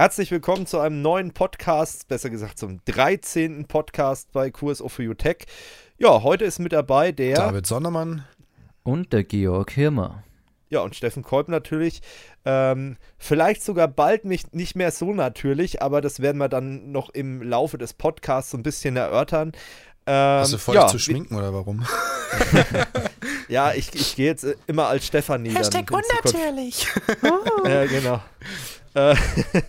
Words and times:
Herzlich 0.00 0.30
willkommen 0.30 0.64
zu 0.64 0.78
einem 0.78 1.02
neuen 1.02 1.32
Podcast, 1.32 2.08
besser 2.08 2.30
gesagt 2.30 2.58
zum 2.58 2.82
13. 2.86 3.66
Podcast 3.66 4.32
bei 4.32 4.50
Kurs 4.50 4.80
of 4.80 4.98
You 4.98 5.12
Tech. 5.12 5.44
Ja, 5.98 6.22
heute 6.22 6.46
ist 6.46 6.58
mit 6.58 6.72
dabei 6.72 7.12
der 7.12 7.34
David 7.34 7.66
Sondermann 7.66 8.24
und 8.82 9.12
der 9.12 9.24
Georg 9.24 9.72
Hirmer. 9.72 10.24
Ja, 10.70 10.80
und 10.80 10.96
Steffen 10.96 11.22
Kolb 11.22 11.48
natürlich. 11.48 12.00
Ähm, 12.46 12.96
vielleicht 13.18 13.62
sogar 13.62 13.88
bald 13.88 14.24
nicht, 14.24 14.54
nicht 14.54 14.74
mehr 14.74 14.90
so 14.90 15.12
natürlich, 15.12 15.82
aber 15.82 16.00
das 16.00 16.20
werden 16.20 16.38
wir 16.38 16.48
dann 16.48 16.92
noch 16.92 17.10
im 17.10 17.42
Laufe 17.42 17.76
des 17.76 17.92
Podcasts 17.92 18.52
so 18.52 18.56
ein 18.56 18.62
bisschen 18.62 18.96
erörtern. 18.96 19.52
Ähm, 20.06 20.40
Hast 20.40 20.54
du 20.54 20.56
vor, 20.56 20.74
ja, 20.74 20.84
dich 20.84 20.92
zu 20.92 20.98
schminken 20.98 21.36
oder 21.36 21.52
warum? 21.52 21.84
ja, 23.48 23.74
ich, 23.74 23.94
ich 23.94 24.16
gehe 24.16 24.28
jetzt 24.28 24.46
immer 24.66 24.86
als 24.86 25.06
Stefanie. 25.06 25.50
Hashtag 25.50 25.90
unnatürlich. 25.90 26.86
oh. 27.22 27.68
Ja, 27.68 27.84
genau. 27.84 28.22
Äh, 28.94 29.14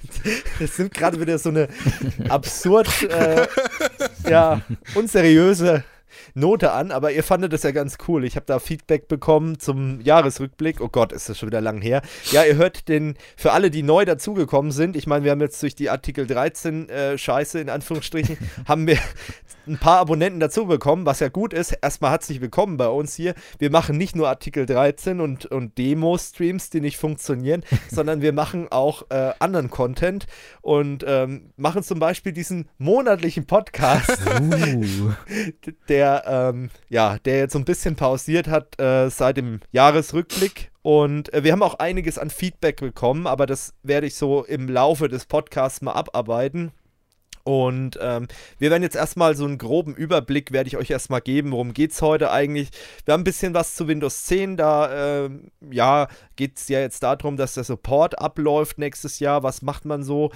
das 0.60 0.76
sind 0.76 0.94
gerade 0.94 1.20
wieder 1.20 1.38
so 1.38 1.50
eine 1.50 1.68
absurd, 2.30 3.04
äh, 3.04 3.48
ja, 4.30 4.62
unseriöse 4.96 5.84
Note 6.34 6.72
an, 6.72 6.92
aber 6.92 7.12
ihr 7.12 7.24
fandet 7.24 7.54
das 7.54 7.64
ja 7.64 7.72
ganz 7.72 7.98
cool. 8.08 8.24
Ich 8.24 8.36
habe 8.36 8.46
da 8.46 8.60
Feedback 8.60 9.08
bekommen 9.08 9.60
zum 9.60 10.02
Jahresrückblick. 10.02 10.82
Oh 10.82 10.90
Gott, 10.90 11.12
ist 11.12 11.30
das 11.30 11.38
schon 11.38 11.48
wieder 11.48 11.62
lang 11.62 11.82
her. 11.82 12.02
Ja, 12.32 12.44
ihr 12.44 12.56
hört 12.56 12.88
den, 12.88 13.16
für 13.36 13.52
alle, 13.52 13.70
die 13.70 13.84
neu 13.84 14.06
dazugekommen 14.06 14.72
sind, 14.72 14.96
ich 14.96 15.08
meine, 15.08 15.24
wir 15.24 15.32
haben 15.32 15.42
jetzt 15.42 15.62
durch 15.62 15.76
die 15.76 15.90
Artikel 15.90 16.28
13 16.28 16.90
äh, 16.90 17.18
Scheiße 17.18 17.60
in 17.60 17.70
Anführungsstrichen, 17.70 18.38
haben 18.68 18.88
wir 18.88 18.98
ein 19.68 19.78
paar 19.78 20.00
Abonnenten 20.00 20.40
dazu 20.40 20.66
bekommen, 20.66 21.06
was 21.06 21.20
ja 21.20 21.30
gut 21.30 21.54
ist. 21.54 21.72
Erstmal 21.82 22.12
herzlich 22.12 22.42
willkommen 22.42 22.78
bei 22.78 22.88
uns 22.88 23.16
hier. 23.16 23.36
Wir 23.60 23.70
machen 23.70 23.98
nicht 23.98 24.16
nur 24.16 24.28
Artikel 24.28 24.66
13 24.66 25.22
und, 25.22 25.46
und 25.46 25.78
Demo-Streams, 25.78 26.70
die 26.70 26.82
nicht 26.82 26.98
funktionieren, 26.98 27.64
sondern 27.90 28.22
wir 28.22 28.34
machen 28.34 28.68
auch 28.72 29.04
äh, 29.10 29.34
anderen 29.40 29.70
Content 29.70 30.26
und 30.62 31.06
ähm, 31.08 31.52
machen 31.58 31.84
zum 31.84 32.00
Beispiel 32.00 32.32
diesen 32.32 32.70
monatlichen 32.78 33.46
Podcast, 33.46 34.20
uh. 34.42 35.12
der, 35.90 36.24
ähm, 36.26 36.70
ja, 36.90 37.18
der 37.20 37.38
jetzt 37.38 37.54
so 37.54 37.60
ein 37.60 37.66
bisschen 37.66 37.96
pausiert 37.96 38.48
hat 38.48 38.80
äh, 38.80 39.10
seit 39.10 39.38
dem 39.38 39.60
Jahresrückblick. 39.72 40.72
Und 40.82 41.32
äh, 41.34 41.44
wir 41.44 41.52
haben 41.52 41.62
auch 41.62 41.76
einiges 41.76 42.18
an 42.18 42.32
Feedback 42.32 42.80
bekommen, 42.82 43.28
aber 43.28 43.46
das 43.46 43.76
werde 43.84 44.08
ich 44.08 44.16
so 44.16 44.44
im 44.44 44.68
Laufe 44.68 45.08
des 45.08 45.26
Podcasts 45.26 45.82
mal 45.82 45.94
abarbeiten. 45.94 46.72
Und 47.52 48.00
ähm, 48.02 48.30
wir 48.60 48.72
werden 48.72 48.82
jetzt 48.82 48.96
erstmal 48.96 49.36
so 49.36 49.44
einen 49.44 49.58
groben 49.58 49.94
Überblick, 49.94 50.54
werde 50.54 50.70
ich 50.70 50.78
euch 50.78 50.90
erstmal 50.90 51.20
geben, 51.20 51.52
worum 51.52 51.74
geht 51.74 51.92
es 51.92 52.02
heute 52.02 52.32
eigentlich. 52.32 52.70
Wir 53.04 53.14
haben 53.14 53.22
ein 53.22 53.26
bisschen 53.26 53.54
was 53.54 53.76
zu 53.76 53.90
Windows 53.90 54.24
10, 54.24 54.56
da 54.56 55.26
äh, 55.26 55.30
ja, 55.70 56.08
geht 56.38 56.58
es 56.58 56.70
ja 56.70 56.80
jetzt 56.80 57.04
darum, 57.04 57.36
dass 57.36 57.56
der 57.56 57.66
Support 57.66 58.20
abläuft 58.20 58.78
nächstes 58.78 59.20
Jahr. 59.20 59.44
Was 59.44 59.62
macht 59.64 59.84
man 59.84 60.02
so? 60.02 60.32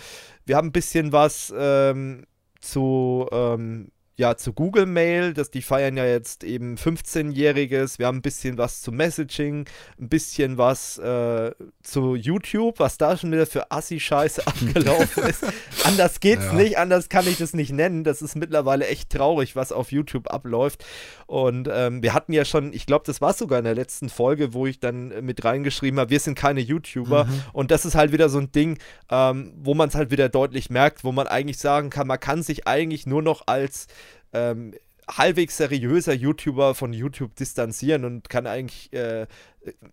Wir 0.45 0.57
haben 0.57 0.67
ein 0.67 0.73
bisschen 0.73 1.13
was 1.13 1.53
ähm, 1.57 2.25
zu 2.59 3.29
ähm, 3.31 3.91
ja, 4.17 4.37
zu 4.37 4.53
Google 4.53 4.85
Mail, 4.85 5.33
dass 5.33 5.51
die 5.51 5.61
feiern 5.61 5.97
ja 5.97 6.05
jetzt 6.05 6.45
eben 6.45 6.75
15-jähriges. 6.77 7.99
Wir 7.99 8.07
haben 8.07 8.19
ein 8.19 8.21
bisschen 8.21 8.57
was 8.57 8.81
zu 8.81 8.93
Messaging, 8.93 9.65
ein 9.99 10.09
bisschen 10.09 10.57
was 10.57 10.97
äh, 10.97 11.51
zu 11.83 12.15
YouTube, 12.15 12.79
was 12.79 12.97
da 12.97 13.17
schon 13.17 13.33
wieder 13.33 13.45
für 13.45 13.71
Assi-Scheiße 13.71 14.47
abgelaufen 14.47 15.23
ist. 15.23 15.43
anders 15.83 16.21
geht's 16.21 16.45
ja. 16.45 16.53
nicht, 16.53 16.77
anders 16.77 17.09
kann 17.09 17.27
ich 17.27 17.37
das 17.37 17.53
nicht 17.53 17.73
nennen. 17.73 18.05
Das 18.05 18.21
ist 18.21 18.35
mittlerweile 18.35 18.87
echt 18.87 19.09
traurig, 19.09 19.57
was 19.57 19.73
auf 19.73 19.91
YouTube 19.91 20.31
abläuft. 20.31 20.85
Und 21.27 21.67
ähm, 21.69 22.01
wir 22.01 22.13
hatten 22.13 22.31
ja 22.31 22.45
schon, 22.45 22.71
ich 22.71 22.85
glaube, 22.85 23.03
das 23.05 23.19
war 23.19 23.33
sogar 23.33 23.59
in 23.59 23.65
der 23.65 23.75
letzten 23.75 24.07
Folge, 24.07 24.53
wo 24.53 24.65
ich 24.65 24.79
dann 24.79 25.25
mit 25.25 25.43
reingeschrieben 25.43 25.99
habe, 25.99 26.09
wir 26.09 26.19
sind 26.21 26.37
keine 26.37 26.61
YouTuber. 26.61 27.25
Mhm. 27.25 27.43
Und 27.51 27.71
das 27.71 27.83
ist 27.83 27.95
halt 27.95 28.13
wieder 28.13 28.29
so 28.29 28.37
ein 28.37 28.51
Ding, 28.53 28.77
ähm, 29.09 29.51
wo 29.57 29.73
man 29.73 29.89
es 29.89 29.95
halt 29.95 30.09
wieder 30.09 30.29
deutlich 30.29 30.69
merkt, 30.69 31.03
wo 31.03 31.11
man 31.11 31.27
eigentlich 31.27 31.57
sagen 31.57 31.89
kann, 31.89 32.07
man 32.07 32.19
kann 32.19 32.43
sich 32.43 32.65
eigentlich 32.65 33.05
nur 33.05 33.21
noch 33.21 33.43
als 33.47 33.87
ähm, 34.33 34.73
halbwegs 35.07 35.57
seriöser 35.57 36.13
YouTuber 36.13 36.75
von 36.75 36.93
YouTube 36.93 37.35
distanzieren 37.35 38.05
und 38.05 38.29
kann 38.29 38.47
eigentlich, 38.47 38.91
äh, 38.93 39.27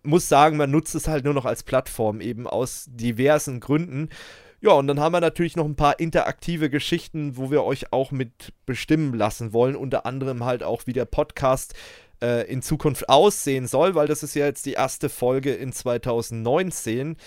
muss 0.01 0.27
sagen, 0.27 0.57
man 0.57 0.71
nutzt 0.71 0.95
es 0.95 1.07
halt 1.07 1.25
nur 1.25 1.33
noch 1.33 1.45
als 1.45 1.63
Plattform, 1.63 2.21
eben 2.21 2.47
aus 2.47 2.85
diversen 2.89 3.59
Gründen. 3.59 4.09
Ja, 4.61 4.71
und 4.71 4.87
dann 4.87 4.99
haben 4.99 5.11
wir 5.11 5.19
natürlich 5.19 5.57
noch 5.57 5.65
ein 5.65 5.75
paar 5.75 5.99
interaktive 5.99 6.69
Geschichten, 6.69 7.35
wo 7.35 7.51
wir 7.51 7.63
euch 7.63 7.91
auch 7.91 8.11
mit 8.11 8.53
bestimmen 8.65 9.13
lassen 9.13 9.51
wollen. 9.51 9.75
Unter 9.75 10.05
anderem 10.05 10.45
halt 10.45 10.63
auch, 10.63 10.87
wie 10.87 10.93
der 10.93 11.05
Podcast 11.05 11.73
äh, 12.21 12.49
in 12.49 12.61
Zukunft 12.61 13.09
aussehen 13.09 13.67
soll, 13.67 13.93
weil 13.93 14.07
das 14.07 14.23
ist 14.23 14.35
ja 14.35 14.45
jetzt 14.45 14.65
die 14.65 14.73
erste 14.73 15.09
Folge 15.09 15.53
in 15.53 15.73
2019. 15.73 17.17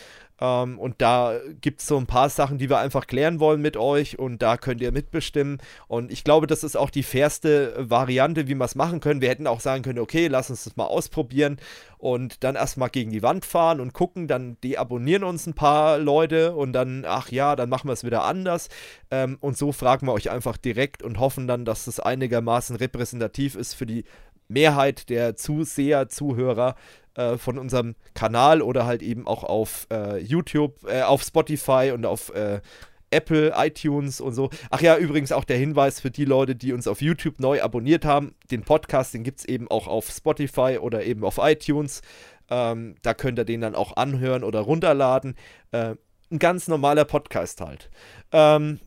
Ähm, 0.41 0.78
und 0.78 1.00
da 1.00 1.38
gibt 1.60 1.80
es 1.80 1.86
so 1.86 1.97
ein 1.97 2.06
paar 2.06 2.28
Sachen, 2.28 2.58
die 2.58 2.69
wir 2.69 2.78
einfach 2.78 3.06
klären 3.06 3.41
wollen 3.41 3.62
mit 3.62 3.76
euch 3.76 4.19
und 4.19 4.42
da 4.42 4.56
könnt 4.56 4.80
ihr 4.80 4.92
mitbestimmen. 4.92 5.58
Und 5.88 6.12
ich 6.12 6.24
glaube, 6.24 6.47
das 6.47 6.64
ist 6.64 6.76
auch 6.76 6.91
die 6.91 7.02
fairste 7.02 7.74
Variante, 7.78 8.48
wie 8.48 8.54
wir 8.54 8.64
es 8.64 8.75
machen 8.75 9.00
können. 9.00 9.20
Wir 9.20 9.28
hätten 9.28 9.46
auch 9.46 9.60
sagen 9.60 9.82
können, 9.82 9.98
okay, 9.98 10.28
lass 10.28 10.50
uns 10.50 10.64
das 10.64 10.76
mal 10.76 10.86
ausprobieren 10.86 11.58
und 11.98 12.44
dann 12.44 12.54
erstmal 12.56 12.91
gegen 12.91 13.10
die 13.10 13.22
Wand 13.22 13.44
fahren 13.44 13.80
und 13.80 13.94
gucken, 13.94 14.28
dann 14.28 14.58
deabonnieren 14.62 15.25
uns 15.25 15.46
ein 15.46 15.54
paar 15.54 15.98
Leute 15.98 16.54
und 16.54 16.72
dann, 16.72 17.04
ach 17.06 17.30
ja, 17.30 17.56
dann 17.56 17.69
machen 17.69 17.88
wir 17.88 17.94
es 17.94 18.04
wieder 18.04 18.25
anders. 18.25 18.69
Ähm, 19.10 19.38
und 19.41 19.56
so 19.56 19.72
fragen 19.72 20.06
wir 20.06 20.12
euch 20.12 20.30
einfach 20.30 20.56
direkt 20.56 21.02
und 21.02 21.19
hoffen 21.19 21.46
dann, 21.46 21.64
dass 21.64 21.86
das 21.86 22.00
einigermaßen 22.00 22.76
repräsentativ 22.76 23.54
ist 23.54 23.75
für 23.75 23.86
die 23.86 24.04
Mehrheit 24.48 25.08
der 25.08 25.36
Zuseher, 25.36 26.08
Zuhörer 26.08 26.74
äh, 27.14 27.36
von 27.36 27.58
unserem 27.58 27.94
Kanal 28.14 28.62
oder 28.62 28.86
halt 28.86 29.02
eben 29.02 29.26
auch 29.26 29.44
auf 29.44 29.86
äh, 29.90 30.18
YouTube, 30.18 30.84
äh, 30.86 31.02
auf 31.02 31.22
Spotify 31.22 31.92
und 31.94 32.06
auf 32.06 32.34
äh, 32.34 32.60
Apple, 33.10 33.52
iTunes 33.56 34.20
und 34.20 34.34
so. 34.34 34.50
Ach 34.70 34.80
ja, 34.80 34.96
übrigens 34.96 35.32
auch 35.32 35.44
der 35.44 35.56
Hinweis 35.56 36.00
für 36.00 36.10
die 36.10 36.24
Leute, 36.24 36.56
die 36.56 36.72
uns 36.72 36.88
auf 36.88 37.00
YouTube 37.00 37.40
neu 37.40 37.62
abonniert 37.62 38.04
haben. 38.04 38.34
Den 38.50 38.62
Podcast, 38.62 39.14
den 39.14 39.22
gibt 39.22 39.40
es 39.40 39.44
eben 39.44 39.70
auch 39.70 39.86
auf 39.86 40.10
Spotify 40.10 40.78
oder 40.80 41.04
eben 41.04 41.24
auf 41.24 41.38
iTunes. 41.40 42.02
Ähm, 42.50 42.96
da 43.02 43.14
könnt 43.14 43.38
ihr 43.38 43.44
den 43.44 43.60
dann 43.60 43.74
auch 43.74 43.96
anhören 43.96 44.44
oder 44.44 44.60
runterladen. 44.60 45.36
Äh, 45.72 45.94
ein 46.30 46.38
ganz 46.38 46.68
normaler 46.68 47.04
Podcast 47.04 47.60
halt. 47.60 47.90
Ähm, 48.32 48.80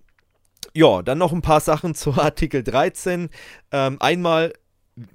ja, 0.75 1.01
dann 1.01 1.17
noch 1.17 1.31
ein 1.31 1.41
paar 1.41 1.61
Sachen 1.61 1.95
zu 1.95 2.13
Artikel 2.13 2.63
13. 2.63 3.29
Ähm, 3.71 3.97
einmal 4.01 4.53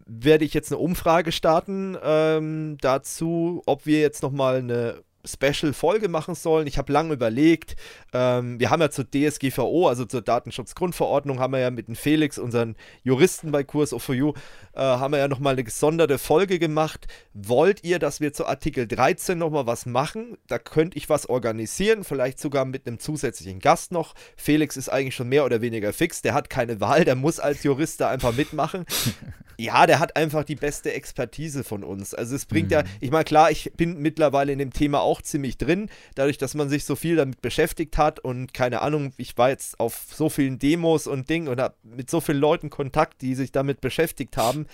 werde 0.07 0.45
ich 0.45 0.55
jetzt 0.55 0.73
eine 0.73 0.81
Umfrage 0.81 1.33
starten 1.33 1.97
ähm, 2.03 2.79
dazu, 2.81 3.63
ob 3.67 3.87
wir 3.87 4.01
jetzt 4.01 4.23
nochmal 4.23 4.57
eine 4.57 5.03
Special-Folge 5.25 6.09
machen 6.09 6.35
sollen. 6.35 6.67
Ich 6.67 6.79
habe 6.79 6.93
lange 6.93 7.15
überlegt. 7.15 7.77
Ähm, 8.13 8.59
wir 8.61 8.71
haben 8.71 8.81
ja 8.81 8.91
zur 8.91 9.07
DSGVO, 9.11 9.89
also 9.89 10.05
zur 10.05 10.23
Datenschutzgrundverordnung, 10.23 11.41
haben 11.41 11.53
wir 11.53 11.61
ja 11.61 11.71
mit 11.71 11.89
dem 11.89 11.97
Felix, 11.97 12.39
unseren 12.39 12.77
Juristen 13.03 13.51
bei 13.53 13.65
Kurs 13.65 13.93
of 13.93 14.09
You, 14.09 14.33
äh, 14.75 14.81
haben 14.81 15.13
wir 15.13 15.19
ja 15.19 15.29
nochmal 15.29 15.55
eine 15.55 15.65
gesonderte 15.65 16.19
Folge 16.19 16.59
gemacht. 16.59 17.07
Wollt 17.33 17.85
ihr, 17.85 17.99
dass 17.99 18.21
wir 18.21 18.33
zu 18.33 18.47
Artikel 18.47 18.87
13 18.87 19.39
nochmal 19.39 19.67
was 19.67 19.87
machen? 19.87 20.37
Da 20.47 20.59
könnte 20.59 20.97
ich 20.97 21.09
was 21.09 21.29
organisieren, 21.29 22.05
vielleicht 22.05 22.39
sogar 22.39 22.65
mit 22.65 22.87
einem 22.87 22.99
zusätzlichen 22.99 23.61
Gast 23.61 23.93
noch. 23.93 24.15
Felix 24.37 24.77
ist 24.77 24.89
eigentlich 24.89 25.15
schon 25.15 25.29
mehr 25.29 25.45
oder 25.45 25.61
weniger 25.61 25.93
fix. 25.93 26.23
Der 26.23 26.35
hat 26.35 26.51
keine 26.51 26.81
Wahl, 26.81 27.05
der 27.05 27.15
muss 27.15 27.41
als 27.41 27.63
Jurist 27.63 28.01
da 28.01 28.11
einfach 28.11 28.35
mitmachen. 28.35 28.85
ja, 29.59 29.87
der 29.87 30.01
hat 30.01 30.17
einfach 30.17 30.45
die 30.45 30.57
beste 30.57 30.93
Expertise 30.93 31.65
von 31.65 31.85
uns. 31.85 32.15
Also 32.15 32.35
es 32.35 32.47
bringt 32.47 32.69
mhm. 32.69 32.73
ja, 32.73 32.85
ich 33.01 33.11
meine, 33.11 33.25
klar, 33.25 33.51
ich 33.51 33.73
bin 33.77 33.99
mittlerweile 33.99 34.53
in 34.53 34.59
dem 34.59 34.73
Thema 34.73 35.01
auch 35.01 35.14
ziemlich 35.23 35.59
drin, 35.59 35.89
dadurch, 36.15 36.39
dass 36.39 36.55
man 36.55 36.69
sich 36.69 36.85
so 36.85 36.97
viel 36.97 37.17
damit 37.17 37.43
beschäftigt 37.43 37.99
hat 37.99 38.21
und 38.21 38.55
keine 38.55 38.83
Ahnung, 38.83 39.13
ich 39.17 39.37
war 39.37 39.51
jetzt 39.51 39.81
auf 39.81 40.07
so 40.13 40.29
vielen 40.29 40.59
Demos 40.59 41.07
und 41.07 41.29
Dingen 41.29 41.49
und 41.49 41.61
habe 41.61 41.75
mit 41.83 42.11
so 42.11 42.21
vielen 42.21 42.39
Leuten 42.39 42.71
Kontakt, 42.71 43.23
die 43.23 43.35
sich 43.35 43.53
damit 43.53 43.81
beschäftigt 43.81 44.37
haben. 44.37 44.67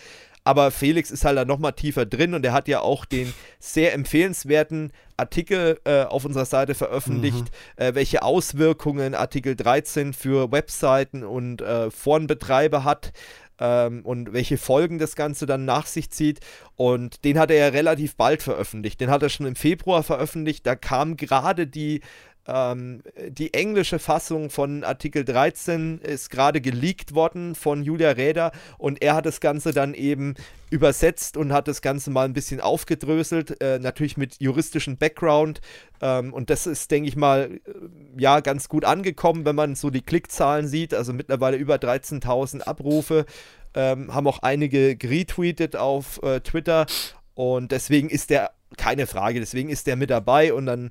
Aber 0.42 0.70
Felix 0.70 1.10
ist 1.10 1.24
halt 1.24 1.36
da 1.36 1.44
nochmal 1.44 1.74
tiefer 1.74 2.06
drin 2.06 2.32
und 2.32 2.44
er 2.46 2.52
hat 2.52 2.66
ja 2.66 2.80
auch 2.80 3.04
den 3.04 3.32
sehr 3.58 3.92
empfehlenswerten 3.92 4.90
Artikel 5.18 5.78
äh, 5.84 6.04
auf 6.04 6.24
unserer 6.24 6.46
Seite 6.46 6.74
veröffentlicht, 6.74 7.44
mhm. 7.76 7.82
äh, 7.84 7.94
welche 7.94 8.22
Auswirkungen 8.22 9.14
Artikel 9.14 9.54
13 9.54 10.14
für 10.14 10.50
Webseiten 10.50 11.24
und 11.24 11.60
äh, 11.60 11.90
Forenbetreiber 11.90 12.84
hat 12.84 13.12
ähm, 13.60 14.00
und 14.04 14.32
welche 14.32 14.58
Folgen 14.58 14.98
das 14.98 15.14
Ganze 15.14 15.46
dann 15.46 15.64
nach 15.64 15.86
sich 15.86 16.10
zieht. 16.10 16.40
Und 16.76 17.24
den 17.24 17.38
hat 17.38 17.50
er 17.50 17.58
ja 17.58 17.68
relativ 17.68 18.16
bald 18.16 18.42
veröffentlicht. 18.42 19.00
Den 19.00 19.10
hat 19.10 19.22
er 19.22 19.28
schon 19.28 19.46
im 19.46 19.56
Februar 19.56 20.02
veröffentlicht. 20.02 20.66
Da 20.66 20.74
kam 20.74 21.16
gerade 21.16 21.66
die 21.66 22.00
ähm, 22.46 23.02
die 23.28 23.54
englische 23.54 23.98
Fassung 23.98 24.50
von 24.50 24.82
Artikel 24.82 25.24
13 25.24 25.98
ist 25.98 26.30
gerade 26.30 26.60
geleakt 26.60 27.14
worden 27.14 27.54
von 27.54 27.82
Julia 27.82 28.10
Räder 28.10 28.52
und 28.78 29.02
er 29.02 29.14
hat 29.14 29.26
das 29.26 29.40
Ganze 29.40 29.72
dann 29.72 29.94
eben 29.94 30.34
übersetzt 30.70 31.36
und 31.36 31.52
hat 31.52 31.68
das 31.68 31.82
Ganze 31.82 32.10
mal 32.10 32.24
ein 32.24 32.32
bisschen 32.32 32.60
aufgedröselt, 32.60 33.60
äh, 33.60 33.78
natürlich 33.78 34.16
mit 34.16 34.36
juristischem 34.40 34.96
Background. 34.96 35.60
Ähm, 36.00 36.32
und 36.32 36.48
das 36.48 36.66
ist, 36.66 36.90
denke 36.90 37.08
ich 37.08 37.16
mal, 37.16 37.60
äh, 37.66 37.72
ja, 38.16 38.40
ganz 38.40 38.68
gut 38.68 38.84
angekommen, 38.84 39.44
wenn 39.44 39.56
man 39.56 39.74
so 39.74 39.90
die 39.90 40.02
Klickzahlen 40.02 40.68
sieht. 40.68 40.94
Also 40.94 41.12
mittlerweile 41.12 41.56
über 41.56 41.76
13.000 41.76 42.62
Abrufe. 42.62 43.26
Ähm, 43.74 44.12
haben 44.12 44.26
auch 44.26 44.40
einige 44.40 44.96
retweetet 45.02 45.76
auf 45.76 46.22
äh, 46.22 46.40
Twitter. 46.40 46.86
Und 47.34 47.72
deswegen 47.72 48.08
ist 48.08 48.30
der, 48.30 48.52
keine 48.76 49.06
Frage, 49.06 49.40
deswegen 49.40 49.68
ist 49.70 49.86
der 49.86 49.96
mit 49.96 50.10
dabei 50.10 50.52
und 50.52 50.66
dann 50.66 50.90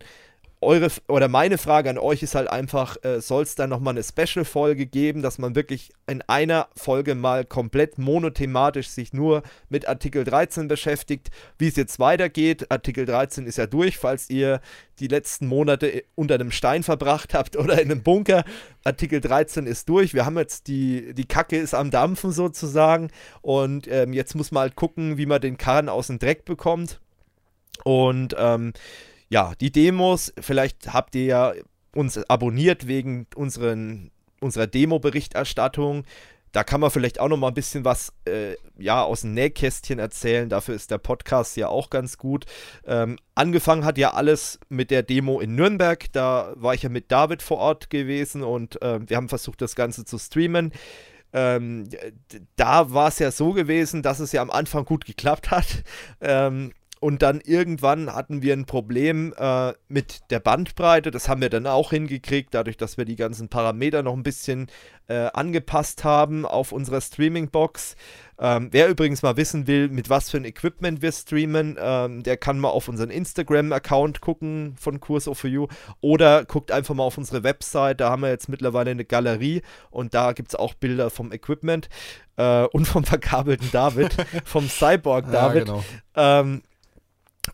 eure 0.62 0.90
oder 1.08 1.30
meine 1.30 1.58
Frage 1.58 1.90
an 1.90 1.98
euch 1.98 2.22
ist 2.22 2.36
halt 2.36 2.50
einfach, 2.50 2.98
äh, 3.04 3.22
soll 3.22 3.44
es 3.44 3.56
da 3.56 3.66
nochmal 3.66 3.94
eine 3.94 4.04
Special-Folge 4.04 4.88
geben, 4.88 5.22
dass 5.22 5.38
man 5.38 5.56
wirklich 5.56 5.92
in 6.06 6.22
einer 6.24 6.68
Folge 6.76 7.16
mal 7.16 7.46
komplett 7.46 7.98
monothematisch 7.98 8.90
sich 8.90 9.14
nur 9.14 9.44
mit 9.70 9.88
Artikel 9.88 10.26
13 10.26 10.68
beschäftigt, 10.68 11.30
wie 11.58 11.70
es 11.70 11.78
jetzt 11.78 12.00
weitergeht. 12.00 12.70
Artikel 12.72 13.06
13 13.06 13.46
ist 13.46 13.58
ja 13.58 13.68
durch, 13.68 13.98
falls 13.98 14.30
ihr 14.30 14.60
die 15.00 15.08
letzten 15.08 15.48
Monate 15.48 16.04
unter 16.16 16.36
einem 16.36 16.52
Stein 16.52 16.84
verbracht 16.84 17.34
habt 17.34 17.56
oder 17.58 17.82
in 17.82 17.90
einem 17.90 18.04
Bunker. 18.04 18.44
Artikel 18.84 19.22
13 19.22 19.66
ist 19.66 19.88
durch. 19.88 20.14
Wir 20.14 20.26
haben 20.26 20.38
jetzt 20.38 20.68
die, 20.68 21.14
die 21.14 21.26
Kacke 21.26 21.56
ist 21.58 21.74
am 21.74 21.90
Dampfen 21.90 22.32
sozusagen 22.34 23.12
und 23.42 23.88
ähm, 23.90 24.12
jetzt 24.12 24.36
muss 24.36 24.52
man 24.52 24.62
halt 24.62 24.76
gucken, 24.76 25.18
wie 25.18 25.26
man 25.26 25.40
den 25.40 25.58
Karren 25.58 25.88
aus 25.88 26.08
dem 26.08 26.20
Dreck 26.20 26.44
bekommt. 26.44 27.00
Und 27.86 28.36
ähm, 28.38 28.74
ja, 29.30 29.54
die 29.62 29.72
Demos, 29.72 30.34
vielleicht 30.40 30.94
habt 30.94 31.16
ihr 31.16 31.26
ja 31.26 31.54
uns 31.96 32.18
abonniert 32.30 32.88
wegen 32.88 33.28
unseren, 33.36 34.12
unserer 34.42 34.68
Demo-Berichterstattung. 34.68 36.04
Da 36.52 36.64
kann 36.64 36.82
man 36.82 36.90
vielleicht 36.90 37.20
auch 37.20 37.28
noch 37.28 37.38
mal 37.38 37.50
ein 37.50 37.54
bisschen 37.54 37.86
was 37.86 38.12
äh, 38.26 38.56
ja, 38.80 39.04
aus 39.04 39.22
dem 39.22 39.36
Nähkästchen 39.36 40.00
erzählen. 40.00 40.50
Dafür 40.50 40.74
ist 40.74 40.90
der 40.90 40.98
Podcast 40.98 41.58
ja 41.58 41.68
auch 41.68 41.92
ganz 41.92 42.18
gut. 42.18 42.46
Ähm, 42.88 43.18
angefangen 43.36 43.86
hat 43.86 44.00
ja 44.00 44.16
alles 44.16 44.60
mit 44.68 44.90
der 44.90 45.04
Demo 45.04 45.40
in 45.40 45.54
Nürnberg. 45.54 46.12
Da 46.12 46.54
war 46.56 46.74
ich 46.74 46.82
ja 46.82 46.90
mit 46.90 47.12
David 47.12 47.44
vor 47.44 47.58
Ort 47.58 47.92
gewesen 47.92 48.42
und 48.42 48.82
äh, 48.82 49.00
wir 49.08 49.16
haben 49.16 49.30
versucht, 49.30 49.62
das 49.62 49.76
Ganze 49.76 50.06
zu 50.06 50.18
streamen. 50.18 50.72
Ähm, 51.32 51.88
da 52.56 52.92
war 52.92 53.10
es 53.10 53.20
ja 53.20 53.30
so 53.30 53.54
gewesen, 53.54 54.02
dass 54.02 54.20
es 54.20 54.32
ja 54.32 54.42
am 54.42 54.50
Anfang 54.50 54.86
gut 54.86 55.06
geklappt 55.06 55.52
hat. 55.52 55.84
Ähm, 56.20 56.72
und 57.00 57.22
dann 57.22 57.42
irgendwann 57.42 58.14
hatten 58.14 58.42
wir 58.42 58.54
ein 58.54 58.66
Problem 58.66 59.34
äh, 59.38 59.74
mit 59.88 60.30
der 60.32 60.40
Bandbreite. 60.40 61.12
Das 61.12 61.30
haben 61.30 61.42
wir 61.42 61.50
dann 61.50 61.66
auch 61.66 61.92
hingekriegt, 61.92 62.54
dadurch, 62.54 62.78
dass 62.78 62.98
wir 62.98 63.06
die 63.06 63.16
ganzen 63.16 63.48
Parameter 63.48 64.04
noch 64.04 64.14
ein 64.14 64.24
bisschen 64.24 64.68
äh, 65.08 65.30
angepasst 65.34 66.04
haben 66.04 66.46
auf 66.46 66.72
unserer 66.72 67.02
Streaming-Box. 67.02 67.96
Ähm, 68.38 68.70
wer 68.72 68.90
übrigens 68.90 69.22
mal 69.22 69.38
wissen 69.38 69.66
will, 69.68 69.90
mit 69.90 70.10
was 70.10 70.30
für 70.30 70.38
ein 70.38 70.46
Equipment 70.46 71.02
wir 71.02 71.12
streamen, 71.12 71.78
ähm, 71.80 72.24
der 72.24 72.38
kann 72.38 72.60
mal 72.60 72.70
auf 72.70 72.88
unseren 72.88 73.10
Instagram-Account 73.10 74.22
gucken 74.22 74.76
von 74.80 75.00
Curso 75.00 75.34
for 75.34 75.50
You 75.50 75.68
oder 76.00 76.46
guckt 76.46 76.72
einfach 76.72 76.96
mal 76.96 77.04
auf 77.04 77.18
unsere 77.18 77.44
Website. 77.44 78.00
Da 78.00 78.10
haben 78.12 78.22
wir 78.22 78.30
jetzt 78.30 78.48
mittlerweile 78.48 78.92
eine 78.92 79.04
Galerie 79.04 79.62
und 79.90 80.14
da 80.14 80.34
gibt 80.34 80.50
es 80.50 80.56
auch 80.56 80.74
Bilder 80.74 81.10
vom 81.10 81.32
Equipment 81.32 81.90
äh, 82.38 82.64
und 82.66 82.86
vom 82.86 83.04
verkabelten 83.04 83.70
David, 83.72 84.16
vom 84.46 84.70
Cyborg 84.70 85.32
David. 85.32 85.68
Ja, 85.68 85.74
genau. 85.74 85.84
ähm, 86.16 86.62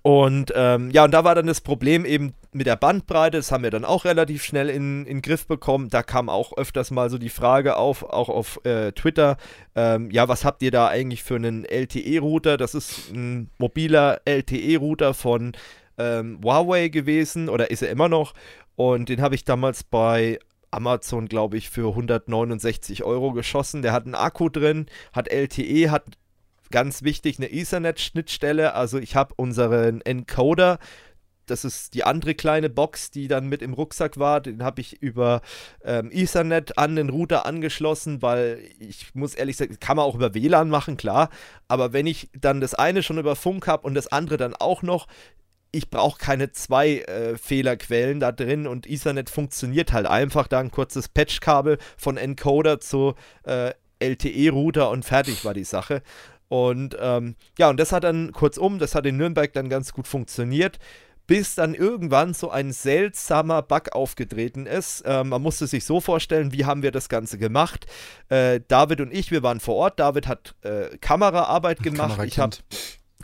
und 0.01 0.53
ähm, 0.55 0.91
ja, 0.91 1.03
und 1.03 1.11
da 1.11 1.23
war 1.23 1.35
dann 1.35 1.47
das 1.47 1.61
Problem 1.61 2.05
eben 2.05 2.33
mit 2.51 2.67
der 2.67 2.75
Bandbreite, 2.75 3.37
das 3.37 3.51
haben 3.51 3.63
wir 3.63 3.71
dann 3.71 3.85
auch 3.85 4.05
relativ 4.05 4.43
schnell 4.43 4.69
in, 4.69 5.05
den 5.05 5.21
Griff 5.21 5.47
bekommen. 5.47 5.89
Da 5.89 6.03
kam 6.03 6.29
auch 6.29 6.55
öfters 6.57 6.91
mal 6.91 7.09
so 7.09 7.17
die 7.17 7.29
Frage 7.29 7.75
auf, 7.77 8.03
auch 8.03 8.29
auf 8.29 8.63
äh, 8.65 8.91
Twitter, 8.93 9.37
ähm, 9.75 10.09
ja, 10.11 10.27
was 10.27 10.45
habt 10.45 10.61
ihr 10.63 10.71
da 10.71 10.87
eigentlich 10.87 11.23
für 11.23 11.35
einen 11.35 11.65
LTE-Router? 11.65 12.57
Das 12.57 12.75
ist 12.75 13.11
ein 13.11 13.49
mobiler 13.57 14.21
LTE-Router 14.25 15.13
von 15.13 15.53
ähm, 15.97 16.39
Huawei 16.43 16.87
gewesen 16.87 17.49
oder 17.49 17.71
ist 17.71 17.81
er 17.81 17.89
immer 17.89 18.09
noch. 18.09 18.33
Und 18.75 19.09
den 19.09 19.21
habe 19.21 19.35
ich 19.35 19.43
damals 19.43 19.83
bei 19.83 20.39
Amazon, 20.71 21.27
glaube 21.27 21.57
ich, 21.57 21.69
für 21.69 21.89
169 21.89 23.03
Euro 23.03 23.31
geschossen. 23.31 23.81
Der 23.81 23.93
hat 23.93 24.05
einen 24.05 24.15
Akku 24.15 24.49
drin, 24.49 24.87
hat 25.13 25.29
LTE, 25.29 25.89
hat 25.89 26.03
ganz 26.71 27.03
wichtig, 27.03 27.37
eine 27.37 27.51
Ethernet-Schnittstelle. 27.51 28.73
Also 28.73 28.97
ich 28.97 29.15
habe 29.15 29.33
unseren 29.37 30.01
Encoder, 30.01 30.79
das 31.45 31.63
ist 31.63 31.93
die 31.93 32.03
andere 32.03 32.35
kleine 32.35 32.69
Box, 32.69 33.11
die 33.11 33.27
dann 33.27 33.47
mit 33.47 33.61
im 33.61 33.73
Rucksack 33.73 34.17
war. 34.17 34.41
Den 34.41 34.63
habe 34.63 34.81
ich 34.81 35.01
über 35.01 35.41
ähm, 35.83 36.09
Ethernet 36.11 36.77
an 36.77 36.95
den 36.95 37.09
Router 37.09 37.45
angeschlossen, 37.45 38.21
weil 38.21 38.59
ich 38.79 39.13
muss 39.13 39.35
ehrlich 39.35 39.57
sagen, 39.57 39.77
kann 39.79 39.97
man 39.97 40.05
auch 40.05 40.15
über 40.15 40.33
WLAN 40.33 40.69
machen, 40.69 40.97
klar. 40.97 41.29
Aber 41.67 41.93
wenn 41.93 42.07
ich 42.07 42.29
dann 42.33 42.61
das 42.61 42.73
eine 42.73 43.03
schon 43.03 43.17
über 43.17 43.35
Funk 43.35 43.67
habe 43.67 43.85
und 43.85 43.93
das 43.93 44.07
andere 44.07 44.37
dann 44.37 44.55
auch 44.55 44.81
noch, 44.81 45.07
ich 45.71 45.89
brauche 45.89 46.17
keine 46.17 46.51
zwei 46.51 46.99
äh, 46.99 47.37
Fehlerquellen 47.37 48.19
da 48.21 48.31
drin 48.31 48.65
und 48.65 48.89
Ethernet 48.89 49.29
funktioniert 49.29 49.91
halt 49.91 50.07
einfach. 50.07 50.47
Da 50.47 50.59
ein 50.59 50.71
kurzes 50.71 51.09
Patchkabel 51.09 51.77
von 51.97 52.17
Encoder 52.17 52.79
zu 52.79 53.15
äh, 53.43 53.73
LTE-Router 53.99 54.89
und 54.89 55.05
fertig 55.05 55.43
war 55.45 55.53
die 55.53 55.63
Sache. 55.63 56.01
Und 56.47 56.95
ähm, 56.99 57.35
ja, 57.57 57.69
und 57.69 57.79
das 57.79 57.91
hat 57.91 58.03
dann 58.03 58.31
kurzum, 58.31 58.79
das 58.79 58.95
hat 58.95 59.05
in 59.05 59.17
Nürnberg 59.17 59.51
dann 59.53 59.69
ganz 59.69 59.93
gut 59.93 60.07
funktioniert, 60.07 60.79
bis 61.27 61.55
dann 61.55 61.73
irgendwann 61.73 62.33
so 62.33 62.51
ein 62.51 62.71
seltsamer 62.71 63.61
Bug 63.61 63.93
aufgetreten 63.93 64.65
ist. 64.67 65.01
Äh, 65.01 65.23
man 65.23 65.41
musste 65.41 65.67
sich 65.67 65.85
so 65.85 65.99
vorstellen, 66.01 66.53
wie 66.53 66.65
haben 66.65 66.83
wir 66.83 66.91
das 66.91 67.09
Ganze 67.09 67.37
gemacht. 67.37 67.87
Äh, 68.29 68.61
David 68.67 69.01
und 69.01 69.11
ich, 69.11 69.31
wir 69.31 69.41
waren 69.41 69.59
vor 69.59 69.75
Ort. 69.75 69.99
David 69.99 70.27
hat 70.27 70.55
äh, 70.61 70.97
Kameraarbeit 70.99 71.81
gemacht. 71.81 72.19
Ich 72.25 72.37
habe 72.37 72.57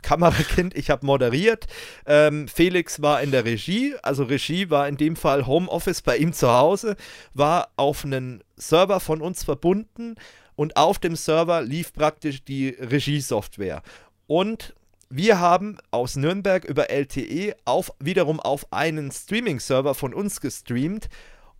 Kamerakind, 0.02 0.76
ich 0.76 0.90
habe 0.90 1.06
moderiert. 1.06 1.66
Ähm, 2.06 2.48
Felix 2.48 3.00
war 3.02 3.22
in 3.22 3.30
der 3.30 3.44
Regie, 3.44 3.94
also 4.02 4.24
Regie 4.24 4.68
war 4.68 4.88
in 4.88 4.96
dem 4.96 5.14
Fall 5.14 5.46
Homeoffice 5.46 6.02
bei 6.02 6.16
ihm 6.16 6.32
zu 6.32 6.50
Hause, 6.50 6.96
war 7.34 7.68
auf 7.76 8.04
einen 8.04 8.42
Server 8.56 8.98
von 8.98 9.20
uns 9.20 9.44
verbunden 9.44 10.16
und 10.62 10.76
auf 10.76 11.00
dem 11.00 11.16
Server 11.16 11.60
lief 11.60 11.92
praktisch 11.92 12.44
die 12.44 12.68
Regiesoftware. 12.68 13.82
Und 14.28 14.74
wir 15.10 15.40
haben 15.40 15.78
aus 15.90 16.14
Nürnberg 16.14 16.64
über 16.64 16.88
LTE 16.88 17.56
auf, 17.64 17.92
wiederum 17.98 18.38
auf 18.38 18.72
einen 18.72 19.10
Streaming-Server 19.10 19.96
von 19.96 20.14
uns 20.14 20.40
gestreamt 20.40 21.08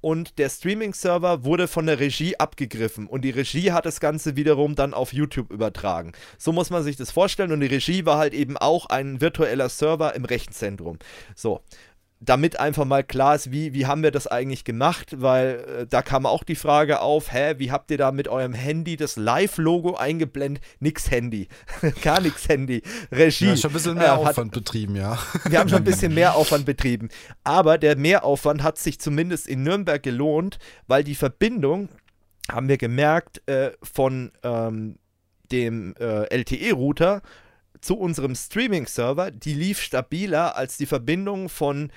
und 0.01 0.39
der 0.39 0.49
Streaming-Server 0.49 1.45
wurde 1.45 1.67
von 1.67 1.87
der 1.87 1.99
Regie 1.99 2.37
abgegriffen 2.37 3.09
und 3.09 3.23
die 3.23 3.31
Regie 3.31 3.73
hat 3.73 3.87
das 3.87 3.99
Ganze 3.99 4.37
wiederum 4.37 4.77
dann 4.77 4.95
auf 4.95 5.13
YouTube 5.13 5.51
übertragen. 5.51 6.13
So 6.39 6.53
muss 6.53 6.71
man 6.71 6.85
sich 6.85 6.95
das 6.95 7.11
vorstellen 7.11 7.51
und 7.51 7.59
die 7.59 7.67
Regie 7.67 8.07
war 8.07 8.19
halt 8.19 8.35
eben 8.35 8.57
auch 8.57 8.87
ein 8.87 9.21
virtueller 9.21 9.69
Server 9.69 10.15
im 10.15 10.25
Rechenzentrum. 10.25 11.01
So, 11.35 11.61
damit 12.25 12.61
einfach 12.61 12.85
mal 12.85 13.03
klar 13.03 13.35
ist, 13.35 13.51
wie, 13.51 13.75
wie 13.75 13.87
haben 13.87 14.03
wir 14.03 14.13
das 14.13 14.29
eigentlich 14.29 14.65
gemacht, 14.65 15.21
weil 15.21 15.81
äh, 15.81 15.87
da 15.87 16.03
kam 16.03 16.25
auch 16.25 16.45
die 16.45 16.55
Frage 16.55 17.01
auf, 17.01 17.33
hä, 17.33 17.55
wie 17.59 17.73
habt 17.73 17.91
ihr 17.91 17.99
da 17.99 18.13
mit 18.13 18.29
eurem 18.29 18.55
Handy 18.55 18.97
das 18.97 19.17
Live-Logo 19.17 19.97
eingeblendet? 19.97 20.63
Nix 20.79 21.11
Handy, 21.11 21.49
gar 22.03 22.21
nichts 22.21 22.49
Handy, 22.49 22.83
Regie. 23.11 23.47
Ja, 23.47 23.57
schon 23.57 23.71
ein 23.71 23.75
bisschen 23.75 23.95
mehr 23.95 24.07
äh, 24.07 24.11
Aufwand 24.11 24.53
hat, 24.53 24.65
betrieben, 24.65 24.95
ja. 24.95 25.19
Wir 25.45 25.59
haben 25.59 25.69
schon 25.69 25.79
ein 25.79 25.85
bisschen 25.85 26.15
mehr 26.15 26.37
Aufwand 26.37 26.65
betrieben, 26.65 27.09
aber 27.43 27.77
der 27.77 27.97
Mehraufwand 27.97 28.63
hat 28.63 28.79
sich 28.79 29.01
zumindest 29.01 29.49
in 29.49 29.65
Nürnberg 29.65 30.03
gelohnt, 30.03 30.59
weil 30.87 31.03
die 31.03 31.17
Verbindung, 31.17 31.89
haben 32.51 32.69
wir 32.69 32.79
gemerkt, 32.79 33.47
äh, 33.49 33.73
von 33.83 34.31
ähm, 34.45 34.97
dem 35.51 35.95
äh, 35.99 36.25
LTE-Router 36.35 37.23
zu 37.81 37.99
unserem 37.99 38.37
Streaming-Server, 38.37 39.33
die 39.33 39.55
lief 39.55 39.81
stabiler 39.81 40.57
als 40.57 40.77
die 40.77 40.87
Verbindung 40.87 41.49
von 41.49 41.91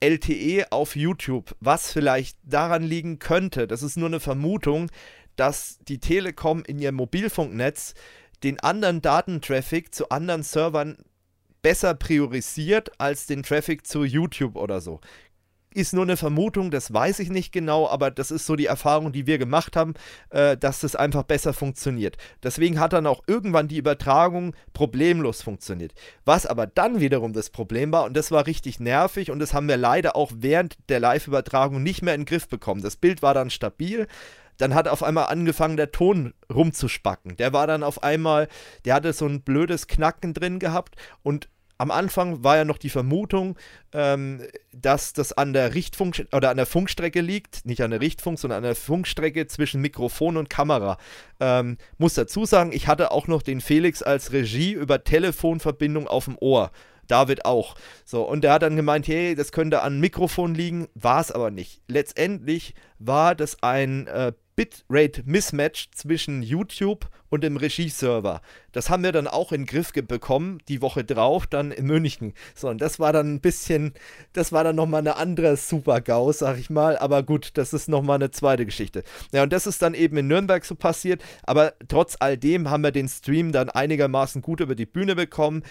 LTE 0.00 0.70
auf 0.70 0.96
YouTube, 0.96 1.54
was 1.60 1.92
vielleicht 1.92 2.36
daran 2.42 2.82
liegen 2.82 3.18
könnte, 3.18 3.66
das 3.66 3.82
ist 3.82 3.96
nur 3.96 4.08
eine 4.08 4.20
Vermutung, 4.20 4.90
dass 5.36 5.78
die 5.88 5.98
Telekom 5.98 6.62
in 6.66 6.78
ihrem 6.78 6.96
Mobilfunknetz 6.96 7.94
den 8.42 8.60
anderen 8.60 9.00
Datentraffic 9.00 9.94
zu 9.94 10.08
anderen 10.10 10.42
Servern 10.42 10.98
besser 11.62 11.94
priorisiert 11.94 12.90
als 12.98 13.26
den 13.26 13.42
Traffic 13.42 13.86
zu 13.86 14.04
YouTube 14.04 14.56
oder 14.56 14.80
so 14.80 15.00
ist 15.72 15.92
nur 15.92 16.02
eine 16.02 16.16
Vermutung, 16.16 16.70
das 16.70 16.92
weiß 16.92 17.20
ich 17.20 17.30
nicht 17.30 17.52
genau, 17.52 17.88
aber 17.88 18.10
das 18.10 18.30
ist 18.30 18.46
so 18.46 18.56
die 18.56 18.66
Erfahrung, 18.66 19.12
die 19.12 19.26
wir 19.26 19.38
gemacht 19.38 19.76
haben, 19.76 19.94
äh, 20.30 20.56
dass 20.56 20.80
das 20.80 20.96
einfach 20.96 21.22
besser 21.22 21.52
funktioniert. 21.52 22.16
Deswegen 22.42 22.80
hat 22.80 22.92
dann 22.92 23.06
auch 23.06 23.22
irgendwann 23.26 23.68
die 23.68 23.78
Übertragung 23.78 24.54
problemlos 24.72 25.42
funktioniert. 25.42 25.92
Was 26.24 26.46
aber 26.46 26.66
dann 26.66 27.00
wiederum 27.00 27.32
das 27.32 27.50
Problem 27.50 27.92
war, 27.92 28.04
und 28.04 28.16
das 28.16 28.32
war 28.32 28.46
richtig 28.46 28.80
nervig, 28.80 29.30
und 29.30 29.38
das 29.38 29.54
haben 29.54 29.68
wir 29.68 29.76
leider 29.76 30.16
auch 30.16 30.32
während 30.34 30.76
der 30.88 30.98
Live-Übertragung 30.98 31.82
nicht 31.82 32.02
mehr 32.02 32.14
in 32.14 32.22
den 32.22 32.26
Griff 32.26 32.48
bekommen. 32.48 32.82
Das 32.82 32.96
Bild 32.96 33.22
war 33.22 33.34
dann 33.34 33.50
stabil, 33.50 34.08
dann 34.58 34.74
hat 34.74 34.88
auf 34.88 35.02
einmal 35.02 35.26
angefangen, 35.26 35.76
der 35.76 35.92
Ton 35.92 36.34
rumzuspacken. 36.52 37.36
Der 37.36 37.52
war 37.52 37.66
dann 37.66 37.82
auf 37.82 38.02
einmal, 38.02 38.48
der 38.84 38.94
hatte 38.94 39.12
so 39.12 39.26
ein 39.26 39.42
blödes 39.42 39.86
Knacken 39.86 40.34
drin 40.34 40.58
gehabt 40.58 40.96
und 41.22 41.48
am 41.80 41.90
Anfang 41.90 42.44
war 42.44 42.58
ja 42.58 42.66
noch 42.66 42.76
die 42.76 42.90
Vermutung, 42.90 43.56
ähm, 43.92 44.42
dass 44.70 45.14
das 45.14 45.32
an 45.32 45.54
der 45.54 45.74
Richtfunk 45.74 46.26
oder 46.30 46.50
an 46.50 46.58
der 46.58 46.66
Funkstrecke 46.66 47.22
liegt, 47.22 47.64
nicht 47.64 47.82
an 47.82 47.90
der 47.90 48.02
Richtfunk, 48.02 48.38
sondern 48.38 48.58
an 48.58 48.64
der 48.64 48.74
Funkstrecke 48.74 49.46
zwischen 49.46 49.80
Mikrofon 49.80 50.36
und 50.36 50.50
Kamera. 50.50 50.98
Ähm, 51.40 51.78
muss 51.96 52.12
dazu 52.12 52.44
sagen, 52.44 52.72
ich 52.72 52.86
hatte 52.86 53.12
auch 53.12 53.28
noch 53.28 53.40
den 53.40 53.62
Felix 53.62 54.02
als 54.02 54.30
Regie 54.30 54.72
über 54.72 55.04
Telefonverbindung 55.04 56.06
auf 56.06 56.26
dem 56.26 56.36
Ohr. 56.38 56.70
David 57.06 57.46
auch. 57.46 57.76
So, 58.04 58.24
und 58.24 58.44
der 58.44 58.52
hat 58.52 58.62
dann 58.62 58.76
gemeint, 58.76 59.08
hey, 59.08 59.34
das 59.34 59.50
könnte 59.50 59.80
an 59.80 60.00
Mikrofon 60.00 60.54
liegen, 60.54 60.86
war 60.94 61.22
es 61.22 61.32
aber 61.32 61.50
nicht. 61.50 61.80
Letztendlich 61.88 62.74
war 62.98 63.34
das 63.34 63.62
ein 63.62 64.06
äh, 64.06 64.32
Bitrate 64.60 65.22
Mismatch 65.24 65.88
zwischen 65.94 66.42
YouTube 66.42 67.08
und 67.30 67.42
dem 67.42 67.56
Regieserver. 67.56 68.42
Das 68.72 68.90
haben 68.90 69.02
wir 69.02 69.10
dann 69.10 69.26
auch 69.26 69.52
in 69.52 69.62
den 69.62 69.66
Griff 69.66 69.90
bekommen, 69.94 70.58
die 70.68 70.82
Woche 70.82 71.02
drauf, 71.02 71.46
dann 71.46 71.70
in 71.70 71.86
München. 71.86 72.34
So, 72.54 72.68
und 72.68 72.78
das 72.82 73.00
war 73.00 73.14
dann 73.14 73.32
ein 73.32 73.40
bisschen, 73.40 73.94
das 74.34 74.52
war 74.52 74.62
dann 74.62 74.76
nochmal 74.76 75.00
eine 75.00 75.16
andere 75.16 75.56
Super-GAU, 75.56 76.32
sag 76.32 76.58
ich 76.58 76.68
mal. 76.68 76.98
Aber 76.98 77.22
gut, 77.22 77.52
das 77.54 77.72
ist 77.72 77.88
nochmal 77.88 78.16
eine 78.16 78.32
zweite 78.32 78.66
Geschichte. 78.66 79.02
Ja, 79.32 79.44
und 79.44 79.50
das 79.54 79.66
ist 79.66 79.80
dann 79.80 79.94
eben 79.94 80.18
in 80.18 80.28
Nürnberg 80.28 80.62
so 80.62 80.74
passiert. 80.74 81.22
Aber 81.42 81.72
trotz 81.88 82.16
all 82.20 82.36
dem 82.36 82.68
haben 82.68 82.82
wir 82.82 82.92
den 82.92 83.08
Stream 83.08 83.52
dann 83.52 83.70
einigermaßen 83.70 84.42
gut 84.42 84.60
über 84.60 84.74
die 84.74 84.84
Bühne 84.84 85.16
bekommen. 85.16 85.62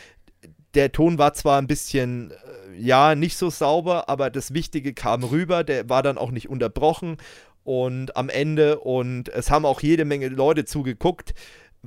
Der 0.74 0.92
Ton 0.92 1.20
war 1.20 1.34
zwar 1.34 1.62
ein 1.62 1.68
bisschen, 1.68 2.32
äh, 2.32 2.36
ja, 2.80 3.14
nicht 3.14 3.38
so 3.38 3.50
sauber, 3.50 4.10
aber 4.10 4.30
das 4.30 4.54
Wichtige 4.54 4.94
kam 4.94 5.24
rüber. 5.24 5.64
Der 5.64 5.90
war 5.90 6.02
dann 6.02 6.18
auch 6.18 6.32
nicht 6.32 6.50
unterbrochen 6.50 7.18
und 7.70 8.18
am 8.18 8.30
Ende 8.30 8.80
und 8.80 9.30
es 9.30 9.52
haben 9.52 9.64
auch 9.64 9.82
jede 9.82 10.04
Menge 10.04 10.28
Leute 10.30 10.66
zugeguckt, 10.66 11.36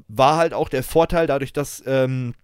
war 0.06 0.36
halt 0.36 0.54
auch 0.54 0.68
der 0.68 0.84
Vorteil 0.84 1.26
dadurch, 1.26 1.52
dass 1.52 1.82
ähm, 1.86 2.34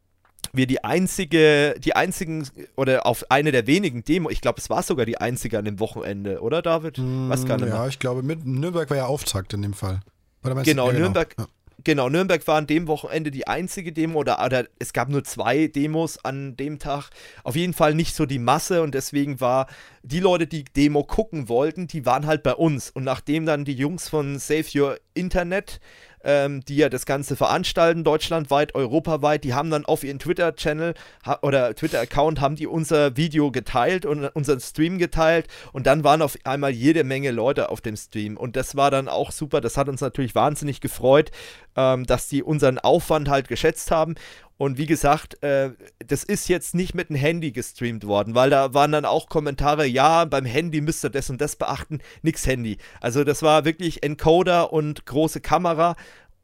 wir 0.53 0.67
die 0.67 0.83
einzige, 0.83 1.77
die 1.79 1.95
einzigen 1.95 2.49
oder 2.75 3.07
auf 3.07 3.31
eine 3.31 3.53
der 3.53 3.69
wenigen 3.69 4.03
Demo, 4.03 4.29
ich 4.29 4.41
glaube, 4.41 4.59
es 4.59 4.69
war 4.71 4.83
sogar 4.83 5.07
die 5.07 5.19
einzige 5.19 5.57
an 5.57 5.65
dem 5.65 5.79
Wochenende, 5.79 6.41
oder 6.41 6.63
David? 6.63 6.99
Mm, 6.99 7.29
Was 7.29 7.45
nicht 7.45 7.69
Ja, 7.69 7.87
ich 7.87 8.01
glaube, 8.01 8.25
mit 8.25 8.45
Nürnberg 8.45 8.91
war 8.91 8.97
ja 8.97 9.07
Auftakt 9.07 9.53
in 9.53 9.63
dem 9.63 9.73
Fall. 9.73 10.01
Genau, 10.43 10.91
du, 10.91 10.99
Nürnberg, 10.99 11.37
genau. 11.37 11.49
Genau, 11.89 12.11
Nürnberg 12.11 12.47
war 12.47 12.57
an 12.57 12.67
dem 12.67 12.87
Wochenende 12.87 13.31
die 13.31 13.47
einzige 13.47 13.95
Demo 13.95 14.19
oder, 14.19 14.45
oder 14.45 14.67
es 14.79 14.93
gab 14.93 15.09
nur 15.09 15.25
zwei 15.25 15.69
Demos 15.69 16.23
an 16.23 16.55
dem 16.55 16.79
Tag. 16.79 17.09
Auf 17.45 17.57
jeden 17.57 17.73
Fall 17.73 17.95
nicht 17.95 18.15
so 18.15 18.27
die 18.27 18.39
Masse 18.39 18.83
und 18.83 18.95
deswegen 18.95 19.41
war 19.41 19.69
die 20.03 20.21
Leute, 20.21 20.47
die 20.47 20.65
Demo 20.65 21.03
gucken 21.03 21.49
wollten, 21.49 21.87
die 21.87 22.05
waren 22.05 22.27
halt 22.27 22.43
bei 22.43 22.53
uns. 22.53 22.91
Und 22.91 23.05
nachdem 23.05 23.47
dann 23.47 23.65
die 23.65 23.73
Jungs 23.73 24.07
von 24.07 24.39
Save 24.39 24.67
Your 24.75 24.99
Internet 25.15 25.81
ähm, 26.25 26.65
die 26.65 26.77
ja 26.77 26.89
das 26.89 27.07
Ganze 27.07 27.37
veranstalten, 27.37 28.05
deutschlandweit, 28.05 28.75
europaweit, 28.75 29.45
die 29.45 29.55
haben 29.55 29.71
dann 29.71 29.85
auf 29.85 30.05
ihren 30.05 30.19
Twitter-Channel 30.19 30.95
oder 31.43 31.75
Twitter-Account 31.75 32.41
haben 32.41 32.57
die 32.57 32.67
unser 32.67 33.17
Video 33.17 33.51
geteilt 33.51 34.07
und 34.07 34.25
unseren 34.29 34.61
Stream 34.61 34.99
geteilt. 34.99 35.49
Und 35.73 35.87
dann 35.87 36.05
waren 36.05 36.23
auf 36.23 36.37
einmal 36.45 36.71
jede 36.71 37.05
Menge 37.05 37.31
Leute 37.31 37.71
auf 37.71 37.81
dem 37.81 37.97
Stream. 37.97 38.37
Und 38.37 38.57
das 38.57 38.77
war 38.77 38.91
dann 38.91 39.09
auch 39.09 39.33
super, 39.33 39.61
das 39.61 39.77
hat 39.77 39.89
uns 39.89 40.01
natürlich 40.01 40.35
wahnsinnig 40.35 40.81
gefreut, 40.81 41.31
ähm, 41.77 42.05
dass 42.05 42.29
die 42.29 42.43
unseren 42.43 42.79
Aufwand 42.79 43.29
halt 43.29 43.49
geschätzt 43.49 43.91
haben 43.91 44.15
und 44.59 44.77
wie 44.77 44.87
gesagt, 44.87 45.43
äh, 45.43 45.71
das 46.05 46.25
ist 46.25 46.49
jetzt 46.49 46.75
nicht 46.75 46.95
mit 46.95 47.09
dem 47.09 47.17
Handy 47.17 47.53
gestreamt 47.53 48.07
worden, 48.07 48.35
weil 48.35 48.51
da 48.51 48.75
waren 48.75 48.93
dann 48.93 49.05
auch 49.05 49.29
Kommentare, 49.29 49.87
ja, 49.87 50.25
beim 50.25 50.45
Handy 50.45 50.81
müsst 50.81 51.05
ihr 51.05 51.11
das 51.11 51.31
und 51.31 51.41
das 51.41 51.57
beachten, 51.57 52.01
nix 52.23 52.47
Handy. 52.47 52.77
Also 53.01 53.25
das 53.25 53.43
war 53.43 53.65
wirklich 53.65 54.03
Encoder 54.03 54.73
und 54.73 55.07
große 55.07 55.41
Kamera 55.41 55.95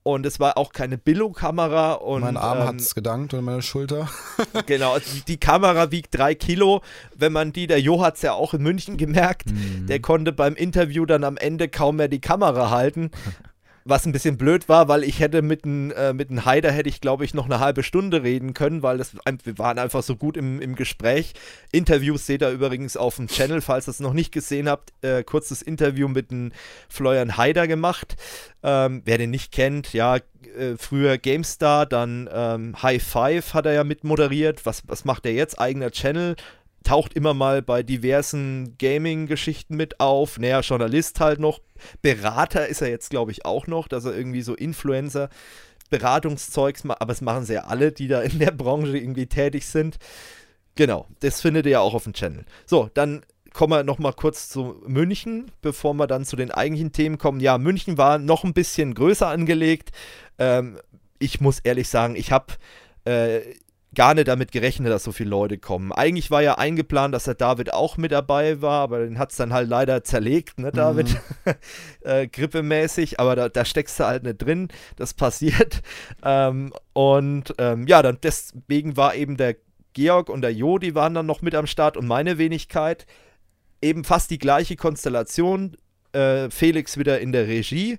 und 0.04 0.26
es 0.26 0.38
war 0.38 0.59
auch 0.59 0.73
keine 0.73 0.99
Billo-Kamera. 0.99 1.99
Mein 2.21 2.37
Arm 2.37 2.59
ähm, 2.59 2.66
hat 2.66 2.76
es 2.76 2.94
gedankt 2.94 3.35
und 3.35 3.42
meine 3.42 3.62
Schulter. 3.62 4.09
genau, 4.66 4.92
also 4.92 5.11
die 5.26 5.38
Kamera 5.38 5.90
wiegt 5.90 6.16
drei 6.16 6.35
Kilo. 6.35 6.83
Wenn 7.16 7.33
man 7.33 7.52
die, 7.52 7.66
der 7.66 7.80
Jo 7.80 8.02
hat 8.02 8.16
es 8.16 8.23
ja 8.23 8.35
auch 8.35 8.54
in 8.54 8.62
München 8.62 8.99
gemerkt, 8.99 9.50
mhm. 9.50 9.87
der 9.87 10.00
konnte 10.00 10.33
beim 10.33 10.54
Interview 10.54 11.06
dann 11.06 11.25
am 11.25 11.38
Ende 11.38 11.68
kaum 11.68 11.97
mehr 11.97 12.09
die 12.09 12.21
Kamera 12.21 12.71
halten. 12.71 13.11
Was 13.87 14.07
ein 14.07 14.12
bisschen 14.12 14.38
blöd 14.38 14.69
war, 14.71 14.88
weil 14.88 15.05
ich 15.05 15.21
hätte 15.21 15.43
mit 15.43 15.64
einem 15.64 15.91
äh, 15.91 16.14
mit 16.14 16.31
hätte 16.31 16.88
ich, 16.88 17.03
glaube 17.03 17.26
ich, 17.26 17.35
noch 17.35 17.45
eine 17.45 17.61
halbe 17.61 17.83
Stunde 17.83 18.23
reden 18.23 18.55
können, 18.55 18.83
weil 18.83 18.97
das, 18.97 19.14
wir 19.14 19.59
waren 19.59 19.79
einfach 19.79 20.03
so 20.03 20.17
gut 20.17 20.38
im, 20.38 20.61
im 20.62 20.75
Gespräch. 20.75 21.35
Interviews 21.71 22.25
seht 22.25 22.43
ihr 22.43 22.49
übrigens 22.49 22.97
auf 22.97 23.17
dem 23.17 23.26
Channel, 23.29 23.61
falls 23.61 23.87
ihr 23.87 23.91
es 23.91 24.00
noch 24.00 24.14
nicht 24.14 24.33
gesehen 24.33 24.71
habt. 24.71 24.95
Äh, 25.03 25.23
kurzes 25.23 25.61
Interview 25.61 26.09
mit 26.09 26.31
dem 26.31 26.53
Florian 26.88 27.37
Haider 27.37 27.69
gemacht. 27.69 28.17
Ähm, 28.62 29.03
wer 29.05 29.19
den 29.19 29.31
nicht 29.31 29.53
kennt, 29.53 29.93
ja, 29.93 30.17
äh, 30.17 30.76
früher 30.79 31.19
GameStar, 31.19 31.85
dann 31.85 32.31
ähm, 32.33 32.83
High 32.83 33.03
Five 33.03 33.53
hat 33.53 33.67
er 33.67 33.75
ja 33.75 33.85
mit 33.85 34.03
moderiert. 34.03 34.64
Was, 34.64 34.83
was 34.87 35.05
macht 35.05 35.26
er 35.26 35.33
jetzt? 35.33 35.61
Eigener 35.61 35.91
Channel 35.91 36.37
taucht 36.85 37.14
immer 37.14 37.35
mal 37.35 37.62
bei 37.62 37.83
diversen 37.83 38.76
Gaming-Geschichten 38.79 39.76
mit 39.76 40.00
auf. 40.00 40.38
Naja, 40.38 40.61
Journalist 40.61 41.19
halt 41.21 41.41
noch. 41.41 41.61
Berater 42.03 42.69
ist 42.69 42.83
er 42.83 42.88
jetzt, 42.88 43.11
glaube 43.11 43.33
ich, 43.33 43.45
auch 43.45 43.67
noch, 43.67 43.88
dass 43.88 44.05
er 44.05 44.17
irgendwie 44.17 44.43
so 44.43 44.55
Influencer. 44.55 45.29
Beratungszeugs, 45.91 46.85
aber 46.88 47.12
es 47.12 47.21
machen 47.21 47.45
sie 47.45 47.55
ja 47.55 47.64
alle, 47.64 47.93
die 47.93 48.09
da 48.09 48.23
in 48.23 48.38
der 48.38 48.50
Branche 48.50 48.97
irgendwie 48.97 49.26
tätig 49.26 49.67
sind. 49.67 49.99
Genau, 50.76 51.07
das 51.21 51.41
findet 51.41 51.67
ihr 51.67 51.73
ja 51.73 51.81
auch 51.81 51.95
auf 51.95 52.05
dem 52.05 52.14
Channel. 52.14 52.45
So, 52.67 52.91
dann 52.95 53.25
kommen 53.53 53.73
wir 53.73 53.85
nochmal 53.85 54.12
kurz 54.12 54.49
zu 54.49 54.83
München, 54.87 55.53
bevor 55.62 55.95
wir 55.95 56.07
dann 56.07 56.25
zu 56.25 56.37
den 56.37 56.50
eigentlichen 56.50 56.93
Themen 56.93 57.19
kommen. 57.19 57.41
Ja, 57.41 57.59
München 57.59 57.97
war 57.97 58.19
noch 58.19 58.45
ein 58.45 58.55
bisschen 58.55 58.95
größer 58.95 59.29
angelegt. 59.29 59.91
Ähm, 60.38 60.79
ich 61.21 61.41
muss 61.41 61.61
ehrlich 61.61 61.88
sagen, 61.88 62.17
ich 62.17 62.33
habe 62.33 62.55
äh, 63.05 63.41
gar 63.95 64.15
nicht 64.15 64.29
damit 64.29 64.53
gerechnet, 64.53 64.91
dass 64.91 65.05
so 65.05 65.13
viele 65.13 65.31
Leute 65.31 65.59
kommen. 65.59 65.93
Eigentlich 65.93 66.31
war 66.31 66.43
ja 66.43 66.59
eingeplant, 66.59 67.15
dass 67.15 67.25
der 67.25 67.35
David 67.35 67.73
auch 67.73 67.97
mit 67.97 68.13
dabei 68.13 68.61
war, 68.61 68.83
aber 68.83 69.01
den 69.01 69.19
hat 69.19 69.31
es 69.31 69.37
dann 69.37 69.53
halt 69.53 69.69
leider 69.69 70.05
zerlegt, 70.05 70.59
ne, 70.59 70.73
David? 70.73 71.17
Mhm. 71.45 71.53
äh, 72.03 72.27
grippemäßig, 72.27 73.21
aber 73.21 73.37
da, 73.37 73.49
da, 73.49 73.65
steckst 73.65 73.99
du 73.99 74.05
halt 74.05 74.25
nicht 74.25 74.39
drin. 74.39 74.69
Das 74.97 75.15
passiert. 75.15 75.83
Ähm, 76.27 76.73
und 76.93 77.55
ähm, 77.59 77.87
ja, 77.87 78.01
dann 78.01 78.19
deswegen 78.23 78.97
war 78.97 79.15
eben 79.15 79.37
der 79.37 79.57
Georg 79.93 80.29
und 80.29 80.41
der 80.43 80.53
Jo, 80.53 80.79
die 80.79 80.95
waren 80.95 81.15
dann 81.15 81.27
noch 81.27 81.43
mit 81.43 81.55
am 81.55 81.67
Start 81.67 81.97
und 81.97 82.07
meine 82.07 82.39
Wenigkeit. 82.39 83.07
Eben 83.83 84.05
fast 84.05 84.31
die 84.31 84.39
gleiche 84.39 84.77
Konstellation. 84.77 85.77
Äh, 86.13 86.51
Felix 86.51 86.99
wieder 86.99 87.21
in 87.21 87.33
der 87.33 87.47
Regie. 87.47 87.99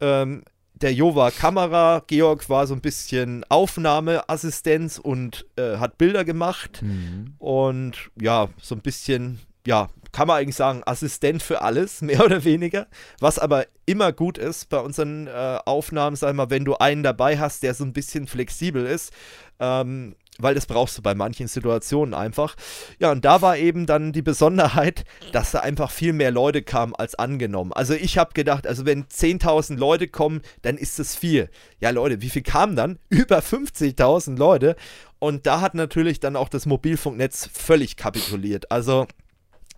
Ähm, 0.00 0.42
der 0.80 0.92
Jo 0.94 1.14
war 1.14 1.30
Kamera, 1.30 2.02
Georg 2.06 2.48
war 2.48 2.66
so 2.66 2.74
ein 2.74 2.80
bisschen 2.80 3.44
Aufnahmeassistenz 3.48 4.98
und 4.98 5.46
äh, 5.56 5.76
hat 5.76 5.98
Bilder 5.98 6.24
gemacht. 6.24 6.80
Mhm. 6.82 7.34
Und 7.38 8.10
ja, 8.20 8.48
so 8.60 8.74
ein 8.74 8.80
bisschen, 8.80 9.40
ja, 9.66 9.88
kann 10.12 10.26
man 10.26 10.38
eigentlich 10.38 10.56
sagen, 10.56 10.82
Assistent 10.86 11.42
für 11.42 11.62
alles, 11.62 12.02
mehr 12.02 12.24
oder 12.24 12.44
weniger. 12.44 12.86
Was 13.20 13.38
aber 13.38 13.66
immer 13.86 14.12
gut 14.12 14.38
ist 14.38 14.68
bei 14.68 14.78
unseren 14.78 15.26
äh, 15.26 15.58
Aufnahmen, 15.64 16.16
sag 16.16 16.34
mal, 16.34 16.50
wenn 16.50 16.64
du 16.64 16.76
einen 16.76 17.02
dabei 17.02 17.38
hast, 17.38 17.62
der 17.62 17.74
so 17.74 17.84
ein 17.84 17.92
bisschen 17.92 18.26
flexibel 18.26 18.86
ist. 18.86 19.12
Ähm, 19.58 20.16
weil 20.42 20.54
das 20.54 20.66
brauchst 20.66 20.98
du 20.98 21.02
bei 21.02 21.14
manchen 21.14 21.48
Situationen 21.48 22.14
einfach. 22.14 22.56
Ja, 22.98 23.10
und 23.10 23.24
da 23.24 23.42
war 23.42 23.56
eben 23.56 23.86
dann 23.86 24.12
die 24.12 24.22
Besonderheit, 24.22 25.04
dass 25.32 25.50
da 25.52 25.60
einfach 25.60 25.90
viel 25.90 26.12
mehr 26.12 26.30
Leute 26.30 26.62
kamen 26.62 26.94
als 26.94 27.14
angenommen. 27.14 27.72
Also 27.72 27.94
ich 27.94 28.18
habe 28.18 28.32
gedacht, 28.34 28.66
also 28.66 28.86
wenn 28.86 29.04
10.000 29.04 29.76
Leute 29.76 30.08
kommen, 30.08 30.42
dann 30.62 30.76
ist 30.76 30.98
das 30.98 31.16
viel. 31.16 31.48
Ja, 31.80 31.90
Leute, 31.90 32.22
wie 32.22 32.30
viel 32.30 32.42
kamen 32.42 32.76
dann? 32.76 32.98
Über 33.08 33.38
50.000 33.38 34.36
Leute. 34.36 34.76
Und 35.18 35.46
da 35.46 35.60
hat 35.60 35.74
natürlich 35.74 36.20
dann 36.20 36.36
auch 36.36 36.48
das 36.48 36.66
Mobilfunknetz 36.66 37.48
völlig 37.52 37.96
kapituliert. 37.96 38.70
Also 38.70 39.06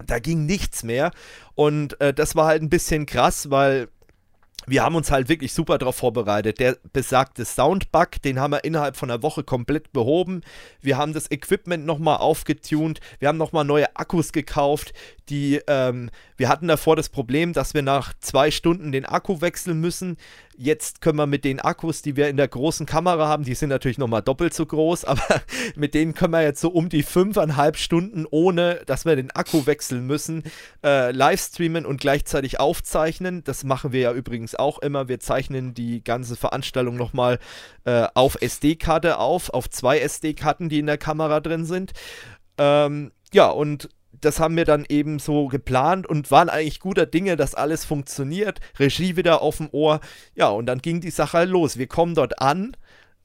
da 0.07 0.19
ging 0.19 0.47
nichts 0.47 0.83
mehr. 0.83 1.11
Und 1.55 2.01
äh, 2.01 2.15
das 2.15 2.35
war 2.37 2.47
halt 2.47 2.63
ein 2.63 2.71
bisschen 2.71 3.07
krass, 3.07 3.51
weil 3.51 3.89
wir 4.67 4.83
haben 4.83 4.95
uns 4.95 5.11
halt 5.11 5.29
wirklich 5.29 5.53
super 5.53 5.79
darauf 5.79 5.97
vorbereitet. 5.97 6.61
Der 6.61 6.77
besagte 6.93 7.45
Soundbug, 7.45 8.23
den 8.23 8.39
haben 8.39 8.53
wir 8.53 8.65
innerhalb 8.65 8.97
von 8.97 9.11
einer 9.11 9.23
Woche 9.23 9.43
komplett 9.43 9.93
behoben. 9.93 10.43
Wir 10.81 10.97
haben 10.97 11.13
das 11.13 11.31
Equipment 11.31 11.85
nochmal 11.85 12.19
aufgetunt. 12.19 13.01
Wir 13.19 13.29
haben 13.29 13.39
nochmal 13.39 13.65
neue 13.65 13.95
Akkus 13.97 14.33
gekauft. 14.33 14.93
Die, 15.29 15.61
ähm, 15.67 16.11
wir 16.37 16.49
hatten 16.49 16.69
davor 16.69 16.97
das 16.97 17.09
Problem, 17.09 17.53
dass 17.53 17.75
wir 17.75 17.83
nach 17.83 18.13
zwei 18.21 18.51
Stunden 18.51 18.93
den 18.93 19.05
Akku 19.05 19.41
wechseln 19.41 19.81
müssen. 19.81 20.17
Jetzt 20.63 21.01
können 21.01 21.19
wir 21.19 21.27
mit 21.27 21.45
den 21.45 21.59
Akkus, 21.59 22.03
die 22.03 22.15
wir 22.15 22.29
in 22.29 22.37
der 22.37 22.47
großen 22.47 22.87
Kamera 22.87 23.27
haben, 23.27 23.43
die 23.43 23.57
sind 23.57 23.71
natürlich 23.71 23.99
nochmal 23.99 24.23
doppelt 24.23 24.55
so 24.55 24.65
groß, 24.65 25.05
aber 25.07 25.43
mit 25.75 25.93
denen 25.93 26.15
können 26.15 26.33
wir 26.33 26.43
jetzt 26.45 26.61
so 26.61 26.69
um 26.69 26.89
die 26.89 27.03
fünfeinhalb 27.03 27.77
Stunden, 27.77 28.27
ohne 28.31 28.81
dass 28.87 29.05
wir 29.05 29.17
den 29.17 29.33
Akku 29.33 29.67
wechseln 29.67 30.07
müssen, 30.07 30.45
äh, 30.85 31.11
live 31.11 31.41
streamen 31.41 31.85
und 31.85 32.01
gleichzeitig 32.01 32.61
aufzeichnen. 32.61 33.43
Das 33.43 33.65
machen 33.65 33.91
wir 33.91 34.03
ja 34.03 34.13
übrigens 34.13 34.55
auch 34.55 34.79
immer. 34.79 35.09
Wir 35.09 35.19
zeichnen 35.19 35.75
die 35.75 36.05
ganze 36.05 36.37
Veranstaltung 36.37 36.95
nochmal 36.95 37.41
äh, 37.85 38.07
auf 38.15 38.41
SD-Karte 38.41 39.19
auf, 39.19 39.51
auf 39.51 39.69
zwei 39.69 39.99
SD-Karten, 39.99 40.69
die 40.69 40.79
in 40.79 40.87
der 40.87 40.97
Kamera 40.99 41.41
drin 41.41 41.65
sind. 41.65 41.91
Ähm, 42.57 43.11
ja, 43.33 43.49
und 43.49 43.89
das 44.23 44.41
haben 44.41 44.57
wir 44.57 44.65
dann 44.65 44.87
eben 44.89 45.19
so 45.19 45.49
geplant 45.49 46.07
und 46.07 46.31
waren 46.31 46.49
eigentlich 46.49 46.81
guter 46.81 47.07
Dinge, 47.07 47.37
dass 47.37 47.55
alles 47.55 47.85
funktioniert. 47.85 48.61
Regie 48.79 49.17
wieder 49.17 49.43
auf 49.43 49.59
dem 49.59 49.69
Ohr. 49.73 50.01
Ja, 50.35 50.49
und 50.49 50.67
dann 50.67 50.79
ging 50.79 51.01
die 51.01 51.11
Sache 51.11 51.39
halt 51.39 51.51
los. 51.51 51.77
Wir 51.77 51.89
kommen 51.89 52.15
dort 52.15 52.41
an. 52.41 52.77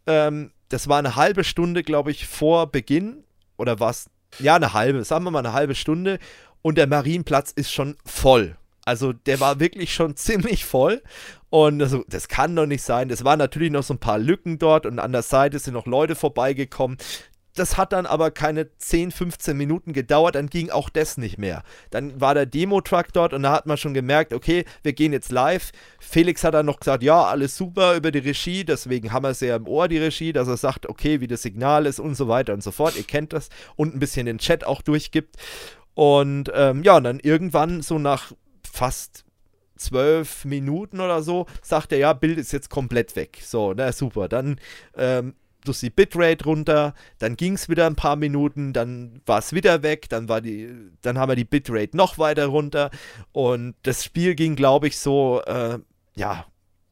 Ähm, 0.08 0.52
das 0.70 0.90
war 0.90 0.98
eine 0.98 1.16
halbe 1.16 1.44
Stunde, 1.44 1.84
glaube 1.84 2.12
ich, 2.12 2.28
vor 2.28 2.72
Beginn. 2.72 3.24
Oder 3.58 3.80
was? 3.80 4.10
Ja, 4.40 4.56
eine 4.56 4.74
halbe, 4.74 5.04
sagen 5.04 5.24
wir 5.24 5.32
mal 5.32 5.40
eine 5.40 5.54
halbe 5.54 5.76
Stunde. 5.76 6.18
Und 6.64 6.78
der 6.78 6.88
Marienplatz 6.88 7.52
ist 7.52 7.72
schon 7.72 7.96
voll. 8.04 8.58
Also 8.84 9.14
der 9.14 9.40
war 9.40 9.60
wirklich 9.60 9.94
schon 9.94 10.16
ziemlich 10.16 10.66
voll. 10.66 11.04
Und 11.50 11.82
also, 11.82 12.04
das 12.08 12.28
kann 12.28 12.56
doch 12.56 12.66
nicht 12.66 12.82
sein. 12.82 13.12
Es 13.12 13.24
waren 13.24 13.40
natürlich 13.40 13.72
noch 13.72 13.84
so 13.84 13.94
ein 13.94 14.00
paar 14.00 14.18
Lücken 14.18 14.58
dort 14.58 14.86
und 14.88 14.98
an 14.98 15.12
der 15.12 15.22
Seite 15.22 15.60
sind 15.60 15.76
noch 15.76 15.86
Leute 15.86 16.16
vorbeigekommen 16.16 16.98
das 17.60 17.78
hat 17.78 17.94
dann 17.94 18.06
aber 18.06 18.32
keine 18.32 18.76
10, 18.78 19.12
15 19.12 19.58
Minuten 19.58 19.94
gedauert, 19.94 20.36
dann 20.36 20.48
ging 20.48 20.70
auch 20.70 20.90
das 20.90 21.18
nicht 21.18 21.38
mehr. 21.38 21.64
Dann 21.90 22.20
war 22.20 22.34
der 22.34 22.46
Demo-Truck 22.46 23.08
dort 23.14 23.34
und 23.34 23.44
da 23.44 23.52
hat 23.52 23.66
man 23.66 23.78
schon 23.78 23.94
gemerkt, 23.94 24.34
okay, 24.34 24.66
wir 24.84 24.94
gehen 24.94 25.14
jetzt 25.14 25.32
live. 25.32 25.72
Felix 26.00 26.44
hat 26.44 26.54
dann 26.54 26.66
noch 26.66 26.80
gesagt, 26.80 27.04
ja, 27.04 27.24
alles 27.24 27.58
super 27.58 27.96
über 27.96 28.12
die 28.12 28.20
Regie, 28.20 28.64
deswegen 28.64 29.12
haben 29.12 29.24
wir 29.24 29.30
es 29.30 29.40
ja 29.40 29.56
im 29.56 29.68
Ohr, 29.68 29.88
die 29.88 29.98
Regie, 29.98 30.34
dass 30.34 30.48
er 30.48 30.58
sagt, 30.58 30.88
okay, 30.88 31.22
wie 31.22 31.28
das 31.28 31.42
Signal 31.42 31.86
ist 31.86 32.00
und 32.00 32.16
so 32.16 32.28
weiter 32.28 32.54
und 32.54 32.64
so 32.64 32.72
fort. 32.72 32.96
Ihr 32.96 33.04
kennt 33.04 33.34
das 33.34 33.50
und 33.76 33.96
ein 33.96 34.00
bisschen 34.00 34.26
den 34.26 34.38
Chat 34.38 34.66
auch 34.66 34.82
durchgibt. 34.82 35.36
Und 35.94 36.52
ähm, 36.54 36.84
ja, 36.84 36.98
und 36.98 37.04
dann 37.06 37.20
irgendwann 37.20 37.82
so 37.82 37.98
nach 37.98 38.32
fast 38.72 39.26
zwölf 39.78 40.46
Minuten 40.46 41.00
oder 41.00 41.22
so, 41.22 41.46
sagt 41.62 41.92
er, 41.92 41.98
ja, 42.00 42.14
Bild 42.14 42.38
ist 42.38 42.52
jetzt 42.52 42.70
komplett 42.70 43.16
weg. 43.16 43.40
So, 43.44 43.74
na 43.76 43.92
super. 43.92 44.28
Dann 44.28 44.60
ähm, 44.96 45.36
durch 45.68 45.80
die 45.80 45.90
Bitrate 45.90 46.46
runter, 46.46 46.94
dann 47.20 47.36
ging 47.36 47.54
es 47.54 47.70
wieder 47.70 47.86
ein 47.86 47.96
paar 47.96 48.16
Minuten, 48.16 48.74
dann 48.74 49.22
war 49.26 49.40
es 49.40 49.54
wieder 49.54 49.84
weg, 49.84 50.10
dann 50.10 50.30
war 50.30 50.42
die, 50.42 50.70
dann 51.02 51.18
haben 51.18 51.30
wir 51.30 51.36
die 51.36 51.46
Bitrate 51.46 51.96
noch 51.96 52.18
weiter 52.18 52.48
runter 52.48 52.90
und 53.32 53.76
das 53.84 54.04
Spiel 54.04 54.36
ging, 54.36 54.56
glaube 54.56 54.88
ich, 54.88 54.98
so, 54.98 55.42
äh, 55.46 55.80
ja, 56.16 56.46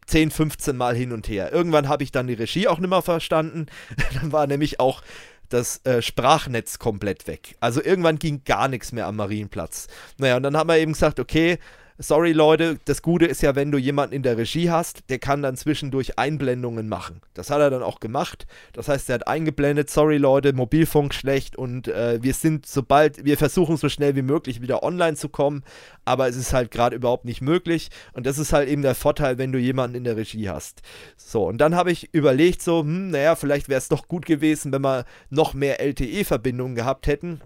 10, 0.08 0.32
15 0.32 0.78
Mal 0.78 0.96
hin 0.96 1.12
und 1.12 1.28
her. 1.28 1.52
Irgendwann 1.52 1.90
habe 1.90 2.04
ich 2.04 2.12
dann 2.12 2.28
die 2.28 2.34
Regie 2.34 2.68
auch 2.68 2.78
nicht 2.78 2.90
mehr 2.90 3.02
verstanden. 3.02 3.66
dann 4.14 4.32
war 4.32 4.48
nämlich 4.48 4.80
auch 4.80 5.02
das 5.50 5.84
äh, 5.86 6.02
Sprachnetz 6.02 6.80
komplett 6.80 7.28
weg. 7.28 7.56
Also 7.60 7.84
irgendwann 7.84 8.20
ging 8.20 8.44
gar 8.46 8.68
nichts 8.68 8.92
mehr 8.92 9.08
am 9.08 9.16
Marienplatz. 9.16 9.88
Naja, 10.18 10.38
und 10.38 10.44
dann 10.44 10.58
haben 10.58 10.70
wir 10.70 10.78
eben 10.78 10.94
gesagt, 10.94 11.20
okay, 11.20 11.60
sorry 11.98 12.34
Leute, 12.34 12.78
das 12.86 13.02
Gute 13.02 13.26
ist 13.26 13.42
ja, 13.42 13.56
wenn 13.56 13.72
du 13.72 13.78
jemanden 13.78 14.16
in 14.16 14.24
der 14.24 14.38
Regie 14.38 14.70
hast, 14.70 15.10
der 15.10 15.20
kann 15.20 15.42
dann 15.42 15.56
zwischendurch 15.56 16.20
Einblendungen 16.20 16.90
machen. 16.90 17.22
Das 17.34 17.50
hat 17.50 17.62
er 17.62 17.70
dann 17.70 17.84
auch 17.84 18.00
gemacht. 18.00 18.46
Das 18.74 18.88
heißt, 18.88 19.10
er 19.10 19.16
hat 19.16 19.28
eingeblendet, 19.28 19.90
sorry 19.90 20.18
Leute, 20.18 20.54
Mobilfunk 20.54 21.14
schlecht 21.14 21.56
und 21.56 21.88
äh, 21.88 22.22
wir 22.22 22.34
sind 22.34 22.66
sobald, 22.66 23.24
wir 23.24 23.38
versuchen 23.38 23.78
so 23.78 23.90
schnell 23.90 24.16
wie 24.16 24.22
möglich 24.22 24.62
wieder 24.62 24.84
online 24.84 25.16
zu 25.16 25.30
kommen, 25.30 25.64
aber 26.04 26.28
es 26.28 26.36
ist 26.36 26.54
halt 26.54 26.72
gerade 26.72 26.96
überhaupt 26.96 27.26
nicht 27.26 27.42
möglich 27.42 27.90
und 28.14 28.26
das 28.26 28.38
ist 28.38 28.54
halt 28.54 28.68
eben 28.68 28.82
der 28.82 28.96
Vorteil, 28.96 29.38
wenn 29.38 29.52
du 29.52 29.60
jemanden 29.60 29.96
in 29.96 30.04
der 30.04 30.18
Regie 30.18 30.50
hast. 30.50 30.82
So, 31.18 31.48
und 31.48 31.60
dann 31.60 31.76
habe 31.76 31.92
ich 31.92 32.14
überlegt 32.14 32.62
so, 32.62 32.82
hm, 32.82 33.12
naja, 33.12 33.36
vielleicht 33.36 33.70
wäre 33.70 33.78
es 33.78 33.90
doch 33.90 34.08
gut 34.08 34.26
gewesen, 34.26 34.72
wenn 34.72 34.82
wir 34.82 35.06
noch 35.30 35.54
mehr 35.54 35.80
LTE-Verbindungen 35.80 36.76
gehabt 36.76 37.08
hätten. 37.08 37.42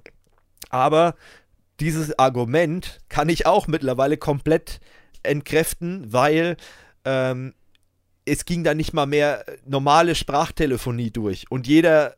Aber 0.70 1.16
dieses 1.80 2.18
Argument 2.18 3.00
kann 3.10 3.30
ich 3.30 3.46
auch 3.46 3.68
mittlerweile 3.68 4.18
komplett 4.18 4.80
entkräften, 5.24 6.12
weil 6.12 6.58
ähm, 7.06 7.54
es 8.26 8.46
ging 8.46 8.64
da 8.64 8.74
nicht 8.74 8.94
mal 8.94 9.06
mehr 9.06 9.46
normale 9.66 10.16
Sprachtelefonie 10.16 11.12
durch. 11.12 11.46
Und 11.50 11.68
jeder 11.68 12.16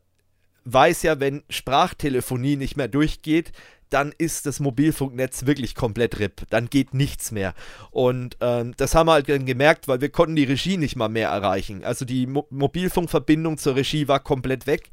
weiß 0.66 1.04
ja, 1.04 1.20
wenn 1.20 1.44
Sprachtelefonie 1.50 2.56
nicht 2.56 2.78
mehr 2.78 2.88
durchgeht, 2.88 3.52
dann 3.90 4.14
ist 4.18 4.46
das 4.46 4.60
Mobilfunknetz 4.62 5.46
wirklich 5.46 5.76
komplett 5.76 6.18
RIP. 6.18 6.44
Dann 6.50 6.70
geht 6.70 6.94
nichts 6.94 7.32
mehr. 7.32 7.54
Und 7.92 8.38
ähm, 8.40 8.74
das 8.78 8.96
haben 8.96 9.08
wir 9.08 9.14
halt 9.14 9.28
dann 9.28 9.46
gemerkt, 9.46 9.88
weil 9.88 10.00
wir 10.00 10.10
konnten 10.10 10.38
die 10.38 10.46
Regie 10.46 10.78
nicht 10.78 10.96
mal 10.96 11.10
mehr 11.10 11.30
erreichen. 11.30 11.84
Also 11.84 12.06
die 12.06 12.26
Mo 12.26 12.48
Mobilfunkverbindung 12.50 13.58
zur 13.58 13.76
Regie 13.76 14.08
war 14.08 14.22
komplett 14.22 14.66
weg. 14.66 14.92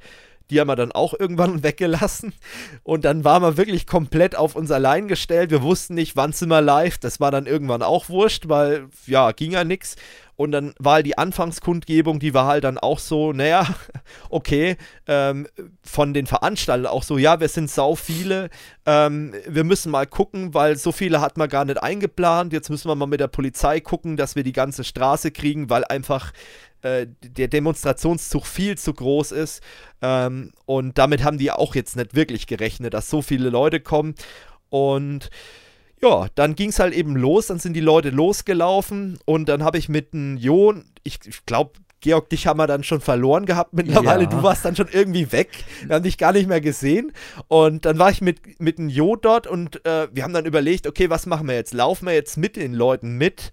Die 0.51 0.61
haben 0.61 0.69
wir 0.69 0.77
dann 0.77 0.93
auch 0.93 1.15
irgendwann 1.19 1.63
weggelassen. 1.63 2.33
Und 2.83 3.05
dann 3.05 3.25
waren 3.25 3.43
wir 3.43 3.57
wirklich 3.57 3.87
komplett 3.87 4.37
auf 4.37 4.57
uns 4.57 4.71
allein 4.71 5.09
gestellt. 5.09 5.51
Wir 5.51 5.63
wussten 5.63 5.95
nicht, 5.95 6.17
wann 6.17 6.33
sind 6.33 6.49
wir 6.49 6.61
live. 6.61 6.99
Das 6.99 7.21
war 7.21 7.31
dann 7.31 7.47
irgendwann 7.47 7.83
auch 7.83 8.09
wurscht, 8.09 8.49
weil 8.49 8.89
ja, 9.07 9.33
ging 9.33 9.53
ja 9.53 9.65
nichts. 9.65 9.97
Und 10.39 10.53
dann 10.53 10.73
war 10.79 10.95
halt 10.95 11.07
die 11.07 11.19
Anfangskundgebung, 11.19 12.21
die 12.21 12.33
war 12.33 12.47
halt 12.47 12.63
dann 12.63 12.79
auch 12.79 13.01
so, 13.01 13.33
naja, 13.33 13.67
okay, 14.31 14.77
ähm, 15.09 15.49
von 15.83 16.15
den 16.15 16.27
Veranstaltern 16.27 16.87
auch 16.87 17.03
so, 17.03 17.19
ja, 17.19 17.41
wir 17.41 17.49
sind 17.49 17.69
sau 17.69 17.97
viele, 17.97 18.49
ähm, 18.87 19.35
wir 19.49 19.65
müssen 19.65 19.91
mal 19.91 20.07
gucken, 20.07 20.55
weil 20.55 20.77
so 20.77 20.93
viele 20.93 21.21
hat 21.21 21.39
man 21.39 21.49
gar 21.49 21.65
nicht 21.65 21.83
eingeplant. 21.83 22.53
Jetzt 22.53 22.71
müssen 22.71 22.89
wir 22.89 22.95
mal 22.95 23.07
mit 23.07 23.19
der 23.19 23.27
Polizei 23.27 23.81
gucken, 23.81 24.17
dass 24.17 24.37
wir 24.37 24.45
die 24.45 24.53
ganze 24.53 24.85
Straße 24.85 25.33
kriegen, 25.33 25.71
weil 25.71 25.85
einfach 25.85 26.33
äh, 26.83 27.07
der 27.23 27.49
Demonstrationszug 27.49 28.47
viel 28.47 28.79
zu 28.79 28.93
groß 28.93 29.33
ist. 29.33 29.63
Ähm, 30.03 30.53
und 30.67 30.99
damit 30.99 31.25
haben 31.25 31.39
die 31.39 31.51
auch 31.51 31.75
jetzt 31.75 31.97
nicht 31.97 32.15
wirklich 32.15 32.47
gerechnet, 32.47 32.95
dass 32.95 33.11
so 33.11 33.23
viele 33.23 33.51
Leute 33.51 33.81
kommen. 33.81 34.15
Und 34.71 35.31
ja, 36.01 36.27
dann 36.35 36.55
ging 36.55 36.71
es 36.71 36.79
halt 36.79 36.95
eben 36.95 37.17
los, 37.17 37.49
dann 37.49 37.59
sind 37.59 37.75
die 37.75 37.81
Leute 37.81 38.11
losgelaufen 38.11 39.19
und 39.25 39.49
dann 39.49 39.65
habe 39.65 39.79
ich 39.79 39.89
mit 39.89 40.15
einem 40.15 40.37
Jo, 40.37 40.75
ich, 41.03 41.19
ich 41.27 41.45
glaube, 41.45 41.73
Georg, 42.01 42.29
dich 42.31 42.47
haben 42.47 42.59
wir 42.59 42.69
dann 42.69 42.85
schon 42.85 43.01
verloren 43.01 43.45
gehabt 43.45 43.73
mittlerweile. 43.73 44.25
Ja. 44.25 44.29
Du 44.29 44.43
warst 44.43 44.65
dann 44.65 44.77
schon 44.77 44.89
irgendwie 44.93 45.33
weg. 45.33 45.51
Wir 45.85 45.97
haben 45.97 46.05
dich 46.05 46.17
gar 46.17 46.33
nicht 46.33 46.49
mehr 46.49 46.61
gesehen. 46.61 47.13
Und 47.49 47.87
dann 47.87 47.99
war 47.99 48.11
ich 48.11 48.21
mit, 48.21 48.61
mit 48.61 48.79
einem 48.79 48.89
Jo 48.89 49.17
dort 49.17 49.49
und 49.49 49.85
äh, 49.85 50.07
wir 50.13 50.23
haben 50.23 50.33
dann 50.33 50.47
überlegt, 50.47 50.87
okay, 50.87 51.11
was 51.11 51.27
machen 51.27 51.49
wir 51.49 51.57
jetzt? 51.57 51.75
Laufen 51.75 52.07
wir 52.07 52.15
jetzt 52.15 52.37
mit 52.37 52.55
den 52.55 52.73
Leuten 52.73 53.17
mit? 53.17 53.53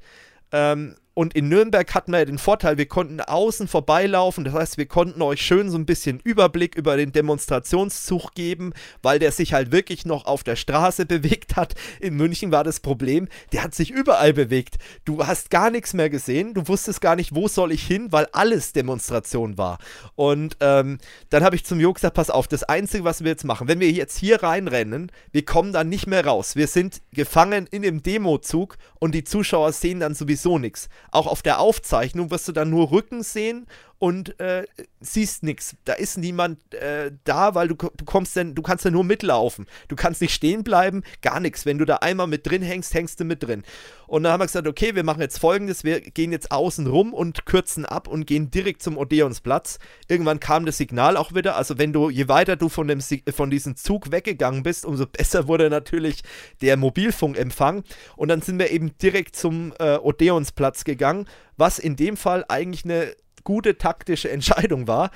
Ähm, 0.51 0.95
und 1.15 1.33
in 1.33 1.47
Nürnberg 1.47 1.95
hatten 1.95 2.11
wir 2.11 2.19
ja 2.19 2.25
den 2.25 2.37
Vorteil, 2.37 2.77
wir 2.77 2.87
konnten 2.87 3.21
außen 3.21 3.69
vorbeilaufen. 3.69 4.43
Das 4.43 4.53
heißt, 4.53 4.77
wir 4.77 4.85
konnten 4.85 5.21
euch 5.21 5.41
schön 5.41 5.71
so 5.71 5.77
ein 5.77 5.85
bisschen 5.85 6.19
Überblick 6.19 6.75
über 6.75 6.97
den 6.97 7.13
Demonstrationszug 7.13 8.33
geben, 8.35 8.73
weil 9.01 9.17
der 9.17 9.31
sich 9.31 9.53
halt 9.53 9.71
wirklich 9.71 10.05
noch 10.05 10.25
auf 10.25 10.43
der 10.43 10.57
Straße 10.57 11.05
bewegt 11.05 11.55
hat. 11.55 11.73
In 12.01 12.15
München 12.15 12.51
war 12.51 12.65
das 12.65 12.81
Problem, 12.81 13.29
der 13.53 13.63
hat 13.63 13.73
sich 13.73 13.91
überall 13.91 14.33
bewegt. 14.33 14.75
Du 15.05 15.25
hast 15.25 15.49
gar 15.49 15.71
nichts 15.71 15.93
mehr 15.93 16.09
gesehen. 16.09 16.53
Du 16.53 16.67
wusstest 16.67 16.99
gar 16.99 17.15
nicht, 17.15 17.33
wo 17.33 17.47
soll 17.47 17.71
ich 17.71 17.87
hin, 17.87 18.11
weil 18.11 18.27
alles 18.33 18.73
Demonstration 18.73 19.57
war. 19.57 19.77
Und 20.15 20.57
ähm, 20.59 20.97
dann 21.29 21.45
habe 21.45 21.55
ich 21.55 21.63
zum 21.63 21.79
Jo 21.79 21.93
gesagt, 21.93 22.15
pass 22.15 22.29
auf, 22.29 22.49
das 22.49 22.63
Einzige, 22.63 23.05
was 23.05 23.23
wir 23.23 23.31
jetzt 23.31 23.45
machen, 23.45 23.69
wenn 23.69 23.79
wir 23.79 23.89
jetzt 23.89 24.17
hier 24.17 24.43
reinrennen, 24.43 25.09
wir 25.31 25.45
kommen 25.45 25.71
dann 25.71 25.87
nicht 25.87 26.07
mehr 26.07 26.25
raus. 26.25 26.57
Wir 26.57 26.67
sind 26.67 27.01
gefangen 27.13 27.67
in 27.71 27.83
dem 27.83 28.03
Demozug 28.03 28.77
und 28.99 29.15
die 29.15 29.23
Zuschauer 29.23 29.71
sehen 29.71 30.01
dann 30.01 30.13
sowieso 30.13 30.59
nichts 30.59 30.89
auch 31.11 31.27
auf 31.27 31.41
der 31.41 31.59
Aufzeichnung 31.59 32.31
wirst 32.31 32.47
du 32.47 32.51
dann 32.51 32.69
nur 32.69 32.91
Rücken 32.91 33.23
sehen 33.23 33.67
und 33.97 34.39
äh, 34.39 34.65
siehst 34.99 35.43
nichts. 35.43 35.75
Da 35.85 35.93
ist 35.93 36.17
niemand 36.17 36.73
äh, 36.73 37.11
da, 37.23 37.55
weil 37.55 37.69
du, 37.69 37.75
du 37.75 38.23
denn, 38.35 38.53
du 38.53 38.61
kannst 38.61 38.83
ja 38.83 38.91
nur 38.91 39.03
mitlaufen. 39.03 39.67
Du 39.87 39.95
kannst 39.95 40.21
nicht 40.21 40.33
stehen 40.33 40.63
bleiben, 40.63 41.03
gar 41.21 41.39
nichts. 41.39 41.65
Wenn 41.65 41.77
du 41.77 41.85
da 41.85 41.97
einmal 41.97 42.27
mit 42.27 42.45
drin 42.45 42.61
hängst, 42.61 42.93
hängst 42.93 43.19
du 43.19 43.23
mit 43.23 43.43
drin. 43.43 43.63
Und 44.07 44.23
dann 44.23 44.33
haben 44.33 44.41
wir 44.41 44.45
gesagt, 44.45 44.67
okay, 44.67 44.95
wir 44.95 45.03
machen 45.03 45.21
jetzt 45.21 45.39
folgendes, 45.39 45.83
wir 45.83 46.01
gehen 46.01 46.31
jetzt 46.31 46.51
außen 46.51 46.85
rum 46.87 47.13
und 47.13 47.45
kürzen 47.45 47.85
ab 47.85 48.07
und 48.07 48.27
gehen 48.27 48.51
direkt 48.51 48.83
zum 48.83 48.97
Odeonsplatz. 48.97 49.79
Irgendwann 50.07 50.39
kam 50.39 50.65
das 50.65 50.77
Signal 50.77 51.17
auch 51.17 51.33
wieder. 51.33 51.55
Also 51.55 51.77
wenn 51.77 51.93
du, 51.93 52.09
je 52.09 52.27
weiter 52.27 52.55
du 52.55 52.69
von, 52.69 52.87
dem, 52.87 52.99
von 53.01 53.49
diesem 53.49 53.75
Zug 53.75 54.11
weggegangen 54.11 54.63
bist, 54.63 54.85
umso 54.85 55.05
besser 55.11 55.47
wurde 55.47 55.69
natürlich 55.69 56.21
der 56.61 56.77
Mobilfunkempfang. 56.77 57.83
Und 58.17 58.27
dann 58.27 58.41
sind 58.41 58.59
wir 58.59 58.71
eben 58.71 58.97
direkt 58.97 59.35
zum 59.35 59.73
äh, 59.79 59.97
Odeonsplatz 59.97 60.83
gegangen, 60.83 61.27
was 61.57 61.79
in 61.79 61.95
dem 61.95 62.17
Fall 62.17 62.43
eigentlich 62.49 62.83
eine 62.83 63.15
gute 63.45 63.77
taktische 63.77 64.29
Entscheidung 64.29 64.89
war, 64.89 65.11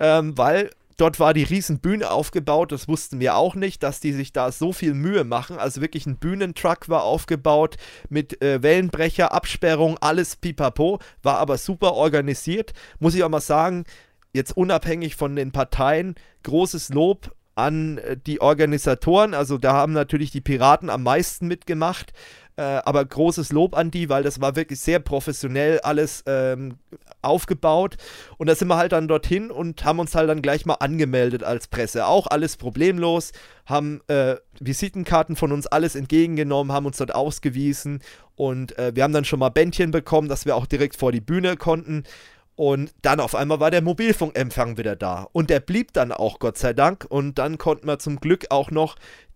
ähm, 0.00 0.36
weil 0.36 0.70
dort 0.96 1.20
war 1.20 1.34
die 1.34 1.42
riesen 1.42 1.78
Bühne 1.78 2.10
aufgebaut, 2.10 2.72
das 2.72 2.88
wussten 2.88 3.20
wir 3.20 3.36
auch 3.36 3.54
nicht, 3.54 3.82
dass 3.82 4.00
die 4.00 4.12
sich 4.12 4.32
da 4.32 4.50
so 4.50 4.72
viel 4.72 4.94
Mühe 4.94 5.24
machen. 5.24 5.58
Also 5.58 5.80
wirklich 5.80 6.06
ein 6.06 6.18
Bühnentruck 6.18 6.88
war 6.88 7.04
aufgebaut 7.04 7.76
mit 8.08 8.42
äh, 8.42 8.62
Wellenbrecher, 8.62 9.32
Absperrung, 9.32 9.98
alles 10.00 10.36
pipapo, 10.36 10.98
war 11.22 11.38
aber 11.38 11.58
super 11.58 11.94
organisiert. 11.94 12.72
Muss 12.98 13.14
ich 13.14 13.22
auch 13.24 13.28
mal 13.28 13.40
sagen, 13.40 13.84
jetzt 14.32 14.56
unabhängig 14.56 15.16
von 15.16 15.36
den 15.36 15.52
Parteien, 15.52 16.14
großes 16.42 16.90
Lob 16.90 17.34
an 17.54 17.98
äh, 17.98 18.16
die 18.16 18.40
Organisatoren. 18.40 19.34
Also 19.34 19.58
da 19.58 19.72
haben 19.72 19.92
natürlich 19.92 20.30
die 20.30 20.40
Piraten 20.40 20.90
am 20.90 21.02
meisten 21.02 21.46
mitgemacht. 21.46 22.12
Äh, 22.56 22.62
aber 22.62 23.04
großes 23.04 23.50
Lob 23.50 23.76
an 23.76 23.90
die, 23.90 24.08
weil 24.08 24.22
das 24.22 24.40
war 24.40 24.54
wirklich 24.54 24.78
sehr 24.78 25.00
professionell 25.00 25.80
alles 25.80 26.22
ähm, 26.26 26.76
aufgebaut. 27.20 27.96
Und 28.38 28.48
da 28.48 28.54
sind 28.54 28.68
wir 28.68 28.76
halt 28.76 28.92
dann 28.92 29.08
dorthin 29.08 29.50
und 29.50 29.84
haben 29.84 29.98
uns 29.98 30.14
halt 30.14 30.28
dann 30.28 30.40
gleich 30.40 30.64
mal 30.64 30.74
angemeldet 30.74 31.42
als 31.42 31.66
Presse. 31.66 32.06
Auch 32.06 32.28
alles 32.28 32.56
problemlos, 32.56 33.32
haben 33.66 34.02
äh, 34.06 34.36
Visitenkarten 34.60 35.34
von 35.34 35.50
uns 35.50 35.66
alles 35.66 35.96
entgegengenommen, 35.96 36.72
haben 36.72 36.86
uns 36.86 36.98
dort 36.98 37.14
ausgewiesen 37.14 38.00
und 38.36 38.78
äh, 38.78 38.94
wir 38.94 39.02
haben 39.02 39.12
dann 39.12 39.24
schon 39.24 39.38
mal 39.38 39.48
Bändchen 39.48 39.90
bekommen, 39.90 40.28
dass 40.28 40.46
wir 40.46 40.56
auch 40.56 40.66
direkt 40.66 40.96
vor 40.96 41.12
die 41.12 41.20
Bühne 41.20 41.56
konnten. 41.56 42.04
Und 42.56 42.94
dann 43.02 43.18
auf 43.18 43.34
einmal 43.34 43.58
war 43.58 43.72
der 43.72 43.82
Mobilfunkempfang 43.82 44.78
wieder 44.78 44.94
da. 44.94 45.28
Und 45.32 45.50
der 45.50 45.58
blieb 45.58 45.92
dann 45.92 46.12
auch, 46.12 46.38
Gott 46.38 46.56
sei 46.56 46.72
Dank. 46.72 47.04
Und 47.08 47.38
dann 47.38 47.58
konnten 47.58 47.88
wir 47.88 47.98
zum 47.98 48.20
Glück 48.20 48.46
auch 48.50 48.70
noch 48.70 48.94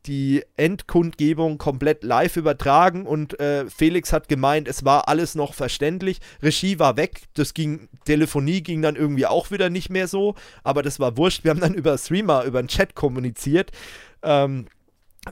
die 0.08 0.42
Endkundgebung 0.56 1.58
komplett 1.58 2.02
live 2.02 2.36
übertragen 2.36 3.06
und 3.06 3.38
äh, 3.38 3.66
Felix 3.68 4.12
hat 4.12 4.28
gemeint, 4.28 4.66
es 4.66 4.84
war 4.84 5.06
alles 5.06 5.34
noch 5.34 5.54
verständlich. 5.54 6.18
Regie 6.42 6.78
war 6.78 6.96
weg, 6.96 7.22
das 7.34 7.54
ging, 7.54 7.88
Telefonie 8.06 8.62
ging 8.62 8.82
dann 8.82 8.96
irgendwie 8.96 9.26
auch 9.26 9.50
wieder 9.50 9.68
nicht 9.68 9.90
mehr 9.90 10.08
so, 10.08 10.34
aber 10.64 10.82
das 10.82 10.98
war 10.98 11.16
wurscht. 11.16 11.44
Wir 11.44 11.50
haben 11.50 11.60
dann 11.60 11.74
über 11.74 11.96
Streamer, 11.98 12.44
über 12.44 12.62
den 12.62 12.68
Chat 12.68 12.94
kommuniziert. 12.94 13.70
Ähm, 14.22 14.66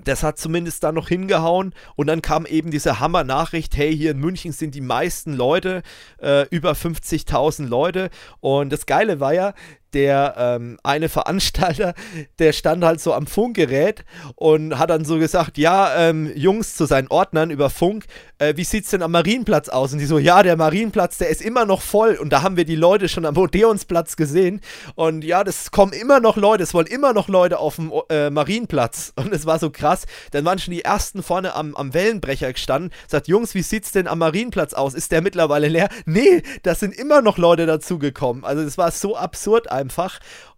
das 0.04 0.22
hat 0.22 0.38
zumindest 0.38 0.84
da 0.84 0.92
noch 0.92 1.08
hingehauen 1.08 1.74
und 1.94 2.06
dann 2.06 2.20
kam 2.20 2.44
eben 2.44 2.70
diese 2.70 3.00
Hammer-Nachricht, 3.00 3.76
hey, 3.76 3.96
hier 3.96 4.10
in 4.10 4.18
München 4.18 4.52
sind 4.52 4.74
die 4.74 4.82
meisten 4.82 5.32
Leute, 5.32 5.82
äh, 6.18 6.46
über 6.50 6.72
50.000 6.72 7.66
Leute 7.66 8.10
und 8.40 8.72
das 8.72 8.84
Geile 8.84 9.20
war 9.20 9.32
ja, 9.32 9.54
der 9.96 10.34
ähm, 10.36 10.76
eine 10.82 11.08
Veranstalter, 11.08 11.94
der 12.38 12.52
stand 12.52 12.84
halt 12.84 13.00
so 13.00 13.14
am 13.14 13.26
Funkgerät 13.26 14.04
und 14.34 14.78
hat 14.78 14.90
dann 14.90 15.06
so 15.06 15.18
gesagt, 15.18 15.56
ja, 15.56 15.96
ähm, 15.96 16.30
Jungs 16.36 16.76
zu 16.76 16.84
seinen 16.84 17.08
Ordnern 17.08 17.50
über 17.50 17.70
Funk, 17.70 18.04
äh, 18.38 18.52
wie 18.56 18.64
sieht's 18.64 18.90
denn 18.90 19.00
am 19.00 19.12
Marienplatz 19.12 19.70
aus? 19.70 19.94
Und 19.94 20.00
die 20.00 20.04
so, 20.04 20.18
ja, 20.18 20.42
der 20.42 20.58
Marienplatz, 20.58 21.16
der 21.16 21.30
ist 21.30 21.40
immer 21.40 21.64
noch 21.64 21.80
voll. 21.80 22.16
Und 22.16 22.30
da 22.30 22.42
haben 22.42 22.58
wir 22.58 22.66
die 22.66 22.76
Leute 22.76 23.08
schon 23.08 23.24
am 23.24 23.38
Odeonsplatz 23.38 24.16
gesehen. 24.16 24.60
Und 24.96 25.24
ja, 25.24 25.44
das 25.44 25.70
kommen 25.70 25.94
immer 25.94 26.20
noch 26.20 26.36
Leute, 26.36 26.62
es 26.62 26.74
wollen 26.74 26.86
immer 26.86 27.14
noch 27.14 27.28
Leute 27.28 27.58
auf 27.58 27.76
dem 27.76 27.90
äh, 28.10 28.28
Marienplatz. 28.28 29.14
Und 29.16 29.32
es 29.32 29.46
war 29.46 29.58
so 29.58 29.70
krass. 29.70 30.04
Dann 30.32 30.44
waren 30.44 30.58
schon 30.58 30.74
die 30.74 30.84
ersten 30.84 31.22
vorne 31.22 31.54
am, 31.54 31.74
am 31.74 31.94
Wellenbrecher 31.94 32.52
gestanden. 32.52 32.92
Sagt, 33.08 33.28
Jungs, 33.28 33.54
wie 33.54 33.62
sieht's 33.62 33.92
denn 33.92 34.08
am 34.08 34.18
Marienplatz 34.18 34.74
aus? 34.74 34.92
Ist 34.92 35.10
der 35.10 35.22
mittlerweile 35.22 35.68
leer? 35.68 35.88
Nee, 36.04 36.42
da 36.64 36.74
sind 36.74 36.94
immer 36.94 37.22
noch 37.22 37.38
Leute 37.38 37.64
dazugekommen. 37.64 38.44
Also 38.44 38.62
es 38.62 38.76
war 38.76 38.90
so 38.90 39.16
absurd 39.16 39.70
einfach. 39.72 39.85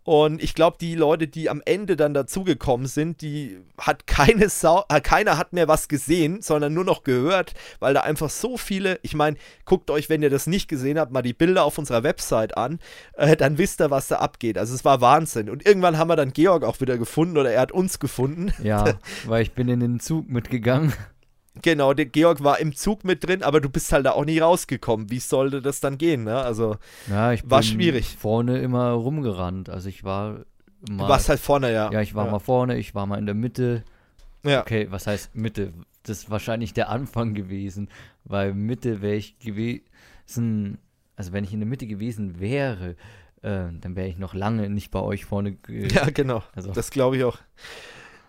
Und 0.04 0.42
ich 0.42 0.54
glaube, 0.54 0.78
die 0.80 0.94
Leute, 0.94 1.28
die 1.28 1.50
am 1.50 1.60
Ende 1.66 1.94
dann 1.94 2.14
dazugekommen 2.14 2.86
sind, 2.86 3.20
die 3.20 3.58
hat 3.76 4.06
keine 4.06 4.48
Sau, 4.48 4.84
äh, 4.88 5.02
keiner 5.02 5.36
hat 5.36 5.52
mehr 5.52 5.68
was 5.68 5.86
gesehen, 5.86 6.40
sondern 6.40 6.72
nur 6.72 6.84
noch 6.84 7.04
gehört, 7.04 7.52
weil 7.78 7.92
da 7.92 8.00
einfach 8.00 8.30
so 8.30 8.56
viele, 8.56 8.98
ich 9.02 9.14
meine, 9.14 9.36
guckt 9.66 9.90
euch, 9.90 10.08
wenn 10.08 10.22
ihr 10.22 10.30
das 10.30 10.46
nicht 10.46 10.66
gesehen 10.66 10.98
habt, 10.98 11.12
mal 11.12 11.20
die 11.20 11.34
Bilder 11.34 11.64
auf 11.64 11.76
unserer 11.76 12.04
Website 12.04 12.56
an, 12.56 12.78
äh, 13.18 13.36
dann 13.36 13.58
wisst 13.58 13.82
ihr, 13.82 13.90
was 13.90 14.08
da 14.08 14.16
abgeht. 14.16 14.56
Also 14.56 14.74
es 14.74 14.82
war 14.82 15.02
Wahnsinn. 15.02 15.50
Und 15.50 15.66
irgendwann 15.66 15.98
haben 15.98 16.08
wir 16.08 16.16
dann 16.16 16.32
Georg 16.32 16.64
auch 16.64 16.80
wieder 16.80 16.96
gefunden 16.96 17.36
oder 17.36 17.52
er 17.52 17.60
hat 17.60 17.72
uns 17.72 17.98
gefunden. 17.98 18.52
Ja, 18.62 18.94
weil 19.26 19.42
ich 19.42 19.52
bin 19.52 19.68
in 19.68 19.80
den 19.80 20.00
Zug 20.00 20.30
mitgegangen. 20.30 20.94
Genau, 21.62 21.94
der 21.94 22.06
Georg 22.06 22.42
war 22.42 22.58
im 22.58 22.74
Zug 22.74 23.04
mit 23.04 23.26
drin, 23.26 23.42
aber 23.42 23.60
du 23.60 23.68
bist 23.68 23.92
halt 23.92 24.06
da 24.06 24.12
auch 24.12 24.24
nie 24.24 24.38
rausgekommen. 24.38 25.10
Wie 25.10 25.20
sollte 25.20 25.62
das 25.62 25.80
dann 25.80 25.98
gehen? 25.98 26.24
Ne? 26.24 26.36
Also 26.36 26.76
ja, 27.08 27.32
ich 27.32 27.48
war 27.48 27.62
schwierig. 27.62 28.16
Vorne 28.18 28.58
immer 28.58 28.90
rumgerannt. 28.90 29.68
Also 29.68 29.88
ich 29.88 30.04
war 30.04 30.44
mal. 30.88 31.04
Du 31.04 31.08
warst 31.08 31.28
halt 31.28 31.40
vorne, 31.40 31.72
ja. 31.72 31.90
Ja, 31.92 32.00
ich 32.00 32.14
war 32.14 32.26
ja. 32.26 32.32
mal 32.32 32.38
vorne, 32.38 32.78
ich 32.78 32.94
war 32.94 33.06
mal 33.06 33.18
in 33.18 33.26
der 33.26 33.34
Mitte. 33.34 33.84
Ja. 34.44 34.60
Okay, 34.60 34.86
was 34.90 35.06
heißt 35.06 35.34
Mitte? 35.34 35.72
Das 36.04 36.18
ist 36.18 36.30
wahrscheinlich 36.30 36.72
der 36.72 36.88
Anfang 36.88 37.34
gewesen, 37.34 37.88
weil 38.24 38.54
Mitte 38.54 39.02
wäre 39.02 39.16
ich 39.16 39.38
gewesen. 39.38 40.78
Also 41.16 41.32
wenn 41.32 41.44
ich 41.44 41.52
in 41.52 41.60
der 41.60 41.68
Mitte 41.68 41.86
gewesen 41.86 42.40
wäre, 42.40 42.90
äh, 43.42 43.66
dann 43.80 43.96
wäre 43.96 44.08
ich 44.08 44.18
noch 44.18 44.34
lange 44.34 44.70
nicht 44.70 44.90
bei 44.90 45.00
euch 45.00 45.24
vorne. 45.24 45.56
Ja, 45.68 46.08
genau. 46.10 46.42
Also. 46.54 46.72
Das 46.72 46.90
glaube 46.90 47.16
ich 47.16 47.24
auch. 47.24 47.38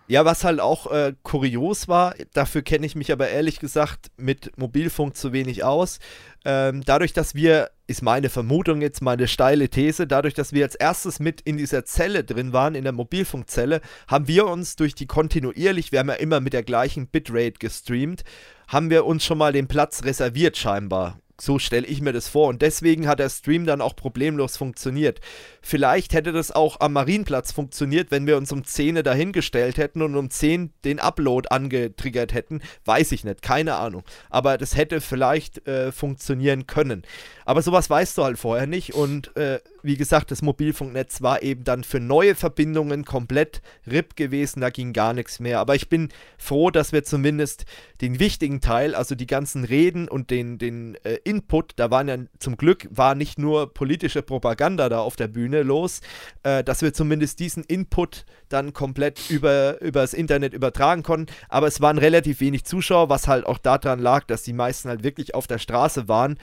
Ja, 0.10 0.26
was 0.26 0.44
halt 0.44 0.60
auch 0.60 0.92
äh, 0.92 1.14
kurios 1.22 1.88
war, 1.88 2.16
dafür 2.34 2.64
kenne 2.64 2.84
ich 2.88 2.96
mich 2.96 3.12
aber 3.12 3.30
ehrlich 3.30 3.60
gesagt 3.60 4.08
mit 4.18 4.58
Mobilfunk 4.58 5.16
zu 5.16 5.34
wenig 5.34 5.64
aus. 5.64 6.00
Ähm, 6.46 6.82
dadurch, 6.84 7.14
dass 7.14 7.36
wir, 7.36 7.70
ist 7.86 8.02
meine 8.02 8.30
Vermutung 8.30 8.82
jetzt 8.82 9.04
meine 9.04 9.28
steile 9.28 9.70
These, 9.70 10.08
dadurch, 10.08 10.34
dass 10.34 10.52
wir 10.52 10.66
als 10.66 10.74
erstes 10.74 11.20
mit 11.20 11.42
in 11.42 11.58
dieser 11.58 11.86
Zelle 11.86 12.24
drin 12.24 12.54
waren, 12.54 12.74
in 12.74 12.86
der 12.86 12.94
Mobilfunkzelle, 12.94 13.82
haben 14.08 14.28
wir 14.28 14.48
uns 14.48 14.76
durch 14.76 14.96
die 14.96 15.06
kontinuierlich, 15.06 15.92
wir 15.92 16.00
haben 16.00 16.10
ja 16.10 16.16
immer 16.16 16.40
mit 16.40 16.54
der 16.54 16.64
gleichen 16.64 17.06
Bitrate 17.06 17.60
gestreamt, 17.60 18.24
haben 18.68 18.90
wir 18.90 19.06
uns 19.06 19.24
schon 19.24 19.38
mal 19.38 19.54
den 19.54 19.68
Platz 19.68 20.04
reserviert 20.06 20.58
scheinbar 20.58 21.20
so 21.42 21.60
stelle 21.60 21.88
ich 21.88 22.02
mir 22.02 22.14
das 22.14 22.28
vor. 22.28 22.48
Und 22.48 22.62
deswegen 22.62 23.08
hat 23.08 23.20
der 23.20 23.30
Stream 23.30 23.66
dann 23.66 23.82
auch 23.82 23.96
problemlos 23.96 24.58
funktioniert. 24.58 25.20
Vielleicht 25.62 26.14
hätte 26.14 26.32
das 26.32 26.52
auch 26.52 26.80
am 26.80 26.94
Marienplatz 26.94 27.52
funktioniert, 27.52 28.12
wenn 28.12 28.28
wir 28.28 28.38
uns 28.38 28.52
um 28.52 28.64
10 28.64 29.04
dahingestellt 29.04 29.78
hätten 29.78 30.02
und 30.02 30.16
um 30.16 30.30
10 30.30 30.74
den 30.84 31.00
Upload 31.00 31.50
angetriggert 31.50 32.34
hätten. 32.34 32.62
Weiß 32.86 33.12
ich 33.12 33.24
nicht, 33.24 33.42
keine 33.42 33.76
Ahnung. 33.76 34.04
Aber 34.30 34.58
das 34.58 34.76
hätte 34.76 35.02
vielleicht 35.02 35.68
äh, 35.68 35.92
funktionieren 35.92 36.68
können. 36.68 37.04
Aber 37.46 37.62
sowas 37.62 37.90
weißt 37.90 38.18
du 38.18 38.24
halt 38.24 38.40
vorher 38.40 38.68
nicht. 38.68 38.94
Und 38.94 39.36
äh, 39.36 39.60
wie 39.84 39.98
gesagt, 39.98 40.32
das 40.32 40.42
Mobilfunknetz 40.42 41.22
war 41.22 41.42
eben 41.42 41.64
dann 41.64 41.84
für 41.84 42.00
neue 42.00 42.36
Verbindungen 42.36 43.06
komplett 43.06 43.62
RIP 43.90 44.16
gewesen. 44.16 44.62
Da 44.62 44.70
ging 44.70 44.94
gar 44.94 45.14
nichts 45.14 45.40
mehr. 45.40 45.60
Aber 45.60 45.76
ich 45.76 45.90
bin 45.90 46.10
froh, 46.38 46.72
dass 46.72 46.92
wir 46.92 47.04
zumindest 47.04 47.66
den 48.02 48.20
wichtigen 48.20 48.62
Teil, 48.62 48.96
also 48.96 49.16
die 49.16 49.28
ganzen 49.28 49.64
Reden 49.64 50.08
und 50.08 50.30
den, 50.30 50.58
den 50.58 50.96
äh, 51.04 51.18
Input, 51.24 51.74
da 51.78 51.92
waren 51.92 52.08
ja 52.08 52.18
zum 52.40 52.58
Glück, 52.58 52.88
war 52.92 53.16
nicht 53.16 53.40
nur 53.40 53.74
politische 53.74 54.22
Propaganda 54.22 54.90
da 54.90 55.00
auf 55.00 55.16
der 55.16 55.28
Bühne 55.28 55.64
los, 55.64 56.02
äh, 56.44 56.64
dass 56.64 56.82
wir 56.82 56.94
zumindest 56.94 57.40
diesen 57.40 57.64
Input 57.64 58.26
dann 58.50 58.74
komplett 58.74 59.30
über, 59.30 59.78
das 59.92 60.14
Internet 60.14 60.54
übertragen 60.54 61.04
konnten. 61.04 61.34
Aber 61.50 61.68
es 61.68 61.82
waren 61.82 61.98
relativ 61.98 62.40
wenig 62.40 62.66
Zuschauer, 62.66 63.10
was 63.10 63.28
halt 63.28 63.46
auch 63.46 63.58
daran 63.58 64.00
lag, 64.00 64.26
dass 64.26 64.44
die 64.44 64.54
meisten 64.54 64.90
halt 64.90 65.04
wirklich 65.04 65.36
auf 65.36 65.48
der 65.48 65.60
Straße 65.60 66.08
waren. 66.08 66.38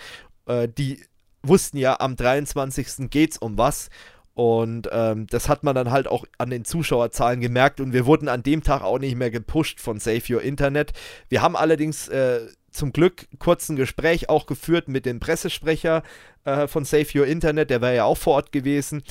Äh, 0.46 0.68
die 0.68 1.00
wussten 1.48 1.78
ja, 1.78 1.98
am 2.00 2.16
23. 2.16 3.10
geht's 3.10 3.38
um 3.38 3.58
was. 3.58 3.88
Und 4.34 4.90
ähm, 4.92 5.26
das 5.28 5.48
hat 5.48 5.64
man 5.64 5.74
dann 5.74 5.90
halt 5.90 6.06
auch 6.06 6.26
an 6.36 6.50
den 6.50 6.66
Zuschauerzahlen 6.66 7.40
gemerkt 7.40 7.80
und 7.80 7.94
wir 7.94 8.04
wurden 8.04 8.28
an 8.28 8.42
dem 8.42 8.62
Tag 8.62 8.82
auch 8.82 8.98
nicht 8.98 9.16
mehr 9.16 9.30
gepusht 9.30 9.80
von 9.80 9.98
Save 9.98 10.22
Your 10.28 10.42
Internet. 10.42 10.92
Wir 11.30 11.40
haben 11.40 11.56
allerdings 11.56 12.08
äh, 12.08 12.40
zum 12.70 12.92
Glück 12.92 13.28
kurz 13.38 13.70
ein 13.70 13.76
Gespräch 13.76 14.28
auch 14.28 14.44
geführt 14.44 14.88
mit 14.88 15.06
dem 15.06 15.20
Pressesprecher 15.20 16.02
äh, 16.44 16.66
von 16.66 16.84
Save 16.84 17.06
Your 17.14 17.26
Internet, 17.26 17.70
der 17.70 17.80
wäre 17.80 17.96
ja 17.96 18.04
auch 18.04 18.18
vor 18.18 18.34
Ort 18.34 18.52
gewesen 18.52 19.02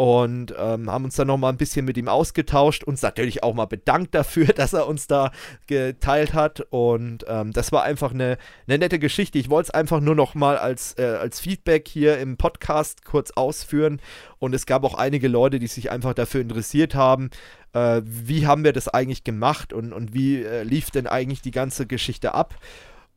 und 0.00 0.54
ähm, 0.58 0.90
haben 0.90 1.04
uns 1.04 1.16
dann 1.16 1.26
nochmal 1.26 1.52
ein 1.52 1.58
bisschen 1.58 1.84
mit 1.84 1.98
ihm 1.98 2.08
ausgetauscht, 2.08 2.84
uns 2.84 3.02
natürlich 3.02 3.42
auch 3.42 3.52
mal 3.52 3.66
bedankt 3.66 4.14
dafür, 4.14 4.46
dass 4.54 4.72
er 4.72 4.88
uns 4.88 5.06
da 5.08 5.30
geteilt 5.66 6.32
hat 6.32 6.62
und 6.70 7.26
ähm, 7.28 7.52
das 7.52 7.70
war 7.70 7.82
einfach 7.82 8.14
eine, 8.14 8.38
eine 8.66 8.78
nette 8.78 8.98
Geschichte. 8.98 9.38
Ich 9.38 9.50
wollte 9.50 9.66
es 9.66 9.74
einfach 9.74 10.00
nur 10.00 10.14
nochmal 10.14 10.56
als, 10.56 10.96
äh, 10.96 11.02
als 11.02 11.40
Feedback 11.40 11.86
hier 11.86 12.18
im 12.18 12.38
Podcast 12.38 13.04
kurz 13.04 13.32
ausführen 13.32 14.00
und 14.38 14.54
es 14.54 14.64
gab 14.64 14.84
auch 14.84 14.94
einige 14.94 15.28
Leute, 15.28 15.58
die 15.58 15.66
sich 15.66 15.90
einfach 15.90 16.14
dafür 16.14 16.40
interessiert 16.40 16.94
haben, 16.94 17.28
äh, 17.74 18.00
wie 18.02 18.46
haben 18.46 18.64
wir 18.64 18.72
das 18.72 18.88
eigentlich 18.88 19.22
gemacht 19.22 19.74
und, 19.74 19.92
und 19.92 20.14
wie 20.14 20.42
äh, 20.42 20.62
lief 20.62 20.90
denn 20.90 21.08
eigentlich 21.08 21.42
die 21.42 21.50
ganze 21.50 21.86
Geschichte 21.86 22.32
ab. 22.32 22.54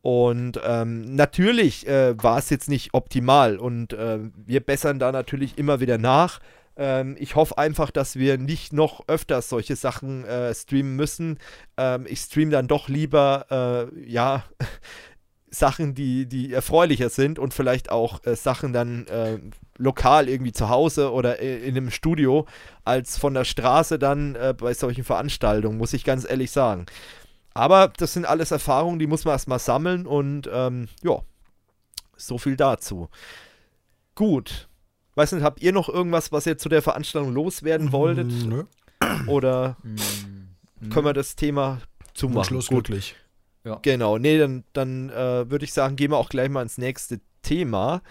Und 0.01 0.59
ähm, 0.65 1.15
natürlich 1.15 1.87
äh, 1.87 2.21
war 2.21 2.39
es 2.39 2.49
jetzt 2.49 2.67
nicht 2.67 2.93
optimal 2.93 3.55
und 3.55 3.93
äh, 3.93 4.19
wir 4.35 4.59
bessern 4.59 4.99
da 4.99 5.13
natürlich 5.13 5.57
immer 5.57 5.79
wieder 5.79 5.97
nach. 5.97 6.41
Ähm, 6.75 7.15
ich 7.19 7.35
hoffe 7.35 7.57
einfach, 7.57 7.91
dass 7.91 8.15
wir 8.15 8.37
nicht 8.37 8.73
noch 8.73 9.07
öfters 9.07 9.49
solche 9.49 9.75
Sachen 9.75 10.25
äh, 10.25 10.53
streamen 10.53 10.95
müssen. 10.95 11.39
Ähm, 11.77 12.05
ich 12.07 12.19
streame 12.19 12.51
dann 12.51 12.67
doch 12.67 12.89
lieber, 12.89 13.91
äh, 13.93 14.09
ja, 14.09 14.43
Sachen, 15.49 15.93
die, 15.93 16.25
die 16.25 16.51
erfreulicher 16.51 17.09
sind 17.09 17.37
und 17.37 17.53
vielleicht 17.53 17.91
auch 17.91 18.25
äh, 18.25 18.35
Sachen 18.35 18.73
dann 18.73 19.05
äh, 19.07 19.37
lokal 19.77 20.27
irgendwie 20.27 20.51
zu 20.51 20.69
Hause 20.69 21.11
oder 21.11 21.39
in 21.39 21.77
einem 21.77 21.91
Studio, 21.91 22.47
als 22.83 23.17
von 23.17 23.35
der 23.35 23.43
Straße 23.43 23.99
dann 23.99 24.35
äh, 24.35 24.55
bei 24.57 24.73
solchen 24.73 25.03
Veranstaltungen, 25.03 25.77
muss 25.77 25.93
ich 25.93 26.03
ganz 26.03 26.27
ehrlich 26.27 26.51
sagen. 26.51 26.87
Aber 27.53 27.89
das 27.97 28.13
sind 28.13 28.25
alles 28.25 28.49
Erfahrungen, 28.49 28.97
die 28.97 29.07
muss 29.07 29.25
man 29.25 29.33
erstmal 29.33 29.59
sammeln 29.59 30.07
und 30.07 30.49
ähm, 30.51 30.87
ja, 31.03 31.21
so 32.17 32.39
viel 32.39 32.55
dazu. 32.55 33.09
Gut, 34.15 34.67
Weiß 35.15 35.31
nicht, 35.31 35.43
habt 35.43 35.61
ihr 35.61 35.71
noch 35.71 35.89
irgendwas, 35.89 36.31
was 36.31 36.45
ihr 36.45 36.57
zu 36.57 36.69
der 36.69 36.81
Veranstaltung 36.81 37.33
loswerden 37.33 37.91
wolltet? 37.91 38.31
Nö. 38.45 38.63
Oder 39.27 39.77
mm, 39.83 40.89
können 40.89 41.05
wir 41.05 41.13
das 41.13 41.35
Thema 41.35 41.79
zumachen? 42.13 42.45
Schluss 42.45 42.69
glücklich. 42.69 43.15
Ja. 43.63 43.79
Genau, 43.81 44.17
nee, 44.17 44.37
dann, 44.37 44.63
dann 44.73 45.09
äh, 45.09 45.49
würde 45.49 45.65
ich 45.65 45.73
sagen, 45.73 45.95
gehen 45.95 46.11
wir 46.11 46.17
auch 46.17 46.29
gleich 46.29 46.49
mal 46.49 46.63
ins 46.63 46.77
nächste 46.77 47.21
Thema. 47.43 48.01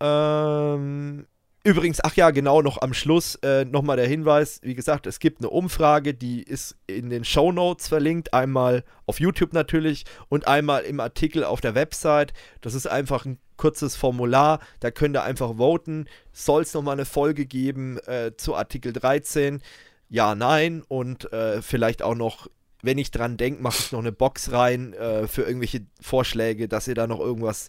Ähm, 0.00 1.26
Übrigens, 1.64 2.00
ach 2.02 2.16
ja, 2.16 2.32
genau, 2.32 2.60
noch 2.60 2.82
am 2.82 2.92
Schluss 2.92 3.36
äh, 3.36 3.64
nochmal 3.64 3.96
der 3.96 4.08
Hinweis. 4.08 4.58
Wie 4.64 4.74
gesagt, 4.74 5.06
es 5.06 5.20
gibt 5.20 5.38
eine 5.40 5.48
Umfrage, 5.48 6.12
die 6.12 6.42
ist 6.42 6.76
in 6.88 7.08
den 7.08 7.24
Show 7.24 7.52
Notes 7.52 7.86
verlinkt. 7.86 8.34
Einmal 8.34 8.82
auf 9.06 9.20
YouTube 9.20 9.52
natürlich 9.52 10.04
und 10.28 10.48
einmal 10.48 10.82
im 10.82 10.98
Artikel 10.98 11.44
auf 11.44 11.60
der 11.60 11.76
Website. 11.76 12.32
Das 12.62 12.74
ist 12.74 12.88
einfach 12.88 13.26
ein 13.26 13.38
kurzes 13.56 13.94
Formular. 13.94 14.58
Da 14.80 14.90
könnt 14.90 15.16
ihr 15.16 15.22
einfach 15.22 15.56
voten. 15.56 16.06
Soll 16.32 16.62
es 16.62 16.74
nochmal 16.74 16.94
eine 16.94 17.04
Folge 17.04 17.46
geben 17.46 17.98
äh, 18.06 18.32
zu 18.36 18.56
Artikel 18.56 18.92
13? 18.92 19.62
Ja, 20.08 20.34
nein. 20.34 20.82
Und 20.88 21.32
äh, 21.32 21.62
vielleicht 21.62 22.02
auch 22.02 22.16
noch 22.16 22.48
wenn 22.84 22.98
ich 22.98 23.12
dran 23.12 23.36
denke, 23.36 23.62
mache 23.62 23.78
ich 23.78 23.92
noch 23.92 24.00
eine 24.00 24.10
Box 24.10 24.50
rein 24.50 24.92
äh, 24.94 25.28
für 25.28 25.42
irgendwelche 25.42 25.86
Vorschläge, 26.00 26.66
dass 26.66 26.88
ihr 26.88 26.96
da 26.96 27.06
noch 27.06 27.20
irgendwas 27.20 27.68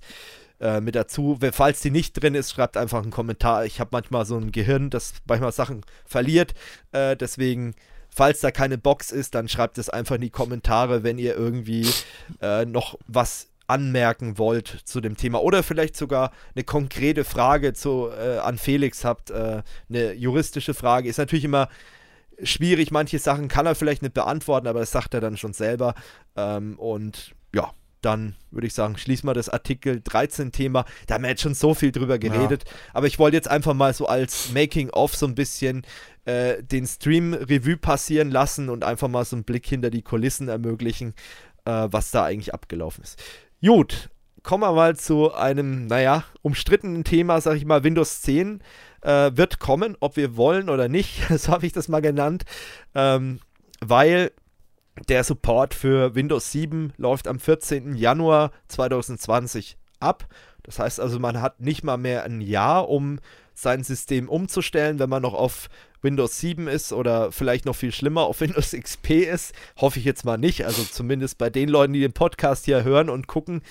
äh, 0.60 0.82
mit 0.82 0.96
dazu. 0.96 1.38
Falls 1.52 1.82
die 1.82 1.92
nicht 1.92 2.14
drin 2.14 2.36
ist, 2.36 2.52
schreibt 2.52 2.78
einfach 2.78 3.02
einen 3.02 3.12
Kommentar. 3.12 3.66
Ich 3.66 3.80
habe 3.80 3.90
manchmal 3.92 4.26
so 4.26 4.38
ein 4.38 4.52
Gehirn, 4.52 4.90
das 4.90 5.14
manchmal 5.28 5.52
Sachen 5.52 5.82
verliert. 6.06 6.54
Äh, 6.92 7.16
deswegen, 7.16 7.76
falls 8.10 8.42
da 8.42 8.52
keine 8.52 8.78
Box 8.78 9.12
ist, 9.12 9.36
dann 9.36 9.48
schreibt 9.48 9.78
es 9.78 9.90
einfach 9.90 10.16
in 10.16 10.22
die 10.22 10.30
Kommentare, 10.30 11.04
wenn 11.04 11.18
ihr 11.18 11.36
irgendwie 11.36 11.88
äh, 12.42 12.66
noch 12.66 12.98
was 13.08 13.48
anmerken 13.68 14.38
wollt 14.38 14.82
zu 14.84 15.00
dem 15.02 15.16
Thema 15.16 15.42
oder 15.42 15.64
vielleicht 15.64 15.96
sogar 15.96 16.32
eine 16.54 16.64
konkrete 16.64 17.24
Frage 17.24 17.74
zu, 17.74 18.10
äh, 18.10 18.38
an 18.40 18.58
Felix 18.58 19.06
habt, 19.06 19.32
äh, 19.32 19.64
eine 19.90 20.14
juristische 20.14 20.74
Frage, 20.74 21.10
ist 21.10 21.18
natürlich 21.18 21.46
immer 21.46 21.70
schwierig. 22.42 22.92
Manche 22.92 23.20
Sachen 23.20 23.48
kann 23.48 23.66
er 23.66 23.76
vielleicht 23.76 24.02
nicht 24.02 24.14
beantworten, 24.14 24.68
aber 24.68 24.80
das 24.82 24.92
sagt 24.92 25.14
er 25.14 25.22
dann 25.22 25.38
schon 25.38 25.54
selber. 25.54 25.96
Ähm, 26.36 26.78
und 26.78 27.34
ja, 27.54 27.72
dann 28.06 28.36
würde 28.52 28.68
ich 28.68 28.74
sagen, 28.74 28.98
schließen 28.98 29.28
wir 29.28 29.34
das 29.34 29.50
Artikel 29.50 30.02
13 30.04 30.52
Thema. 30.52 30.86
Da 31.08 31.16
haben 31.16 31.24
wir 31.24 31.30
jetzt 31.30 31.42
schon 31.42 31.56
so 31.56 31.74
viel 31.74 31.92
drüber 31.92 32.20
geredet. 32.20 32.64
Ja. 32.66 32.72
Aber 32.94 33.08
ich 33.08 33.20
wollte 33.20 33.38
jetzt 33.38 33.48
einfach 33.48 33.74
mal 33.74 33.94
so 33.94 34.08
als 34.08 34.52
Making-of 34.54 35.16
so 35.16 35.26
ein 35.26 35.36
bisschen 35.36 35.86
äh, 36.26 36.62
den 36.62 36.86
Stream 36.86 37.34
Revue 37.34 37.78
passieren 37.78 38.32
lassen 38.32 38.70
und 38.70 38.84
einfach 38.84 39.08
mal 39.08 39.26
so 39.26 39.36
einen 39.36 39.44
Blick 39.44 39.66
hinter 39.66 39.90
die 39.90 40.02
Kulissen 40.02 40.48
ermöglichen, 40.48 41.14
äh, 41.66 41.88
was 41.90 42.12
da 42.12 42.26
eigentlich 42.26 42.54
abgelaufen 42.54 43.04
ist. 43.04 43.22
Gut, 43.62 44.10
kommen 44.44 44.64
wir 44.64 44.74
mal 44.74 44.96
zu 44.96 45.34
einem, 45.34 45.88
naja, 45.88 46.26
umstrittenen 46.42 47.04
Thema, 47.04 47.42
sag 47.42 47.56
ich 47.56 47.66
mal, 47.66 47.84
Windows 47.84 48.22
10 48.22 48.62
äh, 49.02 49.32
wird 49.34 49.60
kommen, 49.60 49.96
ob 50.00 50.18
wir 50.18 50.36
wollen 50.38 50.70
oder 50.70 50.90
nicht, 50.90 51.22
so 51.38 51.52
habe 51.52 51.66
ich 51.66 51.74
das 51.74 51.88
mal 51.88 52.02
genannt, 52.02 52.44
ähm, 52.94 53.40
weil 53.80 54.32
der 55.08 55.24
Support 55.24 55.74
für 55.74 56.16
Windows 56.16 56.52
7 56.52 56.94
läuft 56.98 57.28
am 57.28 57.40
14. 57.40 57.96
Januar 57.96 58.52
2020 58.68 59.78
ab. 60.00 60.28
Das 60.64 60.80
heißt 60.80 61.00
also, 61.00 61.20
man 61.20 61.42
hat 61.42 61.60
nicht 61.60 61.84
mal 61.84 61.98
mehr 61.98 62.24
ein 62.24 62.42
Jahr, 62.42 62.90
um 62.90 63.20
sein 63.54 63.84
System 63.84 64.30
umzustellen, 64.30 65.00
wenn 65.00 65.10
man 65.10 65.22
noch 65.22 65.34
auf 65.34 65.70
Windows 66.02 66.40
7 66.40 66.68
ist 66.68 66.94
oder 66.94 67.32
vielleicht 67.32 67.66
noch 67.66 67.76
viel 67.76 67.92
schlimmer 67.92 68.22
auf 68.22 68.42
Windows 68.42 68.72
XP 68.72 69.12
ist. 69.12 69.54
Hoffe 69.78 70.00
ich 70.00 70.06
jetzt 70.06 70.26
mal 70.26 70.38
nicht. 70.38 70.66
Also 70.66 70.84
zumindest 70.84 71.38
bei 71.38 71.50
den 71.50 71.70
Leuten, 71.70 71.94
die 71.94 72.02
den 72.02 72.14
Podcast 72.14 72.66
hier 72.66 72.84
hören 72.84 73.10
und 73.10 73.28
gucken, 73.28 73.62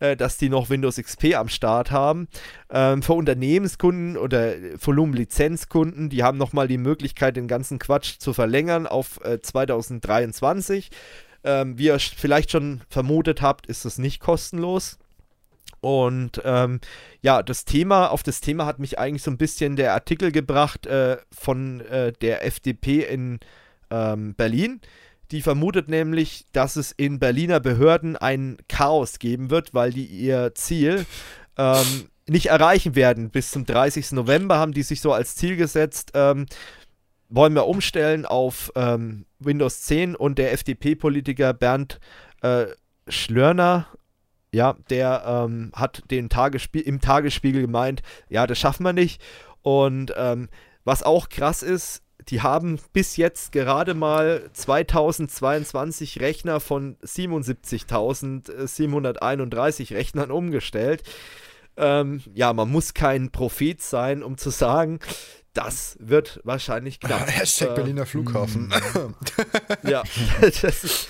äh, 0.00 0.16
dass 0.16 0.38
die 0.38 0.48
noch 0.48 0.70
Windows 0.70 0.96
XP 0.96 1.34
am 1.34 1.48
Start 1.48 1.90
haben. 1.90 2.28
Ähm, 2.70 3.02
für 3.02 3.14
Unternehmenskunden 3.14 4.16
oder 4.16 4.54
Volumenlizenzkunden, 4.80 6.10
die 6.10 6.22
haben 6.22 6.38
nochmal 6.38 6.68
die 6.68 6.78
Möglichkeit, 6.78 7.36
den 7.36 7.48
ganzen 7.48 7.78
Quatsch 7.78 8.18
zu 8.18 8.32
verlängern 8.32 8.86
auf 8.86 9.20
äh, 9.24 9.40
2023. 9.40 10.90
Ähm, 11.44 11.78
wie 11.78 11.86
ihr 11.86 11.98
vielleicht 11.98 12.50
schon 12.50 12.80
vermutet 12.88 13.42
habt, 13.42 13.66
ist 13.66 13.84
es 13.84 13.98
nicht 13.98 14.20
kostenlos. 14.20 14.98
Und 15.80 16.40
ähm, 16.44 16.80
ja, 17.20 17.42
das 17.42 17.66
Thema, 17.66 18.06
auf 18.08 18.22
das 18.22 18.40
Thema 18.40 18.64
hat 18.64 18.78
mich 18.78 18.98
eigentlich 18.98 19.22
so 19.22 19.30
ein 19.30 19.36
bisschen 19.36 19.76
der 19.76 19.92
Artikel 19.92 20.32
gebracht 20.32 20.86
äh, 20.86 21.18
von 21.30 21.80
äh, 21.82 22.12
der 22.12 22.46
FDP 22.46 23.02
in 23.02 23.38
ähm, 23.90 24.34
Berlin. 24.34 24.80
Die 25.30 25.42
vermutet 25.42 25.88
nämlich, 25.88 26.46
dass 26.52 26.76
es 26.76 26.92
in 26.92 27.18
Berliner 27.18 27.60
Behörden 27.60 28.16
ein 28.16 28.58
Chaos 28.68 29.18
geben 29.18 29.50
wird, 29.50 29.74
weil 29.74 29.92
die 29.92 30.06
ihr 30.06 30.54
Ziel 30.54 31.06
ähm, 31.56 32.08
nicht 32.26 32.46
erreichen 32.46 32.94
werden. 32.94 33.30
Bis 33.30 33.50
zum 33.50 33.66
30. 33.66 34.12
November 34.12 34.58
haben 34.58 34.72
die 34.72 34.82
sich 34.82 35.00
so 35.00 35.12
als 35.12 35.36
Ziel 35.36 35.56
gesetzt, 35.56 36.12
ähm, 36.14 36.46
wollen 37.28 37.54
wir 37.54 37.66
umstellen 37.66 38.26
auf 38.26 38.70
ähm, 38.76 39.26
Windows 39.38 39.82
10 39.82 40.14
und 40.14 40.38
der 40.38 40.52
FDP-Politiker 40.52 41.52
Bernd 41.52 41.98
äh, 42.42 42.66
Schlörner 43.08 43.88
ja, 44.54 44.76
der 44.88 45.24
ähm, 45.26 45.72
hat 45.74 46.04
den 46.10 46.28
Tagesspie 46.28 46.80
im 46.80 47.00
Tagesspiegel 47.00 47.62
gemeint, 47.62 48.02
ja, 48.28 48.46
das 48.46 48.58
schaffen 48.58 48.84
wir 48.84 48.92
nicht. 48.92 49.20
Und 49.62 50.14
ähm, 50.16 50.48
was 50.84 51.02
auch 51.02 51.28
krass 51.28 51.62
ist, 51.62 52.03
die 52.28 52.42
haben 52.42 52.78
bis 52.92 53.16
jetzt 53.16 53.52
gerade 53.52 53.94
mal 53.94 54.50
2022 54.52 56.20
Rechner 56.20 56.60
von 56.60 56.98
77.731 56.98 59.94
Rechnern 59.94 60.30
umgestellt. 60.30 61.02
Ähm, 61.76 62.22
ja, 62.34 62.52
man 62.52 62.70
muss 62.70 62.94
kein 62.94 63.30
Prophet 63.30 63.82
sein, 63.82 64.22
um 64.22 64.38
zu 64.38 64.50
sagen, 64.50 65.00
das 65.52 65.96
wird 66.00 66.40
wahrscheinlich 66.44 67.00
knapp. 67.00 67.26
Hashtag 67.26 67.70
äh, 67.70 67.74
Berliner 67.74 68.06
Flughafen. 68.06 68.72
ja, 69.82 70.04
das 70.40 70.84
ist, 70.84 71.08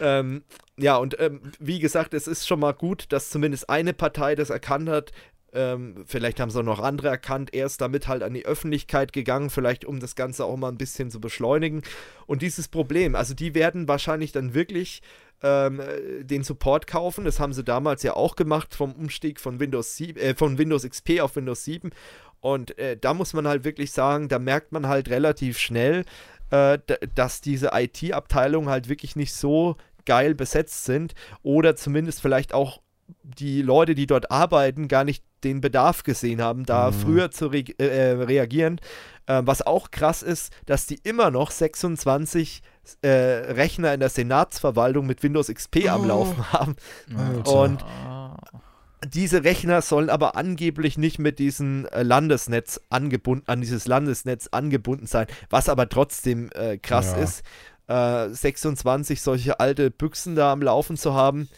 ähm, 0.00 0.42
ja, 0.78 0.96
und 0.96 1.18
ähm, 1.20 1.40
wie 1.58 1.78
gesagt, 1.78 2.14
es 2.14 2.26
ist 2.26 2.46
schon 2.46 2.60
mal 2.60 2.72
gut, 2.72 3.06
dass 3.10 3.30
zumindest 3.30 3.70
eine 3.70 3.94
Partei 3.94 4.34
das 4.34 4.50
erkannt 4.50 4.88
hat. 4.88 5.12
Ähm, 5.56 6.04
vielleicht 6.06 6.38
haben 6.38 6.50
es 6.50 6.56
auch 6.56 6.62
noch 6.62 6.80
andere 6.80 7.08
erkannt. 7.08 7.54
Er 7.54 7.66
ist 7.66 7.80
damit 7.80 8.06
halt 8.06 8.22
an 8.22 8.34
die 8.34 8.44
Öffentlichkeit 8.44 9.12
gegangen, 9.14 9.48
vielleicht 9.48 9.86
um 9.86 10.00
das 10.00 10.14
Ganze 10.14 10.44
auch 10.44 10.56
mal 10.56 10.68
ein 10.68 10.76
bisschen 10.76 11.10
zu 11.10 11.20
beschleunigen. 11.20 11.82
Und 12.26 12.42
dieses 12.42 12.68
Problem, 12.68 13.14
also 13.14 13.32
die 13.32 13.54
werden 13.54 13.88
wahrscheinlich 13.88 14.32
dann 14.32 14.52
wirklich 14.52 15.00
ähm, 15.42 15.80
den 16.20 16.44
Support 16.44 16.86
kaufen. 16.86 17.24
Das 17.24 17.40
haben 17.40 17.54
sie 17.54 17.64
damals 17.64 18.02
ja 18.02 18.14
auch 18.14 18.36
gemacht 18.36 18.74
vom 18.74 18.92
Umstieg 18.92 19.40
von 19.40 19.58
Windows 19.58 19.96
7, 19.96 20.20
äh, 20.20 20.34
von 20.34 20.58
Windows 20.58 20.86
XP 20.86 21.20
auf 21.20 21.36
Windows 21.36 21.64
7. 21.64 21.90
Und 22.40 22.78
äh, 22.78 22.96
da 22.96 23.14
muss 23.14 23.32
man 23.32 23.48
halt 23.48 23.64
wirklich 23.64 23.92
sagen, 23.92 24.28
da 24.28 24.38
merkt 24.38 24.72
man 24.72 24.86
halt 24.86 25.08
relativ 25.08 25.58
schnell, 25.58 26.04
äh, 26.50 26.78
dass 27.14 27.40
diese 27.40 27.70
IT-Abteilungen 27.72 28.68
halt 28.68 28.88
wirklich 28.88 29.16
nicht 29.16 29.32
so 29.32 29.76
geil 30.04 30.34
besetzt 30.34 30.84
sind 30.84 31.14
oder 31.42 31.76
zumindest 31.76 32.20
vielleicht 32.20 32.54
auch 32.54 32.80
die 33.22 33.62
Leute, 33.62 33.94
die 33.94 34.06
dort 34.06 34.30
arbeiten, 34.30 34.88
gar 34.88 35.04
nicht 35.04 35.24
den 35.44 35.60
Bedarf 35.60 36.02
gesehen 36.02 36.40
haben, 36.40 36.64
da 36.64 36.90
mhm. 36.90 36.94
früher 36.94 37.30
zu 37.30 37.48
re 37.48 37.64
äh, 37.78 38.12
reagieren. 38.12 38.80
Äh, 39.26 39.42
was 39.44 39.62
auch 39.62 39.90
krass 39.90 40.22
ist, 40.22 40.52
dass 40.66 40.86
die 40.86 41.00
immer 41.02 41.30
noch 41.30 41.50
26 41.50 42.62
äh, 43.02 43.08
Rechner 43.08 43.92
in 43.92 44.00
der 44.00 44.08
Senatsverwaltung 44.08 45.06
mit 45.06 45.22
Windows 45.22 45.48
XP 45.48 45.84
oh. 45.86 45.90
am 45.90 46.08
Laufen 46.08 46.52
haben. 46.52 46.76
Alter. 47.16 47.52
Und 47.52 47.84
diese 49.04 49.44
Rechner 49.44 49.82
sollen 49.82 50.10
aber 50.10 50.36
angeblich 50.36 50.98
nicht 50.98 51.18
mit 51.18 51.38
diesem 51.38 51.86
äh, 51.86 52.02
Landesnetz 52.02 52.80
angebunden, 52.88 53.44
an 53.46 53.60
dieses 53.60 53.86
Landesnetz 53.86 54.48
angebunden 54.50 55.06
sein, 55.06 55.26
was 55.50 55.68
aber 55.68 55.88
trotzdem 55.88 56.50
äh, 56.54 56.78
krass 56.78 57.12
ja. 57.12 57.18
ist. 57.18 57.42
Äh, 57.88 58.34
26 58.34 59.20
solche 59.20 59.60
alte 59.60 59.90
Büchsen 59.90 60.34
da 60.34 60.52
am 60.52 60.62
Laufen 60.62 60.96
zu 60.96 61.14
haben. 61.14 61.48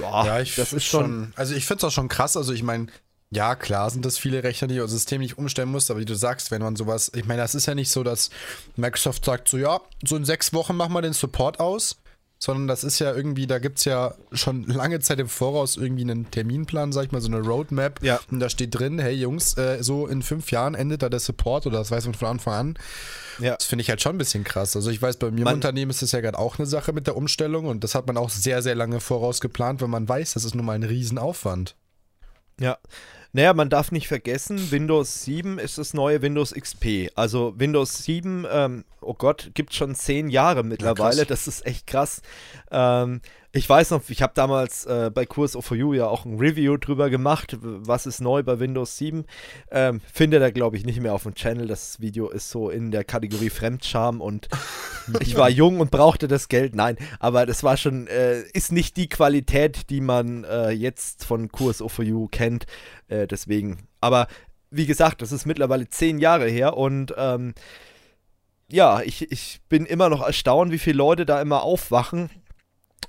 Ja, 0.00 0.26
ja 0.26 0.40
ich 0.40 0.54
das 0.56 0.72
ist 0.72 0.84
schon, 0.84 1.02
schon. 1.02 1.32
Also 1.36 1.54
ich 1.54 1.66
finde 1.66 1.78
es 1.78 1.84
auch 1.84 1.94
schon 1.94 2.08
krass. 2.08 2.36
Also 2.36 2.52
ich 2.52 2.62
meine, 2.62 2.86
ja, 3.30 3.54
klar 3.54 3.90
sind 3.90 4.04
das 4.04 4.18
viele 4.18 4.42
Rechner, 4.42 4.68
die 4.68 4.74
ihr 4.74 4.88
System 4.88 5.20
nicht 5.20 5.38
umstellen 5.38 5.70
muss, 5.70 5.90
aber 5.90 6.00
wie 6.00 6.04
du 6.04 6.14
sagst, 6.14 6.50
wenn 6.50 6.62
man 6.62 6.74
sowas, 6.74 7.12
ich 7.14 7.26
meine, 7.26 7.40
das 7.42 7.54
ist 7.54 7.66
ja 7.66 7.74
nicht 7.74 7.90
so, 7.90 8.02
dass 8.02 8.30
Microsoft 8.76 9.24
sagt, 9.24 9.48
so 9.48 9.56
ja, 9.56 9.80
so 10.04 10.16
in 10.16 10.24
sechs 10.24 10.52
Wochen 10.52 10.76
machen 10.76 10.92
wir 10.92 11.02
den 11.02 11.12
Support 11.12 11.60
aus 11.60 11.99
sondern 12.42 12.66
das 12.66 12.84
ist 12.84 12.98
ja 12.98 13.14
irgendwie, 13.14 13.46
da 13.46 13.58
gibt 13.58 13.78
es 13.78 13.84
ja 13.84 14.14
schon 14.32 14.64
lange 14.64 14.98
Zeit 15.00 15.20
im 15.20 15.28
Voraus 15.28 15.76
irgendwie 15.76 16.04
einen 16.04 16.30
Terminplan, 16.30 16.90
sag 16.90 17.04
ich 17.04 17.12
mal, 17.12 17.20
so 17.20 17.28
eine 17.28 17.40
Roadmap. 17.40 18.02
Ja. 18.02 18.18
Und 18.30 18.40
da 18.40 18.48
steht 18.48 18.76
drin, 18.76 18.98
hey 18.98 19.14
Jungs, 19.14 19.58
äh, 19.58 19.82
so 19.82 20.06
in 20.06 20.22
fünf 20.22 20.50
Jahren 20.50 20.74
endet 20.74 21.02
da 21.02 21.10
der 21.10 21.20
Support 21.20 21.66
oder 21.66 21.78
das 21.78 21.90
weiß 21.90 22.06
man 22.06 22.14
von 22.14 22.28
Anfang 22.28 22.54
an. 22.54 22.78
Ja. 23.40 23.56
Das 23.56 23.66
finde 23.66 23.82
ich 23.82 23.90
halt 23.90 24.00
schon 24.00 24.14
ein 24.14 24.18
bisschen 24.18 24.42
krass. 24.42 24.74
Also 24.74 24.90
ich 24.90 25.02
weiß, 25.02 25.18
bei 25.18 25.30
mir 25.30 25.44
man, 25.44 25.52
im 25.52 25.58
Unternehmen 25.58 25.90
ist 25.90 26.00
das 26.00 26.12
ja 26.12 26.22
gerade 26.22 26.38
auch 26.38 26.58
eine 26.58 26.66
Sache 26.66 26.94
mit 26.94 27.06
der 27.06 27.14
Umstellung 27.14 27.66
und 27.66 27.84
das 27.84 27.94
hat 27.94 28.06
man 28.06 28.16
auch 28.16 28.30
sehr, 28.30 28.62
sehr 28.62 28.74
lange 28.74 29.00
voraus 29.00 29.42
geplant, 29.42 29.82
wenn 29.82 29.90
man 29.90 30.08
weiß, 30.08 30.32
das 30.32 30.44
ist 30.44 30.54
nun 30.54 30.64
mal 30.64 30.72
ein 30.72 30.82
Riesenaufwand. 30.82 31.76
Ja, 32.58 32.78
naja, 33.32 33.54
man 33.54 33.68
darf 33.68 33.92
nicht 33.92 34.08
vergessen, 34.08 34.70
Windows 34.70 35.24
7 35.24 35.58
ist 35.58 35.78
das 35.78 35.94
neue 35.94 36.20
Windows 36.22 36.52
XP. 36.52 37.10
Also 37.14 37.54
Windows 37.56 38.04
7, 38.04 38.46
ähm, 38.50 38.84
oh 39.00 39.14
Gott, 39.14 39.50
gibt 39.54 39.72
schon 39.74 39.94
zehn 39.94 40.28
Jahre 40.28 40.64
mittlerweile. 40.64 41.18
Ja, 41.18 41.24
das 41.24 41.46
ist 41.46 41.64
echt 41.64 41.86
krass. 41.86 42.22
Ähm, 42.70 43.20
ich 43.52 43.68
weiß 43.68 43.90
noch, 43.90 44.08
ich 44.08 44.22
habe 44.22 44.32
damals 44.36 44.86
äh, 44.86 45.10
bei 45.12 45.26
Kurs 45.26 45.56
of 45.56 45.70
You 45.72 45.92
ja 45.92 46.06
auch 46.06 46.24
ein 46.24 46.38
Review 46.38 46.76
drüber 46.76 47.10
gemacht, 47.10 47.58
was 47.60 48.06
ist 48.06 48.20
neu 48.20 48.44
bei 48.44 48.60
Windows 48.60 48.96
7. 48.96 49.24
Ähm, 49.72 50.00
findet 50.12 50.40
er, 50.40 50.52
glaube 50.52 50.76
ich, 50.76 50.84
nicht 50.84 51.00
mehr 51.00 51.14
auf 51.14 51.24
dem 51.24 51.34
Channel. 51.34 51.66
Das 51.66 51.98
Video 52.00 52.28
ist 52.28 52.50
so 52.50 52.70
in 52.70 52.92
der 52.92 53.02
Kategorie 53.02 53.50
Fremdscham 53.50 54.20
und 54.20 54.48
ich 55.20 55.36
war 55.36 55.50
jung 55.50 55.80
und 55.80 55.90
brauchte 55.90 56.28
das 56.28 56.46
Geld. 56.46 56.76
Nein, 56.76 56.96
aber 57.18 57.44
das 57.44 57.64
war 57.64 57.76
schon, 57.76 58.06
äh, 58.06 58.42
ist 58.52 58.70
nicht 58.70 58.96
die 58.96 59.08
Qualität, 59.08 59.90
die 59.90 60.00
man 60.00 60.44
äh, 60.44 60.70
jetzt 60.70 61.24
von 61.24 61.50
Kurs 61.50 61.82
of 61.82 61.98
You 61.98 62.28
kennt. 62.28 62.66
Äh, 63.08 63.26
deswegen, 63.26 63.88
aber 64.00 64.28
wie 64.70 64.86
gesagt, 64.86 65.22
das 65.22 65.32
ist 65.32 65.44
mittlerweile 65.44 65.88
zehn 65.88 66.20
Jahre 66.20 66.48
her 66.48 66.76
und 66.76 67.12
ähm, 67.16 67.54
ja, 68.70 69.00
ich, 69.02 69.32
ich 69.32 69.60
bin 69.68 69.84
immer 69.84 70.08
noch 70.08 70.24
erstaunt, 70.24 70.70
wie 70.70 70.78
viele 70.78 70.98
Leute 70.98 71.26
da 71.26 71.42
immer 71.42 71.64
aufwachen 71.64 72.30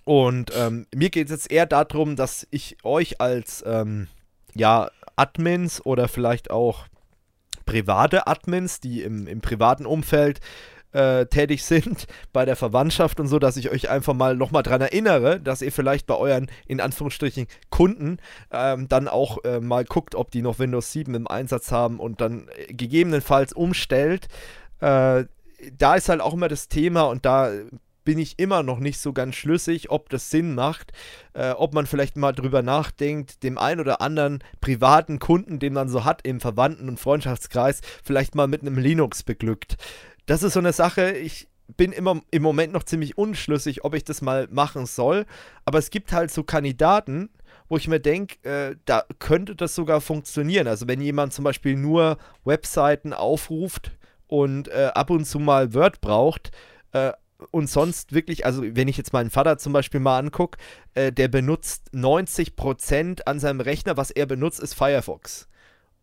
und 0.03 0.51
ähm, 0.55 0.87
mir 0.93 1.09
geht 1.09 1.27
es 1.27 1.31
jetzt 1.31 1.51
eher 1.51 1.65
darum, 1.65 2.15
dass 2.15 2.47
ich 2.51 2.77
euch 2.83 3.21
als 3.21 3.63
ähm, 3.65 4.07
ja, 4.53 4.89
Admins 5.15 5.85
oder 5.85 6.07
vielleicht 6.07 6.51
auch 6.51 6.85
private 7.65 8.27
Admins, 8.27 8.79
die 8.79 9.01
im, 9.03 9.27
im 9.27 9.41
privaten 9.41 9.85
Umfeld 9.85 10.39
äh, 10.93 11.25
tätig 11.27 11.63
sind, 11.63 12.07
bei 12.33 12.45
der 12.45 12.55
Verwandtschaft 12.55 13.19
und 13.19 13.27
so, 13.27 13.39
dass 13.39 13.57
ich 13.57 13.69
euch 13.69 13.89
einfach 13.89 14.13
mal 14.13 14.35
nochmal 14.35 14.63
daran 14.63 14.81
erinnere, 14.81 15.39
dass 15.39 15.61
ihr 15.61 15.71
vielleicht 15.71 16.07
bei 16.07 16.15
euren, 16.15 16.49
in 16.65 16.81
Anführungsstrichen, 16.81 17.47
Kunden 17.69 18.17
ähm, 18.51 18.87
dann 18.89 19.07
auch 19.07 19.43
äh, 19.43 19.59
mal 19.59 19.85
guckt, 19.85 20.15
ob 20.15 20.31
die 20.31 20.41
noch 20.41 20.59
Windows 20.59 20.91
7 20.91 21.13
im 21.15 21.27
Einsatz 21.27 21.71
haben 21.71 21.99
und 21.99 22.21
dann 22.21 22.47
gegebenenfalls 22.67 23.53
umstellt. 23.53 24.27
Äh, 24.79 25.25
da 25.77 25.95
ist 25.95 26.09
halt 26.09 26.21
auch 26.21 26.33
immer 26.33 26.47
das 26.47 26.67
Thema 26.67 27.03
und 27.03 27.25
da 27.25 27.51
bin 28.03 28.17
ich 28.17 28.39
immer 28.39 28.63
noch 28.63 28.79
nicht 28.79 28.99
so 28.99 29.13
ganz 29.13 29.35
schlüssig, 29.35 29.91
ob 29.91 30.09
das 30.09 30.29
Sinn 30.29 30.55
macht, 30.55 30.91
äh, 31.33 31.51
ob 31.51 31.73
man 31.73 31.85
vielleicht 31.85 32.17
mal 32.17 32.31
drüber 32.31 32.61
nachdenkt, 32.61 33.43
dem 33.43 33.57
einen 33.57 33.79
oder 33.79 34.01
anderen 34.01 34.43
privaten 34.59 35.19
Kunden, 35.19 35.59
den 35.59 35.73
man 35.73 35.89
so 35.89 36.03
hat 36.05 36.25
im 36.25 36.39
Verwandten- 36.39 36.89
und 36.89 36.99
Freundschaftskreis, 36.99 37.81
vielleicht 38.03 38.35
mal 38.35 38.47
mit 38.47 38.61
einem 38.61 38.77
Linux 38.77 39.23
beglückt. 39.23 39.77
Das 40.25 40.43
ist 40.43 40.53
so 40.53 40.59
eine 40.59 40.73
Sache, 40.73 41.11
ich 41.11 41.47
bin 41.77 41.91
immer 41.91 42.21
im 42.31 42.43
Moment 42.43 42.73
noch 42.73 42.83
ziemlich 42.83 43.17
unschlüssig, 43.17 43.83
ob 43.83 43.95
ich 43.95 44.03
das 44.03 44.21
mal 44.21 44.47
machen 44.51 44.85
soll. 44.85 45.25
Aber 45.65 45.79
es 45.79 45.89
gibt 45.89 46.11
halt 46.11 46.31
so 46.31 46.43
Kandidaten, 46.43 47.29
wo 47.69 47.77
ich 47.77 47.87
mir 47.87 47.99
denke, 47.99 48.43
äh, 48.43 48.75
da 48.85 49.05
könnte 49.19 49.55
das 49.55 49.75
sogar 49.75 50.01
funktionieren. 50.01 50.67
Also 50.67 50.87
wenn 50.87 51.01
jemand 51.01 51.33
zum 51.33 51.43
Beispiel 51.43 51.75
nur 51.75 52.17
Webseiten 52.43 53.13
aufruft 53.13 53.91
und 54.27 54.67
äh, 54.67 54.91
ab 54.93 55.09
und 55.09 55.25
zu 55.25 55.39
mal 55.39 55.73
Word 55.73 56.01
braucht, 56.01 56.51
äh, 56.91 57.13
und 57.49 57.69
sonst 57.69 58.13
wirklich, 58.13 58.45
also 58.45 58.63
wenn 58.63 58.87
ich 58.87 58.97
jetzt 58.97 59.13
meinen 59.13 59.29
Vater 59.29 59.57
zum 59.57 59.73
Beispiel 59.73 59.99
mal 59.99 60.19
angucke, 60.19 60.57
äh, 60.93 61.11
der 61.11 61.27
benutzt 61.27 61.89
90% 61.93 63.23
an 63.25 63.39
seinem 63.39 63.61
Rechner, 63.61 63.97
was 63.97 64.11
er 64.11 64.25
benutzt, 64.25 64.59
ist 64.59 64.75
Firefox. 64.75 65.47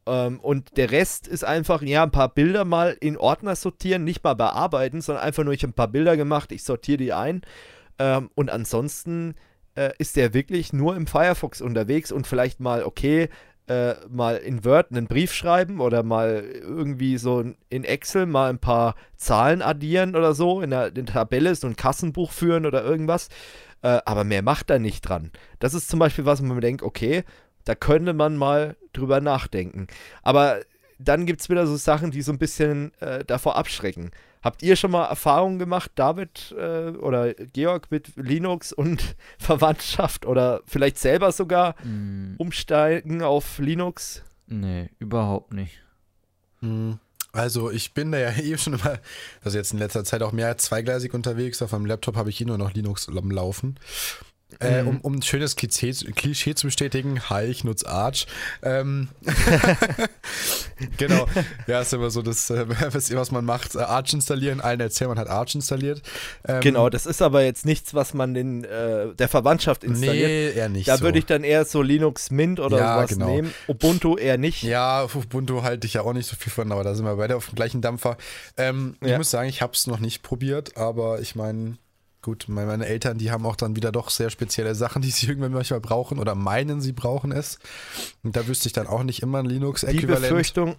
Ähm, 0.06 0.40
und 0.40 0.76
der 0.76 0.90
Rest 0.90 1.28
ist 1.28 1.44
einfach, 1.44 1.82
ja, 1.82 2.02
ein 2.02 2.10
paar 2.10 2.32
Bilder 2.34 2.64
mal 2.64 2.96
in 3.00 3.16
Ordner 3.16 3.54
sortieren, 3.56 4.04
nicht 4.04 4.24
mal 4.24 4.34
bearbeiten, 4.34 5.00
sondern 5.00 5.24
einfach 5.24 5.44
nur, 5.44 5.52
ich 5.52 5.62
habe 5.62 5.70
ein 5.70 5.74
paar 5.74 5.88
Bilder 5.88 6.16
gemacht, 6.16 6.50
ich 6.50 6.64
sortiere 6.64 6.98
die 6.98 7.12
ein. 7.12 7.42
Ähm, 7.98 8.30
und 8.34 8.50
ansonsten 8.50 9.34
äh, 9.74 9.92
ist 9.98 10.16
der 10.16 10.34
wirklich 10.34 10.72
nur 10.72 10.96
im 10.96 11.06
Firefox 11.06 11.60
unterwegs 11.60 12.10
und 12.10 12.26
vielleicht 12.26 12.58
mal, 12.58 12.82
okay, 12.84 13.28
äh, 13.68 13.94
mal 14.08 14.36
in 14.36 14.64
Word 14.64 14.90
einen 14.90 15.06
Brief 15.06 15.32
schreiben 15.32 15.80
oder 15.80 16.02
mal 16.02 16.44
irgendwie 16.60 17.18
so 17.18 17.44
in 17.68 17.84
Excel 17.84 18.26
mal 18.26 18.50
ein 18.50 18.58
paar 18.58 18.94
Zahlen 19.16 19.62
addieren 19.62 20.16
oder 20.16 20.34
so, 20.34 20.60
in 20.60 20.70
der, 20.70 20.88
in 20.88 20.94
der 20.94 21.06
Tabelle 21.06 21.54
so 21.54 21.66
ein 21.66 21.76
Kassenbuch 21.76 22.32
führen 22.32 22.66
oder 22.66 22.82
irgendwas. 22.82 23.28
Äh, 23.82 24.00
aber 24.04 24.24
mehr 24.24 24.42
macht 24.42 24.70
er 24.70 24.78
nicht 24.78 25.02
dran. 25.02 25.30
Das 25.58 25.74
ist 25.74 25.88
zum 25.88 25.98
Beispiel 25.98 26.24
was, 26.24 26.42
wo 26.42 26.46
man 26.46 26.60
denkt, 26.60 26.82
okay, 26.82 27.24
da 27.64 27.74
könnte 27.74 28.14
man 28.14 28.36
mal 28.36 28.76
drüber 28.92 29.20
nachdenken. 29.20 29.86
Aber 30.22 30.60
dann 30.98 31.26
gibt 31.26 31.40
es 31.40 31.48
wieder 31.48 31.66
so 31.66 31.76
Sachen, 31.76 32.10
die 32.10 32.22
so 32.22 32.32
ein 32.32 32.38
bisschen 32.38 32.92
äh, 33.00 33.24
davor 33.24 33.56
abschrecken. 33.56 34.10
Habt 34.42 34.62
ihr 34.62 34.76
schon 34.76 34.90
mal 34.90 35.06
Erfahrungen 35.06 35.58
gemacht, 35.58 35.90
David 35.94 36.54
äh, 36.56 36.90
oder 36.90 37.34
Georg, 37.34 37.90
mit 37.90 38.12
Linux 38.16 38.72
und 38.72 39.16
Verwandtschaft 39.38 40.26
oder 40.26 40.60
vielleicht 40.66 40.98
selber 40.98 41.32
sogar 41.32 41.74
mm. 41.84 42.34
umsteigen 42.38 43.22
auf 43.22 43.58
Linux? 43.58 44.22
Nee, 44.46 44.90
überhaupt 44.98 45.52
nicht. 45.52 45.82
Hm. 46.60 46.98
Also 47.32 47.70
ich 47.70 47.94
bin 47.94 48.10
da 48.12 48.18
ja 48.18 48.30
eh 48.38 48.56
schon 48.56 48.74
immer, 48.74 48.98
also 49.42 49.58
jetzt 49.58 49.72
in 49.72 49.78
letzter 49.78 50.04
Zeit 50.04 50.22
auch 50.22 50.32
mehr 50.32 50.56
zweigleisig 50.56 51.14
unterwegs. 51.14 51.60
Auf 51.62 51.72
meinem 51.72 51.86
Laptop 51.86 52.16
habe 52.16 52.30
ich 52.30 52.38
hier 52.38 52.46
nur 52.46 52.58
noch 52.58 52.72
Linux 52.72 53.08
Laufen. 53.08 53.78
Äh, 54.60 54.80
um, 54.80 54.94
mhm. 54.94 55.00
um 55.02 55.14
ein 55.16 55.22
schönes 55.22 55.56
Klischee, 55.56 55.92
Klischee, 55.92 56.54
zu 56.54 56.66
bestätigen, 56.66 57.20
hi, 57.28 57.44
ich 57.44 57.64
nutze 57.64 57.86
Arch. 57.86 58.26
Ähm, 58.62 59.08
genau, 60.96 61.26
ja, 61.66 61.82
ist 61.82 61.92
immer 61.92 62.08
so 62.08 62.22
das, 62.22 62.48
äh, 62.48 62.66
was 62.92 63.30
man 63.30 63.44
macht, 63.44 63.74
äh, 63.76 63.80
Arch 63.80 64.14
installieren, 64.14 64.60
allen 64.62 64.80
erzählen, 64.80 65.10
man 65.10 65.18
hat 65.18 65.28
Arch 65.28 65.54
installiert. 65.54 66.00
Ähm, 66.46 66.62
genau, 66.62 66.88
das 66.88 67.04
ist 67.04 67.20
aber 67.20 67.44
jetzt 67.44 67.66
nichts, 67.66 67.92
was 67.92 68.14
man 68.14 68.34
in 68.36 68.64
äh, 68.64 69.14
der 69.14 69.28
Verwandtschaft 69.28 69.84
installiert. 69.84 70.28
Nee, 70.28 70.50
eher 70.52 70.68
nicht 70.70 70.88
Da 70.88 70.96
so. 70.96 71.04
würde 71.04 71.18
ich 71.18 71.26
dann 71.26 71.44
eher 71.44 71.66
so 71.66 71.82
Linux 71.82 72.30
Mint 72.30 72.58
oder 72.58 72.78
ja, 72.78 72.96
was 72.96 73.10
genau. 73.10 73.26
nehmen. 73.26 73.54
Ubuntu 73.68 74.16
eher 74.16 74.38
nicht. 74.38 74.62
Ja, 74.62 75.02
auf 75.02 75.14
Ubuntu 75.14 75.62
halte 75.62 75.86
ich 75.86 75.94
ja 75.94 76.02
auch 76.02 76.14
nicht 76.14 76.26
so 76.26 76.36
viel 76.36 76.52
von, 76.52 76.72
aber 76.72 76.84
da 76.84 76.94
sind 76.94 77.04
wir 77.04 77.16
beide 77.16 77.36
auf 77.36 77.46
dem 77.50 77.54
gleichen 77.54 77.82
Dampfer. 77.82 78.16
Ähm, 78.56 78.96
ja. 79.02 79.12
Ich 79.12 79.18
muss 79.18 79.30
sagen, 79.30 79.48
ich 79.48 79.60
habe 79.60 79.74
es 79.74 79.86
noch 79.86 80.00
nicht 80.00 80.22
probiert, 80.22 80.76
aber 80.78 81.20
ich 81.20 81.36
meine 81.36 81.76
Gut, 82.28 82.44
meine 82.46 82.84
Eltern, 82.84 83.16
die 83.16 83.30
haben 83.30 83.46
auch 83.46 83.56
dann 83.56 83.74
wieder 83.74 83.90
doch 83.90 84.10
sehr 84.10 84.28
spezielle 84.28 84.74
Sachen, 84.74 85.00
die 85.00 85.10
sie 85.10 85.26
irgendwann 85.28 85.52
manchmal 85.52 85.80
brauchen 85.80 86.18
oder 86.18 86.34
meinen, 86.34 86.82
sie 86.82 86.92
brauchen 86.92 87.32
es. 87.32 87.58
Und 88.22 88.36
da 88.36 88.46
wüsste 88.46 88.66
ich 88.66 88.74
dann 88.74 88.86
auch 88.86 89.02
nicht 89.02 89.22
immer 89.22 89.38
ein 89.38 89.46
Linux-Äquivalent. 89.46 90.24
Die 90.24 90.28
Befürchtung, 90.28 90.76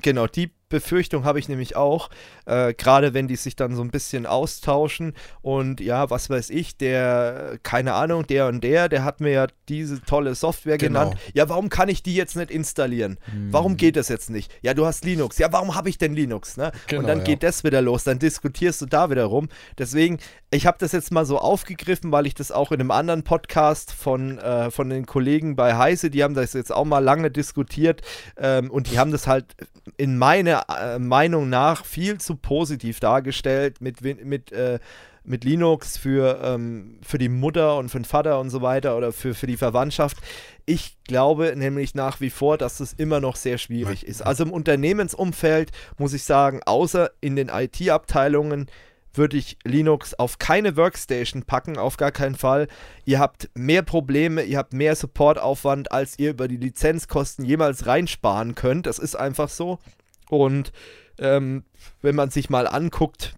genau, 0.00 0.28
die 0.28 0.52
Befürchtung 0.72 1.24
habe 1.24 1.38
ich 1.38 1.48
nämlich 1.48 1.76
auch, 1.76 2.08
äh, 2.46 2.72
gerade 2.74 3.14
wenn 3.14 3.28
die 3.28 3.36
sich 3.36 3.54
dann 3.54 3.76
so 3.76 3.82
ein 3.82 3.90
bisschen 3.90 4.26
austauschen 4.26 5.12
und 5.42 5.80
ja, 5.80 6.10
was 6.10 6.30
weiß 6.30 6.50
ich, 6.50 6.76
der, 6.78 7.58
keine 7.62 7.92
Ahnung, 7.92 8.26
der 8.26 8.46
und 8.48 8.64
der, 8.64 8.88
der 8.88 9.04
hat 9.04 9.20
mir 9.20 9.30
ja 9.30 9.46
diese 9.68 10.00
tolle 10.02 10.34
Software 10.34 10.78
genau. 10.78 11.00
genannt. 11.00 11.20
Ja, 11.34 11.48
warum 11.48 11.68
kann 11.68 11.90
ich 11.90 12.02
die 12.02 12.14
jetzt 12.14 12.36
nicht 12.36 12.50
installieren? 12.50 13.18
Hm. 13.30 13.52
Warum 13.52 13.76
geht 13.76 13.96
das 13.96 14.08
jetzt 14.08 14.30
nicht? 14.30 14.50
Ja, 14.62 14.72
du 14.72 14.86
hast 14.86 15.04
Linux. 15.04 15.38
Ja, 15.38 15.52
warum 15.52 15.74
habe 15.74 15.90
ich 15.90 15.98
denn 15.98 16.14
Linux? 16.14 16.56
Ne? 16.56 16.72
Genau, 16.86 17.02
und 17.02 17.06
dann 17.06 17.18
ja. 17.18 17.24
geht 17.24 17.42
das 17.42 17.64
wieder 17.64 17.82
los, 17.82 18.04
dann 18.04 18.18
diskutierst 18.18 18.80
du 18.80 18.86
da 18.86 19.10
wieder 19.10 19.24
rum. 19.24 19.48
Deswegen, 19.76 20.18
ich 20.50 20.66
habe 20.66 20.78
das 20.80 20.92
jetzt 20.92 21.12
mal 21.12 21.26
so 21.26 21.38
aufgegriffen, 21.38 22.12
weil 22.12 22.26
ich 22.26 22.34
das 22.34 22.50
auch 22.50 22.72
in 22.72 22.80
einem 22.80 22.90
anderen 22.90 23.24
Podcast 23.24 23.92
von, 23.92 24.38
äh, 24.38 24.70
von 24.70 24.88
den 24.88 25.04
Kollegen 25.04 25.54
bei 25.54 25.76
Heise, 25.76 26.08
die 26.08 26.24
haben 26.24 26.34
das 26.34 26.54
jetzt 26.54 26.72
auch 26.72 26.86
mal 26.86 27.00
lange 27.00 27.30
diskutiert 27.30 28.00
ähm, 28.38 28.70
und 28.70 28.90
die 28.90 28.98
haben 28.98 29.12
das 29.12 29.26
halt 29.26 29.54
in 29.96 30.16
meiner 30.68 30.94
äh, 30.94 30.98
Meinung 30.98 31.48
nach 31.48 31.84
viel 31.84 32.18
zu 32.18 32.36
positiv 32.36 33.00
dargestellt 33.00 33.80
mit, 33.80 34.02
mit, 34.02 34.52
äh, 34.52 34.78
mit 35.24 35.44
Linux 35.44 35.96
für, 35.96 36.40
ähm, 36.42 36.98
für 37.02 37.18
die 37.18 37.28
Mutter 37.28 37.76
und 37.76 37.90
für 37.90 37.98
den 37.98 38.04
Vater 38.04 38.40
und 38.40 38.50
so 38.50 38.62
weiter 38.62 38.96
oder 38.96 39.12
für, 39.12 39.34
für 39.34 39.46
die 39.46 39.56
Verwandtschaft. 39.56 40.18
Ich 40.66 40.96
glaube 41.04 41.54
nämlich 41.56 41.94
nach 41.94 42.20
wie 42.20 42.30
vor, 42.30 42.58
dass 42.58 42.80
es 42.80 42.92
immer 42.92 43.20
noch 43.20 43.36
sehr 43.36 43.58
schwierig 43.58 44.06
ist. 44.06 44.22
Also 44.22 44.44
im 44.44 44.52
Unternehmensumfeld 44.52 45.70
muss 45.98 46.12
ich 46.12 46.24
sagen, 46.24 46.60
außer 46.64 47.10
in 47.20 47.36
den 47.36 47.48
IT-Abteilungen, 47.48 48.66
würde 49.14 49.36
ich 49.36 49.58
Linux 49.64 50.14
auf 50.14 50.38
keine 50.38 50.76
Workstation 50.76 51.42
packen, 51.42 51.76
auf 51.76 51.96
gar 51.96 52.12
keinen 52.12 52.34
Fall. 52.34 52.68
Ihr 53.04 53.18
habt 53.18 53.50
mehr 53.54 53.82
Probleme, 53.82 54.42
ihr 54.42 54.58
habt 54.58 54.72
mehr 54.72 54.96
Supportaufwand, 54.96 55.92
als 55.92 56.18
ihr 56.18 56.30
über 56.30 56.48
die 56.48 56.56
Lizenzkosten 56.56 57.44
jemals 57.44 57.86
reinsparen 57.86 58.54
könnt. 58.54 58.86
Das 58.86 58.98
ist 58.98 59.14
einfach 59.14 59.48
so. 59.48 59.78
Und 60.32 60.72
ähm, 61.18 61.64
wenn 62.00 62.14
man 62.14 62.30
sich 62.30 62.48
mal 62.48 62.66
anguckt, 62.66 63.34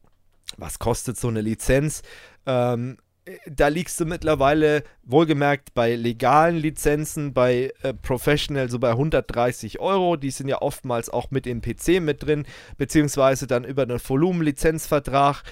was 0.56 0.78
kostet 0.78 1.18
so 1.18 1.26
eine 1.26 1.40
Lizenz, 1.40 2.02
ähm, 2.46 2.98
da 3.46 3.66
liegst 3.66 3.98
du 3.98 4.04
mittlerweile, 4.04 4.84
wohlgemerkt, 5.02 5.74
bei 5.74 5.96
legalen 5.96 6.56
Lizenzen, 6.56 7.32
bei 7.32 7.72
äh, 7.82 7.94
Professional 7.94 8.70
so 8.70 8.78
bei 8.78 8.90
130 8.90 9.80
Euro. 9.80 10.14
Die 10.14 10.30
sind 10.30 10.46
ja 10.46 10.62
oftmals 10.62 11.08
auch 11.10 11.32
mit 11.32 11.46
dem 11.46 11.62
PC 11.62 12.00
mit 12.00 12.22
drin, 12.22 12.46
beziehungsweise 12.76 13.48
dann 13.48 13.64
über 13.64 13.82
einen 13.82 13.98
Volumenlizenzvertrag. 13.98 15.42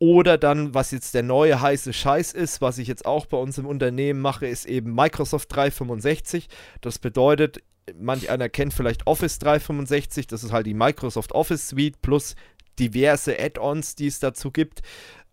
Oder 0.00 0.38
dann, 0.38 0.74
was 0.74 0.90
jetzt 0.90 1.14
der 1.14 1.22
neue 1.22 1.60
heiße 1.60 1.92
Scheiß 1.92 2.32
ist, 2.32 2.62
was 2.62 2.78
ich 2.78 2.88
jetzt 2.88 3.04
auch 3.04 3.26
bei 3.26 3.36
uns 3.36 3.58
im 3.58 3.66
Unternehmen 3.66 4.20
mache, 4.20 4.46
ist 4.46 4.64
eben 4.64 4.94
Microsoft 4.94 5.54
365. 5.54 6.48
Das 6.80 6.98
bedeutet, 6.98 7.62
manch 7.98 8.30
einer 8.30 8.48
kennt 8.48 8.74
vielleicht 8.74 9.06
Office 9.06 9.38
365, 9.38 10.26
das 10.26 10.44
ist 10.44 10.52
halt 10.52 10.66
die 10.66 10.74
Microsoft 10.74 11.32
Office 11.32 11.68
Suite 11.68 12.00
plus 12.02 12.34
diverse 12.78 13.38
Add-ons, 13.38 13.94
die 13.94 14.06
es 14.06 14.20
dazu 14.20 14.50
gibt 14.50 14.82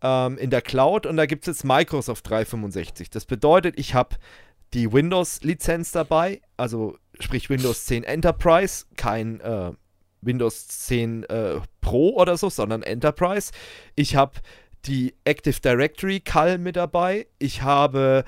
ähm, 0.02 0.38
in 0.38 0.50
der 0.50 0.62
Cloud 0.62 1.06
und 1.06 1.18
da 1.18 1.26
gibt 1.26 1.48
es 1.48 1.58
jetzt 1.58 1.64
Microsoft 1.64 2.30
365. 2.30 3.10
Das 3.10 3.26
bedeutet, 3.26 3.80
ich 3.80 3.94
habe 3.94 4.16
die 4.74 4.92
Windows-Lizenz 4.92 5.92
dabei, 5.92 6.42
also 6.58 6.98
sprich 7.20 7.50
Windows 7.50 7.86
10 7.86 8.04
Enterprise, 8.04 8.86
kein 8.96 9.40
äh, 9.40 9.72
Windows 10.22 10.68
10 10.68 11.24
äh, 11.24 11.62
Pro 11.82 12.10
oder 12.16 12.38
so, 12.38 12.50
sondern 12.50 12.84
Enterprise. 12.84 13.52
Ich 13.96 14.16
habe 14.16 14.40
die 14.86 15.16
Active 15.24 15.60
Directory 15.62 16.20
CAL 16.20 16.58
mit 16.58 16.76
dabei. 16.76 17.28
Ich 17.40 17.62
habe 17.62 18.24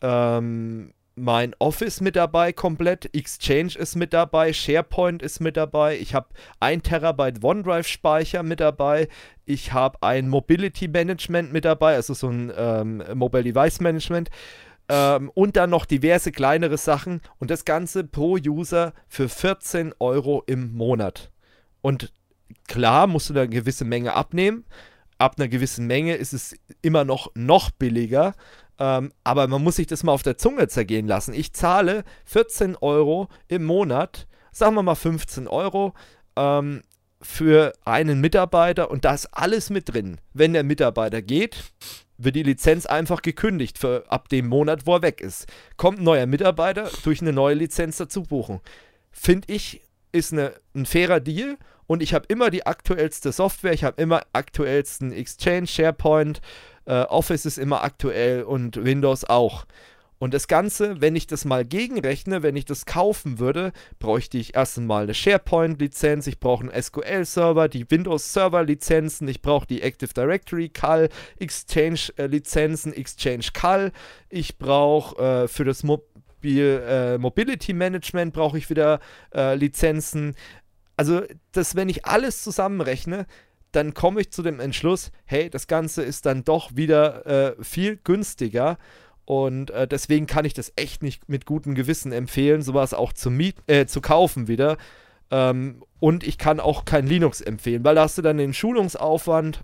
ähm, 0.00 0.93
mein 1.16 1.54
Office 1.58 2.00
mit 2.00 2.16
dabei 2.16 2.52
komplett, 2.52 3.14
Exchange 3.14 3.76
ist 3.78 3.94
mit 3.94 4.12
dabei, 4.12 4.52
SharePoint 4.52 5.22
ist 5.22 5.40
mit 5.40 5.56
dabei, 5.56 5.98
ich 5.98 6.14
habe 6.14 6.28
1 6.60 6.82
Terabyte 6.82 7.42
OneDrive 7.42 7.86
Speicher 7.86 8.42
mit 8.42 8.60
dabei, 8.60 9.08
ich 9.44 9.72
habe 9.72 10.02
ein 10.02 10.28
Mobility 10.28 10.88
Management 10.88 11.52
mit 11.52 11.64
dabei, 11.64 11.94
also 11.94 12.14
so 12.14 12.28
ein 12.28 12.52
ähm, 12.56 13.02
Mobile 13.14 13.44
Device 13.44 13.80
Management 13.80 14.30
ähm, 14.88 15.30
und 15.34 15.56
dann 15.56 15.70
noch 15.70 15.86
diverse 15.86 16.32
kleinere 16.32 16.78
Sachen 16.78 17.20
und 17.38 17.50
das 17.50 17.64
Ganze 17.64 18.04
pro 18.04 18.36
User 18.36 18.92
für 19.06 19.28
14 19.28 19.94
Euro 20.00 20.42
im 20.46 20.74
Monat. 20.74 21.30
Und 21.80 22.12
klar 22.66 23.06
musst 23.06 23.30
du 23.30 23.34
da 23.34 23.42
eine 23.42 23.50
gewisse 23.50 23.84
Menge 23.84 24.14
abnehmen, 24.14 24.64
ab 25.18 25.36
einer 25.38 25.48
gewissen 25.48 25.86
Menge 25.86 26.16
ist 26.16 26.32
es 26.32 26.56
immer 26.82 27.04
noch 27.04 27.30
noch 27.34 27.70
billiger, 27.70 28.34
ähm, 28.78 29.12
aber 29.22 29.46
man 29.46 29.62
muss 29.62 29.76
sich 29.76 29.86
das 29.86 30.02
mal 30.02 30.12
auf 30.12 30.22
der 30.22 30.38
Zunge 30.38 30.68
zergehen 30.68 31.06
lassen. 31.06 31.34
Ich 31.34 31.52
zahle 31.52 32.04
14 32.24 32.76
Euro 32.76 33.28
im 33.48 33.64
Monat, 33.64 34.26
sagen 34.52 34.74
wir 34.74 34.82
mal 34.82 34.94
15 34.94 35.48
Euro, 35.48 35.94
ähm, 36.36 36.82
für 37.22 37.72
einen 37.84 38.20
Mitarbeiter 38.20 38.90
und 38.90 39.04
da 39.04 39.14
ist 39.14 39.26
alles 39.32 39.70
mit 39.70 39.92
drin. 39.92 40.20
Wenn 40.34 40.52
der 40.52 40.62
Mitarbeiter 40.62 41.22
geht, 41.22 41.64
wird 42.18 42.36
die 42.36 42.42
Lizenz 42.42 42.86
einfach 42.86 43.22
gekündigt 43.22 43.78
für 43.78 44.04
ab 44.08 44.28
dem 44.28 44.46
Monat, 44.46 44.86
wo 44.86 44.96
er 44.96 45.02
weg 45.02 45.20
ist. 45.20 45.46
Kommt 45.76 45.98
ein 45.98 46.04
neuer 46.04 46.26
Mitarbeiter 46.26 46.90
durch 47.02 47.22
eine 47.22 47.32
neue 47.32 47.54
Lizenz 47.54 47.96
dazu 47.96 48.22
buchen. 48.22 48.60
Finde 49.10 49.52
ich, 49.52 49.82
ist 50.12 50.32
eine, 50.32 50.52
ein 50.74 50.86
fairer 50.86 51.20
Deal 51.20 51.56
und 51.86 52.02
ich 52.02 52.14
habe 52.14 52.26
immer 52.28 52.50
die 52.50 52.66
aktuellste 52.66 53.32
Software, 53.32 53.72
ich 53.72 53.84
habe 53.84 54.00
immer 54.00 54.22
aktuellsten 54.32 55.12
Exchange, 55.12 55.66
SharePoint, 55.66 56.40
äh, 56.86 57.02
Office 57.02 57.46
ist 57.46 57.58
immer 57.58 57.82
aktuell 57.82 58.42
und 58.42 58.84
Windows 58.84 59.24
auch. 59.24 59.66
Und 60.18 60.32
das 60.32 60.48
Ganze, 60.48 61.00
wenn 61.00 61.16
ich 61.16 61.26
das 61.26 61.44
mal 61.44 61.64
gegenrechne, 61.64 62.42
wenn 62.42 62.56
ich 62.56 62.64
das 62.64 62.86
kaufen 62.86 63.38
würde, 63.38 63.72
bräuchte 63.98 64.38
ich 64.38 64.54
erstens 64.54 64.86
mal 64.86 65.02
eine 65.02 65.12
SharePoint-Lizenz, 65.12 66.26
ich 66.26 66.40
brauche 66.40 66.64
einen 66.64 66.82
SQL-Server, 66.82 67.68
die 67.68 67.90
Windows-Server-Lizenzen, 67.90 69.28
ich 69.28 69.42
brauche 69.42 69.66
die 69.66 69.82
Active 69.82 70.14
Directory 70.14 70.68
CAL, 70.70 71.08
Exchange-Lizenzen, 71.40 72.94
Exchange 72.94 73.46
CAL, 73.52 73.92
ich 74.30 74.56
brauche 74.56 75.22
äh, 75.22 75.48
für 75.48 75.64
das 75.64 75.82
Mobil, 75.82 76.82
äh, 76.88 77.18
Mobility 77.18 77.72
Management 77.72 78.32
brauche 78.32 78.56
ich 78.56 78.70
wieder 78.70 79.00
äh, 79.34 79.56
Lizenzen. 79.56 80.36
Also, 80.96 81.22
das, 81.50 81.74
wenn 81.74 81.88
ich 81.88 82.06
alles 82.06 82.42
zusammenrechne, 82.42 83.26
dann 83.74 83.94
komme 83.94 84.20
ich 84.20 84.30
zu 84.30 84.42
dem 84.42 84.60
Entschluss, 84.60 85.10
hey, 85.24 85.50
das 85.50 85.66
Ganze 85.66 86.02
ist 86.02 86.26
dann 86.26 86.44
doch 86.44 86.76
wieder 86.76 87.26
äh, 87.26 87.64
viel 87.64 87.96
günstiger 87.96 88.78
und 89.24 89.70
äh, 89.70 89.88
deswegen 89.88 90.26
kann 90.26 90.44
ich 90.44 90.54
das 90.54 90.72
echt 90.76 91.02
nicht 91.02 91.28
mit 91.28 91.46
gutem 91.46 91.74
Gewissen 91.74 92.12
empfehlen, 92.12 92.62
sowas 92.62 92.92
auch 92.92 93.12
zu, 93.12 93.30
äh, 93.66 93.86
zu 93.86 94.00
kaufen 94.00 94.48
wieder. 94.48 94.76
Ähm, 95.30 95.82
und 95.98 96.24
ich 96.24 96.36
kann 96.36 96.60
auch 96.60 96.84
kein 96.84 97.06
Linux 97.06 97.40
empfehlen, 97.40 97.84
weil 97.84 97.94
da 97.94 98.02
hast 98.02 98.18
du 98.18 98.22
dann 98.22 98.36
den 98.36 98.52
Schulungsaufwand. 98.52 99.62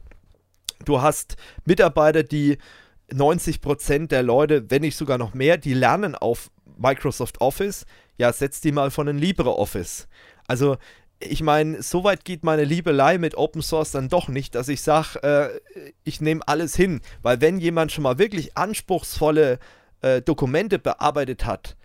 Du 0.86 1.02
hast 1.02 1.36
Mitarbeiter, 1.66 2.22
die 2.22 2.56
90% 3.12 4.08
der 4.08 4.22
Leute, 4.22 4.70
wenn 4.70 4.82
nicht 4.82 4.96
sogar 4.96 5.18
noch 5.18 5.34
mehr, 5.34 5.58
die 5.58 5.74
lernen 5.74 6.14
auf 6.14 6.50
Microsoft 6.78 7.40
Office. 7.42 7.84
Ja, 8.16 8.32
setz 8.32 8.60
die 8.60 8.72
mal 8.72 8.90
von 8.90 9.08
einem 9.08 9.18
LibreOffice. 9.18 10.08
Also 10.46 10.78
ich 11.20 11.42
meine, 11.42 11.82
so 11.82 12.02
weit 12.02 12.24
geht 12.24 12.44
meine 12.44 12.64
Liebelei 12.64 13.18
mit 13.18 13.34
Open 13.36 13.62
Source 13.62 13.92
dann 13.92 14.08
doch 14.08 14.28
nicht, 14.28 14.54
dass 14.54 14.68
ich 14.68 14.82
sage, 14.82 15.22
äh, 15.22 15.60
ich 16.02 16.20
nehme 16.20 16.40
alles 16.46 16.74
hin. 16.74 17.02
Weil 17.22 17.40
wenn 17.40 17.58
jemand 17.58 17.92
schon 17.92 18.02
mal 18.02 18.18
wirklich 18.18 18.56
anspruchsvolle 18.56 19.58
äh, 20.00 20.22
Dokumente 20.22 20.78
bearbeitet 20.78 21.44
hat, 21.44 21.76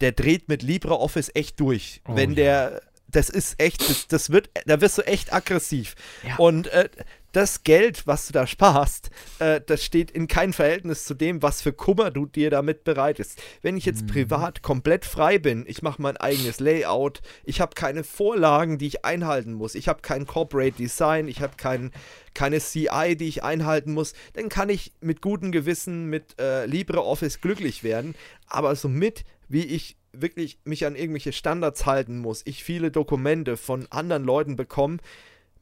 der 0.00 0.12
dreht 0.12 0.48
mit 0.48 0.62
LibreOffice 0.62 1.30
echt 1.34 1.60
durch. 1.60 2.00
Oh, 2.08 2.16
wenn 2.16 2.34
der, 2.34 2.80
das 3.08 3.28
ist 3.28 3.60
echt, 3.60 3.88
das, 3.88 4.06
das, 4.08 4.30
wird, 4.30 4.50
da 4.66 4.80
wirst 4.80 4.98
du 4.98 5.06
echt 5.06 5.32
aggressiv. 5.32 5.94
Ja. 6.26 6.36
Und 6.36 6.68
äh, 6.68 6.88
das 7.32 7.62
Geld, 7.62 8.06
was 8.06 8.26
du 8.26 8.32
da 8.32 8.46
sparst, 8.46 9.10
äh, 9.38 9.60
das 9.64 9.84
steht 9.84 10.10
in 10.10 10.28
keinem 10.28 10.52
Verhältnis 10.52 11.04
zu 11.04 11.14
dem, 11.14 11.42
was 11.42 11.60
für 11.60 11.72
Kummer 11.72 12.10
du 12.10 12.26
dir 12.26 12.50
damit 12.50 12.84
bereitest. 12.84 13.42
Wenn 13.62 13.76
ich 13.76 13.84
jetzt 13.84 14.02
mhm. 14.02 14.08
privat 14.08 14.62
komplett 14.62 15.04
frei 15.04 15.38
bin, 15.38 15.64
ich 15.66 15.82
mache 15.82 16.00
mein 16.00 16.16
eigenes 16.16 16.60
Layout, 16.60 17.20
ich 17.44 17.60
habe 17.60 17.74
keine 17.74 18.04
Vorlagen, 18.04 18.78
die 18.78 18.86
ich 18.86 19.04
einhalten 19.04 19.52
muss, 19.52 19.74
ich 19.74 19.88
habe 19.88 20.02
kein 20.02 20.26
Corporate 20.26 20.76
Design, 20.76 21.28
ich 21.28 21.42
habe 21.42 21.54
kein, 21.56 21.92
keine 22.34 22.60
CI, 22.60 23.16
die 23.16 23.28
ich 23.28 23.42
einhalten 23.42 23.92
muss, 23.92 24.14
dann 24.32 24.48
kann 24.48 24.68
ich 24.70 24.92
mit 25.00 25.20
gutem 25.20 25.52
Gewissen 25.52 26.06
mit 26.06 26.40
äh, 26.40 26.66
LibreOffice 26.66 27.40
glücklich 27.40 27.84
werden. 27.84 28.14
Aber 28.46 28.74
somit, 28.74 29.24
wie 29.48 29.64
ich 29.64 29.96
wirklich 30.12 30.58
mich 30.64 30.86
an 30.86 30.96
irgendwelche 30.96 31.32
Standards 31.32 31.86
halten 31.86 32.18
muss, 32.18 32.42
ich 32.46 32.64
viele 32.64 32.90
Dokumente 32.90 33.56
von 33.56 33.86
anderen 33.90 34.24
Leuten 34.24 34.56
bekomme, 34.56 34.98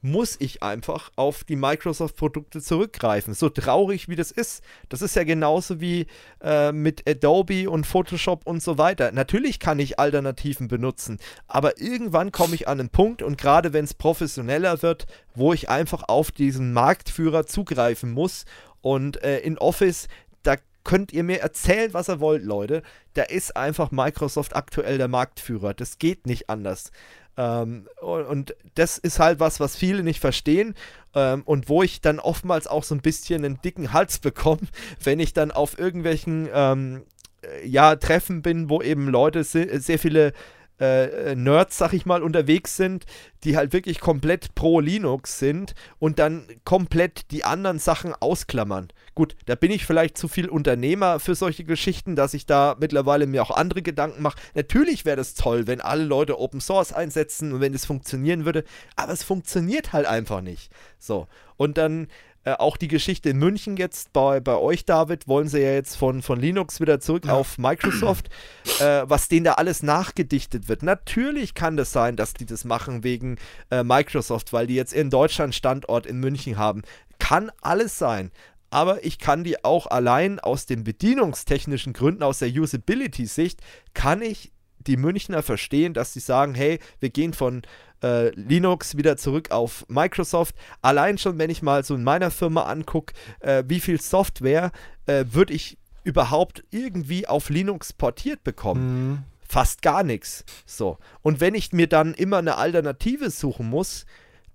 muss 0.06 0.36
ich 0.38 0.62
einfach 0.62 1.10
auf 1.16 1.44
die 1.44 1.56
Microsoft-Produkte 1.56 2.62
zurückgreifen. 2.62 3.34
So 3.34 3.48
traurig 3.48 4.08
wie 4.08 4.16
das 4.16 4.30
ist. 4.30 4.62
Das 4.88 5.02
ist 5.02 5.16
ja 5.16 5.24
genauso 5.24 5.80
wie 5.80 6.06
äh, 6.40 6.72
mit 6.72 7.08
Adobe 7.08 7.68
und 7.68 7.86
Photoshop 7.86 8.46
und 8.46 8.62
so 8.62 8.78
weiter. 8.78 9.10
Natürlich 9.12 9.58
kann 9.58 9.78
ich 9.80 9.98
Alternativen 9.98 10.68
benutzen, 10.68 11.18
aber 11.48 11.80
irgendwann 11.80 12.32
komme 12.32 12.54
ich 12.54 12.68
an 12.68 12.80
einen 12.80 12.88
Punkt 12.88 13.22
und 13.22 13.36
gerade 13.36 13.72
wenn 13.72 13.84
es 13.84 13.94
professioneller 13.94 14.82
wird, 14.82 15.06
wo 15.34 15.52
ich 15.52 15.68
einfach 15.68 16.04
auf 16.08 16.30
diesen 16.30 16.72
Marktführer 16.72 17.46
zugreifen 17.46 18.12
muss. 18.12 18.44
Und 18.80 19.22
äh, 19.24 19.40
in 19.40 19.58
Office, 19.58 20.06
da 20.44 20.56
könnt 20.84 21.12
ihr 21.12 21.24
mir 21.24 21.40
erzählen, 21.40 21.92
was 21.92 22.08
ihr 22.08 22.20
wollt, 22.20 22.44
Leute. 22.44 22.82
Da 23.14 23.22
ist 23.24 23.56
einfach 23.56 23.90
Microsoft 23.90 24.54
aktuell 24.54 24.98
der 24.98 25.08
Marktführer. 25.08 25.74
Das 25.74 25.98
geht 25.98 26.26
nicht 26.26 26.48
anders. 26.48 26.92
Ähm, 27.36 27.86
und 28.00 28.54
das 28.74 28.98
ist 28.98 29.18
halt 29.18 29.40
was, 29.40 29.60
was 29.60 29.76
viele 29.76 30.02
nicht 30.02 30.20
verstehen 30.20 30.74
ähm, 31.14 31.42
und 31.44 31.68
wo 31.68 31.82
ich 31.82 32.00
dann 32.00 32.18
oftmals 32.18 32.66
auch 32.66 32.84
so 32.84 32.94
ein 32.94 33.02
bisschen 33.02 33.44
einen 33.44 33.60
dicken 33.60 33.92
Hals 33.92 34.18
bekomme, 34.20 34.62
wenn 35.02 35.20
ich 35.20 35.32
dann 35.34 35.50
auf 35.50 35.78
irgendwelchen 35.78 36.48
ähm, 36.52 37.02
äh, 37.42 37.66
ja, 37.66 37.96
Treffen 37.96 38.42
bin, 38.42 38.70
wo 38.70 38.80
eben 38.80 39.08
Leute 39.08 39.44
se 39.44 39.80
sehr 39.80 39.98
viele 39.98 40.32
äh, 40.78 41.34
Nerds, 41.34 41.78
sag 41.78 41.92
ich 41.92 42.06
mal, 42.06 42.22
unterwegs 42.22 42.76
sind, 42.76 43.06
die 43.44 43.56
halt 43.56 43.72
wirklich 43.72 44.00
komplett 44.00 44.54
pro 44.54 44.80
Linux 44.80 45.38
sind 45.38 45.74
und 45.98 46.18
dann 46.18 46.46
komplett 46.64 47.30
die 47.30 47.44
anderen 47.44 47.78
Sachen 47.78 48.12
ausklammern. 48.12 48.88
Gut, 49.14 49.36
da 49.46 49.54
bin 49.54 49.70
ich 49.70 49.86
vielleicht 49.86 50.18
zu 50.18 50.28
viel 50.28 50.48
Unternehmer 50.48 51.20
für 51.20 51.34
solche 51.34 51.64
Geschichten, 51.64 52.16
dass 52.16 52.34
ich 52.34 52.44
da 52.44 52.76
mittlerweile 52.78 53.26
mir 53.26 53.42
auch 53.42 53.50
andere 53.50 53.82
Gedanken 53.82 54.22
mache. 54.22 54.38
Natürlich 54.54 55.04
wäre 55.04 55.16
das 55.16 55.34
toll, 55.34 55.66
wenn 55.66 55.80
alle 55.80 56.04
Leute 56.04 56.38
Open 56.38 56.60
Source 56.60 56.92
einsetzen 56.92 57.52
und 57.52 57.60
wenn 57.60 57.74
es 57.74 57.86
funktionieren 57.86 58.44
würde, 58.44 58.64
aber 58.96 59.12
es 59.12 59.22
funktioniert 59.22 59.92
halt 59.92 60.06
einfach 60.06 60.42
nicht. 60.42 60.70
So, 60.98 61.28
und 61.56 61.78
dann 61.78 62.08
äh, 62.46 62.52
auch 62.52 62.76
die 62.76 62.86
Geschichte 62.86 63.30
in 63.30 63.38
München 63.38 63.76
jetzt 63.76 64.12
bei, 64.12 64.38
bei 64.38 64.56
euch, 64.56 64.84
David, 64.84 65.26
wollen 65.26 65.48
sie 65.48 65.58
ja 65.58 65.72
jetzt 65.72 65.96
von, 65.96 66.22
von 66.22 66.38
Linux 66.38 66.80
wieder 66.80 67.00
zurück 67.00 67.24
ja. 67.26 67.32
auf 67.32 67.58
Microsoft, 67.58 68.30
äh, 68.80 69.02
was 69.04 69.26
denen 69.26 69.44
da 69.44 69.54
alles 69.54 69.82
nachgedichtet 69.82 70.68
wird. 70.68 70.84
Natürlich 70.84 71.54
kann 71.54 71.76
das 71.76 71.90
sein, 71.90 72.14
dass 72.14 72.34
die 72.34 72.46
das 72.46 72.64
machen 72.64 73.02
wegen 73.02 73.36
äh, 73.72 73.82
Microsoft, 73.82 74.52
weil 74.52 74.68
die 74.68 74.76
jetzt 74.76 74.92
in 74.92 75.10
Deutschland 75.10 75.56
Standort 75.56 76.06
in 76.06 76.20
München 76.20 76.56
haben. 76.56 76.82
Kann 77.18 77.50
alles 77.62 77.98
sein. 77.98 78.30
Aber 78.70 79.04
ich 79.04 79.18
kann 79.18 79.42
die 79.42 79.64
auch 79.64 79.88
allein 79.88 80.38
aus 80.38 80.66
den 80.66 80.84
bedienungstechnischen 80.84 81.94
Gründen, 81.94 82.22
aus 82.22 82.38
der 82.38 82.48
Usability-Sicht, 82.48 83.60
kann 83.92 84.22
ich 84.22 84.52
die 84.78 84.96
Münchner 84.96 85.42
verstehen, 85.42 85.94
dass 85.94 86.12
sie 86.12 86.20
sagen, 86.20 86.54
hey, 86.54 86.78
wir 87.00 87.10
gehen 87.10 87.32
von 87.32 87.62
äh, 88.02 88.30
Linux 88.30 88.96
wieder 88.96 89.16
zurück 89.16 89.50
auf 89.50 89.84
Microsoft. 89.88 90.54
Allein 90.82 91.18
schon, 91.18 91.38
wenn 91.38 91.50
ich 91.50 91.62
mal 91.62 91.84
so 91.84 91.94
in 91.94 92.04
meiner 92.04 92.30
Firma 92.30 92.64
angucke, 92.64 93.14
äh, 93.40 93.64
wie 93.66 93.80
viel 93.80 94.00
Software 94.00 94.72
äh, 95.06 95.24
würde 95.30 95.54
ich 95.54 95.78
überhaupt 96.04 96.64
irgendwie 96.70 97.26
auf 97.26 97.50
Linux 97.50 97.92
portiert 97.92 98.44
bekommen? 98.44 99.10
Mhm. 99.10 99.18
Fast 99.48 99.82
gar 99.82 100.02
nichts. 100.02 100.44
So. 100.64 100.98
Und 101.22 101.40
wenn 101.40 101.54
ich 101.54 101.72
mir 101.72 101.86
dann 101.86 102.14
immer 102.14 102.38
eine 102.38 102.56
Alternative 102.56 103.30
suchen 103.30 103.68
muss, 103.68 104.06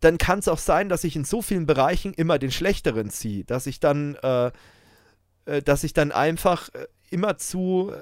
dann 0.01 0.17
kann 0.17 0.39
es 0.39 0.47
auch 0.47 0.57
sein, 0.57 0.89
dass 0.89 1.03
ich 1.03 1.15
in 1.15 1.25
so 1.25 1.41
vielen 1.41 1.65
Bereichen 1.65 2.13
immer 2.13 2.39
den 2.39 2.51
schlechteren 2.51 3.09
ziehe, 3.09 3.43
dass 3.45 3.67
ich 3.67 3.79
dann, 3.79 4.15
äh, 4.15 4.51
äh, 5.45 5.61
dass 5.61 5.83
ich 5.83 5.93
dann 5.93 6.11
einfach 6.11 6.69
äh, 6.73 6.87
immer 7.09 7.37
zu 7.37 7.93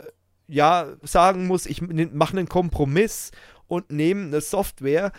ja 0.49 0.87
sagen 1.03 1.47
muss, 1.47 1.65
ich 1.65 1.81
mache 1.81 2.37
einen 2.37 2.49
Kompromiss 2.49 3.31
und 3.70 3.89
nehme 3.91 4.26
eine 4.26 4.41
Software, 4.41 5.13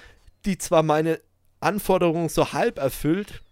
die 0.44 0.58
zwar 0.58 0.82
meine 0.82 1.20
Anforderungen 1.60 2.28
so 2.28 2.52
halb 2.52 2.78
erfüllt, 2.78 3.42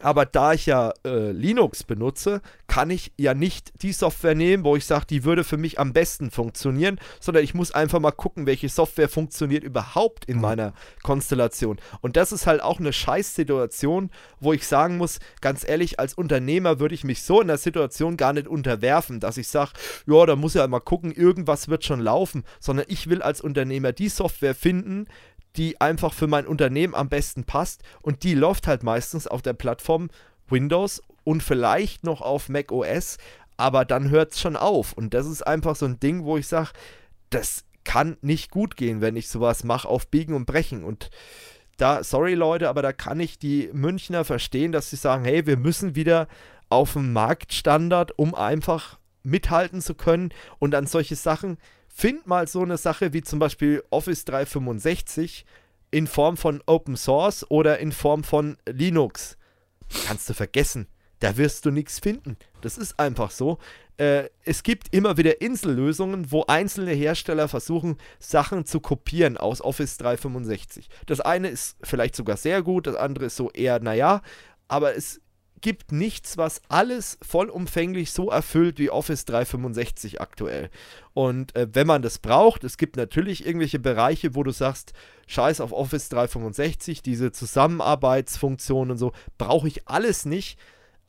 aber 0.00 0.26
da 0.26 0.52
ich 0.52 0.66
ja 0.66 0.92
äh, 1.04 1.30
Linux 1.30 1.82
benutze, 1.82 2.42
kann 2.66 2.90
ich 2.90 3.12
ja 3.16 3.32
nicht 3.32 3.72
die 3.82 3.92
Software 3.92 4.34
nehmen, 4.34 4.64
wo 4.64 4.76
ich 4.76 4.84
sage, 4.84 5.06
die 5.08 5.24
würde 5.24 5.44
für 5.44 5.56
mich 5.56 5.78
am 5.78 5.92
besten 5.92 6.30
funktionieren, 6.30 6.98
sondern 7.20 7.42
ich 7.42 7.54
muss 7.54 7.72
einfach 7.72 8.00
mal 8.00 8.10
gucken, 8.10 8.46
welche 8.46 8.68
Software 8.68 9.08
funktioniert 9.08 9.64
überhaupt 9.64 10.26
in 10.26 10.36
mhm. 10.36 10.42
meiner 10.42 10.72
Konstellation. 11.02 11.78
Und 12.02 12.16
das 12.16 12.32
ist 12.32 12.46
halt 12.46 12.62
auch 12.62 12.78
eine 12.78 12.92
Scheißsituation, 12.92 14.10
wo 14.40 14.52
ich 14.52 14.66
sagen 14.66 14.98
muss, 14.98 15.18
ganz 15.40 15.66
ehrlich, 15.66 15.98
als 15.98 16.14
Unternehmer 16.14 16.78
würde 16.78 16.94
ich 16.94 17.04
mich 17.04 17.22
so 17.22 17.40
in 17.40 17.48
der 17.48 17.58
Situation 17.58 18.16
gar 18.16 18.32
nicht 18.32 18.48
unterwerfen, 18.48 19.20
dass 19.20 19.38
ich 19.38 19.48
sage, 19.48 19.72
ja, 20.06 20.26
da 20.26 20.36
muss 20.36 20.54
ja 20.54 20.66
mal 20.66 20.80
gucken, 20.80 21.12
irgendwas 21.12 21.68
wird 21.68 21.84
schon 21.84 22.00
laufen, 22.00 22.44
sondern 22.60 22.86
ich 22.88 23.08
will 23.08 23.22
als 23.22 23.40
Unternehmer 23.40 23.92
die 23.92 24.08
Software 24.08 24.54
finden, 24.54 25.06
die 25.56 25.80
einfach 25.80 26.12
für 26.12 26.26
mein 26.26 26.46
Unternehmen 26.46 26.94
am 26.94 27.08
besten 27.08 27.44
passt. 27.44 27.82
Und 28.02 28.22
die 28.22 28.34
läuft 28.34 28.66
halt 28.66 28.82
meistens 28.82 29.26
auf 29.26 29.42
der 29.42 29.54
Plattform 29.54 30.10
Windows 30.48 31.02
und 31.24 31.42
vielleicht 31.42 32.04
noch 32.04 32.20
auf 32.20 32.48
Mac 32.48 32.70
OS, 32.70 33.18
aber 33.56 33.84
dann 33.84 34.10
hört 34.10 34.32
es 34.32 34.40
schon 34.40 34.56
auf. 34.56 34.92
Und 34.92 35.14
das 35.14 35.26
ist 35.26 35.46
einfach 35.46 35.76
so 35.76 35.86
ein 35.86 35.98
Ding, 35.98 36.24
wo 36.24 36.36
ich 36.36 36.46
sage, 36.46 36.70
das 37.30 37.64
kann 37.84 38.16
nicht 38.20 38.50
gut 38.50 38.76
gehen, 38.76 39.00
wenn 39.00 39.16
ich 39.16 39.28
sowas 39.28 39.64
mache 39.64 39.88
auf 39.88 40.08
Biegen 40.08 40.34
und 40.34 40.46
Brechen. 40.46 40.84
Und 40.84 41.10
da, 41.76 42.02
sorry 42.04 42.34
Leute, 42.34 42.68
aber 42.68 42.82
da 42.82 42.92
kann 42.92 43.20
ich 43.20 43.38
die 43.38 43.70
Münchner 43.72 44.24
verstehen, 44.24 44.72
dass 44.72 44.90
sie 44.90 44.96
sagen, 44.96 45.24
hey, 45.24 45.46
wir 45.46 45.56
müssen 45.56 45.94
wieder 45.94 46.28
auf 46.68 46.94
den 46.94 47.12
Marktstandard, 47.12 48.18
um 48.18 48.34
einfach 48.34 48.98
mithalten 49.22 49.80
zu 49.80 49.94
können. 49.94 50.30
Und 50.58 50.74
an 50.74 50.86
solche 50.86 51.16
Sachen 51.16 51.58
find 51.96 52.26
mal 52.26 52.46
so 52.46 52.60
eine 52.60 52.76
Sache 52.76 53.14
wie 53.14 53.22
zum 53.22 53.38
Beispiel 53.38 53.82
Office 53.88 54.26
365 54.26 55.46
in 55.90 56.06
Form 56.06 56.36
von 56.36 56.62
Open 56.66 56.94
Source 56.94 57.50
oder 57.50 57.78
in 57.78 57.90
Form 57.90 58.22
von 58.22 58.58
Linux. 58.68 59.38
Kannst 60.06 60.28
du 60.28 60.34
vergessen. 60.34 60.88
Da 61.20 61.38
wirst 61.38 61.64
du 61.64 61.70
nichts 61.70 61.98
finden. 61.98 62.36
Das 62.60 62.76
ist 62.76 63.00
einfach 63.00 63.30
so. 63.30 63.58
Äh, 63.96 64.28
es 64.44 64.62
gibt 64.62 64.92
immer 64.92 65.16
wieder 65.16 65.40
Insellösungen, 65.40 66.30
wo 66.30 66.44
einzelne 66.46 66.92
Hersteller 66.92 67.48
versuchen, 67.48 67.96
Sachen 68.18 68.66
zu 68.66 68.80
kopieren 68.80 69.38
aus 69.38 69.62
Office 69.62 69.96
365. 69.96 70.90
Das 71.06 71.20
eine 71.20 71.48
ist 71.48 71.78
vielleicht 71.82 72.14
sogar 72.14 72.36
sehr 72.36 72.62
gut, 72.62 72.86
das 72.86 72.96
andere 72.96 73.26
ist 73.26 73.36
so 73.36 73.50
eher, 73.52 73.80
naja, 73.80 74.20
aber 74.68 74.94
es 74.94 75.22
gibt 75.60 75.92
nichts, 75.92 76.36
was 76.36 76.60
alles 76.68 77.18
vollumfänglich 77.22 78.12
so 78.12 78.30
erfüllt 78.30 78.78
wie 78.78 78.90
Office 78.90 79.24
365 79.24 80.20
aktuell. 80.20 80.70
Und 81.14 81.56
äh, 81.56 81.68
wenn 81.72 81.86
man 81.86 82.02
das 82.02 82.18
braucht, 82.18 82.64
es 82.64 82.76
gibt 82.76 82.96
natürlich 82.96 83.46
irgendwelche 83.46 83.78
Bereiche, 83.78 84.34
wo 84.34 84.42
du 84.42 84.50
sagst, 84.50 84.92
scheiß 85.26 85.60
auf 85.60 85.72
Office 85.72 86.08
365, 86.10 87.02
diese 87.02 87.32
Zusammenarbeitsfunktionen 87.32 88.92
und 88.92 88.98
so, 88.98 89.12
brauche 89.38 89.68
ich 89.68 89.88
alles 89.88 90.24
nicht. 90.26 90.58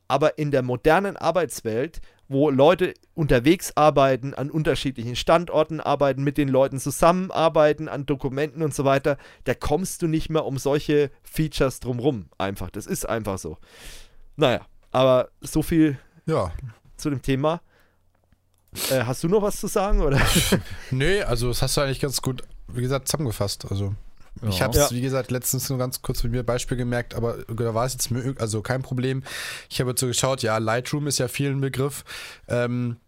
Aber 0.08 0.38
in 0.38 0.50
der 0.50 0.62
modernen 0.62 1.16
Arbeitswelt, 1.16 2.00
wo 2.28 2.50
Leute 2.50 2.94
unterwegs 3.14 3.72
arbeiten, 3.76 4.34
an 4.34 4.50
unterschiedlichen 4.50 5.16
Standorten 5.16 5.80
arbeiten, 5.80 6.22
mit 6.22 6.38
den 6.38 6.48
Leuten 6.48 6.78
zusammenarbeiten, 6.78 7.88
an 7.88 8.06
Dokumenten 8.06 8.62
und 8.62 8.74
so 8.74 8.84
weiter, 8.84 9.16
da 9.44 9.54
kommst 9.54 10.02
du 10.02 10.06
nicht 10.06 10.30
mehr 10.30 10.44
um 10.44 10.58
solche 10.58 11.10
Features 11.22 11.80
drumrum. 11.80 12.26
Einfach. 12.38 12.70
Das 12.70 12.86
ist 12.86 13.08
einfach 13.08 13.38
so. 13.38 13.58
Naja, 14.38 14.60
aber 14.92 15.30
so 15.40 15.62
viel 15.62 15.98
ja. 16.24 16.52
zu 16.96 17.10
dem 17.10 17.20
Thema. 17.20 17.60
Äh, 18.88 19.02
hast 19.02 19.24
du 19.24 19.28
noch 19.28 19.42
was 19.42 19.56
zu 19.56 19.66
sagen? 19.66 20.00
Oder? 20.00 20.20
nee, 20.92 21.22
also 21.22 21.48
das 21.48 21.60
hast 21.60 21.76
du 21.76 21.80
eigentlich 21.80 21.98
ganz 21.98 22.22
gut, 22.22 22.44
wie 22.68 22.80
gesagt, 22.80 23.08
zusammengefasst. 23.08 23.66
Also 23.68 23.96
ja. 24.40 24.48
ich 24.48 24.62
habe 24.62 24.78
es, 24.78 24.90
ja. 24.90 24.96
wie 24.96 25.00
gesagt, 25.00 25.32
letztens 25.32 25.68
nur 25.68 25.78
ganz 25.78 26.02
kurz 26.02 26.22
mit 26.22 26.30
mir 26.30 26.44
Beispiel 26.44 26.76
gemerkt, 26.76 27.14
aber 27.14 27.38
da 27.48 27.74
war 27.74 27.84
es 27.84 27.94
jetzt 27.94 28.12
also 28.40 28.62
kein 28.62 28.82
Problem. 28.82 29.24
Ich 29.70 29.80
habe 29.80 29.90
jetzt 29.90 30.00
so 30.00 30.06
geschaut, 30.06 30.42
ja, 30.42 30.56
Lightroom 30.58 31.08
ist 31.08 31.18
ja 31.18 31.26
vielen 31.26 31.60
Begriff. 31.60 32.04
Ähm, 32.46 32.98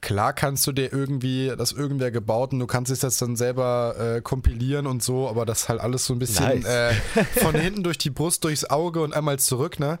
Klar 0.00 0.32
kannst 0.32 0.66
du 0.66 0.72
dir 0.72 0.92
irgendwie 0.92 1.52
das 1.58 1.72
irgendwer 1.72 2.12
gebaut 2.12 2.52
und 2.52 2.60
du 2.60 2.66
kannst 2.66 2.90
es 2.92 3.02
jetzt 3.02 3.20
dann 3.20 3.34
selber 3.34 3.96
äh, 3.98 4.20
kompilieren 4.20 4.86
und 4.86 5.02
so, 5.02 5.28
aber 5.28 5.44
das 5.44 5.68
halt 5.68 5.80
alles 5.80 6.04
so 6.04 6.14
ein 6.14 6.20
bisschen 6.20 6.62
nice. 6.62 6.64
äh, 6.64 6.94
von 7.40 7.54
hinten 7.54 7.82
durch 7.82 7.98
die 7.98 8.10
Brust, 8.10 8.44
durchs 8.44 8.64
Auge 8.64 9.02
und 9.02 9.12
einmal 9.12 9.40
zurück, 9.40 9.80
ne? 9.80 9.98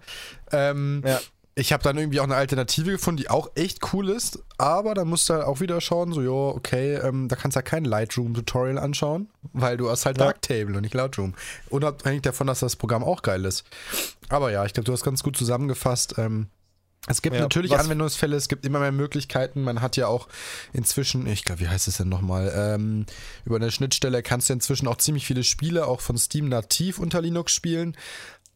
Ähm, 0.52 1.02
ja. 1.04 1.20
Ich 1.56 1.72
habe 1.72 1.82
dann 1.82 1.98
irgendwie 1.98 2.20
auch 2.20 2.24
eine 2.24 2.36
Alternative 2.36 2.92
gefunden, 2.92 3.16
die 3.16 3.30
auch 3.30 3.50
echt 3.56 3.92
cool 3.92 4.10
ist, 4.10 4.44
aber 4.58 4.94
dann 4.94 5.08
musst 5.08 5.28
du 5.28 5.34
halt 5.34 5.44
auch 5.44 5.58
wieder 5.58 5.80
schauen, 5.80 6.12
so, 6.12 6.22
jo, 6.22 6.50
okay, 6.50 6.94
ähm, 6.94 7.26
da 7.26 7.34
kannst 7.34 7.56
du 7.56 7.58
halt 7.58 7.66
kein 7.66 7.84
Lightroom-Tutorial 7.84 8.78
anschauen, 8.78 9.28
weil 9.52 9.76
du 9.76 9.90
hast 9.90 10.06
halt 10.06 10.18
ja. 10.18 10.26
Darktable 10.26 10.76
und 10.76 10.82
nicht 10.82 10.94
Lightroom. 10.94 11.34
Unabhängig 11.68 12.22
davon, 12.22 12.46
dass 12.46 12.60
das 12.60 12.76
Programm 12.76 13.02
auch 13.02 13.22
geil 13.22 13.44
ist. 13.44 13.64
Aber 14.28 14.52
ja, 14.52 14.64
ich 14.64 14.72
glaube, 14.72 14.84
du 14.84 14.92
hast 14.92 15.02
ganz 15.02 15.24
gut 15.24 15.36
zusammengefasst. 15.36 16.14
Ähm, 16.18 16.46
es 17.06 17.22
gibt 17.22 17.36
ja, 17.36 17.42
natürlich 17.42 17.76
Anwendungsfälle, 17.76 18.36
es 18.36 18.48
gibt 18.48 18.66
immer 18.66 18.80
mehr 18.80 18.92
Möglichkeiten. 18.92 19.62
Man 19.62 19.80
hat 19.80 19.96
ja 19.96 20.08
auch 20.08 20.28
inzwischen, 20.72 21.26
ich 21.26 21.44
glaube, 21.44 21.60
wie 21.60 21.68
heißt 21.68 21.88
es 21.88 21.98
denn 21.98 22.08
nochmal? 22.08 22.52
Ähm, 22.54 23.06
über 23.44 23.56
eine 23.56 23.70
Schnittstelle 23.70 24.22
kannst 24.22 24.48
du 24.48 24.52
inzwischen 24.52 24.88
auch 24.88 24.96
ziemlich 24.96 25.26
viele 25.26 25.44
Spiele 25.44 25.86
auch 25.86 26.00
von 26.00 26.18
Steam 26.18 26.48
nativ 26.48 26.98
unter 26.98 27.22
Linux 27.22 27.52
spielen. 27.52 27.96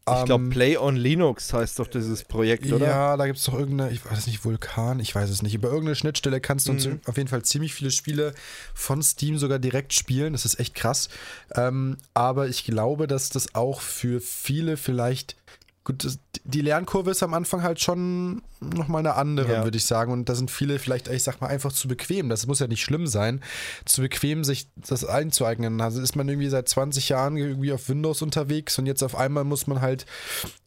Ich 0.04 0.24
glaube, 0.24 0.44
ähm, 0.44 0.50
Play 0.50 0.76
on 0.76 0.96
Linux 0.96 1.52
heißt 1.52 1.78
doch 1.78 1.86
dieses 1.86 2.24
Projekt, 2.24 2.70
oder? 2.72 2.86
Ja, 2.86 3.16
da 3.16 3.26
gibt 3.26 3.38
es 3.38 3.44
doch 3.44 3.54
irgendeine, 3.54 3.92
ich 3.92 4.04
weiß 4.04 4.26
nicht, 4.26 4.44
Vulkan, 4.44 4.98
ich 4.98 5.14
weiß 5.14 5.30
es 5.30 5.42
nicht. 5.42 5.54
Über 5.54 5.68
irgendeine 5.68 5.94
Schnittstelle 5.94 6.40
kannst 6.40 6.66
du 6.66 6.72
mhm. 6.72 7.00
auf 7.06 7.16
jeden 7.16 7.28
Fall 7.28 7.42
ziemlich 7.42 7.72
viele 7.72 7.92
Spiele 7.92 8.34
von 8.74 9.00
Steam 9.00 9.38
sogar 9.38 9.60
direkt 9.60 9.92
spielen. 9.92 10.32
Das 10.32 10.44
ist 10.44 10.58
echt 10.58 10.74
krass. 10.74 11.08
Ähm, 11.54 11.98
aber 12.14 12.48
ich 12.48 12.64
glaube, 12.64 13.06
dass 13.06 13.28
das 13.28 13.54
auch 13.54 13.80
für 13.80 14.20
viele 14.20 14.76
vielleicht 14.76 15.36
Gut, 15.84 16.06
die 16.44 16.60
Lernkurve 16.60 17.10
ist 17.10 17.24
am 17.24 17.34
Anfang 17.34 17.64
halt 17.64 17.80
schon 17.80 18.42
nochmal 18.60 19.00
eine 19.00 19.14
andere, 19.14 19.52
ja. 19.52 19.64
würde 19.64 19.76
ich 19.76 19.84
sagen. 19.84 20.12
Und 20.12 20.28
da 20.28 20.36
sind 20.36 20.50
viele 20.50 20.78
vielleicht, 20.78 21.08
ich 21.08 21.24
sag 21.24 21.40
mal, 21.40 21.48
einfach 21.48 21.72
zu 21.72 21.88
bequem. 21.88 22.28
Das 22.28 22.46
muss 22.46 22.60
ja 22.60 22.68
nicht 22.68 22.82
schlimm 22.82 23.08
sein, 23.08 23.40
zu 23.84 24.02
bequem, 24.02 24.44
sich 24.44 24.68
das 24.76 25.04
einzueignen. 25.04 25.80
Also 25.80 26.00
ist 26.00 26.14
man 26.14 26.28
irgendwie 26.28 26.48
seit 26.48 26.68
20 26.68 27.08
Jahren 27.08 27.36
irgendwie 27.36 27.72
auf 27.72 27.88
Windows 27.88 28.22
unterwegs 28.22 28.78
und 28.78 28.86
jetzt 28.86 29.02
auf 29.02 29.16
einmal 29.16 29.42
muss 29.42 29.66
man 29.66 29.80
halt 29.80 30.06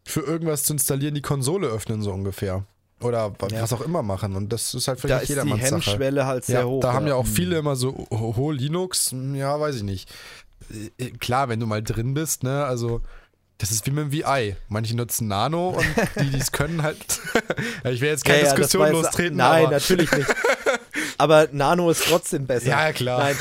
für 0.06 0.22
irgendwas 0.22 0.64
zu 0.64 0.74
installieren 0.74 1.16
die 1.16 1.22
Konsole 1.22 1.68
öffnen, 1.68 2.02
so 2.02 2.12
ungefähr. 2.12 2.66
Oder 3.02 3.34
ja. 3.52 3.62
was 3.62 3.72
auch 3.72 3.82
immer 3.82 4.04
machen. 4.04 4.36
Und 4.36 4.52
das 4.52 4.74
ist 4.74 4.88
halt 4.88 5.00
vielleicht 5.00 5.16
da 5.16 5.20
nicht 5.22 5.30
jedermanns 5.30 5.62
Sache. 5.62 5.72
Da 5.72 5.78
ist 5.78 5.86
die 5.86 5.90
Hemmschwelle 5.92 6.26
halt 6.26 6.46
sehr 6.46 6.60
ja, 6.62 6.66
hoch. 6.66 6.82
Da 6.82 6.94
haben 6.94 7.08
ja 7.08 7.16
auch 7.16 7.28
viele 7.28 7.58
immer 7.58 7.76
so, 7.76 8.06
oh, 8.10 8.52
Linux, 8.52 9.14
ja, 9.34 9.58
weiß 9.60 9.78
ich 9.78 9.84
nicht. 9.84 10.10
Äh, 10.98 11.12
klar, 11.12 11.50
wenn 11.50 11.60
du 11.60 11.68
mal 11.68 11.84
drin 11.84 12.14
bist, 12.14 12.44
ne, 12.44 12.66
also 12.66 13.02
das 13.58 13.72
ist 13.72 13.86
wie 13.86 13.92
mit 13.92 14.06
dem 14.06 14.12
VI. 14.12 14.56
Manche 14.68 14.96
nutzen 14.96 15.28
Nano 15.28 15.70
und 15.70 15.86
die, 16.20 16.30
die 16.30 16.38
es 16.38 16.52
können, 16.52 16.84
halt. 16.84 16.98
ich 17.86 18.02
will 18.02 18.10
jetzt 18.10 18.26
keine 18.26 18.40
ja, 18.40 18.46
ja, 18.46 18.54
Diskussion 18.54 18.92
lostreten. 18.92 19.38
Nein, 19.38 19.70
natürlich 19.70 20.12
nicht. 20.12 20.28
Aber 21.18 21.48
Nano 21.52 21.90
ist 21.90 22.04
trotzdem 22.04 22.46
besser. 22.46 22.68
Ja, 22.68 22.92
klar. 22.92 23.32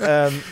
Ähm, 0.00 0.42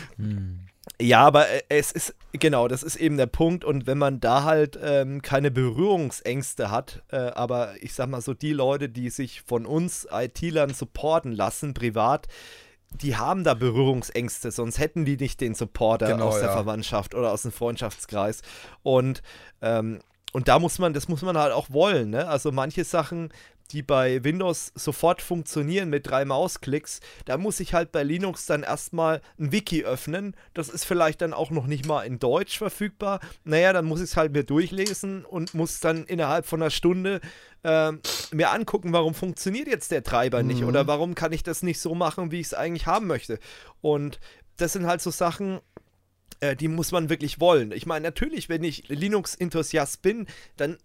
Ja, 1.01 1.25
aber 1.25 1.47
es 1.69 1.91
ist, 1.91 2.15
genau, 2.33 2.67
das 2.67 2.83
ist 2.83 2.95
eben 2.95 3.17
der 3.17 3.25
Punkt. 3.25 3.65
Und 3.65 3.87
wenn 3.87 3.97
man 3.97 4.19
da 4.19 4.43
halt 4.43 4.79
ähm, 4.81 5.21
keine 5.21 5.51
Berührungsängste 5.51 6.71
hat, 6.71 7.03
äh, 7.11 7.17
aber 7.17 7.73
ich 7.81 7.93
sag 7.93 8.09
mal 8.09 8.21
so, 8.21 8.33
die 8.33 8.53
Leute, 8.53 8.89
die 8.89 9.09
sich 9.09 9.41
von 9.41 9.65
uns 9.65 10.07
IT-Lern 10.11 10.73
supporten 10.73 11.31
lassen, 11.31 11.73
privat, 11.73 12.27
die 13.01 13.15
haben 13.15 13.43
da 13.43 13.53
Berührungsängste, 13.53 14.51
sonst 14.51 14.79
hätten 14.79 15.05
die 15.05 15.17
nicht 15.17 15.41
den 15.41 15.55
Supporter 15.55 16.07
genau, 16.07 16.27
aus 16.27 16.39
der 16.39 16.49
ja. 16.49 16.53
Verwandtschaft 16.53 17.15
oder 17.15 17.31
aus 17.31 17.43
dem 17.43 17.51
Freundschaftskreis. 17.51 18.41
Und, 18.83 19.21
ähm, 19.61 19.99
und 20.31 20.47
da 20.47 20.59
muss 20.59 20.79
man, 20.79 20.93
das 20.93 21.07
muss 21.07 21.21
man 21.21 21.37
halt 21.37 21.53
auch 21.53 21.69
wollen. 21.69 22.09
Ne? 22.09 22.27
Also 22.27 22.51
manche 22.51 22.83
Sachen, 22.83 23.29
die 23.73 23.81
bei 23.81 24.23
Windows 24.23 24.71
sofort 24.75 25.21
funktionieren 25.21 25.89
mit 25.89 26.07
drei 26.07 26.25
Mausklicks, 26.25 26.99
da 27.25 27.37
muss 27.37 27.59
ich 27.59 27.73
halt 27.73 27.91
bei 27.91 28.03
Linux 28.03 28.45
dann 28.45 28.63
erstmal 28.63 29.21
ein 29.39 29.51
Wiki 29.51 29.83
öffnen. 29.83 30.35
Das 30.53 30.69
ist 30.69 30.85
vielleicht 30.85 31.21
dann 31.21 31.33
auch 31.33 31.49
noch 31.49 31.65
nicht 31.65 31.85
mal 31.85 32.03
in 32.03 32.19
Deutsch 32.19 32.57
verfügbar. 32.57 33.19
Naja, 33.43 33.73
dann 33.73 33.85
muss 33.85 33.99
ich 33.99 34.11
es 34.11 34.17
halt 34.17 34.31
mir 34.31 34.43
durchlesen 34.43 35.25
und 35.25 35.53
muss 35.53 35.79
dann 35.79 36.05
innerhalb 36.05 36.45
von 36.45 36.61
einer 36.61 36.69
Stunde 36.69 37.19
äh, 37.63 37.91
mir 38.31 38.51
angucken, 38.51 38.93
warum 38.93 39.15
funktioniert 39.15 39.67
jetzt 39.67 39.91
der 39.91 40.03
Treiber 40.03 40.41
mhm. 40.41 40.47
nicht 40.47 40.63
oder 40.63 40.85
warum 40.87 41.15
kann 41.15 41.33
ich 41.33 41.43
das 41.43 41.63
nicht 41.63 41.79
so 41.79 41.95
machen, 41.95 42.31
wie 42.31 42.39
ich 42.39 42.47
es 42.47 42.53
eigentlich 42.53 42.85
haben 42.85 43.07
möchte. 43.07 43.39
Und 43.81 44.19
das 44.57 44.73
sind 44.73 44.85
halt 44.85 45.01
so 45.01 45.09
Sachen, 45.09 45.59
äh, 46.39 46.55
die 46.55 46.67
muss 46.67 46.91
man 46.91 47.09
wirklich 47.09 47.39
wollen. 47.39 47.71
Ich 47.71 47.85
meine, 47.85 48.03
natürlich, 48.03 48.49
wenn 48.49 48.63
ich 48.63 48.87
Linux-Enthusiast 48.89 50.01
bin, 50.01 50.27
dann 50.57 50.77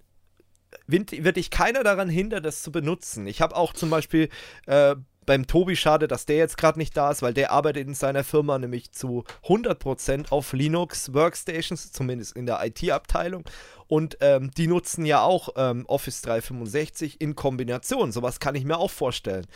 wird 0.86 1.36
dich 1.36 1.50
keiner 1.50 1.82
daran 1.82 2.08
hindern, 2.08 2.42
das 2.42 2.62
zu 2.62 2.72
benutzen. 2.72 3.26
Ich 3.26 3.40
habe 3.40 3.56
auch 3.56 3.72
zum 3.72 3.90
Beispiel 3.90 4.28
äh, 4.66 4.96
beim 5.28 5.46
Tobi 5.46 5.76
schade, 5.76 6.08
dass 6.08 6.24
der 6.24 6.36
jetzt 6.36 6.56
gerade 6.56 6.78
nicht 6.78 6.96
da 6.96 7.10
ist, 7.10 7.20
weil 7.20 7.34
der 7.34 7.52
arbeitet 7.52 7.86
in 7.86 7.92
seiner 7.92 8.24
Firma 8.24 8.58
nämlich 8.58 8.92
zu 8.92 9.24
100% 9.44 10.30
auf 10.30 10.54
Linux 10.54 11.12
Workstations, 11.12 11.92
zumindest 11.92 12.34
in 12.34 12.46
der 12.46 12.64
IT-Abteilung. 12.64 13.44
Und 13.88 14.16
ähm, 14.22 14.50
die 14.56 14.66
nutzen 14.66 15.04
ja 15.04 15.20
auch 15.20 15.50
ähm, 15.56 15.84
Office 15.86 16.22
365 16.22 17.20
in 17.20 17.34
Kombination. 17.34 18.10
Sowas 18.10 18.40
kann 18.40 18.54
ich 18.54 18.64
mir 18.64 18.78
auch 18.78 18.90
vorstellen. 18.90 19.46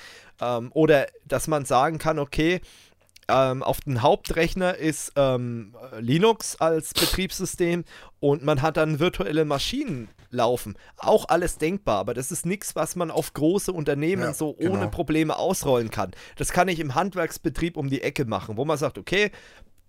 Ähm, 0.42 0.70
oder 0.74 1.06
dass 1.24 1.48
man 1.48 1.64
sagen 1.64 1.98
kann, 1.98 2.18
okay, 2.18 2.60
ähm, 3.28 3.62
auf 3.62 3.80
dem 3.80 4.02
Hauptrechner 4.02 4.76
ist 4.76 5.12
ähm, 5.16 5.76
Linux 5.98 6.56
als 6.56 6.92
Betriebssystem 6.94 7.84
und 8.20 8.44
man 8.44 8.62
hat 8.62 8.76
dann 8.76 8.98
virtuelle 8.98 9.44
Maschinen 9.44 10.08
laufen. 10.30 10.76
Auch 10.96 11.28
alles 11.28 11.58
denkbar, 11.58 11.98
aber 11.98 12.14
das 12.14 12.32
ist 12.32 12.46
nichts, 12.46 12.74
was 12.74 12.96
man 12.96 13.10
auf 13.10 13.34
große 13.34 13.72
Unternehmen 13.72 14.22
ja, 14.22 14.34
so 14.34 14.56
ohne 14.58 14.70
genau. 14.70 14.90
Probleme 14.90 15.36
ausrollen 15.36 15.90
kann. 15.90 16.12
Das 16.36 16.52
kann 16.52 16.68
ich 16.68 16.80
im 16.80 16.94
Handwerksbetrieb 16.94 17.76
um 17.76 17.88
die 17.88 18.02
Ecke 18.02 18.24
machen, 18.24 18.56
wo 18.56 18.64
man 18.64 18.78
sagt, 18.78 18.98
okay, 18.98 19.30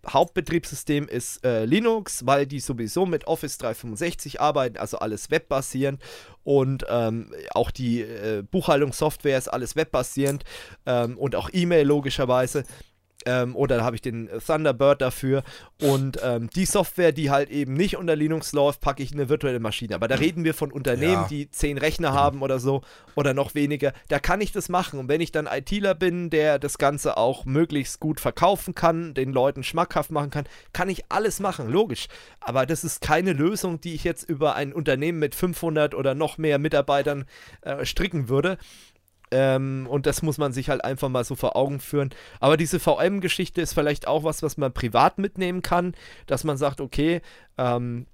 Hauptbetriebssystem 0.08 1.08
ist 1.08 1.46
äh, 1.46 1.64
Linux, 1.64 2.26
weil 2.26 2.46
die 2.46 2.60
sowieso 2.60 3.06
mit 3.06 3.26
Office 3.26 3.58
365 3.58 4.42
arbeiten, 4.42 4.78
also 4.78 5.00
alles 5.00 5.32
webbasierend 5.32 6.02
und 6.44 6.86
ähm, 6.90 7.34
auch 7.52 7.72
die 7.72 8.02
äh, 8.02 8.44
Buchhaltungssoftware 8.44 9.38
ist 9.38 9.48
alles 9.48 9.78
webbasierend 9.78 10.44
ähm, 10.86 11.18
und 11.18 11.36
auch 11.36 11.50
E-Mail 11.54 11.88
logischerweise. 11.88 12.66
Ähm, 13.26 13.56
oder 13.56 13.78
da 13.78 13.84
habe 13.84 13.96
ich 13.96 14.02
den 14.02 14.30
Thunderbird 14.46 15.02
dafür. 15.02 15.44
Und 15.82 16.20
ähm, 16.24 16.50
die 16.56 16.66
Software, 16.66 17.12
die 17.12 17.30
halt 17.30 17.50
eben 17.50 17.74
nicht 17.74 17.98
unter 17.98 18.16
Linux 18.16 18.54
läuft, 18.54 18.82
packe 18.82 19.04
ich 19.04 19.12
in 19.12 19.20
eine 19.20 19.30
virtuelle 19.30 19.60
Maschine. 19.60 19.96
Aber 19.96 20.08
da 20.08 20.16
reden 20.16 20.44
wir 20.44 20.54
von 20.54 20.72
Unternehmen, 20.72 21.24
ja. 21.24 21.28
die 21.30 21.50
zehn 21.50 21.78
Rechner 21.78 22.12
mhm. 22.12 22.16
haben 22.16 22.42
oder 22.42 22.60
so 22.60 22.82
oder 23.16 23.34
noch 23.34 23.56
weniger. 23.56 23.94
Da 24.10 24.20
kann 24.20 24.42
ich 24.42 24.52
das 24.52 24.70
machen. 24.70 25.00
Und 25.00 25.08
wenn 25.08 25.22
ich 25.22 25.32
dann 25.32 25.48
ITler 25.48 25.96
bin, 25.96 26.30
der 26.30 26.60
das 26.60 26.78
Ganze 26.78 27.18
auch 27.18 27.46
möglichst 27.46 28.00
gut 28.00 28.20
verkaufen 28.20 28.76
kann, 28.76 29.14
den 29.14 29.32
Leuten 29.32 29.64
schmackhaft 29.64 30.12
machen 30.12 30.30
kann, 30.30 30.46
kann 30.74 30.90
ich 30.90 31.06
alles 31.10 31.40
machen, 31.40 31.70
logisch. 31.70 32.08
Aber 32.40 32.66
das 32.66 32.84
ist 32.84 33.02
keine 33.02 33.34
Lösung, 33.34 33.82
die 33.82 33.94
ich 33.94 34.04
jetzt 34.04 34.30
über 34.30 34.56
ein 34.56 34.74
Unternehmen 34.74 35.20
mit 35.20 35.36
500 35.36 35.96
oder 35.96 36.16
noch 36.16 36.38
mehr 36.38 36.60
Mitarbeitern 36.60 37.26
äh, 37.62 37.86
stricken 37.86 38.30
würde. 38.30 38.58
Ähm, 39.34 39.88
und 39.90 40.06
das 40.06 40.22
muss 40.22 40.38
man 40.38 40.54
sich 40.54 40.70
halt 40.70 40.86
einfach 40.86 41.10
mal 41.10 41.24
so 41.24 41.36
vor 41.36 41.56
Augen 41.56 41.80
führen. 41.80 42.12
Aber 42.40 42.56
diese 42.56 42.80
VM-Geschichte 42.80 43.62
ist 43.62 43.74
vielleicht 43.74 44.08
auch 44.08 44.24
was, 44.24 44.44
was 44.44 44.58
man 44.58 44.72
privat 44.72 45.18
mitnehmen 45.18 45.64
kann, 45.64 45.96
dass 46.28 46.44
man 46.44 46.56
sagt, 46.56 46.80
okay, 46.80 47.22
ähm, 47.58 48.06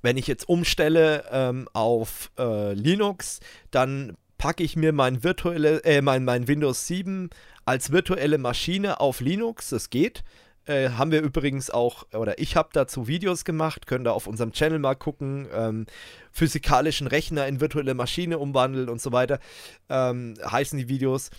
wenn 0.00 0.16
ich 0.16 0.26
jetzt 0.26 0.48
umstelle 0.48 1.24
ähm, 1.30 1.68
auf 1.74 2.30
äh, 2.38 2.72
Linux, 2.72 3.40
dann 3.70 4.16
packe 4.38 4.64
ich 4.64 4.74
mir 4.74 4.92
mein, 4.92 5.22
virtuelle, 5.22 5.84
äh, 5.84 6.00
mein, 6.00 6.24
mein 6.24 6.48
Windows 6.48 6.86
7 6.86 7.28
als 7.66 7.92
virtuelle 7.92 8.38
Maschine 8.38 9.00
auf 9.00 9.20
Linux. 9.20 9.68
Das 9.68 9.90
geht. 9.90 10.24
Äh, 10.66 10.90
haben 10.90 11.10
wir 11.10 11.20
übrigens 11.20 11.70
auch, 11.70 12.06
oder 12.12 12.38
ich 12.38 12.56
habe 12.56 12.70
dazu 12.72 13.06
Videos 13.06 13.44
gemacht, 13.44 13.86
könnt 13.86 14.06
ihr 14.06 14.14
auf 14.14 14.26
unserem 14.26 14.52
Channel 14.52 14.78
mal 14.78 14.94
gucken. 14.94 15.46
Ähm, 15.52 15.86
physikalischen 16.32 17.06
Rechner 17.06 17.46
in 17.46 17.60
virtuelle 17.60 17.94
Maschine 17.94 18.38
umwandeln 18.38 18.88
und 18.88 19.00
so 19.00 19.12
weiter, 19.12 19.40
ähm, 19.88 20.34
heißen 20.44 20.78
die 20.78 20.88
Videos. 20.88 21.30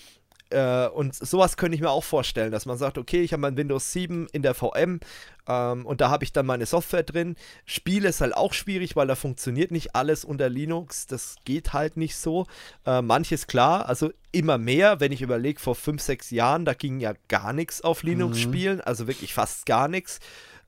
Äh, 0.49 0.87
und 0.87 1.15
sowas 1.15 1.57
könnte 1.57 1.75
ich 1.75 1.81
mir 1.81 1.89
auch 1.89 2.03
vorstellen, 2.03 2.51
dass 2.51 2.65
man 2.65 2.77
sagt, 2.77 2.97
okay, 2.97 3.21
ich 3.21 3.33
habe 3.33 3.41
mein 3.41 3.57
Windows 3.57 3.91
7 3.91 4.27
in 4.31 4.41
der 4.41 4.53
VM 4.53 4.99
ähm, 5.47 5.85
und 5.85 6.01
da 6.01 6.09
habe 6.09 6.23
ich 6.23 6.33
dann 6.33 6.45
meine 6.45 6.65
Software 6.65 7.03
drin. 7.03 7.35
Spiele 7.65 8.09
ist 8.09 8.21
halt 8.21 8.35
auch 8.35 8.53
schwierig, 8.53 8.95
weil 8.95 9.07
da 9.07 9.15
funktioniert 9.15 9.71
nicht 9.71 9.95
alles 9.95 10.23
unter 10.23 10.49
Linux. 10.49 11.07
Das 11.07 11.37
geht 11.45 11.73
halt 11.73 11.97
nicht 11.97 12.15
so. 12.15 12.45
Äh, 12.85 13.01
manches 13.01 13.47
klar, 13.47 13.89
also 13.89 14.11
immer 14.31 14.57
mehr, 14.57 14.99
wenn 14.99 15.11
ich 15.11 15.21
überlege, 15.21 15.59
vor 15.59 15.75
5, 15.75 16.01
6 16.01 16.31
Jahren, 16.31 16.65
da 16.65 16.73
ging 16.73 16.99
ja 16.99 17.13
gar 17.27 17.53
nichts 17.53 17.81
auf 17.81 18.03
Linux-Spielen, 18.03 18.77
mhm. 18.77 18.83
also 18.85 19.07
wirklich 19.07 19.33
fast 19.33 19.65
gar 19.65 19.87
nichts. 19.87 20.19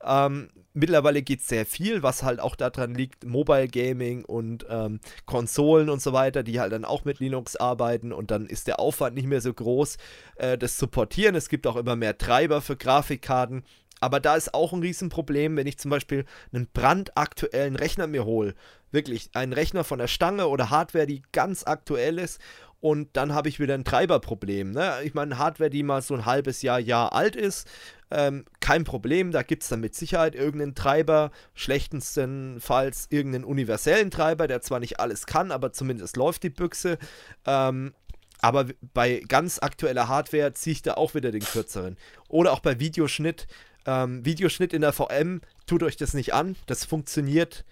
Ähm, 0.04 0.50
mittlerweile 0.74 1.22
geht 1.22 1.40
es 1.40 1.48
sehr 1.48 1.66
viel, 1.66 2.02
was 2.02 2.22
halt 2.22 2.40
auch 2.40 2.56
daran 2.56 2.94
liegt, 2.94 3.24
Mobile 3.24 3.68
Gaming 3.68 4.24
und 4.24 4.66
ähm, 4.68 5.00
Konsolen 5.26 5.90
und 5.90 6.00
so 6.00 6.12
weiter, 6.12 6.42
die 6.42 6.60
halt 6.60 6.72
dann 6.72 6.84
auch 6.84 7.04
mit 7.04 7.18
Linux 7.18 7.56
arbeiten 7.56 8.12
und 8.12 8.30
dann 8.30 8.46
ist 8.46 8.66
der 8.66 8.80
Aufwand 8.80 9.16
nicht 9.16 9.26
mehr 9.26 9.40
so 9.40 9.52
groß, 9.52 9.96
äh, 10.36 10.56
das 10.56 10.76
zu 10.76 10.86
portieren. 10.86 11.34
Es 11.34 11.48
gibt 11.48 11.66
auch 11.66 11.76
immer 11.76 11.96
mehr 11.96 12.16
Treiber 12.16 12.60
für 12.60 12.76
Grafikkarten. 12.76 13.64
Aber 14.00 14.20
da 14.20 14.36
ist 14.36 14.54
auch 14.54 14.72
ein 14.72 14.80
Riesenproblem, 14.80 15.56
wenn 15.56 15.66
ich 15.66 15.78
zum 15.78 15.90
Beispiel 15.90 16.24
einen 16.52 16.68
brandaktuellen 16.72 17.74
Rechner 17.74 18.06
mir 18.06 18.24
hole. 18.24 18.54
Wirklich, 18.92 19.30
einen 19.34 19.52
Rechner 19.52 19.82
von 19.82 19.98
der 19.98 20.06
Stange 20.06 20.46
oder 20.46 20.70
Hardware, 20.70 21.06
die 21.06 21.22
ganz 21.32 21.66
aktuell 21.66 22.18
ist 22.18 22.40
und 22.80 23.08
dann 23.16 23.34
habe 23.34 23.48
ich 23.48 23.58
wieder 23.58 23.74
ein 23.74 23.84
Treiberproblem. 23.84 24.70
Ne? 24.70 24.98
Ich 25.04 25.14
meine, 25.14 25.38
Hardware, 25.38 25.70
die 25.70 25.82
mal 25.82 26.00
so 26.02 26.14
ein 26.14 26.26
halbes 26.26 26.62
Jahr, 26.62 26.78
Jahr 26.78 27.12
alt 27.12 27.34
ist, 27.34 27.68
ähm, 28.10 28.44
kein 28.60 28.84
Problem, 28.84 29.32
da 29.32 29.42
gibt 29.42 29.64
es 29.64 29.68
dann 29.68 29.80
mit 29.80 29.94
Sicherheit 29.94 30.34
irgendeinen 30.34 30.74
Treiber, 30.74 31.30
schlechtestenfalls 31.54 33.08
irgendeinen 33.10 33.44
universellen 33.44 34.10
Treiber, 34.10 34.46
der 34.46 34.62
zwar 34.62 34.80
nicht 34.80 35.00
alles 35.00 35.26
kann, 35.26 35.50
aber 35.50 35.72
zumindest 35.72 36.16
läuft 36.16 36.42
die 36.44 36.50
Büchse. 36.50 36.98
Ähm, 37.46 37.92
aber 38.40 38.66
bei 38.94 39.22
ganz 39.26 39.58
aktueller 39.58 40.08
Hardware 40.08 40.52
ziehe 40.52 40.72
ich 40.72 40.82
da 40.82 40.94
auch 40.94 41.14
wieder 41.14 41.32
den 41.32 41.42
kürzeren. 41.42 41.96
Oder 42.28 42.52
auch 42.52 42.60
bei 42.60 42.78
Videoschnitt. 42.78 43.48
Ähm, 43.84 44.24
Videoschnitt 44.24 44.72
in 44.72 44.82
der 44.82 44.92
VM, 44.92 45.40
tut 45.66 45.82
euch 45.82 45.96
das 45.96 46.14
nicht 46.14 46.32
an. 46.32 46.56
Das 46.66 46.84
funktioniert 46.84 47.64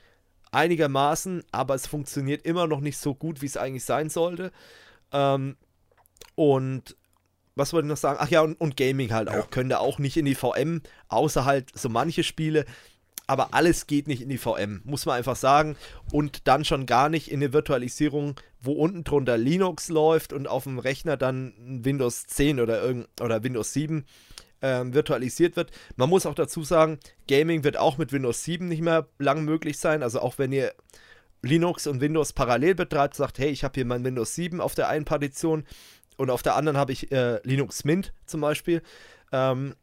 einigermaßen, 0.51 1.45
aber 1.53 1.75
es 1.75 1.87
funktioniert 1.87 2.45
immer 2.45 2.67
noch 2.67 2.81
nicht 2.81 2.99
so 2.99 3.15
gut, 3.15 3.43
wie 3.43 3.47
es 3.47 3.57
eigentlich 3.57 3.85
sein 3.85 4.11
sollte. 4.11 4.51
Ähm, 5.13 5.57
und 6.35 6.97
was 7.55 7.73
wollte 7.73 7.87
ich 7.87 7.91
noch 7.91 7.97
sagen? 7.97 8.19
Ach 8.21 8.29
ja, 8.29 8.43
und, 8.43 8.61
und 8.61 8.77
Gaming 8.77 9.13
halt 9.13 9.29
ja. 9.29 9.41
auch. 9.41 9.51
Könnte 9.51 9.81
auch 9.81 9.99
nicht 9.99 10.17
in 10.17 10.27
die 10.27 10.35
VM, 10.35 10.83
außer 11.09 11.45
halt 11.45 11.71
so 11.77 11.89
manche 11.89 12.23
Spiele. 12.23 12.65
Aber 13.27 13.55
alles 13.55 13.89
geht 13.89 14.07
nicht 14.07 14.23
in 14.23 14.29
die 14.29 14.39
VM, 14.39 14.83
muss 14.85 15.05
man 15.07 15.17
einfach 15.17 15.35
sagen. 15.35 15.77
Und 16.13 16.47
dann 16.47 16.65
schon 16.65 16.87
gar 16.87 17.09
nicht 17.09 17.31
in 17.31 17.41
eine 17.41 17.53
Virtualisierung, 17.53 18.39
wo 18.61 18.73
unten 18.73 19.03
drunter 19.03 19.37
Linux 19.37 19.89
läuft 19.89 20.33
und 20.33 20.47
auf 20.47 20.65
dem 20.65 20.79
Rechner 20.79 21.17
dann 21.17 21.55
Windows 21.83 22.27
10 22.27 22.61
oder, 22.61 22.81
irgend, 22.81 23.09
oder 23.21 23.43
Windows 23.43 23.73
7 23.73 24.05
ähm, 24.63 24.95
virtualisiert 24.95 25.57
wird. 25.57 25.71
Man 25.97 26.09
muss 26.09 26.27
auch 26.27 26.35
dazu 26.35 26.63
sagen, 26.63 26.99
Gaming 27.27 27.65
wird 27.65 27.77
auch 27.77 27.99
mit 27.99 28.13
Windows 28.13 28.45
7 28.45 28.69
nicht 28.69 28.83
mehr 28.83 29.09
lang 29.19 29.45
möglich 29.45 29.79
sein. 29.79 30.03
Also 30.03 30.21
auch 30.21 30.39
wenn 30.39 30.53
ihr 30.53 30.73
Linux 31.43 31.87
und 31.87 32.01
Windows 32.01 32.33
parallel 32.33 32.75
betreibt, 32.75 33.15
sagt, 33.15 33.39
hey, 33.39 33.51
ich 33.51 33.65
habe 33.65 33.75
hier 33.75 33.85
mein 33.85 34.05
Windows 34.05 34.35
7 34.35 34.61
auf 34.61 34.75
der 34.75 34.89
einen 34.89 35.05
Partition 35.05 35.65
und 36.17 36.31
auf 36.31 36.43
der 36.43 36.57
anderen 36.57 36.77
habe 36.77 36.93
ich 36.93 37.13
äh, 37.13 37.41
Linux 37.45 37.85
Mint 37.85 38.13
zum 38.27 38.41
Beispiel. 38.41 38.83
Ähm, 39.33 39.75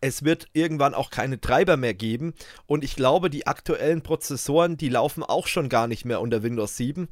es 0.00 0.24
wird 0.24 0.48
irgendwann 0.52 0.94
auch 0.94 1.10
keine 1.10 1.40
Treiber 1.40 1.76
mehr 1.76 1.94
geben 1.94 2.34
und 2.66 2.82
ich 2.82 2.96
glaube, 2.96 3.30
die 3.30 3.46
aktuellen 3.46 4.02
Prozessoren, 4.02 4.76
die 4.76 4.88
laufen 4.88 5.22
auch 5.22 5.46
schon 5.46 5.68
gar 5.68 5.86
nicht 5.86 6.04
mehr 6.04 6.20
unter 6.20 6.42
Windows 6.42 6.76
7. 6.76 7.08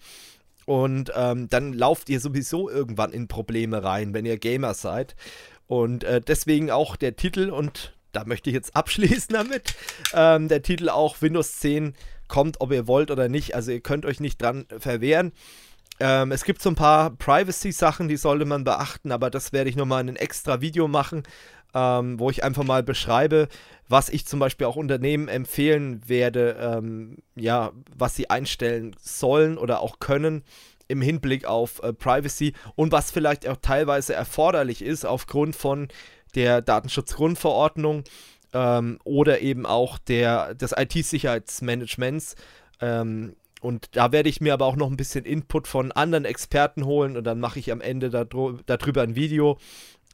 Und 0.67 1.11
ähm, 1.17 1.49
dann 1.49 1.73
lauft 1.73 2.09
ihr 2.11 2.21
sowieso 2.21 2.69
irgendwann 2.69 3.13
in 3.13 3.29
Probleme 3.29 3.83
rein, 3.83 4.15
wenn 4.15 4.27
ihr 4.27 4.39
Gamer 4.39 4.75
seid. 4.75 5.17
Und 5.67 6.05
äh, 6.05 6.21
deswegen 6.21 6.71
auch 6.71 6.97
der 6.97 7.17
Titel, 7.17 7.51
und 7.51 7.95
da 8.13 8.25
möchte 8.25 8.51
ich 8.51 8.55
jetzt 8.55 8.77
abschließen 8.77 9.35
damit, 9.35 9.75
ähm, 10.13 10.49
der 10.49 10.63
Titel 10.63 10.89
auch 10.89 11.23
Windows 11.23 11.59
10 11.61 11.95
kommt, 12.31 12.63
ob 12.63 12.73
ihr 12.73 12.87
wollt 12.87 13.11
oder 13.11 13.29
nicht. 13.29 13.55
Also 13.55 13.73
ihr 13.73 13.83
könnt 13.83 14.07
euch 14.07 14.21
nicht 14.21 14.41
dran 14.41 14.65
verwehren. 14.79 15.33
Ähm, 15.99 16.33
es 16.33 16.45
gibt 16.45 16.63
so 16.63 16.71
ein 16.71 16.77
paar 16.77 17.11
Privacy-Sachen, 17.11 18.09
die 18.09 18.17
sollte 18.17 18.47
man 18.47 18.65
beachten, 18.65 19.13
aber 19.13 19.29
das 19.29 19.53
werde 19.53 19.69
ich 19.69 19.77
nochmal 19.77 20.01
in 20.01 20.09
ein 20.09 20.17
extra 20.17 20.63
Video 20.63 20.89
machen, 20.89 21.25
ähm, 21.75 22.19
wo 22.19 22.31
ich 22.31 22.43
einfach 22.43 22.65
mal 22.65 22.83
beschreibe, 22.83 23.49
was 23.87 24.09
ich 24.09 24.27
zum 24.27 24.41
Beispiel 24.41 24.67
auch 24.67 24.77
Unternehmen 24.77 25.29
empfehlen 25.29 26.01
werde, 26.09 26.57
ähm, 26.59 27.19
ja, 27.37 27.73
was 27.95 28.17
sie 28.17 28.31
einstellen 28.31 28.97
sollen 28.99 29.59
oder 29.59 29.81
auch 29.81 29.99
können 29.99 30.43
im 30.89 31.03
Hinblick 31.03 31.45
auf 31.45 31.83
äh, 31.83 31.93
Privacy 31.93 32.55
und 32.77 32.93
was 32.93 33.11
vielleicht 33.11 33.47
auch 33.47 33.59
teilweise 33.61 34.15
erforderlich 34.15 34.83
ist 34.83 35.05
aufgrund 35.05 35.55
von 35.55 35.89
der 36.35 36.63
Datenschutzgrundverordnung 36.63 38.05
ähm, 38.53 38.99
oder 39.05 39.41
eben 39.41 39.67
auch 39.67 39.99
der, 39.99 40.55
des 40.55 40.75
IT-Sicherheitsmanagements. 40.77 42.37
Ähm, 42.81 43.37
und 43.61 43.89
da 43.93 44.11
werde 44.13 44.29
ich 44.29 44.41
mir 44.41 44.55
aber 44.55 44.67
auch 44.67 44.77
noch 44.77 44.91
ein 44.91 44.97
bisschen 44.97 45.25
Input 45.25 45.69
von 45.69 45.93
anderen 45.93 46.25
Experten 46.25 46.85
holen 46.85 47.17
und 47.17 47.25
dann 47.25 47.41
mache 47.41 47.59
ich 47.59 47.71
am 47.71 47.81
Ende 47.81 48.09
darüber 48.11 49.03
ein 49.03 49.17
Video, 49.17 49.59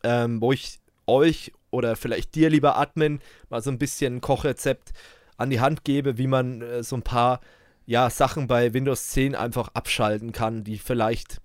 ähm, 0.03 0.41
wo 0.41 0.53
ich 0.53 0.81
euch 1.07 1.53
oder 1.71 1.95
vielleicht 1.95 2.35
dir, 2.35 2.51
lieber 2.51 2.77
Admin, 2.77 3.21
mal 3.49 3.63
so 3.63 3.71
ein 3.71 3.79
bisschen 3.79 4.17
ein 4.17 4.21
Kochrezept 4.21 4.93
an 5.37 5.51
die 5.51 5.61
Hand 5.61 5.85
gebe, 5.85 6.19
wie 6.19 6.27
man 6.27 6.63
äh, 6.63 6.83
so 6.83 6.97
ein 6.97 7.03
paar 7.03 7.41
ja, 7.87 8.11
Sachen 8.11 8.49
bei 8.49 8.73
Windows 8.75 9.11
10 9.11 9.35
einfach 9.35 9.69
abschalten 9.75 10.33
kann, 10.33 10.65
die 10.65 10.79
vielleicht 10.79 11.41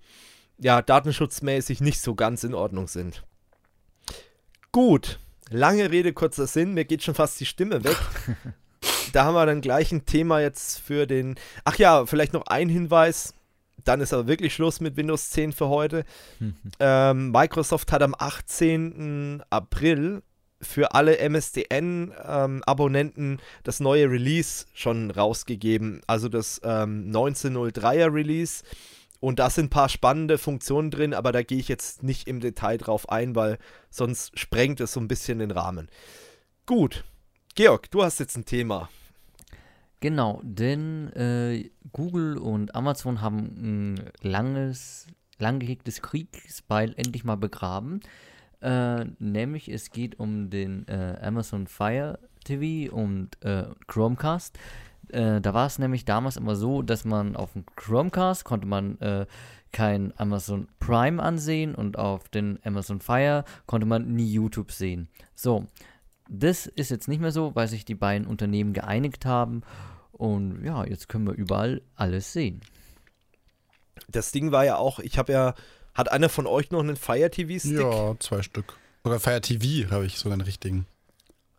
ja 0.58 0.82
datenschutzmäßig 0.82 1.80
nicht 1.80 2.00
so 2.00 2.14
ganz 2.14 2.42
in 2.42 2.54
Ordnung 2.54 2.88
sind. 2.88 3.22
Gut, 4.72 5.20
lange 5.52 5.90
Rede, 5.90 6.12
kurzer 6.12 6.46
Sinn, 6.46 6.74
mir 6.74 6.84
geht 6.84 7.02
schon 7.02 7.14
fast 7.14 7.40
die 7.40 7.46
Stimme 7.46 7.82
weg. 7.84 7.96
da 9.12 9.24
haben 9.24 9.34
wir 9.34 9.46
dann 9.46 9.60
gleich 9.60 9.90
ein 9.92 10.06
Thema 10.06 10.40
jetzt 10.40 10.80
für 10.80 11.06
den. 11.06 11.36
Ach 11.64 11.76
ja, 11.76 12.06
vielleicht 12.06 12.32
noch 12.32 12.46
ein 12.46 12.68
Hinweis. 12.68 13.34
Dann 13.84 14.00
ist 14.00 14.12
aber 14.12 14.28
wirklich 14.28 14.54
Schluss 14.54 14.78
mit 14.80 14.96
Windows 14.96 15.30
10 15.30 15.52
für 15.52 15.68
heute. 15.68 16.04
ähm, 16.80 17.32
Microsoft 17.32 17.90
hat 17.92 18.02
am 18.02 18.14
18. 18.16 19.42
April 19.50 20.22
für 20.60 20.94
alle 20.94 21.18
MSDN-Abonnenten 21.18 23.32
ähm, 23.32 23.38
das 23.64 23.80
neue 23.80 24.08
Release 24.08 24.66
schon 24.74 25.10
rausgegeben. 25.10 26.02
Also 26.06 26.28
das 26.28 26.60
ähm, 26.64 27.10
1903er 27.12 28.14
Release. 28.14 28.62
Und 29.22 29.38
da 29.38 29.50
sind 29.50 29.66
ein 29.66 29.70
paar 29.70 29.88
spannende 29.88 30.36
Funktionen 30.36 30.90
drin, 30.90 31.14
aber 31.14 31.30
da 31.30 31.44
gehe 31.44 31.58
ich 31.58 31.68
jetzt 31.68 32.02
nicht 32.02 32.26
im 32.26 32.40
Detail 32.40 32.76
drauf 32.76 33.08
ein, 33.08 33.36
weil 33.36 33.58
sonst 33.88 34.36
sprengt 34.36 34.80
es 34.80 34.94
so 34.94 34.98
ein 34.98 35.06
bisschen 35.06 35.38
den 35.38 35.52
Rahmen. 35.52 35.88
Gut. 36.66 37.04
Georg, 37.54 37.88
du 37.92 38.02
hast 38.02 38.18
jetzt 38.18 38.36
ein 38.36 38.46
Thema. 38.46 38.88
Genau, 40.00 40.40
denn 40.42 41.12
äh, 41.12 41.70
Google 41.92 42.36
und 42.36 42.74
Amazon 42.74 43.20
haben 43.20 43.92
ein 43.94 44.10
langes, 44.22 45.06
lang 45.38 45.60
gehegtes 45.60 46.02
Kriegsbeil 46.02 46.92
endlich 46.96 47.22
mal 47.22 47.36
begraben. 47.36 48.00
Äh, 48.60 49.04
nämlich 49.20 49.68
es 49.68 49.92
geht 49.92 50.18
um 50.18 50.50
den 50.50 50.88
äh, 50.88 51.16
Amazon 51.22 51.68
Fire 51.68 52.18
TV 52.44 52.92
und 52.92 53.40
äh, 53.44 53.66
Chromecast. 53.86 54.58
Äh, 55.12 55.40
da 55.40 55.54
war 55.54 55.66
es 55.66 55.78
nämlich 55.78 56.04
damals 56.04 56.36
immer 56.36 56.56
so, 56.56 56.82
dass 56.82 57.04
man 57.04 57.36
auf 57.36 57.52
dem 57.52 57.64
Chromecast 57.76 58.44
konnte 58.44 58.66
man 58.66 58.98
äh, 59.00 59.26
kein 59.72 60.12
Amazon 60.18 60.68
Prime 60.80 61.22
ansehen 61.22 61.74
und 61.74 61.98
auf 61.98 62.28
den 62.28 62.58
Amazon 62.64 63.00
Fire 63.00 63.44
konnte 63.66 63.86
man 63.86 64.14
nie 64.14 64.30
YouTube 64.30 64.70
sehen. 64.72 65.08
So, 65.34 65.66
das 66.28 66.66
ist 66.66 66.90
jetzt 66.90 67.08
nicht 67.08 67.20
mehr 67.20 67.32
so, 67.32 67.54
weil 67.54 67.68
sich 67.68 67.84
die 67.84 67.94
beiden 67.94 68.26
Unternehmen 68.26 68.72
geeinigt 68.72 69.26
haben 69.26 69.62
und 70.12 70.64
ja, 70.64 70.84
jetzt 70.84 71.08
können 71.08 71.26
wir 71.26 71.34
überall 71.34 71.82
alles 71.96 72.32
sehen. 72.32 72.60
Das 74.08 74.30
Ding 74.32 74.52
war 74.52 74.64
ja 74.64 74.76
auch, 74.76 74.98
ich 74.98 75.18
habe 75.18 75.32
ja, 75.32 75.54
hat 75.94 76.10
einer 76.10 76.28
von 76.28 76.46
euch 76.46 76.70
noch 76.70 76.80
einen 76.80 76.96
Fire 76.96 77.30
TV 77.30 77.58
Stick? 77.58 77.80
Ja, 77.80 78.14
zwei 78.18 78.42
Stück. 78.42 78.78
Sogar 79.04 79.20
Fire 79.20 79.40
TV 79.40 79.90
habe 79.90 80.06
ich 80.06 80.18
sogar 80.18 80.34
einen 80.34 80.42
richtigen. 80.42 80.86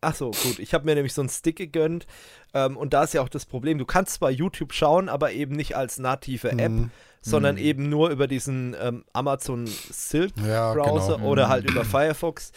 Ach 0.04 0.16
so, 0.16 0.32
gut. 0.32 0.60
Ich 0.60 0.74
habe 0.74 0.86
mir 0.86 0.96
nämlich 0.96 1.14
so 1.14 1.22
einen 1.22 1.30
Stick 1.30 1.58
gegönnt. 1.58 2.06
Ähm, 2.54 2.78
und 2.78 2.94
da 2.94 3.04
ist 3.04 3.14
ja 3.14 3.22
auch 3.22 3.30
das 3.30 3.46
Problem, 3.46 3.78
du 3.78 3.86
kannst 3.86 4.16
zwar 4.16 4.30
YouTube 4.30 4.74
schauen, 4.74 5.10
aber 5.10 5.32
eben 5.32 5.56
nicht 5.56 5.76
als 5.76 5.98
native 5.98 6.52
App, 6.52 6.72
mhm. 6.72 6.92
sondern 7.22 7.56
mhm. 7.56 7.62
eben 7.62 7.90
nur 7.90 8.10
über 8.10 8.28
diesen 8.28 8.76
ähm, 8.80 9.04
Amazon 9.14 9.66
Silk 9.68 10.34
ja, 10.46 10.74
Browser 10.74 11.16
genau. 11.16 11.30
oder 11.30 11.50
halt 11.50 11.70
über 11.70 11.84
Firefox. 11.84 12.52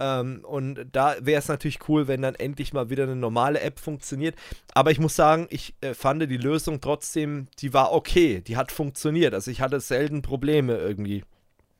Ähm, 0.00 0.40
und 0.44 0.86
da 0.92 1.14
wäre 1.20 1.38
es 1.38 1.48
natürlich 1.48 1.88
cool, 1.88 2.08
wenn 2.08 2.22
dann 2.22 2.34
endlich 2.34 2.72
mal 2.72 2.90
wieder 2.90 3.04
eine 3.04 3.14
normale 3.14 3.60
App 3.60 3.78
funktioniert. 3.78 4.34
Aber 4.74 4.90
ich 4.90 4.98
muss 4.98 5.14
sagen, 5.14 5.46
ich 5.50 5.74
äh, 5.80 5.94
fand 5.94 6.22
die 6.22 6.36
Lösung 6.36 6.80
trotzdem, 6.80 7.46
die 7.58 7.74
war 7.74 7.92
okay, 7.92 8.40
die 8.40 8.56
hat 8.56 8.72
funktioniert. 8.72 9.34
Also 9.34 9.50
ich 9.50 9.60
hatte 9.60 9.80
selten 9.80 10.22
Probleme 10.22 10.76
irgendwie, 10.76 11.24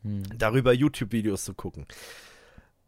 mhm. 0.02 0.24
darüber 0.36 0.72
YouTube-Videos 0.72 1.44
zu 1.44 1.54
gucken. 1.54 1.86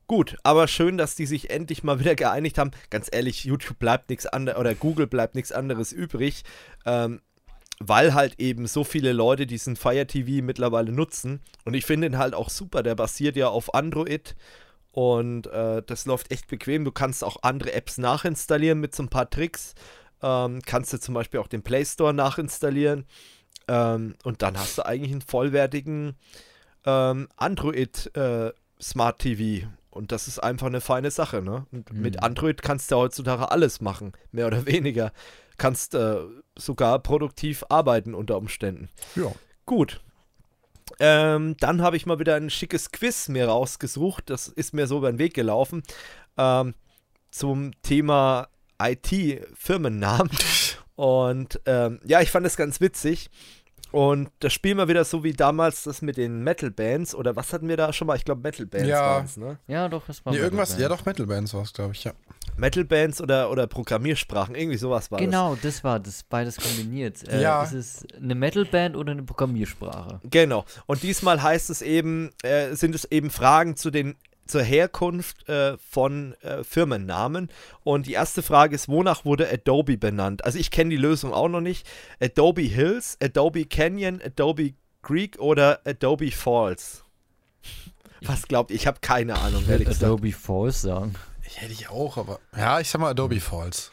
Gut, 0.06 0.36
aber 0.42 0.68
schön, 0.68 0.98
dass 0.98 1.14
die 1.14 1.26
sich 1.26 1.50
endlich 1.50 1.82
mal 1.82 1.98
wieder 1.98 2.14
geeinigt 2.14 2.58
haben. 2.58 2.72
Ganz 2.90 3.08
ehrlich, 3.10 3.44
YouTube 3.44 3.78
bleibt 3.78 4.10
nichts 4.10 4.26
anderes 4.26 4.58
oder 4.58 4.74
Google 4.74 5.06
bleibt 5.06 5.34
nichts 5.34 5.50
anderes 5.50 5.92
übrig, 5.92 6.44
ähm, 6.84 7.22
weil 7.80 8.12
halt 8.12 8.38
eben 8.38 8.66
so 8.66 8.84
viele 8.84 9.12
Leute 9.12 9.46
diesen 9.46 9.76
Fire 9.76 10.06
TV 10.06 10.44
mittlerweile 10.44 10.92
nutzen. 10.92 11.40
Und 11.64 11.74
ich 11.74 11.86
finde 11.86 12.08
ihn 12.08 12.18
halt 12.18 12.34
auch 12.34 12.50
super. 12.50 12.82
Der 12.82 12.94
basiert 12.94 13.36
ja 13.36 13.48
auf 13.48 13.74
Android 13.74 14.36
und 14.92 15.46
äh, 15.46 15.82
das 15.84 16.04
läuft 16.04 16.30
echt 16.30 16.48
bequem. 16.48 16.84
Du 16.84 16.92
kannst 16.92 17.24
auch 17.24 17.38
andere 17.42 17.72
Apps 17.72 17.96
nachinstallieren 17.96 18.80
mit 18.80 18.94
so 18.94 19.02
ein 19.02 19.08
paar 19.08 19.28
Tricks. 19.30 19.74
Ähm, 20.22 20.60
kannst 20.64 20.92
du 20.92 21.00
zum 21.00 21.14
Beispiel 21.14 21.40
auch 21.40 21.48
den 21.48 21.62
Play 21.62 21.84
Store 21.84 22.12
nachinstallieren. 22.12 23.06
Ähm, 23.68 24.16
und 24.22 24.42
dann 24.42 24.58
hast 24.58 24.76
du 24.78 24.86
eigentlich 24.86 25.12
einen 25.12 25.22
vollwertigen 25.22 26.14
ähm, 26.84 27.28
Android 27.36 28.14
äh, 28.14 28.52
Smart 28.80 29.18
TV. 29.18 29.66
Und 29.94 30.10
das 30.10 30.26
ist 30.26 30.40
einfach 30.40 30.66
eine 30.66 30.80
feine 30.80 31.10
Sache, 31.10 31.40
ne? 31.40 31.66
Und 31.70 31.92
mhm. 31.92 32.02
mit 32.02 32.22
Android 32.22 32.62
kannst 32.62 32.90
du 32.90 32.96
heutzutage 32.96 33.50
alles 33.50 33.80
machen, 33.80 34.12
mehr 34.32 34.46
oder 34.48 34.66
weniger. 34.66 35.12
Kannst 35.56 35.94
äh, 35.94 36.16
sogar 36.56 36.98
produktiv 36.98 37.64
arbeiten 37.68 38.14
unter 38.14 38.36
Umständen. 38.36 38.88
Ja. 39.14 39.32
Gut. 39.66 40.00
Ähm, 40.98 41.56
dann 41.60 41.80
habe 41.80 41.96
ich 41.96 42.06
mal 42.06 42.18
wieder 42.18 42.34
ein 42.34 42.50
schickes 42.50 42.90
Quiz 42.90 43.28
mir 43.28 43.46
rausgesucht. 43.48 44.28
Das 44.30 44.48
ist 44.48 44.74
mir 44.74 44.86
so 44.86 44.98
über 44.98 45.12
den 45.12 45.18
Weg 45.18 45.32
gelaufen. 45.32 45.82
Ähm, 46.36 46.74
zum 47.30 47.70
Thema 47.82 48.48
IT-Firmennamen. 48.80 50.30
Und 50.96 51.60
ähm, 51.66 52.00
ja, 52.04 52.20
ich 52.20 52.30
fand 52.30 52.46
es 52.46 52.56
ganz 52.56 52.80
witzig. 52.80 53.30
Und 53.92 54.30
das 54.40 54.52
spielen 54.52 54.76
wir 54.78 54.88
wieder 54.88 55.04
so 55.04 55.22
wie 55.22 55.32
damals 55.32 55.84
das 55.84 56.02
mit 56.02 56.16
den 56.16 56.42
Metal-Bands. 56.42 57.14
Oder 57.14 57.36
was 57.36 57.52
hatten 57.52 57.68
wir 57.68 57.76
da 57.76 57.92
schon 57.92 58.06
mal? 58.06 58.16
Ich 58.16 58.24
glaube, 58.24 58.42
Metal-Bands 58.42 58.88
ja. 58.88 59.00
waren 59.00 59.24
es, 59.24 59.36
ne? 59.36 59.58
Ja, 59.68 59.88
doch, 59.88 60.06
das 60.06 60.24
war 60.24 60.32
nee, 60.32 60.40
irgendwas. 60.40 60.76
Ja, 60.78 60.88
doch, 60.88 61.04
Metal-Bands 61.06 61.54
war 61.54 61.62
es, 61.62 61.72
glaube 61.72 61.92
ich, 61.92 62.04
ja. 62.04 62.12
Metal-Bands 62.56 63.20
oder, 63.20 63.50
oder 63.50 63.66
Programmiersprachen, 63.66 64.54
irgendwie 64.54 64.78
sowas 64.78 65.10
war 65.10 65.18
genau, 65.18 65.54
das. 65.54 65.60
Genau, 65.60 65.68
das 65.72 65.84
war 65.84 66.00
das, 66.00 66.22
beides 66.24 66.56
kombiniert. 66.56 67.28
Äh, 67.28 67.42
ja. 67.42 67.62
Ist 67.62 67.72
es 67.72 68.06
eine 68.16 68.34
Metal-Band 68.34 68.96
oder 68.96 69.12
eine 69.12 69.22
Programmiersprache? 69.22 70.20
Genau. 70.24 70.64
Und 70.86 71.02
diesmal 71.02 71.42
heißt 71.42 71.70
es 71.70 71.82
eben, 71.82 72.30
äh, 72.42 72.74
sind 72.74 72.94
es 72.94 73.04
eben 73.06 73.30
Fragen 73.30 73.76
zu 73.76 73.90
den 73.90 74.16
zur 74.46 74.62
Herkunft 74.62 75.48
äh, 75.48 75.76
von 75.78 76.34
äh, 76.42 76.64
Firmennamen. 76.64 77.50
Und 77.82 78.06
die 78.06 78.12
erste 78.12 78.42
Frage 78.42 78.74
ist, 78.74 78.88
wonach 78.88 79.24
wurde 79.24 79.50
Adobe 79.50 79.96
benannt? 79.96 80.44
Also 80.44 80.58
ich 80.58 80.70
kenne 80.70 80.90
die 80.90 80.96
Lösung 80.96 81.32
auch 81.32 81.48
noch 81.48 81.60
nicht. 81.60 81.86
Adobe 82.20 82.62
Hills, 82.62 83.16
Adobe 83.22 83.64
Canyon, 83.64 84.20
Adobe 84.24 84.74
Creek 85.02 85.38
oder 85.38 85.80
Adobe 85.84 86.30
Falls? 86.30 87.04
Was 88.22 88.48
glaubt 88.48 88.70
ihr? 88.70 88.76
Ich 88.76 88.86
habe 88.86 88.98
keine 89.00 89.38
Ahnung, 89.38 89.62
ich 89.68 89.78
gesagt. 89.84 90.02
Adobe 90.02 90.32
Falls 90.32 90.82
sagen. 90.82 91.14
Ich 91.46 91.60
hätte 91.60 91.72
ich 91.72 91.90
auch, 91.90 92.16
aber. 92.16 92.40
Ja, 92.56 92.80
ich 92.80 92.88
sag 92.88 93.00
mal 93.00 93.10
Adobe 93.10 93.40
Falls. 93.40 93.92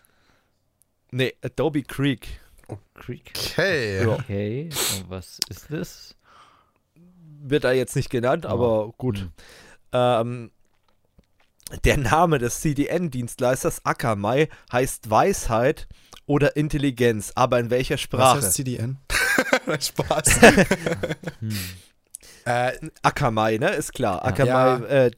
Nee, 1.12 1.34
Adobe 1.44 1.84
Creek. 1.84 2.40
Oh, 2.70 2.78
Creek. 2.94 3.34
Okay. 3.36 4.06
Okay, 4.06 4.70
und 4.96 5.10
was 5.10 5.40
ist 5.50 5.68
das? 5.70 6.16
Wird 7.44 7.66
da 7.66 7.74
jetzt 7.74 7.96
nicht 7.96 8.10
genannt, 8.10 8.46
oh. 8.46 8.50
aber 8.50 8.94
gut. 8.98 9.20
Hm. 9.20 9.32
Ähm, 9.94 10.52
der 11.86 11.98
Name 11.98 12.38
des 12.38 12.62
CDN-Dienstleisters 12.62 13.86
Akamai 13.86 14.50
heißt 14.72 15.10
Weisheit 15.10 15.88
oder 16.26 16.56
Intelligenz, 16.56 17.32
aber 17.36 17.60
in 17.60 17.70
welcher 17.70 17.98
Sprache? 17.98 18.38
Was 18.38 18.46
heißt 18.46 18.54
CDN? 18.56 18.98
Spaß. 19.80 20.42
hm. 21.40 21.58
äh, 22.46 22.72
Akamai, 23.02 23.58
ne? 23.58 23.72
Ist 23.72 23.94
klar. 23.94 24.26
Akamai, 24.26 24.52
ja. 24.52 24.78
äh, 24.78 25.12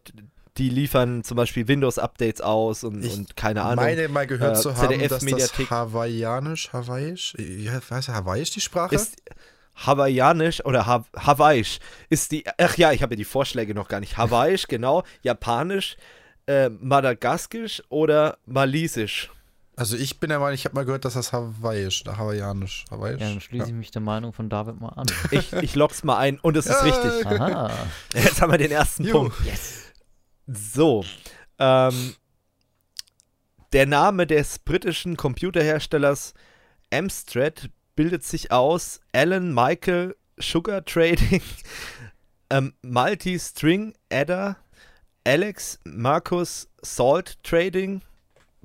die 0.58 0.70
liefern 0.70 1.24
zum 1.24 1.38
Beispiel 1.38 1.68
Windows-Updates 1.68 2.42
aus 2.42 2.84
und, 2.84 3.04
und, 3.04 3.36
keine 3.36 3.64
Ahnung. 3.64 3.86
Ich 3.86 3.96
meine 3.96 4.08
mal 4.08 4.28
gehört 4.28 4.58
äh, 4.58 4.60
zu 4.60 4.76
haben, 4.78 4.90
ZDF 4.90 5.10
dass 5.10 5.26
das 5.26 5.70
hawaiianisch, 5.70 6.72
hawaiisch, 6.72 7.36
ja, 7.40 7.80
was, 7.90 8.08
hawaiisch 8.08 8.52
die 8.52 8.62
Sprache? 8.62 8.94
Ist, 8.94 9.16
Hawaiianisch 9.76 10.64
oder 10.66 10.86
ha 10.86 11.06
Hawaiisch 11.16 11.80
ist 12.10 12.32
die. 12.32 12.46
Ach 12.58 12.78
ja, 12.78 12.92
ich 12.92 13.02
habe 13.02 13.14
ja 13.14 13.18
die 13.18 13.26
Vorschläge 13.26 13.74
noch 13.74 13.88
gar 13.88 14.00
nicht. 14.00 14.18
Hawaiisch, 14.18 14.68
genau. 14.68 15.04
Japanisch, 15.22 15.98
äh, 16.48 16.70
Madagaskisch 16.70 17.82
oder 17.90 18.38
Malisisch. 18.46 19.32
Also 19.76 19.98
ich 19.98 20.20
bin 20.20 20.30
der 20.30 20.38
Meinung, 20.38 20.54
ich 20.54 20.66
habe 20.66 20.76
mal 20.76 20.86
gehört, 20.86 21.04
dass 21.04 21.16
das 21.16 21.34
Hawaiisch, 21.34 22.04
Hawaiianisch, 22.06 22.86
Hawaiisch. 22.92 23.20
Ja, 23.20 23.30
dann 23.30 23.42
schließe 23.42 23.64
ja. 23.64 23.70
ich 23.70 23.74
mich 23.74 23.90
der 23.90 24.04
Meinung 24.04 24.32
von 24.32 24.48
David 24.48 24.80
mal 24.80 24.90
an. 24.90 25.08
Ich, 25.32 25.52
ich 25.54 25.76
log's 25.76 26.04
mal 26.04 26.18
ein 26.18 26.40
und 26.40 26.56
es 26.56 26.68
ist 26.68 26.84
richtig. 26.84 27.26
Aha. 27.26 27.72
Jetzt 28.14 28.42
haben 28.42 28.52
wir 28.52 28.60
den 28.60 28.72
ersten 28.72 29.04
Juh. 29.06 29.12
Punkt. 29.14 29.36
Yes. 29.46 29.92
So. 30.46 31.04
Ähm, 31.58 32.16
der 33.72 33.88
Name 33.88 34.28
des 34.28 34.60
britischen 34.60 35.18
Computerherstellers 35.18 36.36
Amstrad 36.94 37.70
bildet 37.96 38.24
sich 38.24 38.52
aus 38.52 39.00
Alan 39.14 39.54
Michael 39.54 40.16
Sugar 40.38 40.84
Trading, 40.84 41.42
ähm, 42.50 42.74
Multi-String 42.82 43.94
Adder, 44.12 44.58
Alex 45.24 45.80
Markus 45.86 46.68
Salt 46.82 47.42
Trading. 47.44 48.02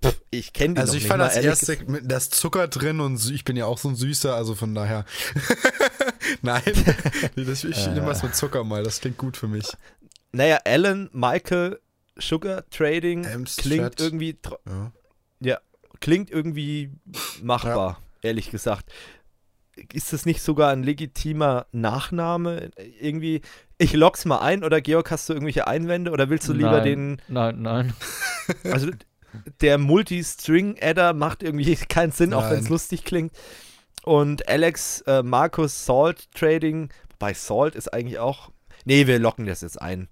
Pff, 0.02 0.20
ich 0.30 0.52
kenne 0.52 0.74
die 0.74 0.80
Also 0.80 0.96
ich 0.96 1.06
fand 1.06 1.20
das 1.20 1.36
erste 1.36 1.76
mit 1.86 2.10
das 2.10 2.30
Zucker 2.30 2.68
drin 2.68 3.00
und 3.00 3.30
ich 3.30 3.44
bin 3.44 3.56
ja 3.56 3.66
auch 3.66 3.78
so 3.78 3.88
ein 3.88 3.96
Süßer, 3.96 4.34
also 4.34 4.54
von 4.54 4.74
daher. 4.74 5.04
Nein, 6.42 6.62
das, 7.36 7.64
ich 7.64 7.86
nehme 7.88 8.06
was 8.06 8.22
mit 8.22 8.34
Zucker 8.34 8.64
mal, 8.64 8.82
das 8.82 9.00
klingt 9.00 9.18
gut 9.18 9.36
für 9.36 9.48
mich. 9.48 9.66
Naja, 10.32 10.58
Alan 10.64 11.10
Michael 11.12 11.80
Sugar 12.18 12.68
Trading 12.70 13.26
Amstrad. 13.26 13.64
klingt 13.64 14.00
irgendwie. 14.00 14.38
Ja. 14.66 14.92
ja. 15.40 15.58
klingt 16.00 16.30
irgendwie 16.30 16.92
machbar, 17.42 18.00
ja. 18.22 18.28
ehrlich 18.28 18.50
gesagt 18.50 18.90
ist 19.92 20.12
das 20.12 20.26
nicht 20.26 20.42
sogar 20.42 20.70
ein 20.70 20.82
legitimer 20.82 21.66
Nachname? 21.72 22.70
Irgendwie, 23.00 23.42
ich 23.78 23.92
log's 23.92 24.24
mal 24.24 24.38
ein 24.38 24.64
oder 24.64 24.80
Georg, 24.80 25.10
hast 25.10 25.28
du 25.28 25.32
irgendwelche 25.32 25.66
Einwände 25.66 26.10
oder 26.10 26.30
willst 26.30 26.48
du 26.48 26.52
lieber 26.52 26.78
nein, 26.78 26.84
den. 26.84 27.22
Nein, 27.28 27.62
nein. 27.62 27.94
Also 28.64 28.90
der 29.60 29.76
Multi-String-Adder 29.76 31.12
macht 31.12 31.42
irgendwie 31.42 31.76
keinen 31.88 32.12
Sinn, 32.12 32.30
nein. 32.30 32.38
auch 32.38 32.50
wenn 32.50 32.60
es 32.60 32.68
lustig 32.68 33.04
klingt. 33.04 33.32
Und 34.04 34.48
Alex 34.48 35.02
äh, 35.02 35.22
Markus 35.22 35.84
Salt 35.84 36.32
Trading, 36.32 36.88
bei 37.18 37.34
Salt 37.34 37.74
ist 37.74 37.92
eigentlich 37.92 38.18
auch. 38.18 38.50
Nee, 38.84 39.06
wir 39.06 39.18
locken 39.18 39.44
das 39.46 39.60
jetzt 39.60 39.80
ein. 39.80 40.08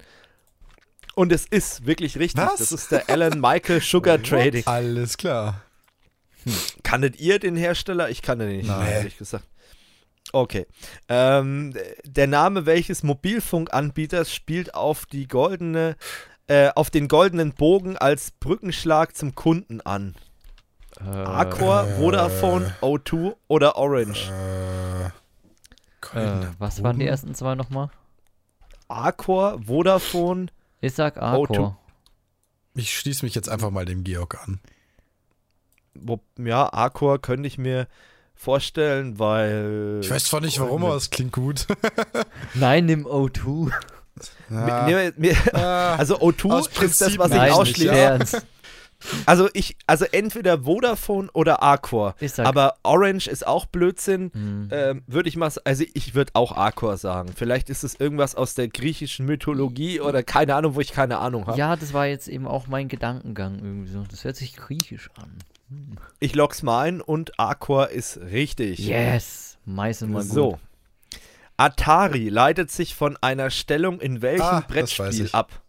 Und 1.15 1.33
es 1.33 1.47
ist 1.47 1.87
wirklich 1.87 2.19
richtig. 2.19 2.43
Was? 2.43 2.57
Das 2.57 2.73
ist 2.73 2.93
der 2.93 3.09
Alan 3.09 3.41
Michael 3.41 3.81
Sugar 3.81 4.23
Trading. 4.23 4.67
Alles 4.67 5.17
klar. 5.17 5.63
Hm. 6.45 6.53
Kanntet 6.83 7.19
ihr 7.19 7.39
den 7.39 7.57
Hersteller? 7.57 8.11
Ich 8.11 8.21
kannte 8.21 8.47
den 8.47 8.59
nicht, 8.59 8.69
Nein. 8.69 8.87
ehrlich 8.87 9.17
gesagt. 9.17 9.47
Okay. 10.37 10.67
Ähm, 11.09 11.73
der 12.05 12.27
Name 12.27 12.67
welches 12.67 13.03
Mobilfunkanbieters 13.03 14.31
spielt 14.31 14.75
auf 14.75 15.07
die 15.07 15.27
goldene, 15.27 15.97
äh, 16.47 16.69
auf 16.75 16.91
den 16.91 17.09
goldenen 17.09 17.55
Bogen 17.55 17.97
als 17.97 18.33
Brückenschlag 18.33 19.17
zum 19.17 19.35
Kunden 19.35 19.81
an? 19.81 20.15
Äh, 21.01 21.05
Accor, 21.05 21.87
Vodafone, 21.87 22.75
O2 22.83 23.35
oder 23.49 23.77
Orange? 23.77 24.31
Äh, 24.31 25.07
äh 26.19 26.47
was 26.59 26.83
waren 26.83 26.99
die 26.99 27.07
ersten 27.07 27.35
zwei 27.35 27.55
nochmal? 27.55 27.89
Accor, 28.89 29.63
Vodafone. 29.67 30.49
Ich 30.83 30.93
sag 30.93 31.17
Accor. 31.17 31.79
Ich 32.75 32.99
schließe 32.99 33.25
mich 33.25 33.35
jetzt 33.35 33.49
einfach 33.49 33.71
mal 33.71 33.87
dem 33.87 34.05
Georg 34.05 34.37
an. 34.43 34.61
Ja, 36.37 36.71
Accor 36.75 37.23
könnte 37.23 37.47
ich 37.47 37.57
mir 37.57 37.89
vorstellen, 38.37 39.19
weil. 39.19 40.01
Ich 40.03 40.11
weiß 40.11 40.25
zwar 40.25 40.41
nicht 40.41 40.61
warum, 40.61 40.85
aber 40.85 40.97
es 40.97 41.11
klingt 41.11 41.33
gut. 41.33 41.67
Nein, 42.55 42.87
nimm 42.87 43.07
O2. 43.07 43.73
Ja. 44.51 44.85
Mir, 44.87 45.13
mir, 45.17 45.37
ah. 45.53 45.97
also 45.97 46.19
O2 46.21 46.83
ist 46.85 47.01
das, 47.01 47.19
was 47.19 47.33
ich 47.33 47.53
ausschließe. 47.53 48.43
Also 49.27 49.49
ich, 49.53 49.77
also 49.87 50.05
entweder 50.11 50.65
Vodafone 50.65 51.29
oder 51.33 51.63
Arcor. 51.63 52.15
Aber 52.39 52.77
Orange 52.83 53.29
ist 53.29 53.47
auch 53.47 53.67
Blödsinn. 53.67 54.31
Mhm. 54.33 54.69
Ähm, 54.71 55.03
würde 55.07 55.29
ich 55.29 55.37
mal, 55.37 55.51
also 55.65 55.85
ich 55.93 56.15
würde 56.15 56.33
auch 56.35 56.57
Arcor 56.57 56.97
sagen. 56.97 57.31
Vielleicht 57.35 57.69
ist 57.69 57.85
es 57.85 57.95
irgendwas 58.01 58.35
aus 58.35 58.55
der 58.55 58.69
griechischen 58.69 59.27
Mythologie 59.27 60.01
oder 60.01 60.23
keine 60.23 60.55
Ahnung, 60.55 60.75
wo 60.75 60.81
ich 60.81 60.93
keine 60.93 61.19
Ahnung 61.19 61.47
habe. 61.47 61.59
Ja, 61.59 61.77
das 61.77 61.93
war 61.93 62.07
jetzt 62.07 62.29
eben 62.29 62.47
auch 62.47 62.69
mein 62.69 62.89
Gedankengang 62.89 63.57
irgendwie 63.57 63.93
so. 63.93 64.03
Das 64.11 64.25
hört 64.25 64.37
sich 64.37 64.57
griechisch 64.57 65.11
an. 65.21 65.31
Ich 66.21 66.35
log's 66.35 66.63
mal 66.63 66.83
ein 66.83 67.01
und 67.01 67.39
Aqua 67.39 67.85
ist 67.85 68.19
richtig. 68.19 68.79
Yes, 68.79 69.59
meistens 69.65 70.11
mal 70.11 70.23
gut. 70.23 70.33
So. 70.33 70.59
Atari 71.57 72.29
leitet 72.29 72.71
sich 72.71 72.95
von 72.95 73.17
einer 73.21 73.51
Stellung 73.51 74.01
in 74.01 74.23
welchem 74.23 74.43
ah, 74.43 74.65
Brettspiel 74.67 75.31
ab? 75.33 75.63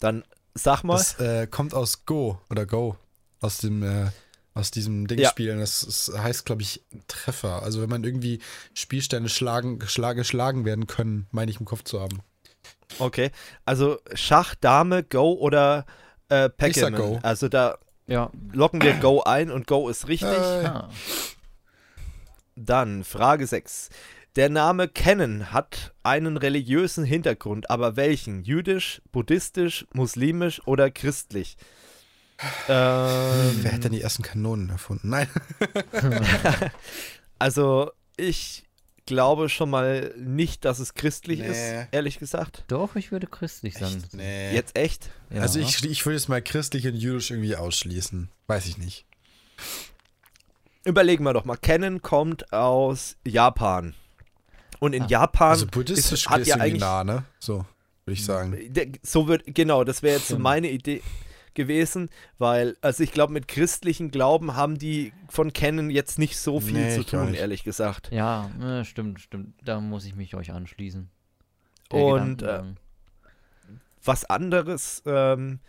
Dann 0.00 0.24
sag 0.54 0.82
mal. 0.82 0.96
Das 0.96 1.20
äh, 1.20 1.46
kommt 1.46 1.74
aus 1.74 2.06
Go 2.06 2.40
oder 2.50 2.66
Go. 2.66 2.96
Aus 3.40 3.58
dem, 3.58 3.82
äh, 3.82 4.10
aus 4.54 4.70
diesem 4.70 5.06
Ding 5.06 5.18
ja. 5.18 5.28
spielen. 5.28 5.58
Das, 5.58 5.80
das 5.80 6.12
heißt, 6.16 6.46
glaube 6.46 6.62
ich, 6.62 6.82
Treffer. 7.08 7.62
Also 7.62 7.82
wenn 7.82 7.90
man 7.90 8.02
irgendwie 8.04 8.40
Spielstände 8.72 9.28
schlagen, 9.28 9.80
schlage, 9.86 10.20
geschlagen 10.20 10.64
werden 10.64 10.86
können, 10.86 11.26
meine 11.30 11.50
ich 11.50 11.60
im 11.60 11.66
Kopf 11.66 11.84
zu 11.84 12.00
haben. 12.00 12.20
Okay, 12.98 13.30
also 13.64 13.98
Schach, 14.14 14.54
Dame, 14.54 15.02
Go 15.02 15.34
oder 15.34 15.84
äh, 16.28 16.48
Pac-Man. 16.48 16.94
Go. 16.94 17.18
Also 17.22 17.48
da 17.48 17.78
ja. 18.06 18.30
locken 18.52 18.82
wir 18.82 18.94
Go 18.94 19.22
ein 19.22 19.50
und 19.50 19.66
Go 19.66 19.88
ist 19.88 20.08
richtig. 20.08 20.28
Äh. 20.28 20.82
Dann 22.56 23.04
Frage 23.04 23.46
6. 23.46 23.90
Der 24.36 24.48
Name 24.48 24.88
Kennen 24.88 25.52
hat 25.52 25.94
einen 26.02 26.36
religiösen 26.36 27.04
Hintergrund, 27.04 27.70
aber 27.70 27.96
welchen? 27.96 28.42
Jüdisch, 28.42 29.00
buddhistisch, 29.12 29.86
muslimisch 29.92 30.60
oder 30.66 30.90
christlich? 30.90 31.56
Ähm, 32.68 33.58
Wer 33.62 33.72
hat 33.72 33.84
denn 33.84 33.92
die 33.92 34.02
ersten 34.02 34.24
Kanonen 34.24 34.70
erfunden? 34.70 35.10
Nein. 35.10 35.28
also 37.38 37.92
ich 38.16 38.63
glaube 39.06 39.48
schon 39.48 39.70
mal 39.70 40.14
nicht, 40.18 40.64
dass 40.64 40.78
es 40.78 40.94
christlich 40.94 41.40
nee. 41.40 41.48
ist, 41.48 41.88
ehrlich 41.92 42.18
gesagt. 42.18 42.64
Doch, 42.68 42.96
ich 42.96 43.12
würde 43.12 43.26
christlich 43.26 43.74
sagen. 43.74 44.02
Nee. 44.12 44.54
Jetzt 44.54 44.76
echt? 44.78 45.10
Ja. 45.30 45.42
Also 45.42 45.60
ich, 45.60 45.84
ich 45.84 46.04
würde 46.04 46.16
es 46.16 46.28
mal 46.28 46.42
christlich 46.42 46.86
und 46.86 46.94
jüdisch 46.94 47.30
irgendwie 47.30 47.56
ausschließen. 47.56 48.28
Weiß 48.46 48.66
ich 48.66 48.78
nicht. 48.78 49.06
Überlegen 50.84 51.24
wir 51.24 51.32
doch 51.32 51.44
mal. 51.44 51.56
Kennen 51.56 52.02
kommt 52.02 52.52
aus 52.52 53.16
Japan. 53.26 53.94
Und 54.80 54.92
in 54.92 55.04
ah. 55.04 55.08
Japan 55.08 55.50
also 55.50 55.66
buddhistisch 55.66 56.24
ist, 56.24 56.30
hat 56.30 56.46
ja 56.46 56.56
eigentlich 56.56 56.80
nah, 56.80 57.04
ne? 57.04 57.24
So 57.38 57.64
würde 58.04 58.18
ich 58.18 58.24
sagen. 58.24 58.58
So 59.02 59.28
wird 59.28 59.42
genau, 59.46 59.84
das 59.84 60.02
wäre 60.02 60.16
jetzt 60.16 60.28
so 60.28 60.38
meine 60.38 60.70
Idee 60.70 61.02
gewesen, 61.54 62.10
weil 62.38 62.76
also 62.80 63.02
ich 63.02 63.12
glaube 63.12 63.32
mit 63.32 63.48
christlichen 63.48 64.10
Glauben 64.10 64.56
haben 64.56 64.78
die 64.78 65.12
von 65.28 65.52
Kennen 65.52 65.90
jetzt 65.90 66.18
nicht 66.18 66.38
so 66.38 66.60
viel 66.60 66.74
nee, 66.74 66.94
zu 66.94 67.04
tun, 67.04 67.34
ehrlich 67.34 67.64
gesagt. 67.64 68.10
Ja, 68.12 68.50
ne, 68.58 68.84
stimmt, 68.84 69.20
stimmt. 69.20 69.54
Da 69.62 69.80
muss 69.80 70.04
ich 70.04 70.14
mich 70.14 70.34
euch 70.34 70.52
anschließen. 70.52 71.10
Und 71.90 72.42
äh, 72.42 72.62
was 74.02 74.24
anderes, 74.24 75.02
ähm, 75.06 75.60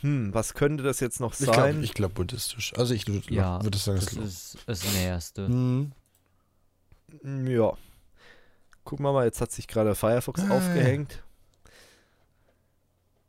hm, 0.00 0.32
was 0.32 0.54
könnte 0.54 0.82
das 0.82 1.00
jetzt 1.00 1.20
noch 1.20 1.34
sein? 1.34 1.82
Ich 1.82 1.94
glaube 1.94 2.14
glaub 2.14 2.26
buddhistisch. 2.26 2.72
Also 2.76 2.94
ich 2.94 3.06
ja, 3.28 3.62
würde 3.62 3.78
sagen, 3.78 3.98
das 4.00 4.12
ist 4.12 4.58
das 4.66 4.92
Näherste. 4.94 5.46
Hm. 5.46 5.92
Ja. 7.46 7.72
Gucken 8.84 9.04
wir 9.04 9.12
mal, 9.12 9.24
jetzt 9.24 9.40
hat 9.40 9.50
sich 9.50 9.66
gerade 9.66 9.94
Firefox 9.94 10.42
äh. 10.42 10.50
aufgehängt. 10.50 11.22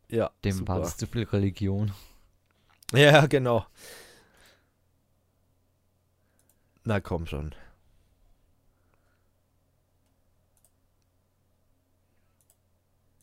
Ja. 0.10 0.32
Dem 0.43 0.68
war 0.68 0.82
es 0.82 0.97
zu 0.97 1.07
viel 1.07 1.24
Religion. 1.24 1.93
Ja, 2.93 3.28
genau. 3.28 3.66
Na 6.84 6.99
komm 6.99 7.28
schon. 7.28 7.53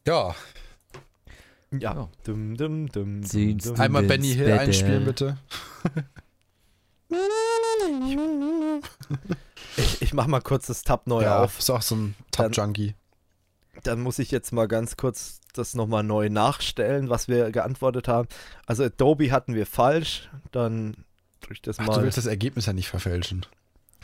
Ja. 0.07 0.34
Ja. 1.72 1.78
ja. 1.95 2.09
Dum, 2.22 2.57
dum, 2.57 2.87
dum, 2.87 3.22
Einmal 3.76 4.05
Benny 4.05 4.34
Hill 4.34 4.53
einspielen, 4.53 5.05
bitte. 5.05 5.37
Ich, 9.76 10.03
ich 10.03 10.14
mach 10.14 10.26
mal 10.26 10.41
kurz 10.41 10.66
das 10.66 10.82
Tab 10.82 11.07
neu 11.07 11.22
ja, 11.22 11.43
auf. 11.43 11.59
Ist 11.59 11.70
auch 11.70 11.82
so 11.82 11.97
ein 11.97 12.14
Tab-Junkie. 12.30 12.95
Dann, 13.74 13.82
dann, 13.82 14.01
muss 14.01 14.18
ich 14.18 14.30
jetzt 14.30 14.53
mal 14.53 14.66
ganz 14.68 14.97
kurz 14.97 15.41
das 15.59 15.75
nochmal 15.75 16.03
neu 16.03 16.29
nachstellen, 16.29 17.09
was 17.09 17.29
wir 17.29 17.51
geantwortet 17.51 18.09
haben. 18.09 18.29
Also 18.67 18.85
Adobe 18.85 19.33
hatten 19.33 19.55
wir 19.55 19.67
falsch, 19.67 20.31
dann 20.53 21.05
durch 21.41 21.63
das 21.63 21.79
Ach, 21.79 21.87
mal. 21.87 21.95
Du 21.97 22.03
willst 22.03 22.19
das 22.19 22.27
Ergebnis 22.27 22.67
ja 22.67 22.73
nicht 22.73 22.89
verfälschen. 22.89 23.47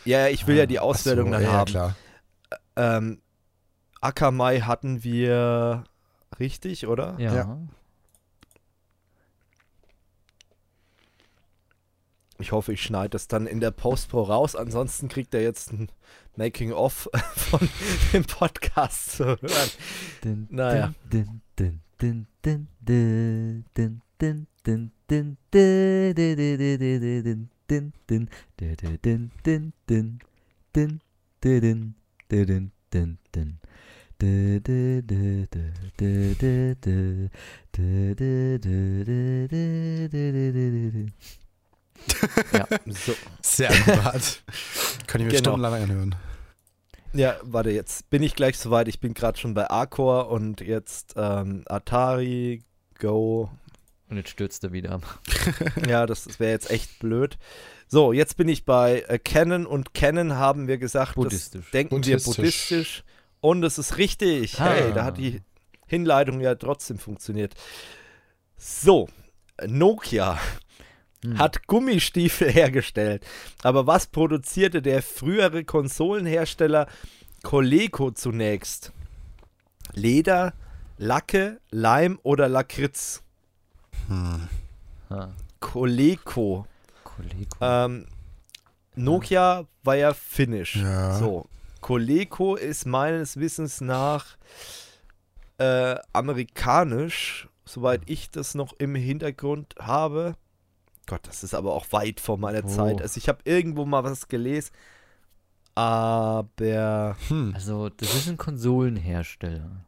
Ja, 0.05 0.29
ich 0.29 0.47
will 0.47 0.57
ah, 0.57 0.61
ja 0.61 0.67
die 0.67 0.79
Auswertung 0.79 1.27
so, 1.27 1.33
dann 1.33 1.43
ja, 1.43 1.53
haben. 1.53 1.71
Klar. 1.71 1.97
Ähm, 2.77 3.21
Akamai 4.01 4.61
hatten 4.61 5.05
wir 5.05 5.85
richtig, 6.39 6.87
oder? 6.87 7.15
ja. 7.19 7.35
ja. 7.35 7.59
Ich 12.43 12.51
hoffe, 12.51 12.73
ich 12.73 12.83
schneide 12.83 13.11
das 13.11 13.29
dann 13.29 13.47
in 13.47 13.61
der 13.61 13.71
Post-Pro 13.71 14.23
raus. 14.23 14.57
Ansonsten 14.57 15.09
kriegt 15.09 15.33
er 15.33 15.43
jetzt 15.43 15.73
ein 15.73 15.89
Making-of 16.37 17.09
von 17.37 17.69
dem 18.13 18.25
Podcast 18.25 19.13
zu 19.13 19.25
hören. 19.25 19.71
Din, 20.25 20.49
naja. 20.51 20.93
Din, 21.13 21.42
din, 21.59 21.81
din, 21.99 22.27
din, 22.43 22.69
din, 22.83 23.65
din, 23.75 24.03
din, 24.19 24.47
din, 24.63 24.91
din, 25.07 25.39
ja, 42.53 42.67
so. 42.95 43.13
Sehr. 43.41 43.71
Kann 45.07 45.21
ich 45.21 45.27
mir 45.27 45.31
genau. 45.31 45.39
stundenlang 45.39 45.75
anhören. 45.83 46.15
Ja, 47.15 47.37
warte, 47.43 47.71
jetzt 47.71 48.09
bin 48.11 48.23
ich 48.23 48.35
gleich 48.35 48.59
soweit. 48.59 48.89
Ich 48.89 49.01
bin 49.01 49.13
gerade 49.13 49.39
schon 49.39 49.55
bei 49.55 49.69
Arcor 49.69 50.31
und 50.31 50.61
jetzt 50.61 51.15
ähm, 51.17 51.63
Atari, 51.67 52.63
Go. 52.99 53.51
Und 54.09 54.17
jetzt 54.17 54.31
stürzt 54.31 54.65
er 54.65 54.73
wieder 54.73 54.93
ab. 54.93 55.21
ja, 55.89 56.07
das, 56.07 56.25
das 56.25 56.41
wäre 56.41 56.53
jetzt 56.53 56.71
echt 56.71 56.99
blöd. 56.99 57.39
So, 57.89 58.13
jetzt 58.13 58.37
bin 58.37 58.49
ich 58.49 58.65
bei 58.65 59.05
äh, 59.09 59.19
Canon 59.19 59.67
und 59.67 59.93
Canon 59.93 60.35
haben 60.37 60.69
wir 60.69 60.79
gesagt, 60.79 61.15
buddhistisch. 61.15 61.63
das 61.65 61.71
denken 61.73 61.97
buddhistisch. 61.97 62.27
wir 62.27 62.43
buddhistisch. 62.43 63.05
Und 63.41 63.63
es 63.65 63.77
ist 63.77 63.99
richtig. 63.99 64.59
Ah. 64.61 64.71
Hey, 64.71 64.93
da 64.95 65.05
hat 65.05 65.19
die 65.19 65.43
Hinleitung 65.87 66.41
ja 66.41 66.55
trotzdem 66.55 66.99
funktioniert. 66.99 67.55
So, 68.57 69.09
Nokia 69.67 70.39
hm. 71.23 71.39
hat 71.39 71.67
Gummistiefel 71.67 72.51
hergestellt. 72.53 73.25
Aber 73.63 73.87
was 73.87 74.07
produzierte 74.07 74.83
der 74.83 75.03
frühere 75.03 75.65
Konsolenhersteller 75.65 76.87
Coleco 77.43 78.11
zunächst? 78.11 78.93
Leder, 79.95 80.55
Lacke, 80.99 81.61
Leim 81.71 82.19
oder 82.23 82.49
Lakritz? 82.49 83.23
Hm. 84.09 84.49
Coleco. 85.61 86.67
Coleco. 87.05 87.57
Ähm, 87.61 88.07
Nokia 88.95 89.67
war 89.83 89.97
ja 89.97 90.15
Finnish. 90.15 90.77
Ja. 90.77 91.19
So. 91.19 91.47
Coleco 91.81 92.55
ist 92.55 92.87
meines 92.87 93.39
Wissens 93.39 93.81
nach 93.81 94.37
äh, 95.59 95.97
amerikanisch, 96.13 97.49
soweit 97.65 98.03
ich 98.07 98.31
das 98.31 98.55
noch 98.55 98.73
im 98.79 98.95
Hintergrund 98.95 99.75
habe. 99.79 100.37
Gott, 101.07 101.21
das 101.25 101.43
ist 101.43 101.55
aber 101.55 101.73
auch 101.73 101.87
weit 101.91 102.21
vor 102.21 102.39
meiner 102.39 102.65
oh. 102.65 102.69
Zeit. 102.69 103.03
Also 103.03 103.19
ich 103.19 103.29
habe 103.29 103.41
irgendwo 103.45 103.85
mal 103.85 104.05
was 104.05 104.29
gelesen, 104.29 104.71
aber... 105.75 107.17
Hm. 107.29 107.53
Also 107.55 107.89
das 107.89 108.15
ist 108.15 108.29
ein 108.29 108.37
Konsolenhersteller. 108.37 109.85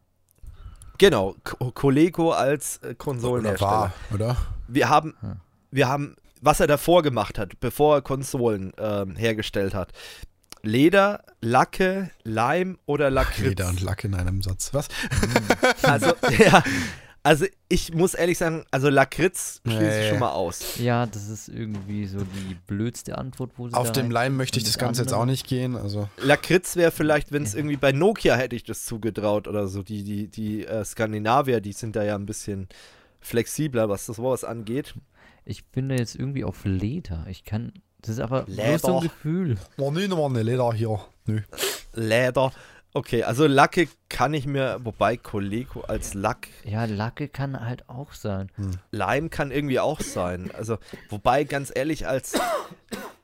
Genau, 0.98 1.34
Coleco 1.74 2.30
als 2.30 2.78
äh, 2.78 2.94
Konsolenhersteller. 2.94 3.92
Oder, 4.12 4.28
war, 4.28 4.34
oder? 4.34 4.36
Wir 4.68 4.88
haben, 4.88 5.14
hm. 5.20 5.36
wir 5.70 5.88
haben, 5.88 6.16
was 6.40 6.60
er 6.60 6.66
davor 6.66 7.02
gemacht 7.02 7.38
hat, 7.38 7.60
bevor 7.60 7.96
er 7.96 8.02
Konsolen 8.02 8.72
ähm, 8.78 9.16
hergestellt 9.16 9.74
hat. 9.74 9.92
Leder, 10.62 11.22
Lacke, 11.42 12.10
Leim 12.22 12.78
oder 12.86 13.10
Lakritz? 13.10 13.48
Leder 13.48 13.68
und 13.68 13.82
Lacke 13.82 14.06
in 14.06 14.14
einem 14.14 14.40
Satz. 14.40 14.72
Was? 14.72 14.88
Also, 15.82 16.06
ja, 16.38 16.62
also 17.24 17.46
ich 17.70 17.94
muss 17.94 18.12
ehrlich 18.12 18.36
sagen, 18.36 18.66
also 18.70 18.90
Lakritz 18.90 19.62
schließe 19.66 20.02
ich 20.02 20.08
schon 20.10 20.18
mal 20.18 20.32
aus. 20.32 20.78
Ja, 20.78 21.06
das 21.06 21.30
ist 21.30 21.48
irgendwie 21.48 22.06
so 22.06 22.18
die 22.18 22.54
blödste 22.66 23.16
Antwort, 23.16 23.52
wo 23.56 23.66
sie 23.66 23.74
Auf 23.74 23.92
dem 23.92 24.10
Leim 24.10 24.36
möchte 24.36 24.58
ich 24.58 24.64
das 24.64 24.76
Ganze 24.76 25.02
jetzt 25.02 25.14
auch 25.14 25.24
nicht 25.24 25.46
gehen. 25.46 25.74
Also. 25.74 26.06
Lakritz 26.18 26.76
wäre 26.76 26.90
vielleicht, 26.90 27.32
wenn 27.32 27.42
es 27.42 27.54
ja. 27.54 27.60
irgendwie 27.60 27.78
bei 27.78 27.92
Nokia 27.92 28.36
hätte 28.36 28.54
ich 28.54 28.64
das 28.64 28.84
zugetraut 28.84 29.48
oder 29.48 29.68
so. 29.68 29.82
Die, 29.82 30.04
die, 30.04 30.28
die 30.28 30.66
äh, 30.66 30.84
Skandinavier, 30.84 31.62
die 31.62 31.72
sind 31.72 31.96
da 31.96 32.04
ja 32.04 32.14
ein 32.14 32.26
bisschen 32.26 32.68
flexibler, 33.20 33.88
was 33.88 34.04
das 34.04 34.18
was 34.18 34.44
angeht. 34.44 34.94
Ich 35.46 35.64
bin 35.64 35.88
da 35.88 35.94
jetzt 35.94 36.16
irgendwie 36.16 36.44
auf 36.44 36.66
Leder. 36.66 37.24
Ich 37.30 37.44
kann. 37.44 37.72
Das 38.02 38.10
ist 38.10 38.20
aber 38.20 38.44
Leder. 38.46 38.68
nur 38.68 38.78
so 38.78 38.96
ein 38.98 39.02
Gefühl. 39.02 39.56
Oh, 39.78 39.90
nee, 39.90 40.08
nochmal 40.08 40.28
eine 40.28 40.42
Leder 40.42 40.74
hier. 40.74 41.00
Nö. 41.24 41.40
Leder. 41.94 42.52
Okay, 42.96 43.24
also 43.24 43.48
Lacke 43.48 43.88
kann 44.08 44.34
ich 44.34 44.46
mir, 44.46 44.78
wobei 44.84 45.16
Coleco 45.16 45.80
als 45.80 46.14
Lack. 46.14 46.46
Ja, 46.64 46.84
Lacke 46.84 47.26
kann 47.26 47.66
halt 47.66 47.88
auch 47.88 48.12
sein. 48.12 48.52
Hm. 48.54 48.70
Leim 48.92 49.30
kann 49.30 49.50
irgendwie 49.50 49.80
auch 49.80 50.00
sein. 50.00 50.52
Also, 50.54 50.78
wobei, 51.10 51.42
ganz 51.42 51.72
ehrlich, 51.74 52.06
als. 52.06 52.34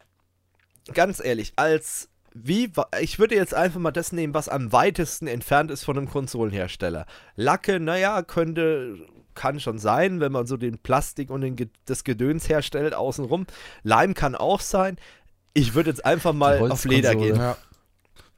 ganz 0.92 1.24
ehrlich, 1.24 1.52
als. 1.54 2.08
Wie, 2.34 2.72
ich 3.00 3.20
würde 3.20 3.36
jetzt 3.36 3.54
einfach 3.54 3.78
mal 3.78 3.92
das 3.92 4.10
nehmen, 4.10 4.34
was 4.34 4.48
am 4.48 4.72
weitesten 4.72 5.28
entfernt 5.28 5.70
ist 5.70 5.84
von 5.84 5.96
einem 5.96 6.10
Konsolenhersteller. 6.10 7.06
Lacke, 7.36 7.78
naja, 7.78 8.22
könnte, 8.22 8.98
kann 9.34 9.60
schon 9.60 9.78
sein, 9.78 10.18
wenn 10.18 10.32
man 10.32 10.46
so 10.46 10.56
den 10.56 10.78
Plastik 10.78 11.30
und 11.30 11.42
den, 11.42 11.70
das 11.84 12.02
Gedöns 12.02 12.48
herstellt 12.48 12.94
außenrum. 12.94 13.46
Leim 13.84 14.14
kann 14.14 14.34
auch 14.34 14.60
sein. 14.60 14.96
Ich 15.54 15.74
würde 15.74 15.90
jetzt 15.90 16.04
einfach 16.04 16.32
mal 16.32 16.70
auf 16.70 16.84
Leder 16.84 17.14
gehen. 17.14 17.36
Ja. 17.36 17.56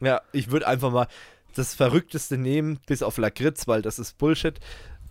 Ja, 0.03 0.21
ich 0.33 0.51
würde 0.51 0.67
einfach 0.67 0.91
mal. 0.91 1.07
das 1.55 1.75
Verrückteste 1.75 2.39
nehmen, 2.39 2.81
bis 2.87 3.03
auf 3.03 3.19
Lakritz, 3.19 3.69
weil 3.69 3.83
das 3.83 3.99
ist 3.99 4.19
Bullshit. 4.19 4.59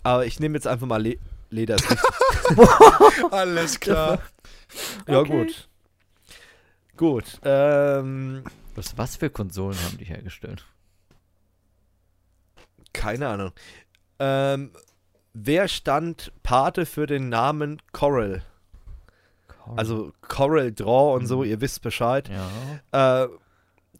Aber 0.02 0.26
ich 0.26 0.40
nehme 0.40 0.56
jetzt 0.56 0.66
einfach 0.66 0.86
mal 0.86 1.02
Le 1.02 1.16
Leder. 1.50 1.76
Alles 3.30 3.78
klar. 3.78 4.20
ja, 5.06 5.20
okay. 5.20 5.44
gut. 5.44 5.68
Gut. 6.96 7.40
Ähm, 7.44 8.42
was, 8.74 8.96
was 8.96 9.16
für 9.16 9.28
Konsolen 9.28 9.78
haben 9.84 9.98
die 9.98 10.04
hergestellt? 10.04 10.64
Keine 12.94 13.28
Ahnung. 13.28 13.52
Ähm, 14.18 14.72
wer 15.34 15.68
stand 15.68 16.32
Pate 16.42 16.86
für 16.86 17.06
den 17.06 17.28
Namen 17.28 17.82
Coral? 17.92 18.42
Coral. 19.48 19.78
Also 19.78 20.12
Coral 20.22 20.72
Draw 20.72 21.14
und 21.14 21.26
so, 21.26 21.38
mhm. 21.38 21.44
ihr 21.44 21.60
wisst 21.60 21.82
Bescheid. 21.82 22.30
Ja. 22.92 23.24
Äh, 23.24 23.28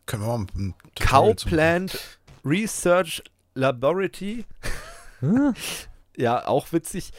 Können 0.07 0.23
wir 0.23 0.39
mal 0.39 0.47
ein 0.55 0.75
Cowplant 0.99 2.19
Research 2.45 3.23
Laboratory. 3.55 4.45
Hm? 5.21 5.55
ja, 6.17 6.47
auch 6.47 6.73
witzig. 6.73 7.13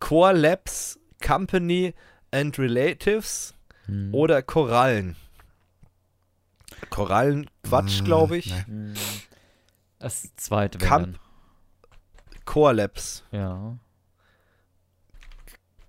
Core 0.00 0.32
Labs 0.32 0.98
Company 1.24 1.94
and 2.30 2.58
Relatives 2.58 3.54
hm. 3.86 4.14
oder 4.14 4.42
Korallen. 4.42 5.16
Korallen, 6.88 7.48
Quatsch, 7.62 7.98
hm, 7.98 8.04
glaube 8.04 8.38
ich. 8.38 8.46
Nee. 8.46 8.64
Hm. 8.66 8.94
Das 9.98 10.34
zweite 10.36 10.78
Camp 10.78 11.20
Core 12.46 12.72
Labs. 12.72 13.22
Ja. 13.30 13.78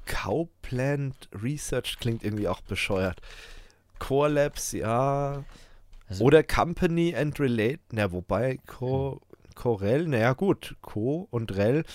Cowplant 0.05 1.29
Research 1.33 1.97
klingt 1.99 2.23
irgendwie 2.23 2.47
auch 2.47 2.61
bescheuert. 2.61 3.21
Core 3.99 4.29
Labs, 4.29 4.73
ja. 4.73 5.43
Also 6.11 6.25
Oder 6.25 6.43
Company 6.43 7.15
and 7.15 7.39
Relate. 7.39 7.79
Na, 7.93 8.11
wobei 8.11 8.59
Co, 8.67 9.21
Corel, 9.55 10.07
naja, 10.07 10.33
gut. 10.33 10.75
Co 10.81 11.27
und 11.31 11.55
Rel. 11.55 11.85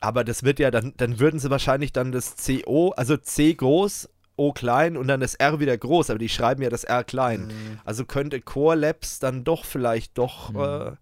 Aber 0.00 0.24
das 0.24 0.42
wird 0.42 0.58
ja, 0.58 0.70
dann, 0.70 0.94
dann 0.96 1.18
würden 1.18 1.38
sie 1.38 1.50
wahrscheinlich 1.50 1.92
dann 1.92 2.12
das 2.12 2.36
CO, 2.36 2.94
also 2.96 3.18
C 3.18 3.52
groß, 3.52 4.08
O 4.36 4.52
klein 4.52 4.96
und 4.96 5.06
dann 5.06 5.20
das 5.20 5.34
R 5.34 5.60
wieder 5.60 5.76
groß, 5.76 6.10
aber 6.10 6.18
die 6.18 6.30
schreiben 6.30 6.62
ja 6.62 6.70
das 6.70 6.84
R 6.84 7.04
klein. 7.04 7.48
Mhm. 7.48 7.80
Also 7.84 8.06
könnte 8.06 8.40
Core 8.40 8.76
Labs 8.76 9.18
dann 9.18 9.44
doch 9.44 9.66
vielleicht 9.66 10.16
doch. 10.16 10.50
Mhm. 10.50 10.60
Äh, 10.60 10.92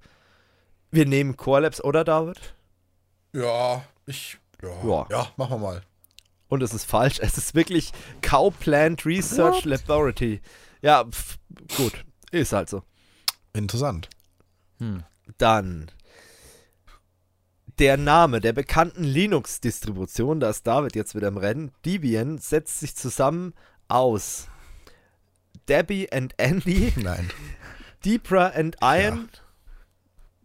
wir 0.90 1.06
nehmen 1.06 1.36
Core 1.36 1.60
Labs, 1.62 1.82
oder 1.82 2.02
David? 2.02 2.54
Ja, 3.32 3.84
ich. 4.06 4.38
Ja, 4.60 4.88
ja. 4.88 5.06
ja 5.08 5.26
machen 5.36 5.52
wir 5.52 5.58
mal. 5.58 5.82
Und 6.48 6.62
es 6.62 6.74
ist 6.74 6.84
falsch. 6.84 7.18
Es 7.22 7.38
ist 7.38 7.54
wirklich 7.54 7.92
Cow 8.22 8.52
Plant 8.58 9.06
Research 9.06 9.64
What? 9.64 9.64
Laboratory. 9.64 10.40
Ja, 10.82 11.04
pf, 11.04 11.38
gut. 11.76 12.04
Ist 12.30 12.52
halt 12.52 12.68
so. 12.68 12.82
Interessant. 13.52 14.08
Hm. 14.78 15.04
Dann 15.38 15.90
der 17.78 17.96
Name 17.96 18.40
der 18.40 18.52
bekannten 18.52 19.04
Linux-Distribution, 19.04 20.40
da 20.40 20.50
ist 20.50 20.66
David 20.66 20.94
jetzt 20.94 21.14
wieder 21.14 21.28
im 21.28 21.36
Rennen, 21.36 21.72
Debian, 21.84 22.38
setzt 22.38 22.80
sich 22.80 22.94
zusammen 22.94 23.54
aus 23.88 24.48
Debbie 25.68 26.10
and 26.12 26.34
Andy. 26.38 26.92
Nein. 27.02 27.30
Deepra 28.04 28.48
and 28.48 28.76
Iron. 28.82 29.28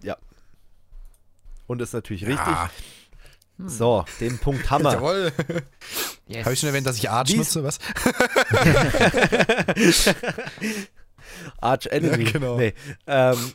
Ja. 0.01 0.13
ja. 0.13 0.17
Und 1.65 1.81
ist 1.81 1.93
natürlich 1.93 2.21
ja. 2.21 2.29
richtig. 2.29 2.96
Hm. 3.57 3.69
So, 3.69 4.05
den 4.19 4.37
Punkt 4.37 4.69
Hammer. 4.69 4.93
Jawohl. 4.93 5.31
Yes. 6.29 6.43
Habe 6.43 6.55
ich 6.55 6.59
schon 6.59 6.67
erwähnt, 6.67 6.85
dass 6.85 6.97
ich 6.97 7.09
Arch 7.09 7.29
Dies 7.29 7.37
nutze, 7.37 7.63
was? 7.63 7.79
Arch 11.61 11.85
Enemy. 11.85 12.25
Ja, 12.25 12.31
genau. 12.31 12.57
Nee. 12.57 12.73
Ähm, 13.07 13.53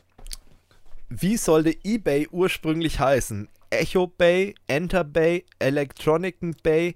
wie 1.10 1.36
sollte 1.36 1.76
eBay 1.84 2.28
ursprünglich 2.30 2.98
heißen? 2.98 3.46
Echo 3.68 4.06
Bay, 4.06 4.54
Enter 4.68 5.04
Bay, 5.04 5.44
Electronic 5.58 6.38
Bay, 6.62 6.94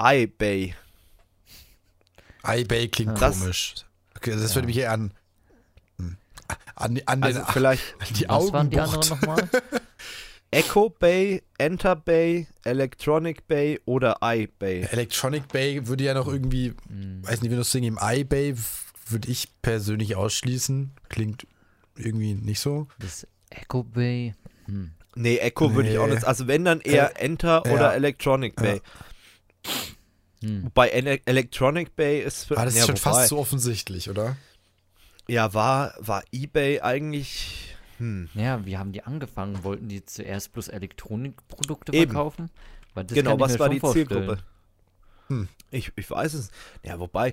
iBay. 0.00 0.76
iBay 2.46 2.88
klingt 2.88 3.20
das, 3.20 3.40
komisch. 3.40 3.74
Okay, 4.16 4.30
das 4.30 4.50
ja. 4.50 4.54
würde 4.54 4.66
mich 4.66 4.78
eher 4.78 4.92
an, 4.92 5.12
hm, 5.98 6.18
an, 6.76 7.00
an 7.06 7.22
also 7.24 7.40
den, 7.40 7.48
vielleicht 7.48 7.96
die 8.16 8.28
Was 8.28 8.30
Augen 8.30 8.52
waren 8.52 8.70
die 8.70 8.78
anderen 8.78 9.08
nochmal? 9.08 9.48
Echo 10.52 10.90
Bay, 10.90 11.42
Enter 11.56 11.96
Bay, 11.96 12.46
Electronic 12.64 13.48
Bay 13.48 13.80
oder 13.86 14.18
iBay. 14.22 14.82
Electronic 14.82 15.48
Bay 15.48 15.86
würde 15.86 16.04
ja 16.04 16.12
noch 16.12 16.28
irgendwie, 16.28 16.74
hm. 16.88 17.26
weiß 17.26 17.40
nicht, 17.40 17.50
wie 17.50 17.54
du 17.54 17.62
es 17.62 17.72
singen, 17.72 17.96
im 17.96 17.98
iBay 18.00 18.54
würde 19.08 19.28
ich 19.28 19.48
persönlich 19.62 20.14
ausschließen. 20.14 20.92
Klingt 21.08 21.46
irgendwie 21.96 22.34
nicht 22.34 22.60
so. 22.60 22.86
Das 22.98 23.26
Echo 23.48 23.82
Bay. 23.82 24.34
Hm. 24.66 24.92
Nee, 25.14 25.38
Echo 25.38 25.70
nee. 25.70 25.74
würde 25.74 25.90
ich 25.90 25.98
auch 25.98 26.06
nicht. 26.06 26.24
Also 26.24 26.46
wenn 26.46 26.66
dann 26.66 26.82
eher 26.82 27.18
äh, 27.18 27.24
Enter 27.24 27.62
ja. 27.64 27.72
oder 27.72 27.94
Electronic 27.94 28.56
Bay. 28.56 28.82
Ja. 29.64 29.70
Hm. 30.48 30.64
Wobei 30.64 30.88
Electronic 30.90 31.96
Bay 31.96 32.20
ist 32.20 32.44
für. 32.44 32.58
Ah, 32.58 32.66
das 32.66 32.74
ist 32.74 32.80
ja, 32.80 32.86
schon 32.86 32.96
wobei, 32.96 33.10
fast 33.10 33.28
so 33.28 33.38
offensichtlich, 33.38 34.10
oder? 34.10 34.36
Ja, 35.28 35.54
war, 35.54 35.94
war 35.98 36.24
eBay 36.32 36.80
eigentlich 36.80 37.71
hm. 38.02 38.28
Ja, 38.34 38.66
wie 38.66 38.76
haben 38.76 38.90
die 38.90 39.04
angefangen? 39.04 39.62
Wollten 39.62 39.86
die 39.86 40.04
zuerst 40.04 40.52
bloß 40.52 40.66
Elektronikprodukte 40.66 41.92
Eben. 41.92 42.10
verkaufen? 42.10 42.50
genau, 43.06 43.38
was 43.38 43.60
war 43.60 43.68
die 43.68 43.78
vorstellen. 43.78 44.08
Zielgruppe? 44.08 44.42
Hm. 45.28 45.48
Ich, 45.70 45.92
ich 45.94 46.10
weiß 46.10 46.34
es. 46.34 46.50
Ja, 46.84 46.98
wobei, 46.98 47.32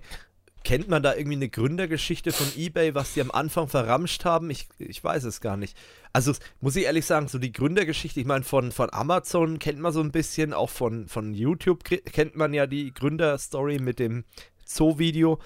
kennt 0.64 0.88
man 0.88 1.02
da 1.02 1.16
irgendwie 1.16 1.38
eine 1.38 1.50
Gründergeschichte 1.50 2.32
von 2.32 2.46
eBay, 2.56 2.94
was 2.94 3.16
die 3.16 3.22
am 3.22 3.32
Anfang 3.32 3.68
verramscht 3.68 4.26
haben? 4.26 4.52
Ich, 4.52 4.68
ich 4.78 5.04
weiß 5.04 5.24
es 5.24 5.42
gar 5.42 5.58
nicht. 5.58 5.76
Also 6.14 6.36
muss 6.62 6.76
ich 6.76 6.84
ehrlich 6.84 7.08
sagen, 7.08 7.28
so 7.30 7.40
die 7.40 7.52
Gründergeschichte, 7.52 8.20
ich 8.20 8.28
meine, 8.28 8.44
von, 8.44 8.72
von 8.72 8.94
Amazon 8.94 9.58
kennt 9.58 9.80
man 9.80 9.92
so 9.92 10.02
ein 10.02 10.12
bisschen, 10.12 10.54
auch 10.54 10.70
von, 10.70 11.08
von 11.08 11.34
YouTube 11.34 11.84
kennt 11.84 12.36
man 12.36 12.54
ja 12.54 12.68
die 12.68 12.94
Gründerstory 12.94 13.80
mit 13.80 13.98
dem 13.98 14.24
Zoo-Video, 14.66 15.40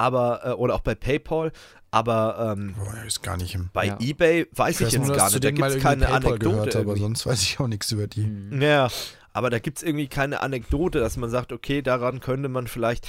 aber, 0.00 0.40
äh, 0.44 0.50
oder 0.52 0.74
auch 0.74 0.80
bei 0.80 0.94
PayPal, 0.94 1.52
aber 1.90 2.54
ähm, 2.56 2.74
ist 3.06 3.22
gar 3.22 3.36
nicht 3.36 3.54
im 3.54 3.68
bei 3.72 3.86
ja. 3.86 3.98
eBay 4.00 4.46
weiß 4.52 4.80
ich, 4.80 4.86
ich 4.86 4.92
jetzt 4.94 5.06
nur, 5.06 5.16
gar 5.16 5.28
nicht. 5.28 5.44
Da 5.44 5.50
gibt 5.50 5.68
es 5.68 5.82
keine 5.82 6.06
PayPal 6.06 6.16
Anekdote. 6.16 6.56
Gehört, 6.56 6.76
aber 6.76 6.96
sonst 6.96 7.26
weiß 7.26 7.42
ich 7.42 7.60
auch 7.60 7.68
nichts 7.68 7.92
über 7.92 8.06
die. 8.06 8.22
Mhm. 8.22 8.62
Ja, 8.62 8.88
aber 9.34 9.50
da 9.50 9.58
gibt 9.58 9.78
es 9.78 9.82
irgendwie 9.82 10.08
keine 10.08 10.40
Anekdote, 10.40 11.00
dass 11.00 11.18
man 11.18 11.28
sagt, 11.28 11.52
okay, 11.52 11.82
daran 11.82 12.20
könnte 12.20 12.48
man 12.48 12.66
vielleicht. 12.66 13.08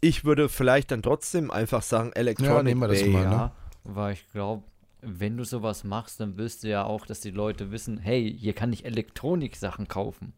Ich 0.00 0.24
würde 0.24 0.48
vielleicht 0.48 0.90
dann 0.90 1.02
trotzdem 1.02 1.50
einfach 1.50 1.82
sagen, 1.82 2.12
Electronic 2.12 2.54
ja, 2.54 2.62
nehmen 2.62 2.80
wir 2.80 2.88
das 2.88 3.00
Bay. 3.00 3.10
Mal, 3.10 3.24
ne? 3.24 3.30
Ja, 3.30 3.52
weil 3.84 4.12
ich 4.14 4.30
glaube, 4.30 4.62
wenn 5.02 5.36
du 5.36 5.44
sowas 5.44 5.84
machst, 5.84 6.20
dann 6.20 6.38
wirst 6.38 6.62
du 6.62 6.68
ja 6.68 6.84
auch, 6.84 7.04
dass 7.04 7.20
die 7.20 7.32
Leute 7.32 7.72
wissen, 7.72 7.98
hey, 7.98 8.34
hier 8.38 8.52
kann 8.52 8.72
ich 8.72 8.84
Elektronik-Sachen 8.84 9.88
kaufen. 9.88 10.32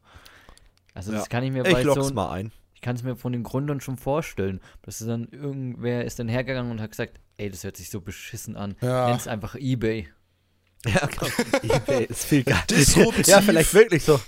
Also 0.95 1.13
das 1.13 1.29
kann 1.29 1.45
ich 1.45 1.53
mir 1.53 1.63
bei 1.63 1.83
ich 1.83 1.87
so 1.87 2.13
mal 2.15 2.31
ein 2.31 2.53
ich 2.81 2.83
kann 2.83 2.97
es 2.97 3.03
mir 3.03 3.15
von 3.15 3.33
den 3.33 3.43
Gründern 3.43 3.83
schon 3.83 3.99
vorstellen, 3.99 4.59
dass 4.81 5.01
dann 5.01 5.29
irgendwer 5.31 6.07
ist 6.07 6.19
dann 6.19 6.29
hergegangen 6.29 6.73
und 6.73 6.81
hat 6.81 6.93
gesagt, 6.93 7.21
ey, 7.37 7.51
das 7.51 7.63
hört 7.63 7.77
sich 7.77 7.91
so 7.91 8.01
beschissen 8.01 8.57
an. 8.57 8.75
Ja. 8.81 9.11
Nenn's 9.11 9.29
einfach 9.29 9.55
Ebay. 9.55 10.09
Ja, 10.87 11.07
komm, 11.15 11.29
Ebay 11.63 12.05
ist 12.05 12.25
viel 12.25 12.43
geil. 12.43 12.63
Ja, 13.27 13.43
vielleicht 13.43 13.75
wirklich 13.75 14.03
so. 14.03 14.19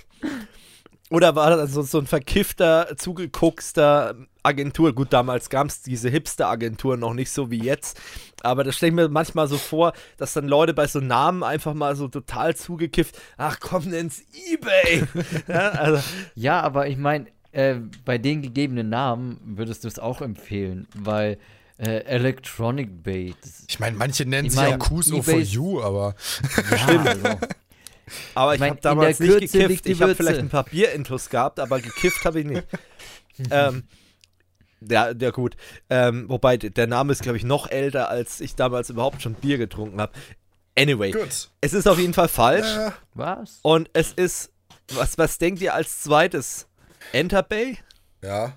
Oder 1.09 1.35
war 1.35 1.57
das 1.57 1.71
so, 1.71 1.81
so 1.81 1.97
ein 1.97 2.05
verkiffter, 2.05 2.95
zugeguckster 2.95 4.17
Agentur? 4.43 4.93
Gut, 4.93 5.11
damals 5.11 5.49
gab 5.49 5.65
es 5.67 5.81
diese 5.81 6.09
Hipster-Agentur 6.09 6.95
noch 6.95 7.15
nicht 7.15 7.31
so 7.31 7.49
wie 7.49 7.63
jetzt. 7.63 7.99
Aber 8.43 8.63
das 8.63 8.75
stelle 8.75 8.91
ich 8.91 8.95
mir 8.95 9.09
manchmal 9.09 9.47
so 9.47 9.57
vor, 9.57 9.93
dass 10.17 10.33
dann 10.33 10.47
Leute 10.47 10.75
bei 10.75 10.85
so 10.85 10.99
Namen 10.99 11.41
einfach 11.41 11.73
mal 11.73 11.95
so 11.95 12.07
total 12.07 12.55
zugekifft, 12.55 13.17
ach 13.37 13.59
komm, 13.59 13.85
nenn's 13.85 14.21
Ebay. 14.51 15.07
ja, 15.47 15.69
also. 15.71 16.03
ja, 16.35 16.61
aber 16.61 16.87
ich 16.87 16.97
meine, 16.97 17.25
äh, 17.53 17.75
bei 18.03 18.17
den 18.17 18.41
gegebenen 18.41 18.89
Namen 18.89 19.39
würdest 19.43 19.83
du 19.83 19.87
es 19.87 19.99
auch 19.99 20.21
empfehlen, 20.21 20.87
weil 20.95 21.37
äh, 21.77 22.03
Electronic 22.05 23.03
Bay. 23.03 23.33
ich 23.67 23.79
meine, 23.79 23.97
manche 23.97 24.25
nennen 24.25 24.47
ich 24.47 24.55
mein, 24.55 24.65
sich 24.65 24.73
auch 24.75 24.79
Kuso 24.79 25.21
for 25.21 25.39
You, 25.39 25.81
aber. 25.81 26.15
Ja, 26.71 26.77
Stimmt. 26.83 27.07
Also. 27.07 27.37
Aber 28.35 28.55
ich, 28.55 28.61
ich 28.61 28.69
habe 28.69 28.81
damals 28.81 29.19
nicht 29.19 29.39
gekifft. 29.39 29.87
Ich 29.87 30.01
habe 30.01 30.15
vielleicht 30.15 30.39
ein 30.39 30.49
paar 30.49 30.63
Bierintus 30.63 31.29
gehabt, 31.29 31.59
aber 31.59 31.79
gekifft 31.79 32.25
habe 32.25 32.41
ich 32.41 32.45
nicht. 32.45 32.63
ähm, 33.51 33.83
ja, 34.81 35.11
ja 35.11 35.31
gut. 35.31 35.55
Ähm, 35.89 36.27
wobei 36.27 36.57
der 36.57 36.87
Name 36.87 37.13
ist, 37.13 37.21
glaube 37.21 37.37
ich, 37.37 37.43
noch 37.43 37.69
älter, 37.69 38.09
als 38.09 38.41
ich 38.41 38.55
damals 38.55 38.89
überhaupt 38.89 39.21
schon 39.21 39.33
Bier 39.35 39.57
getrunken 39.57 40.01
habe. 40.01 40.11
Anyway, 40.77 41.11
gut. 41.11 41.49
es 41.61 41.73
ist 41.73 41.87
auf 41.87 41.99
jeden 41.99 42.13
Fall 42.13 42.27
falsch. 42.27 42.77
Äh, 42.77 42.91
was? 43.13 43.59
Und 43.61 43.89
es 43.93 44.11
ist, 44.11 44.51
was, 44.93 45.17
was 45.17 45.37
denkt 45.37 45.61
ihr 45.61 45.73
als 45.73 46.01
zweites? 46.01 46.67
Enter 47.11 47.43
Bay? 47.43 47.77
Ja. 48.21 48.53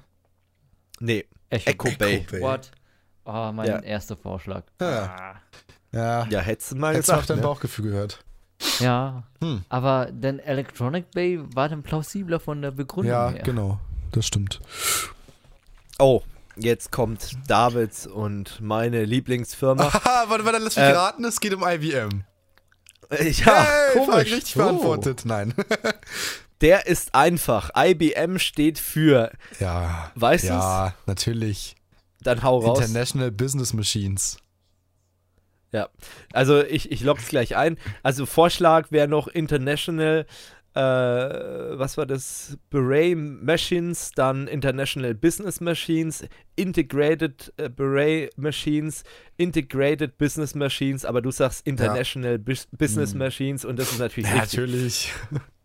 Nee, 1.01 1.27
Echo, 1.51 1.71
Echo 1.71 1.99
Bay. 1.99 2.27
Bay. 2.31 2.41
What? 2.41 2.71
Oh, 3.25 3.51
mein 3.53 3.67
ja. 3.67 3.79
erster 3.81 4.17
Vorschlag. 4.17 4.63
Ja. 4.81 5.17
Ah. 5.19 5.37
Ja, 5.93 6.27
ja 6.27 6.41
hättest 6.41 6.73
du 6.73 6.77
mal 6.77 6.95
hättest 6.95 7.09
gesagt. 7.09 7.17
Hättest 7.19 7.31
dein 7.31 7.37
ne? 7.39 7.43
Bauchgefühl 7.43 7.91
gehört. 7.91 8.25
Ja, 8.81 9.25
hm. 9.41 9.65
aber 9.69 10.07
denn 10.11 10.39
Electronic 10.39 11.11
Bay 11.11 11.41
war 11.55 11.69
dann 11.69 11.83
plausibler 11.83 12.41
von 12.41 12.63
der 12.63 12.71
Begründung 12.71 13.13
ja, 13.13 13.29
her. 13.29 13.39
Ja, 13.39 13.43
genau, 13.43 13.79
das 14.13 14.27
stimmt. 14.27 14.61
Oh, 15.99 16.23
Jetzt 16.59 16.91
kommt 16.91 17.37
Davids 17.49 18.07
und 18.07 18.63
meine 18.63 19.05
Lieblingsfirma. 19.05 19.93
warte, 20.29 20.45
warte, 20.47 20.59
lass 20.59 20.77
mich 20.77 20.85
äh, 20.85 20.93
raten, 20.93 21.25
es 21.25 21.39
geht 21.39 21.55
um 21.55 21.63
IBM. 21.63 22.25
Ja, 23.09 23.63
hey, 23.63 24.05
komisch. 24.05 24.33
richtig 24.33 24.57
oh. 24.57 24.61
beantwortet. 24.61 25.23
Nein. 25.27 25.55
Der 26.61 26.87
ist 26.87 27.15
einfach. 27.15 27.71
IBM 27.77 28.39
steht 28.39 28.79
für. 28.79 29.31
Ja. 29.61 30.11
Weißt 30.15 30.45
du? 30.45 30.49
Ja, 30.49 30.95
natürlich. 31.07 31.77
Dann 32.23 32.43
hau 32.43 32.59
raus. 32.59 32.79
International 32.81 33.31
Business 33.31 33.73
Machines. 33.73 34.39
Ja, 35.73 35.89
also 36.33 36.63
ich, 36.63 36.91
ich 36.91 37.03
log's 37.03 37.29
gleich 37.29 37.57
ein. 37.57 37.77
Also 38.03 38.25
Vorschlag 38.25 38.91
wäre 38.91 39.09
noch 39.09 39.29
International 39.29 40.27
äh, 40.77 41.79
was 41.79 41.97
war 41.97 42.05
das? 42.05 42.59
Beret 42.69 43.17
Machines, 43.17 44.11
dann 44.15 44.47
International 44.47 45.15
Business 45.15 45.63
Machines, 45.63 46.27
Integrated 46.55 47.51
äh, 47.57 47.71
Beret 47.71 48.37
Machines, 48.37 49.03
Integrated 49.39 50.19
Business 50.19 50.55
Machines, 50.55 51.07
aber 51.07 51.23
du 51.23 51.31
sagst 51.31 51.67
International 51.67 52.33
ja. 52.33 52.57
Business 52.73 53.13
hm. 53.13 53.19
Machines 53.19 53.65
und 53.65 53.79
das 53.79 53.91
ist 53.91 54.01
natürlich 54.01 54.31
ja, 54.31 54.37
Natürlich. 54.37 55.13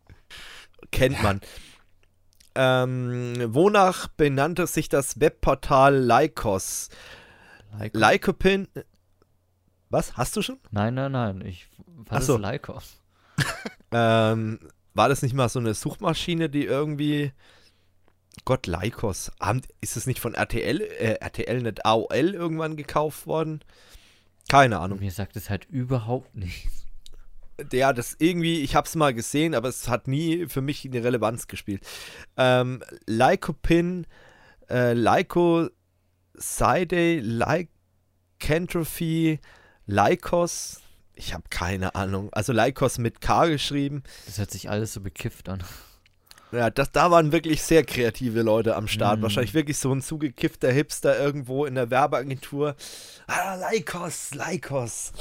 Kennt 0.91 1.21
man. 1.23 1.41
Ähm, 2.53 3.35
wonach 3.53 4.07
benannte 4.07 4.67
sich 4.67 4.89
das 4.89 5.19
Webportal 5.19 5.95
Lycos? 5.95 6.89
Lycopin. 7.93 8.67
Was? 9.89 10.17
Hast 10.17 10.35
du 10.35 10.41
schon? 10.41 10.59
Nein, 10.71 10.93
nein, 10.93 11.11
nein. 11.11 11.41
Ich 11.45 11.67
fand 12.05 12.23
so. 12.23 12.37
Lycos. 12.37 12.97
ähm, 13.91 14.59
war 14.93 15.09
das 15.09 15.21
nicht 15.21 15.33
mal 15.33 15.49
so 15.49 15.59
eine 15.59 15.73
Suchmaschine, 15.73 16.49
die 16.49 16.65
irgendwie. 16.65 17.31
Gott, 18.45 18.67
Lycos. 18.67 19.31
Ist 19.81 19.97
es 19.97 20.07
nicht 20.07 20.19
von 20.19 20.33
RTL, 20.33 20.81
äh, 20.81 21.13
RTL 21.19 21.61
nicht 21.61 21.85
AOL 21.85 22.33
irgendwann 22.33 22.75
gekauft 22.75 23.27
worden? 23.27 23.61
Keine 24.49 24.79
Ahnung. 24.79 24.99
Mir 24.99 25.11
sagt 25.11 25.35
es 25.35 25.49
halt 25.49 25.65
überhaupt 25.65 26.35
nichts. 26.35 26.85
Ja, 27.71 27.93
das 27.93 28.15
irgendwie, 28.19 28.61
ich 28.61 28.75
hab's 28.75 28.95
mal 28.95 29.13
gesehen, 29.13 29.55
aber 29.55 29.69
es 29.69 29.87
hat 29.87 30.07
nie 30.07 30.47
für 30.47 30.61
mich 30.61 30.85
eine 30.85 31.03
Relevanz 31.03 31.47
gespielt. 31.47 31.83
Ähm, 32.37 32.83
Lycopin, 33.05 34.07
äh, 34.69 34.93
Lycoside, 34.93 35.71
Lycanthropy, 38.39 39.39
Lycos, 39.85 40.81
ich 41.13 41.33
habe 41.33 41.43
keine 41.49 41.95
Ahnung. 41.95 42.29
Also 42.33 42.53
Lycos 42.53 42.97
mit 42.97 43.21
K 43.21 43.47
geschrieben. 43.47 44.03
Das 44.25 44.37
hört 44.39 44.51
sich 44.51 44.69
alles 44.69 44.93
so 44.93 45.01
bekifft 45.01 45.49
an. 45.49 45.63
Ja, 46.51 46.69
das, 46.69 46.91
da 46.91 47.11
waren 47.11 47.31
wirklich 47.31 47.61
sehr 47.63 47.85
kreative 47.85 48.41
Leute 48.41 48.75
am 48.75 48.87
Start. 48.87 49.19
Mm. 49.19 49.23
Wahrscheinlich 49.23 49.53
wirklich 49.53 49.77
so 49.77 49.93
ein 49.93 50.01
zugekiffter 50.01 50.71
Hipster 50.71 51.17
irgendwo 51.17 51.65
in 51.65 51.75
der 51.75 51.89
Werbeagentur. 51.89 52.75
Ah, 53.27 53.55
Lycos, 53.71 54.31
Lycos. 54.33 55.13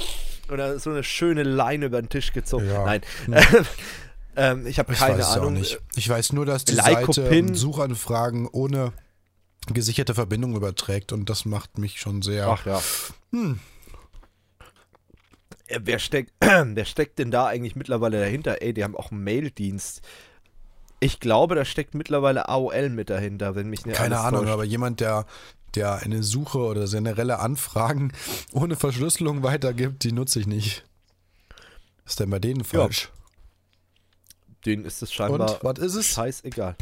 Oder 0.51 0.79
so 0.79 0.89
eine 0.89 1.03
schöne 1.03 1.43
Leine 1.43 1.85
über 1.85 2.01
den 2.01 2.09
Tisch 2.09 2.33
gezogen. 2.33 2.67
Ja. 2.67 2.85
Nein. 2.85 3.01
Hm. 3.25 3.35
ähm, 4.35 4.67
ich 4.67 4.79
habe 4.79 4.93
keine 4.93 5.25
Ahnung. 5.25 5.63
Ich 5.95 6.09
weiß 6.09 6.33
nur, 6.33 6.45
dass 6.45 6.65
die 6.65 6.75
Lycopin. 6.75 7.47
Seite 7.47 7.55
Suchanfragen 7.55 8.47
ohne 8.47 8.93
gesicherte 9.73 10.15
Verbindung 10.15 10.55
überträgt 10.55 11.13
und 11.13 11.29
das 11.29 11.45
macht 11.45 11.77
mich 11.77 11.99
schon 11.99 12.21
sehr. 12.21 12.47
Ach 12.47 12.65
ja. 12.65 12.81
Hm, 13.31 13.59
äh, 15.71 15.79
wer 15.83 15.99
steckt, 15.99 16.33
wer 16.41 16.85
steckt 16.85 17.19
denn 17.19 17.31
da 17.31 17.47
eigentlich 17.47 17.75
mittlerweile 17.75 18.19
dahinter? 18.19 18.61
Ey, 18.61 18.73
die 18.73 18.83
haben 18.83 18.95
auch 18.95 19.11
einen 19.11 19.23
Maildienst. 19.23 20.01
Ich 20.99 21.19
glaube, 21.19 21.55
da 21.55 21.65
steckt 21.65 21.95
mittlerweile 21.95 22.47
AOL 22.47 22.89
mit 22.89 23.09
dahinter, 23.09 23.55
wenn 23.55 23.69
mich 23.69 23.85
nicht 23.85 23.95
Keine 23.95 24.19
Ahnung, 24.19 24.41
täuscht. 24.41 24.53
aber 24.53 24.63
jemand, 24.63 24.99
der, 24.99 25.25
der 25.75 25.95
eine 25.97 26.23
Suche 26.23 26.59
oder 26.59 26.85
generelle 26.87 27.39
Anfragen 27.39 28.11
ohne 28.51 28.75
Verschlüsselung 28.75 29.43
weitergibt, 29.43 30.03
die 30.03 30.11
nutze 30.11 30.39
ich 30.39 30.47
nicht. 30.47 30.83
ist 32.05 32.19
denn 32.19 32.29
bei 32.29 32.39
denen 32.39 32.63
falsch? 32.63 33.09
Ja. 33.13 33.17
Denen 34.65 34.85
ist 34.85 35.01
es 35.01 35.11
scheinbar 35.11 35.53
Und, 35.55 35.63
was 35.63 35.79
ist 35.79 35.95
es? 35.95 36.07
scheißegal. 36.07 36.75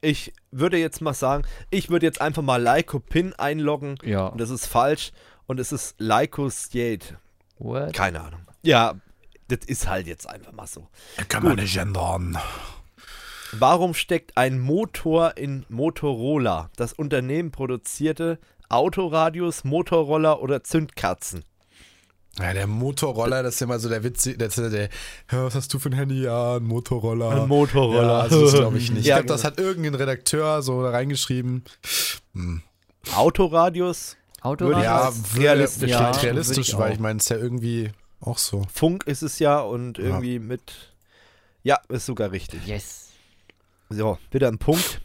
Ich 0.00 0.32
würde 0.52 0.78
jetzt 0.78 1.00
mal 1.00 1.14
sagen, 1.14 1.44
ich 1.70 1.90
würde 1.90 2.06
jetzt 2.06 2.20
einfach 2.20 2.42
mal 2.42 2.62
Lycopin 2.62 3.34
einloggen. 3.34 3.96
Ja. 4.04 4.26
Und 4.26 4.40
das 4.40 4.50
ist 4.50 4.66
falsch. 4.66 5.10
Und 5.46 5.58
es 5.58 5.72
ist 5.72 5.96
Lycostate. 5.98 7.18
What? 7.58 7.94
Keine 7.94 8.20
Ahnung. 8.20 8.40
Ja, 8.62 8.94
das 9.48 9.60
ist 9.66 9.88
halt 9.88 10.06
jetzt 10.06 10.28
einfach 10.28 10.52
mal 10.52 10.66
so. 10.66 10.86
Kann 11.28 11.42
man 11.42 11.56
nicht 11.56 11.76
ändern. 11.76 12.38
Warum 13.52 13.94
steckt 13.94 14.36
ein 14.36 14.58
Motor 14.58 15.36
in 15.36 15.64
Motorola? 15.68 16.70
Das 16.76 16.92
Unternehmen 16.92 17.50
produzierte 17.50 18.38
Autoradios, 18.68 19.64
Motorroller 19.64 20.42
oder 20.42 20.62
Zündkerzen. 20.62 21.44
Ja, 22.38 22.52
der 22.52 22.66
Motorroller, 22.66 23.42
das 23.42 23.56
ist 23.56 23.62
immer 23.62 23.78
so 23.78 23.88
der 23.88 24.04
Witz, 24.04 24.22
der, 24.22 24.48
der, 24.48 24.70
der 24.70 24.88
was 25.30 25.54
hast 25.54 25.74
du 25.74 25.78
für 25.78 25.88
ein 25.88 25.94
Handy? 25.94 26.22
Ja, 26.22 26.56
ein 26.56 26.64
Motorroller. 26.64 27.30
Ein 27.30 27.48
Motorroller. 27.48 28.02
Ja, 28.02 28.20
also 28.20 28.42
das 28.42 28.54
glaube 28.54 28.78
ich 28.78 28.92
nicht. 28.92 29.06
Ja, 29.06 29.16
ich 29.16 29.26
glaube, 29.26 29.28
das 29.28 29.42
genau. 29.42 29.52
hat 29.52 29.60
irgendein 29.60 29.94
Redakteur 29.94 30.62
so 30.62 30.86
reingeschrieben. 30.86 31.64
Hm. 32.34 32.62
Autoradios, 33.16 34.16
Autoradio? 34.42 34.82
Ja, 34.82 35.12
realistisch, 35.36 35.90
ja, 35.90 36.10
realistisch, 36.10 36.76
weil 36.76 36.92
ich 36.92 37.00
meine, 37.00 37.18
es 37.18 37.24
ist 37.24 37.30
ja 37.30 37.38
irgendwie 37.38 37.90
auch 38.20 38.38
so. 38.38 38.62
Funk 38.72 39.04
ist 39.06 39.22
es 39.22 39.38
ja 39.38 39.60
und 39.60 39.98
irgendwie 39.98 40.34
ja. 40.34 40.40
mit. 40.40 40.92
Ja, 41.64 41.80
ist 41.88 42.06
sogar 42.06 42.30
richtig. 42.30 42.66
Yes. 42.66 43.07
So, 43.90 44.18
wieder 44.30 44.48
ein 44.48 44.58
Punkt. 44.58 45.00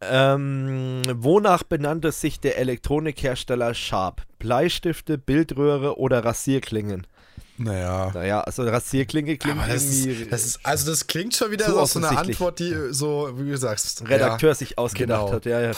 Ähm, 0.00 1.02
wonach 1.10 1.62
benannte 1.62 2.12
sich 2.12 2.40
der 2.40 2.58
Elektronikhersteller 2.58 3.74
Sharp? 3.74 4.22
Bleistifte, 4.38 5.18
Bildröhre 5.18 5.98
oder 5.98 6.24
Rasierklingen? 6.24 7.06
Naja. 7.58 8.10
Naja, 8.12 8.40
also 8.42 8.62
Rasierklinge 8.64 9.38
klingt 9.38 9.60
das 9.66 9.84
irgendwie. 9.84 10.22
Ist, 10.22 10.32
das 10.32 10.44
ist, 10.44 10.60
also, 10.62 10.90
das 10.90 11.06
klingt 11.06 11.34
schon 11.34 11.50
wieder 11.50 11.66
so, 11.66 11.84
so 11.86 11.98
eine 11.98 12.16
Antwort, 12.16 12.58
die 12.58 12.74
so, 12.90 13.30
wie 13.38 13.50
du 13.50 13.56
sagst. 13.56 14.06
Redakteur 14.08 14.50
ja, 14.50 14.54
sich 14.54 14.76
ausgedacht 14.78 15.26
genau. 15.26 15.36
hat, 15.36 15.46
ja, 15.46 15.60
ja. 15.60 15.72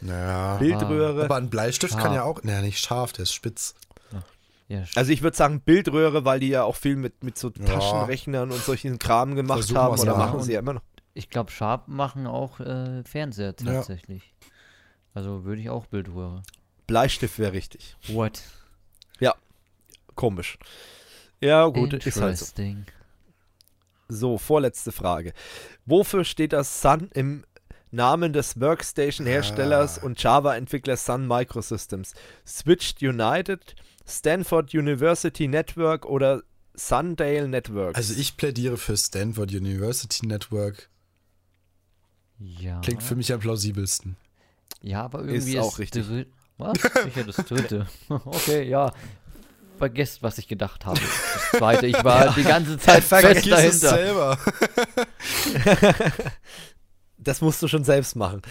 Ja. 0.00 0.56
Bildröhre. 0.56 1.24
Aber 1.24 1.36
ein 1.36 1.50
Bleistift 1.50 1.94
scharf. 1.94 2.04
kann 2.04 2.14
ja 2.14 2.22
auch. 2.22 2.42
Naja, 2.44 2.62
nicht 2.62 2.78
scharf, 2.78 3.12
der 3.12 3.24
ist 3.24 3.32
spitz. 3.32 3.74
Ja, 4.68 4.84
also 4.96 5.10
ich 5.12 5.22
würde 5.22 5.36
sagen 5.36 5.62
Bildröhre, 5.62 6.26
weil 6.26 6.40
die 6.40 6.48
ja 6.48 6.62
auch 6.62 6.76
viel 6.76 6.96
mit, 6.96 7.24
mit 7.24 7.38
so 7.38 7.48
Taschenrechnern 7.48 8.50
und 8.50 8.62
solchen 8.62 8.98
Kram 8.98 9.34
gemacht 9.34 9.60
Versuchen 9.60 9.78
haben 9.78 9.98
oder 9.98 10.16
machen 10.16 10.42
sie 10.42 10.52
ja 10.52 10.58
immer 10.58 10.74
noch. 10.74 10.82
Ich 11.14 11.30
glaube, 11.30 11.50
Sharp 11.50 11.88
machen 11.88 12.26
auch 12.26 12.60
äh, 12.60 13.02
Fernseher 13.04 13.56
tatsächlich. 13.56 14.22
Ja. 14.22 14.48
Also 15.14 15.44
würde 15.44 15.62
ich 15.62 15.70
auch 15.70 15.86
Bildröhre. 15.86 16.42
Bleistift 16.86 17.38
wäre 17.38 17.52
richtig. 17.52 17.96
What? 18.08 18.42
Ja, 19.18 19.34
komisch. 20.14 20.58
Ja, 21.40 21.66
gut, 21.66 21.94
ist 21.94 22.20
halt 22.20 22.36
so. 22.36 22.54
So, 24.10 24.38
vorletzte 24.38 24.92
Frage. 24.92 25.32
Wofür 25.86 26.24
steht 26.24 26.52
das 26.52 26.80
Sun 26.80 27.10
im 27.14 27.44
Namen 27.90 28.32
des 28.32 28.60
Workstation-Herstellers 28.60 29.98
ah. 29.98 30.04
und 30.04 30.22
Java-Entwicklers 30.22 31.04
Sun 31.04 31.26
Microsystems. 31.26 32.14
Switched 32.46 33.02
United, 33.02 33.74
Stanford 34.08 34.74
University 34.74 35.48
Network 35.48 36.06
oder 36.06 36.42
Sundale 36.74 37.48
Network. 37.48 37.96
Also 37.96 38.14
ich 38.14 38.36
plädiere 38.36 38.76
für 38.76 38.96
Stanford 38.96 39.52
University 39.52 40.26
Network. 40.26 40.88
Ja. 42.38 42.80
Klingt 42.80 43.02
für 43.02 43.16
mich 43.16 43.32
am 43.32 43.40
plausibelsten. 43.40 44.16
Ja, 44.80 45.02
aber 45.02 45.24
irgendwie 45.24 45.56
ist 45.56 45.58
auch 45.58 45.78
richtig. 45.78 46.06
Was? 46.56 46.78
Ich 47.06 47.16
hätte 47.16 47.32
das 47.32 47.36
dritte. 47.36 47.86
okay, 48.08 48.68
ja. 48.68 48.92
Vergesst, 49.76 50.22
was 50.22 50.38
ich 50.38 50.48
gedacht 50.48 50.86
habe. 50.86 50.98
Das 51.00 51.58
zweite, 51.58 51.86
ich 51.86 52.02
war 52.02 52.24
ja. 52.26 52.32
die 52.32 52.42
ganze 52.42 52.78
Zeit 52.78 53.04
fest 53.04 53.22
dahinter. 53.22 53.64
Es 53.64 53.80
selber. 53.80 54.38
Das 57.18 57.40
musst 57.40 57.62
du 57.62 57.68
schon 57.68 57.84
selbst 57.84 58.16
machen. 58.16 58.42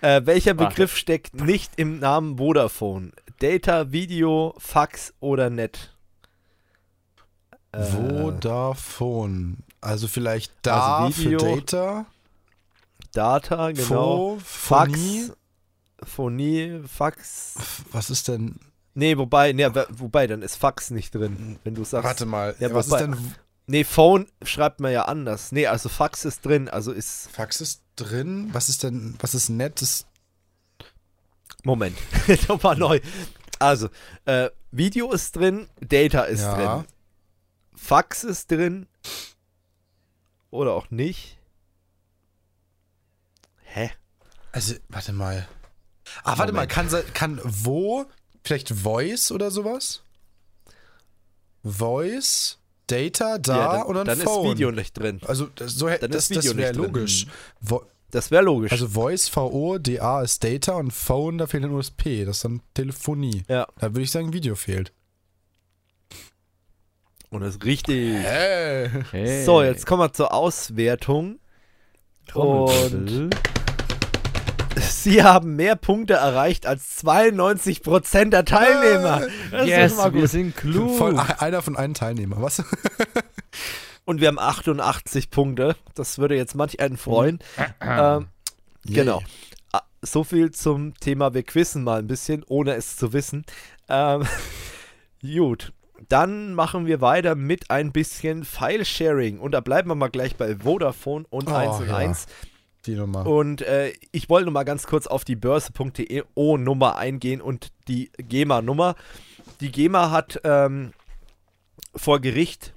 Äh, 0.00 0.22
welcher 0.24 0.54
Begriff 0.54 0.96
steckt 0.96 1.34
nicht 1.34 1.72
im 1.76 1.98
Namen 1.98 2.38
Vodafone? 2.38 3.12
Data, 3.42 3.90
Video, 3.90 4.54
Fax 4.56 5.14
oder 5.18 5.50
Net? 5.50 5.92
Äh, 7.72 7.82
Vodafone. 7.82 9.56
Also 9.80 10.06
vielleicht 10.06 10.52
da 10.62 10.98
also 10.98 11.18
Video, 11.18 11.40
für 11.40 11.56
Data. 11.56 12.06
Data, 13.12 13.72
genau. 13.72 14.38
Phonie. 14.44 15.24
Fax. 15.24 16.08
Phonie, 16.08 16.82
Fax. 16.86 17.54
Was 17.90 18.10
ist 18.10 18.28
denn? 18.28 18.60
Nee, 18.94 19.18
wobei, 19.18 19.52
nee, 19.52 19.68
wobei, 19.88 20.28
dann 20.28 20.42
ist 20.42 20.54
Fax 20.54 20.90
nicht 20.90 21.12
drin, 21.12 21.58
wenn 21.64 21.74
du 21.74 21.82
sagst. 21.82 22.04
Warte 22.04 22.26
mal, 22.26 22.54
ja, 22.60 22.72
was 22.72 22.90
wobei, 22.90 23.00
ist 23.00 23.06
denn. 23.06 23.34
Nee, 23.66 23.82
Phone 23.82 24.28
schreibt 24.44 24.78
man 24.78 24.92
ja 24.92 25.06
anders. 25.06 25.50
Nee, 25.50 25.66
also 25.66 25.88
Fax 25.88 26.24
ist 26.24 26.46
drin, 26.46 26.68
also 26.68 26.92
ist. 26.92 27.28
Fax 27.32 27.60
ist 27.60 27.82
drin? 27.96 28.50
Was 28.52 28.68
ist 28.68 28.84
denn, 28.84 29.16
was 29.18 29.34
ist 29.34 29.48
nettes? 29.48 30.06
Moment, 31.62 31.96
nochmal 32.48 32.76
neu. 32.76 33.00
Also, 33.58 33.88
äh, 34.24 34.50
Video 34.70 35.12
ist 35.12 35.36
drin, 35.36 35.68
Data 35.80 36.22
ist 36.24 36.40
ja. 36.40 36.54
drin. 36.76 36.86
Fax 37.76 38.24
ist 38.24 38.50
drin. 38.50 38.86
Oder 40.50 40.72
auch 40.72 40.90
nicht. 40.90 41.38
Hä? 43.64 43.90
Also, 44.50 44.74
warte 44.88 45.12
mal. 45.12 45.48
Ah, 46.24 46.36
warte 46.38 46.52
mal, 46.52 46.66
kann, 46.66 46.88
kann 47.14 47.40
wo, 47.42 48.04
vielleicht 48.44 48.70
Voice 48.70 49.30
oder 49.32 49.50
sowas? 49.50 50.02
Voice, 51.64 52.58
Data, 52.86 53.38
da 53.38 53.56
ja, 53.56 53.72
dann, 53.72 53.86
oder 53.86 54.00
ein 54.00 54.06
dann 54.06 54.18
Phone? 54.18 54.34
Dann 54.34 54.44
ist 54.44 54.50
Video 54.58 54.70
nicht 54.72 54.98
drin. 54.98 55.20
Also 55.26 55.48
so, 55.64 55.88
dann 55.88 56.10
das, 56.10 56.28
das 56.28 56.56
wäre 56.56 56.72
logisch. 56.72 57.26
Vo 57.60 57.86
das 58.12 58.30
wäre 58.30 58.44
logisch. 58.44 58.70
Also 58.72 58.88
Voice, 58.88 59.34
VO, 59.34 59.78
DA 59.78 60.20
ist 60.20 60.44
Data 60.44 60.74
und 60.74 60.92
Phone, 60.92 61.38
da 61.38 61.46
fehlt 61.46 61.64
ein 61.64 61.72
USP. 61.72 62.26
Das 62.26 62.36
ist 62.36 62.44
dann 62.44 62.60
Telefonie. 62.74 63.42
Ja. 63.48 63.66
Da 63.78 63.90
würde 63.90 64.02
ich 64.02 64.10
sagen, 64.10 64.34
Video 64.34 64.54
fehlt. 64.54 64.92
Und 67.30 67.40
das 67.40 67.54
ist 67.54 67.64
richtig. 67.64 68.14
Hey. 68.22 68.90
Hey. 69.10 69.44
So, 69.44 69.62
jetzt 69.62 69.86
kommen 69.86 70.02
wir 70.02 70.12
zur 70.12 70.34
Auswertung. 70.34 71.38
Und 72.34 73.30
Sie 74.76 75.22
haben 75.22 75.56
mehr 75.56 75.76
Punkte 75.76 76.14
erreicht 76.14 76.66
als 76.66 77.02
92% 77.02 78.28
der 78.28 78.44
Teilnehmer. 78.44 79.26
Das 79.50 79.66
yes, 79.66 79.92
ist 79.94 80.12
wir 80.12 80.28
sind 80.28 80.54
klug. 80.54 80.98
Von, 80.98 81.18
einer 81.18 81.62
von 81.62 81.78
einem 81.78 81.94
Teilnehmer, 81.94 82.42
was? 82.42 82.62
Und 84.04 84.20
wir 84.20 84.28
haben 84.28 84.38
88 84.38 85.30
Punkte. 85.30 85.76
Das 85.94 86.18
würde 86.18 86.36
jetzt 86.36 86.54
manch 86.54 86.80
einen 86.80 86.96
freuen. 86.96 87.38
ähm, 87.80 88.28
genau. 88.84 89.22
Ah, 89.72 89.82
so 90.02 90.24
viel 90.24 90.50
zum 90.50 90.94
Thema, 90.94 91.34
wir 91.34 91.44
quissen 91.44 91.84
mal 91.84 92.00
ein 92.00 92.08
bisschen, 92.08 92.44
ohne 92.48 92.74
es 92.74 92.96
zu 92.96 93.12
wissen. 93.12 93.44
Ähm, 93.88 94.26
gut. 95.22 95.72
Dann 96.08 96.54
machen 96.54 96.86
wir 96.86 97.00
weiter 97.00 97.36
mit 97.36 97.70
ein 97.70 97.92
bisschen 97.92 98.44
File-Sharing. 98.44 99.38
Und 99.38 99.52
da 99.52 99.60
bleiben 99.60 99.88
wir 99.88 99.94
mal 99.94 100.08
gleich 100.08 100.36
bei 100.36 100.56
Vodafone 100.56 101.24
und 101.30 101.48
oh, 101.48 101.54
1 101.54 101.76
und 101.76 101.88
ja. 101.88 101.96
1. 101.96 102.26
Die 102.86 102.96
Nummer. 102.96 103.24
Und 103.24 103.62
äh, 103.62 103.92
ich 104.10 104.28
wollte 104.28 104.46
nur 104.46 104.52
mal 104.52 104.64
ganz 104.64 104.88
kurz 104.88 105.06
auf 105.06 105.24
die 105.24 105.36
Börse.de 105.36 106.24
Nummer 106.34 106.96
eingehen 106.96 107.40
und 107.40 107.68
die 107.86 108.10
GEMA-Nummer. 108.16 108.96
Die 109.60 109.70
GEMA 109.70 110.10
hat 110.10 110.40
ähm, 110.42 110.92
vor 111.94 112.20
Gericht 112.20 112.74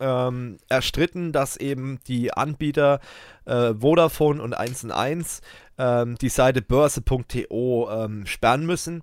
ähm, 0.00 0.58
erstritten, 0.68 1.32
dass 1.32 1.56
eben 1.56 1.98
die 2.06 2.32
Anbieter 2.32 3.00
äh, 3.44 3.74
Vodafone 3.74 4.42
und 4.42 4.58
1&1 4.58 5.40
ähm, 5.78 6.16
die 6.16 6.28
Seite 6.28 6.62
börse.to 6.62 7.90
ähm, 7.90 8.26
sperren 8.26 8.66
müssen. 8.66 9.02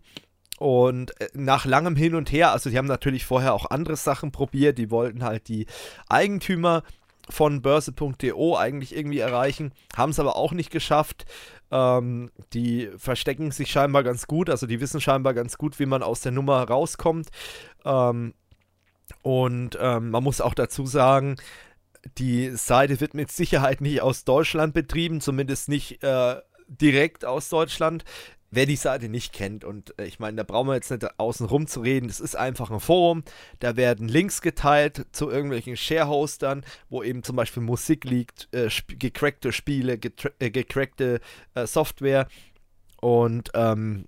Und 0.59 1.19
äh, 1.19 1.29
nach 1.33 1.65
langem 1.65 1.95
Hin 1.95 2.15
und 2.15 2.31
Her, 2.31 2.51
also 2.51 2.69
die 2.69 2.77
haben 2.77 2.87
natürlich 2.87 3.25
vorher 3.25 3.53
auch 3.53 3.69
andere 3.69 3.95
Sachen 3.95 4.31
probiert, 4.31 4.77
die 4.77 4.91
wollten 4.91 5.23
halt 5.23 5.47
die 5.47 5.65
Eigentümer 6.09 6.83
von 7.29 7.61
börse.to 7.61 8.57
eigentlich 8.57 8.95
irgendwie 8.95 9.19
erreichen, 9.19 9.71
haben 9.95 10.11
es 10.11 10.19
aber 10.19 10.35
auch 10.35 10.51
nicht 10.51 10.71
geschafft. 10.71 11.25
Ähm, 11.71 12.31
die 12.53 12.89
verstecken 12.97 13.51
sich 13.51 13.71
scheinbar 13.71 14.03
ganz 14.03 14.27
gut, 14.27 14.49
also 14.49 14.67
die 14.67 14.79
wissen 14.79 15.01
scheinbar 15.01 15.33
ganz 15.33 15.57
gut, 15.57 15.79
wie 15.79 15.85
man 15.85 16.03
aus 16.03 16.21
der 16.21 16.31
Nummer 16.31 16.61
rauskommt. 16.63 17.29
Ähm, 17.85 18.33
und 19.21 19.77
ähm, 19.79 20.09
man 20.09 20.23
muss 20.23 20.41
auch 20.41 20.53
dazu 20.53 20.85
sagen, 20.85 21.37
die 22.17 22.51
Seite 22.51 22.99
wird 22.99 23.13
mit 23.13 23.31
Sicherheit 23.31 23.81
nicht 23.81 24.01
aus 24.01 24.25
Deutschland 24.25 24.73
betrieben, 24.73 25.21
zumindest 25.21 25.69
nicht 25.69 26.03
äh, 26.03 26.35
direkt 26.67 27.25
aus 27.25 27.49
Deutschland. 27.49 28.03
Wer 28.51 28.67
die 28.67 28.75
Seite 28.75 29.09
nicht 29.09 29.33
kennt, 29.33 29.63
und 29.65 29.97
äh, 29.97 30.05
ich 30.05 30.19
meine, 30.19 30.37
da 30.37 30.43
brauchen 30.43 30.67
wir 30.67 30.75
jetzt 30.75 30.91
nicht 30.91 31.19
außen 31.19 31.47
rum 31.47 31.65
zu 31.65 31.81
reden, 31.81 32.07
das 32.07 32.19
ist 32.19 32.35
einfach 32.35 32.69
ein 32.69 32.79
Forum, 32.79 33.23
da 33.59 33.77
werden 33.77 34.07
Links 34.07 34.41
geteilt 34.41 35.07
zu 35.11 35.29
irgendwelchen 35.29 35.75
Sharehostern, 35.75 36.63
wo 36.89 37.01
eben 37.01 37.23
zum 37.23 37.35
Beispiel 37.35 37.63
Musik 37.63 38.03
liegt, 38.03 38.49
äh, 38.53 38.67
sp 38.69 38.93
gecrackte 38.99 39.51
Spiele, 39.51 39.93
äh, 40.39 40.51
gecrackte 40.51 41.19
äh, 41.55 41.65
Software. 41.65 42.27
Und 43.01 43.49
ähm, 43.53 44.05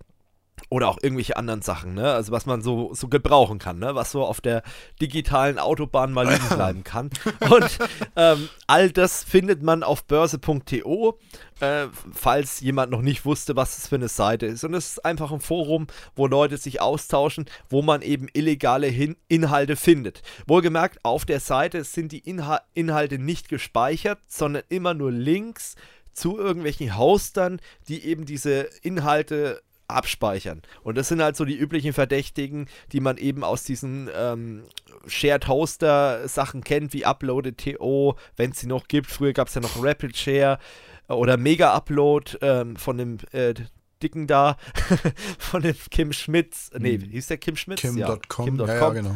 oder 0.70 0.90
auch 0.90 0.98
irgendwelche 1.02 1.38
anderen 1.38 1.62
Sachen, 1.62 1.94
ne? 1.94 2.14
Also 2.14 2.32
was 2.32 2.46
man 2.46 2.62
so, 2.62 2.94
so 2.94 3.08
gebrauchen 3.08 3.60
kann, 3.60 3.80
ne? 3.80 3.96
Was 3.96 4.12
so 4.12 4.26
auf 4.26 4.42
der 4.42 4.64
digitalen 5.02 5.60
Autobahn 5.60 6.12
mal 6.12 6.28
liegen 6.28 6.50
bleiben 6.50 6.84
kann. 6.84 7.10
Und 7.50 7.78
ähm, 8.16 8.50
all 8.68 8.92
das 8.92 9.24
findet 9.24 9.62
man 9.62 9.84
auf 9.84 10.06
börse.to, 10.06 11.20
äh, 11.60 11.88
falls 12.14 12.62
jemand 12.62 12.92
noch 12.92 13.02
nicht 13.02 13.26
wusste, 13.26 13.56
was 13.56 13.76
das 13.76 13.88
für 13.88 13.96
eine 13.96 14.08
Seite 14.08 14.48
ist. 14.48 14.64
Und 14.64 14.74
es 14.74 14.92
ist 14.92 15.06
einfach 15.06 15.32
ein 15.32 15.42
Forum, 15.42 15.88
wo 16.16 16.28
Leute 16.28 16.58
sich 16.58 16.82
austauschen, 16.82 17.46
wo 17.70 17.82
man 17.82 18.02
eben 18.02 18.28
illegale 18.34 18.88
Hin 18.88 19.16
Inhalte 19.28 19.76
findet. 19.76 20.24
Wohlgemerkt, 20.48 21.00
auf 21.04 21.26
der 21.26 21.40
Seite 21.40 21.84
sind 21.84 22.12
die 22.12 22.20
Inha 22.20 22.62
Inhalte 22.74 23.20
nicht 23.20 23.50
gespeichert, 23.50 24.20
sondern 24.28 24.64
immer 24.70 24.94
nur 24.94 25.12
Links 25.12 25.76
zu 26.16 26.38
irgendwelchen 26.38 26.98
Hostern, 26.98 27.60
die 27.88 28.06
eben 28.06 28.26
diese 28.26 28.70
Inhalte 28.82 29.62
abspeichern. 29.88 30.62
Und 30.84 30.98
das 30.98 31.08
sind 31.08 31.22
halt 31.22 31.36
so 31.36 31.46
die 31.46 31.58
üblichen 31.58 31.94
Verdächtigen, 31.94 32.68
die 32.92 33.00
man 33.00 33.18
eben 33.18 33.44
aus 33.44 33.64
diesen 33.64 34.10
ähm, 34.16 34.64
Shared 35.08 35.48
Hoster 35.48 36.28
Sachen 36.28 36.64
kennt, 36.64 36.94
wie 36.94 37.06
Uploaded.to, 37.06 38.16
wenn 38.36 38.52
es 38.52 38.60
sie 38.60 38.68
noch 38.68 38.88
gibt. 38.88 39.08
Früher 39.08 39.34
gab 39.34 39.48
es 39.48 39.56
ja 39.56 39.62
noch 39.62 39.84
Rapid 39.84 40.18
Share 40.18 40.60
äh, 41.08 41.14
oder 41.14 41.38
Mega 41.38 41.74
Upload 41.74 42.38
ähm, 42.42 42.76
von 42.76 42.98
dem 42.98 43.18
äh, 43.32 43.54
Dicken 44.02 44.28
da, 44.28 44.58
von 45.40 45.62
dem 45.62 45.76
Kim 45.90 46.14
Schmitz. 46.14 46.70
Nee, 46.78 46.98
hm. 46.98 47.10
hieß 47.10 47.28
der 47.28 47.38
Kim 47.38 47.56
Schmitz? 47.56 47.82
Kim.com. 47.82 47.98
Ja, 47.98 48.18
Kim. 48.18 48.60
Ja, 48.60 48.76
ja, 48.76 48.90
genau. 48.90 49.16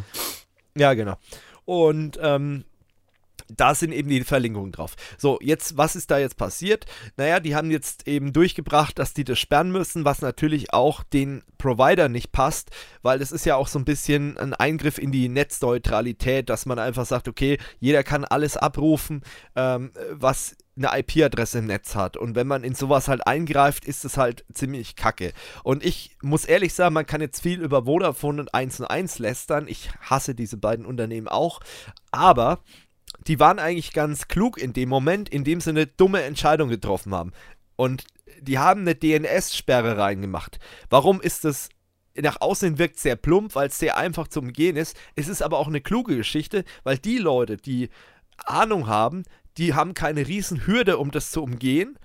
Ja, 0.75 0.93
genau. 0.93 1.17
Und 1.65 2.17
ähm, 2.21 2.65
da 3.55 3.75
sind 3.75 3.91
eben 3.91 4.09
die 4.09 4.23
Verlinkungen 4.23 4.71
drauf. 4.71 4.95
So, 5.17 5.39
jetzt, 5.41 5.77
was 5.77 5.95
ist 5.95 6.11
da 6.11 6.17
jetzt 6.17 6.37
passiert? 6.37 6.85
Naja, 7.17 7.39
die 7.39 7.55
haben 7.55 7.71
jetzt 7.71 8.07
eben 8.07 8.33
durchgebracht, 8.33 8.99
dass 8.99 9.13
die 9.13 9.23
das 9.23 9.39
sperren 9.39 9.71
müssen, 9.71 10.05
was 10.05 10.21
natürlich 10.21 10.73
auch 10.73 11.03
den 11.03 11.43
Provider 11.57 12.09
nicht 12.09 12.31
passt, 12.31 12.71
weil 13.01 13.19
das 13.19 13.31
ist 13.31 13.45
ja 13.45 13.55
auch 13.55 13.67
so 13.67 13.79
ein 13.79 13.85
bisschen 13.85 14.37
ein 14.37 14.53
Eingriff 14.53 14.97
in 14.97 15.11
die 15.11 15.29
Netzneutralität, 15.29 16.49
dass 16.49 16.65
man 16.65 16.79
einfach 16.79 17.05
sagt, 17.05 17.27
okay, 17.27 17.57
jeder 17.79 18.03
kann 18.03 18.25
alles 18.25 18.57
abrufen, 18.57 19.21
ähm, 19.55 19.91
was 20.11 20.55
eine 20.79 20.97
IP-Adresse 20.99 21.59
im 21.59 21.65
Netz 21.65 21.95
hat. 21.95 22.15
Und 22.17 22.35
wenn 22.35 22.47
man 22.47 22.63
in 22.63 22.73
sowas 22.73 23.07
halt 23.07 23.27
eingreift, 23.27 23.85
ist 23.85 24.05
es 24.05 24.17
halt 24.17 24.45
ziemlich 24.53 24.95
kacke. 24.95 25.33
Und 25.63 25.83
ich 25.83 26.17
muss 26.21 26.45
ehrlich 26.45 26.73
sagen, 26.73 26.93
man 26.93 27.05
kann 27.05 27.21
jetzt 27.21 27.41
viel 27.41 27.61
über 27.61 27.83
Vodafone 27.85 28.41
und 28.41 28.53
1 28.53 28.79
und 28.79 28.85
1 28.87 29.19
lästern. 29.19 29.67
Ich 29.67 29.89
hasse 29.99 30.35
diese 30.35 30.57
beiden 30.57 30.85
Unternehmen 30.85 31.27
auch. 31.27 31.59
Aber 32.11 32.59
die 33.27 33.39
waren 33.39 33.59
eigentlich 33.59 33.93
ganz 33.93 34.27
klug 34.27 34.57
in 34.57 34.73
dem 34.73 34.89
Moment, 34.89 35.29
in 35.29 35.43
dem 35.43 35.61
sie 35.61 35.71
eine 35.71 35.87
dumme 35.87 36.23
Entscheidung 36.23 36.69
getroffen 36.69 37.13
haben. 37.13 37.31
Und 37.75 38.05
die 38.41 38.57
haben 38.57 38.81
eine 38.81 38.95
DNS-Sperre 38.95 39.97
reingemacht. 39.97 40.59
Warum 40.89 41.21
ist 41.21 41.45
das 41.45 41.69
nach 42.21 42.41
außen 42.41 42.77
wirkt 42.77 42.99
sehr 42.99 43.15
plump, 43.15 43.55
weil 43.55 43.67
es 43.67 43.79
sehr 43.79 43.97
einfach 43.97 44.27
zu 44.27 44.39
umgehen 44.39 44.75
ist. 44.75 44.97
Es 45.15 45.27
ist 45.27 45.41
aber 45.41 45.57
auch 45.57 45.67
eine 45.67 45.79
kluge 45.79 46.17
Geschichte, 46.17 46.65
weil 46.83 46.97
die 46.97 47.17
Leute, 47.17 47.57
die 47.57 47.89
Ahnung 48.37 48.87
haben, 48.87 49.23
die 49.57 49.73
haben 49.73 49.93
keine 49.93 50.27
riesen 50.27 50.65
Hürde, 50.65 50.97
um 50.97 51.11
das 51.11 51.31
zu 51.31 51.43
umgehen. 51.43 51.97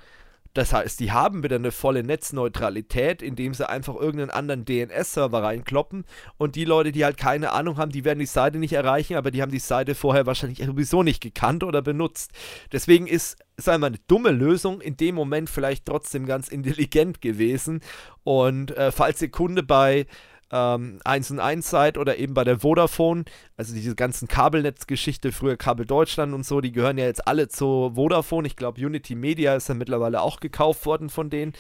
Das 0.55 0.73
heißt, 0.73 1.01
die 1.01 1.11
haben 1.11 1.43
wieder 1.43 1.57
eine 1.57 1.73
volle 1.73 2.05
Netzneutralität, 2.05 3.23
indem 3.23 3.55
sie 3.55 3.69
einfach 3.69 3.97
irgendeinen 3.97 4.31
anderen 4.31 4.65
DNS-Server 4.65 5.43
reinkloppen. 5.43 6.05
Und 6.39 6.55
die 6.55 6.65
Leute, 6.65 6.93
die 6.93 7.05
halt 7.05 7.17
keine 7.17 7.51
Ahnung 7.53 7.77
haben, 7.77 7.91
die 7.91 8.05
werden 8.05 8.21
die 8.21 8.27
Seite 8.27 8.59
nicht 8.59 8.73
erreichen, 8.73 9.17
aber 9.17 9.33
die 9.33 9.43
haben 9.43 9.51
die 9.51 9.59
Seite 9.59 9.97
vorher 9.97 10.27
wahrscheinlich 10.27 10.65
sowieso 10.65 11.03
nicht 11.03 11.21
gekannt 11.21 11.65
oder 11.65 11.83
benutzt. 11.83 12.31
Deswegen 12.73 13.09
ist, 13.09 13.37
sagen 13.57 13.77
wir 13.77 13.79
mal, 13.81 13.87
eine 13.89 14.01
dumme 14.07 14.31
Lösung 14.31 14.81
in 14.81 14.97
dem 14.97 15.17
Moment 15.17 15.51
vielleicht 15.51 15.87
trotzdem 15.87 16.25
ganz 16.25 16.49
intelligent 16.49 17.21
gewesen. 17.21 17.81
Und 18.23 18.77
äh, 18.77 18.93
falls 18.93 19.21
ihr 19.23 19.31
Kunde 19.31 19.65
bei 19.65 20.07
ähm, 20.51 21.01
1 21.05 21.31
und 21.33 21.41
1 21.41 21.69
seid 21.69 21.99
oder 21.99 22.19
eben 22.19 22.35
bei 22.35 22.45
der 22.45 22.61
Vodafone, 22.61 23.25
also 23.57 23.75
diese 23.75 23.95
ganzen 23.95 24.29
Kabelnetzgeschichte, 24.29 25.33
früher 25.33 25.57
Kabel 25.57 25.87
Deutschland 25.87 26.35
und 26.35 26.45
so, 26.45 26.61
die 26.61 26.73
gehören 26.73 26.99
ja 26.99 27.05
jetzt 27.05 27.27
alle 27.27 27.49
zu 27.49 27.93
Vodafone. 27.95 28.47
Ich 28.47 28.57
glaube, 28.57 28.85
Unity 28.85 29.15
Media 29.15 29.55
ist 29.57 29.69
ja 29.69 29.75
mittlerweile 29.75 30.21
auch 30.21 30.41
gekauft 30.41 30.87
worden 30.87 31.09
von 31.09 31.31
denen. 31.31 31.53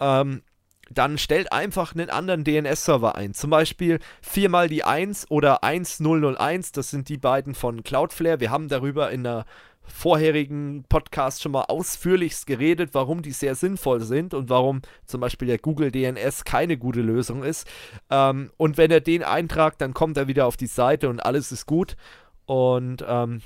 Ähm, 0.00 0.42
dann 0.90 1.18
stellt 1.18 1.52
einfach 1.52 1.94
einen 1.94 2.10
anderen 2.10 2.44
DNS-Server 2.44 3.16
ein. 3.16 3.34
Zum 3.34 3.50
Beispiel 3.50 3.98
viermal 4.22 4.68
die 4.68 4.84
1 4.84 5.30
oder 5.30 5.64
1001. 5.64 6.72
Das 6.72 6.90
sind 6.90 7.08
die 7.08 7.18
beiden 7.18 7.54
von 7.54 7.82
Cloudflare. 7.82 8.40
Wir 8.40 8.50
haben 8.50 8.68
darüber 8.68 9.10
in 9.10 9.24
der 9.24 9.46
vorherigen 9.86 10.84
Podcast 10.88 11.42
schon 11.42 11.52
mal 11.52 11.64
ausführlichst 11.64 12.46
geredet, 12.46 12.90
warum 12.92 13.22
die 13.22 13.32
sehr 13.32 13.54
sinnvoll 13.54 14.00
sind 14.00 14.34
und 14.34 14.50
warum 14.50 14.82
zum 15.06 15.20
Beispiel 15.20 15.48
der 15.48 15.58
Google 15.58 15.90
DNS 15.90 16.44
keine 16.44 16.76
gute 16.76 17.00
Lösung 17.00 17.42
ist. 17.42 17.66
Ähm, 18.10 18.50
und 18.56 18.76
wenn 18.76 18.90
er 18.90 19.00
den 19.00 19.22
eintragt, 19.22 19.80
dann 19.80 19.94
kommt 19.94 20.16
er 20.16 20.28
wieder 20.28 20.46
auf 20.46 20.56
die 20.56 20.66
Seite 20.66 21.08
und 21.08 21.20
alles 21.20 21.52
ist 21.52 21.66
gut. 21.66 21.96
Und 22.46 23.04
ähm, 23.06 23.40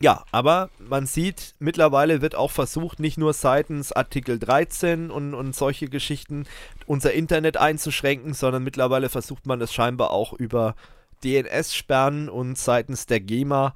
ja, 0.00 0.24
aber 0.32 0.70
man 0.78 1.06
sieht, 1.06 1.54
mittlerweile 1.58 2.22
wird 2.22 2.34
auch 2.34 2.50
versucht, 2.50 2.98
nicht 2.98 3.18
nur 3.18 3.32
seitens 3.32 3.92
Artikel 3.92 4.38
13 4.38 5.10
und, 5.10 5.34
und 5.34 5.54
solche 5.54 5.88
Geschichten 5.88 6.44
unser 6.86 7.12
Internet 7.12 7.56
einzuschränken, 7.56 8.34
sondern 8.34 8.64
mittlerweile 8.64 9.08
versucht 9.08 9.46
man 9.46 9.60
es 9.60 9.72
scheinbar 9.72 10.10
auch 10.10 10.32
über 10.32 10.74
DNS-Sperren 11.22 12.28
und 12.28 12.58
seitens 12.58 13.06
der 13.06 13.20
GEMA. 13.20 13.74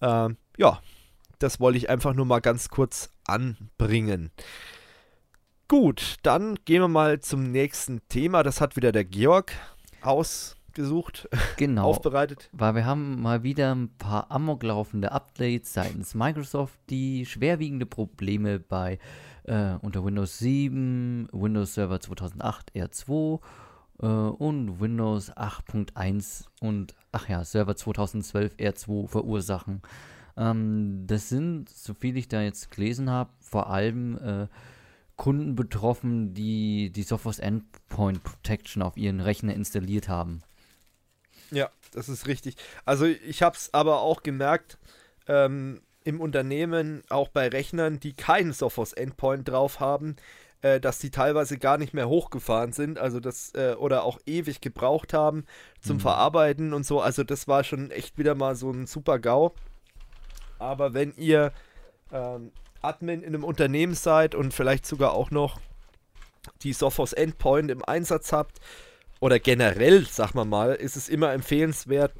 Äh, 0.00 0.30
ja, 0.56 0.80
das 1.42 1.60
wollte 1.60 1.78
ich 1.78 1.90
einfach 1.90 2.14
nur 2.14 2.26
mal 2.26 2.40
ganz 2.40 2.68
kurz 2.68 3.10
anbringen. 3.26 4.30
Gut, 5.68 6.16
dann 6.22 6.56
gehen 6.64 6.82
wir 6.82 6.88
mal 6.88 7.20
zum 7.20 7.50
nächsten 7.50 8.06
Thema. 8.08 8.42
Das 8.42 8.60
hat 8.60 8.76
wieder 8.76 8.92
der 8.92 9.04
Georg 9.04 9.52
ausgesucht, 10.02 11.28
genau, 11.56 11.84
aufbereitet. 11.84 12.50
Weil 12.52 12.74
wir 12.74 12.84
haben 12.84 13.22
mal 13.22 13.42
wieder 13.42 13.74
ein 13.74 13.88
paar 13.96 14.30
amoklaufende 14.30 15.12
Updates 15.12 15.72
seitens 15.72 16.14
Microsoft, 16.14 16.78
die 16.90 17.24
schwerwiegende 17.26 17.86
Probleme 17.86 18.58
bei 18.58 18.98
äh, 19.44 19.74
unter 19.80 20.04
Windows 20.04 20.38
7, 20.38 21.28
Windows 21.32 21.74
Server 21.74 22.00
2008 22.00 22.72
R2 22.74 23.40
äh, 24.02 24.06
und 24.06 24.80
Windows 24.80 25.32
8.1 25.32 26.44
und 26.60 26.94
ach 27.12 27.28
ja, 27.28 27.44
Server 27.44 27.74
2012 27.76 28.56
R2 28.56 29.08
verursachen. 29.08 29.82
Ähm, 30.36 31.04
das 31.06 31.28
sind, 31.28 31.68
soviel 31.68 32.16
ich 32.16 32.28
da 32.28 32.42
jetzt 32.42 32.70
gelesen 32.70 33.10
habe, 33.10 33.30
vor 33.40 33.70
allem 33.70 34.18
äh, 34.18 34.46
Kunden 35.16 35.54
betroffen, 35.54 36.34
die 36.34 36.90
die 36.90 37.02
Sophos 37.02 37.38
Endpoint 37.38 38.22
Protection 38.24 38.82
auf 38.82 38.96
ihren 38.96 39.20
Rechner 39.20 39.54
installiert 39.54 40.08
haben. 40.08 40.42
Ja, 41.50 41.70
das 41.92 42.08
ist 42.08 42.26
richtig. 42.26 42.56
Also 42.84 43.04
ich 43.04 43.42
habe 43.42 43.56
es 43.56 43.72
aber 43.74 44.00
auch 44.00 44.22
gemerkt 44.22 44.78
ähm, 45.28 45.82
im 46.04 46.20
Unternehmen, 46.20 47.02
auch 47.08 47.28
bei 47.28 47.48
Rechnern, 47.48 48.00
die 48.00 48.14
keinen 48.14 48.52
Sophos 48.52 48.92
Endpoint 48.94 49.48
drauf 49.48 49.80
haben, 49.80 50.16
äh, 50.62 50.80
dass 50.80 50.98
die 50.98 51.10
teilweise 51.10 51.58
gar 51.58 51.78
nicht 51.78 51.92
mehr 51.94 52.08
hochgefahren 52.08 52.72
sind, 52.72 52.98
also 52.98 53.20
das 53.20 53.52
äh, 53.54 53.74
oder 53.74 54.04
auch 54.04 54.18
ewig 54.26 54.60
gebraucht 54.60 55.12
haben 55.12 55.44
zum 55.80 55.96
mhm. 55.96 56.00
Verarbeiten 56.00 56.72
und 56.72 56.86
so. 56.86 57.00
Also 57.00 57.22
das 57.22 57.46
war 57.46 57.64
schon 57.64 57.90
echt 57.90 58.18
wieder 58.18 58.34
mal 58.34 58.56
so 58.56 58.70
ein 58.70 58.86
super 58.86 59.18
GAU. 59.18 59.54
Aber 60.62 60.94
wenn 60.94 61.12
ihr 61.16 61.52
ähm, 62.12 62.52
Admin 62.80 63.22
in 63.22 63.34
einem 63.34 63.44
Unternehmen 63.44 63.94
seid 63.94 64.34
und 64.34 64.54
vielleicht 64.54 64.86
sogar 64.86 65.12
auch 65.12 65.30
noch 65.30 65.60
die 66.62 66.72
Sophos 66.72 67.12
Endpoint 67.12 67.70
im 67.70 67.84
Einsatz 67.84 68.32
habt, 68.32 68.60
oder 69.20 69.38
generell, 69.38 70.04
sag 70.06 70.34
mal 70.34 70.44
mal, 70.44 70.74
ist 70.74 70.96
es 70.96 71.08
immer 71.08 71.32
empfehlenswert, 71.32 72.12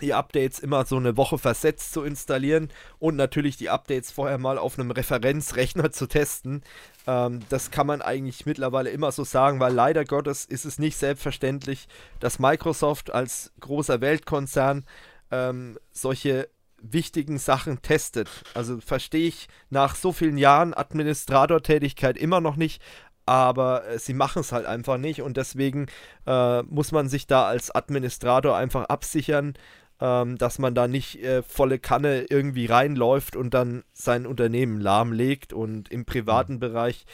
die 0.00 0.14
Updates 0.14 0.60
immer 0.60 0.84
so 0.84 0.96
eine 0.96 1.16
Woche 1.16 1.38
versetzt 1.38 1.92
zu 1.92 2.04
installieren 2.04 2.68
und 3.00 3.16
natürlich 3.16 3.56
die 3.56 3.68
Updates 3.68 4.12
vorher 4.12 4.38
mal 4.38 4.56
auf 4.56 4.78
einem 4.78 4.92
Referenzrechner 4.92 5.90
zu 5.90 6.06
testen. 6.06 6.62
Ähm, 7.08 7.40
das 7.48 7.72
kann 7.72 7.88
man 7.88 8.00
eigentlich 8.00 8.46
mittlerweile 8.46 8.90
immer 8.90 9.10
so 9.10 9.24
sagen, 9.24 9.58
weil 9.58 9.72
leider 9.72 10.04
Gottes 10.04 10.44
ist 10.44 10.64
es 10.64 10.78
nicht 10.78 10.96
selbstverständlich, 10.96 11.88
dass 12.20 12.38
Microsoft 12.38 13.10
als 13.10 13.52
großer 13.58 14.00
Weltkonzern 14.00 14.86
ähm, 15.32 15.78
solche 15.90 16.48
wichtigen 16.82 17.38
Sachen 17.38 17.82
testet. 17.82 18.28
Also 18.54 18.80
verstehe 18.80 19.28
ich 19.28 19.48
nach 19.70 19.94
so 19.94 20.12
vielen 20.12 20.38
Jahren 20.38 20.74
Administratortätigkeit 20.74 22.16
immer 22.16 22.40
noch 22.40 22.56
nicht, 22.56 22.82
aber 23.26 23.86
äh, 23.86 23.98
sie 23.98 24.14
machen 24.14 24.40
es 24.40 24.52
halt 24.52 24.66
einfach 24.66 24.98
nicht 24.98 25.22
und 25.22 25.36
deswegen 25.36 25.86
äh, 26.26 26.62
muss 26.62 26.92
man 26.92 27.08
sich 27.08 27.26
da 27.26 27.46
als 27.46 27.70
Administrator 27.70 28.56
einfach 28.56 28.84
absichern, 28.84 29.54
ähm, 30.00 30.38
dass 30.38 30.58
man 30.58 30.74
da 30.74 30.88
nicht 30.88 31.22
äh, 31.22 31.42
volle 31.42 31.78
Kanne 31.78 32.26
irgendwie 32.28 32.66
reinläuft 32.66 33.36
und 33.36 33.54
dann 33.54 33.84
sein 33.92 34.26
Unternehmen 34.26 34.80
lahmlegt 34.80 35.52
und 35.52 35.90
im 35.90 36.04
privaten 36.04 36.54
mhm. 36.54 36.60
Bereich 36.60 37.04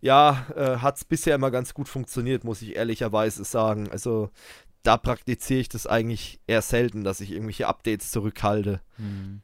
ja, 0.00 0.46
äh, 0.56 0.78
hat 0.78 0.96
es 0.96 1.04
bisher 1.04 1.36
immer 1.36 1.52
ganz 1.52 1.74
gut 1.74 1.88
funktioniert, 1.88 2.42
muss 2.42 2.60
ich 2.60 2.74
ehrlicherweise 2.74 3.44
sagen. 3.44 3.88
Also 3.92 4.30
da 4.82 4.96
praktiziere 4.96 5.60
ich 5.60 5.68
das 5.68 5.86
eigentlich 5.86 6.40
eher 6.46 6.62
selten, 6.62 7.04
dass 7.04 7.20
ich 7.20 7.32
irgendwelche 7.32 7.68
Updates 7.68 8.10
zurückhalte. 8.10 8.80
Hm. 8.96 9.42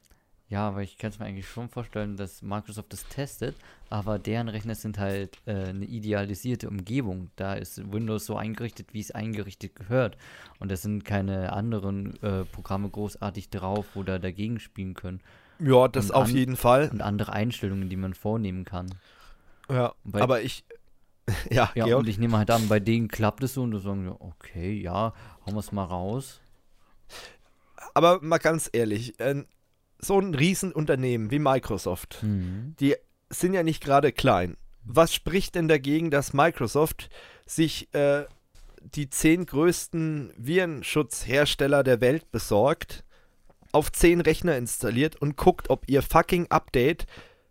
Ja, 0.49 0.67
aber 0.67 0.81
ich 0.81 0.97
kann 0.97 1.11
es 1.11 1.19
mir 1.19 1.25
eigentlich 1.25 1.47
schon 1.47 1.69
vorstellen, 1.69 2.17
dass 2.17 2.41
Microsoft 2.41 2.91
das 2.91 3.07
testet, 3.07 3.55
aber 3.91 4.17
deren 4.17 4.49
Rechner 4.49 4.73
sind 4.73 4.97
halt 4.97 5.37
äh, 5.45 5.65
eine 5.65 5.85
idealisierte 5.85 6.67
Umgebung. 6.67 7.29
Da 7.35 7.53
ist 7.53 7.91
Windows 7.91 8.25
so 8.25 8.35
eingerichtet, 8.35 8.87
wie 8.91 8.99
es 8.99 9.11
eingerichtet 9.11 9.75
gehört. 9.75 10.17
Und 10.59 10.71
da 10.71 10.75
sind 10.75 11.05
keine 11.05 11.53
anderen 11.53 12.21
äh, 12.23 12.45
Programme 12.45 12.89
großartig 12.89 13.51
drauf 13.51 13.95
oder 13.95 14.17
dagegen 14.17 14.59
spielen 14.59 14.95
können. 14.95 15.21
Ja, 15.59 15.87
das 15.87 16.09
auf 16.09 16.29
jeden 16.29 16.55
Fall. 16.55 16.89
Und 16.89 17.01
andere 17.01 17.33
Einstellungen, 17.33 17.87
die 17.87 17.97
man 17.97 18.15
vornehmen 18.15 18.65
kann. 18.65 18.87
Ja, 19.69 19.93
aber 20.13 20.41
ich, 20.41 20.63
ja, 21.49 21.71
ja 21.75 21.95
und 21.95 22.07
ich 22.07 22.17
nehme 22.17 22.37
halt 22.37 22.51
an, 22.51 22.67
bei 22.67 22.79
denen 22.79 23.07
klappt 23.07 23.43
es 23.43 23.53
so 23.53 23.63
und 23.63 23.71
da 23.71 23.79
sagen 23.79 24.05
wir, 24.05 24.21
okay, 24.21 24.73
ja, 24.73 25.13
hauen 25.45 25.53
wir 25.53 25.59
es 25.59 25.71
mal 25.71 25.85
raus. 25.85 26.41
Aber 27.93 28.19
mal 28.21 28.37
ganz 28.37 28.69
ehrlich, 28.71 29.19
äh, 29.19 29.43
so 29.99 30.19
ein 30.19 30.33
Riesenunternehmen 30.33 31.31
wie 31.31 31.39
Microsoft, 31.39 32.19
mhm. 32.23 32.75
die 32.79 32.95
sind 33.29 33.53
ja 33.53 33.63
nicht 33.63 33.83
gerade 33.83 34.11
klein. 34.11 34.57
Was 34.83 35.13
spricht 35.13 35.55
denn 35.55 35.67
dagegen, 35.67 36.09
dass 36.09 36.33
Microsoft 36.33 37.09
sich 37.45 37.93
äh, 37.93 38.25
die 38.81 39.09
zehn 39.09 39.45
größten 39.45 40.33
Virenschutzhersteller 40.37 41.83
der 41.83 42.01
Welt 42.01 42.31
besorgt, 42.31 43.03
auf 43.71 43.91
zehn 43.91 44.21
Rechner 44.21 44.57
installiert 44.57 45.15
und 45.17 45.35
guckt, 45.35 45.69
ob 45.69 45.87
ihr 45.87 46.01
fucking 46.01 46.47
Update 46.49 47.05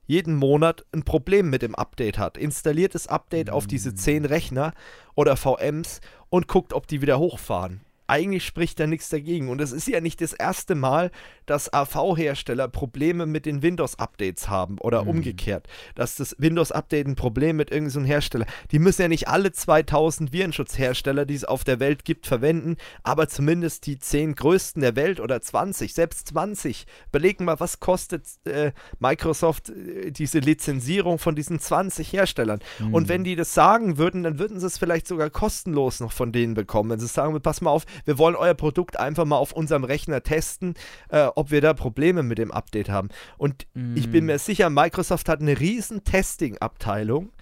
jeden 0.08 0.34
Monat 0.34 0.84
ein 0.90 1.04
Problem 1.04 1.48
mit 1.50 1.62
dem 1.62 1.76
Update 1.76 2.18
hat. 2.18 2.36
Installiert 2.36 2.96
das 2.96 3.06
Update 3.06 3.50
auf 3.50 3.68
diese 3.68 3.94
10 3.94 4.24
Rechner 4.24 4.72
oder 5.14 5.36
VMs 5.36 6.00
und 6.30 6.48
guckt, 6.48 6.72
ob 6.72 6.88
die 6.88 7.00
wieder 7.00 7.20
hochfahren 7.20 7.82
eigentlich 8.08 8.44
spricht 8.44 8.80
da 8.80 8.86
nichts 8.86 9.10
dagegen. 9.10 9.48
Und 9.48 9.60
es 9.60 9.72
ist 9.72 9.86
ja 9.86 10.00
nicht 10.00 10.20
das 10.20 10.32
erste 10.32 10.74
Mal, 10.74 11.10
dass 11.46 11.72
AV-Hersteller 11.72 12.68
Probleme 12.68 13.26
mit 13.26 13.46
den 13.46 13.62
Windows-Updates 13.62 14.48
haben 14.48 14.78
oder 14.78 15.02
mhm. 15.02 15.10
umgekehrt, 15.10 15.68
dass 15.94 16.16
das 16.16 16.34
Windows-Update 16.38 17.06
ein 17.06 17.16
Problem 17.16 17.56
mit 17.56 17.70
irgendeinem 17.70 18.04
so 18.04 18.08
Hersteller. 18.08 18.46
Die 18.70 18.78
müssen 18.78 19.02
ja 19.02 19.08
nicht 19.08 19.28
alle 19.28 19.52
2000 19.52 20.32
Virenschutzhersteller, 20.32 21.26
die 21.26 21.34
es 21.34 21.44
auf 21.44 21.64
der 21.64 21.80
Welt 21.80 22.04
gibt, 22.04 22.26
verwenden, 22.26 22.76
aber 23.02 23.28
zumindest 23.28 23.86
die 23.86 23.98
10 23.98 24.34
größten 24.34 24.82
der 24.82 24.96
Welt 24.96 25.20
oder 25.20 25.40
20, 25.40 25.92
selbst 25.92 26.28
20. 26.28 26.86
Überlegen 27.08 27.44
mal, 27.44 27.60
was 27.60 27.80
kostet 27.80 28.24
äh, 28.44 28.72
Microsoft 28.98 29.68
äh, 29.68 30.10
diese 30.10 30.38
Lizenzierung 30.38 31.18
von 31.18 31.34
diesen 31.34 31.60
20 31.60 32.12
Herstellern? 32.12 32.60
Mhm. 32.78 32.94
Und 32.94 33.08
wenn 33.08 33.24
die 33.24 33.36
das 33.36 33.52
sagen 33.52 33.98
würden, 33.98 34.22
dann 34.22 34.38
würden 34.38 34.60
sie 34.60 34.66
es 34.66 34.78
vielleicht 34.78 35.06
sogar 35.06 35.28
kostenlos 35.30 36.00
noch 36.00 36.12
von 36.12 36.32
denen 36.32 36.54
bekommen. 36.54 36.90
Wenn 36.90 37.00
sie 37.00 37.06
sagen, 37.06 37.38
pass 37.40 37.60
mal 37.60 37.70
auf, 37.70 37.84
wir 38.04 38.18
wollen 38.18 38.36
euer 38.36 38.54
Produkt 38.54 38.98
einfach 38.98 39.24
mal 39.24 39.36
auf 39.36 39.52
unserem 39.52 39.84
Rechner 39.84 40.22
testen, 40.22 40.74
äh, 41.10 41.28
ob 41.34 41.50
wir 41.50 41.60
da 41.60 41.74
Probleme 41.74 42.22
mit 42.22 42.38
dem 42.38 42.50
Update 42.50 42.88
haben. 42.88 43.08
Und 43.36 43.66
mm. 43.74 43.96
ich 43.96 44.10
bin 44.10 44.26
mir 44.26 44.38
sicher, 44.38 44.70
Microsoft 44.70 45.28
hat 45.28 45.40
eine 45.40 45.58
riesen 45.58 46.04
Testing-Abteilung, 46.04 47.32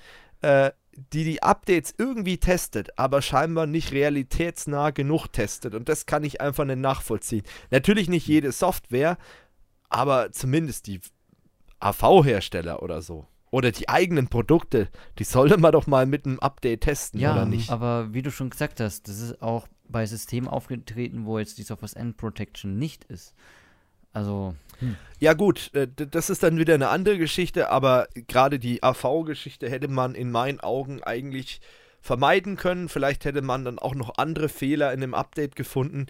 äh, 0.42 0.70
die 1.12 1.24
die 1.24 1.42
Updates 1.42 1.94
irgendwie 1.98 2.38
testet, 2.38 2.98
aber 2.98 3.20
scheinbar 3.20 3.66
nicht 3.66 3.92
realitätsnah 3.92 4.90
genug 4.90 5.28
testet. 5.28 5.74
Und 5.74 5.88
das 5.88 6.06
kann 6.06 6.24
ich 6.24 6.40
einfach 6.40 6.64
nicht 6.64 6.78
nachvollziehen. 6.78 7.42
Natürlich 7.70 8.08
nicht 8.08 8.26
jede 8.26 8.52
Software, 8.52 9.18
aber 9.90 10.32
zumindest 10.32 10.86
die 10.86 11.00
AV-Hersteller 11.80 12.82
oder 12.82 13.02
so 13.02 13.26
oder 13.50 13.70
die 13.72 13.88
eigenen 13.88 14.28
Produkte, 14.28 14.88
die 15.18 15.24
sollte 15.24 15.58
man 15.58 15.72
doch 15.72 15.86
mal 15.86 16.06
mit 16.06 16.26
einem 16.26 16.38
Update 16.40 16.82
testen, 16.82 17.20
ja, 17.20 17.32
oder 17.32 17.46
nicht? 17.46 17.70
aber 17.70 18.12
wie 18.12 18.22
du 18.22 18.30
schon 18.30 18.50
gesagt 18.50 18.80
hast, 18.80 19.08
das 19.08 19.20
ist 19.20 19.40
auch 19.40 19.66
bei 19.88 20.06
Systemen 20.06 20.48
aufgetreten, 20.48 21.26
wo 21.26 21.38
jetzt 21.38 21.58
die 21.58 21.62
Software 21.62 22.00
End 22.00 22.16
Protection 22.16 22.78
nicht 22.78 23.04
ist. 23.04 23.34
Also. 24.12 24.54
Hm. 24.78 24.96
Ja, 25.20 25.34
gut, 25.34 25.70
äh, 25.74 25.88
das 25.94 26.30
ist 26.30 26.42
dann 26.42 26.58
wieder 26.58 26.74
eine 26.74 26.88
andere 26.88 27.18
Geschichte, 27.18 27.70
aber 27.70 28.08
gerade 28.14 28.58
die 28.58 28.82
AV-Geschichte 28.82 29.68
hätte 29.68 29.88
man 29.88 30.14
in 30.14 30.30
meinen 30.30 30.60
Augen 30.60 31.02
eigentlich 31.02 31.60
vermeiden 32.00 32.56
können. 32.56 32.88
Vielleicht 32.88 33.24
hätte 33.24 33.42
man 33.42 33.64
dann 33.64 33.78
auch 33.78 33.94
noch 33.94 34.16
andere 34.16 34.48
Fehler 34.48 34.92
in 34.92 35.00
dem 35.00 35.14
Update 35.14 35.56
gefunden. 35.56 36.06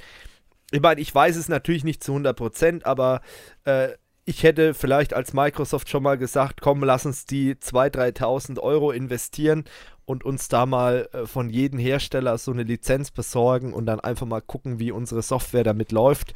Ich 0.70 0.80
meine, 0.80 1.00
ich 1.00 1.14
weiß 1.14 1.36
es 1.36 1.48
natürlich 1.48 1.84
nicht 1.84 2.02
zu 2.02 2.14
100%, 2.14 2.84
aber 2.84 3.22
äh, 3.64 3.88
ich 4.24 4.42
hätte 4.42 4.74
vielleicht 4.74 5.14
als 5.14 5.32
Microsoft 5.32 5.88
schon 5.88 6.02
mal 6.02 6.18
gesagt, 6.18 6.60
komm, 6.60 6.82
lass 6.82 7.06
uns 7.06 7.26
die 7.26 7.54
2.000, 7.54 8.18
3.000 8.18 8.58
Euro 8.58 8.90
investieren 8.90 9.64
und 10.06 10.24
uns 10.24 10.48
da 10.48 10.64
mal 10.64 11.08
äh, 11.12 11.26
von 11.26 11.50
jedem 11.50 11.78
Hersteller 11.78 12.38
so 12.38 12.52
eine 12.52 12.62
Lizenz 12.62 13.10
besorgen 13.10 13.74
und 13.74 13.86
dann 13.86 14.00
einfach 14.00 14.26
mal 14.26 14.40
gucken, 14.40 14.78
wie 14.78 14.92
unsere 14.92 15.20
Software 15.20 15.64
damit 15.64 15.92
läuft. 15.92 16.34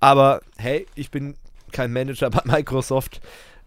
Aber 0.00 0.40
hey, 0.56 0.86
ich 0.94 1.10
bin 1.10 1.34
kein 1.70 1.92
Manager 1.92 2.30
bei 2.30 2.40
Microsoft, 2.44 3.20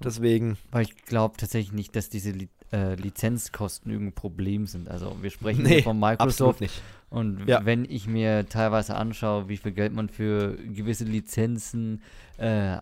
deswegen. 0.04 0.58
Weil 0.72 0.84
ich 0.84 1.06
glaube 1.06 1.38
tatsächlich 1.38 1.72
nicht, 1.74 1.96
dass 1.96 2.10
diese 2.10 2.32
Li 2.32 2.50
äh, 2.74 2.96
Lizenzkosten 2.96 3.92
irgendein 3.92 4.16
Problem 4.16 4.66
sind. 4.66 4.90
Also 4.90 5.16
wir 5.22 5.30
sprechen 5.30 5.64
nee, 5.64 5.84
von 5.84 6.00
Microsoft 6.00 6.62
nicht. 6.62 6.82
Und 7.12 7.48
ja. 7.48 7.64
wenn 7.64 7.86
ich 7.86 8.08
mir 8.08 8.50
teilweise 8.50 8.96
anschaue, 8.96 9.48
wie 9.48 9.58
viel 9.58 9.72
Geld 9.72 9.94
man 9.94 10.10
für 10.10 10.58
gewisse 10.58 11.06
Lizenzen 11.06 12.02
äh, 12.40 12.74
ja. 12.74 12.82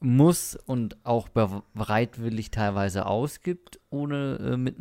Muss 0.00 0.56
und 0.66 0.96
auch 1.04 1.28
bereitwillig 1.28 2.50
teilweise 2.50 3.06
ausgibt, 3.06 3.80
ohne 3.90 4.36
äh, 4.36 4.56
mit 4.56 4.76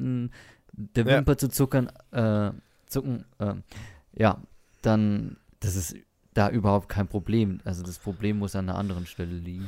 der 0.72 1.06
Wimper 1.06 1.34
ja. 1.34 1.38
zu 1.38 1.49
zuckern, 1.49 1.91
äh, 2.11 2.52
zucken, 2.85 3.26
äh, 3.39 3.56
ja, 4.14 4.39
dann 4.81 5.38
das 5.60 5.76
ist 5.76 5.95
da 6.34 6.49
überhaupt 6.49 6.88
kein 6.89 7.07
Problem. 7.07 7.60
Also 7.64 7.84
das 7.84 7.98
Problem 7.98 8.39
muss 8.39 8.56
an 8.56 8.69
einer 8.69 8.77
anderen 8.77 9.06
Stelle 9.07 9.34
liegen. 9.34 9.68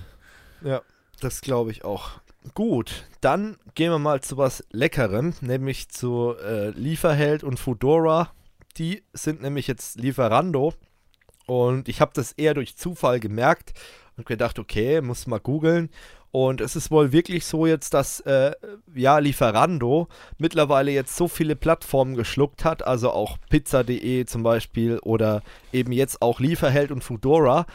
Ja, 0.63 0.81
das 1.19 1.41
glaube 1.41 1.71
ich 1.71 1.83
auch. 1.83 2.21
Gut, 2.53 3.05
dann 3.21 3.57
gehen 3.75 3.91
wir 3.91 3.99
mal 3.99 4.21
zu 4.21 4.37
was 4.37 4.63
Leckerem, 4.71 5.33
nämlich 5.41 5.89
zu 5.89 6.35
äh, 6.37 6.69
Lieferheld 6.69 7.43
und 7.43 7.59
Foodora. 7.59 8.31
Die 8.77 9.03
sind 9.13 9.41
nämlich 9.41 9.67
jetzt 9.67 9.99
Lieferando 9.99 10.73
und 11.47 11.89
ich 11.89 12.01
habe 12.01 12.11
das 12.13 12.31
eher 12.33 12.53
durch 12.53 12.77
Zufall 12.77 13.19
gemerkt 13.19 13.73
und 14.19 14.27
gedacht, 14.27 14.59
okay, 14.59 15.01
muss 15.01 15.25
mal 15.25 15.39
googeln. 15.39 15.89
Und 16.31 16.61
es 16.61 16.75
ist 16.75 16.91
wohl 16.91 17.11
wirklich 17.11 17.45
so 17.45 17.65
jetzt, 17.65 17.95
dass 17.95 18.19
äh, 18.19 18.51
ja 18.93 19.17
Lieferando 19.17 20.07
mittlerweile 20.37 20.91
jetzt 20.91 21.15
so 21.15 21.27
viele 21.27 21.55
Plattformen 21.55 22.15
geschluckt 22.15 22.65
hat, 22.65 22.85
also 22.85 23.09
auch 23.11 23.37
Pizza.de 23.49 24.25
zum 24.25 24.43
Beispiel 24.43 24.99
oder 24.99 25.41
eben 25.73 25.91
jetzt 25.91 26.21
auch 26.21 26.39
Lieferheld 26.39 26.91
und 26.91 27.03
Foodora. 27.03 27.65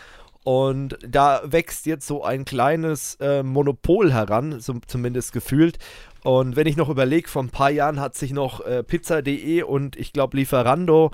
Und 0.44 0.98
da 1.04 1.40
wächst 1.44 1.86
jetzt 1.86 2.06
so 2.06 2.22
ein 2.22 2.44
kleines 2.44 3.16
äh, 3.16 3.42
Monopol 3.42 4.12
heran, 4.12 4.60
so 4.60 4.74
zumindest 4.86 5.32
gefühlt. 5.32 5.78
Und 6.22 6.54
wenn 6.54 6.66
ich 6.66 6.76
noch 6.76 6.90
überlege, 6.90 7.28
vor 7.28 7.42
ein 7.42 7.50
paar 7.50 7.70
Jahren 7.70 7.98
hat 7.98 8.14
sich 8.14 8.32
noch 8.32 8.60
äh, 8.60 8.84
Pizza.de 8.84 9.62
und 9.62 9.96
ich 9.96 10.12
glaube 10.12 10.36
Lieferando 10.36 11.10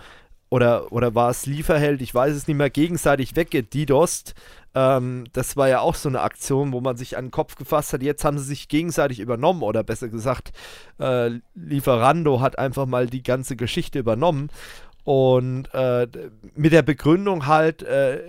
oder, 0.51 0.93
oder 0.93 1.15
war 1.15 1.31
es 1.31 1.47
Lieferheld, 1.47 2.03
ich 2.03 2.13
weiß 2.13 2.35
es 2.35 2.49
nicht 2.49 2.57
mehr, 2.57 2.71
gegenseitig 2.71 3.37
weggedidost. 3.37 4.35
Ähm, 4.75 5.25
das 5.33 5.57
war 5.57 5.69
ja 5.69 5.81
auch 5.81 5.95
so 5.95 6.09
eine 6.09 6.21
Aktion, 6.21 6.73
wo 6.73 6.81
man 6.81 6.97
sich 6.97 7.17
an 7.17 7.27
den 7.27 7.31
Kopf 7.31 7.57
gefasst 7.57 7.93
hat. 7.93 8.03
Jetzt 8.03 8.25
haben 8.25 8.39
sie 8.39 8.45
sich 8.45 8.69
gegenseitig 8.69 9.21
übernommen 9.21 9.63
oder 9.63 9.83
besser 9.83 10.09
gesagt, 10.09 10.53
äh, 10.99 11.41
Lieferando 11.55 12.41
hat 12.41 12.59
einfach 12.59 12.87
mal 12.87 13.07
die 13.07 13.23
ganze 13.23 13.57
Geschichte 13.57 13.99
übernommen. 13.99 14.51
Und 15.03 15.73
äh, 15.73 16.07
mit 16.55 16.73
der 16.73 16.83
Begründung 16.83 17.47
halt, 17.47 17.83
äh, 17.83 18.21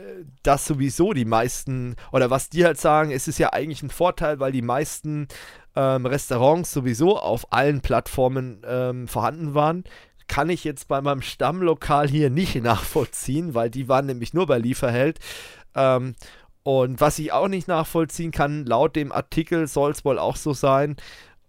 dass 0.42 0.66
sowieso 0.66 1.14
die 1.14 1.26
meisten, 1.26 1.96
oder 2.12 2.30
was 2.30 2.50
die 2.50 2.66
halt 2.66 2.80
sagen, 2.80 3.12
ist 3.12 3.28
es 3.28 3.38
ja 3.38 3.52
eigentlich 3.54 3.84
ein 3.84 3.90
Vorteil, 3.90 4.40
weil 4.40 4.52
die 4.52 4.62
meisten 4.62 5.28
ähm, 5.76 6.06
Restaurants 6.06 6.72
sowieso 6.72 7.20
auf 7.20 7.52
allen 7.52 7.82
Plattformen 7.82 8.62
ähm, 8.66 9.08
vorhanden 9.08 9.54
waren. 9.54 9.84
Kann 10.28 10.50
ich 10.50 10.64
jetzt 10.64 10.88
bei 10.88 11.02
meinem 11.02 11.22
Stammlokal 11.22 12.08
hier 12.08 12.30
nicht 12.30 12.56
nachvollziehen, 12.64 13.54
weil 13.54 13.70
die 13.70 13.90
waren 13.90 14.06
nämlich 14.06 14.34
nur 14.34 14.48
bei 14.48 14.58
Lieferheld. 14.58 15.20
Ähm, 15.76 16.16
und 16.64 17.02
was 17.02 17.18
ich 17.20 17.32
auch 17.32 17.48
nicht 17.48 17.68
nachvollziehen 17.68 18.32
kann, 18.32 18.66
laut 18.66 18.96
dem 18.96 19.12
Artikel 19.12 19.68
soll 19.68 19.92
es 19.92 20.06
wohl 20.06 20.20
auch 20.20 20.36
so 20.36 20.54
sein, 20.54 20.96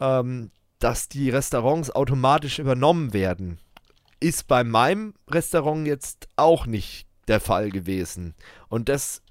ähm, 0.01 0.51
dass 0.79 1.09
die 1.09 1.31
Restaurants 1.31 1.91
automatisch 1.91 2.59
übernommen 2.59 3.13
werden 3.13 3.59
ist 4.23 4.47
bei 4.47 4.65
meinem 4.65 5.15
Restaurant 5.29 5.87
jetzt 5.87 6.29
auch 6.37 6.67
nicht 6.67 7.07
der 7.29 7.41
Fall 7.41 7.71
gewesen. 7.71 8.35
Und 8.69 8.89
das 8.89 9.23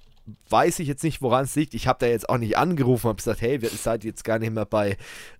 weiß 0.50 0.78
ich 0.78 0.88
jetzt 0.88 1.02
nicht, 1.02 1.20
woran 1.20 1.44
es 1.44 1.56
liegt. 1.56 1.74
Ich 1.74 1.88
habe 1.88 1.98
da 1.98 2.06
jetzt 2.06 2.28
auch 2.28 2.38
nicht 2.38 2.56
angerufen 2.56 3.08
und 3.08 3.16
gesagt, 3.16 3.40
hey, 3.40 3.58
ihr 3.60 3.68
seid 3.70 4.04
jetzt 4.04 4.22
gar 4.22 4.38
nicht 4.38 4.52
mehr 4.52 4.66
bei 4.66 4.96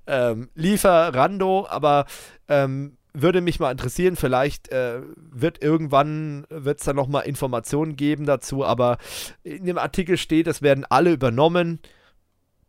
ähm, 0.06 0.48
Lieferando, 0.54 1.66
aber 1.68 2.06
ähm, 2.48 2.96
würde 3.14 3.40
mich 3.40 3.60
mal 3.60 3.70
interessieren, 3.70 4.16
vielleicht 4.16 4.68
äh, 4.68 5.00
wird 5.16 5.62
irgendwann, 5.62 6.46
wird 6.48 6.80
es 6.80 6.86
da 6.86 6.92
nochmal 6.92 7.26
Informationen 7.26 7.96
geben 7.96 8.24
dazu, 8.26 8.64
aber 8.64 8.98
in 9.42 9.66
dem 9.66 9.78
Artikel 9.78 10.16
steht, 10.16 10.46
es 10.46 10.62
werden 10.62 10.86
alle 10.88 11.12
übernommen. 11.12 11.80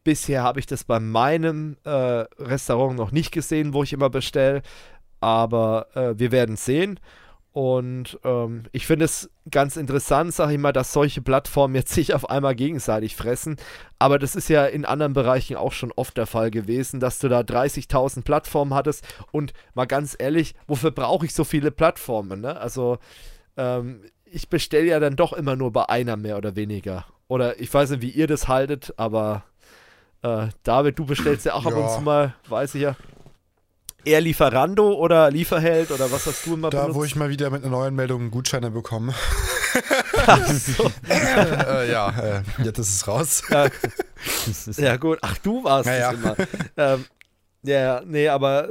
Bisher 0.04 0.44
habe 0.44 0.60
ich 0.60 0.66
das 0.66 0.84
bei 0.84 1.00
meinem 1.00 1.78
äh, 1.86 1.90
Restaurant 1.90 2.98
noch 2.98 3.12
nicht 3.12 3.32
gesehen, 3.32 3.74
wo 3.74 3.84
ich 3.84 3.94
immer 3.94 4.10
bestelle. 4.10 4.62
Aber 5.22 5.88
äh, 5.96 6.20
wir 6.20 6.34
werden 6.34 6.58
sehen. 6.58 7.00
Und 7.54 8.20
ähm, 8.24 8.64
ich 8.72 8.88
finde 8.88 9.06
es 9.06 9.30
ganz 9.52 9.78
interessant, 9.78 10.34
sage 10.34 10.54
ich 10.54 10.60
mal, 10.60 10.74
dass 10.74 10.92
solche 10.92 11.22
Plattformen 11.22 11.76
jetzt 11.76 11.94
sich 11.94 12.16
auf 12.16 12.30
einmal 12.30 12.56
gegenseitig 12.56 13.16
fressen. 13.16 13.58
Aber 14.00 14.18
das 14.18 14.36
ist 14.36 14.50
ja 14.50 14.66
in 14.66 14.86
anderen 14.86 15.14
Bereichen 15.14 15.56
auch 15.56 15.72
schon 15.72 15.92
oft 15.92 16.18
der 16.18 16.26
Fall 16.26 16.50
gewesen, 16.50 17.00
dass 17.00 17.20
du 17.20 17.30
da 17.30 17.42
30.000 17.42 18.24
Plattformen 18.24 18.74
hattest. 18.74 19.06
Und 19.32 19.54
mal 19.76 19.86
ganz 19.86 20.16
ehrlich, 20.18 20.56
wofür 20.68 20.90
brauche 20.90 21.28
ich 21.28 21.34
so 21.36 21.44
viele 21.44 21.70
Plattformen? 21.70 22.42
Ne? 22.42 22.60
Also 22.60 22.98
ähm, 23.56 24.02
ich 24.26 24.50
bestelle 24.50 24.88
ja 24.88 25.00
dann 25.00 25.16
doch 25.16 25.32
immer 25.32 25.56
nur 25.56 25.72
bei 25.72 25.88
einer 25.88 26.18
mehr 26.18 26.38
oder 26.38 26.56
weniger. 26.56 27.06
Oder 27.28 27.60
ich 27.60 27.72
weiß 27.72 27.92
nicht, 27.92 28.02
wie 28.02 28.10
ihr 28.10 28.26
das 28.26 28.48
haltet, 28.48 28.96
aber 28.98 29.44
äh, 30.24 30.48
David, 30.64 30.98
du 30.98 31.06
bestellst 31.06 31.46
ja 31.46 31.54
auch 31.54 31.66
ja. 31.66 31.72
ab 31.72 31.78
und 31.78 31.90
zu 31.92 32.02
mal, 32.02 32.34
weiß 32.50 32.74
ich 32.74 32.82
ja 32.82 32.96
eher 34.06 34.22
Lieferando 34.22 34.94
oder 34.94 35.32
Lieferheld 35.32 35.92
oder 35.92 36.12
was 36.12 36.26
hast 36.26 36.46
du 36.46 36.54
immer 36.56 36.70
Da, 36.70 36.82
benutzt? 36.82 36.96
wo 37.00 37.04
ich 37.04 37.16
mal 37.16 37.30
wieder 37.30 37.50
mit 37.50 37.64
einer 37.64 37.72
neuen 37.72 37.96
Meldung 37.96 38.32
Gutscheine 38.32 38.72
bekomme. 38.72 39.14
So. 40.54 40.90
äh, 41.10 41.92
ja, 41.92 42.10
äh, 42.10 42.44
jetzt 42.64 42.80
ist 42.80 42.94
es 42.96 43.08
raus. 43.08 43.44
Ja, 43.50 43.68
ja 44.78 44.96
gut. 44.98 45.18
Ach, 45.22 45.38
du 45.40 45.64
warst 45.64 45.90
ja, 45.90 46.12
es 46.12 46.18
immer. 46.18 46.36
Ähm, 46.78 47.06
ja, 47.64 48.02
nee, 48.06 48.28
aber 48.30 48.70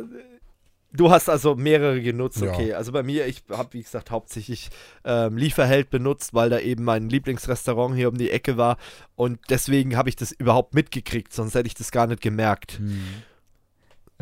du 0.92 1.10
hast 1.10 1.28
also 1.28 1.54
mehrere 1.54 2.00
genutzt, 2.00 2.40
okay. 2.42 2.70
Ja. 2.70 2.76
Also 2.76 2.92
bei 2.92 3.02
mir, 3.02 3.26
ich 3.26 3.42
habe, 3.50 3.72
wie 3.72 3.82
gesagt, 3.82 4.10
hauptsächlich 4.10 4.70
ähm, 5.04 5.36
Lieferheld 5.36 5.90
benutzt, 5.90 6.34
weil 6.34 6.50
da 6.50 6.58
eben 6.58 6.84
mein 6.84 7.08
Lieblingsrestaurant 7.08 7.96
hier 7.96 8.08
um 8.08 8.16
die 8.16 8.30
Ecke 8.30 8.56
war. 8.56 8.76
Und 9.14 9.40
deswegen 9.50 9.96
habe 9.96 10.08
ich 10.08 10.16
das 10.16 10.32
überhaupt 10.32 10.74
mitgekriegt, 10.74 11.32
sonst 11.32 11.54
hätte 11.54 11.66
ich 11.66 11.74
das 11.74 11.90
gar 11.90 12.06
nicht 12.06 12.22
gemerkt. 12.22 12.78
Hm. 12.78 13.02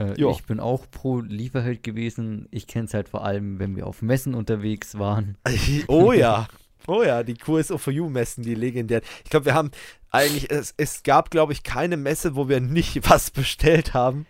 Äh, 0.01 0.31
ich 0.31 0.44
bin 0.44 0.60
auch 0.60 0.86
pro 0.90 1.20
Lieferheld 1.20 1.82
gewesen. 1.82 2.48
Ich 2.51 2.66
kenne 2.66 2.86
es 2.86 2.94
halt 2.94 3.09
vor 3.09 3.24
allem, 3.24 3.59
wenn 3.59 3.77
wir 3.77 3.86
auf 3.86 4.02
Messen 4.02 4.35
unterwegs 4.35 4.98
waren. 4.98 5.36
oh 5.89 6.12
ja. 6.12 6.48
Oh 6.86 7.02
ja, 7.02 7.22
die 7.22 7.35
QSO 7.35 7.77
for 7.77 7.93
You 7.93 8.09
Messen, 8.09 8.43
die 8.43 8.55
legendären. 8.55 9.05
Ich 9.22 9.31
glaube, 9.31 9.47
wir 9.47 9.55
haben 9.55 9.70
eigentlich, 10.10 10.51
es, 10.51 10.74
es 10.77 11.02
gab, 11.02 11.31
glaube 11.31 11.52
ich, 11.52 11.62
keine 11.62 11.97
Messe, 11.97 12.35
wo 12.35 12.48
wir 12.48 12.60
nicht 12.60 13.09
was 13.10 13.31
bestellt 13.31 13.93
haben. 13.94 14.27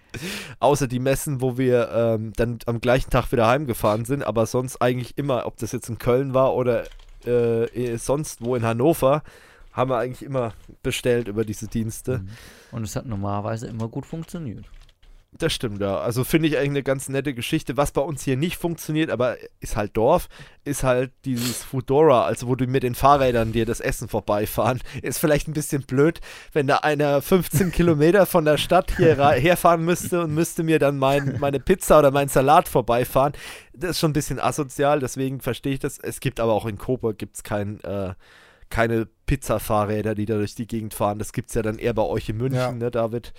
Außer 0.58 0.88
die 0.88 0.98
Messen, 0.98 1.40
wo 1.40 1.56
wir 1.56 1.90
ähm, 1.92 2.32
dann 2.34 2.58
am 2.66 2.80
gleichen 2.80 3.10
Tag 3.10 3.30
wieder 3.30 3.46
heimgefahren 3.46 4.04
sind. 4.04 4.24
Aber 4.24 4.46
sonst 4.46 4.82
eigentlich 4.82 5.16
immer, 5.16 5.46
ob 5.46 5.56
das 5.58 5.72
jetzt 5.72 5.88
in 5.88 5.98
Köln 5.98 6.34
war 6.34 6.54
oder 6.54 6.84
äh, 7.24 7.64
eh, 7.66 7.96
sonst 7.96 8.44
wo 8.44 8.56
in 8.56 8.64
Hannover, 8.64 9.22
haben 9.72 9.90
wir 9.90 9.98
eigentlich 9.98 10.24
immer 10.24 10.52
bestellt 10.82 11.28
über 11.28 11.44
diese 11.44 11.68
Dienste. 11.68 12.18
Mhm. 12.18 12.28
Und 12.72 12.82
es 12.82 12.96
hat 12.96 13.06
normalerweise 13.06 13.68
immer 13.68 13.88
gut 13.88 14.06
funktioniert. 14.06 14.66
Das 15.32 15.52
stimmt, 15.52 15.80
ja. 15.80 15.98
Also 15.98 16.24
finde 16.24 16.48
ich 16.48 16.56
eigentlich 16.56 16.70
eine 16.70 16.82
ganz 16.82 17.08
nette 17.08 17.34
Geschichte. 17.34 17.76
Was 17.76 17.92
bei 17.92 18.00
uns 18.00 18.24
hier 18.24 18.36
nicht 18.36 18.56
funktioniert, 18.56 19.10
aber 19.10 19.36
ist 19.60 19.76
halt 19.76 19.96
Dorf, 19.96 20.28
ist 20.64 20.82
halt 20.82 21.12
dieses 21.24 21.62
Foodora, 21.62 22.24
also 22.24 22.48
wo 22.48 22.56
du 22.56 22.66
mit 22.66 22.82
den 22.82 22.96
Fahrrädern 22.96 23.52
dir 23.52 23.64
das 23.64 23.78
Essen 23.78 24.08
vorbeifahren. 24.08 24.80
Ist 25.02 25.18
vielleicht 25.20 25.46
ein 25.46 25.52
bisschen 25.52 25.82
blöd, 25.82 26.20
wenn 26.52 26.66
da 26.66 26.78
einer 26.78 27.22
15 27.22 27.70
Kilometer 27.72 28.26
von 28.26 28.44
der 28.44 28.58
Stadt 28.58 28.96
hier 28.96 29.16
herfahren 29.16 29.84
müsste 29.84 30.22
und 30.22 30.34
müsste 30.34 30.64
mir 30.64 30.80
dann 30.80 30.98
mein, 30.98 31.36
meine 31.38 31.60
Pizza 31.60 32.00
oder 32.00 32.10
mein 32.10 32.28
Salat 32.28 32.68
vorbeifahren. 32.68 33.32
Das 33.72 33.90
ist 33.90 34.00
schon 34.00 34.10
ein 34.10 34.14
bisschen 34.14 34.40
asozial, 34.40 34.98
deswegen 34.98 35.40
verstehe 35.40 35.74
ich 35.74 35.80
das. 35.80 35.98
Es 35.98 36.18
gibt 36.18 36.40
aber 36.40 36.52
auch 36.52 36.66
in 36.66 36.76
Coburg 36.76 37.18
gibt's 37.18 37.44
kein, 37.44 37.78
äh, 37.84 38.14
keine 38.68 39.06
Pizza-Fahrräder, 39.26 40.16
die 40.16 40.26
da 40.26 40.34
durch 40.34 40.56
die 40.56 40.66
Gegend 40.66 40.92
fahren. 40.92 41.20
Das 41.20 41.32
gibt 41.32 41.50
es 41.50 41.54
ja 41.54 41.62
dann 41.62 41.78
eher 41.78 41.94
bei 41.94 42.02
euch 42.02 42.28
in 42.28 42.36
München, 42.36 42.58
ja. 42.58 42.72
ne, 42.72 42.90
David? 42.90 43.32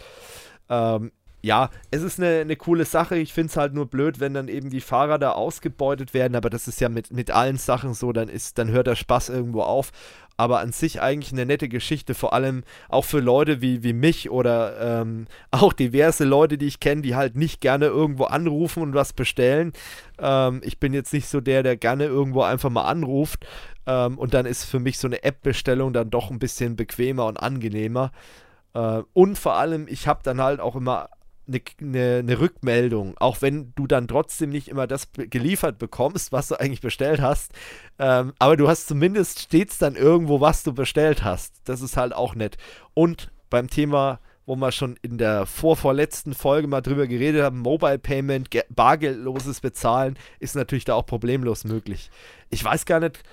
Ähm, 0.69 1.11
ja, 1.41 1.69
es 1.89 2.03
ist 2.03 2.19
eine, 2.19 2.41
eine 2.41 2.55
coole 2.55 2.85
Sache. 2.85 3.17
Ich 3.17 3.33
finde 3.33 3.49
es 3.49 3.57
halt 3.57 3.73
nur 3.73 3.87
blöd, 3.87 4.19
wenn 4.19 4.33
dann 4.33 4.47
eben 4.47 4.69
die 4.69 4.81
Fahrer 4.81 5.17
da 5.17 5.31
ausgebeutet 5.31 6.13
werden, 6.13 6.35
aber 6.35 6.49
das 6.49 6.67
ist 6.67 6.79
ja 6.79 6.89
mit, 6.89 7.11
mit 7.11 7.31
allen 7.31 7.57
Sachen 7.57 7.93
so, 7.93 8.11
dann 8.11 8.29
ist, 8.29 8.57
dann 8.57 8.69
hört 8.69 8.87
der 8.87 8.95
Spaß 8.95 9.29
irgendwo 9.29 9.63
auf. 9.63 9.91
Aber 10.37 10.59
an 10.59 10.71
sich 10.71 11.01
eigentlich 11.01 11.33
eine 11.33 11.45
nette 11.45 11.67
Geschichte, 11.67 12.15
vor 12.15 12.33
allem 12.33 12.63
auch 12.89 13.05
für 13.05 13.19
Leute 13.19 13.61
wie, 13.61 13.83
wie 13.83 13.93
mich 13.93 14.29
oder 14.31 15.01
ähm, 15.01 15.27
auch 15.51 15.73
diverse 15.73 16.23
Leute, 16.23 16.57
die 16.57 16.67
ich 16.67 16.79
kenne, 16.79 17.01
die 17.01 17.15
halt 17.15 17.35
nicht 17.35 17.61
gerne 17.61 17.87
irgendwo 17.87 18.25
anrufen 18.25 18.81
und 18.81 18.93
was 18.93 19.13
bestellen. 19.13 19.73
Ähm, 20.19 20.61
ich 20.63 20.79
bin 20.79 20.93
jetzt 20.93 21.13
nicht 21.13 21.27
so 21.27 21.41
der, 21.41 21.63
der 21.63 21.75
gerne 21.75 22.05
irgendwo 22.05 22.41
einfach 22.43 22.69
mal 22.69 22.85
anruft. 22.85 23.45
Ähm, 23.87 24.17
und 24.17 24.33
dann 24.33 24.45
ist 24.45 24.65
für 24.65 24.79
mich 24.79 24.99
so 24.99 25.07
eine 25.07 25.23
App-Bestellung 25.23 25.93
dann 25.93 26.09
doch 26.09 26.29
ein 26.31 26.39
bisschen 26.39 26.75
bequemer 26.75 27.25
und 27.25 27.37
angenehmer. 27.37 28.11
Äh, 28.73 29.01
und 29.13 29.37
vor 29.37 29.55
allem, 29.55 29.87
ich 29.87 30.07
habe 30.07 30.21
dann 30.23 30.41
halt 30.41 30.59
auch 30.59 30.75
immer 30.75 31.09
eine, 31.53 31.61
eine, 31.79 32.17
eine, 32.19 32.39
Rückmeldung, 32.39 33.15
auch 33.17 33.41
wenn 33.41 33.73
du 33.75 33.87
dann 33.87 34.07
trotzdem 34.07 34.49
nicht 34.49 34.67
immer 34.67 34.87
das 34.87 35.09
geliefert 35.13 35.77
bekommst, 35.77 36.31
was 36.31 36.47
du 36.47 36.59
eigentlich 36.59 36.81
bestellt 36.81 37.21
hast. 37.21 37.51
Ähm, 37.99 38.33
aber 38.39 38.57
du 38.57 38.67
hast 38.67 38.87
zumindest 38.87 39.39
stets 39.39 39.77
dann 39.77 39.95
irgendwo, 39.95 40.41
was 40.41 40.63
du 40.63 40.73
bestellt 40.73 41.23
hast. 41.23 41.55
Das 41.65 41.81
ist 41.81 41.97
halt 41.97 42.13
auch 42.13 42.35
nett. 42.35 42.57
Und 42.93 43.31
beim 43.49 43.69
Thema, 43.69 44.19
wo 44.45 44.55
wir 44.55 44.71
schon 44.71 44.97
in 45.01 45.17
der 45.17 45.45
vorvorletzten 45.45 46.33
Folge 46.33 46.67
mal 46.67 46.81
drüber 46.81 47.07
geredet 47.07 47.43
haben, 47.43 47.59
Mobile 47.59 47.99
Payment, 47.99 48.49
bargeldloses 48.69 49.59
Bezahlen, 49.61 50.17
ist 50.39 50.55
natürlich 50.55 50.85
da 50.85 50.95
auch 50.95 51.05
problemlos 51.05 51.63
möglich. 51.63 52.09
Ich 52.49 52.63
weiß 52.63 52.85
gar 52.85 52.99
nicht, 52.99 53.23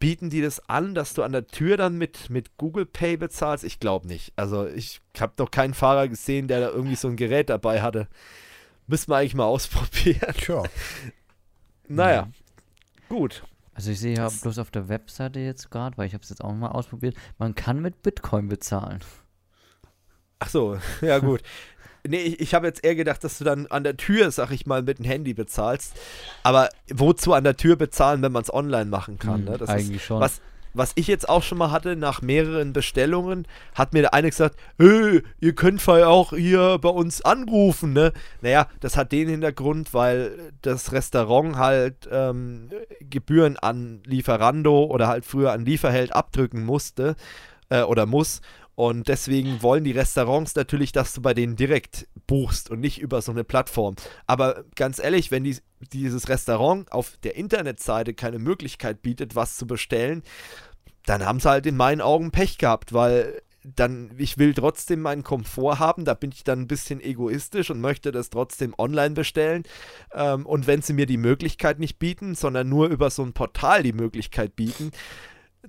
bieten 0.00 0.30
die 0.30 0.40
das 0.40 0.68
an, 0.68 0.94
dass 0.94 1.14
du 1.14 1.22
an 1.22 1.30
der 1.30 1.46
Tür 1.46 1.76
dann 1.76 1.96
mit, 1.96 2.30
mit 2.30 2.56
Google 2.56 2.86
Pay 2.86 3.16
bezahlst? 3.18 3.62
Ich 3.62 3.78
glaube 3.78 4.08
nicht. 4.08 4.32
Also 4.34 4.66
ich 4.66 5.00
habe 5.20 5.34
noch 5.38 5.52
keinen 5.52 5.74
Fahrer 5.74 6.08
gesehen, 6.08 6.48
der 6.48 6.60
da 6.60 6.70
irgendwie 6.70 6.96
so 6.96 7.06
ein 7.06 7.16
Gerät 7.16 7.50
dabei 7.50 7.82
hatte. 7.82 8.08
Müssen 8.88 9.10
wir 9.10 9.18
eigentlich 9.18 9.34
mal 9.34 9.44
ausprobieren. 9.44 10.34
Tja. 10.36 10.64
naja, 11.86 12.24
mhm. 12.24 13.14
gut. 13.14 13.44
Also 13.74 13.92
ich 13.92 14.00
sehe 14.00 14.16
ja 14.16 14.28
bloß 14.28 14.58
auf 14.58 14.70
der 14.70 14.88
Webseite 14.88 15.38
jetzt 15.38 15.70
gerade, 15.70 15.96
weil 15.96 16.06
ich 16.06 16.14
habe 16.14 16.24
es 16.24 16.30
jetzt 16.30 16.42
auch 16.42 16.52
mal 16.52 16.70
ausprobiert, 16.70 17.14
man 17.38 17.54
kann 17.54 17.80
mit 17.80 18.02
Bitcoin 18.02 18.48
bezahlen. 18.48 19.00
Ach 20.38 20.48
so, 20.48 20.78
ja 21.02 21.18
gut. 21.18 21.42
Nee, 22.06 22.22
ich, 22.22 22.40
ich 22.40 22.54
habe 22.54 22.66
jetzt 22.66 22.84
eher 22.84 22.94
gedacht, 22.94 23.22
dass 23.24 23.38
du 23.38 23.44
dann 23.44 23.66
an 23.66 23.84
der 23.84 23.96
Tür, 23.96 24.30
sag 24.30 24.50
ich 24.50 24.66
mal, 24.66 24.82
mit 24.82 24.98
dem 24.98 25.04
Handy 25.04 25.34
bezahlst. 25.34 25.94
Aber 26.42 26.68
wozu 26.90 27.34
an 27.34 27.44
der 27.44 27.56
Tür 27.56 27.76
bezahlen, 27.76 28.22
wenn 28.22 28.32
man 28.32 28.42
es 28.42 28.52
online 28.52 28.86
machen 28.86 29.18
kann? 29.18 29.40
Hm, 29.40 29.44
ne? 29.44 29.58
Das 29.58 29.68
eigentlich 29.68 29.96
ist, 29.96 30.04
schon. 30.04 30.20
Was, 30.20 30.40
was 30.72 30.92
ich 30.94 31.06
jetzt 31.06 31.28
auch 31.28 31.42
schon 31.42 31.58
mal 31.58 31.70
hatte, 31.70 31.96
nach 31.96 32.22
mehreren 32.22 32.72
Bestellungen, 32.72 33.46
hat 33.74 33.92
mir 33.92 34.02
der 34.02 34.14
eine 34.14 34.30
gesagt, 34.30 34.56
hey, 34.78 35.22
ihr 35.40 35.54
könnt 35.54 35.84
ja 35.86 36.06
auch 36.06 36.30
hier 36.30 36.78
bei 36.80 36.88
uns 36.88 37.22
anrufen, 37.22 37.92
ne? 37.92 38.12
Naja, 38.40 38.68
das 38.80 38.96
hat 38.96 39.12
den 39.12 39.28
Hintergrund, 39.28 39.92
weil 39.94 40.52
das 40.62 40.92
Restaurant 40.92 41.56
halt 41.56 42.08
ähm, 42.10 42.70
Gebühren 43.00 43.56
an 43.56 44.00
Lieferando 44.06 44.84
oder 44.84 45.08
halt 45.08 45.24
früher 45.24 45.52
an 45.52 45.64
Lieferheld 45.64 46.14
abdrücken 46.14 46.64
musste 46.64 47.16
äh, 47.68 47.82
oder 47.82 48.06
muss. 48.06 48.40
Und 48.80 49.08
deswegen 49.08 49.62
wollen 49.62 49.84
die 49.84 49.90
Restaurants 49.90 50.54
natürlich, 50.54 50.90
dass 50.90 51.12
du 51.12 51.20
bei 51.20 51.34
denen 51.34 51.54
direkt 51.54 52.08
buchst 52.26 52.70
und 52.70 52.80
nicht 52.80 52.98
über 52.98 53.20
so 53.20 53.30
eine 53.30 53.44
Plattform. 53.44 53.94
Aber 54.26 54.64
ganz 54.74 54.98
ehrlich, 54.98 55.30
wenn 55.30 55.44
die, 55.44 55.58
dieses 55.92 56.30
Restaurant 56.30 56.90
auf 56.90 57.18
der 57.22 57.36
Internetseite 57.36 58.14
keine 58.14 58.38
Möglichkeit 58.38 59.02
bietet, 59.02 59.36
was 59.36 59.58
zu 59.58 59.66
bestellen, 59.66 60.22
dann 61.04 61.26
haben 61.26 61.40
sie 61.40 61.50
halt 61.50 61.66
in 61.66 61.76
meinen 61.76 62.00
Augen 62.00 62.30
Pech 62.30 62.56
gehabt, 62.56 62.94
weil 62.94 63.42
dann, 63.62 64.12
ich 64.16 64.38
will 64.38 64.54
trotzdem 64.54 65.02
meinen 65.02 65.24
Komfort 65.24 65.78
haben, 65.78 66.06
da 66.06 66.14
bin 66.14 66.32
ich 66.32 66.44
dann 66.44 66.60
ein 66.60 66.66
bisschen 66.66 67.02
egoistisch 67.02 67.70
und 67.70 67.82
möchte 67.82 68.12
das 68.12 68.30
trotzdem 68.30 68.74
online 68.78 69.14
bestellen. 69.14 69.64
Ähm, 70.14 70.46
und 70.46 70.66
wenn 70.66 70.80
sie 70.80 70.94
mir 70.94 71.04
die 71.04 71.18
Möglichkeit 71.18 71.80
nicht 71.80 71.98
bieten, 71.98 72.34
sondern 72.34 72.70
nur 72.70 72.88
über 72.88 73.10
so 73.10 73.22
ein 73.22 73.34
Portal 73.34 73.82
die 73.82 73.92
Möglichkeit 73.92 74.56
bieten, 74.56 74.90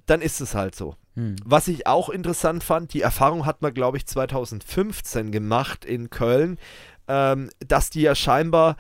dann 0.06 0.22
ist 0.22 0.42
es 0.42 0.56
halt 0.56 0.76
so. 0.76 0.96
Hm. 1.16 1.36
Was 1.44 1.68
ich 1.68 1.88
auch 1.88 2.10
interessant 2.10 2.64
fand, 2.64 2.94
die 2.94 3.02
Erfahrung 3.02 3.46
hat 3.46 3.62
man, 3.62 3.74
glaube 3.74 3.98
ich, 3.98 4.06
2015 4.06 5.32
gemacht 5.32 5.86
in 5.86 6.10
Köln, 6.10 6.58
ähm, 7.08 7.50
dass 7.60 7.90
die 7.90 8.02
ja 8.02 8.16
scheinbar 8.16 8.78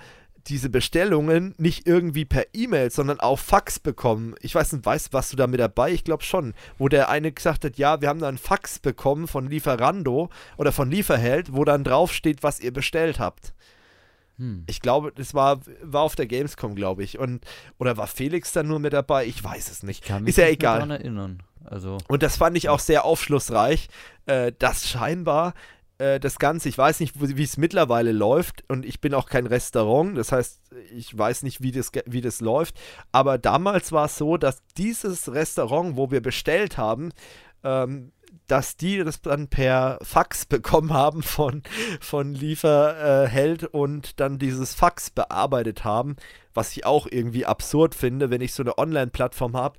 diese 0.47 0.69
Bestellungen 0.69 1.53
nicht 1.57 1.88
irgendwie 1.88 2.25
per 2.25 2.45
E-Mail, 2.53 2.91
sondern 2.91 3.19
auf 3.19 3.39
Fax 3.41 3.79
bekommen. 3.79 4.35
Ich 4.41 4.55
weiß 4.55 4.73
nicht, 4.73 4.85
weißt 4.85 5.13
was 5.13 5.29
du 5.29 5.35
da 5.35 5.47
mit 5.47 5.59
dabei? 5.59 5.91
Ich 5.91 6.03
glaube 6.03 6.23
schon. 6.23 6.53
Wo 6.77 6.88
der 6.88 7.09
eine 7.09 7.31
gesagt 7.31 7.63
hat, 7.63 7.77
ja, 7.77 8.01
wir 8.01 8.09
haben 8.09 8.19
da 8.19 8.27
einen 8.27 8.38
Fax 8.38 8.79
bekommen 8.79 9.27
von 9.27 9.47
Lieferando 9.47 10.29
oder 10.57 10.71
von 10.71 10.89
Lieferheld, 10.89 11.53
wo 11.53 11.63
dann 11.63 11.83
draufsteht, 11.83 12.43
was 12.43 12.59
ihr 12.59 12.73
bestellt 12.73 13.19
habt. 13.19 13.53
Hm. 14.41 14.63
Ich 14.65 14.81
glaube, 14.81 15.11
das 15.15 15.35
war, 15.35 15.59
war 15.84 16.01
auf 16.01 16.15
der 16.15 16.26
Gamescom, 16.26 16.73
glaube 16.73 17.03
ich. 17.03 17.19
Und, 17.19 17.45
oder 17.77 17.95
war 17.95 18.07
Felix 18.07 18.51
dann 18.51 18.68
nur 18.68 18.80
mit 18.80 18.91
dabei? 18.91 19.27
Ich 19.27 19.43
weiß 19.43 19.69
es 19.69 19.84
nicht. 19.84 20.09
Ist 20.26 20.39
ja 20.39 20.47
egal. 20.47 20.77
Daran 20.77 20.89
erinnern. 20.89 21.43
Also. 21.63 21.99
Und 22.07 22.23
das 22.23 22.38
fand 22.38 22.57
ich 22.57 22.68
auch 22.68 22.80
sehr 22.80 23.05
aufschlussreich, 23.05 23.88
äh, 24.26 24.51
dass 24.57 24.89
scheinbar 24.89 25.53
äh, 25.99 26.19
das 26.19 26.39
Ganze, 26.39 26.69
ich 26.69 26.77
weiß 26.77 27.01
nicht, 27.01 27.13
wie 27.22 27.43
es 27.43 27.57
mittlerweile 27.57 28.11
läuft 28.11 28.63
und 28.68 28.84
ich 28.84 28.99
bin 28.99 29.13
auch 29.13 29.30
kein 29.30 29.45
Restaurant, 29.45 30.18
das 30.18 30.31
heißt, 30.31 30.59
ich 30.91 31.15
weiß 31.15 31.43
nicht, 31.43 31.61
wie 31.61 31.72
das, 31.72 31.91
wie 32.07 32.22
das 32.22 32.41
läuft, 32.41 32.80
aber 33.11 33.38
damals 33.38 33.91
war 33.91 34.05
es 34.05 34.18
so, 34.18 34.38
dass 34.38 34.63
dieses 34.76 35.31
Restaurant, 35.31 35.97
wo 35.97 36.09
wir 36.09 36.22
bestellt 36.22 36.80
haben, 36.80 37.11
ähm, 37.63 38.11
dass 38.47 38.75
die 38.75 38.97
das 38.97 39.21
dann 39.21 39.47
per 39.47 39.99
Fax 40.01 40.45
bekommen 40.47 40.93
haben 40.93 41.23
von, 41.23 41.63
von 41.99 42.33
Lieferheld 42.33 43.63
und 43.65 44.19
dann 44.19 44.39
dieses 44.39 44.73
Fax 44.73 45.09
bearbeitet 45.09 45.83
haben, 45.83 46.15
was 46.53 46.75
ich 46.75 46.85
auch 46.85 47.07
irgendwie 47.09 47.45
absurd 47.45 47.95
finde, 47.95 48.29
wenn 48.29 48.41
ich 48.41 48.53
so 48.53 48.63
eine 48.63 48.77
Online-Plattform 48.77 49.55
habe, 49.55 49.77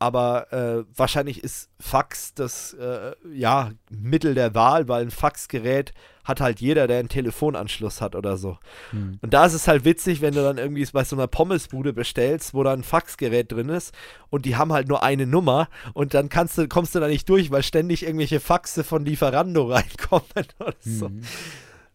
aber 0.00 0.50
äh, 0.50 0.84
wahrscheinlich 0.96 1.44
ist 1.44 1.68
Fax 1.78 2.32
das 2.32 2.72
äh, 2.72 3.12
ja, 3.32 3.70
Mittel 3.90 4.34
der 4.34 4.54
Wahl, 4.54 4.88
weil 4.88 5.02
ein 5.02 5.10
Faxgerät 5.10 5.92
hat 6.24 6.40
halt 6.40 6.60
jeder, 6.60 6.86
der 6.86 7.00
einen 7.00 7.10
Telefonanschluss 7.10 8.00
hat 8.00 8.14
oder 8.14 8.38
so. 8.38 8.56
Hm. 8.90 9.18
Und 9.20 9.34
da 9.34 9.44
ist 9.44 9.52
es 9.52 9.68
halt 9.68 9.84
witzig, 9.84 10.22
wenn 10.22 10.34
du 10.34 10.42
dann 10.42 10.56
irgendwie 10.56 10.86
bei 10.86 11.04
so 11.04 11.16
einer 11.16 11.26
Pommesbude 11.26 11.92
bestellst, 11.92 12.54
wo 12.54 12.62
da 12.62 12.72
ein 12.72 12.82
Faxgerät 12.82 13.52
drin 13.52 13.68
ist 13.68 13.94
und 14.30 14.46
die 14.46 14.56
haben 14.56 14.72
halt 14.72 14.88
nur 14.88 15.02
eine 15.02 15.26
Nummer 15.26 15.68
und 15.92 16.14
dann 16.14 16.30
kannst 16.30 16.56
du, 16.56 16.66
kommst 16.66 16.94
du 16.94 17.00
da 17.00 17.06
nicht 17.06 17.28
durch, 17.28 17.50
weil 17.50 17.62
ständig 17.62 18.02
irgendwelche 18.02 18.40
Faxe 18.40 18.84
von 18.84 19.04
Lieferando 19.04 19.66
reinkommen 19.70 20.24
oder 20.58 20.74
so. 20.80 21.08
Hm. 21.08 21.20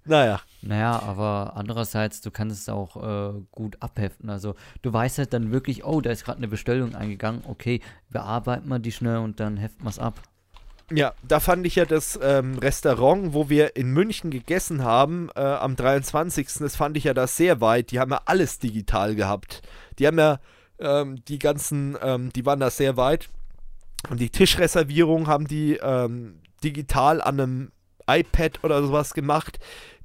Naja. 0.05 0.41
Naja, 0.65 0.99
aber 0.99 1.53
andererseits, 1.55 2.21
du 2.21 2.31
kannst 2.31 2.59
es 2.59 2.69
auch 2.69 2.97
äh, 2.97 3.39
gut 3.51 3.77
abheften. 3.81 4.31
Also 4.31 4.55
du 4.81 4.91
weißt 4.91 5.19
halt 5.19 5.31
dann 5.31 5.51
wirklich, 5.51 5.85
oh, 5.85 6.01
da 6.01 6.09
ist 6.09 6.25
gerade 6.25 6.39
eine 6.39 6.47
Bestellung 6.47 6.95
eingegangen, 6.95 7.43
okay, 7.47 7.81
bearbeiten 8.09 8.67
wir 8.67 8.79
die 8.79 8.91
schnell 8.91 9.17
und 9.17 9.39
dann 9.39 9.57
heften 9.57 9.83
wir 9.83 9.89
es 9.89 9.99
ab. 9.99 10.19
Ja, 10.91 11.13
da 11.27 11.39
fand 11.39 11.65
ich 11.65 11.75
ja 11.75 11.85
das 11.85 12.19
ähm, 12.21 12.57
Restaurant, 12.57 13.33
wo 13.33 13.49
wir 13.49 13.75
in 13.75 13.91
München 13.91 14.31
gegessen 14.31 14.83
haben, 14.83 15.29
äh, 15.35 15.39
am 15.39 15.75
23. 15.75 16.47
Das 16.59 16.75
fand 16.75 16.97
ich 16.97 17.05
ja 17.05 17.13
da 17.13 17.27
sehr 17.27 17.61
weit. 17.61 17.91
Die 17.91 17.99
haben 17.99 18.11
ja 18.11 18.21
alles 18.25 18.59
digital 18.59 19.15
gehabt. 19.15 19.61
Die 19.97 20.05
haben 20.07 20.19
ja 20.19 20.39
ähm, 20.79 21.23
die 21.25 21.39
ganzen, 21.39 21.97
ähm, 22.01 22.31
die 22.33 22.45
waren 22.45 22.59
da 22.59 22.69
sehr 22.69 22.97
weit. 22.97 23.29
Und 24.09 24.19
die 24.19 24.29
Tischreservierung 24.29 25.27
haben 25.27 25.47
die 25.47 25.77
ähm, 25.81 26.39
digital 26.63 27.21
an 27.21 27.39
einem 27.39 27.71
iPad 28.07 28.63
oder 28.63 28.83
sowas 28.83 29.13
gemacht. 29.13 29.59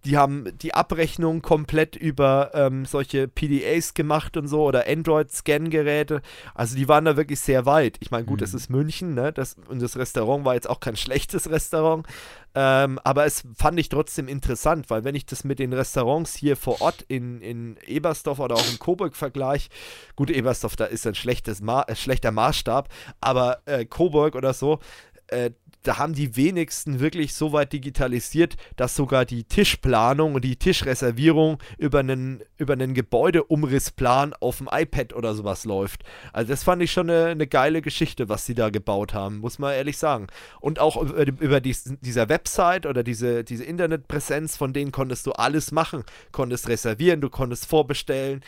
Die 0.05 0.16
haben 0.16 0.47
die 0.59 0.74
Abrechnung 0.74 1.43
komplett 1.43 1.97
über 1.97 2.51
ähm, 2.55 2.85
solche 2.85 3.28
PDAs 3.28 3.94
gemacht 3.94 4.36
und 4.36 4.48
so 4.48 4.64
oder 4.64 4.86
Android-Scan-Geräte. 4.89 6.22
Also 6.55 6.77
die 6.77 6.89
waren 6.89 7.05
da 7.05 7.16
wirklich 7.16 7.40
sehr 7.40 7.66
weit. 7.66 7.97
Ich 8.01 8.10
meine, 8.10 8.24
gut, 8.24 8.39
mhm. 8.39 8.44
das 8.44 8.55
ist 8.55 8.70
München, 8.70 9.14
ne? 9.14 9.32
Das, 9.32 9.56
und 9.68 9.82
das 9.82 9.97
Restaurant 9.97 10.44
war 10.44 10.55
jetzt 10.55 10.68
auch 10.68 10.81
kein 10.81 10.97
schlechtes 10.97 11.51
Restaurant. 11.51 12.06
Ähm, 12.55 12.98
aber 13.05 13.27
es 13.27 13.44
fand 13.56 13.78
ich 13.78 13.89
trotzdem 13.89 14.27
interessant, 14.27 14.90
weil 14.90 15.05
wenn 15.05 15.14
ich 15.14 15.24
das 15.24 15.44
mit 15.44 15.60
den 15.60 15.72
Restaurants 15.72 16.35
hier 16.35 16.56
vor 16.56 16.81
Ort 16.81 17.05
in, 17.06 17.40
in 17.40 17.77
Ebersdorf 17.86 18.40
oder 18.40 18.56
auch 18.56 18.70
in 18.70 18.78
Coburg 18.81 19.14
vergleiche, 19.14 19.68
gut, 20.16 20.31
Ebersdorf, 20.31 20.74
da 20.74 20.86
ist 20.86 21.06
ein 21.06 21.14
schlechtes 21.14 21.60
Ma 21.60 21.82
äh, 21.82 21.94
schlechter 21.94 22.32
Maßstab, 22.32 22.89
aber 23.20 23.60
äh, 23.66 23.85
Coburg 23.85 24.35
oder 24.35 24.52
so, 24.52 24.81
äh, 25.28 25.52
da 25.82 25.98
haben 25.98 26.12
die 26.12 26.36
wenigsten 26.36 27.01
wirklich 27.01 27.35
so 27.35 27.52
weit 27.52 27.73
digitalisiert, 27.73 28.57
dass 28.77 28.94
sogar 28.94 29.24
die 29.24 29.44
Tischplanung 29.44 30.35
und 30.35 30.44
die 30.44 30.57
Tischreservierung 30.57 31.59
über 31.78 32.01
einen, 32.01 32.43
über 32.59 32.74
einen 32.74 32.93
Gebäudeumrissplan 32.94 34.35
auf 34.35 34.59
dem 34.59 34.69
iPad 34.70 35.15
oder 35.15 35.35
sowas 35.35 35.65
läuft. 35.65 36.02
Also 36.32 36.51
das 36.51 36.65
fand 36.65 36.82
ich 36.82 36.93
schon 36.93 37.09
eine, 37.09 37.27
eine 37.27 37.47
geile 37.47 37.81
Geschichte, 37.81 38.28
was 38.28 38.44
sie 38.44 38.55
da 38.55 38.70
gebaut 38.70 39.15
haben, 39.15 39.39
muss 39.39 39.59
man 39.59 39.73
ehrlich 39.73 39.97
sagen. 39.97 40.27
Und 40.61 40.78
auch 40.78 41.01
über, 41.01 41.27
über 41.27 41.61
dies, 41.61 41.85
dieser 42.01 42.28
Website 42.28 42.85
oder 42.85 43.02
diese, 43.02 43.44
diese 43.44 43.65
Internetpräsenz, 43.65 44.57
von 44.57 44.73
denen 44.73 44.93
konntest 44.93 45.27
du 45.27 45.32
alles 45.32 45.73
machen. 45.73 46.05
Konntest 46.32 46.69
reservieren, 46.69 47.20
du 47.20 47.31
konntest 47.31 47.66
vorbestellen, 47.66 48.43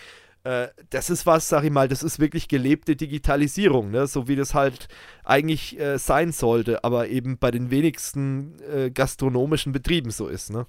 äh, 0.44 0.68
das 0.90 1.10
ist 1.10 1.26
was, 1.26 1.48
sag 1.48 1.64
ich 1.64 1.70
mal, 1.70 1.88
das 1.88 2.02
ist 2.02 2.18
wirklich 2.18 2.48
gelebte 2.48 2.96
Digitalisierung, 2.96 3.90
ne? 3.90 4.06
so 4.06 4.28
wie 4.28 4.36
das 4.36 4.54
halt 4.54 4.88
eigentlich 5.24 5.78
äh, 5.78 5.98
sein 5.98 6.32
sollte, 6.32 6.82
aber 6.84 7.08
eben 7.08 7.38
bei 7.38 7.50
den 7.50 7.70
wenigsten 7.70 8.56
äh, 8.62 8.90
gastronomischen 8.90 9.72
Betrieben 9.72 10.10
so 10.10 10.28
ist. 10.28 10.50
Ne? 10.50 10.66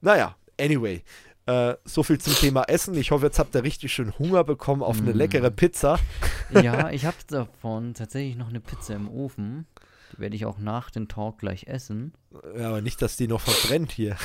Naja, 0.00 0.36
anyway. 0.60 1.02
Äh, 1.46 1.76
so 1.84 2.02
viel 2.02 2.18
zum 2.18 2.34
Thema 2.34 2.64
Essen. 2.64 2.94
Ich 2.94 3.10
hoffe, 3.10 3.26
jetzt 3.26 3.38
habt 3.38 3.54
ihr 3.54 3.64
richtig 3.64 3.92
schön 3.92 4.16
Hunger 4.18 4.44
bekommen 4.44 4.82
auf 4.82 4.98
eine 4.98 5.14
mm. 5.14 5.16
leckere 5.16 5.50
Pizza. 5.50 5.98
Ja, 6.50 6.88
ich 6.92 7.04
habe 7.04 7.16
davon 7.26 7.92
tatsächlich 7.92 8.36
noch 8.36 8.48
eine 8.48 8.60
Pizza 8.60 8.94
im 8.94 9.06
Ofen. 9.10 9.66
Die 10.12 10.18
werde 10.18 10.34
ich 10.34 10.46
auch 10.46 10.58
nach 10.58 10.88
dem 10.90 11.08
Talk 11.08 11.40
gleich 11.40 11.66
essen. 11.66 12.14
Ja, 12.56 12.68
aber 12.68 12.80
nicht, 12.80 13.02
dass 13.02 13.18
die 13.18 13.28
noch 13.28 13.42
verbrennt 13.42 13.92
hier. 13.92 14.16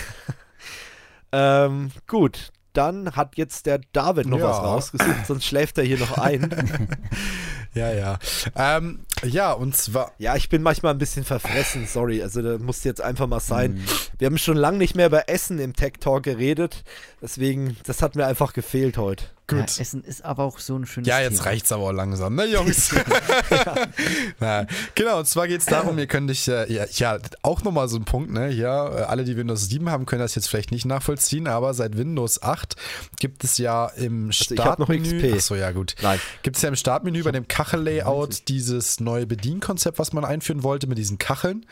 ähm, 1.34 1.91
gut, 2.07 2.53
dann 2.73 3.15
hat 3.15 3.37
jetzt 3.37 3.65
der 3.65 3.79
David 3.93 4.27
noch 4.27 4.39
ja. 4.39 4.49
was 4.49 4.57
rausgesucht, 4.57 5.25
sonst 5.27 5.45
schläft 5.45 5.77
er 5.77 5.83
hier 5.83 5.99
noch 5.99 6.17
ein. 6.17 6.49
ja, 7.73 7.93
ja. 7.93 8.19
Ähm, 8.55 9.05
ja, 9.23 9.53
und 9.53 9.75
zwar. 9.75 10.11
Ja, 10.17 10.35
ich 10.35 10.49
bin 10.49 10.61
manchmal 10.61 10.93
ein 10.93 10.97
bisschen 10.97 11.23
verfressen, 11.23 11.87
sorry. 11.87 12.21
Also, 12.21 12.41
da 12.41 12.57
muss 12.57 12.83
jetzt 12.83 13.01
einfach 13.01 13.27
mal 13.27 13.39
sein. 13.39 13.75
Mhm. 13.75 13.85
Wir 14.17 14.27
haben 14.27 14.37
schon 14.37 14.57
lange 14.57 14.77
nicht 14.77 14.95
mehr 14.95 15.07
über 15.07 15.29
Essen 15.29 15.59
im 15.59 15.73
Tech 15.73 15.93
Talk 15.99 16.23
geredet. 16.23 16.83
Deswegen, 17.21 17.77
das 17.85 18.01
hat 18.01 18.15
mir 18.15 18.25
einfach 18.25 18.53
gefehlt 18.53 18.97
heute. 18.97 19.25
Gut. 19.45 19.59
Ja, 19.75 19.81
Essen 19.81 20.03
ist 20.05 20.23
aber 20.23 20.43
auch 20.43 20.57
so 20.59 20.77
ein 20.77 20.85
schönes 20.85 21.07
Ja, 21.07 21.19
jetzt 21.19 21.37
Thema. 21.37 21.45
reicht's 21.45 21.71
aber 21.73 21.83
auch 21.83 21.91
langsam, 21.91 22.35
ne, 22.35 22.45
Jungs? 22.45 22.91
ja. 23.49 23.75
Na, 24.39 24.67
genau, 24.95 25.19
und 25.19 25.27
zwar 25.27 25.49
geht 25.49 25.59
es 25.59 25.65
darum, 25.65 25.99
ihr 25.99 26.07
könnt 26.07 26.29
dich, 26.29 26.47
äh, 26.47 26.71
ja, 26.71 26.85
ja, 26.89 27.19
auch 27.41 27.61
nochmal 27.63 27.89
so 27.89 27.97
ein 27.97 28.05
Punkt, 28.05 28.31
ne, 28.31 28.49
ja, 28.51 28.87
äh, 28.87 29.01
alle, 29.03 29.25
die 29.25 29.35
Windows 29.35 29.67
7 29.67 29.89
haben, 29.89 30.05
können 30.05 30.21
das 30.21 30.35
jetzt 30.35 30.47
vielleicht 30.47 30.71
nicht 30.71 30.85
nachvollziehen, 30.85 31.47
aber 31.47 31.73
seit 31.73 31.97
Windows 31.97 32.41
8 32.41 32.77
gibt 33.19 33.43
es 33.43 33.57
ja 33.57 33.87
im 33.87 34.27
also 34.27 34.55
Startmenü, 34.55 35.33
achso, 35.33 35.55
ja 35.55 35.71
gut, 35.71 35.95
Nein. 36.01 36.19
gibt 36.43 36.55
es 36.55 36.61
ja 36.61 36.69
im 36.69 36.77
Startmenü 36.77 37.23
bei 37.23 37.31
dem 37.33 37.47
Kachellayout 37.47 38.47
dieses 38.47 39.01
neue 39.01 39.27
Bedienkonzept, 39.27 39.99
was 39.99 40.13
man 40.13 40.23
einführen 40.23 40.63
wollte 40.63 40.87
mit 40.87 40.97
diesen 40.97 41.17
Kacheln 41.17 41.65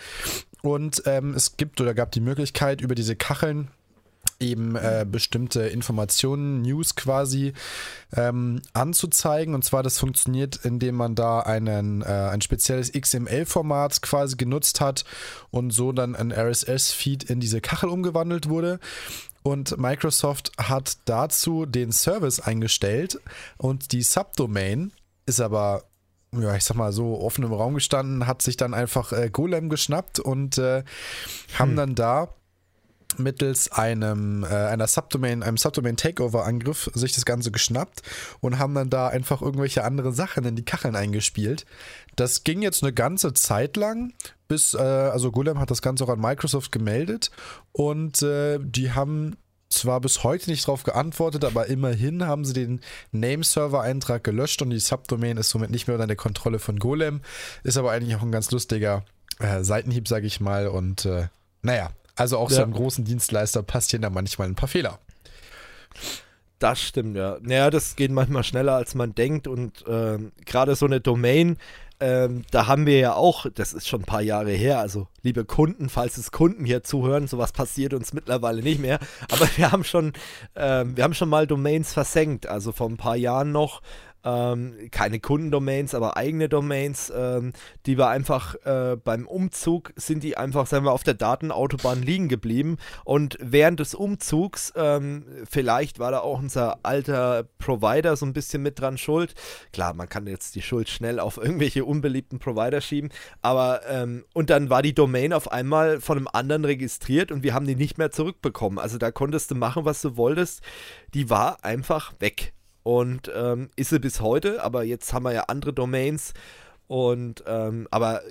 und 0.62 1.04
ähm, 1.06 1.34
es 1.36 1.56
gibt 1.56 1.80
oder 1.80 1.94
gab 1.94 2.12
die 2.12 2.22
Möglichkeit, 2.22 2.82
über 2.82 2.96
diese 2.96 3.16
Kacheln 3.16 3.70
eben 4.42 4.76
äh, 4.76 5.06
bestimmte 5.10 5.62
Informationen, 5.62 6.62
News 6.62 6.96
quasi 6.96 7.54
ähm, 8.16 8.62
anzuzeigen. 8.74 9.54
Und 9.54 9.64
zwar 9.64 9.84
das 9.84 10.00
funktioniert, 10.00 10.60
indem 10.64 10.96
man 10.96 11.16
da 11.16 11.40
einen, 11.40 12.02
äh, 12.02 12.06
ein 12.06 12.42
spezielles 12.42 12.92
XML-Format 12.92 14.02
quasi 14.02 14.36
genutzt 14.36 14.82
hat 14.82 15.06
und 15.50 15.72
so 15.72 15.92
dann 15.92 16.16
ein 16.16 16.32
RSS-Feed 16.32 17.24
in 17.24 17.40
diese 17.40 17.62
Kachel 17.62 17.90
umgewandelt 17.90 18.50
wurde. 18.50 18.80
Und 19.44 19.78
Microsoft 19.78 20.52
hat 20.58 20.98
dazu 21.06 21.66
den 21.66 21.92
Service 21.92 22.40
eingestellt 22.40 23.20
und 23.58 23.92
die 23.92 24.04
Subdomain 24.04 24.92
ist 25.26 25.40
aber 25.40 25.84
ja, 26.34 26.56
ich 26.56 26.64
sag 26.64 26.78
mal 26.78 26.94
so, 26.94 27.20
offen 27.20 27.44
im 27.44 27.52
Raum 27.52 27.74
gestanden, 27.74 28.26
hat 28.26 28.42
sich 28.42 28.56
dann 28.56 28.74
einfach 28.74 29.12
äh, 29.12 29.30
Golem 29.30 29.68
geschnappt 29.68 30.20
und 30.20 30.58
äh, 30.58 30.84
haben 31.60 31.72
hm. 31.72 31.76
dann 31.76 31.96
da 31.96 32.30
mittels 33.20 33.72
einem, 33.72 34.44
äh, 34.44 34.48
einer 34.48 34.88
Subdomain, 34.88 35.44
einem 35.44 35.58
Subdomain-Takeover-Angriff 35.58 36.92
sich 36.94 37.14
das 37.14 37.26
Ganze 37.26 37.52
geschnappt 37.52 38.02
und 38.40 38.60
haben 38.60 38.76
dann 38.76 38.90
da 38.90 39.08
einfach 39.08 39.42
irgendwelche 39.42 39.84
andere 39.84 40.14
Sachen 40.14 40.46
in 40.46 40.56
die 40.56 40.66
Kacheln 40.66 40.96
eingespielt. 40.96 41.66
Das 42.16 42.44
ging 42.44 42.62
jetzt 42.62 42.84
eine 42.84 42.94
ganze 42.94 43.34
Zeit 43.34 43.78
lang, 43.78 44.14
bis, 44.48 44.74
äh, 44.74 44.80
also 44.80 45.32
Golem 45.32 45.60
hat 45.60 45.72
das 45.72 45.82
Ganze 45.82 46.04
auch 46.04 46.10
an 46.10 46.20
Microsoft 46.20 46.72
gemeldet 46.72 47.32
und 47.72 48.22
äh, 48.22 48.60
die 48.62 48.92
haben 48.92 49.38
zwar 49.72 50.02
bis 50.02 50.24
heute 50.24 50.50
nicht 50.50 50.68
darauf 50.68 50.84
geantwortet, 50.84 51.46
aber 51.46 51.68
immerhin 51.68 52.26
haben 52.26 52.46
sie 52.46 52.54
den 52.54 52.82
Name-Server-Eintrag 53.12 54.24
gelöscht 54.24 54.62
und 54.62 54.70
die 54.70 54.80
Subdomain 54.80 55.38
ist 55.38 55.50
somit 55.50 55.72
nicht 55.72 55.88
mehr 55.88 55.96
unter 55.96 56.08
der 56.08 56.16
Kontrolle 56.16 56.60
von 56.60 56.78
Golem. 56.78 57.22
Ist 57.64 57.78
aber 57.78 57.92
eigentlich 57.92 58.16
auch 58.16 58.22
ein 58.22 58.32
ganz 58.32 58.52
lustiger 58.52 59.06
äh, 59.40 59.64
Seitenhieb, 59.64 60.08
sage 60.08 60.28
ich 60.28 60.40
mal. 60.40 60.68
Und 60.68 61.06
äh, 61.06 61.28
naja, 61.62 61.92
also 62.22 62.38
auch 62.38 62.50
ja. 62.50 62.58
so 62.58 62.64
einem 62.64 62.74
großen 62.74 63.04
Dienstleister 63.04 63.64
passieren 63.64 64.02
da 64.02 64.10
manchmal 64.10 64.48
ein 64.48 64.56
paar 64.56 64.70
Fehler. 64.70 65.00
Das 66.60 66.80
stimmt, 66.80 67.16
ja. 67.18 67.38
Naja, 67.42 67.72
das 67.72 67.96
geht 67.96 68.12
manchmal 68.12 68.44
schneller, 68.44 68.76
als 68.76 68.94
man 68.94 69.16
denkt. 69.16 69.48
Und 69.48 69.86
äh, 69.88 70.20
gerade 70.46 70.76
so 70.76 70.86
eine 70.86 71.02
Domain, 71.02 71.58
ähm, 72.00 72.44
da 72.52 72.68
haben 72.68 72.86
wir 72.86 73.00
ja 73.00 73.14
auch, 73.14 73.46
das 73.54 73.74
ist 73.74 73.88
schon 73.88 74.02
ein 74.02 74.06
paar 74.06 74.22
Jahre 74.22 74.52
her, 74.52 74.80
also 74.80 75.08
liebe 75.22 75.46
Kunden, 75.46 75.88
falls 75.88 76.18
es 76.18 76.32
Kunden 76.32 76.66
hier 76.66 76.84
zuhören, 76.84 77.28
sowas 77.28 77.52
passiert 77.52 77.94
uns 77.94 78.12
mittlerweile 78.12 78.64
nicht 78.64 78.80
mehr, 78.80 79.00
aber 79.30 79.48
wir 79.56 79.72
haben 79.72 79.84
schon, 79.84 80.14
ähm, 80.56 80.98
wir 80.98 81.04
haben 81.04 81.14
schon 81.14 81.30
mal 81.30 81.46
Domains 81.46 81.94
versenkt, 81.94 82.48
also 82.48 82.72
vor 82.72 82.90
ein 82.90 82.98
paar 82.98 83.16
Jahren 83.18 83.52
noch 83.52 83.82
ähm, 84.24 84.76
keine 84.92 85.20
Kundendomains, 85.20 85.96
aber 85.96 86.18
eigene 86.18 86.50
Domains, 86.50 87.12
ähm, 87.16 87.54
die 87.86 87.98
wir 87.98 88.08
einfach 88.08 88.56
äh, 88.66 88.98
beim 89.04 89.28
Umzug 89.28 89.94
sind 89.96 90.24
die 90.24 90.38
einfach, 90.38 90.68
sagen 90.68 90.86
wir, 90.86 90.92
auf 90.92 91.04
der 91.04 91.14
Datenautobahn 91.14 92.02
liegen 92.02 92.28
geblieben 92.28 92.78
und 93.06 93.38
während 93.42 93.80
des 93.80 93.96
Umzugs, 93.96 94.74
ähm, 94.76 95.26
vielleicht 95.50 96.00
war 96.00 96.12
da 96.12 96.20
auch 96.20 96.40
unser 96.40 96.80
alter 96.84 97.46
Provider 97.58 98.16
so 98.16 98.26
ein 98.26 98.34
bisschen 98.34 98.62
mit 98.62 98.80
dran 98.80 98.98
schuld. 98.98 99.34
Klar, 99.74 99.94
man 99.94 100.10
kann 100.10 100.28
jetzt 100.28 100.56
die 100.56 100.62
Schuld 100.62 100.90
schnell 100.90 101.20
auf 101.20 101.38
irgendwelche 101.38 101.86
unbeliebten 101.86 102.40
Provider 102.40 102.82
schieben, 102.82 103.10
aber 103.42 103.82
ähm, 103.88 104.26
und 104.34 104.50
dann 104.50 104.70
war 104.70 104.82
die 104.82 104.94
Domain 104.94 105.34
auf 105.34 105.52
einmal 105.52 106.00
von 106.00 106.18
einem 106.18 106.28
anderen 106.32 106.66
registriert 106.66 107.32
und 107.32 107.44
wir 107.44 107.54
haben 107.54 107.66
die 107.66 107.76
nicht 107.76 107.98
mehr 107.98 108.12
zurückbekommen. 108.12 108.80
Also 108.80 108.98
da 108.98 109.12
konntest 109.12 109.52
du 109.52 109.56
machen, 109.56 109.86
was 109.86 110.02
du 110.02 110.18
wolltest. 110.18 110.62
Die 111.14 111.30
war 111.30 111.64
einfach 111.64 112.14
weg. 112.20 112.54
Und 112.84 113.32
ähm, 113.36 113.70
ist 113.76 113.90
sie 113.90 114.00
bis 114.00 114.22
heute, 114.22 114.64
aber 114.64 114.84
jetzt 114.84 115.14
haben 115.14 115.24
wir 115.24 115.34
ja 115.34 115.44
andere 115.44 115.74
Domains. 115.74 116.34
Und 116.88 117.44
ähm, 117.46 117.88
aber 117.92 118.22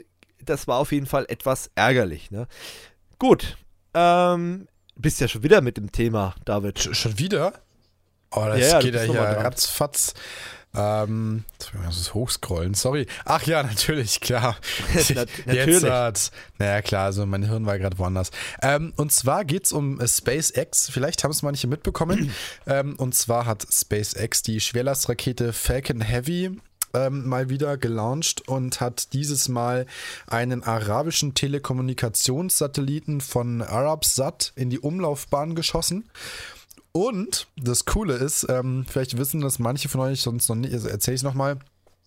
das 0.45 0.69
war 0.69 0.79
auf 0.79 0.93
jeden 0.93 1.07
Fall 1.07 1.27
etwas 1.29 1.71
ärgerlich. 1.75 2.31
Ne? 2.31 2.47
Gut. 3.19 3.57
Ähm, 3.95 4.69
bist 4.97 5.21
ja 5.21 5.29
schon 5.29 5.43
wieder 5.43 5.61
mit 5.61 5.77
dem 5.77 5.93
Thema, 5.93 6.35
David. 6.45 6.79
Sch 6.79 6.95
schon 6.95 7.19
wieder? 7.19 7.53
Oh, 8.33 8.45
das 8.47 8.61
ja, 8.61 8.81
geht 8.81 8.95
ja 8.95 9.03
hier 9.03 9.21
ratzfatz. 9.21 10.15
Ähm, 10.75 11.45
jetzt 11.53 11.75
muss 11.75 12.01
ich 12.01 12.15
hochscrollen, 12.15 12.75
sorry. 12.75 13.07
Ach 13.25 13.43
ja, 13.43 13.63
natürlich, 13.63 14.21
klar. 14.21 14.57
Na, 15.15 15.25
natürlich. 15.47 15.83
Jetzt 15.83 16.33
naja, 16.59 16.81
klar, 16.83 17.07
also 17.07 17.27
mein 17.27 17.43
Hirn 17.43 17.67
war 17.67 17.79
gerade 17.79 17.99
woanders. 17.99 18.31
Ähm, 18.63 18.93
und 18.97 19.13
zwar 19.13 19.45
geht 19.45 19.65
es 19.65 19.73
um 19.73 20.01
äh, 20.01 20.07
SpaceX. 20.07 20.89
Vielleicht 20.91 21.25
haben 21.25 21.33
es 21.33 21.43
manche 21.43 21.67
mitbekommen. 21.67 22.33
ähm, 22.67 22.95
und 22.97 23.15
zwar 23.15 23.47
hat 23.47 23.67
SpaceX 23.71 24.43
die 24.43 24.61
Schwerlastrakete 24.61 25.53
Falcon 25.53 26.01
Heavy 26.01 26.57
ähm, 26.95 27.29
mal 27.29 27.49
wieder 27.49 27.77
gelauncht 27.77 28.49
und 28.49 28.81
hat 28.81 29.13
dieses 29.13 29.49
Mal 29.49 29.87
einen 30.27 30.63
arabischen 30.63 31.35
Telekommunikationssatelliten 31.35 33.21
von 33.21 33.63
Arabsat 33.63 34.53
in 34.57 34.71
die 34.71 34.81
Umlaufbahn 34.81 35.55
geschossen. 35.55 36.09
Und 36.93 37.47
das 37.57 37.85
Coole 37.85 38.15
ist, 38.15 38.47
ähm, 38.49 38.85
vielleicht 38.89 39.17
wissen 39.17 39.41
das 39.41 39.59
manche 39.59 39.89
von 39.89 40.01
euch 40.01 40.21
sonst 40.21 40.49
noch 40.49 40.57
nicht, 40.57 40.73
also 40.73 40.89
erzähle 40.89 41.15
ich 41.15 41.21
es 41.21 41.25
nochmal. 41.25 41.59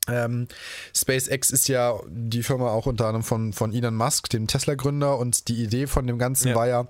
Ähm, 0.10 0.48
SpaceX 0.94 1.50
ist 1.50 1.70
ja 1.70 1.98
die 2.08 2.44
Firma 2.44 2.70
auch 2.72 2.88
unter 2.88 3.06
anderem 3.06 3.24
von, 3.24 3.54
von 3.54 3.74
Elon 3.74 3.96
Musk, 3.96 4.30
dem 4.30 4.48
Tesla-Gründer, 4.48 5.18
und 5.18 5.48
die 5.48 5.64
Idee 5.64 5.88
von 5.88 6.08
dem 6.08 6.18
Ganzen 6.18 6.50
ja. 6.50 6.56
war 6.56 6.68
ja, 6.68 6.88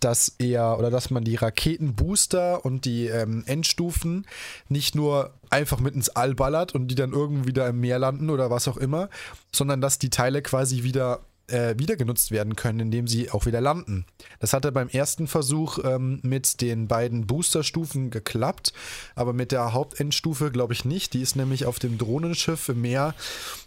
dass 0.00 0.34
er 0.38 0.78
oder 0.78 0.90
dass 0.90 1.10
man 1.10 1.22
die 1.22 1.36
Raketenbooster 1.36 2.64
und 2.64 2.84
die 2.84 3.06
ähm, 3.06 3.44
Endstufen 3.46 4.26
nicht 4.68 4.96
nur 4.96 5.32
einfach 5.48 5.78
mit 5.78 5.94
ins 5.94 6.08
All 6.08 6.34
ballert 6.34 6.74
und 6.74 6.88
die 6.88 6.96
dann 6.96 7.12
irgendwie 7.12 7.46
wieder 7.46 7.68
im 7.68 7.80
Meer 7.80 8.00
landen 8.00 8.30
oder 8.30 8.50
was 8.50 8.66
auch 8.66 8.76
immer, 8.76 9.10
sondern 9.52 9.80
dass 9.80 9.98
die 9.98 10.10
Teile 10.10 10.42
quasi 10.42 10.82
wieder 10.82 11.20
äh, 11.48 11.74
wieder 11.78 11.96
genutzt 11.96 12.30
werden 12.30 12.56
können, 12.56 12.80
indem 12.80 13.06
sie 13.06 13.30
auch 13.30 13.46
wieder 13.46 13.60
landen. 13.60 14.06
Das 14.40 14.52
hatte 14.52 14.72
beim 14.72 14.88
ersten 14.88 15.26
Versuch 15.26 15.78
ähm, 15.84 16.20
mit 16.22 16.60
den 16.60 16.88
beiden 16.88 17.26
Boosterstufen 17.26 18.10
geklappt, 18.10 18.72
aber 19.14 19.32
mit 19.32 19.52
der 19.52 19.72
Hauptendstufe 19.72 20.50
glaube 20.50 20.72
ich 20.72 20.84
nicht. 20.84 21.14
Die 21.14 21.22
ist 21.22 21.36
nämlich 21.36 21.66
auf 21.66 21.78
dem 21.78 21.98
Drohnenschiff 21.98 22.68
im 22.68 22.80
Meer 22.82 23.14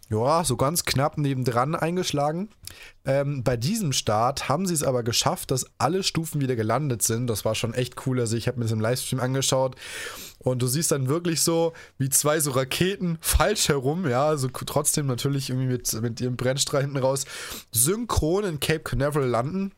ja, 0.10 0.44
so 0.44 0.58
ganz 0.58 0.86
knapp 0.86 1.18
nebendran 1.18 1.76
eingeschlagen. 1.76 2.50
Ähm, 3.06 3.44
bei 3.44 3.58
diesem 3.58 3.94
Start 3.94 4.50
haben 4.50 4.66
sie 4.66 4.74
es 4.74 4.84
aber 4.84 5.04
geschafft, 5.04 5.52
dass 5.52 5.68
alle 5.78 6.02
Stufen 6.02 6.42
wieder 6.42 6.56
gelandet 6.56 7.04
sind. 7.04 7.28
Das 7.28 7.46
war 7.46 7.54
schon 7.54 7.76
echt 7.76 8.08
cool. 8.08 8.20
Also 8.20 8.36
ich 8.36 8.48
habe 8.48 8.58
mir 8.58 8.66
das 8.66 8.72
im 8.72 8.80
Livestream 8.80 9.20
angeschaut 9.20 9.76
und 10.40 10.62
du 10.62 10.68
siehst 10.68 10.92
dann 10.92 11.08
wirklich 11.10 11.42
so, 11.42 11.74
wie 12.00 12.10
zwei 12.10 12.40
so 12.40 12.52
Raketen 12.52 13.20
falsch 13.22 13.70
herum, 13.70 14.10
ja, 14.10 14.28
also 14.28 14.48
trotzdem 14.48 15.06
natürlich 15.06 15.50
irgendwie 15.52 15.68
mit, 15.68 16.02
mit 16.02 16.22
ihrem 16.22 16.38
Brennstrahl 16.38 16.82
hinten 16.82 16.98
raus, 16.98 17.26
synchron 17.72 18.46
in 18.46 18.60
Cape 18.60 18.80
Canaveral 18.80 19.28
landen. 19.28 19.74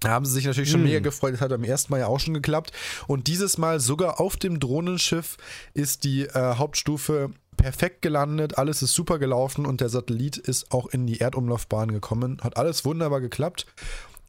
Da 0.00 0.10
haben 0.10 0.24
sie 0.24 0.32
sich 0.32 0.46
natürlich 0.46 0.70
schon 0.70 0.82
mm. 0.82 0.84
mega 0.84 1.00
gefreut. 1.00 1.34
Das 1.34 1.40
hat 1.40 1.50
beim 1.50 1.64
ersten 1.64 1.92
Mal 1.92 1.98
ja 1.98 2.06
auch 2.06 2.20
schon 2.20 2.34
geklappt. 2.34 2.70
Und 3.08 3.26
dieses 3.26 3.58
Mal 3.58 3.80
sogar 3.80 4.20
auf 4.20 4.36
dem 4.36 4.60
Drohnenschiff 4.60 5.36
ist 5.74 6.04
die 6.04 6.22
äh, 6.22 6.54
Hauptstufe 6.54 7.30
perfekt 7.58 8.00
gelandet, 8.00 8.56
alles 8.56 8.80
ist 8.80 8.94
super 8.94 9.18
gelaufen 9.18 9.66
und 9.66 9.82
der 9.82 9.90
Satellit 9.90 10.38
ist 10.38 10.72
auch 10.72 10.86
in 10.86 11.06
die 11.06 11.18
Erdumlaufbahn 11.18 11.92
gekommen. 11.92 12.38
Hat 12.42 12.56
alles 12.56 12.86
wunderbar 12.86 13.20
geklappt. 13.20 13.66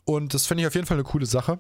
Und 0.04 0.34
das 0.34 0.48
finde 0.48 0.64
ich 0.64 0.68
auf 0.68 0.76
jeden 0.76 0.88
Fall 0.88 0.98
eine 0.98 1.06
coole 1.06 1.26
Sache. 1.26 1.60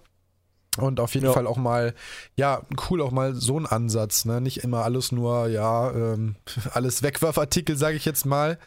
Und 0.78 1.00
auf 1.00 1.14
jeden 1.14 1.28
ja. 1.28 1.34
Fall 1.34 1.48
auch 1.48 1.58
mal, 1.58 1.94
ja, 2.36 2.62
cool 2.90 3.02
auch 3.02 3.12
mal 3.12 3.34
so 3.36 3.60
ein 3.60 3.66
Ansatz, 3.66 4.26
ne? 4.26 4.40
Nicht 4.42 4.64
immer 4.64 4.84
alles 4.84 5.12
nur, 5.12 5.48
ja, 5.48 5.92
ähm, 5.92 6.36
alles 6.74 7.04
Wegwerfartikel, 7.04 7.78
sage 7.78 7.98
ich 7.98 8.06
jetzt 8.06 8.26
mal. 8.26 8.58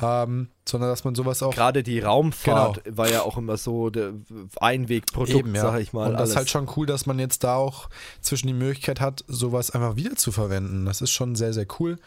Ähm, 0.00 0.48
sondern 0.68 0.90
dass 0.90 1.04
man 1.04 1.14
sowas 1.14 1.42
auch. 1.42 1.54
Gerade 1.54 1.82
die 1.82 2.00
Raumfahrt 2.00 2.84
genau. 2.84 2.96
war 2.98 3.10
ja 3.10 3.22
auch 3.22 3.38
immer 3.38 3.56
so 3.56 3.88
der 3.88 4.12
Einwegprodukt, 4.60 5.38
Eben, 5.38 5.54
ja. 5.54 5.62
sag 5.62 5.80
ich 5.80 5.92
mal. 5.94 6.08
Und 6.08 6.12
das 6.14 6.20
alles. 6.20 6.30
ist 6.30 6.36
halt 6.36 6.50
schon 6.50 6.68
cool, 6.76 6.86
dass 6.86 7.06
man 7.06 7.18
jetzt 7.18 7.44
da 7.44 7.56
auch 7.56 7.88
zwischen 8.20 8.46
die 8.46 8.52
Möglichkeit 8.52 9.00
hat, 9.00 9.24
sowas 9.26 9.70
einfach 9.70 9.96
wieder 9.96 10.14
zu 10.16 10.32
verwenden. 10.32 10.84
Das 10.84 11.00
ist 11.00 11.12
schon 11.12 11.34
sehr, 11.34 11.54
sehr 11.54 11.66
cool. 11.78 11.98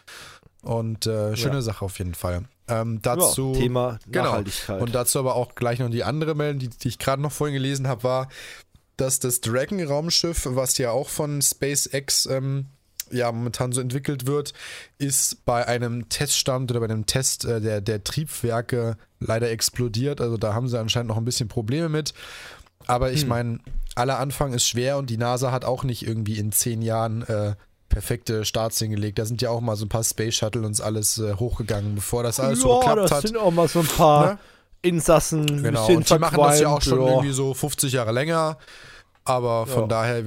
Und 0.62 1.06
äh, 1.06 1.36
schöne 1.36 1.56
ja. 1.56 1.62
Sache 1.62 1.84
auf 1.84 1.98
jeden 1.98 2.14
Fall. 2.14 2.44
Ähm, 2.68 3.00
dazu 3.02 3.52
ja, 3.54 3.60
Thema 3.60 3.98
genau. 4.06 4.24
Nachhaltigkeit. 4.24 4.76
Genau. 4.76 4.82
Und 4.84 4.94
dazu 4.94 5.18
aber 5.18 5.34
auch 5.34 5.54
gleich 5.54 5.80
noch 5.80 5.90
die 5.90 6.04
andere 6.04 6.34
Meldung, 6.34 6.60
die, 6.60 6.68
die 6.68 6.88
ich 6.88 6.98
gerade 6.98 7.20
noch 7.20 7.32
vorhin 7.32 7.54
gelesen 7.54 7.88
habe, 7.88 8.04
war, 8.04 8.28
dass 8.96 9.18
das 9.18 9.40
Dragon-Raumschiff, 9.40 10.46
was 10.50 10.78
ja 10.78 10.90
auch 10.90 11.08
von 11.08 11.40
SpaceX 11.40 12.26
ähm, 12.26 12.66
ja 13.10 13.30
momentan 13.30 13.72
so 13.72 13.80
entwickelt 13.80 14.26
wird, 14.26 14.52
ist 14.98 15.44
bei 15.44 15.66
einem 15.66 16.08
Teststand 16.08 16.70
oder 16.70 16.80
bei 16.80 16.86
einem 16.86 17.06
Test 17.06 17.44
äh, 17.44 17.60
der, 17.60 17.80
der 17.80 18.04
Triebwerke 18.04 18.96
leider 19.18 19.50
explodiert. 19.50 20.20
Also 20.20 20.36
da 20.36 20.54
haben 20.54 20.68
sie 20.68 20.78
anscheinend 20.78 21.08
noch 21.08 21.16
ein 21.16 21.24
bisschen 21.24 21.48
Probleme 21.48 21.88
mit. 21.88 22.14
Aber 22.86 23.12
ich 23.12 23.22
hm. 23.22 23.28
meine, 23.28 23.58
aller 23.94 24.18
Anfang 24.18 24.52
ist 24.52 24.66
schwer 24.66 24.96
und 24.96 25.10
die 25.10 25.18
NASA 25.18 25.52
hat 25.52 25.64
auch 25.64 25.84
nicht 25.84 26.06
irgendwie 26.06 26.38
in 26.38 26.52
zehn 26.52 26.82
Jahren 26.82 27.22
äh, 27.22 27.54
perfekte 27.88 28.44
Starts 28.44 28.78
hingelegt. 28.78 29.18
Da 29.18 29.26
sind 29.26 29.42
ja 29.42 29.50
auch 29.50 29.60
mal 29.60 29.76
so 29.76 29.84
ein 29.84 29.90
paar 29.90 30.04
Space 30.04 30.36
Shuttle 30.36 30.62
und 30.62 30.80
alles 30.80 31.18
äh, 31.18 31.34
hochgegangen, 31.34 31.94
bevor 31.94 32.22
das 32.22 32.40
alles 32.40 32.60
ja, 32.60 32.62
so 32.62 32.78
geklappt 32.78 33.02
das 33.02 33.10
hat. 33.10 33.22
sind 33.22 33.36
auch 33.36 33.50
mal 33.50 33.68
so 33.68 33.80
ein 33.80 33.86
paar 33.86 34.26
ne? 34.26 34.38
Insassen. 34.82 35.62
Genau, 35.62 35.86
und 35.88 36.08
die 36.08 36.18
machen 36.18 36.38
das 36.38 36.60
ja 36.60 36.68
auch 36.68 36.80
schon 36.80 37.02
ja. 37.02 37.08
irgendwie 37.08 37.32
so 37.32 37.52
50 37.52 37.92
Jahre 37.92 38.12
länger. 38.12 38.56
Aber 39.24 39.66
von 39.66 39.82
ja. 39.82 39.88
daher, 39.88 40.24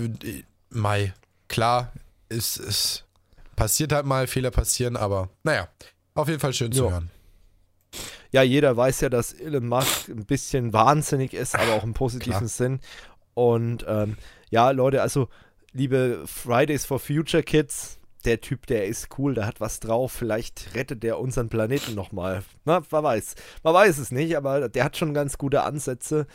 Mai, 0.70 1.14
klar, 1.48 1.92
es, 2.34 2.58
es 2.58 3.04
passiert 3.56 3.94
halt 3.94 4.06
mal, 4.06 4.28
Fehler 4.28 4.52
passieren, 4.52 4.98
aber 4.98 5.30
naja, 5.44 5.68
auf 6.16 6.28
jeden 6.28 6.40
Fall 6.40 6.54
schön 6.54 6.72
zu 6.72 6.90
hören. 6.92 7.10
Ja, 8.32 8.42
jeder 8.42 8.76
weiß 8.76 9.02
ja, 9.02 9.10
dass 9.10 9.34
Elon 9.34 9.68
Musk 9.68 10.10
ein 10.10 10.26
bisschen 10.26 10.74
wahnsinnig 10.74 11.34
ist, 11.34 11.56
aber 11.56 11.74
auch 11.74 11.84
im 11.84 11.94
positiven 11.94 12.40
Klar. 12.40 12.48
Sinn. 12.48 12.80
Und 13.36 13.86
ähm, 13.88 14.18
ja, 14.50 14.72
Leute, 14.72 15.02
also 15.04 15.30
liebe 15.72 16.24
Fridays 16.26 16.86
for 16.86 17.00
Future 17.00 17.44
Kids, 17.44 18.00
der 18.26 18.42
Typ, 18.42 18.66
der 18.68 18.88
ist 18.88 19.10
cool, 19.18 19.34
der 19.34 19.46
hat 19.46 19.60
was 19.60 19.80
drauf, 19.80 20.12
vielleicht 20.12 20.74
rettet 20.76 21.04
der 21.04 21.20
unseren 21.20 21.50
Planeten 21.50 21.94
nochmal. 21.94 22.44
Na, 22.66 22.82
man 22.90 23.04
weiß. 23.04 23.36
Man 23.64 23.74
weiß 23.74 23.98
es 23.98 24.12
nicht, 24.12 24.38
aber 24.38 24.70
der 24.70 24.84
hat 24.84 24.98
schon 24.98 25.14
ganz 25.14 25.38
gute 25.38 25.64
Ansätze. 25.64 26.26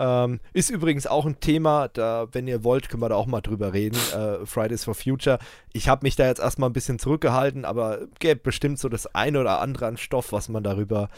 Ähm, 0.00 0.40
ist 0.54 0.70
übrigens 0.70 1.06
auch 1.06 1.26
ein 1.26 1.40
Thema, 1.40 1.88
da, 1.88 2.26
wenn 2.32 2.48
ihr 2.48 2.64
wollt, 2.64 2.88
können 2.88 3.02
wir 3.02 3.10
da 3.10 3.16
auch 3.16 3.26
mal 3.26 3.42
drüber 3.42 3.74
reden. 3.74 3.98
Äh, 4.10 4.44
Fridays 4.44 4.84
for 4.84 4.94
Future. 4.94 5.38
Ich 5.72 5.88
habe 5.88 6.04
mich 6.04 6.16
da 6.16 6.26
jetzt 6.26 6.40
erstmal 6.40 6.68
ein 6.68 6.72
bisschen 6.72 6.98
zurückgehalten, 6.98 7.64
aber 7.64 8.00
gäbe 8.18 8.40
bestimmt 8.40 8.78
so 8.78 8.88
das 8.88 9.14
eine 9.14 9.40
oder 9.40 9.60
andere 9.60 9.86
an 9.86 9.96
Stoff, 9.98 10.32
was 10.32 10.48
man 10.48 10.64
darüber 10.64 11.10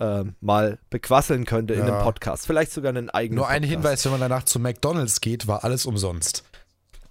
äh, 0.00 0.24
mal 0.40 0.78
bequasseln 0.88 1.44
könnte 1.44 1.74
ja. 1.74 1.80
in 1.80 1.90
einem 1.90 2.02
Podcast. 2.02 2.46
Vielleicht 2.46 2.72
sogar 2.72 2.88
einen 2.90 3.10
eigenen. 3.10 3.36
Nur 3.36 3.48
ein 3.48 3.62
Hinweis, 3.62 4.04
wenn 4.04 4.12
man 4.12 4.20
danach 4.20 4.44
zu 4.44 4.58
McDonalds 4.58 5.20
geht, 5.20 5.46
war 5.46 5.62
alles 5.62 5.86
umsonst. 5.86 6.44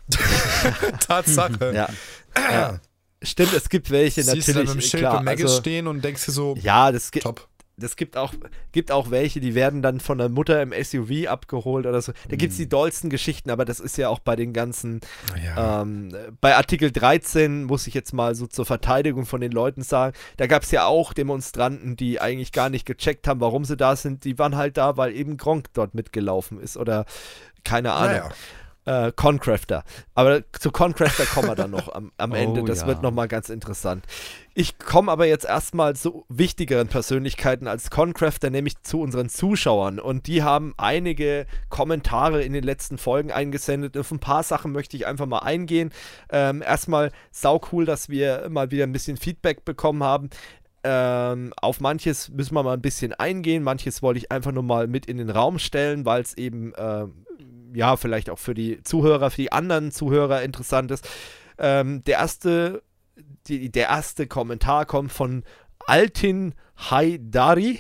Tatsache. 0.99 1.73
Ja. 1.73 1.89
ja. 2.35 2.80
Stimmt, 3.22 3.53
es 3.53 3.69
gibt 3.69 3.91
welche 3.91 4.23
Siehst 4.23 4.47
natürlich. 4.47 4.69
Du 4.69 4.76
mit 4.76 4.84
dem 4.84 4.88
Schild 4.88 5.03
klar, 5.03 5.26
also, 5.26 5.47
stehen 5.47 5.88
und 5.88 6.03
denkst 6.03 6.26
dir 6.26 6.31
so, 6.31 6.56
ja, 6.60 6.91
das 6.91 7.11
top 7.11 7.47
das 7.80 7.95
gibt 7.95 8.18
auch, 8.18 8.34
gibt 8.72 8.91
auch 8.91 9.11
welche, 9.11 9.39
die 9.39 9.56
werden 9.56 9.81
dann 9.81 9.99
von 9.99 10.18
der 10.18 10.30
Mutter 10.30 10.61
im 10.61 10.73
SUV 10.73 11.27
abgeholt 11.27 11.85
oder 11.85 12.01
so. 12.01 12.11
Da 12.27 12.35
gibt 12.35 12.51
es 12.51 12.57
die 12.57 12.65
mhm. 12.65 12.69
dollsten 12.69 13.10
Geschichten, 13.10 13.49
aber 13.49 13.65
das 13.65 13.80
ist 13.80 13.97
ja 13.97 14.10
auch 14.10 14.19
bei 14.19 14.35
den 14.35 14.53
ganzen, 14.53 15.01
ja. 15.43 15.81
ähm, 15.81 16.14
bei 16.41 16.56
Artikel 16.56 16.91
13 16.91 17.64
muss 17.64 17.88
ich 17.88 17.93
jetzt 17.93 18.14
mal 18.14 18.35
so 18.35 18.47
zur 18.47 18.65
Verteidigung 18.65 19.26
von 19.26 19.41
den 19.41 19.51
Leuten 19.51 19.81
sagen, 19.81 20.15
da 20.38 20.47
gab 20.47 20.64
es 20.64 20.72
ja 20.72 20.85
auch 20.85 21.14
Demonstranten, 21.14 21.95
die 21.95 22.22
eigentlich 22.22 22.51
gar 22.51 22.69
nicht 22.69 22.85
gecheckt 22.85 23.27
haben, 23.27 23.39
warum 23.41 23.65
sie 23.65 23.77
da 23.77 23.95
sind. 23.95 24.23
Die 24.23 24.38
waren 24.38 24.56
halt 24.56 24.77
da, 24.77 24.97
weil 24.97 25.15
eben 25.15 25.38
Gronk 25.38 25.73
dort 25.73 25.95
mitgelaufen 25.95 26.60
ist 26.60 26.77
oder 26.77 27.06
keine 27.64 27.93
Ahnung. 27.93 28.18
Naja 28.18 28.31
äh, 28.90 29.11
Concrafter. 29.16 29.84
Aber 30.16 30.41
zu 30.52 30.72
Concrafter 30.72 31.26
kommen 31.26 31.48
wir 31.48 31.56
dann 31.56 31.70
noch 31.70 31.94
am, 31.94 32.11
am 32.18 32.32
Ende. 32.34 32.61
Oh, 32.61 32.66
das 32.66 32.82
ja. 32.82 32.88
wird 32.88 33.03
nochmal 33.03 33.28
ganz 33.28 33.49
interessant. 33.49 34.06
Ich 34.56 34.80
komme 34.80 35.11
aber 35.11 35.28
jetzt 35.28 35.45
erstmal 35.45 35.95
zu 35.95 36.26
wichtigeren 36.28 36.88
Persönlichkeiten 36.88 37.68
als 37.68 37.91
Concrafter, 37.91 38.49
nämlich 38.49 38.82
zu 38.82 38.99
unseren 38.99 39.30
Zuschauern. 39.30 39.99
Und 39.99 40.26
die 40.26 40.41
haben 40.41 40.74
einige 40.78 41.45
Kommentare 41.70 42.41
in 42.41 42.53
den 42.53 42.64
letzten 42.64 42.98
Folgen 42.98 43.32
eingesendet. 43.32 43.95
Auf 43.95 44.10
ein 44.10 44.20
paar 44.20 44.41
Sachen 44.41 44.72
möchte 44.72 44.98
ich 44.98 45.06
einfach 45.06 45.28
mal 45.28 45.40
eingehen. 45.40 45.91
Ähm, 46.32 46.64
erstmal 46.64 47.11
sau 47.32 47.61
cool, 47.72 47.86
dass 47.86 48.10
wir 48.10 48.48
mal 48.49 48.72
wieder 48.72 48.86
ein 48.86 48.91
bisschen 48.91 49.18
Feedback 49.18 49.66
bekommen 49.66 50.03
haben. 50.03 50.32
Ähm, 50.84 51.53
auf 51.61 51.80
manches 51.80 52.30
müssen 52.30 52.56
wir 52.56 52.64
mal 52.64 52.74
ein 52.74 52.82
bisschen 52.82 53.14
eingehen, 53.14 53.64
manches 53.64 54.02
wollte 54.02 54.20
ich 54.20 54.32
einfach 54.32 54.53
nur 54.53 54.64
mal 54.64 54.88
mit 54.88 55.07
in 55.07 55.18
den 55.18 55.30
Raum 55.30 55.60
stellen, 55.60 56.06
weil 56.06 56.22
es 56.22 56.38
eben 56.38 56.74
äh, 56.74 57.06
ja, 57.74 57.98
vielleicht 57.98 58.30
auch 58.30 58.40
für 58.40 58.54
die 58.54 58.84
Zuhörer, 58.84 59.32
für 59.32 59.41
die 59.41 59.52
anderen 59.52 59.91
Zuhörer 59.91 60.44
interessant 60.44 60.91
ist. 60.91 61.08
Ähm, 61.58 62.04
der 62.06 62.20
erste, 62.20 62.84
die, 63.48 63.72
der 63.72 63.90
erste 63.90 64.28
Kommentar 64.28 64.86
kommt 64.86 65.12
von 65.12 65.44
Altin 65.86 66.56
Haidari. 66.78 67.80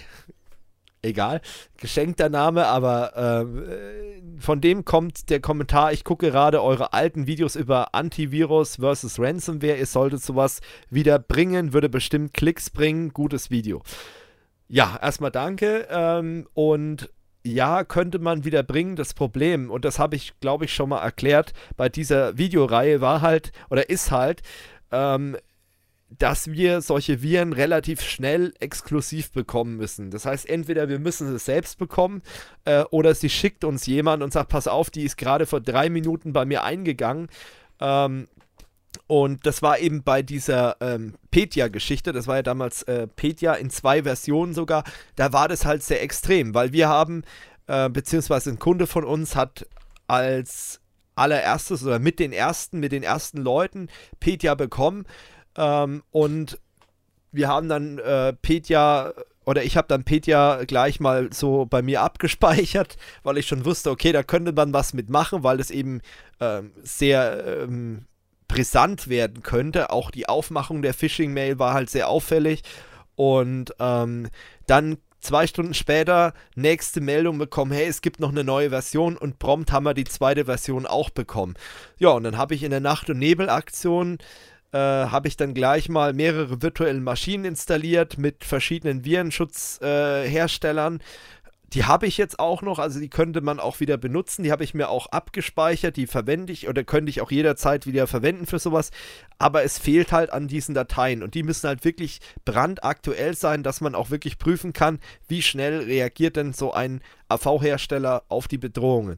Egal, 1.01 1.39
geschenkter 1.77 2.27
Name, 2.27 2.65
aber 2.67 3.15
äh, 3.15 4.19
von 4.37 4.59
dem 4.59 4.83
kommt 4.83 5.29
der 5.29 5.39
Kommentar, 5.39 5.93
ich 5.93 6.03
gucke 6.03 6.29
gerade 6.29 6.61
eure 6.61 6.91
alten 6.91 7.25
Videos 7.25 7.55
über 7.55 7.95
Antivirus 7.95 8.75
versus 8.77 9.17
Ransomware, 9.17 9.77
ihr 9.77 9.85
solltet 9.85 10.21
sowas 10.21 10.59
wieder 10.89 11.17
bringen, 11.17 11.71
würde 11.71 11.87
bestimmt 11.87 12.33
Klicks 12.33 12.69
bringen, 12.69 13.13
gutes 13.13 13.49
Video. 13.49 13.81
Ja, 14.67 14.99
erstmal 15.01 15.31
danke 15.31 15.87
ähm, 15.89 16.47
und 16.53 17.09
ja, 17.53 17.83
könnte 17.83 18.19
man 18.19 18.43
wieder 18.43 18.63
bringen. 18.63 18.95
Das 18.95 19.13
Problem, 19.13 19.69
und 19.69 19.85
das 19.85 19.99
habe 19.99 20.15
ich, 20.15 20.39
glaube 20.39 20.65
ich, 20.65 20.73
schon 20.73 20.89
mal 20.89 21.01
erklärt, 21.01 21.53
bei 21.77 21.89
dieser 21.89 22.37
Videoreihe 22.37 23.01
war 23.01 23.21
halt 23.21 23.51
oder 23.69 23.89
ist 23.89 24.11
halt, 24.11 24.41
ähm, 24.91 25.37
dass 26.17 26.51
wir 26.51 26.81
solche 26.81 27.21
Viren 27.21 27.53
relativ 27.53 28.01
schnell 28.01 28.53
exklusiv 28.59 29.31
bekommen 29.31 29.77
müssen. 29.77 30.09
Das 30.09 30.25
heißt, 30.25 30.49
entweder 30.49 30.89
wir 30.89 30.97
müssen 30.97 31.33
es 31.35 31.45
selbst 31.45 31.77
bekommen 31.77 32.23
äh, 32.65 32.83
oder 32.89 33.13
sie 33.13 33.29
schickt 33.29 33.63
uns 33.63 33.85
jemand 33.85 34.23
und 34.23 34.33
sagt, 34.33 34.49
pass 34.49 34.67
auf, 34.67 34.89
die 34.89 35.03
ist 35.03 35.17
gerade 35.17 35.45
vor 35.45 35.61
drei 35.61 35.89
Minuten 35.89 36.33
bei 36.33 36.45
mir 36.45 36.63
eingegangen. 36.63 37.27
Ähm, 37.79 38.27
und 39.09 39.47
das 39.47 39.63
war 39.63 39.79
eben 39.79 40.03
bei 40.03 40.21
dieser 40.21 40.77
ähm, 40.81 41.15
Petya-Geschichte, 41.31 42.13
das 42.13 42.27
war 42.27 42.35
ja 42.35 42.43
damals 42.43 42.83
äh, 42.83 43.07
Petya 43.07 43.55
in 43.55 43.71
zwei 43.71 44.03
Versionen 44.03 44.53
sogar, 44.53 44.83
da 45.15 45.33
war 45.33 45.47
das 45.47 45.65
halt 45.65 45.81
sehr 45.81 46.03
extrem, 46.03 46.53
weil 46.53 46.73
wir 46.73 46.89
haben, 46.89 47.23
äh, 47.65 47.89
beziehungsweise 47.89 48.51
ein 48.51 48.59
Kunde 48.59 48.85
von 48.85 49.03
uns 49.03 49.35
hat 49.35 49.65
als 50.05 50.79
allererstes 51.15 51.83
oder 51.83 51.97
mit 51.97 52.19
den 52.19 52.31
ersten, 52.31 52.79
mit 52.79 52.91
den 52.91 53.01
ersten 53.01 53.39
Leuten 53.39 53.87
Petya 54.19 54.53
bekommen. 54.53 55.07
Ähm, 55.57 56.03
und 56.11 56.59
wir 57.31 57.47
haben 57.47 57.67
dann 57.67 57.97
äh, 57.97 58.33
Petya 58.33 59.15
oder 59.43 59.63
ich 59.63 59.75
habe 59.75 59.87
dann 59.87 60.03
Petya 60.03 60.65
gleich 60.65 60.99
mal 60.99 61.33
so 61.33 61.65
bei 61.65 61.81
mir 61.81 62.03
abgespeichert, 62.03 62.97
weil 63.23 63.39
ich 63.39 63.47
schon 63.47 63.65
wusste, 63.65 63.89
okay, 63.89 64.11
da 64.11 64.21
könnte 64.21 64.51
man 64.51 64.71
was 64.71 64.93
mitmachen, 64.93 65.41
weil 65.41 65.57
das 65.57 65.71
eben 65.71 66.01
ähm, 66.39 66.73
sehr 66.83 67.63
ähm, 67.63 68.05
brisant 68.49 69.07
werden 69.07 69.41
könnte. 69.43 69.91
Auch 69.91 70.11
die 70.11 70.27
Aufmachung 70.27 70.81
der 70.81 70.93
Phishing-Mail 70.93 71.57
war 71.57 71.73
halt 71.73 71.89
sehr 71.89 72.09
auffällig. 72.09 72.63
Und 73.15 73.73
ähm, 73.79 74.27
dann 74.67 74.97
zwei 75.21 75.47
Stunden 75.47 75.73
später 75.73 76.33
nächste 76.55 76.99
Meldung 76.99 77.37
bekommen, 77.37 77.71
hey, 77.71 77.87
es 77.87 78.01
gibt 78.01 78.19
noch 78.19 78.31
eine 78.31 78.43
neue 78.43 78.69
Version 78.69 79.15
und 79.17 79.39
prompt 79.39 79.71
haben 79.71 79.85
wir 79.85 79.93
die 79.93 80.03
zweite 80.03 80.45
Version 80.45 80.85
auch 80.85 81.09
bekommen. 81.09 81.55
Ja, 81.97 82.09
und 82.09 82.23
dann 82.23 82.37
habe 82.37 82.55
ich 82.55 82.63
in 82.63 82.71
der 82.71 82.79
Nacht- 82.81 83.09
und 83.09 83.19
Nebel-Aktion 83.19 84.17
äh, 84.71 84.77
habe 84.77 85.27
ich 85.27 85.35
dann 85.35 85.53
gleich 85.53 85.89
mal 85.89 86.13
mehrere 86.13 86.61
virtuelle 86.61 86.99
Maschinen 86.99 87.45
installiert 87.45 88.17
mit 88.17 88.43
verschiedenen 88.43 89.03
Virenschutzherstellern. 89.03 90.99
Äh, 90.99 91.03
die 91.73 91.85
habe 91.85 92.07
ich 92.07 92.17
jetzt 92.17 92.39
auch 92.39 92.61
noch, 92.61 92.79
also 92.79 92.99
die 92.99 93.09
könnte 93.09 93.41
man 93.41 93.59
auch 93.59 93.79
wieder 93.79 93.97
benutzen. 93.97 94.43
Die 94.43 94.51
habe 94.51 94.63
ich 94.63 94.73
mir 94.73 94.89
auch 94.89 95.07
abgespeichert, 95.07 95.97
die 95.97 96.07
verwende 96.07 96.51
ich 96.51 96.67
oder 96.67 96.83
könnte 96.83 97.09
ich 97.09 97.21
auch 97.21 97.31
jederzeit 97.31 97.85
wieder 97.85 98.07
verwenden 98.07 98.45
für 98.45 98.59
sowas. 98.59 98.91
Aber 99.37 99.63
es 99.63 99.77
fehlt 99.77 100.11
halt 100.11 100.31
an 100.31 100.47
diesen 100.47 100.73
Dateien 100.73 101.21
und 101.21 101.35
die 101.35 101.43
müssen 101.43 101.67
halt 101.67 101.85
wirklich 101.85 102.19
brandaktuell 102.43 103.35
sein, 103.35 103.63
dass 103.63 103.81
man 103.81 103.95
auch 103.95 104.09
wirklich 104.09 104.39
prüfen 104.39 104.73
kann, 104.73 104.99
wie 105.27 105.41
schnell 105.41 105.83
reagiert 105.83 106.35
denn 106.35 106.53
so 106.53 106.73
ein 106.73 107.01
AV-Hersteller 107.27 108.23
auf 108.29 108.47
die 108.47 108.57
Bedrohungen. 108.57 109.17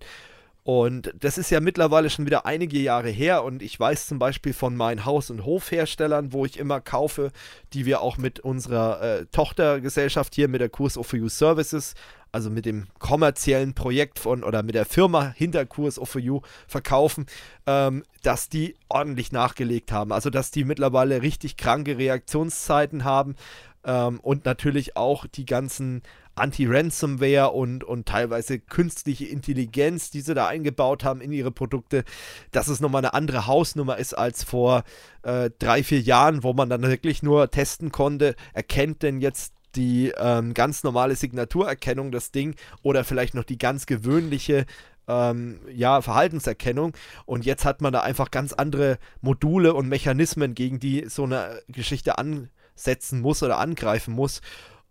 Und 0.64 1.14
das 1.20 1.40
ist 1.40 1.50
ja 1.50 1.60
mittlerweile 1.60 2.12
schon 2.12 2.28
wieder 2.28 2.46
einige 2.46 2.78
Jahre 2.78 3.10
her 3.10 3.44
und 3.44 3.64
ich 3.64 3.80
weiß 3.80 4.06
zum 4.06 4.20
Beispiel 4.20 4.54
von 4.54 4.76
meinen 4.76 5.06
Haus- 5.06 5.32
und 5.32 5.44
Hofherstellern, 5.44 6.34
wo 6.34 6.46
ich 6.46 6.60
immer 6.60 6.82
kaufe, 6.82 7.32
die 7.74 7.88
wir 7.88 8.02
auch 8.02 8.18
mit 8.18 8.40
unserer 8.42 9.02
äh, 9.02 9.26
Tochtergesellschaft 9.32 10.36
hier 10.36 10.48
mit 10.48 10.62
der 10.62 10.70
Kurs 10.70 11.00
of 11.00 11.14
You 11.14 11.30
Services 11.30 11.96
also 12.32 12.50
mit 12.50 12.66
dem 12.66 12.88
kommerziellen 13.00 13.74
Projekt 13.74 14.20
von 14.20 14.44
oder 14.44 14.64
mit 14.64 14.76
der 14.76 14.86
Firma 14.86 15.34
hinter 15.36 15.66
Kurs 15.66 16.00
of 16.00 16.16
You 16.16 16.42
verkaufen, 16.68 17.26
ähm, 17.68 18.04
dass 18.24 18.50
die 18.50 18.76
ordentlich 18.90 19.32
nachgelegt 19.32 19.92
haben. 19.92 20.12
Also 20.12 20.30
dass 20.30 20.52
die 20.52 20.64
mittlerweile 20.64 21.22
richtig 21.22 21.58
kranke 21.58 21.98
Reaktionszeiten 21.98 23.04
haben 23.04 23.36
ähm, 23.84 24.20
und 24.22 24.46
natürlich 24.46 24.96
auch 24.96 25.26
die 25.28 25.46
ganzen 25.46 26.04
Anti-Ransomware 26.36 27.52
und, 27.52 27.84
und 27.84 28.08
teilweise 28.08 28.60
künstliche 28.60 29.26
Intelligenz, 29.26 30.12
die 30.12 30.22
sie 30.22 30.34
da 30.34 30.48
eingebaut 30.48 31.04
haben 31.04 31.22
in 31.22 31.32
ihre 31.32 31.52
Produkte, 31.52 32.04
dass 32.52 32.68
es 32.68 32.80
nochmal 32.80 33.02
eine 33.02 33.14
andere 33.14 33.48
Hausnummer 33.48 33.98
ist 33.98 34.14
als 34.14 34.44
vor 34.44 34.84
äh, 35.24 35.50
drei, 35.60 35.84
vier 35.84 36.02
Jahren, 36.02 36.44
wo 36.44 36.54
man 36.54 36.70
dann 36.70 36.82
wirklich 36.84 37.24
nur 37.24 37.50
testen 37.52 37.92
konnte, 37.92 38.36
erkennt 38.54 39.04
denn 39.04 39.22
jetzt 39.22 39.54
die 39.76 40.12
ähm, 40.18 40.54
ganz 40.54 40.84
normale 40.84 41.16
Signaturerkennung 41.16 42.12
das 42.12 42.32
Ding 42.32 42.56
oder 42.82 43.04
vielleicht 43.04 43.36
noch 43.36 43.44
die 43.44 43.58
ganz 43.58 43.86
gewöhnliche 43.86 44.66
ähm, 45.08 45.60
ja, 45.72 46.02
Verhaltenserkennung. 46.02 46.94
Und 47.26 47.46
jetzt 47.46 47.66
hat 47.66 47.82
man 47.82 47.94
da 47.94 48.02
einfach 48.02 48.32
ganz 48.32 48.54
andere 48.54 48.98
Module 49.22 49.74
und 49.74 49.88
Mechanismen, 49.88 50.54
gegen 50.56 50.80
die 50.80 51.06
so 51.08 51.24
eine 51.24 51.62
Geschichte 51.68 52.18
ansetzen 52.18 53.22
muss 53.22 53.44
oder 53.44 53.60
angreifen 53.60 54.14
muss. 54.14 54.42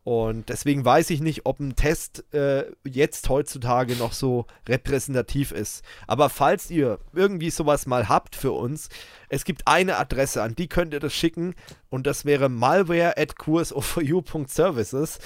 Und 0.03 0.49
deswegen 0.49 0.85
weiß 0.85 1.11
ich 1.11 1.21
nicht, 1.21 1.45
ob 1.45 1.61
ein 1.61 1.77
Test 1.77 2.25
äh, 2.33 2.65
jetzt 2.85 3.29
heutzutage 3.29 3.97
noch 3.97 4.15
so 4.15 4.47
repräsentativ 4.67 5.53
ist. 5.53 5.85
Aber 6.07 6.31
falls 6.31 6.71
ihr 6.71 6.99
irgendwie 7.13 7.51
sowas 7.51 7.87
mal 7.87 8.09
habt 8.09 8.35
für 8.35 8.53
uns, 8.53 8.89
es 9.29 9.45
gibt 9.45 9.67
eine 9.67 9.99
Adresse, 9.99 10.43
an 10.43 10.55
die 10.55 10.69
könnt 10.69 10.95
ihr 10.95 11.01
das 11.01 11.13
schicken 11.13 11.55
und 11.91 12.07
das 12.07 12.25
wäre 12.25 12.49
malware 12.49 13.19
at 13.19 13.37
courseoforyou.services. 13.37 15.19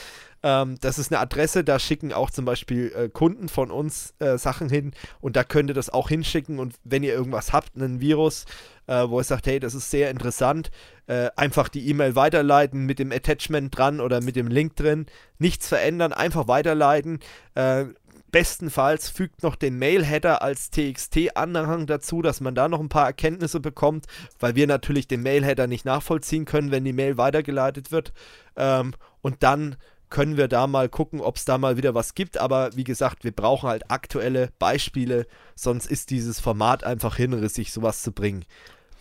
Ähm, 0.45 0.77
das 0.83 0.99
ist 0.99 1.11
eine 1.11 1.21
Adresse, 1.21 1.65
da 1.65 1.79
schicken 1.79 2.12
auch 2.12 2.31
zum 2.31 2.45
Beispiel 2.45 2.93
äh, 2.95 3.09
Kunden 3.09 3.49
von 3.49 3.71
uns 3.71 4.12
äh, 4.19 4.37
Sachen 4.37 4.69
hin 4.69 4.93
und 5.23 5.37
da 5.37 5.43
könnt 5.43 5.71
ihr 5.71 5.75
das 5.75 5.89
auch 5.89 6.11
hinschicken 6.11 6.59
und 6.59 6.75
wenn 6.85 7.03
ihr 7.03 7.15
irgendwas 7.15 7.55
habt, 7.55 7.75
einen 7.75 8.01
Virus, 8.01 8.45
äh, 8.87 9.09
wo 9.09 9.19
ihr 9.19 9.25
sagt, 9.25 9.47
hey, 9.47 9.59
das 9.59 9.75
ist 9.75 9.91
sehr 9.91 10.11
interessant, 10.11 10.71
äh, 11.07 11.31
einfach 11.35 11.71
die 11.71 11.89
E-Mail 11.89 12.15
weiterleiten 12.15 12.85
mit 12.85 12.99
dem 12.99 13.11
Attachment 13.11 13.77
dran 13.77 14.01
oder 14.01 14.21
mit 14.21 14.37
dem 14.37 14.49
Link 14.49 14.77
drin, 14.77 15.07
nichts 15.39 15.66
verändern, 15.66 16.12
einfach 16.12 16.47
weiterleiten. 16.47 17.21
Äh, 17.55 17.87
Bestenfalls 18.31 19.09
fügt 19.09 19.45
noch 19.45 19.55
den 19.55 19.79
Mail-Header 19.79 20.43
als 20.43 20.69
TXT-Anhang 20.71 21.87
dazu, 21.87 22.21
dass 22.21 22.41
man 22.41 22.55
da 22.55 22.69
noch 22.69 22.81
ein 22.81 22.89
paar 22.89 23.07
Erkenntnisse 23.07 23.61
bekommt, 23.61 24.07
weil 24.41 24.57
wir 24.57 24.66
natürlich 24.66 25.07
den 25.07 25.23
Mail-Header 25.23 25.69
nicht 25.69 25.85
nachvollziehen 25.85 26.45
können, 26.45 26.73
wenn 26.73 26.85
die 26.85 26.93
Mail 26.93 27.16
weitergeleitet 27.16 27.93
wird. 27.93 28.12
Ähm, 28.57 28.93
und 29.23 29.45
dann 29.45 29.77
können 30.15 30.36
wir 30.36 30.47
da 30.47 30.69
mal 30.69 30.89
gucken, 30.89 31.20
ob 31.20 31.35
es 31.35 31.45
da 31.45 31.59
mal 31.59 31.77
wieder 31.77 31.93
was 31.93 32.15
gibt. 32.15 32.39
Aber 32.39 32.77
wie 32.77 32.85
gesagt, 32.85 33.24
wir 33.24 33.32
brauchen 33.32 33.69
halt 33.69 33.91
aktuelle 33.91 34.51
Beispiele, 34.61 35.27
sonst 35.57 35.86
ist 35.86 36.11
dieses 36.11 36.39
Format 36.39 36.85
einfach 36.85 37.16
hinrissig, 37.16 37.73
sowas 37.73 38.03
zu 38.03 38.12
bringen. 38.12 38.45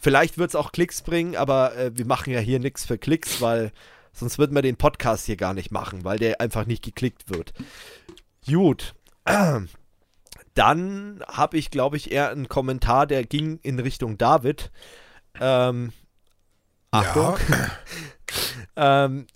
Vielleicht 0.01 0.39
wird 0.39 0.49
es 0.49 0.55
auch 0.55 0.71
Klicks 0.71 1.03
bringen, 1.03 1.35
aber 1.35 1.75
äh, 1.77 1.91
wir 1.95 2.07
machen 2.07 2.33
ja 2.33 2.39
hier 2.39 2.57
nichts 2.57 2.83
für 2.83 2.97
Klicks, 2.97 3.41
weil 3.41 3.71
sonst 4.11 4.39
würden 4.39 4.55
wir 4.55 4.63
den 4.63 4.75
Podcast 4.75 5.27
hier 5.27 5.35
gar 5.35 5.53
nicht 5.53 5.69
machen, 5.69 6.03
weil 6.03 6.17
der 6.17 6.41
einfach 6.41 6.65
nicht 6.65 6.83
geklickt 6.83 7.29
wird. 7.29 7.53
Gut. 8.47 8.95
Dann 10.55 11.23
habe 11.27 11.57
ich, 11.59 11.69
glaube 11.69 11.95
ich, 11.95 12.11
eher 12.11 12.31
einen 12.31 12.47
Kommentar, 12.47 13.05
der 13.05 13.23
ging 13.23 13.59
in 13.61 13.77
Richtung 13.77 14.17
David. 14.17 14.71
Ähm, 15.39 15.93
Achtung. 16.89 17.37
Ja. 18.75 19.05
ähm, 19.05 19.27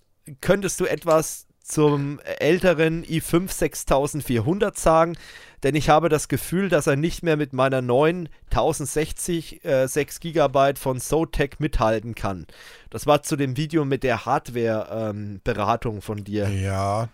könntest 0.42 0.80
du 0.80 0.86
etwas 0.86 1.47
zum 1.68 2.20
älteren 2.40 3.04
i5 3.06 3.52
6400 3.52 4.78
sagen? 4.78 5.18
Denn 5.64 5.76
ich 5.76 5.90
habe 5.90 6.08
das 6.08 6.28
Gefühl, 6.28 6.70
dass 6.70 6.88
er 6.88 6.96
nicht 6.96 7.24
mehr 7.24 7.36
mit 7.36 7.52
meiner 7.52 7.82
neuen 7.82 8.30
1060 8.52 9.66
äh, 9.66 9.88
6 9.88 10.20
GB 10.20 10.76
von 10.76 11.00
Zotac 11.00 11.60
mithalten 11.60 12.14
kann. 12.14 12.46
Das 12.92 13.08
war 13.08 13.24
zu 13.24 13.36
dem 13.36 13.58
Video 13.58 13.84
mit 13.84 14.04
der 14.04 14.26
Hardware-Beratung 14.26 15.96
ähm, 15.96 16.02
von 16.02 16.24
dir. 16.24 16.48
Ja, 16.50 17.10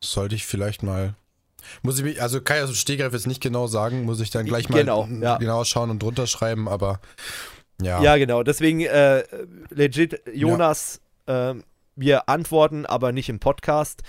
sollte 0.00 0.34
ich 0.34 0.44
vielleicht 0.44 0.82
mal 0.82 1.14
muss 1.82 1.98
ich 1.98 2.04
mich, 2.04 2.20
also 2.22 2.40
kann 2.40 2.56
ich 2.56 2.64
aus 2.64 2.70
dem 2.70 2.76
Stegreif 2.76 3.12
jetzt 3.12 3.26
nicht 3.26 3.40
genau 3.40 3.68
sagen, 3.68 4.04
muss 4.04 4.20
ich 4.20 4.30
dann 4.30 4.46
gleich 4.46 4.68
mal 4.68 4.78
genau, 4.78 5.08
ja. 5.20 5.36
genau 5.38 5.62
schauen 5.64 5.90
und 5.90 6.02
drunter 6.02 6.26
schreiben, 6.26 6.68
aber 6.68 7.00
ja. 7.80 8.02
Ja, 8.02 8.16
genau. 8.16 8.42
Deswegen 8.42 8.80
äh, 8.80 9.24
legit, 9.70 10.20
Jonas, 10.32 11.00
ja. 11.26 11.50
äh, 11.52 11.54
wir 11.96 12.28
antworten, 12.28 12.86
aber 12.86 13.12
nicht 13.12 13.28
im 13.28 13.38
Podcast. 13.40 14.02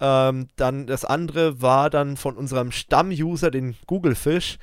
Ähm, 0.00 0.48
dann 0.56 0.86
das 0.86 1.04
andere 1.04 1.62
war 1.62 1.90
dann 1.90 2.16
von 2.16 2.36
unserem 2.36 2.72
Stammuser, 2.72 3.50
den 3.50 3.76
Google 3.86 4.14
Fish. 4.14 4.58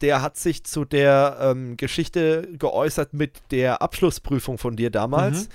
Der 0.00 0.22
hat 0.22 0.36
sich 0.36 0.64
zu 0.64 0.84
der 0.84 1.38
ähm, 1.40 1.76
Geschichte 1.76 2.48
geäußert 2.58 3.12
mit 3.12 3.42
der 3.50 3.82
Abschlussprüfung 3.82 4.56
von 4.56 4.76
dir 4.76 4.90
damals. 4.90 5.44
Mhm. 5.44 5.48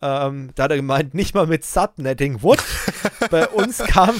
Ähm, 0.00 0.50
da 0.54 0.64
hat 0.64 0.70
er 0.70 0.76
gemeint, 0.76 1.14
nicht 1.14 1.34
mal 1.34 1.46
mit 1.46 1.64
Subnetting. 1.64 2.42
What? 2.42 2.62
Bei 3.30 3.48
uns 3.48 3.78
kam 3.78 4.14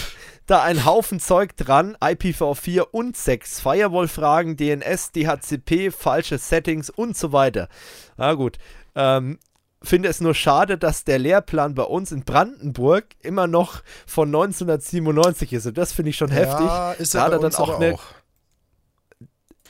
da 0.47 0.63
ein 0.63 0.85
Haufen 0.85 1.21
Zeug 1.21 1.57
dran, 1.57 1.95
IPv4 2.01 2.81
und 2.81 3.17
6, 3.17 3.61
Firewall-Fragen, 3.61 4.57
DNS, 4.57 5.13
DHCP, 5.13 5.93
falsche 5.93 6.39
Settings 6.39 6.91
und 6.91 7.17
so 7.17 7.33
weiter. 7.33 7.69
Na 8.17 8.35
gut. 8.35 8.59
Ähm, 8.95 9.39
finde 9.83 10.09
es 10.09 10.21
nur 10.21 10.35
schade, 10.35 10.79
dass 10.79 11.05
der 11.05 11.19
Lehrplan 11.19 11.75
bei 11.75 11.85
uns 11.85 12.13
in 12.13 12.25
Brandenburg 12.25 13.07
immer 13.21 13.47
noch 13.47 13.83
von 14.07 14.29
1997 14.29 15.53
ist. 15.53 15.67
Und 15.67 15.79
das 15.79 15.93
finde 15.93 16.11
ich 16.11 16.17
schon 16.17 16.31
heftig. 16.31 16.67
Ja, 16.67 16.93
ist 16.93 17.15
er 17.15 17.31
da 17.31 17.39
dann 17.39 17.55
auch, 17.55 17.81
eine, 17.81 17.95
auch. 17.95 18.03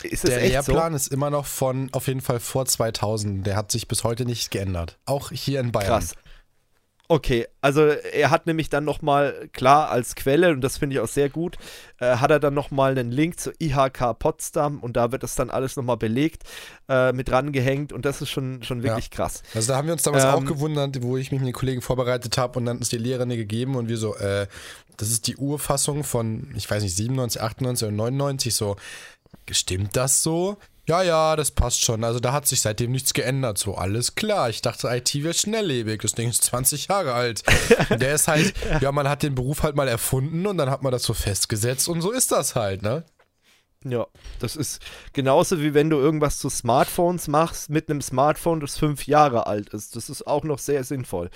Ist 0.02 0.26
der 0.26 0.40
Lehrplan 0.40 0.92
so? 0.92 0.96
ist 0.96 1.08
immer 1.08 1.30
noch 1.30 1.46
von 1.46 1.90
auf 1.92 2.06
jeden 2.06 2.20
Fall 2.20 2.40
vor 2.40 2.66
2000. 2.66 3.46
Der 3.46 3.56
hat 3.56 3.72
sich 3.72 3.88
bis 3.88 4.04
heute 4.04 4.24
nicht 4.24 4.50
geändert. 4.50 4.98
Auch 5.04 5.30
hier 5.30 5.60
in 5.60 5.72
Bayern. 5.72 5.88
Krass. 5.88 6.14
Okay, 7.10 7.46
also 7.62 7.86
er 7.86 8.30
hat 8.30 8.46
nämlich 8.46 8.68
dann 8.68 8.84
nochmal, 8.84 9.48
klar, 9.54 9.88
als 9.88 10.14
Quelle, 10.14 10.50
und 10.50 10.60
das 10.60 10.76
finde 10.76 10.94
ich 10.94 11.00
auch 11.00 11.08
sehr 11.08 11.30
gut, 11.30 11.56
äh, 12.00 12.16
hat 12.16 12.30
er 12.30 12.38
dann 12.38 12.52
nochmal 12.52 12.90
einen 12.90 13.10
Link 13.10 13.40
zu 13.40 13.50
IHK 13.58 14.18
Potsdam 14.18 14.80
und 14.80 14.94
da 14.98 15.10
wird 15.10 15.22
das 15.22 15.34
dann 15.34 15.48
alles 15.48 15.76
nochmal 15.76 15.96
belegt, 15.96 16.42
äh, 16.86 17.12
mit 17.12 17.32
rangehängt 17.32 17.94
und 17.94 18.04
das 18.04 18.20
ist 18.20 18.28
schon, 18.28 18.62
schon 18.62 18.82
wirklich 18.82 19.06
ja. 19.06 19.16
krass. 19.16 19.42
Also 19.54 19.72
da 19.72 19.78
haben 19.78 19.86
wir 19.86 19.94
uns 19.94 20.02
damals 20.02 20.24
ähm, 20.24 20.30
auch 20.30 20.44
gewundert, 20.44 21.02
wo 21.02 21.16
ich 21.16 21.32
mich 21.32 21.40
mit 21.40 21.48
den 21.48 21.54
Kollegen 21.54 21.80
vorbereitet 21.80 22.36
habe 22.36 22.58
und 22.58 22.66
dann 22.66 22.78
ist 22.78 22.92
die 22.92 22.98
Lehrerin 22.98 23.30
gegeben 23.30 23.76
und 23.76 23.88
wir 23.88 23.96
so, 23.96 24.14
äh, 24.16 24.46
das 24.98 25.08
ist 25.08 25.28
die 25.28 25.36
Urfassung 25.36 26.04
von, 26.04 26.52
ich 26.56 26.70
weiß 26.70 26.82
nicht, 26.82 26.94
97, 26.94 27.40
98 27.40 27.88
oder 27.88 27.96
99, 27.96 28.54
so, 28.54 28.76
stimmt 29.50 29.96
das 29.96 30.22
so? 30.22 30.58
Ja, 30.88 31.02
ja, 31.02 31.36
das 31.36 31.50
passt 31.50 31.84
schon. 31.84 32.02
Also 32.02 32.18
da 32.18 32.32
hat 32.32 32.46
sich 32.46 32.62
seitdem 32.62 32.92
nichts 32.92 33.12
geändert. 33.12 33.58
So, 33.58 33.74
alles 33.74 34.14
klar. 34.14 34.48
Ich 34.48 34.62
dachte, 34.62 34.88
IT 34.88 35.14
wird 35.22 35.36
schnelllebig. 35.36 36.00
Das 36.00 36.12
Ding 36.12 36.30
ist 36.30 36.42
20 36.44 36.88
Jahre 36.88 37.12
alt. 37.12 37.42
Der 37.90 38.14
ist 38.14 38.26
halt, 38.26 38.54
ja, 38.80 38.90
man 38.90 39.06
hat 39.06 39.22
den 39.22 39.34
Beruf 39.34 39.62
halt 39.62 39.76
mal 39.76 39.86
erfunden 39.86 40.46
und 40.46 40.56
dann 40.56 40.70
hat 40.70 40.82
man 40.82 40.90
das 40.90 41.02
so 41.02 41.12
festgesetzt 41.12 41.88
und 41.88 42.00
so 42.00 42.10
ist 42.10 42.32
das 42.32 42.54
halt, 42.54 42.80
ne? 42.80 43.04
Ja, 43.84 44.06
das 44.40 44.56
ist 44.56 44.82
genauso 45.12 45.60
wie 45.60 45.72
wenn 45.72 45.88
du 45.88 45.98
irgendwas 45.98 46.38
zu 46.38 46.48
Smartphones 46.48 47.28
machst 47.28 47.70
mit 47.70 47.88
einem 47.88 48.00
Smartphone, 48.00 48.58
das 48.58 48.76
fünf 48.76 49.06
Jahre 49.06 49.46
alt 49.46 49.68
ist. 49.68 49.94
Das 49.94 50.08
ist 50.08 50.26
auch 50.26 50.42
noch 50.42 50.58
sehr 50.58 50.82
sinnvoll. 50.82 51.30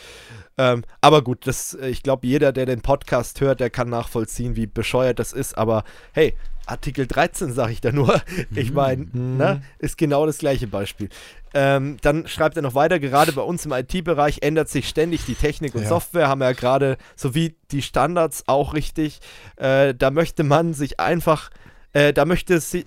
Ähm, 0.58 0.82
aber 1.00 1.22
gut, 1.22 1.46
das, 1.46 1.74
ich 1.74 2.02
glaube, 2.02 2.26
jeder, 2.26 2.52
der 2.52 2.66
den 2.66 2.80
Podcast 2.80 3.40
hört, 3.40 3.60
der 3.60 3.70
kann 3.70 3.90
nachvollziehen, 3.90 4.56
wie 4.56 4.66
bescheuert 4.66 5.20
das 5.20 5.32
ist. 5.32 5.56
Aber 5.56 5.84
hey, 6.12 6.36
Artikel 6.66 7.06
13 7.06 7.52
sage 7.52 7.72
ich 7.72 7.80
da 7.80 7.92
nur. 7.92 8.20
Ich 8.54 8.72
meine, 8.72 9.06
mhm. 9.12 9.36
ne, 9.36 9.62
ist 9.78 9.96
genau 9.96 10.26
das 10.26 10.38
gleiche 10.38 10.66
Beispiel. 10.66 11.08
Ähm, 11.54 11.96
dann 12.02 12.26
schreibt 12.28 12.56
er 12.56 12.62
noch 12.62 12.74
weiter, 12.74 12.98
gerade 12.98 13.32
bei 13.32 13.42
uns 13.42 13.66
im 13.66 13.72
IT-Bereich 13.72 14.38
ändert 14.42 14.68
sich 14.68 14.88
ständig 14.88 15.24
die 15.26 15.34
Technik 15.34 15.74
und 15.74 15.82
ja. 15.82 15.88
Software, 15.88 16.28
haben 16.28 16.40
wir 16.40 16.46
ja 16.46 16.52
gerade, 16.52 16.96
sowie 17.16 17.56
die 17.70 17.82
Standards 17.82 18.44
auch 18.46 18.74
richtig. 18.74 19.20
Äh, 19.56 19.94
da 19.94 20.10
möchte 20.10 20.44
man 20.44 20.74
sich 20.74 20.98
einfach, 21.00 21.50
äh, 21.92 22.12
da 22.12 22.24
möchte 22.24 22.58
sie, 22.60 22.86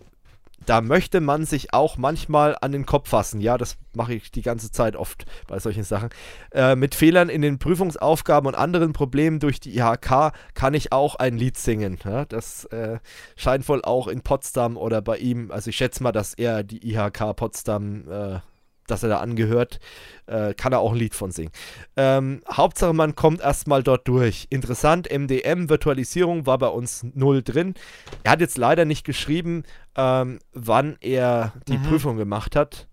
da 0.66 0.82
möchte 0.82 1.22
man 1.22 1.46
sich 1.46 1.74
auch 1.74 1.98
manchmal 1.98 2.58
an 2.62 2.72
den 2.72 2.86
Kopf 2.86 3.10
fassen. 3.10 3.42
Ja, 3.42 3.58
das 3.58 3.78
mache 3.94 4.14
ich 4.14 4.32
die 4.32 4.42
ganze 4.42 4.72
Zeit 4.72 4.96
oft 4.96 5.26
bei 5.48 5.60
solchen 5.60 5.84
Sachen. 5.84 6.10
Äh, 6.52 6.76
mit 6.76 6.96
Fehlern 6.96 7.30
in 7.30 7.42
den 7.42 7.60
Prüfungsaufgaben 7.60 8.48
und 8.48 8.56
anderen 8.56 8.94
Problemen 8.94 9.40
durch 9.40 9.60
die 9.60 9.78
IHK 9.78 10.34
kann 10.54 10.74
ich 10.74 10.92
auch 10.92 11.16
ein 11.16 11.38
Lied 11.38 11.58
singen. 11.58 11.98
Ja, 12.04 12.26
das 12.26 12.66
äh, 12.66 13.00
scheint 13.36 13.68
wohl 13.70 13.84
auch 13.84 14.08
in 14.08 14.22
Potsdam 14.22 14.78
oder 14.78 15.02
bei 15.02 15.18
ihm, 15.18 15.52
also 15.52 15.70
ich 15.70 15.78
schätze 15.78 16.04
mal, 16.04 16.12
dass 16.12 16.34
er 16.34 16.64
die 16.64 16.88
IHK 16.92 17.36
Potsdam 17.36 18.10
äh, 18.10 18.40
dass 18.88 19.04
er 19.04 19.10
da 19.10 19.20
angehört, 19.20 19.80
äh, 20.28 20.54
kann 20.54 20.74
er 20.74 20.80
auch 20.80 20.92
ein 20.92 20.98
Lied 20.98 21.16
von 21.16 21.32
singen. 21.32 21.52
Ähm, 21.96 22.42
Hauptsache, 22.52 22.94
man 22.94 23.16
kommt 23.16 23.42
erstmal 23.42 23.84
dort 23.84 24.08
durch. 24.08 24.48
Interessant, 24.50 25.10
MDM, 25.12 25.70
Virtualisierung 25.70 26.46
war 26.46 26.58
bei 26.58 26.68
uns 26.68 27.06
null 27.14 27.44
drin. 27.44 27.76
Er 28.24 28.34
hat 28.34 28.42
jetzt 28.42 28.58
leider 28.58 28.86
nicht 28.86 29.06
geschrieben, 29.06 29.64
ähm, 29.96 30.40
wann 30.54 30.98
er 31.02 31.54
die 31.68 31.78
mhm. 31.78 31.84
Prüfung 31.84 32.18
gemacht 32.18 32.56
hat. 32.56 32.88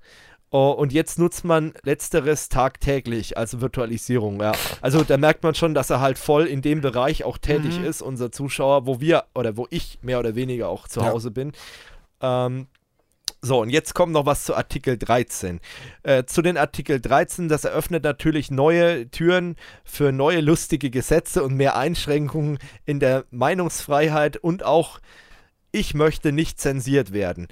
Oh, 0.55 0.70
und 0.70 0.93
jetzt 0.93 1.19
nutzt 1.19 1.47
man 1.47 1.73
letzteres 1.82 2.51
tagtäglich, 2.51 3.39
also 3.39 3.62
Virtualisierung, 3.62 4.39
ja. 4.43 4.52
Also 4.82 5.02
da 5.02 5.16
merkt 5.16 5.43
man 5.43 5.55
schon, 5.55 5.73
dass 5.73 5.89
er 5.89 6.01
halt 6.01 6.19
voll 6.19 6.44
in 6.44 6.60
dem 6.60 6.82
Bereich 6.82 7.24
auch 7.24 7.39
tätig 7.39 7.78
mhm. 7.78 7.86
ist, 7.86 8.02
unser 8.02 8.31
Zuschauer, 8.31 8.86
wo 8.86 9.01
wir 9.01 9.24
oder 9.35 9.56
wo 9.56 9.66
ich 9.70 9.98
mehr 10.02 10.19
oder 10.19 10.35
weniger 10.35 10.69
auch 10.69 10.89
zu 10.89 11.01
ja. 11.01 11.06
Hause 11.06 11.31
bin. 11.31 11.52
Ähm, 12.20 12.66
so, 13.44 13.60
und 13.60 13.70
jetzt 13.70 13.94
kommt 13.94 14.12
noch 14.12 14.24
was 14.24 14.44
zu 14.44 14.55
Artikel 14.55 14.97
13. 14.97 15.59
Äh, 16.05 16.24
zu 16.27 16.43
den 16.43 16.56
Artikel 16.56 17.01
13, 17.01 17.48
das 17.48 17.64
eröffnet 17.64 18.05
natürlich 18.05 18.52
neue 18.52 19.10
Türen 19.10 19.56
für 19.85 20.12
neue 20.12 20.40
lustige 20.40 20.90
Gesetze 20.90 21.43
und 21.43 21.56
mehr 21.56 21.77
Einschränkungen 21.77 22.60
in 22.86 23.01
der 23.01 23.24
Meinungsfreiheit 23.32 24.36
und 24.36 24.62
auch 24.64 25.01
ich 25.73 25.93
möchte 25.94 26.31
nicht 26.31 26.60
zensiert 26.60 27.12
werden 27.12 27.48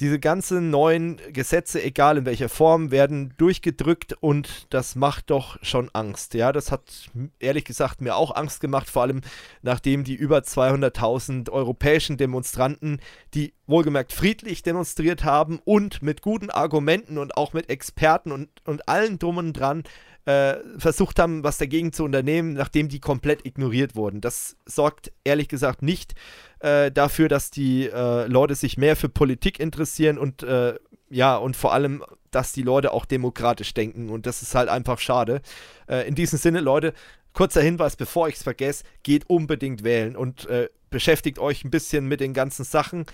diese 0.00 0.20
ganzen 0.20 0.70
neuen 0.70 1.20
Gesetze, 1.32 1.82
egal 1.82 2.18
in 2.18 2.26
welcher 2.26 2.48
Form, 2.48 2.90
werden 2.90 3.34
durchgedrückt 3.36 4.14
und 4.20 4.66
das 4.70 4.94
macht 4.94 5.30
doch 5.30 5.58
schon 5.62 5.90
Angst. 5.92 6.34
Ja, 6.34 6.52
das 6.52 6.70
hat 6.70 7.10
ehrlich 7.40 7.64
gesagt 7.64 8.00
mir 8.00 8.14
auch 8.14 8.34
Angst 8.34 8.60
gemacht, 8.60 8.88
vor 8.88 9.02
allem 9.02 9.22
nachdem 9.62 10.04
die 10.04 10.14
über 10.14 10.38
200.000 10.38 11.50
europäischen 11.50 12.16
Demonstranten, 12.16 13.00
die 13.34 13.54
wohlgemerkt 13.66 14.12
friedlich 14.12 14.62
demonstriert 14.62 15.24
haben 15.24 15.58
und 15.64 16.00
mit 16.00 16.22
guten 16.22 16.50
Argumenten 16.50 17.18
und 17.18 17.36
auch 17.36 17.52
mit 17.52 17.68
Experten 17.68 18.30
und, 18.30 18.48
und 18.64 18.88
allen 18.88 19.18
drum 19.18 19.38
und 19.38 19.52
dran 19.52 19.82
äh, 20.24 20.56
versucht 20.76 21.18
haben, 21.18 21.42
was 21.42 21.58
dagegen 21.58 21.92
zu 21.92 22.04
unternehmen, 22.04 22.52
nachdem 22.52 22.88
die 22.88 23.00
komplett 23.00 23.46
ignoriert 23.46 23.96
wurden. 23.96 24.20
Das 24.20 24.56
sorgt 24.66 25.12
ehrlich 25.24 25.48
gesagt 25.48 25.82
nicht 25.82 26.14
äh, 26.60 26.90
dafür, 26.90 27.28
dass 27.28 27.50
die 27.50 27.86
äh, 27.88 28.26
Leute 28.26 28.54
sich 28.54 28.76
mehr 28.76 28.96
für 28.96 29.08
Politik 29.08 29.58
interessieren 29.58 30.18
und 30.18 30.42
äh, 30.42 30.74
ja, 31.10 31.36
und 31.36 31.56
vor 31.56 31.72
allem, 31.72 32.04
dass 32.30 32.52
die 32.52 32.62
Leute 32.62 32.92
auch 32.92 33.06
demokratisch 33.06 33.72
denken 33.72 34.10
und 34.10 34.26
das 34.26 34.42
ist 34.42 34.54
halt 34.54 34.68
einfach 34.68 34.98
schade. 34.98 35.40
Äh, 35.88 36.06
in 36.06 36.14
diesem 36.14 36.38
Sinne, 36.38 36.60
Leute, 36.60 36.92
kurzer 37.32 37.62
Hinweis, 37.62 37.96
bevor 37.96 38.28
ich 38.28 38.34
es 38.36 38.42
vergesse, 38.42 38.84
geht 39.02 39.30
unbedingt 39.30 39.82
wählen 39.82 40.16
und 40.16 40.46
äh, 40.46 40.68
beschäftigt 40.90 41.38
euch 41.38 41.64
ein 41.64 41.70
bisschen 41.70 42.06
mit 42.06 42.20
den 42.20 42.32
ganzen 42.32 42.64
Sachen. 42.64 43.04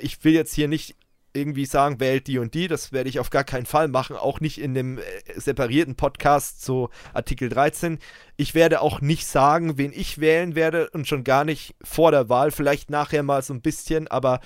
ich 0.00 0.22
will 0.22 0.32
jetzt 0.32 0.54
hier 0.54 0.68
nicht 0.68 0.94
irgendwie 1.36 1.66
sagen, 1.66 2.00
wählt 2.00 2.26
die 2.26 2.38
und 2.38 2.54
die. 2.54 2.66
Das 2.66 2.92
werde 2.92 3.08
ich 3.08 3.20
auf 3.20 3.30
gar 3.30 3.44
keinen 3.44 3.66
Fall 3.66 3.88
machen, 3.88 4.16
auch 4.16 4.40
nicht 4.40 4.60
in 4.60 4.74
dem 4.74 4.98
äh, 4.98 5.02
separierten 5.36 5.94
Podcast 5.94 6.62
zu 6.62 6.88
Artikel 7.14 7.48
13. 7.48 7.98
Ich 8.36 8.54
werde 8.54 8.80
auch 8.80 9.00
nicht 9.00 9.26
sagen, 9.26 9.78
wen 9.78 9.92
ich 9.94 10.18
wählen 10.18 10.54
werde 10.54 10.90
und 10.90 11.06
schon 11.06 11.22
gar 11.22 11.44
nicht 11.44 11.74
vor 11.82 12.10
der 12.10 12.28
Wahl, 12.28 12.50
vielleicht 12.50 12.90
nachher 12.90 13.22
mal 13.22 13.42
so 13.42 13.54
ein 13.54 13.60
bisschen, 13.60 14.08
aber 14.08 14.40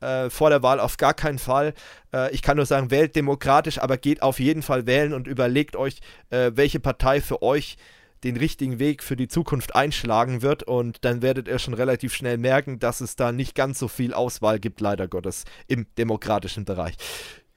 äh, 0.00 0.30
vor 0.30 0.50
der 0.50 0.62
Wahl 0.62 0.80
auf 0.80 0.96
gar 0.96 1.14
keinen 1.14 1.38
Fall. 1.38 1.74
Äh, 2.12 2.32
ich 2.32 2.42
kann 2.42 2.56
nur 2.56 2.66
sagen, 2.66 2.90
wählt 2.90 3.16
demokratisch, 3.16 3.78
aber 3.78 3.96
geht 3.96 4.22
auf 4.22 4.40
jeden 4.40 4.62
Fall 4.62 4.86
wählen 4.86 5.12
und 5.12 5.26
überlegt 5.26 5.76
euch, 5.76 6.00
äh, 6.30 6.52
welche 6.54 6.80
Partei 6.80 7.20
für 7.20 7.42
euch 7.42 7.76
den 8.24 8.36
richtigen 8.36 8.78
Weg 8.78 9.02
für 9.02 9.16
die 9.16 9.28
Zukunft 9.28 9.74
einschlagen 9.74 10.42
wird 10.42 10.62
und 10.62 11.04
dann 11.04 11.22
werdet 11.22 11.48
ihr 11.48 11.58
schon 11.58 11.74
relativ 11.74 12.14
schnell 12.14 12.38
merken, 12.38 12.78
dass 12.78 13.00
es 13.00 13.16
da 13.16 13.32
nicht 13.32 13.54
ganz 13.54 13.78
so 13.78 13.88
viel 13.88 14.14
Auswahl 14.14 14.58
gibt, 14.58 14.80
leider 14.80 15.08
Gottes, 15.08 15.44
im 15.66 15.86
demokratischen 15.98 16.64
Bereich. 16.64 16.96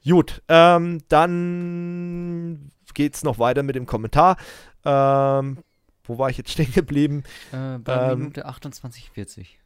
Gut, 0.04 0.42
ähm, 0.48 1.00
dann 1.10 2.72
geht 2.94 3.16
es 3.16 3.24
noch 3.24 3.40
weiter 3.40 3.64
mit 3.64 3.76
dem 3.76 3.86
Kommentar. 3.86 4.38
Ähm, 4.86 5.60
wo 6.04 6.18
war 6.18 6.30
ich 6.30 6.38
jetzt 6.38 6.52
stehen 6.52 6.72
geblieben? 6.74 7.24
Äh, 7.52 7.78
bei 7.80 8.12
ähm, 8.12 8.20
Minute 8.20 8.48
28,40 8.48 9.59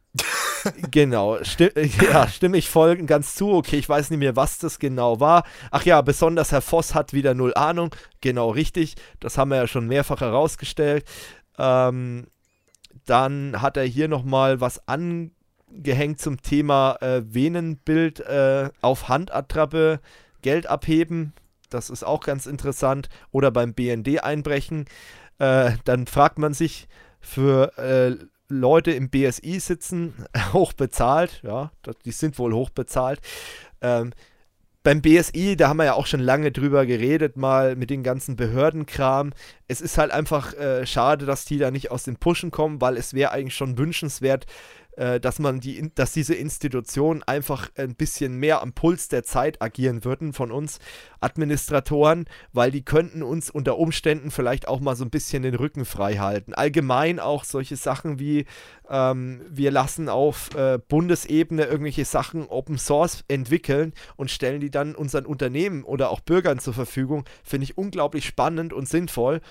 genau, 0.91 1.43
stimm, 1.43 1.71
ja, 2.01 2.27
stimme 2.27 2.57
ich 2.57 2.69
voll 2.69 2.97
ganz 3.05 3.35
zu. 3.35 3.53
Okay, 3.53 3.77
ich 3.77 3.89
weiß 3.89 4.09
nicht 4.09 4.19
mehr, 4.19 4.35
was 4.35 4.57
das 4.57 4.79
genau 4.79 5.19
war. 5.19 5.43
Ach 5.71 5.83
ja, 5.83 6.01
besonders 6.01 6.51
Herr 6.51 6.61
Voss 6.61 6.95
hat 6.95 7.13
wieder 7.13 7.33
null 7.33 7.53
Ahnung. 7.55 7.93
Genau 8.21 8.49
richtig. 8.49 8.95
Das 9.19 9.37
haben 9.37 9.49
wir 9.49 9.57
ja 9.57 9.67
schon 9.67 9.87
mehrfach 9.87 10.21
herausgestellt. 10.21 11.05
Ähm, 11.57 12.27
dann 13.05 13.61
hat 13.61 13.77
er 13.77 13.83
hier 13.83 14.07
nochmal 14.07 14.61
was 14.61 14.87
angehängt 14.87 16.19
zum 16.19 16.41
Thema 16.41 16.97
äh, 17.01 17.21
Venenbild 17.25 18.19
äh, 18.21 18.69
auf 18.81 19.09
Handattrappe, 19.09 19.99
Geld 20.41 20.67
abheben. 20.67 21.33
Das 21.69 21.89
ist 21.89 22.03
auch 22.03 22.21
ganz 22.21 22.45
interessant. 22.45 23.09
Oder 23.31 23.51
beim 23.51 23.73
BND 23.73 24.23
einbrechen. 24.23 24.85
Äh, 25.39 25.71
dann 25.85 26.07
fragt 26.07 26.37
man 26.37 26.53
sich, 26.53 26.87
für 27.23 27.77
äh, 27.77 28.17
Leute 28.59 28.91
im 28.91 29.09
BSI 29.09 29.59
sitzen, 29.59 30.13
hoch 30.53 30.73
bezahlt, 30.73 31.41
ja, 31.43 31.71
die 32.05 32.11
sind 32.11 32.37
wohl 32.39 32.53
hoch 32.53 32.69
bezahlt. 32.69 33.19
Ähm, 33.81 34.11
beim 34.83 35.01
BSI, 35.01 35.55
da 35.55 35.69
haben 35.69 35.77
wir 35.77 35.85
ja 35.85 35.93
auch 35.93 36.07
schon 36.07 36.19
lange 36.19 36.51
drüber 36.51 36.85
geredet, 36.85 37.37
mal 37.37 37.77
mit 37.77 37.89
den 37.89 38.03
ganzen 38.03 38.35
Behördenkram. 38.35 39.31
Es 39.69 39.79
ist 39.79 39.97
halt 39.97 40.11
einfach 40.11 40.53
äh, 40.55 40.85
schade, 40.85 41.25
dass 41.25 41.45
die 41.45 41.57
da 41.57 41.71
nicht 41.71 41.89
aus 41.89 42.03
den 42.03 42.17
Pushen 42.17 42.51
kommen, 42.51 42.81
weil 42.81 42.97
es 42.97 43.13
wäre 43.13 43.31
eigentlich 43.31 43.55
schon 43.55 43.77
wünschenswert, 43.77 44.45
äh, 44.97 45.19
dass 45.19 45.39
man 45.39 45.59
die, 45.59 45.91
dass 45.95 46.13
diese 46.13 46.35
Institutionen 46.35 47.23
einfach 47.23 47.69
ein 47.77 47.95
bisschen 47.95 48.37
mehr 48.37 48.61
am 48.61 48.73
Puls 48.73 49.07
der 49.07 49.23
Zeit 49.23 49.61
agieren 49.61 50.03
würden 50.03 50.33
von 50.33 50.51
uns 50.51 50.79
Administratoren, 51.19 52.25
weil 52.51 52.71
die 52.71 52.83
könnten 52.83 53.23
uns 53.23 53.49
unter 53.49 53.77
Umständen 53.77 54.31
vielleicht 54.31 54.67
auch 54.67 54.79
mal 54.79 54.95
so 54.95 55.03
ein 55.03 55.09
bisschen 55.09 55.43
den 55.43 55.55
Rücken 55.55 55.85
frei 55.85 56.15
halten. 56.17 56.53
Allgemein 56.53 57.19
auch 57.19 57.43
solche 57.43 57.75
Sachen 57.75 58.19
wie 58.19 58.45
ähm, 58.89 59.41
wir 59.49 59.71
lassen 59.71 60.09
auf 60.09 60.53
äh, 60.55 60.79
Bundesebene 60.87 61.63
irgendwelche 61.63 62.05
Sachen 62.05 62.47
Open 62.47 62.77
Source 62.77 63.23
entwickeln 63.27 63.93
und 64.15 64.31
stellen 64.31 64.61
die 64.61 64.71
dann 64.71 64.95
unseren 64.95 65.25
Unternehmen 65.25 65.83
oder 65.83 66.09
auch 66.09 66.19
Bürgern 66.19 66.59
zur 66.59 66.73
Verfügung, 66.73 67.25
finde 67.43 67.65
ich 67.65 67.77
unglaublich 67.77 68.25
spannend 68.25 68.73
und 68.73 68.87
sinnvoll. 68.87 69.41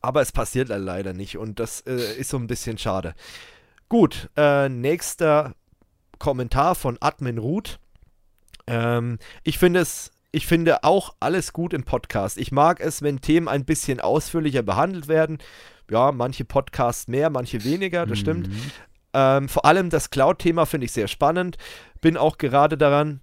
Aber 0.00 0.20
es 0.20 0.32
passiert 0.32 0.68
leider 0.68 1.12
nicht 1.12 1.36
und 1.36 1.58
das 1.58 1.80
äh, 1.80 2.16
ist 2.18 2.30
so 2.30 2.36
ein 2.36 2.46
bisschen 2.46 2.78
schade. 2.78 3.14
Gut, 3.88 4.30
äh, 4.36 4.68
nächster 4.68 5.54
Kommentar 6.18 6.74
von 6.74 6.98
Admin 7.00 7.38
Ruth. 7.38 7.78
Ähm, 8.66 9.18
ich 9.44 9.58
finde 9.58 9.80
es, 9.80 10.10
ich 10.32 10.46
finde 10.46 10.82
auch 10.82 11.14
alles 11.20 11.52
gut 11.52 11.72
im 11.72 11.84
Podcast. 11.84 12.36
Ich 12.38 12.50
mag 12.50 12.80
es, 12.80 13.02
wenn 13.02 13.20
Themen 13.20 13.46
ein 13.46 13.64
bisschen 13.64 14.00
ausführlicher 14.00 14.62
behandelt 14.62 15.06
werden. 15.06 15.38
Ja, 15.88 16.10
manche 16.10 16.44
Podcasts 16.44 17.06
mehr, 17.06 17.30
manche 17.30 17.62
weniger, 17.64 18.06
das 18.06 18.18
mhm. 18.18 18.22
stimmt. 18.22 18.50
Ähm, 19.14 19.48
vor 19.48 19.64
allem 19.64 19.88
das 19.88 20.10
Cloud-Thema 20.10 20.66
finde 20.66 20.86
ich 20.86 20.92
sehr 20.92 21.06
spannend. 21.06 21.56
Bin 22.00 22.16
auch 22.16 22.38
gerade 22.38 22.76
daran, 22.76 23.20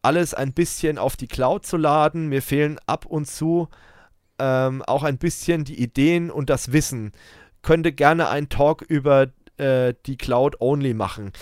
alles 0.00 0.32
ein 0.32 0.54
bisschen 0.54 0.96
auf 0.96 1.16
die 1.16 1.28
Cloud 1.28 1.66
zu 1.66 1.76
laden. 1.76 2.28
Mir 2.28 2.40
fehlen 2.40 2.78
ab 2.86 3.04
und 3.04 3.26
zu 3.26 3.68
ähm, 4.38 4.82
auch 4.86 5.02
ein 5.02 5.18
bisschen 5.18 5.64
die 5.64 5.82
Ideen 5.82 6.30
und 6.30 6.48
das 6.48 6.72
Wissen. 6.72 7.12
Könnte 7.62 7.92
gerne 7.92 8.28
ein 8.30 8.48
Talk 8.48 8.82
über 8.82 9.26
äh, 9.58 9.94
die 10.06 10.16
Cloud-Only 10.16 10.94
machen. 10.94 11.32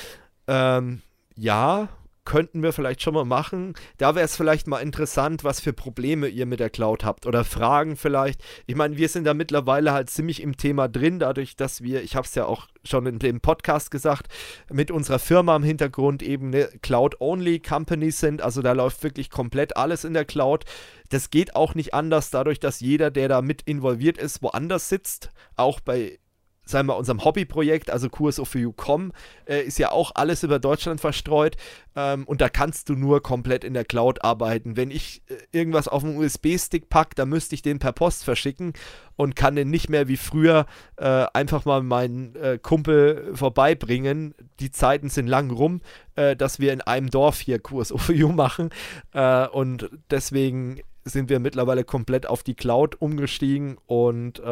Ähm, 0.49 1.03
ja, 1.37 1.89
könnten 2.27 2.63
wir 2.63 2.75
vielleicht 2.75 3.01
schon 3.01 3.15
mal 3.15 3.25
machen. 3.25 3.73
Da 3.97 4.15
wäre 4.15 4.27
es 4.27 4.37
vielleicht 4.37 4.67
mal 4.67 4.81
interessant, 4.81 5.45
was 5.45 5.61
für 5.61 5.73
Probleme 5.73 6.29
ihr 6.29 6.45
mit 6.45 6.61
der 6.61 6.69
Cloud 6.69 7.05
habt 7.05 7.25
oder 7.25 7.45
Fragen 7.45 7.97
vielleicht. 7.97 8.43
Ich 8.67 8.75
meine, 8.75 8.99
wir 8.99 9.09
sind 9.09 9.25
da 9.25 9.33
mittlerweile 9.33 9.93
halt 9.93 10.11
ziemlich 10.11 10.43
im 10.43 10.59
Thema 10.59 10.89
drin, 10.89 11.19
dadurch, 11.19 11.57
dass 11.57 11.83
wir, 11.83 12.03
ich 12.03 12.17
habe 12.17 12.27
es 12.27 12.35
ja 12.35 12.45
auch 12.45 12.67
schon 12.85 13.07
in 13.07 13.19
dem 13.19 13.41
Podcast 13.41 13.91
gesagt, 13.91 14.27
mit 14.71 14.91
unserer 14.91 15.19
Firma 15.19 15.57
im 15.57 15.63
Hintergrund 15.63 16.23
eben 16.23 16.49
eine 16.49 16.67
Cloud-Only-Company 16.83 18.11
sind. 18.11 18.43
Also 18.43 18.61
da 18.61 18.73
läuft 18.73 19.03
wirklich 19.03 19.31
komplett 19.31 19.77
alles 19.77 20.05
in 20.05 20.13
der 20.13 20.25
Cloud. 20.25 20.65
Das 21.09 21.31
geht 21.31 21.55
auch 21.55 21.75
nicht 21.75 21.95
anders, 21.95 22.31
dadurch, 22.31 22.59
dass 22.59 22.81
jeder, 22.81 23.11
der 23.11 23.29
da 23.29 23.41
mit 23.41 23.63
involviert 23.63 24.19
ist, 24.19 24.43
woanders 24.43 24.89
sitzt. 24.89 25.31
Auch 25.55 25.79
bei 25.81 26.19
sagen 26.67 26.89
wir, 26.89 26.97
unserem 26.97 27.25
Hobbyprojekt, 27.25 27.91
also 27.91 28.09
QSO4U.com, 28.09 29.13
äh, 29.47 29.63
ist 29.63 29.79
ja 29.79 29.93
auch 29.93 30.13
alles 30.15 30.43
über 30.43 30.59
Deutschland 30.59 31.01
verstreut 31.01 31.57
ähm, 31.95 32.25
und 32.25 32.41
da 32.41 32.49
kannst 32.49 32.89
du 32.89 32.95
nur 32.95 33.23
komplett 33.23 33.63
in 33.65 33.73
der 33.73 33.85
Cloud 33.85 34.25
arbeiten. 34.25 34.77
Wenn 34.77 34.91
ich 34.91 35.23
äh, 35.29 35.37
irgendwas 35.53 35.87
auf 35.87 36.05
einen 36.05 36.17
USB-Stick 36.17 36.89
packe, 36.89 37.15
dann 37.15 37.29
müsste 37.29 37.55
ich 37.55 37.63
den 37.63 37.79
per 37.79 37.93
Post 37.93 38.25
verschicken 38.25 38.73
und 39.15 39.37
kann 39.37 39.55
den 39.55 39.71
nicht 39.71 39.89
mehr 39.89 40.09
wie 40.09 40.17
früher 40.17 40.67
äh, 40.97 41.27
einfach 41.33 41.65
mal 41.65 41.83
meinen 41.83 42.35
äh, 42.35 42.59
Kumpel 42.61 43.31
vorbeibringen. 43.35 44.35
Die 44.59 44.73
Zeiten 44.73 45.09
sind 45.09 45.29
lang 45.29 45.51
rum, 45.53 45.81
äh, 46.17 46.35
dass 46.35 46.59
wir 46.59 46.73
in 46.73 46.81
einem 46.81 47.11
Dorf 47.11 47.39
hier 47.39 47.59
QSO4U 47.59 48.33
machen 48.33 48.71
äh, 49.15 49.47
und 49.47 49.89
deswegen 50.11 50.81
sind 51.05 51.31
wir 51.31 51.39
mittlerweile 51.39 51.85
komplett 51.85 52.27
auf 52.27 52.43
die 52.43 52.55
Cloud 52.55 53.01
umgestiegen 53.01 53.79
und 53.87 54.43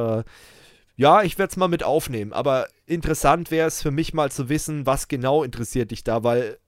ja, 0.96 1.22
ich 1.22 1.38
werde 1.38 1.50
es 1.50 1.56
mal 1.56 1.68
mit 1.68 1.82
aufnehmen, 1.82 2.32
aber 2.32 2.68
interessant 2.86 3.50
wäre 3.50 3.68
es 3.68 3.82
für 3.82 3.90
mich 3.90 4.14
mal 4.14 4.30
zu 4.30 4.48
wissen, 4.48 4.86
was 4.86 5.08
genau 5.08 5.42
interessiert 5.42 5.90
dich 5.90 6.04
da, 6.04 6.22
weil 6.22 6.58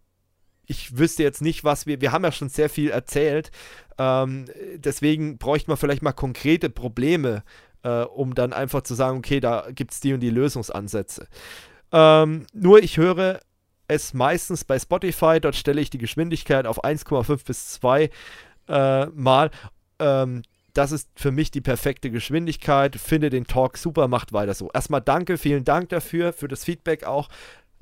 ich 0.66 0.98
wüsste 0.98 1.22
jetzt 1.22 1.42
nicht, 1.42 1.62
was 1.62 1.86
wir, 1.86 2.00
wir 2.00 2.12
haben 2.12 2.24
ja 2.24 2.32
schon 2.32 2.48
sehr 2.48 2.68
viel 2.68 2.90
erzählt, 2.90 3.50
ähm, 3.98 4.46
deswegen 4.74 5.38
bräuchte 5.38 5.70
man 5.70 5.76
vielleicht 5.76 6.02
mal 6.02 6.12
konkrete 6.12 6.70
Probleme, 6.70 7.44
äh, 7.82 8.02
um 8.02 8.34
dann 8.34 8.52
einfach 8.52 8.82
zu 8.82 8.94
sagen, 8.94 9.18
okay, 9.18 9.40
da 9.40 9.68
gibt 9.70 9.92
es 9.92 10.00
die 10.00 10.12
und 10.12 10.20
die 10.20 10.30
Lösungsansätze. 10.30 11.28
Ähm, 11.92 12.46
nur 12.52 12.82
ich 12.82 12.96
höre 12.96 13.40
es 13.88 14.12
meistens 14.12 14.64
bei 14.64 14.78
Spotify, 14.78 15.38
dort 15.40 15.54
stelle 15.54 15.80
ich 15.80 15.90
die 15.90 15.98
Geschwindigkeit 15.98 16.66
auf 16.66 16.84
1,5 16.84 17.46
bis 17.46 17.70
2 17.70 18.10
äh, 18.68 19.06
Mal. 19.06 19.50
Ähm, 20.00 20.42
das 20.76 20.92
ist 20.92 21.08
für 21.16 21.32
mich 21.32 21.50
die 21.50 21.62
perfekte 21.62 22.10
Geschwindigkeit. 22.10 22.96
Finde 22.96 23.30
den 23.30 23.46
Talk 23.46 23.78
super, 23.78 24.08
macht 24.08 24.32
weiter 24.32 24.52
so. 24.52 24.70
Erstmal 24.74 25.00
danke, 25.00 25.38
vielen 25.38 25.64
Dank 25.64 25.88
dafür, 25.88 26.32
für 26.34 26.48
das 26.48 26.64
Feedback 26.64 27.04
auch. 27.04 27.28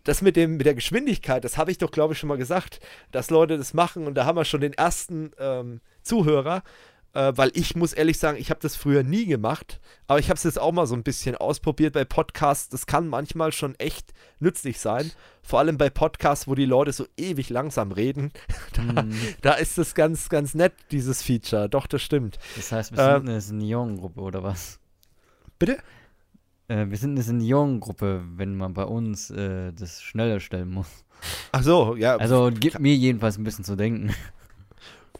Das 0.04 0.22
mit, 0.22 0.36
dem, 0.36 0.58
mit 0.58 0.66
der 0.66 0.74
Geschwindigkeit, 0.74 1.44
das 1.44 1.56
habe 1.56 1.70
ich 1.70 1.78
doch, 1.78 1.90
glaube 1.90 2.12
ich, 2.12 2.18
schon 2.18 2.28
mal 2.28 2.36
gesagt, 2.36 2.78
dass 3.10 3.30
Leute 3.30 3.56
das 3.56 3.72
machen 3.72 4.06
und 4.06 4.14
da 4.14 4.26
haben 4.26 4.36
wir 4.36 4.44
schon 4.44 4.60
den 4.60 4.74
ersten 4.74 5.32
ähm, 5.38 5.80
Zuhörer 6.02 6.62
äh, 7.14 7.32
weil 7.36 7.50
ich 7.54 7.76
muss 7.76 7.92
ehrlich 7.92 8.18
sagen, 8.18 8.36
ich 8.38 8.50
habe 8.50 8.60
das 8.60 8.76
früher 8.76 9.02
nie 9.02 9.26
gemacht, 9.26 9.80
aber 10.06 10.18
ich 10.18 10.28
habe 10.28 10.36
es 10.36 10.44
jetzt 10.44 10.60
auch 10.60 10.72
mal 10.72 10.86
so 10.86 10.94
ein 10.94 11.02
bisschen 11.02 11.36
ausprobiert 11.36 11.94
bei 11.94 12.04
Podcasts. 12.04 12.68
Das 12.68 12.86
kann 12.86 13.08
manchmal 13.08 13.52
schon 13.52 13.74
echt 13.76 14.12
nützlich 14.40 14.80
sein, 14.80 15.10
vor 15.42 15.60
allem 15.60 15.78
bei 15.78 15.90
Podcasts, 15.90 16.48
wo 16.48 16.54
die 16.54 16.66
Leute 16.66 16.92
so 16.92 17.06
ewig 17.16 17.50
langsam 17.50 17.92
reden. 17.92 18.32
da, 18.74 19.02
mm. 19.02 19.12
da, 19.42 19.52
ist 19.54 19.78
es 19.78 19.94
ganz, 19.94 20.28
ganz 20.28 20.54
nett, 20.54 20.74
dieses 20.90 21.22
Feature. 21.22 21.68
Doch, 21.68 21.86
das 21.86 22.02
stimmt. 22.02 22.38
Das 22.56 22.72
heißt, 22.72 22.92
wir 22.92 22.98
sind 22.98 23.28
äh, 23.28 23.30
eine 23.30 23.40
Seniorengruppe 23.40 24.20
oder 24.20 24.42
was? 24.42 24.80
Bitte? 25.58 25.78
Äh, 26.68 26.86
wir 26.88 26.96
sind 26.96 27.12
eine 27.12 27.22
Seniorengruppe, 27.22 28.24
wenn 28.36 28.56
man 28.56 28.74
bei 28.74 28.84
uns 28.84 29.30
äh, 29.30 29.72
das 29.72 30.02
schneller 30.02 30.40
stellen 30.40 30.70
muss. 30.70 31.04
Ach 31.52 31.62
so, 31.62 31.96
ja. 31.96 32.16
Also 32.16 32.50
gibt 32.52 32.80
mir 32.80 32.94
jedenfalls 32.94 33.38
ein 33.38 33.44
bisschen 33.44 33.64
zu 33.64 33.76
denken. 33.76 34.12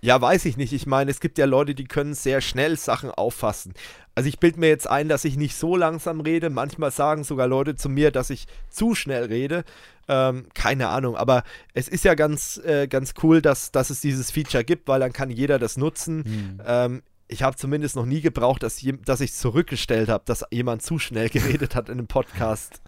Ja, 0.05 0.20
weiß 0.20 0.44
ich 0.44 0.59
nicht. 0.59 0.74
Ich 0.74 0.86
meine, 0.86 1.10
es 1.10 1.18
gibt 1.18 1.39
ja 1.39 1.47
Leute, 1.47 1.74
die 1.74 1.86
können 1.86 2.12
sehr 2.12 2.43
schnell 2.43 2.76
Sachen 2.76 3.10
auffassen. 3.10 3.72
Also 4.14 4.28
ich 4.28 4.39
bilde 4.39 4.60
mir 4.60 4.68
jetzt 4.68 4.86
ein, 4.86 5.09
dass 5.09 5.24
ich 5.24 5.39
nicht 5.39 5.56
so 5.56 5.76
langsam 5.76 6.20
rede. 6.20 6.51
Manchmal 6.51 6.90
sagen 6.90 7.24
sogar 7.24 7.48
Leute 7.48 7.74
zu 7.74 7.89
mir, 7.89 8.10
dass 8.10 8.28
ich 8.28 8.47
zu 8.68 8.94
schnell 8.94 9.24
rede. 9.24 9.64
Ähm, 10.06 10.48
keine 10.52 10.89
Ahnung, 10.89 11.16
aber 11.16 11.43
es 11.72 11.89
ist 11.89 12.05
ja 12.05 12.14
ganz, 12.14 12.60
äh, 12.66 12.86
ganz 12.86 13.14
cool, 13.22 13.40
dass, 13.40 13.72
dass 13.72 13.89
es 13.89 14.02
dieses 14.02 14.31
Feature 14.31 14.62
gibt, 14.62 14.89
weil 14.89 15.01
dann 15.01 15.14
kann 15.14 15.31
jeder 15.31 15.59
das 15.59 15.78
nutzen. 15.78 16.18
Mhm. 16.18 16.62
Ähm, 16.66 17.02
ich 17.26 17.43
habe 17.43 17.56
zumindest 17.56 17.97
noch 17.97 18.05
nie 18.05 18.20
gebraucht, 18.20 18.62
dass, 18.62 18.82
je, 18.82 18.93
dass 19.06 19.22
ich 19.22 19.32
zurückgestellt 19.32 20.10
habe, 20.10 20.24
dass 20.26 20.44
jemand 20.51 20.82
zu 20.82 20.98
schnell 20.98 21.28
geredet 21.31 21.74
hat 21.74 21.89
in 21.89 21.94
einem 21.94 22.09
Podcast. 22.09 22.82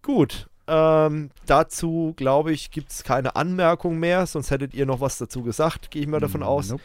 Gut, 0.00 0.48
Ähm, 0.66 1.30
dazu, 1.46 2.14
glaube 2.16 2.52
ich, 2.52 2.70
gibt 2.70 2.90
es 2.90 3.04
keine 3.04 3.36
Anmerkung 3.36 3.98
mehr, 3.98 4.26
sonst 4.26 4.50
hättet 4.50 4.74
ihr 4.74 4.86
noch 4.86 5.00
was 5.00 5.18
dazu 5.18 5.42
gesagt, 5.42 5.90
gehe 5.90 6.02
ich 6.02 6.08
mal 6.08 6.20
davon 6.20 6.42
aus. 6.42 6.70
Nope. 6.70 6.82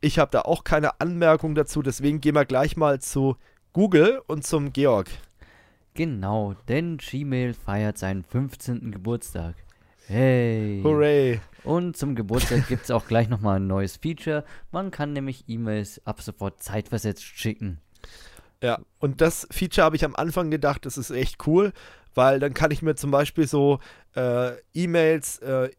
Ich 0.00 0.18
habe 0.18 0.30
da 0.30 0.42
auch 0.42 0.62
keine 0.62 1.00
Anmerkung 1.00 1.54
dazu, 1.54 1.82
deswegen 1.82 2.20
gehen 2.20 2.34
wir 2.34 2.44
gleich 2.44 2.76
mal 2.76 3.00
zu 3.00 3.36
Google 3.72 4.22
und 4.26 4.46
zum 4.46 4.72
Georg. 4.72 5.08
Genau, 5.94 6.54
denn 6.68 6.98
Gmail 6.98 7.54
feiert 7.54 7.98
seinen 7.98 8.22
15. 8.22 8.92
Geburtstag. 8.92 9.56
Hey! 10.06 10.80
Hooray! 10.84 11.40
Und 11.64 11.96
zum 11.96 12.14
Geburtstag 12.14 12.68
gibt 12.68 12.84
es 12.84 12.90
auch 12.92 13.08
gleich 13.08 13.28
nochmal 13.28 13.56
ein 13.56 13.66
neues 13.66 13.96
Feature. 13.96 14.44
Man 14.70 14.92
kann 14.92 15.14
nämlich 15.14 15.44
E-Mails 15.48 16.00
ab 16.06 16.22
sofort 16.22 16.62
zeitversetzt 16.62 17.24
schicken. 17.24 17.80
Ja, 18.62 18.78
und 19.00 19.20
das 19.20 19.48
Feature 19.50 19.84
habe 19.84 19.96
ich 19.96 20.04
am 20.04 20.14
Anfang 20.14 20.50
gedacht, 20.50 20.86
das 20.86 20.96
ist 20.96 21.10
echt 21.10 21.46
cool, 21.46 21.72
weil 22.16 22.40
dann 22.40 22.54
kann 22.54 22.70
ich 22.70 22.82
mir 22.82 22.96
zum 22.96 23.10
Beispiel 23.10 23.46
so 23.46 23.78
äh, 24.16 24.52
E-Mails 24.74 25.38
äh, 25.38 25.70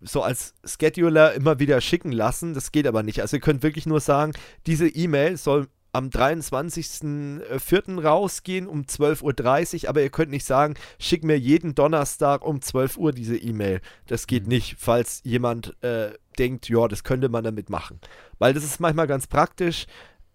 so 0.00 0.22
als 0.22 0.54
Scheduler 0.64 1.34
immer 1.34 1.58
wieder 1.58 1.80
schicken 1.80 2.12
lassen. 2.12 2.54
Das 2.54 2.72
geht 2.72 2.86
aber 2.86 3.02
nicht. 3.02 3.20
Also 3.20 3.36
ihr 3.36 3.40
könnt 3.40 3.62
wirklich 3.62 3.86
nur 3.86 4.00
sagen, 4.00 4.32
diese 4.66 4.88
E-Mail 4.88 5.36
soll 5.36 5.68
am 5.92 6.08
23.04. 6.08 8.02
rausgehen 8.02 8.66
um 8.66 8.82
12.30 8.82 9.82
Uhr, 9.82 9.90
aber 9.90 10.02
ihr 10.02 10.10
könnt 10.10 10.30
nicht 10.30 10.46
sagen, 10.46 10.74
schick 10.98 11.22
mir 11.22 11.38
jeden 11.38 11.74
Donnerstag 11.74 12.44
um 12.44 12.62
12 12.62 12.96
Uhr 12.96 13.12
diese 13.12 13.36
E-Mail. 13.36 13.80
Das 14.06 14.26
geht 14.26 14.44
mhm. 14.44 14.50
nicht, 14.50 14.76
falls 14.78 15.20
jemand 15.24 15.76
äh, 15.82 16.12
denkt, 16.38 16.68
ja, 16.68 16.88
das 16.88 17.04
könnte 17.04 17.28
man 17.28 17.44
damit 17.44 17.68
machen. 17.68 18.00
Weil 18.38 18.54
das 18.54 18.64
ist 18.64 18.80
manchmal 18.80 19.06
ganz 19.06 19.26
praktisch. 19.26 19.86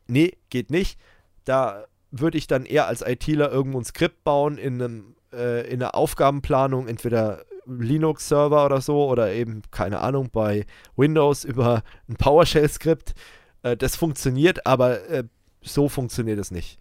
Nee, 0.07 0.37
geht 0.49 0.69
nicht. 0.69 0.99
Da 1.43 1.85
würde 2.11 2.37
ich 2.37 2.47
dann 2.47 2.65
eher 2.65 2.87
als 2.87 3.01
ITler 3.01 3.51
irgendwo 3.51 3.79
ein 3.79 3.85
Skript 3.85 4.23
bauen 4.23 4.57
in, 4.57 4.81
einem, 4.81 5.15
äh, 5.37 5.61
in 5.67 5.81
einer 5.81 5.95
Aufgabenplanung, 5.95 6.87
entweder 6.87 7.45
Linux-Server 7.65 8.65
oder 8.65 8.81
so 8.81 9.07
oder 9.07 9.31
eben, 9.31 9.61
keine 9.71 9.99
Ahnung, 9.99 10.29
bei 10.31 10.65
Windows 10.95 11.43
über 11.43 11.83
ein 12.09 12.15
PowerShell-Skript. 12.15 13.13
Äh, 13.63 13.77
das 13.77 13.95
funktioniert, 13.95 14.65
aber 14.65 15.07
äh, 15.09 15.23
so 15.61 15.89
funktioniert 15.89 16.39
es 16.39 16.51
nicht. 16.51 16.79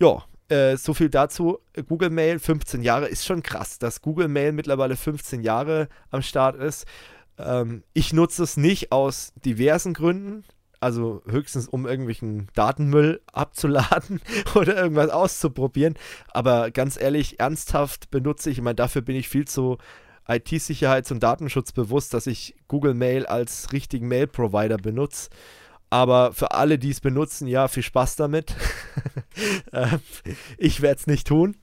Ja, 0.00 0.24
äh, 0.48 0.76
so 0.76 0.94
viel 0.94 1.08
dazu. 1.08 1.58
Google 1.88 2.10
Mail, 2.10 2.38
15 2.38 2.82
Jahre, 2.82 3.08
ist 3.08 3.24
schon 3.24 3.42
krass, 3.42 3.78
dass 3.78 4.02
Google 4.02 4.28
Mail 4.28 4.52
mittlerweile 4.52 4.96
15 4.96 5.42
Jahre 5.42 5.88
am 6.10 6.22
Start 6.22 6.56
ist. 6.56 6.86
Ähm, 7.38 7.82
ich 7.92 8.12
nutze 8.12 8.42
es 8.42 8.56
nicht 8.56 8.92
aus 8.92 9.32
diversen 9.44 9.94
Gründen. 9.94 10.44
Also 10.80 11.22
höchstens, 11.26 11.68
um 11.68 11.86
irgendwelchen 11.86 12.48
Datenmüll 12.54 13.20
abzuladen 13.32 14.20
oder 14.54 14.76
irgendwas 14.76 15.10
auszuprobieren. 15.10 15.94
Aber 16.28 16.70
ganz 16.70 17.00
ehrlich, 17.00 17.40
ernsthaft 17.40 18.10
benutze 18.10 18.50
ich, 18.50 18.58
ich 18.58 18.64
meine, 18.64 18.76
dafür 18.76 19.02
bin 19.02 19.16
ich 19.16 19.28
viel 19.28 19.46
zu 19.46 19.78
IT-Sicherheits- 20.28 21.12
und 21.12 21.22
Datenschutz 21.22 21.72
bewusst, 21.72 22.12
dass 22.12 22.26
ich 22.26 22.56
Google 22.68 22.94
Mail 22.94 23.26
als 23.26 23.72
richtigen 23.72 24.08
Mail-Provider 24.08 24.76
benutze. 24.76 25.30
Aber 25.88 26.32
für 26.32 26.50
alle, 26.50 26.78
die 26.78 26.90
es 26.90 27.00
benutzen, 27.00 27.46
ja, 27.46 27.68
viel 27.68 27.82
Spaß 27.82 28.16
damit. 28.16 28.54
Ähm, 29.70 30.00
ich 30.56 30.80
werde 30.80 30.98
es 30.98 31.06
nicht 31.06 31.26
tun. 31.26 31.56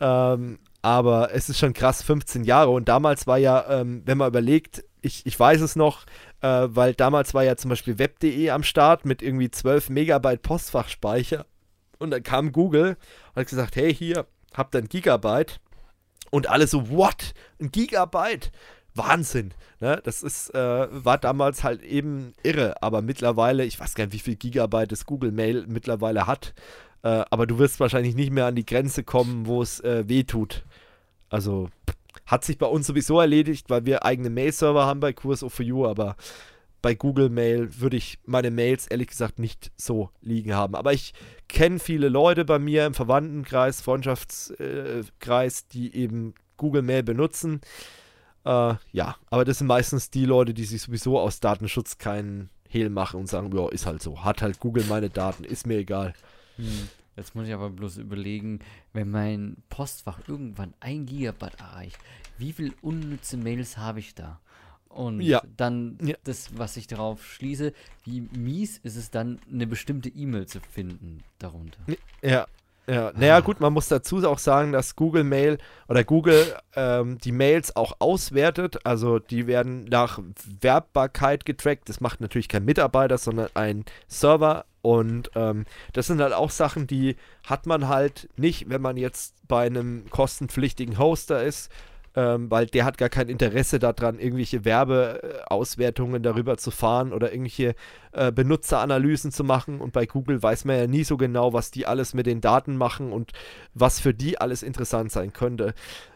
Ähm, 0.00 0.58
aber 0.82 1.32
es 1.32 1.48
ist 1.48 1.60
schon 1.60 1.74
krass, 1.74 2.02
15 2.02 2.42
Jahre. 2.42 2.70
Und 2.70 2.88
damals 2.88 3.28
war 3.28 3.38
ja, 3.38 3.64
ähm, 3.68 4.02
wenn 4.04 4.18
man 4.18 4.28
überlegt, 4.28 4.82
ich, 5.02 5.26
ich 5.26 5.38
weiß 5.38 5.60
es 5.60 5.76
noch, 5.76 6.04
äh, 6.40 6.66
weil 6.68 6.94
damals 6.94 7.34
war 7.34 7.44
ja 7.44 7.56
zum 7.56 7.68
Beispiel 7.68 7.98
web.de 7.98 8.50
am 8.50 8.62
Start 8.62 9.04
mit 9.04 9.22
irgendwie 9.22 9.50
12 9.50 9.90
Megabyte 9.90 10.42
Postfachspeicher. 10.42 11.46
Und 11.98 12.10
dann 12.10 12.22
kam 12.22 12.52
Google 12.52 12.96
und 13.34 13.40
hat 13.40 13.48
gesagt, 13.48 13.76
hey, 13.76 13.94
hier, 13.94 14.26
habt 14.54 14.74
ihr 14.74 14.78
ein 14.78 14.88
Gigabyte. 14.88 15.60
Und 16.30 16.48
alle 16.48 16.66
so, 16.66 16.90
what? 16.90 17.34
Ein 17.60 17.70
Gigabyte? 17.70 18.52
Wahnsinn. 18.94 19.52
Ne? 19.80 20.00
Das 20.04 20.22
ist, 20.22 20.54
äh, 20.54 20.88
war 20.90 21.18
damals 21.18 21.64
halt 21.64 21.82
eben 21.82 22.32
irre, 22.42 22.82
aber 22.82 23.02
mittlerweile, 23.02 23.64
ich 23.64 23.78
weiß 23.78 23.94
gar 23.94 24.04
nicht, 24.04 24.14
wie 24.14 24.18
viel 24.18 24.36
Gigabyte 24.36 24.92
das 24.92 25.06
Google 25.06 25.32
Mail 25.32 25.66
mittlerweile 25.68 26.26
hat, 26.26 26.54
äh, 27.02 27.24
aber 27.30 27.46
du 27.46 27.58
wirst 27.58 27.80
wahrscheinlich 27.80 28.14
nicht 28.14 28.32
mehr 28.32 28.46
an 28.46 28.56
die 28.56 28.66
Grenze 28.66 29.04
kommen, 29.04 29.46
wo 29.46 29.62
es 29.62 29.80
äh, 29.80 30.08
weh 30.08 30.24
tut. 30.24 30.64
Also 31.28 31.70
hat 32.30 32.44
sich 32.44 32.58
bei 32.58 32.66
uns 32.66 32.86
sowieso 32.86 33.20
erledigt, 33.20 33.70
weil 33.70 33.86
wir 33.86 34.04
eigene 34.04 34.30
Mail-Server 34.30 34.86
haben 34.86 35.00
bei 35.00 35.10
QSO4U, 35.10 35.88
aber 35.88 36.16
bei 36.80 36.94
Google 36.94 37.28
Mail 37.28 37.80
würde 37.80 37.96
ich 37.96 38.20
meine 38.24 38.52
Mails 38.52 38.86
ehrlich 38.86 39.08
gesagt 39.08 39.40
nicht 39.40 39.72
so 39.76 40.10
liegen 40.22 40.54
haben. 40.54 40.76
Aber 40.76 40.92
ich 40.92 41.12
kenne 41.48 41.80
viele 41.80 42.08
Leute 42.08 42.44
bei 42.44 42.58
mir 42.58 42.86
im 42.86 42.94
Verwandtenkreis, 42.94 43.80
Freundschaftskreis, 43.80 45.66
die 45.66 45.94
eben 45.94 46.34
Google 46.56 46.82
Mail 46.82 47.02
benutzen. 47.02 47.60
Äh, 48.44 48.74
ja, 48.92 49.16
aber 49.28 49.44
das 49.44 49.58
sind 49.58 49.66
meistens 49.66 50.10
die 50.10 50.24
Leute, 50.24 50.54
die 50.54 50.64
sich 50.64 50.82
sowieso 50.82 51.18
aus 51.18 51.40
Datenschutz 51.40 51.98
keinen 51.98 52.48
Hehl 52.68 52.90
machen 52.90 53.18
und 53.18 53.26
sagen, 53.26 53.54
ja, 53.54 53.68
ist 53.68 53.86
halt 53.86 54.02
so. 54.02 54.24
Hat 54.24 54.40
halt 54.40 54.60
Google 54.60 54.84
meine 54.88 55.10
Daten, 55.10 55.42
ist 55.42 55.66
mir 55.66 55.78
egal. 55.78 56.14
Hm. 56.56 56.88
Jetzt 57.16 57.34
muss 57.34 57.46
ich 57.46 57.54
aber 57.54 57.70
bloß 57.70 57.98
überlegen, 57.98 58.60
wenn 58.92 59.10
mein 59.10 59.56
Postfach 59.68 60.28
irgendwann 60.28 60.74
ein 60.80 61.06
Gigabyte 61.06 61.60
erreicht, 61.60 61.98
wie 62.38 62.52
viele 62.52 62.72
unnütze 62.82 63.36
Mails 63.36 63.76
habe 63.76 63.98
ich 63.98 64.14
da? 64.14 64.40
Und 64.88 65.20
ja. 65.20 65.40
dann 65.56 65.98
ja. 66.02 66.16
das, 66.24 66.58
was 66.58 66.76
ich 66.76 66.88
darauf 66.88 67.24
schließe, 67.24 67.72
wie 68.04 68.22
mies 68.22 68.78
ist 68.78 68.96
es 68.96 69.10
dann, 69.10 69.38
eine 69.48 69.66
bestimmte 69.66 70.08
E-Mail 70.08 70.46
zu 70.46 70.60
finden 70.60 71.22
darunter. 71.38 71.78
Ja, 72.22 72.46
ja, 72.90 73.12
naja, 73.14 73.38
gut, 73.38 73.60
man 73.60 73.72
muss 73.72 73.86
dazu 73.86 74.16
auch 74.26 74.40
sagen, 74.40 74.72
dass 74.72 74.96
Google 74.96 75.22
Mail 75.22 75.58
oder 75.86 76.02
Google 76.02 76.56
ähm, 76.74 77.18
die 77.18 77.30
Mails 77.30 77.76
auch 77.76 77.92
auswertet. 78.00 78.84
Also 78.84 79.20
die 79.20 79.46
werden 79.46 79.84
nach 79.84 80.18
Werbbarkeit 80.60 81.46
getrackt. 81.46 81.88
Das 81.88 82.00
macht 82.00 82.20
natürlich 82.20 82.48
kein 82.48 82.64
Mitarbeiter, 82.64 83.16
sondern 83.16 83.48
ein 83.54 83.84
Server. 84.08 84.64
Und 84.82 85.30
ähm, 85.36 85.66
das 85.92 86.08
sind 86.08 86.20
halt 86.20 86.32
auch 86.32 86.50
Sachen, 86.50 86.88
die 86.88 87.14
hat 87.46 87.64
man 87.66 87.86
halt 87.86 88.28
nicht, 88.36 88.68
wenn 88.68 88.82
man 88.82 88.96
jetzt 88.96 89.36
bei 89.46 89.66
einem 89.66 90.10
kostenpflichtigen 90.10 90.98
Hoster 90.98 91.44
ist, 91.44 91.70
ähm, 92.16 92.50
weil 92.50 92.66
der 92.66 92.84
hat 92.84 92.98
gar 92.98 93.08
kein 93.08 93.28
Interesse 93.28 93.78
daran, 93.78 94.18
irgendwelche 94.18 94.64
Werbeauswertungen 94.64 96.22
darüber 96.22 96.56
zu 96.56 96.70
fahren 96.70 97.12
oder 97.12 97.32
irgendwelche 97.32 97.74
äh, 98.12 98.32
Benutzeranalysen 98.32 99.30
zu 99.30 99.44
machen. 99.44 99.80
Und 99.80 99.92
bei 99.92 100.06
Google 100.06 100.42
weiß 100.42 100.64
man 100.64 100.76
ja 100.76 100.86
nie 100.86 101.04
so 101.04 101.16
genau, 101.16 101.52
was 101.52 101.70
die 101.70 101.86
alles 101.86 102.14
mit 102.14 102.26
den 102.26 102.40
Daten 102.40 102.76
machen 102.76 103.12
und 103.12 103.32
was 103.74 104.00
für 104.00 104.12
die 104.12 104.40
alles 104.40 104.62
interessant 104.62 105.12
sein 105.12 105.32
könnte. 105.32 105.74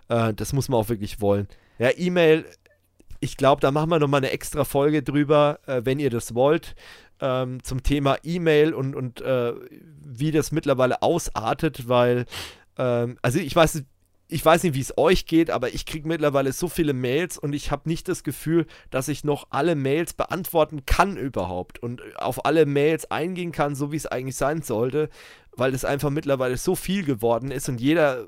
Äh, 0.08 0.34
das 0.34 0.52
muss 0.52 0.68
man 0.68 0.80
auch 0.80 0.88
wirklich 0.88 1.20
wollen. 1.20 1.46
Ja, 1.78 1.90
E-Mail, 1.96 2.44
ich 3.20 3.36
glaube, 3.36 3.60
da 3.60 3.70
machen 3.70 3.90
wir 3.90 3.98
nochmal 3.98 4.18
eine 4.18 4.30
extra 4.30 4.64
Folge 4.64 5.02
drüber, 5.02 5.60
äh, 5.66 5.82
wenn 5.84 5.98
ihr 5.98 6.10
das 6.10 6.34
wollt. 6.34 6.74
Ähm, 7.20 7.62
zum 7.62 7.84
Thema 7.84 8.16
E-Mail 8.24 8.74
und, 8.74 8.96
und 8.96 9.20
äh, 9.20 9.52
wie 10.04 10.32
das 10.32 10.50
mittlerweile 10.50 11.00
ausartet, 11.02 11.88
weil, 11.88 12.26
ähm, 12.76 13.16
also 13.22 13.38
ich 13.38 13.54
weiß, 13.54 13.84
ich 14.28 14.44
weiß 14.44 14.62
nicht, 14.62 14.74
wie 14.74 14.80
es 14.80 14.96
euch 14.96 15.26
geht, 15.26 15.50
aber 15.50 15.74
ich 15.74 15.84
kriege 15.84 16.08
mittlerweile 16.08 16.52
so 16.52 16.68
viele 16.68 16.94
Mails 16.94 17.38
und 17.38 17.52
ich 17.52 17.70
habe 17.70 17.88
nicht 17.88 18.08
das 18.08 18.24
Gefühl, 18.24 18.66
dass 18.90 19.08
ich 19.08 19.22
noch 19.22 19.48
alle 19.50 19.74
Mails 19.74 20.14
beantworten 20.14 20.86
kann 20.86 21.16
überhaupt 21.16 21.78
und 21.82 22.00
auf 22.16 22.44
alle 22.46 22.64
Mails 22.64 23.10
eingehen 23.10 23.52
kann, 23.52 23.74
so 23.74 23.92
wie 23.92 23.96
es 23.96 24.06
eigentlich 24.06 24.36
sein 24.36 24.62
sollte, 24.62 25.10
weil 25.52 25.74
es 25.74 25.84
einfach 25.84 26.10
mittlerweile 26.10 26.56
so 26.56 26.74
viel 26.74 27.04
geworden 27.04 27.50
ist 27.50 27.68
und 27.68 27.80
jeder, 27.80 28.26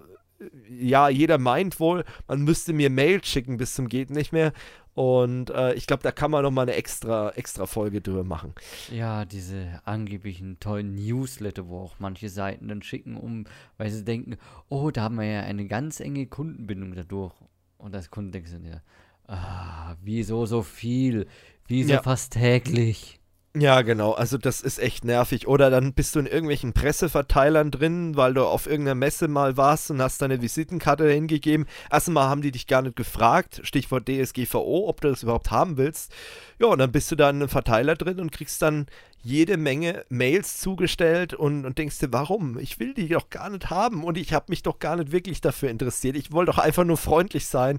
ja, 0.69 1.09
jeder 1.09 1.39
meint 1.39 1.81
wohl, 1.81 2.05
man 2.29 2.43
müsste 2.43 2.75
mir 2.75 2.91
Mails 2.91 3.27
schicken 3.27 3.57
bis 3.57 3.75
zum 3.75 3.89
geht 3.89 4.11
nicht 4.11 4.33
mehr 4.33 4.53
und 4.97 5.51
äh, 5.51 5.75
ich 5.75 5.87
glaube, 5.87 6.03
da 6.03 6.11
kann 6.11 6.31
man 6.31 6.43
nochmal 6.43 6.63
eine 6.63 6.75
extra, 6.75 7.29
extra 7.33 7.67
Folge 7.67 8.01
drüber 8.01 8.25
machen. 8.25 8.55
Ja, 8.91 9.27
diese 9.27 9.83
angeblichen 9.85 10.59
tollen 10.59 10.95
Newsletter, 10.95 11.69
wo 11.69 11.81
auch 11.81 11.97
manche 11.99 12.31
Seiten 12.31 12.69
dann 12.69 12.81
schicken, 12.81 13.19
um, 13.19 13.45
weil 13.77 13.91
sie 13.91 14.07
denken, 14.07 14.39
oh, 14.71 14.91
da 14.91 15.03
haben 15.03 15.17
wir 15.17 15.27
ja 15.27 15.41
eine 15.43 15.67
ganz 15.67 16.01
enge 16.01 16.27
Kundenbindung 16.27 16.95
dadurch. 16.95 17.35
Und 17.77 17.95
das 17.95 18.11
Kunden 18.11 18.33
denken 18.33 18.51
dann 18.53 18.65
ja, 18.65 18.81
ah, 19.27 19.97
wieso 20.03 20.47
so 20.47 20.63
viel? 20.63 21.27
Wieso 21.69 21.93
ja. 21.93 22.03
fast 22.03 22.33
täglich? 22.33 23.16
Ja, 23.59 23.81
genau. 23.81 24.13
Also 24.13 24.37
das 24.37 24.61
ist 24.61 24.79
echt 24.79 25.07
nervig. 25.07 25.49
Oder 25.49 25.71
dann 25.71 25.95
bist 25.95 26.15
du 26.15 26.19
in 26.19 26.27
irgendwelchen 26.27 26.75
Presseverteilern 26.75 27.71
drin, 27.71 28.15
weil 28.15 28.35
du 28.35 28.45
auf 28.45 28.67
irgendeiner 28.67 28.95
Messe 28.95 29.29
mal 29.29 29.57
warst 29.57 29.91
und 29.91 30.03
hast 30.03 30.21
deine 30.21 30.43
Visitenkarte 30.43 31.09
hingegeben. 31.11 31.65
Erstmal 31.91 32.29
haben 32.29 32.43
die 32.43 32.51
dich 32.51 32.67
gar 32.67 32.83
nicht 32.83 32.97
gefragt, 32.97 33.63
Stichwort 33.65 34.11
DSGVO, 34.11 34.89
ob 34.89 35.01
du 35.01 35.09
das 35.09 35.23
überhaupt 35.23 35.51
haben 35.51 35.79
willst. 35.79 36.13
Ja, 36.59 36.67
und 36.67 36.81
dann 36.81 36.93
bist 36.93 37.11
du 37.11 37.17
da 37.17 37.31
in 37.31 37.37
einem 37.37 37.49
Verteiler 37.49 37.95
drin 37.97 38.21
und 38.21 38.31
kriegst 38.31 38.61
dann 38.61 38.87
jede 39.27 39.57
Menge 39.57 40.05
Mails 40.09 40.61
zugestellt 40.61 41.35
und, 41.35 41.67
und 41.67 41.79
denkst 41.79 41.99
dir, 41.99 42.13
warum? 42.13 42.59
Ich 42.59 42.79
will 42.79 42.95
die 42.95 43.09
doch 43.09 43.29
gar 43.29 43.51
nicht 43.51 43.71
haben 43.71 44.05
und 44.05 44.17
ich 44.17 44.33
habe 44.33 44.47
mich 44.51 44.63
doch 44.63 44.79
gar 44.79 44.95
nicht 44.95 45.11
wirklich 45.11 45.41
dafür 45.41 45.69
interessiert. 45.69 46.17
Ich 46.17 46.31
wollte 46.31 46.53
doch 46.53 46.59
einfach 46.59 46.85
nur 46.85 46.97
freundlich 46.97 47.47
sein. 47.47 47.79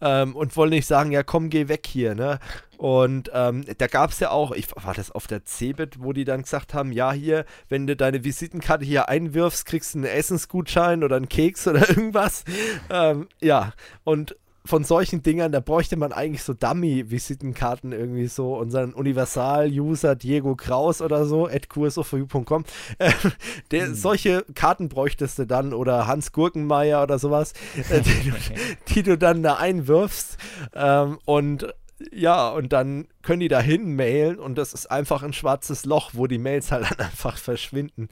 ähm, 0.00 0.34
und 0.34 0.56
wollen 0.56 0.70
nicht 0.70 0.86
sagen, 0.86 1.12
ja 1.12 1.22
komm, 1.22 1.50
geh 1.50 1.68
weg 1.68 1.86
hier, 1.86 2.16
ne? 2.16 2.40
Und 2.78 3.30
ähm, 3.32 3.64
da 3.78 3.86
gab 3.86 4.10
es 4.10 4.20
ja 4.20 4.30
auch, 4.30 4.50
ich 4.52 4.66
war 4.74 4.94
das 4.94 5.10
auf 5.12 5.28
der 5.28 5.44
Cebit, 5.44 6.02
wo 6.02 6.12
die 6.12 6.24
dann 6.24 6.42
gesagt 6.42 6.74
haben, 6.74 6.90
ja 6.92 7.12
hier, 7.12 7.44
wenn 7.68 7.86
du 7.86 7.94
deine 7.96 8.24
Visitenkarte 8.24 8.84
hier 8.84 9.08
einwirfst, 9.08 9.66
kriegst 9.66 9.94
du 9.94 9.98
einen 9.98 10.06
Essensgutschein 10.06 11.04
oder 11.04 11.16
einen 11.16 11.28
Keks 11.28 11.68
oder 11.68 11.88
irgendwas. 11.88 12.44
Ähm, 12.90 13.28
ja, 13.40 13.72
und 14.02 14.36
von 14.68 14.84
solchen 14.84 15.22
Dingern, 15.22 15.50
da 15.50 15.60
bräuchte 15.60 15.96
man 15.96 16.12
eigentlich 16.12 16.42
so 16.42 16.52
Dummy-Visitenkarten 16.52 17.92
irgendwie 17.92 18.26
so, 18.26 18.54
unseren 18.54 18.92
Universal-User 18.92 20.14
Diego 20.14 20.56
Kraus 20.56 21.00
oder 21.00 21.24
so, 21.24 21.46
at 21.46 21.70
qsoforu.com. 21.70 22.64
Äh, 22.98 23.12
hm. 23.70 23.94
Solche 23.94 24.44
Karten 24.54 24.88
bräuchtest 24.88 25.38
du 25.38 25.46
dann 25.46 25.72
oder 25.72 26.06
Hans 26.06 26.32
Gurkenmeier 26.32 27.02
oder 27.02 27.18
sowas, 27.18 27.52
äh, 27.90 28.00
die, 28.00 28.30
du, 28.30 28.36
die, 28.94 29.02
du, 29.02 29.16
dann 29.16 29.42
da 29.42 29.54
einwirfst 29.56 30.36
ähm, 30.74 31.18
und 31.24 31.72
ja, 32.12 32.48
und 32.50 32.72
dann 32.72 33.08
können 33.22 33.40
die 33.40 33.48
da 33.48 33.60
hin 33.60 33.96
mailen 33.96 34.38
und 34.38 34.56
das 34.56 34.74
ist 34.74 34.90
einfach 34.90 35.22
ein 35.22 35.32
schwarzes 35.32 35.84
Loch, 35.84 36.10
wo 36.14 36.26
die 36.26 36.38
Mails 36.38 36.72
halt 36.72 36.90
dann 36.90 37.06
einfach 37.06 37.38
verschwinden. 37.38 38.08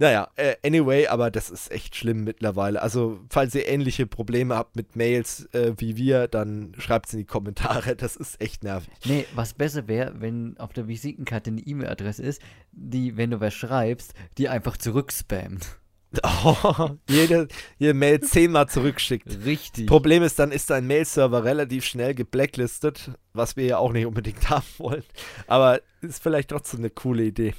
Naja, 0.00 0.28
äh, 0.36 0.54
anyway, 0.64 1.08
aber 1.08 1.28
das 1.28 1.50
ist 1.50 1.72
echt 1.72 1.96
schlimm 1.96 2.22
mittlerweile. 2.22 2.80
Also, 2.80 3.18
falls 3.30 3.52
ihr 3.56 3.66
ähnliche 3.66 4.06
Probleme 4.06 4.54
habt 4.54 4.76
mit 4.76 4.94
Mails 4.94 5.46
äh, 5.52 5.72
wie 5.76 5.96
wir, 5.96 6.28
dann 6.28 6.72
schreibt 6.78 7.06
es 7.06 7.14
in 7.14 7.18
die 7.18 7.24
Kommentare. 7.24 7.96
Das 7.96 8.14
ist 8.14 8.40
echt 8.40 8.62
nervig. 8.62 8.92
Nee, 9.06 9.26
was 9.34 9.54
besser 9.54 9.88
wäre, 9.88 10.20
wenn 10.20 10.56
auf 10.58 10.72
der 10.72 10.86
Visitenkarte 10.86 11.50
eine 11.50 11.62
E-Mail-Adresse 11.62 12.22
ist, 12.22 12.40
die, 12.70 13.16
wenn 13.16 13.32
du 13.32 13.40
was 13.40 13.54
schreibst, 13.54 14.14
die 14.38 14.48
einfach 14.48 14.76
zurückspammt. 14.76 15.80
Oh, 16.22 16.90
jede, 17.08 17.48
jede 17.78 17.94
Mail 17.94 18.20
zehnmal 18.20 18.68
zurückschickt. 18.68 19.44
Richtig. 19.44 19.88
Problem 19.88 20.22
ist, 20.22 20.38
dann 20.38 20.52
ist 20.52 20.70
dein 20.70 20.86
Mail-Server 20.86 21.42
relativ 21.42 21.84
schnell 21.84 22.14
geblacklistet, 22.14 23.10
was 23.32 23.56
wir 23.56 23.64
ja 23.64 23.78
auch 23.78 23.92
nicht 23.92 24.06
unbedingt 24.06 24.48
haben 24.50 24.64
wollen. 24.78 25.02
Aber 25.48 25.80
ist 26.02 26.22
vielleicht 26.22 26.50
trotzdem 26.50 26.80
eine 26.80 26.90
coole 26.90 27.24
Idee. 27.24 27.54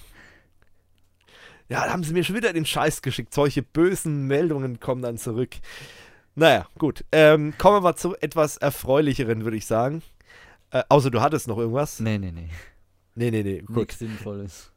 Ja, 1.69 1.85
da 1.85 1.93
haben 1.93 2.03
sie 2.03 2.13
mir 2.13 2.23
schon 2.23 2.35
wieder 2.35 2.51
den 2.51 2.65
Scheiß 2.65 3.01
geschickt. 3.01 3.33
Solche 3.33 3.61
bösen 3.61 4.27
Meldungen 4.27 4.79
kommen 4.79 5.01
dann 5.01 5.17
zurück. 5.17 5.55
Naja, 6.35 6.67
gut. 6.77 7.05
Ähm, 7.11 7.53
kommen 7.57 7.77
wir 7.77 7.81
mal 7.81 7.95
zu 7.95 8.15
etwas 8.17 8.57
Erfreulicheren, 8.57 9.43
würde 9.43 9.57
ich 9.57 9.65
sagen. 9.65 10.01
Äh, 10.71 10.83
außer 10.89 11.11
du 11.11 11.21
hattest 11.21 11.47
noch 11.47 11.57
irgendwas? 11.57 11.99
Nee, 11.99 12.17
nee, 12.17 12.31
nee. 12.31 12.49
Nee, 13.15 13.31
nee, 13.31 13.43
nee. 13.43 13.59
Gut. 13.59 13.77
Nichts 13.77 13.99
Sinnvolles. 13.99 14.71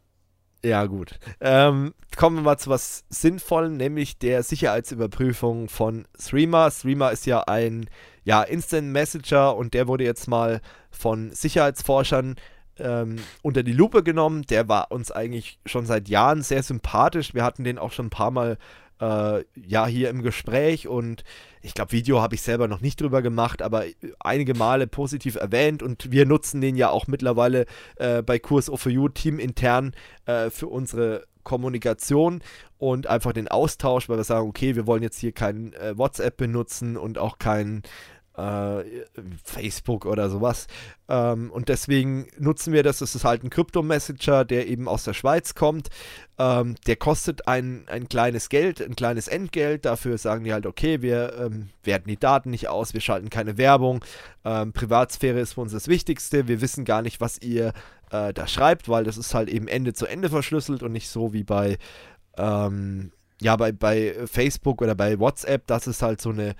Ja, 0.65 0.85
gut. 0.87 1.19
Ähm, 1.41 1.95
kommen 2.17 2.37
wir 2.37 2.43
mal 2.43 2.59
zu 2.59 2.71
was 2.71 3.05
Sinnvollem, 3.09 3.77
nämlich 3.77 4.19
der 4.19 4.43
Sicherheitsüberprüfung 4.43 5.69
von 5.69 6.07
Streamer. 6.19 6.71
Streamer 6.71 7.11
ist 7.11 7.27
ja 7.27 7.43
ein 7.43 7.89
ja, 8.25 8.43
Instant 8.43 8.89
Messenger 8.89 9.57
und 9.57 9.75
der 9.75 9.89
wurde 9.89 10.05
jetzt 10.05 10.29
mal 10.29 10.61
von 10.91 11.33
Sicherheitsforschern 11.33 12.37
ähm, 12.83 13.17
unter 13.43 13.63
die 13.63 13.73
Lupe 13.73 14.03
genommen. 14.03 14.43
Der 14.43 14.69
war 14.69 14.91
uns 14.91 15.11
eigentlich 15.11 15.59
schon 15.67 15.87
seit 15.87 16.09
Jahren 16.09 16.43
sehr 16.43 16.63
sympathisch. 16.63 17.35
Wir 17.35 17.45
hatten 17.45 17.65
den 17.65 17.79
auch 17.79 17.93
schon 17.93 18.07
ein 18.07 18.11
paar 18.11 18.31
Mal 18.31 18.59
äh, 19.01 19.45
ja 19.57 19.87
hier 19.87 20.11
im 20.11 20.23
Gespräch 20.23 20.87
und 20.87 21.25
ich 21.61 21.75
glaube, 21.75 21.93
Video 21.93 22.21
habe 22.21 22.35
ich 22.35 22.43
selber 22.43 22.69
noch 22.69 22.81
nicht 22.81 23.01
drüber 23.01 23.21
gemacht, 23.21 23.63
aber 23.63 23.85
einige 24.21 24.55
Male 24.55 24.87
positiv 24.87 25.35
erwähnt 25.35 25.83
und 25.83 26.11
wir 26.11 26.25
nutzen 26.25 26.61
den 26.61 26.77
ja 26.77 26.91
auch 26.91 27.07
mittlerweile 27.07 27.67
äh, 27.97 28.23
bei 28.23 28.39
Kurs 28.39 28.71
of 28.71 28.87
You 28.87 29.09
Team 29.09 29.39
intern 29.39 29.95
äh, 30.27 30.51
für 30.51 30.69
unsere 30.69 31.25
Kommunikation 31.43 32.43
und 32.79 33.09
einfach 33.09 33.33
den 33.33 33.49
Austausch, 33.49 34.09
weil 34.09 34.19
wir 34.19 34.25
sagen, 34.25 34.49
okay, 34.49 34.77
wir 34.77 34.87
wollen 34.87 35.03
jetzt 35.03 35.19
hier 35.19 35.33
kein 35.33 35.73
äh, 35.75 35.97
WhatsApp 35.99 36.37
benutzen 36.37 36.97
und 36.97 37.19
auch 37.19 37.39
kein 37.39 37.83
äh, 38.37 38.85
Facebook 39.45 40.07
oder 40.07 40.31
sowas. 40.31 40.67
Ähm, 41.09 41.51
und 41.51 41.69
deswegen 41.69 42.27
nutzen 42.39 42.73
wir 42.73 42.83
das. 42.83 42.99
Das 42.99 43.15
ist 43.15 43.25
halt 43.25 43.45
ein 43.45 43.51
Krypto-Messenger, 43.51 44.45
der 44.45 44.69
eben 44.69 44.89
aus 44.89 45.05
der 45.05 45.13
Schweiz 45.13 45.55
kommt. 45.55 45.89
Ähm, 46.39 46.77
der 46.87 46.97
kostet 46.97 47.47
ein, 47.47 47.85
ein 47.89 48.09
kleines 48.09 48.49
Geld, 48.49 48.81
ein 48.81 48.97
kleines 48.97 49.29
Entgelt. 49.29 49.85
Dafür 49.85 50.17
sagen 50.19 50.45
die 50.45 50.53
halt, 50.53 50.67
okay, 50.67 51.03
wir 51.03 51.35
ähm, 51.39 51.69
werten 51.85 52.09
die 52.09 52.19
Daten 52.19 52.51
nicht 52.51 52.69
aus, 52.69 52.95
wir 52.95 53.01
schalten 53.01 53.31
keine 53.31 53.59
Werbung. 53.59 54.05
Ähm, 54.45 54.73
Privatsphäre 54.73 55.41
ist 55.41 55.55
für 55.55 55.61
uns 55.61 55.73
das 55.73 55.89
Wichtigste. 55.89 56.49
Wir 56.49 56.61
wissen 56.61 56.85
gar 56.85 57.03
nicht, 57.03 57.21
was 57.21 57.39
ihr 57.39 57.73
äh, 58.11 58.33
da 58.33 58.47
schreibt, 58.47 58.89
weil 58.89 59.05
das 59.05 59.19
ist 59.19 59.35
halt 59.35 59.51
eben 59.51 59.69
Ende 59.69 59.93
zu 59.93 60.07
Ende 60.07 60.31
verschlüsselt 60.31 60.83
und 60.83 60.93
nicht 60.93 61.09
so 61.09 61.33
wie 61.33 61.45
bei 61.45 61.77
ähm, 62.39 63.13
ja, 63.43 63.57
bei, 63.57 63.73
bei 63.73 64.15
Facebook 64.27 64.81
oder 64.83 64.95
bei 64.95 65.19
WhatsApp, 65.19 65.67
das 65.67 65.87
ist 65.89 66.01
halt 66.01 66.21
so 66.21 66.31
eine 66.31 66.55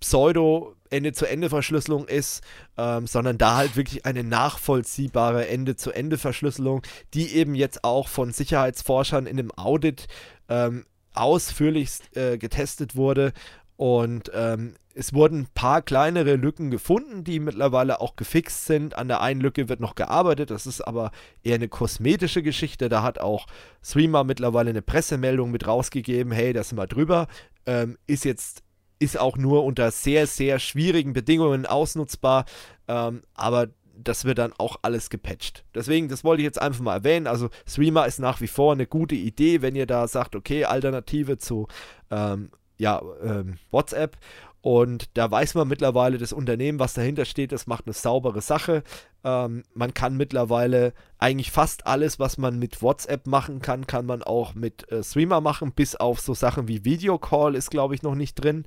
Pseudo- 0.00 0.74
Ende-zu-Ende-Verschlüsselung 0.90 2.06
ist, 2.08 2.42
ähm, 2.76 3.06
sondern 3.06 3.38
da 3.38 3.56
halt 3.56 3.76
wirklich 3.76 4.04
eine 4.06 4.24
nachvollziehbare 4.24 5.46
Ende-zu-Ende-Verschlüsselung, 5.48 6.82
die 7.14 7.34
eben 7.34 7.54
jetzt 7.54 7.84
auch 7.84 8.08
von 8.08 8.32
Sicherheitsforschern 8.32 9.26
in 9.26 9.36
dem 9.36 9.52
Audit 9.52 10.08
ähm, 10.48 10.84
ausführlichst 11.14 12.16
äh, 12.16 12.38
getestet 12.38 12.96
wurde. 12.96 13.32
Und 13.76 14.30
ähm, 14.34 14.74
es 14.92 15.14
wurden 15.14 15.42
ein 15.42 15.48
paar 15.54 15.80
kleinere 15.80 16.34
Lücken 16.36 16.70
gefunden, 16.70 17.24
die 17.24 17.40
mittlerweile 17.40 18.00
auch 18.00 18.16
gefixt 18.16 18.66
sind. 18.66 18.98
An 18.98 19.08
der 19.08 19.22
einen 19.22 19.40
Lücke 19.40 19.68
wird 19.68 19.80
noch 19.80 19.94
gearbeitet, 19.94 20.50
das 20.50 20.66
ist 20.66 20.82
aber 20.82 21.12
eher 21.42 21.54
eine 21.54 21.68
kosmetische 21.68 22.42
Geschichte. 22.42 22.88
Da 22.88 23.02
hat 23.02 23.18
auch 23.18 23.46
Streamer 23.82 24.24
mittlerweile 24.24 24.70
eine 24.70 24.82
Pressemeldung 24.82 25.50
mit 25.50 25.66
rausgegeben, 25.66 26.32
hey, 26.32 26.52
da 26.52 26.62
sind 26.62 26.76
wir 26.76 26.86
drüber. 26.86 27.28
Ähm, 27.64 27.96
ist 28.06 28.24
jetzt 28.24 28.62
ist 29.00 29.18
auch 29.18 29.36
nur 29.36 29.64
unter 29.64 29.90
sehr, 29.90 30.28
sehr 30.28 30.60
schwierigen 30.60 31.12
Bedingungen 31.12 31.66
ausnutzbar. 31.66 32.44
Ähm, 32.86 33.22
aber 33.34 33.68
das 33.96 34.24
wird 34.24 34.38
dann 34.38 34.52
auch 34.56 34.76
alles 34.82 35.10
gepatcht. 35.10 35.64
Deswegen, 35.74 36.08
das 36.08 36.22
wollte 36.22 36.42
ich 36.42 36.44
jetzt 36.44 36.60
einfach 36.60 36.80
mal 36.80 36.94
erwähnen. 36.94 37.26
Also 37.26 37.50
Streamer 37.66 38.06
ist 38.06 38.18
nach 38.18 38.40
wie 38.40 38.46
vor 38.46 38.72
eine 38.72 38.86
gute 38.86 39.14
Idee, 39.14 39.62
wenn 39.62 39.74
ihr 39.74 39.86
da 39.86 40.06
sagt, 40.06 40.36
okay, 40.36 40.64
Alternative 40.64 41.38
zu 41.38 41.66
ähm, 42.10 42.50
ja, 42.78 43.02
ähm, 43.22 43.58
WhatsApp 43.70 44.16
und 44.62 45.08
da 45.14 45.30
weiß 45.30 45.54
man 45.54 45.68
mittlerweile, 45.68 46.18
das 46.18 46.32
Unternehmen, 46.32 46.78
was 46.78 46.92
dahinter 46.92 47.24
steht, 47.24 47.52
das 47.52 47.66
macht 47.66 47.86
eine 47.86 47.94
saubere 47.94 48.42
Sache. 48.42 48.82
Ähm, 49.24 49.64
man 49.74 49.94
kann 49.94 50.16
mittlerweile 50.16 50.92
eigentlich 51.18 51.50
fast 51.50 51.86
alles, 51.86 52.18
was 52.18 52.36
man 52.36 52.58
mit 52.58 52.82
WhatsApp 52.82 53.26
machen 53.26 53.62
kann, 53.62 53.86
kann 53.86 54.04
man 54.04 54.22
auch 54.22 54.54
mit 54.54 54.90
äh, 54.92 55.02
Streamer 55.02 55.40
machen, 55.40 55.72
bis 55.72 55.96
auf 55.96 56.20
so 56.20 56.34
Sachen 56.34 56.68
wie 56.68 56.84
Videocall 56.84 57.54
ist, 57.54 57.70
glaube 57.70 57.94
ich, 57.94 58.02
noch 58.02 58.14
nicht 58.14 58.34
drin. 58.34 58.66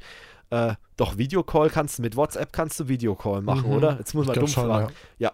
Äh, 0.50 0.74
doch, 0.98 1.18
Videocall 1.18 1.70
kannst 1.70 2.00
du 2.00 2.02
mit 2.02 2.16
WhatsApp 2.16 2.54
kannst 2.54 2.80
du 2.80 2.88
Videocall 2.88 3.42
machen, 3.42 3.70
mhm. 3.70 3.76
oder? 3.76 3.98
Jetzt 4.00 4.16
muss 4.16 4.26
man 4.26 4.36
dumm 4.36 4.48
fragen. 4.48 4.94
Ja. 5.20 5.30
ja. 5.30 5.32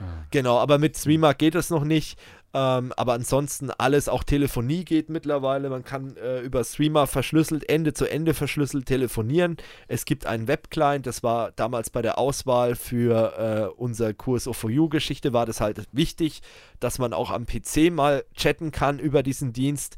Ah. 0.00 0.24
Genau, 0.30 0.58
aber 0.58 0.78
mit 0.78 0.96
Streamer 0.96 1.34
geht 1.34 1.54
es 1.54 1.70
noch 1.70 1.84
nicht. 1.84 2.18
Ähm, 2.52 2.92
aber 2.96 3.12
ansonsten 3.12 3.70
alles, 3.70 4.08
auch 4.08 4.24
Telefonie 4.24 4.84
geht 4.84 5.08
mittlerweile. 5.08 5.70
Man 5.70 5.84
kann 5.84 6.16
äh, 6.16 6.40
über 6.40 6.64
Streamer 6.64 7.06
verschlüsselt, 7.06 7.68
Ende 7.68 7.92
zu 7.92 8.10
Ende 8.10 8.34
verschlüsselt 8.34 8.86
telefonieren. 8.86 9.56
Es 9.86 10.04
gibt 10.04 10.26
einen 10.26 10.48
Webclient, 10.48 11.06
das 11.06 11.22
war 11.22 11.52
damals 11.52 11.90
bei 11.90 12.02
der 12.02 12.18
Auswahl 12.18 12.74
für 12.74 13.70
äh, 13.70 13.80
unser 13.80 14.14
Kurs 14.14 14.48
O4U-Geschichte, 14.48 15.32
war 15.32 15.46
das 15.46 15.60
halt 15.60 15.86
wichtig, 15.92 16.42
dass 16.80 16.98
man 16.98 17.12
auch 17.12 17.30
am 17.30 17.46
PC 17.46 17.92
mal 17.92 18.24
chatten 18.34 18.72
kann 18.72 18.98
über 18.98 19.22
diesen 19.22 19.52
Dienst. 19.52 19.96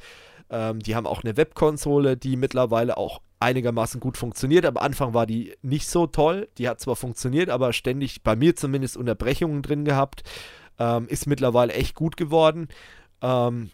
Ähm, 0.53 0.81
die 0.81 0.95
haben 0.95 1.07
auch 1.07 1.25
eine 1.25 1.37
Webkonsole, 1.37 2.17
die 2.17 2.37
mittlerweile 2.37 2.99
auch 2.99 3.23
einigermaßen 3.41 3.99
gut 4.01 4.19
funktioniert. 4.19 4.67
Am 4.67 4.77
Anfang 4.77 5.15
war 5.15 5.27
die 5.27 5.57
nicht 5.63 5.89
so 5.89 6.07
toll. 6.07 6.49
Die 6.59 6.69
hat 6.69 6.79
zwar 6.79 6.95
funktioniert, 6.95 7.49
aber 7.49 7.73
ständig 7.73 8.23
bei 8.23 8.37
mir 8.37 8.55
zumindest 8.55 8.97
Unterbrechungen 8.97 9.63
drin 9.63 9.85
gehabt. 9.85 10.23
Ähm, 10.79 11.09
ist 11.09 11.27
mittlerweile 11.27 11.73
echt 11.73 11.95
gut 11.95 12.17
geworden. 12.17 12.69
Ähm, 13.23 13.71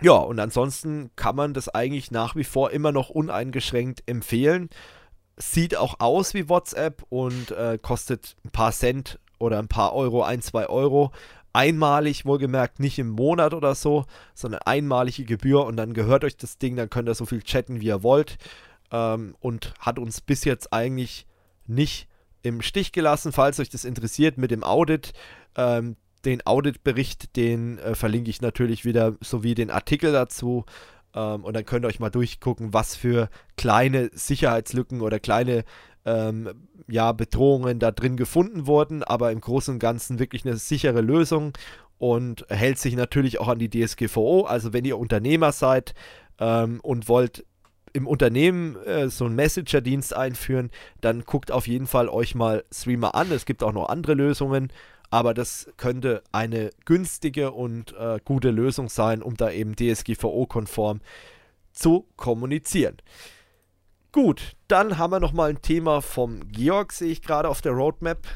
ja, 0.00 0.12
und 0.12 0.40
ansonsten 0.40 1.10
kann 1.14 1.36
man 1.36 1.52
das 1.54 1.68
eigentlich 1.68 2.10
nach 2.10 2.36
wie 2.36 2.44
vor 2.44 2.70
immer 2.70 2.90
noch 2.90 3.10
uneingeschränkt 3.10 4.02
empfehlen. 4.06 4.70
Sieht 5.36 5.76
auch 5.76 6.00
aus 6.00 6.34
wie 6.34 6.48
WhatsApp 6.48 7.04
und 7.10 7.50
äh, 7.50 7.78
kostet 7.80 8.36
ein 8.44 8.50
paar 8.50 8.72
Cent 8.72 9.20
oder 9.38 9.58
ein 9.58 9.68
paar 9.68 9.94
Euro, 9.94 10.22
ein, 10.22 10.40
zwei 10.40 10.68
Euro. 10.68 11.12
Einmalig, 11.58 12.24
wohlgemerkt, 12.24 12.78
nicht 12.78 13.00
im 13.00 13.08
Monat 13.08 13.52
oder 13.52 13.74
so, 13.74 14.04
sondern 14.32 14.60
einmalige 14.64 15.24
Gebühr 15.24 15.66
und 15.66 15.76
dann 15.76 15.92
gehört 15.92 16.22
euch 16.22 16.36
das 16.36 16.58
Ding, 16.58 16.76
dann 16.76 16.88
könnt 16.88 17.08
ihr 17.08 17.16
so 17.16 17.26
viel 17.26 17.42
chatten, 17.42 17.80
wie 17.80 17.86
ihr 17.86 18.04
wollt. 18.04 18.38
Ähm, 18.92 19.34
und 19.40 19.74
hat 19.80 19.98
uns 19.98 20.20
bis 20.20 20.44
jetzt 20.44 20.72
eigentlich 20.72 21.26
nicht 21.66 22.06
im 22.42 22.62
Stich 22.62 22.92
gelassen. 22.92 23.32
Falls 23.32 23.58
euch 23.58 23.70
das 23.70 23.84
interessiert 23.84 24.38
mit 24.38 24.52
dem 24.52 24.62
Audit, 24.62 25.14
ähm, 25.56 25.96
den 26.24 26.46
Auditbericht, 26.46 27.34
den 27.34 27.78
äh, 27.78 27.96
verlinke 27.96 28.30
ich 28.30 28.40
natürlich 28.40 28.84
wieder, 28.84 29.16
sowie 29.20 29.56
den 29.56 29.72
Artikel 29.72 30.12
dazu. 30.12 30.64
Ähm, 31.12 31.42
und 31.42 31.54
dann 31.54 31.64
könnt 31.64 31.84
ihr 31.84 31.88
euch 31.88 31.98
mal 31.98 32.10
durchgucken, 32.10 32.72
was 32.72 32.94
für 32.94 33.30
kleine 33.56 34.10
Sicherheitslücken 34.12 35.00
oder 35.00 35.18
kleine 35.18 35.64
ähm, 36.08 36.50
ja, 36.88 37.12
Bedrohungen 37.12 37.78
da 37.78 37.90
drin 37.90 38.16
gefunden 38.16 38.66
wurden. 38.66 39.02
Aber 39.02 39.30
im 39.30 39.40
Großen 39.40 39.74
und 39.74 39.80
Ganzen 39.80 40.18
wirklich 40.18 40.44
eine 40.46 40.56
sichere 40.56 41.00
Lösung 41.00 41.52
und 41.98 42.46
hält 42.48 42.78
sich 42.78 42.96
natürlich 42.96 43.40
auch 43.40 43.48
an 43.48 43.58
die 43.58 43.70
DSGVO. 43.70 44.44
Also 44.44 44.72
wenn 44.72 44.84
ihr 44.84 44.98
Unternehmer 44.98 45.52
seid 45.52 45.94
ähm, 46.38 46.80
und 46.82 47.08
wollt 47.08 47.44
im 47.92 48.06
Unternehmen 48.06 48.76
äh, 48.84 49.08
so 49.08 49.24
einen 49.24 49.34
Messenger-Dienst 49.34 50.14
einführen, 50.14 50.70
dann 51.00 51.24
guckt 51.24 51.50
auf 51.50 51.66
jeden 51.66 51.86
Fall 51.86 52.08
euch 52.08 52.34
mal 52.34 52.64
Streamer 52.72 53.14
an. 53.14 53.30
Es 53.32 53.44
gibt 53.44 53.62
auch 53.62 53.72
noch 53.72 53.88
andere 53.88 54.14
Lösungen, 54.14 54.72
aber 55.10 55.34
das 55.34 55.68
könnte 55.76 56.22
eine 56.32 56.70
günstige 56.84 57.50
und 57.50 57.94
äh, 57.98 58.20
gute 58.24 58.50
Lösung 58.50 58.88
sein, 58.88 59.22
um 59.22 59.36
da 59.36 59.50
eben 59.50 59.74
DSGVO-konform 59.74 61.00
zu 61.72 62.06
kommunizieren. 62.16 62.96
Gut, 64.10 64.56
dann 64.68 64.96
haben 64.96 65.12
wir 65.12 65.20
noch 65.20 65.32
mal 65.32 65.50
ein 65.50 65.60
Thema 65.60 66.00
vom 66.00 66.48
Georg, 66.50 66.92
sehe 66.92 67.10
ich 67.10 67.22
gerade 67.22 67.48
auf 67.48 67.60
der 67.60 67.72
Roadmap. 67.72 68.26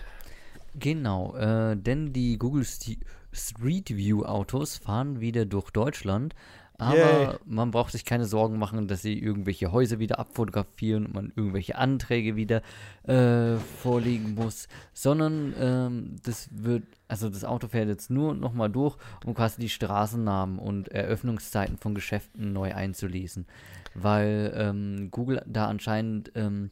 Genau, 0.75 1.35
äh, 1.37 1.77
denn 1.77 2.13
die 2.13 2.39
Google 2.39 2.65
St 2.65 2.99
Street 3.33 3.97
View 3.97 4.25
Autos 4.25 4.77
fahren 4.77 5.21
wieder 5.21 5.47
durch 5.47 5.71
Deutschland 5.71 6.35
aber 6.83 6.97
Yay. 6.97 7.35
man 7.45 7.71
braucht 7.71 7.93
sich 7.93 8.05
keine 8.05 8.25
Sorgen 8.25 8.59
machen, 8.59 8.89
dass 8.89 9.03
sie 9.03 9.19
irgendwelche 9.19 9.73
Häuser 9.73 9.99
wieder 9.99 10.19
abfotografieren 10.19 11.07
und 11.07 11.15
man 11.15 11.33
irgendwelche 11.37 11.77
Anträge 11.77 12.35
wieder 12.37 12.63
äh, 13.05 13.57
vorlegen 13.57 14.35
muss, 14.35 14.69
sondern 14.93 15.55
ähm, 15.59 16.17
das 16.25 16.49
wird, 16.53 16.85
also 17.09 17.29
das 17.29 17.45
Auto 17.45 17.69
fährt 17.69 17.89
jetzt 17.89 18.11
nur 18.11 18.35
nochmal 18.35 18.71
durch, 18.71 18.97
um 19.25 19.35
quasi 19.35 19.61
die 19.61 19.69
Straßennamen 19.69 20.59
und 20.59 20.89
Eröffnungszeiten 20.89 21.79
von 21.79 21.95
Geschäften 21.95 22.53
neu 22.53 22.75
einzulesen, 22.75 23.47
weil 23.95 24.53
ähm, 24.57 25.09
Google 25.11 25.43
da 25.47 25.67
anscheinend 25.67 26.33
ähm, 26.35 26.71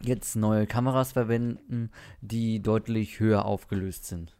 jetzt 0.00 0.36
neue 0.36 0.66
Kameras 0.66 1.12
verwenden, 1.12 1.90
die 2.20 2.62
deutlich 2.62 3.20
höher 3.20 3.44
aufgelöst 3.44 4.06
sind. 4.06 4.36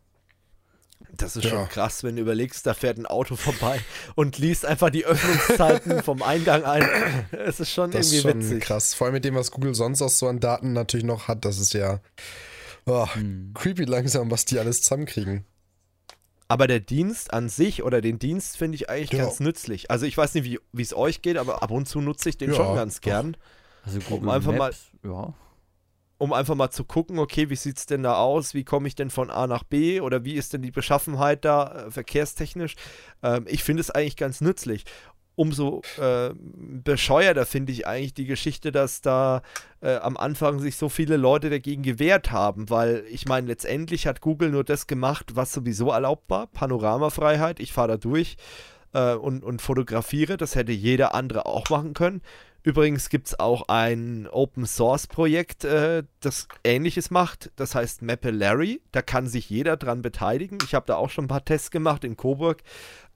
Das 1.16 1.34
ist 1.34 1.44
ja. 1.44 1.50
schon 1.50 1.68
krass, 1.68 2.04
wenn 2.04 2.16
du 2.16 2.22
überlegst, 2.22 2.66
da 2.66 2.74
fährt 2.74 2.98
ein 2.98 3.06
Auto 3.06 3.34
vorbei 3.34 3.80
und 4.14 4.38
liest 4.38 4.66
einfach 4.66 4.90
die 4.90 5.06
Öffnungszeiten 5.06 6.02
vom 6.04 6.22
Eingang 6.22 6.64
ein. 6.64 6.86
Es 7.32 7.58
ist 7.58 7.70
schon 7.72 7.90
das 7.90 8.12
irgendwie 8.12 8.16
ist 8.16 8.22
schon 8.22 8.42
witzig. 8.42 8.62
krass. 8.62 8.94
Vor 8.94 9.06
allem 9.06 9.14
mit 9.14 9.24
dem, 9.24 9.34
was 9.34 9.50
Google 9.50 9.74
sonst 9.74 10.02
auch 10.02 10.10
so 10.10 10.28
an 10.28 10.40
Daten 10.40 10.72
natürlich 10.72 11.06
noch 11.06 11.26
hat, 11.28 11.44
das 11.44 11.58
ist 11.58 11.72
ja 11.72 12.00
oh, 12.86 13.06
hm. 13.14 13.52
creepy 13.54 13.84
langsam, 13.84 14.30
was 14.30 14.44
die 14.44 14.58
alles 14.58 14.82
zusammenkriegen. 14.82 15.44
Aber 16.50 16.66
der 16.66 16.80
Dienst 16.80 17.32
an 17.32 17.48
sich 17.48 17.84
oder 17.84 18.00
den 18.00 18.18
Dienst 18.18 18.56
finde 18.56 18.74
ich 18.74 18.90
eigentlich 18.90 19.12
ja. 19.12 19.24
ganz 19.24 19.38
nützlich. 19.38 19.88
Also 19.90 20.04
ich 20.04 20.16
weiß 20.16 20.34
nicht, 20.34 20.58
wie 20.72 20.82
es 20.82 20.92
euch 20.92 21.22
geht, 21.22 21.36
aber 21.36 21.62
ab 21.62 21.70
und 21.70 21.86
zu 21.86 22.00
nutze 22.00 22.28
ich 22.28 22.38
den 22.38 22.50
ja, 22.50 22.56
schon 22.56 22.74
ganz 22.74 23.00
gern. 23.00 23.36
Also 23.84 24.00
Google 24.00 24.18
um 24.18 24.28
einfach 24.30 24.52
Maps, 24.52 24.90
mal, 25.02 25.12
ja 25.12 25.34
um 26.20 26.34
einfach 26.34 26.54
mal 26.54 26.70
zu 26.70 26.84
gucken, 26.84 27.18
okay, 27.18 27.48
wie 27.48 27.56
sieht 27.56 27.78
es 27.78 27.86
denn 27.86 28.02
da 28.02 28.16
aus, 28.16 28.52
wie 28.52 28.62
komme 28.62 28.86
ich 28.86 28.94
denn 28.94 29.08
von 29.08 29.30
A 29.30 29.46
nach 29.46 29.62
B 29.62 30.02
oder 30.02 30.22
wie 30.22 30.34
ist 30.34 30.52
denn 30.52 30.60
die 30.60 30.70
Beschaffenheit 30.70 31.46
da 31.46 31.86
äh, 31.86 31.90
verkehrstechnisch. 31.90 32.74
Ähm, 33.22 33.46
ich 33.48 33.64
finde 33.64 33.80
es 33.80 33.90
eigentlich 33.90 34.18
ganz 34.18 34.42
nützlich. 34.42 34.84
Umso 35.40 35.80
äh, 35.98 36.34
bescheuerter 36.36 37.46
finde 37.46 37.72
ich 37.72 37.86
eigentlich 37.86 38.12
die 38.12 38.26
Geschichte, 38.26 38.72
dass 38.72 39.00
da 39.00 39.40
äh, 39.80 39.96
am 39.96 40.18
Anfang 40.18 40.58
sich 40.58 40.76
so 40.76 40.90
viele 40.90 41.16
Leute 41.16 41.48
dagegen 41.48 41.82
gewehrt 41.82 42.30
haben, 42.30 42.68
weil 42.68 43.04
ich 43.08 43.24
meine, 43.24 43.46
letztendlich 43.46 44.06
hat 44.06 44.20
Google 44.20 44.50
nur 44.50 44.64
das 44.64 44.86
gemacht, 44.86 45.36
was 45.36 45.54
sowieso 45.54 45.92
erlaubt 45.92 46.28
war, 46.28 46.48
Panoramafreiheit, 46.48 47.58
ich 47.58 47.72
fahre 47.72 47.88
da 47.88 47.96
durch 47.96 48.36
äh, 48.92 49.14
und, 49.14 49.42
und 49.42 49.62
fotografiere, 49.62 50.36
das 50.36 50.56
hätte 50.56 50.72
jeder 50.72 51.14
andere 51.14 51.46
auch 51.46 51.70
machen 51.70 51.94
können. 51.94 52.20
Übrigens 52.62 53.08
gibt 53.08 53.28
es 53.28 53.40
auch 53.40 53.68
ein 53.68 54.28
Open 54.30 54.66
Source 54.66 55.06
Projekt, 55.06 55.64
äh, 55.64 56.02
das 56.20 56.48
ähnliches 56.62 57.10
macht. 57.10 57.50
Das 57.56 57.74
heißt 57.74 58.02
Mapillary. 58.02 58.82
Da 58.92 59.00
kann 59.00 59.26
sich 59.26 59.48
jeder 59.48 59.78
dran 59.78 60.02
beteiligen. 60.02 60.58
Ich 60.64 60.74
habe 60.74 60.84
da 60.84 60.96
auch 60.96 61.08
schon 61.08 61.24
ein 61.24 61.28
paar 61.28 61.44
Tests 61.44 61.70
gemacht 61.70 62.04
in 62.04 62.18
Coburg. 62.18 62.62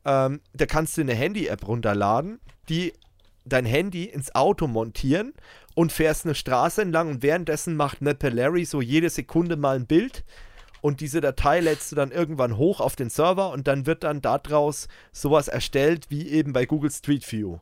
Ähm, 0.04 0.40
da 0.52 0.66
kannst 0.66 0.96
du 0.96 1.00
eine 1.00 1.14
Handy-App 1.14 1.66
runterladen, 1.66 2.40
die 2.68 2.92
dein 3.44 3.66
Handy 3.66 4.04
ins 4.04 4.34
Auto 4.34 4.66
montieren 4.66 5.34
und 5.74 5.92
fährst 5.92 6.24
eine 6.24 6.34
Straße 6.34 6.82
entlang 6.82 7.08
und 7.08 7.22
währenddessen 7.22 7.76
macht 7.76 8.00
Mapillary 8.00 8.64
so 8.64 8.80
jede 8.80 9.10
Sekunde 9.10 9.56
mal 9.56 9.76
ein 9.76 9.86
Bild 9.86 10.24
und 10.84 11.00
diese 11.00 11.22
Datei 11.22 11.60
lädst 11.60 11.90
du 11.92 11.96
dann 11.96 12.10
irgendwann 12.10 12.58
hoch 12.58 12.80
auf 12.80 12.94
den 12.94 13.08
Server 13.08 13.50
und 13.52 13.66
dann 13.66 13.86
wird 13.86 14.04
dann 14.04 14.20
daraus 14.20 14.86
sowas 15.12 15.48
erstellt 15.48 16.10
wie 16.10 16.28
eben 16.28 16.52
bei 16.52 16.66
Google 16.66 16.90
Street 16.90 17.30
View. 17.32 17.58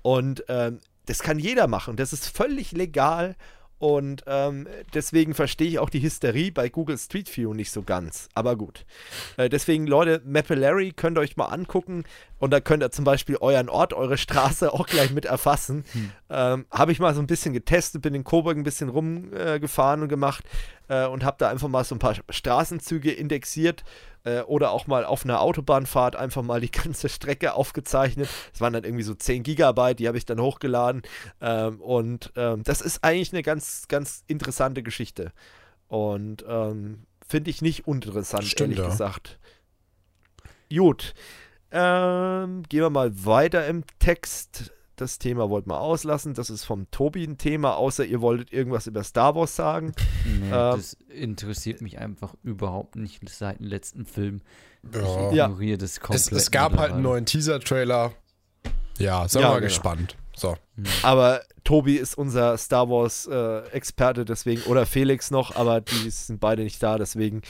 Und 0.00 0.44
ähm, 0.48 0.80
das 1.04 1.18
kann 1.18 1.38
jeder 1.38 1.66
machen. 1.66 1.96
Das 1.96 2.14
ist 2.14 2.26
völlig 2.26 2.72
legal 2.72 3.36
und 3.84 4.24
ähm, 4.26 4.66
deswegen 4.94 5.34
verstehe 5.34 5.68
ich 5.68 5.78
auch 5.78 5.90
die 5.90 6.00
Hysterie 6.00 6.50
bei 6.50 6.70
Google 6.70 6.96
Street 6.96 7.36
View 7.36 7.52
nicht 7.52 7.70
so 7.70 7.82
ganz. 7.82 8.30
Aber 8.32 8.56
gut. 8.56 8.86
Äh, 9.36 9.50
deswegen, 9.50 9.86
Leute, 9.86 10.22
Mapillary 10.24 10.92
könnt 10.92 11.18
ihr 11.18 11.20
euch 11.20 11.36
mal 11.36 11.48
angucken. 11.48 12.04
Und 12.44 12.50
da 12.50 12.60
könnt 12.60 12.82
ihr 12.82 12.90
zum 12.90 13.06
Beispiel 13.06 13.38
euren 13.38 13.70
Ort, 13.70 13.94
eure 13.94 14.18
Straße 14.18 14.70
auch 14.70 14.86
gleich 14.86 15.12
mit 15.12 15.24
erfassen. 15.24 15.82
Hm. 15.92 16.10
Ähm, 16.28 16.66
habe 16.70 16.92
ich 16.92 17.00
mal 17.00 17.14
so 17.14 17.22
ein 17.22 17.26
bisschen 17.26 17.54
getestet, 17.54 18.02
bin 18.02 18.12
in 18.12 18.22
Coburg 18.22 18.58
ein 18.58 18.64
bisschen 18.64 18.90
rumgefahren 18.90 20.00
äh, 20.00 20.02
und 20.02 20.08
gemacht 20.10 20.44
äh, 20.88 21.06
und 21.06 21.24
habe 21.24 21.38
da 21.38 21.48
einfach 21.48 21.68
mal 21.68 21.84
so 21.84 21.94
ein 21.94 22.00
paar 22.00 22.16
Straßenzüge 22.28 23.10
indexiert 23.10 23.82
äh, 24.24 24.42
oder 24.42 24.72
auch 24.72 24.86
mal 24.86 25.06
auf 25.06 25.24
einer 25.24 25.40
Autobahnfahrt 25.40 26.16
einfach 26.16 26.42
mal 26.42 26.60
die 26.60 26.70
ganze 26.70 27.08
Strecke 27.08 27.54
aufgezeichnet. 27.54 28.28
Es 28.52 28.60
waren 28.60 28.74
dann 28.74 28.84
irgendwie 28.84 29.04
so 29.04 29.14
10 29.14 29.42
Gigabyte, 29.42 29.98
die 29.98 30.06
habe 30.06 30.18
ich 30.18 30.26
dann 30.26 30.38
hochgeladen. 30.38 31.00
Ähm, 31.40 31.80
und 31.80 32.30
ähm, 32.36 32.62
das 32.62 32.82
ist 32.82 33.02
eigentlich 33.02 33.32
eine 33.32 33.42
ganz, 33.42 33.88
ganz 33.88 34.22
interessante 34.26 34.82
Geschichte. 34.82 35.32
Und 35.88 36.44
ähm, 36.46 37.06
finde 37.26 37.48
ich 37.48 37.62
nicht 37.62 37.86
uninteressant, 37.86 38.44
Stimmt, 38.44 38.72
ehrlich 38.72 38.84
ja. 38.84 38.90
gesagt. 38.90 39.38
Gut. 40.68 41.14
Ähm, 41.74 42.62
gehen 42.68 42.80
wir 42.80 42.90
mal 42.90 43.12
weiter 43.24 43.66
im 43.66 43.84
Text 43.98 44.72
das 44.96 45.18
Thema 45.18 45.50
wollten 45.50 45.70
wir 45.70 45.80
auslassen. 45.80 46.34
Das 46.34 46.50
ist 46.50 46.64
vom 46.64 46.90
Tobi 46.90 47.24
ein 47.24 47.38
Thema, 47.38 47.76
außer 47.76 48.04
ihr 48.04 48.20
wolltet 48.20 48.52
irgendwas 48.52 48.86
über 48.86 49.02
Star 49.02 49.34
Wars 49.34 49.56
sagen. 49.56 49.92
Nee, 50.24 50.46
ähm, 50.46 50.50
das 50.50 50.96
interessiert 51.08 51.80
mich 51.80 51.98
einfach 51.98 52.34
überhaupt 52.42 52.96
nicht 52.96 53.28
seit 53.28 53.58
dem 53.58 53.66
letzten 53.66 54.06
Film. 54.06 54.42
Ja. 54.92 55.00
Ich 55.00 55.38
ignoriere 55.38 55.78
das 55.78 56.00
komplett. 56.00 56.20
Es, 56.20 56.32
es 56.32 56.50
gab 56.50 56.76
halt 56.76 56.92
einen 56.92 57.02
neuen 57.02 57.26
Teaser-Trailer. 57.26 58.12
Ja, 58.98 59.26
sind 59.26 59.40
wir 59.40 59.46
ja, 59.46 59.48
mal 59.48 59.54
genau. 59.56 59.66
gespannt. 59.66 60.16
So. 60.36 60.56
Hm. 60.76 60.84
Aber 61.02 61.42
Tobi 61.64 61.96
ist 61.96 62.16
unser 62.16 62.56
Star 62.58 62.88
Wars-Experte, 62.88 64.20
äh, 64.20 64.24
deswegen, 64.24 64.62
oder 64.62 64.86
Felix 64.86 65.30
noch, 65.30 65.56
aber 65.56 65.80
die 65.80 66.10
sind 66.10 66.38
beide 66.38 66.62
nicht 66.62 66.82
da, 66.82 66.98
deswegen 66.98 67.42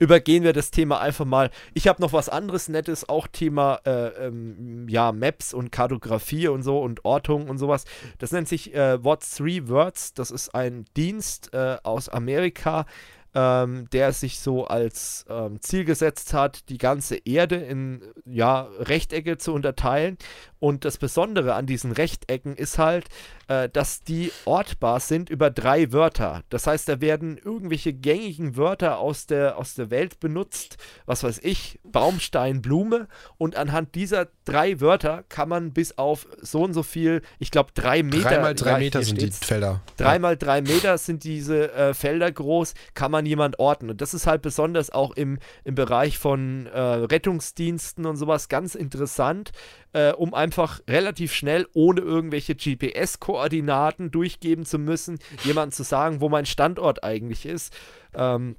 übergehen 0.00 0.42
wir 0.42 0.52
das 0.52 0.72
Thema 0.72 1.00
einfach 1.00 1.26
mal. 1.26 1.50
Ich 1.74 1.86
habe 1.86 2.02
noch 2.02 2.12
was 2.12 2.28
anderes 2.28 2.68
Nettes, 2.68 3.08
auch 3.08 3.28
Thema 3.28 3.80
äh, 3.84 4.26
ähm, 4.26 4.88
ja, 4.88 5.12
Maps 5.12 5.54
und 5.54 5.70
Kartografie 5.70 6.48
und 6.48 6.62
so 6.62 6.80
und 6.80 7.04
Ortung 7.04 7.48
und 7.48 7.58
sowas. 7.58 7.84
Das 8.18 8.32
nennt 8.32 8.48
sich 8.48 8.74
äh, 8.74 9.02
What's 9.04 9.36
Three 9.36 9.68
Words. 9.68 10.14
Das 10.14 10.30
ist 10.32 10.54
ein 10.54 10.86
Dienst 10.96 11.52
äh, 11.52 11.76
aus 11.84 12.08
Amerika, 12.08 12.86
ähm, 13.34 13.88
der 13.92 14.12
sich 14.12 14.40
so 14.40 14.66
als 14.66 15.24
ähm, 15.28 15.60
Ziel 15.60 15.84
gesetzt 15.84 16.32
hat, 16.32 16.68
die 16.68 16.78
ganze 16.78 17.16
Erde 17.16 17.56
in 17.56 18.02
ja, 18.24 18.68
Rechtecke 18.78 19.38
zu 19.38 19.52
unterteilen. 19.52 20.18
Und 20.58 20.84
das 20.84 20.98
Besondere 20.98 21.54
an 21.54 21.66
diesen 21.66 21.92
Rechtecken 21.92 22.54
ist 22.54 22.78
halt, 22.78 23.06
äh, 23.48 23.68
dass 23.68 24.02
die 24.02 24.30
ortbar 24.44 25.00
sind 25.00 25.30
über 25.30 25.50
drei 25.50 25.90
Wörter. 25.90 26.42
Das 26.50 26.66
heißt, 26.66 26.88
da 26.88 27.00
werden 27.00 27.38
irgendwelche 27.38 27.94
gängigen 27.94 28.56
Wörter 28.56 28.98
aus 28.98 29.26
der, 29.26 29.56
aus 29.56 29.74
der 29.74 29.90
Welt 29.90 30.20
benutzt, 30.20 30.76
was 31.06 31.24
weiß 31.24 31.40
ich, 31.42 31.80
Baumstein, 31.82 32.60
Blume. 32.60 33.08
Und 33.38 33.56
anhand 33.56 33.94
dieser 33.94 34.28
drei 34.44 34.80
Wörter 34.80 35.24
kann 35.28 35.48
man 35.48 35.72
bis 35.72 35.96
auf 35.96 36.26
so 36.42 36.62
und 36.62 36.74
so 36.74 36.82
viel, 36.82 37.22
ich 37.38 37.50
glaube 37.50 37.70
drei 37.74 38.02
Meter. 38.02 38.28
Drei 38.28 38.38
mal 38.40 38.54
drei 38.54 38.78
Meter 38.78 39.02
sind 39.02 39.22
die 39.22 39.30
Felder. 39.30 39.80
Drei 39.96 40.18
mal 40.18 40.36
drei 40.36 40.60
Meter 40.60 40.98
sind 40.98 41.24
diese 41.24 41.72
äh, 41.72 41.94
Felder 41.94 42.30
groß, 42.30 42.74
kann 42.94 43.10
man 43.10 43.19
jemand 43.26 43.58
orten. 43.58 43.90
Und 43.90 44.00
das 44.00 44.14
ist 44.14 44.26
halt 44.26 44.42
besonders 44.42 44.90
auch 44.90 45.12
im, 45.12 45.38
im 45.64 45.74
Bereich 45.74 46.18
von 46.18 46.66
äh, 46.66 46.78
Rettungsdiensten 46.80 48.06
und 48.06 48.16
sowas 48.16 48.48
ganz 48.48 48.74
interessant, 48.74 49.52
äh, 49.92 50.12
um 50.12 50.34
einfach 50.34 50.80
relativ 50.88 51.32
schnell, 51.32 51.66
ohne 51.72 52.00
irgendwelche 52.00 52.54
GPS-Koordinaten 52.54 54.10
durchgeben 54.10 54.64
zu 54.64 54.78
müssen, 54.78 55.18
jemandem 55.44 55.72
zu 55.72 55.82
sagen, 55.82 56.20
wo 56.20 56.28
mein 56.28 56.46
Standort 56.46 57.04
eigentlich 57.04 57.46
ist. 57.46 57.76
Ähm, 58.14 58.56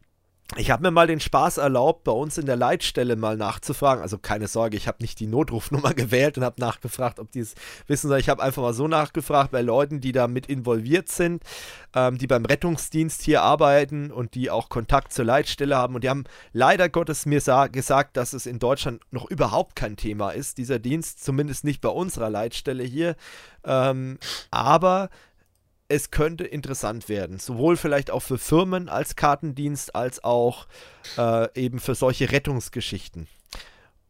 ich 0.58 0.70
habe 0.70 0.84
mir 0.84 0.92
mal 0.92 1.08
den 1.08 1.22
Spaß 1.22 1.58
erlaubt, 1.58 2.04
bei 2.04 2.12
uns 2.12 2.38
in 2.38 2.46
der 2.46 2.58
Leitstelle 2.58 3.16
mal 3.16 3.38
nachzufragen. 3.38 4.02
Also 4.02 4.18
keine 4.18 4.48
Sorge, 4.48 4.76
ich 4.76 4.88
habe 4.88 4.98
nicht 5.02 5.20
die 5.22 5.28
Notrufnummer 5.28 5.94
gewählt 5.96 6.38
und 6.38 6.44
habe 6.44 6.60
nachgefragt, 6.60 7.20
ob 7.20 7.32
die 7.32 7.40
es 7.40 7.56
wissen 7.88 8.10
sollen. 8.10 8.20
Ich 8.20 8.28
habe 8.28 8.44
einfach 8.44 8.62
mal 8.62 8.74
so 8.74 8.88
nachgefragt 8.88 9.52
bei 9.52 9.62
Leuten, 9.62 10.02
die 10.02 10.12
da 10.12 10.28
mit 10.28 10.48
involviert 10.48 11.08
sind, 11.08 11.44
ähm, 11.96 12.18
die 12.18 12.28
beim 12.28 12.44
Rettungsdienst 12.44 13.22
hier 13.22 13.44
arbeiten 13.44 14.12
und 14.12 14.36
die 14.36 14.50
auch 14.50 14.68
Kontakt 14.68 15.14
zur 15.14 15.24
Leitstelle 15.24 15.78
haben. 15.78 15.96
Und 15.96 16.04
die 16.04 16.10
haben 16.10 16.26
leider 16.52 16.90
Gottes 16.90 17.26
mir 17.26 17.42
gesagt, 17.72 18.18
dass 18.18 18.34
es 18.34 18.46
in 18.46 18.60
Deutschland 18.60 19.02
noch 19.12 19.30
überhaupt 19.30 19.78
kein 19.78 19.96
Thema 19.96 20.32
ist, 20.32 20.58
dieser 20.58 20.80
Dienst, 20.80 21.24
zumindest 21.24 21.64
nicht 21.64 21.80
bei 21.80 21.90
unserer 21.90 22.30
Leitstelle 22.30 22.84
hier. 22.84 23.16
Ähm, 23.64 24.18
aber 24.50 25.10
es 25.92 26.10
könnte 26.10 26.46
interessant 26.46 27.10
werden. 27.10 27.38
Sowohl 27.38 27.78
vielleicht 27.78 28.12
auch 28.12 28.22
für 28.22 28.38
Firmen 28.38 28.90
als 28.90 29.16
Kartendienst, 29.16 29.94
als 29.94 30.24
auch 30.24 30.68
äh, 31.18 31.48
eben 31.60 31.80
für 31.80 31.96
solche 31.96 32.32
Rettungsgeschichten. 32.32 33.28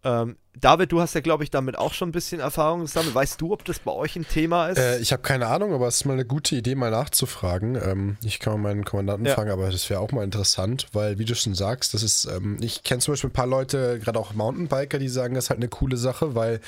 Ähm, 0.04 0.38
David, 0.60 0.92
du 0.92 1.00
hast 1.00 1.16
ja, 1.16 1.22
glaube 1.22 1.44
ich, 1.44 1.50
damit 1.50 1.78
auch 1.78 1.94
schon 1.94 2.10
ein 2.10 2.12
bisschen 2.12 2.42
Erfahrung 2.42 2.82
gesammelt. 2.82 3.16
Weißt 3.16 3.40
du, 3.40 3.54
ob 3.54 3.64
das 3.64 3.80
bei 3.80 3.92
euch 3.92 4.16
ein 4.18 4.28
Thema 4.28 4.68
ist? 4.68 4.78
Äh, 4.78 5.00
ich 5.00 5.14
habe 5.14 5.22
keine 5.22 5.48
Ahnung, 5.48 5.74
aber 5.74 5.88
es 5.88 5.98
ist 5.98 6.06
mal 6.06 6.14
eine 6.14 6.26
gute 6.26 6.56
Idee, 6.56 6.76
mal 6.76 6.92
nachzufragen. 6.92 7.76
Ähm, 7.76 8.18
ich 8.24 8.40
kann 8.40 8.54
mal 8.54 8.70
meinen 8.70 8.84
Kommandanten 8.84 9.26
ja. 9.26 9.34
fragen, 9.34 9.50
aber 9.50 9.72
das 9.72 9.90
wäre 9.90 10.02
auch 10.02 10.12
mal 10.12 10.24
interessant, 10.24 10.88
weil, 10.92 11.20
wie 11.20 11.26
du 11.26 11.36
schon 11.36 11.56
sagst, 11.56 11.94
das 11.94 12.04
ist, 12.04 12.26
ähm, 12.26 12.58
ich 12.60 12.84
kenne 12.84 13.00
zum 13.00 13.14
Beispiel 13.14 13.30
ein 13.30 13.34
paar 13.34 13.48
Leute, 13.48 14.00
gerade 14.00 14.20
auch 14.20 14.34
Mountainbiker, 14.34 15.00
die 15.00 15.08
sagen, 15.08 15.36
das 15.36 15.46
ist 15.46 15.50
halt 15.50 15.60
eine 15.60 15.70
coole 15.70 15.96
Sache, 15.96 16.36
weil 16.36 16.60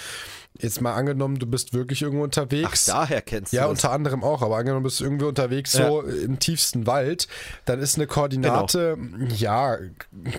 Jetzt 0.59 0.81
mal 0.81 0.93
angenommen, 0.93 1.39
du 1.39 1.47
bist 1.47 1.73
wirklich 1.73 2.03
irgendwo 2.03 2.23
unterwegs. 2.23 2.87
Ach, 2.87 3.07
daher 3.07 3.23
kennst 3.23 3.53
du 3.53 3.57
Ja, 3.57 3.63
das. 3.63 3.71
unter 3.71 3.91
anderem 3.91 4.23
auch, 4.23 4.43
aber 4.43 4.57
angenommen, 4.57 4.83
du 4.83 4.89
bist 4.89 5.01
irgendwo 5.01 5.27
unterwegs, 5.27 5.71
so 5.71 6.07
ja. 6.07 6.23
im 6.25 6.37
tiefsten 6.37 6.85
Wald, 6.85 7.27
dann 7.65 7.79
ist 7.79 7.95
eine 7.95 8.05
Koordinate, 8.05 8.95
genau. 8.95 9.33
ja, 9.33 9.77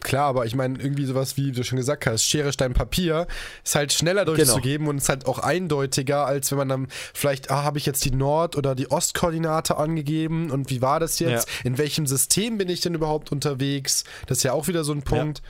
klar, 0.00 0.26
aber 0.26 0.46
ich 0.46 0.54
meine, 0.54 0.78
irgendwie 0.78 1.04
sowas 1.04 1.36
wie 1.36 1.50
du 1.50 1.64
schon 1.64 1.78
gesagt 1.78 2.06
hast, 2.06 2.22
Schere, 2.24 2.52
Stein, 2.52 2.74
Papier, 2.74 3.26
ist 3.62 3.74
halt 3.74 3.92
schneller 3.92 4.24
genau. 4.24 4.36
durchzugeben 4.36 4.86
genau. 4.86 4.90
und 4.90 4.98
ist 4.98 5.08
halt 5.08 5.26
auch 5.26 5.38
eindeutiger, 5.38 6.26
als 6.26 6.50
wenn 6.50 6.58
man 6.58 6.68
dann 6.68 6.88
vielleicht, 7.12 7.50
ah, 7.50 7.62
habe 7.62 7.78
ich 7.78 7.86
jetzt 7.86 8.04
die 8.04 8.10
Nord- 8.10 8.56
oder 8.56 8.74
die 8.74 8.90
Ostkoordinate 8.90 9.76
angegeben 9.76 10.50
und 10.50 10.70
wie 10.70 10.82
war 10.82 11.00
das 11.00 11.18
jetzt? 11.18 11.48
Ja. 11.48 11.54
In 11.64 11.78
welchem 11.78 12.06
System 12.06 12.58
bin 12.58 12.68
ich 12.68 12.80
denn 12.80 12.94
überhaupt 12.94 13.32
unterwegs? 13.32 14.04
Das 14.26 14.38
ist 14.38 14.44
ja 14.44 14.52
auch 14.52 14.68
wieder 14.68 14.84
so 14.84 14.92
ein 14.92 15.02
Punkt. 15.02 15.42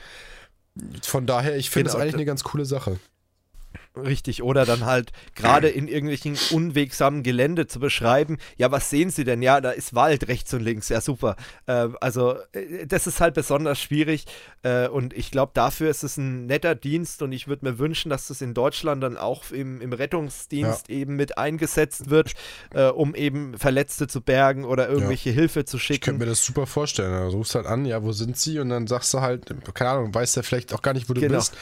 Ja. 0.75 0.83
Von 1.03 1.25
daher, 1.25 1.55
ich 1.55 1.69
finde 1.69 1.89
genau. 1.89 1.93
das 1.93 2.01
eigentlich 2.01 2.15
eine 2.15 2.25
ganz 2.25 2.43
coole 2.43 2.65
Sache. 2.65 2.99
Richtig, 3.97 4.43
oder 4.43 4.65
dann 4.65 4.85
halt 4.85 5.11
gerade 5.35 5.69
in 5.69 5.87
irgendwelchen 5.87 6.37
unwegsamen 6.51 7.23
Gelände 7.23 7.67
zu 7.67 7.79
beschreiben, 7.79 8.37
ja, 8.57 8.71
was 8.71 8.89
sehen 8.89 9.09
Sie 9.09 9.23
denn? 9.23 9.41
Ja, 9.41 9.61
da 9.61 9.71
ist 9.71 9.95
Wald 9.95 10.27
rechts 10.27 10.53
und 10.53 10.61
links, 10.61 10.89
ja, 10.89 11.01
super. 11.01 11.35
Äh, 11.65 11.89
also, 12.01 12.35
äh, 12.51 12.85
das 12.87 13.07
ist 13.07 13.21
halt 13.21 13.33
besonders 13.35 13.79
schwierig 13.79 14.25
äh, 14.63 14.87
und 14.87 15.13
ich 15.13 15.31
glaube, 15.31 15.51
dafür 15.53 15.89
ist 15.89 16.03
es 16.03 16.17
ein 16.17 16.45
netter 16.45 16.75
Dienst 16.75 17.21
und 17.21 17.31
ich 17.31 17.47
würde 17.47 17.65
mir 17.65 17.79
wünschen, 17.79 18.09
dass 18.09 18.27
das 18.27 18.41
in 18.41 18.53
Deutschland 18.53 19.01
dann 19.03 19.17
auch 19.17 19.51
im, 19.51 19.79
im 19.81 19.93
Rettungsdienst 19.93 20.89
ja. 20.89 20.95
eben 20.95 21.15
mit 21.15 21.37
eingesetzt 21.37 22.09
wird, 22.09 22.33
äh, 22.73 22.87
um 22.87 23.15
eben 23.15 23.57
Verletzte 23.57 24.07
zu 24.07 24.21
bergen 24.21 24.65
oder 24.65 24.89
irgendwelche 24.89 25.29
ja. 25.29 25.35
Hilfe 25.35 25.65
zu 25.65 25.79
schicken. 25.79 25.95
Ich 25.95 26.01
könnte 26.01 26.19
mir 26.19 26.29
das 26.29 26.43
super 26.43 26.67
vorstellen. 26.67 27.29
Du 27.29 27.37
rufst 27.37 27.55
halt 27.55 27.65
an, 27.65 27.85
ja, 27.85 28.03
wo 28.03 28.11
sind 28.11 28.37
Sie? 28.37 28.59
Und 28.59 28.69
dann 28.69 28.87
sagst 28.87 29.13
du 29.13 29.21
halt, 29.21 29.53
keine 29.73 29.91
Ahnung, 29.91 30.13
weißt 30.13 30.35
ja 30.35 30.43
vielleicht 30.43 30.73
auch 30.73 30.81
gar 30.81 30.93
nicht, 30.93 31.09
wo 31.09 31.13
du 31.13 31.21
genau. 31.21 31.37
bist. 31.37 31.55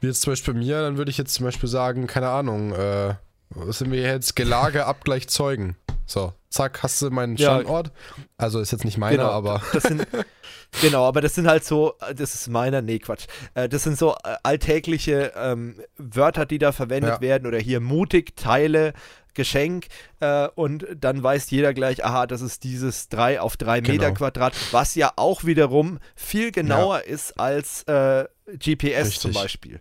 Wie 0.00 0.08
jetzt 0.08 0.22
zum 0.22 0.32
Beispiel 0.32 0.54
bei 0.54 0.60
mir, 0.60 0.80
dann 0.80 0.96
würde 0.96 1.10
ich 1.10 1.18
jetzt 1.18 1.34
zum 1.34 1.44
Beispiel 1.44 1.68
sagen, 1.68 1.75
sagen, 1.76 2.06
keine 2.06 2.30
Ahnung, 2.30 2.72
äh, 2.72 3.16
was 3.50 3.78
sind 3.78 3.92
wir 3.92 4.00
jetzt? 4.00 4.34
Gelage, 4.34 4.86
Abgleich, 4.86 5.28
Zeugen. 5.28 5.76
So, 6.06 6.32
zack, 6.48 6.82
hast 6.82 7.02
du 7.02 7.10
meinen 7.10 7.36
Standort. 7.36 7.88
Ja. 7.88 8.24
Also 8.38 8.60
ist 8.60 8.72
jetzt 8.72 8.86
nicht 8.86 8.96
meiner, 8.96 9.18
genau, 9.18 9.28
aber. 9.28 9.60
Das 9.74 9.82
sind, 9.82 10.06
genau, 10.80 11.04
aber 11.04 11.20
das 11.20 11.34
sind 11.34 11.46
halt 11.46 11.66
so, 11.66 11.92
das 12.16 12.34
ist 12.34 12.48
meiner, 12.48 12.80
nee, 12.80 12.98
Quatsch. 12.98 13.26
Äh, 13.52 13.68
das 13.68 13.82
sind 13.82 13.98
so 13.98 14.14
äh, 14.24 14.36
alltägliche 14.42 15.34
ähm, 15.36 15.74
Wörter, 15.98 16.46
die 16.46 16.56
da 16.56 16.72
verwendet 16.72 17.16
ja. 17.16 17.20
werden 17.20 17.46
oder 17.46 17.58
hier 17.58 17.80
mutig, 17.80 18.36
Teile, 18.36 18.94
Geschenk 19.34 19.88
äh, 20.20 20.48
und 20.54 20.86
dann 20.98 21.22
weiß 21.22 21.50
jeder 21.50 21.74
gleich, 21.74 22.06
aha, 22.06 22.26
das 22.26 22.40
ist 22.40 22.64
dieses 22.64 23.10
3 23.10 23.42
auf 23.42 23.58
3 23.58 23.80
genau. 23.82 23.92
Meter 23.92 24.14
Quadrat, 24.14 24.54
was 24.70 24.94
ja 24.94 25.12
auch 25.16 25.44
wiederum 25.44 25.98
viel 26.14 26.52
genauer 26.52 27.00
ja. 27.00 27.12
ist 27.12 27.38
als 27.38 27.82
äh, 27.82 28.24
GPS 28.46 29.08
Richtig. 29.08 29.20
zum 29.20 29.32
Beispiel 29.32 29.78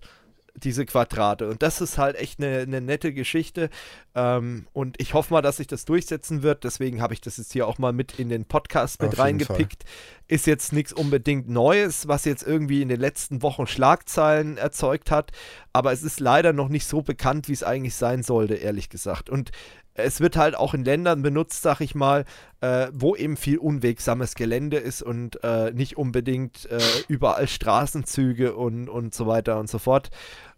diese 0.55 0.85
Quadrate. 0.85 1.49
Und 1.49 1.61
das 1.61 1.81
ist 1.81 1.97
halt 1.97 2.15
echt 2.15 2.39
eine, 2.39 2.59
eine 2.59 2.81
nette 2.81 3.13
Geschichte. 3.13 3.69
Ähm, 4.13 4.67
und 4.73 4.99
ich 5.01 5.13
hoffe 5.13 5.33
mal, 5.33 5.41
dass 5.41 5.57
sich 5.57 5.67
das 5.67 5.85
durchsetzen 5.85 6.43
wird. 6.43 6.63
Deswegen 6.63 7.01
habe 7.01 7.13
ich 7.13 7.21
das 7.21 7.37
jetzt 7.37 7.51
hier 7.53 7.67
auch 7.67 7.77
mal 7.77 7.93
mit 7.93 8.19
in 8.19 8.29
den 8.29 8.45
Podcast 8.45 9.01
mit 9.01 9.17
reingepickt. 9.17 9.83
Ist 10.27 10.47
jetzt 10.47 10.73
nichts 10.73 10.93
unbedingt 10.93 11.49
Neues, 11.49 12.07
was 12.07 12.25
jetzt 12.25 12.43
irgendwie 12.43 12.81
in 12.81 12.89
den 12.89 12.99
letzten 12.99 13.41
Wochen 13.41 13.67
Schlagzeilen 13.67 14.57
erzeugt 14.57 15.11
hat. 15.11 15.31
Aber 15.73 15.91
es 15.91 16.03
ist 16.03 16.19
leider 16.19 16.53
noch 16.53 16.69
nicht 16.69 16.87
so 16.87 17.01
bekannt, 17.01 17.47
wie 17.49 17.53
es 17.53 17.63
eigentlich 17.63 17.95
sein 17.95 18.23
sollte, 18.23 18.55
ehrlich 18.55 18.89
gesagt. 18.89 19.29
Und 19.29 19.51
es 19.95 20.21
wird 20.21 20.37
halt 20.37 20.55
auch 20.55 20.73
in 20.73 20.85
Ländern 20.85 21.21
benutzt, 21.21 21.61
sag 21.61 21.81
ich 21.81 21.95
mal, 21.95 22.25
äh, 22.61 22.87
wo 22.93 23.15
eben 23.15 23.37
viel 23.37 23.57
unwegsames 23.57 24.35
Gelände 24.35 24.77
ist 24.77 25.01
und 25.01 25.43
äh, 25.43 25.71
nicht 25.71 25.97
unbedingt 25.97 26.69
äh, 26.69 26.79
überall 27.07 27.47
Straßenzüge 27.47 28.55
und, 28.55 28.89
und 28.89 29.13
so 29.13 29.25
weiter 29.25 29.59
und 29.59 29.69
so 29.69 29.79
fort. 29.79 30.09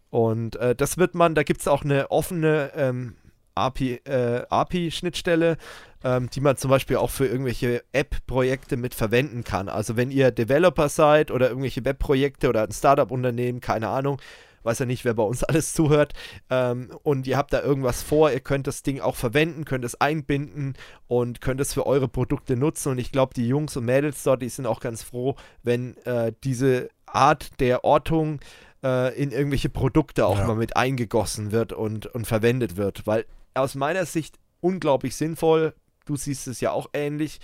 Und 0.09 0.55
äh, 0.57 0.75
das 0.75 0.97
wird 0.97 1.15
man, 1.15 1.35
da 1.35 1.43
gibt 1.43 1.61
es 1.61 1.67
auch 1.67 1.83
eine 1.83 2.11
offene 2.11 2.71
ähm, 2.75 3.15
API-Schnittstelle, 3.55 5.51
API 5.51 5.61
ähm, 6.03 6.29
die 6.29 6.41
man 6.41 6.57
zum 6.57 6.69
Beispiel 6.69 6.97
auch 6.97 7.09
für 7.09 7.25
irgendwelche 7.25 7.83
App-Projekte 7.91 8.77
mit 8.77 8.93
verwenden 8.93 9.43
kann. 9.43 9.67
Also 9.69 9.97
wenn 9.97 10.11
ihr 10.11 10.31
Developer 10.31 10.89
seid 10.89 11.31
oder 11.31 11.49
irgendwelche 11.49 11.83
Web-Projekte 11.83 12.49
oder 12.49 12.63
ein 12.63 12.71
Startup-Unternehmen, 12.71 13.61
keine 13.61 13.89
Ahnung, 13.89 14.21
weiß 14.67 14.79
ja 14.79 14.85
nicht, 14.85 15.03
wer 15.03 15.15
bei 15.15 15.23
uns 15.23 15.43
alles 15.43 15.73
zuhört, 15.73 16.13
ähm, 16.51 16.91
und 17.01 17.25
ihr 17.25 17.37
habt 17.37 17.53
da 17.53 17.61
irgendwas 17.61 18.03
vor, 18.03 18.31
ihr 18.31 18.39
könnt 18.39 18.67
das 18.67 18.83
Ding 18.83 18.99
auch 18.99 19.15
verwenden, 19.15 19.65
könnt 19.65 19.83
es 19.85 19.99
einbinden 19.99 20.75
und 21.07 21.41
könnt 21.41 21.59
es 21.59 21.73
für 21.73 21.87
eure 21.87 22.07
Produkte 22.07 22.55
nutzen. 22.55 22.91
Und 22.91 22.99
ich 22.99 23.11
glaube, 23.11 23.33
die 23.33 23.47
Jungs 23.47 23.75
und 23.75 23.85
Mädels 23.85 24.21
dort, 24.23 24.41
die 24.43 24.49
sind 24.49 24.67
auch 24.67 24.79
ganz 24.79 25.01
froh, 25.01 25.35
wenn 25.63 25.97
äh, 26.05 26.33
diese 26.43 26.89
Art 27.07 27.59
der 27.59 27.83
Ortung 27.83 28.39
äh, 28.83 29.17
in 29.19 29.31
irgendwelche 29.31 29.69
Produkte 29.69 30.27
auch 30.27 30.37
ja. 30.37 30.45
mal 30.45 30.55
mit 30.55 30.77
eingegossen 30.77 31.51
wird 31.51 31.73
und, 31.73 32.05
und 32.05 32.27
verwendet 32.27 32.77
wird. 32.77 33.07
Weil 33.07 33.25
aus 33.55 33.75
meiner 33.75 34.05
Sicht 34.05 34.37
unglaublich 34.61 35.15
sinnvoll. 35.15 35.73
Du 36.05 36.15
siehst 36.15 36.47
es 36.47 36.61
ja 36.61 36.71
auch 36.71 36.89
ähnlich. 36.93 37.39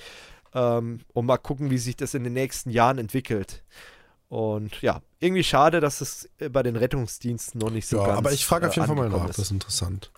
Ähm, 0.53 0.99
und 1.13 1.25
mal 1.25 1.37
gucken, 1.37 1.71
wie 1.71 1.77
sich 1.77 1.95
das 1.95 2.13
in 2.13 2.23
den 2.23 2.33
nächsten 2.33 2.69
Jahren 2.69 2.97
entwickelt. 2.97 3.63
Und 4.33 4.81
ja, 4.81 5.03
irgendwie 5.19 5.43
schade, 5.43 5.79
dass 5.79 6.01
es 6.01 6.27
äh, 6.39 6.49
bei 6.49 6.63
den 6.63 6.75
Rettungsdiensten 6.75 7.61
noch 7.61 7.69
nicht 7.69 7.85
so 7.85 7.97
ja, 7.97 8.07
ganz. 8.07 8.17
Aber 8.17 8.31
ich 8.31 8.47
frage 8.47 8.67
auf 8.67 8.75
jeden 8.75 8.85
äh, 8.85 8.87
Fall 8.87 8.95
mal 8.95 9.07
nach, 9.07 9.29
ist. 9.29 9.37
das 9.37 9.45
ist 9.45 9.51
interessant. 9.51 10.11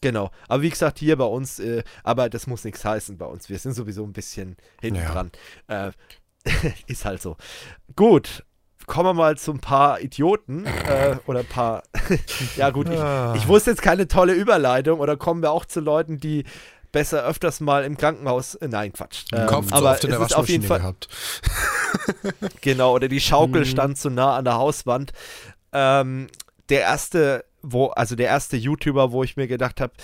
Genau. 0.00 0.32
Aber 0.48 0.62
wie 0.62 0.70
gesagt, 0.70 0.98
hier 0.98 1.16
bei 1.16 1.26
uns, 1.26 1.60
äh, 1.60 1.84
aber 2.02 2.28
das 2.28 2.48
muss 2.48 2.64
nichts 2.64 2.84
heißen 2.84 3.18
bei 3.18 3.26
uns. 3.26 3.48
Wir 3.48 3.60
sind 3.60 3.74
sowieso 3.74 4.02
ein 4.02 4.12
bisschen 4.12 4.56
hinten 4.80 5.02
ja. 5.02 5.12
dran. 5.12 5.30
Äh, 5.68 5.92
ist 6.88 7.04
halt 7.04 7.22
so. 7.22 7.36
Gut. 7.94 8.44
Kommen 8.86 9.10
wir 9.10 9.14
mal 9.14 9.38
zu 9.38 9.52
ein 9.52 9.60
paar 9.60 10.00
Idioten 10.00 10.66
äh, 10.66 11.18
oder 11.26 11.38
ein 11.38 11.46
paar. 11.46 11.84
ja, 12.56 12.70
gut, 12.70 12.88
ich, 12.88 12.98
ah. 12.98 13.32
ich 13.36 13.46
wusste 13.46 13.70
jetzt 13.70 13.80
keine 13.80 14.08
tolle 14.08 14.32
Überleitung 14.32 14.98
oder 14.98 15.16
kommen 15.16 15.40
wir 15.40 15.52
auch 15.52 15.66
zu 15.66 15.78
Leuten, 15.78 16.18
die 16.18 16.42
besser 16.92 17.24
öfters 17.24 17.60
mal 17.60 17.84
im 17.84 17.96
Krankenhaus. 17.96 18.54
Äh, 18.54 18.68
nein, 18.68 18.92
Quatsch. 18.92 19.24
Ähm, 19.32 19.46
Kopf 19.46 19.72
aber 19.72 19.92
oft 19.92 20.04
in 20.04 20.10
der 20.10 20.20
es 20.20 20.26
ist 20.26 20.36
auf 20.36 20.48
jeden 20.48 20.64
Fall. 20.64 20.78
Gehabt. 20.78 21.08
genau, 22.60 22.94
oder 22.94 23.08
die 23.08 23.20
Schaukel 23.20 23.62
mhm. 23.62 23.66
stand 23.66 23.98
zu 23.98 24.10
nah 24.10 24.36
an 24.36 24.44
der 24.44 24.54
Hauswand. 24.54 25.12
Ähm, 25.72 26.28
der 26.68 26.82
erste, 26.82 27.44
wo, 27.62 27.86
also 27.88 28.14
der 28.14 28.28
erste 28.28 28.56
YouTuber, 28.56 29.12
wo 29.12 29.24
ich 29.24 29.36
mir 29.36 29.48
gedacht 29.48 29.80
habe, 29.80 29.94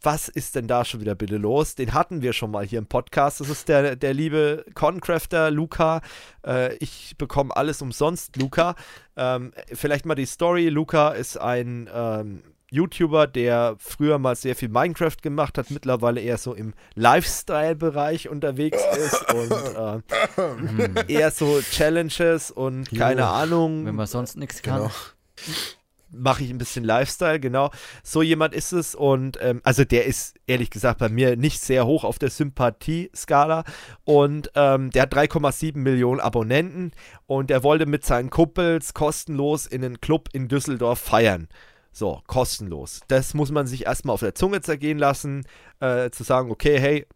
was 0.00 0.28
ist 0.28 0.54
denn 0.54 0.68
da 0.68 0.84
schon 0.84 1.00
wieder 1.00 1.14
bitte 1.14 1.36
los? 1.36 1.74
Den 1.74 1.92
hatten 1.92 2.22
wir 2.22 2.32
schon 2.32 2.52
mal 2.52 2.64
hier 2.64 2.78
im 2.78 2.86
Podcast. 2.86 3.40
Das 3.40 3.48
ist 3.48 3.68
der, 3.68 3.96
der 3.96 4.14
liebe 4.14 4.64
Concrafter 4.74 5.50
Luca. 5.50 6.02
Äh, 6.46 6.76
ich 6.76 7.16
bekomme 7.18 7.54
alles 7.56 7.82
umsonst, 7.82 8.36
Luca. 8.36 8.76
Ähm, 9.16 9.52
vielleicht 9.72 10.06
mal 10.06 10.14
die 10.14 10.26
Story. 10.26 10.68
Luca 10.68 11.10
ist 11.10 11.36
ein 11.36 11.90
ähm, 11.92 12.42
YouTuber, 12.72 13.26
der 13.26 13.76
früher 13.78 14.18
mal 14.18 14.34
sehr 14.34 14.56
viel 14.56 14.70
Minecraft 14.70 15.18
gemacht 15.20 15.58
hat, 15.58 15.70
mittlerweile 15.70 16.22
eher 16.22 16.38
so 16.38 16.54
im 16.54 16.72
Lifestyle-Bereich 16.94 18.30
unterwegs 18.30 18.78
ist 18.96 19.34
und 19.34 21.04
äh, 21.06 21.12
eher 21.12 21.30
so 21.30 21.60
Challenges 21.60 22.50
und 22.50 22.90
jo, 22.90 22.98
keine 22.98 23.26
Ahnung. 23.26 23.84
Wenn 23.84 23.94
man 23.94 24.06
sonst 24.06 24.36
nichts 24.36 24.62
kann. 24.62 24.78
Genau. 24.78 24.90
Mache 26.14 26.44
ich 26.44 26.50
ein 26.50 26.58
bisschen 26.58 26.84
Lifestyle, 26.84 27.40
genau. 27.40 27.70
So 28.02 28.22
jemand 28.22 28.54
ist 28.54 28.72
es 28.72 28.94
und 28.94 29.38
ähm, 29.42 29.60
also 29.64 29.84
der 29.84 30.06
ist 30.06 30.34
ehrlich 30.46 30.70
gesagt 30.70 30.98
bei 30.98 31.10
mir 31.10 31.36
nicht 31.36 31.60
sehr 31.60 31.86
hoch 31.86 32.04
auf 32.04 32.18
der 32.18 32.30
Sympathie-Skala 32.30 33.64
und 34.04 34.50
ähm, 34.54 34.90
der 34.90 35.02
hat 35.02 35.14
3,7 35.14 35.76
Millionen 35.76 36.20
Abonnenten 36.20 36.92
und 37.26 37.50
der 37.50 37.62
wollte 37.62 37.84
mit 37.84 38.04
seinen 38.06 38.30
Kumpels 38.30 38.94
kostenlos 38.94 39.66
in 39.66 39.84
einen 39.84 40.00
Club 40.00 40.30
in 40.32 40.48
Düsseldorf 40.48 41.00
feiern. 41.00 41.48
So, 41.92 42.22
kostenlos. 42.26 43.00
Das 43.08 43.34
muss 43.34 43.50
man 43.50 43.66
sich 43.66 43.86
erstmal 43.86 44.14
auf 44.14 44.20
der 44.20 44.34
Zunge 44.34 44.62
zergehen 44.62 44.98
lassen, 44.98 45.44
äh, 45.80 46.10
zu 46.10 46.24
sagen, 46.24 46.50
okay, 46.50 46.80
hey, 46.80 47.06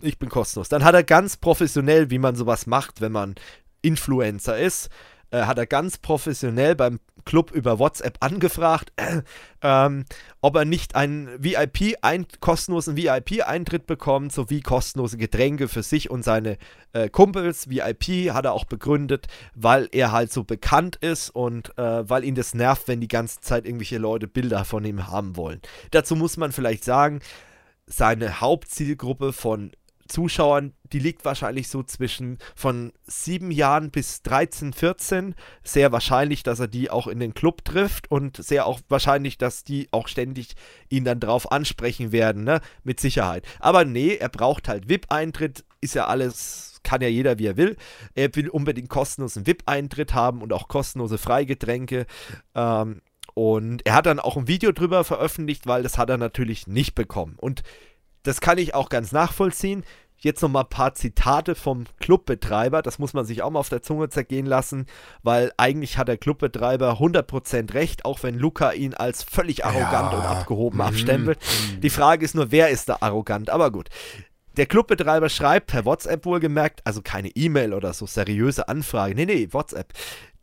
ich 0.00 0.18
bin 0.18 0.28
kostenlos. 0.28 0.68
Dann 0.68 0.84
hat 0.84 0.94
er 0.94 1.04
ganz 1.04 1.36
professionell, 1.36 2.10
wie 2.10 2.18
man 2.18 2.34
sowas 2.34 2.66
macht, 2.66 3.00
wenn 3.00 3.12
man 3.12 3.34
Influencer 3.82 4.58
ist, 4.58 4.88
äh, 5.34 5.46
hat 5.46 5.58
er 5.58 5.66
ganz 5.66 5.98
professionell 5.98 6.76
beim 6.76 7.00
Club 7.24 7.50
über 7.50 7.78
WhatsApp 7.78 8.18
angefragt, 8.20 8.92
äh, 8.96 9.22
ähm, 9.62 10.04
ob 10.40 10.56
er 10.56 10.64
nicht 10.64 10.94
einen 10.94 11.28
VIP, 11.42 11.96
ein, 12.02 12.26
kostenlosen 12.40 12.96
VIP-Eintritt 12.96 13.86
bekommt, 13.86 14.32
sowie 14.32 14.60
kostenlose 14.60 15.16
Getränke 15.16 15.68
für 15.68 15.82
sich 15.82 16.10
und 16.10 16.22
seine 16.22 16.56
äh, 16.92 17.08
Kumpels. 17.08 17.68
VIP 17.68 18.32
hat 18.32 18.44
er 18.44 18.52
auch 18.52 18.64
begründet, 18.64 19.26
weil 19.54 19.88
er 19.90 20.12
halt 20.12 20.32
so 20.32 20.44
bekannt 20.44 20.96
ist 20.96 21.30
und 21.30 21.76
äh, 21.78 22.08
weil 22.08 22.24
ihn 22.24 22.34
das 22.34 22.54
nervt, 22.54 22.86
wenn 22.86 23.00
die 23.00 23.08
ganze 23.08 23.40
Zeit 23.40 23.66
irgendwelche 23.66 23.98
Leute 23.98 24.28
Bilder 24.28 24.64
von 24.64 24.84
ihm 24.84 25.08
haben 25.08 25.36
wollen. 25.36 25.60
Dazu 25.90 26.14
muss 26.14 26.36
man 26.36 26.52
vielleicht 26.52 26.84
sagen, 26.84 27.20
seine 27.86 28.40
Hauptzielgruppe 28.40 29.32
von 29.32 29.72
Zuschauern, 30.08 30.72
die 30.92 30.98
liegt 30.98 31.24
wahrscheinlich 31.24 31.68
so 31.68 31.82
zwischen 31.82 32.38
von 32.54 32.92
sieben 33.06 33.50
Jahren 33.50 33.90
bis 33.90 34.22
13, 34.22 34.72
14. 34.72 35.34
Sehr 35.62 35.92
wahrscheinlich, 35.92 36.42
dass 36.42 36.60
er 36.60 36.68
die 36.68 36.90
auch 36.90 37.06
in 37.06 37.20
den 37.20 37.34
Club 37.34 37.64
trifft 37.64 38.10
und 38.10 38.36
sehr 38.36 38.66
auch 38.66 38.80
wahrscheinlich, 38.88 39.38
dass 39.38 39.64
die 39.64 39.88
auch 39.92 40.08
ständig 40.08 40.54
ihn 40.88 41.04
dann 41.04 41.20
drauf 41.20 41.50
ansprechen 41.50 42.12
werden, 42.12 42.44
ne? 42.44 42.60
Mit 42.82 43.00
Sicherheit. 43.00 43.44
Aber 43.60 43.84
nee, 43.84 44.16
er 44.16 44.28
braucht 44.28 44.68
halt 44.68 44.88
VIP-Eintritt, 44.88 45.64
ist 45.80 45.94
ja 45.94 46.06
alles 46.06 46.74
kann 46.84 47.00
ja 47.00 47.08
jeder, 47.08 47.38
wie 47.38 47.46
er 47.46 47.56
will. 47.56 47.76
Er 48.14 48.36
will 48.36 48.48
unbedingt 48.48 48.90
kostenlosen 48.90 49.46
VIP-Eintritt 49.46 50.14
haben 50.14 50.42
und 50.42 50.52
auch 50.52 50.68
kostenlose 50.68 51.18
Freigetränke. 51.18 52.06
Ähm, 52.54 53.00
und 53.32 53.84
er 53.84 53.94
hat 53.94 54.06
dann 54.06 54.20
auch 54.20 54.36
ein 54.36 54.46
Video 54.46 54.70
drüber 54.70 55.02
veröffentlicht, 55.02 55.66
weil 55.66 55.82
das 55.82 55.98
hat 55.98 56.08
er 56.08 56.18
natürlich 56.18 56.68
nicht 56.68 56.94
bekommen. 56.94 57.34
Und 57.38 57.62
das 58.24 58.40
kann 58.40 58.58
ich 58.58 58.74
auch 58.74 58.88
ganz 58.88 59.12
nachvollziehen. 59.12 59.84
Jetzt 60.18 60.40
noch 60.40 60.48
mal 60.48 60.62
ein 60.62 60.68
paar 60.68 60.94
Zitate 60.94 61.54
vom 61.54 61.84
Clubbetreiber. 62.00 62.80
Das 62.80 62.98
muss 62.98 63.12
man 63.12 63.26
sich 63.26 63.42
auch 63.42 63.50
mal 63.50 63.60
auf 63.60 63.68
der 63.68 63.82
Zunge 63.82 64.08
zergehen 64.08 64.46
lassen, 64.46 64.86
weil 65.22 65.52
eigentlich 65.58 65.98
hat 65.98 66.08
der 66.08 66.16
Clubbetreiber 66.16 66.98
100% 66.98 67.74
recht, 67.74 68.06
auch 68.06 68.22
wenn 68.22 68.38
Luca 68.38 68.72
ihn 68.72 68.94
als 68.94 69.22
völlig 69.22 69.66
arrogant 69.66 70.12
ja. 70.12 70.18
und 70.18 70.24
abgehoben 70.24 70.78
mhm. 70.78 70.84
abstempelt. 70.84 71.38
Mhm. 71.74 71.80
Die 71.82 71.90
Frage 71.90 72.24
ist 72.24 72.34
nur, 72.34 72.50
wer 72.50 72.70
ist 72.70 72.88
da 72.88 72.98
arrogant? 73.00 73.50
Aber 73.50 73.70
gut. 73.70 73.90
Der 74.56 74.66
Clubbetreiber 74.66 75.28
schreibt 75.28 75.66
per 75.66 75.84
WhatsApp 75.84 76.24
wohlgemerkt, 76.24 76.80
also 76.84 77.02
keine 77.02 77.28
E-Mail 77.28 77.74
oder 77.74 77.92
so 77.92 78.06
seriöse 78.06 78.68
Anfrage. 78.68 79.14
Nee, 79.14 79.26
nee, 79.26 79.48
WhatsApp. 79.50 79.92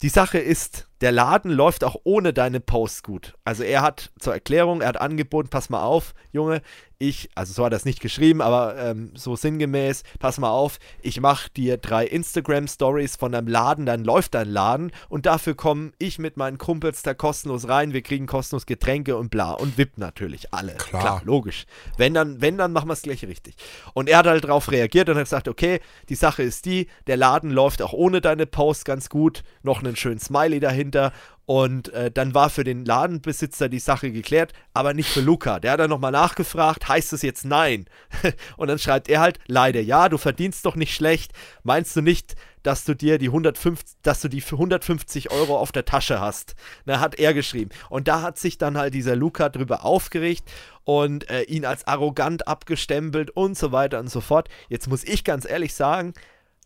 Die 0.01 0.09
Sache 0.09 0.37
ist, 0.37 0.89
der 1.01 1.11
Laden 1.11 1.51
läuft 1.51 1.83
auch 1.83 1.95
ohne 2.03 2.31
deine 2.31 2.59
Posts 2.59 3.03
gut. 3.03 3.33
Also 3.43 3.63
er 3.63 3.81
hat 3.81 4.11
zur 4.19 4.33
Erklärung, 4.33 4.81
er 4.81 4.89
hat 4.89 5.01
angeboten, 5.01 5.49
pass 5.49 5.69
mal 5.69 5.83
auf, 5.83 6.13
Junge, 6.31 6.61
ich, 7.01 7.29
also 7.33 7.51
so 7.51 7.65
hat 7.65 7.73
er 7.73 7.77
es 7.77 7.85
nicht 7.85 7.99
geschrieben, 7.99 8.41
aber 8.41 8.77
ähm, 8.77 9.11
so 9.15 9.35
sinngemäß, 9.35 10.03
pass 10.19 10.37
mal 10.37 10.51
auf, 10.51 10.77
ich 11.01 11.19
mache 11.19 11.49
dir 11.49 11.77
drei 11.77 12.05
Instagram-Stories 12.05 13.15
von 13.15 13.31
deinem 13.31 13.47
Laden, 13.47 13.85
dann 13.85 14.03
läuft 14.03 14.35
dein 14.35 14.47
Laden 14.47 14.91
und 15.09 15.25
dafür 15.25 15.55
komme 15.55 15.91
ich 15.97 16.19
mit 16.19 16.37
meinen 16.37 16.59
Kumpels 16.59 17.01
da 17.01 17.15
kostenlos 17.15 17.67
rein, 17.67 17.93
wir 17.93 18.03
kriegen 18.03 18.27
kostenlos 18.27 18.67
Getränke 18.67 19.17
und 19.17 19.31
bla 19.31 19.53
und 19.53 19.77
VIP 19.77 19.97
natürlich, 19.97 20.53
alle. 20.53 20.75
Klar, 20.75 21.01
Klar 21.01 21.21
logisch. 21.25 21.65
Wenn 21.97 22.13
dann, 22.13 22.39
wenn, 22.39 22.57
dann 22.57 22.71
machen 22.71 22.89
wir 22.89 22.93
es 22.93 23.01
gleich 23.01 23.23
richtig. 23.25 23.55
Und 23.93 24.07
er 24.07 24.19
hat 24.19 24.27
halt 24.27 24.43
darauf 24.43 24.71
reagiert 24.71 25.09
und 25.09 25.15
hat 25.15 25.23
gesagt, 25.23 25.47
okay, 25.47 25.79
die 26.09 26.15
Sache 26.15 26.43
ist 26.43 26.65
die, 26.65 26.87
der 27.07 27.17
Laden 27.17 27.49
läuft 27.49 27.81
auch 27.81 27.93
ohne 27.93 28.21
deine 28.21 28.45
Posts 28.45 28.85
ganz 28.85 29.09
gut, 29.09 29.43
noch 29.63 29.79
einen 29.79 29.95
schönen 29.95 30.19
Smiley 30.19 30.59
dahinter 30.91 31.13
und 31.45 31.91
äh, 31.93 32.11
dann 32.11 32.33
war 32.33 32.49
für 32.49 32.63
den 32.63 32.85
Ladenbesitzer 32.85 33.67
die 33.67 33.79
Sache 33.79 34.11
geklärt, 34.11 34.53
aber 34.73 34.93
nicht 34.93 35.09
für 35.09 35.19
Luca. 35.19 35.59
Der 35.59 35.73
hat 35.73 35.79
dann 35.81 35.89
nochmal 35.89 36.11
nachgefragt, 36.11 36.87
heißt 36.87 37.11
es 37.11 37.23
jetzt 37.23 37.43
nein? 37.43 37.87
und 38.57 38.69
dann 38.69 38.79
schreibt 38.79 39.09
er 39.09 39.19
halt, 39.19 39.39
leider 39.47 39.81
ja, 39.81 40.07
du 40.07 40.17
verdienst 40.17 40.65
doch 40.65 40.75
nicht 40.75 40.95
schlecht. 40.95 41.33
Meinst 41.63 41.95
du 41.95 42.01
nicht, 42.01 42.35
dass 42.63 42.85
du 42.85 42.95
dir 42.95 43.17
die 43.17 43.27
150, 43.27 43.97
dass 44.01 44.21
du 44.21 44.29
die 44.29 44.39
für 44.39 44.55
150 44.55 45.31
Euro 45.31 45.57
auf 45.57 45.73
der 45.73 45.83
Tasche 45.83 46.21
hast? 46.21 46.55
Da 46.85 47.01
hat 47.01 47.15
er 47.15 47.33
geschrieben. 47.33 47.71
Und 47.89 48.07
da 48.07 48.21
hat 48.21 48.37
sich 48.37 48.57
dann 48.57 48.77
halt 48.77 48.93
dieser 48.93 49.17
Luca 49.17 49.49
drüber 49.49 49.83
aufgeregt 49.83 50.49
und 50.85 51.29
äh, 51.29 51.41
ihn 51.43 51.65
als 51.65 51.85
arrogant 51.85 52.47
abgestempelt 52.47 53.29
und 53.31 53.57
so 53.57 53.73
weiter 53.73 53.99
und 53.99 54.09
so 54.09 54.21
fort. 54.21 54.47
Jetzt 54.69 54.87
muss 54.87 55.03
ich 55.03 55.25
ganz 55.25 55.49
ehrlich 55.49 55.73
sagen, 55.73 56.13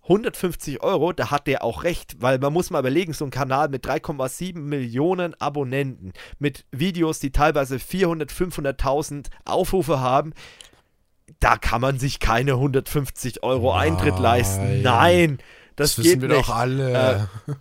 150 0.06 0.84
Euro, 0.84 1.14
da 1.14 1.32
hat 1.32 1.48
der 1.48 1.64
auch 1.64 1.84
recht, 1.84 2.18
weil 2.20 2.38
man 2.38 2.54
muss 2.54 2.70
mal 2.70 2.80
überlegen, 2.80 3.14
so 3.14 3.26
ein 3.26 3.32
Kanal 3.32 3.70
mit 3.70 3.86
3,7 3.86 4.58
Millionen 4.60 5.34
Abonnenten, 5.42 6.14
mit 6.38 6.66
Videos, 6.72 7.20
die 7.20 7.32
teilweise 7.32 7.80
400, 7.80 8.32
500.000 8.32 9.28
Aufrufe 9.46 10.00
haben, 10.00 10.34
da 11.40 11.58
kann 11.58 11.82
man 11.82 11.98
sich 11.98 12.20
keine 12.20 12.54
150 12.54 13.42
Euro 13.44 13.74
Nein. 13.74 13.94
Eintritt 13.94 14.20
leisten. 14.20 14.84
Nein, 14.84 15.40
das, 15.76 15.96
das 15.96 16.06
wissen 16.06 16.22
wir 16.22 16.30
nicht. 16.30 16.40
doch 16.42 16.56
alle. 16.56 17.28
Äh, 17.48 17.52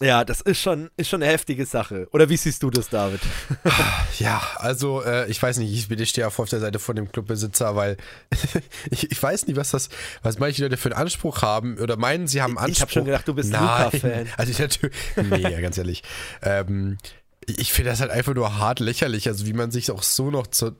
ja, 0.00 0.24
das 0.24 0.40
ist 0.40 0.60
schon, 0.60 0.90
ist 0.96 1.08
schon 1.08 1.22
eine 1.22 1.32
heftige 1.32 1.66
Sache. 1.66 2.08
Oder 2.12 2.28
wie 2.28 2.36
siehst 2.36 2.62
du 2.62 2.70
das, 2.70 2.88
David? 2.88 3.20
ja, 4.18 4.40
also 4.56 5.02
äh, 5.02 5.28
ich 5.30 5.42
weiß 5.42 5.58
nicht, 5.58 5.72
ich, 5.72 5.90
ich 5.90 6.08
stehe 6.08 6.26
auf 6.26 6.36
der 6.48 6.60
Seite 6.60 6.78
von 6.78 6.96
dem 6.96 7.10
Clubbesitzer, 7.10 7.74
weil 7.76 7.96
ich, 8.90 9.10
ich, 9.10 9.22
weiß 9.22 9.46
nicht, 9.46 9.56
was 9.56 9.70
das, 9.70 9.88
was 10.22 10.38
manche 10.38 10.62
Leute 10.62 10.76
für 10.76 10.90
einen 10.90 11.00
Anspruch 11.00 11.42
haben 11.42 11.78
oder 11.78 11.96
meinen, 11.96 12.26
sie 12.26 12.42
haben 12.42 12.58
Anspruch. 12.58 12.72
Ich 12.72 12.80
habe 12.80 12.92
schon 12.92 13.04
gedacht, 13.04 13.28
du 13.28 13.34
bist 13.34 13.52
Luca-Fan. 13.52 14.28
Also 14.36 14.52
ich 14.52 14.58
natürlich, 14.58 14.94
nee, 15.16 15.40
ja, 15.40 15.60
ganz 15.60 15.78
ehrlich. 15.78 16.02
Ähm, 16.42 16.98
ich 17.46 17.72
finde 17.72 17.90
das 17.90 18.00
halt 18.00 18.10
einfach 18.10 18.34
nur 18.34 18.58
hart 18.58 18.80
lächerlich, 18.80 19.28
also 19.28 19.46
wie 19.46 19.52
man 19.52 19.70
sich 19.70 19.90
auch 19.90 20.02
so 20.02 20.30
noch 20.30 20.46
zur, 20.46 20.76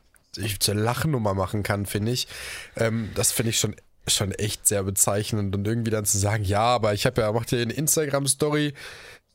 zur 0.61 0.75
Lachnummer 0.75 1.35
machen 1.35 1.63
kann, 1.63 1.87
finde 1.87 2.13
ich. 2.13 2.29
Ähm, 2.77 3.11
das 3.15 3.33
finde 3.33 3.51
ich 3.51 3.59
schon 3.59 3.75
schon 4.09 4.33
echt 4.33 4.67
sehr 4.67 4.83
bezeichnend 4.83 5.55
und 5.55 5.67
irgendwie 5.67 5.91
dann 5.91 6.05
zu 6.05 6.19
sagen, 6.19 6.45
ja, 6.45 6.61
aber 6.61 6.95
ich 6.95 7.07
habe 7.07 7.21
ja, 7.21 7.33
macht 7.33 7.53
ja 7.53 7.59
eine 7.59 7.73
Instagram-Story, 7.73 8.75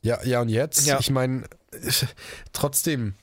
ja, 0.02 0.22
ja 0.22 0.42
und 0.42 0.48
jetzt? 0.50 0.86
Ja. 0.86 0.98
Ich 1.00 1.10
meine, 1.10 1.44
trotzdem. 2.52 3.14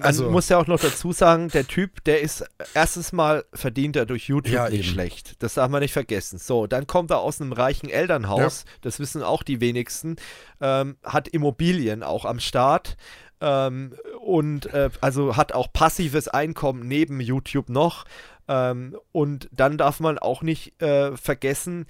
Also, 0.00 0.24
Man 0.24 0.32
muss 0.32 0.48
ja 0.48 0.56
auch 0.56 0.68
noch 0.68 0.80
dazu 0.80 1.12
sagen, 1.12 1.48
der 1.48 1.66
Typ, 1.66 2.04
der 2.04 2.20
ist 2.20 2.44
erstens 2.74 3.12
mal 3.12 3.44
verdient 3.52 3.96
er 3.96 4.06
durch 4.06 4.28
YouTube 4.28 4.54
ja, 4.54 4.68
nicht 4.68 4.84
eben. 4.84 4.88
schlecht. 4.88 5.42
Das 5.42 5.54
darf 5.54 5.68
man 5.68 5.82
nicht 5.82 5.92
vergessen. 5.92 6.38
So, 6.38 6.68
dann 6.68 6.86
kommt 6.86 7.10
er 7.10 7.18
aus 7.18 7.40
einem 7.40 7.52
reichen 7.52 7.90
Elternhaus, 7.90 8.64
ja. 8.66 8.72
das 8.82 9.00
wissen 9.00 9.22
auch 9.22 9.42
die 9.42 9.60
wenigsten, 9.60 10.16
ähm, 10.60 10.96
hat 11.02 11.28
Immobilien 11.28 12.02
auch 12.04 12.24
am 12.24 12.38
Start. 12.38 12.96
Ähm, 13.40 13.94
und 14.20 14.66
äh, 14.66 14.90
also 15.00 15.36
hat 15.36 15.52
auch 15.52 15.72
passives 15.72 16.28
Einkommen 16.28 16.86
neben 16.86 17.20
YouTube 17.20 17.68
noch. 17.68 18.04
Ähm, 18.50 18.98
und 19.12 19.48
dann 19.52 19.78
darf 19.78 20.00
man 20.00 20.18
auch 20.18 20.42
nicht 20.42 20.82
äh, 20.82 21.16
vergessen, 21.16 21.86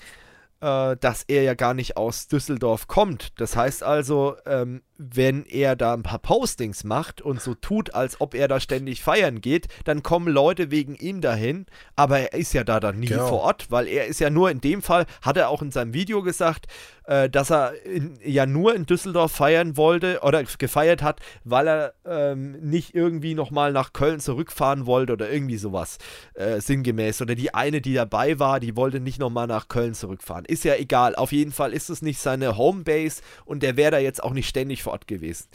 äh, 0.61 0.95
dass 0.99 1.23
er 1.27 1.43
ja 1.43 1.55
gar 1.55 1.73
nicht 1.73 1.97
aus 1.97 2.28
Düsseldorf 2.28 2.87
kommt. 2.87 3.41
Das 3.41 3.57
heißt 3.57 3.82
also, 3.82 4.37
ähm, 4.45 4.82
wenn 5.02 5.47
er 5.47 5.77
da 5.77 5.94
ein 5.94 6.02
paar 6.02 6.18
Postings 6.18 6.85
macht 6.85 7.22
und 7.22 7.40
so 7.40 7.55
tut, 7.55 7.94
als 7.94 8.20
ob 8.20 8.35
er 8.35 8.48
da 8.48 8.60
ständig 8.60 9.02
feiern 9.02 9.40
geht, 9.40 9.68
dann 9.85 10.02
kommen 10.02 10.28
Leute 10.28 10.70
wegen 10.70 10.94
ihm 10.94 11.22
dahin, 11.22 11.64
aber 11.97 12.18
er 12.18 12.35
ist 12.35 12.52
ja 12.52 12.64
da 12.64 12.81
dann 12.81 13.01
nie 13.01 13.06
genau. 13.06 13.28
vor 13.28 13.40
Ort, 13.40 13.70
weil 13.70 13.89
er 13.89 14.06
ist 14.06 14.20
ja 14.20 14.28
nur 14.28 14.51
in 14.51 14.60
dem 14.60 14.82
Fall, 14.82 15.06
hat 15.22 15.39
er 15.39 15.48
auch 15.48 15.62
in 15.62 15.70
seinem 15.70 15.94
Video 15.94 16.22
gesagt, 16.22 16.66
äh, 17.10 17.28
dass 17.28 17.51
er 17.51 17.72
in, 17.85 18.18
ja 18.24 18.47
nur 18.47 18.74
in 18.74 18.86
Düsseldorf 18.86 19.32
feiern 19.32 19.77
wollte 19.77 20.20
oder 20.22 20.44
gefeiert 20.44 21.02
hat, 21.02 21.20
weil 21.44 21.66
er 21.66 21.94
ähm, 22.05 22.52
nicht 22.60 22.94
irgendwie 22.94 23.35
nochmal 23.35 23.72
nach 23.72 23.93
Köln 23.93 24.20
zurückfahren 24.20 24.86
wollte 24.86 25.14
oder 25.14 25.31
irgendwie 25.31 25.56
sowas 25.56 25.98
äh, 26.35 26.60
sinngemäß. 26.60 27.20
Oder 27.20 27.35
die 27.35 27.52
eine, 27.52 27.81
die 27.81 27.94
dabei 27.94 28.39
war, 28.39 28.60
die 28.60 28.77
wollte 28.77 29.01
nicht 29.01 29.18
nochmal 29.18 29.47
nach 29.47 29.68
Köln 29.68 29.94
zurückfahren. 29.94 30.44
Ist 30.44 30.64
ja 30.64 30.74
egal. 30.77 31.16
Auf 31.16 31.32
jeden 31.32 31.52
Fall 31.52 31.72
ist 31.72 31.90
es 31.90 32.01
nicht 32.01 32.20
seine 32.20 32.56
Homebase 32.56 33.22
und 33.44 33.62
der 33.62 33.77
wäre 33.77 33.90
da 33.90 33.98
jetzt 33.98 34.22
auch 34.22 34.32
nicht 34.32 34.48
ständig 34.48 34.82
vor 34.82 34.89
Ort 34.90 35.06
gewesen. 35.06 35.48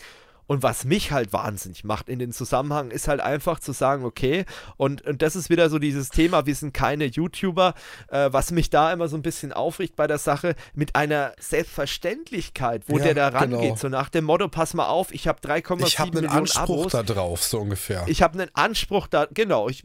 Und 0.47 0.61
was 0.61 0.85
mich 0.85 1.11
halt 1.11 1.33
wahnsinnig 1.33 1.83
macht 1.83 2.07
in 2.07 2.19
den 2.19 2.31
Zusammenhang, 2.31 2.91
ist 2.91 3.07
halt 3.07 3.19
einfach 3.19 3.59
zu 3.59 3.71
sagen, 3.71 4.05
okay, 4.05 4.45
und, 4.77 5.01
und 5.01 5.21
das 5.21 5.35
ist 5.35 5.49
wieder 5.49 5.69
so 5.69 5.79
dieses 5.79 6.09
Thema, 6.09 6.45
wir 6.45 6.55
sind 6.55 6.73
keine 6.73 7.05
YouTuber, 7.05 7.73
äh, 8.09 8.29
was 8.31 8.51
mich 8.51 8.69
da 8.69 8.93
immer 8.93 9.07
so 9.07 9.17
ein 9.17 9.23
bisschen 9.23 9.53
aufregt 9.53 9.95
bei 9.95 10.05
der 10.05 10.19
Sache, 10.19 10.55
mit 10.75 10.95
einer 10.95 11.33
Selbstverständlichkeit, 11.39 12.83
wo 12.87 12.97
ja, 12.97 13.05
der 13.05 13.13
da 13.15 13.27
rangeht, 13.29 13.61
genau. 13.61 13.75
so 13.75 13.89
nach 13.89 14.09
dem 14.09 14.25
Motto, 14.25 14.47
pass 14.47 14.75
mal 14.75 14.87
auf, 14.87 15.11
ich 15.11 15.27
habe 15.27 15.39
3,7 15.39 15.73
Millionen 15.73 15.87
Ich 15.87 15.99
habe 15.99 16.17
einen 16.17 16.27
Anspruch 16.27 16.91
da 16.91 17.03
drauf, 17.03 17.43
so 17.43 17.59
ungefähr. 17.59 18.03
Ich 18.07 18.21
habe 18.21 18.39
einen 18.39 18.51
Anspruch 18.53 19.07
da, 19.07 19.27
genau, 19.33 19.67
ich, 19.67 19.83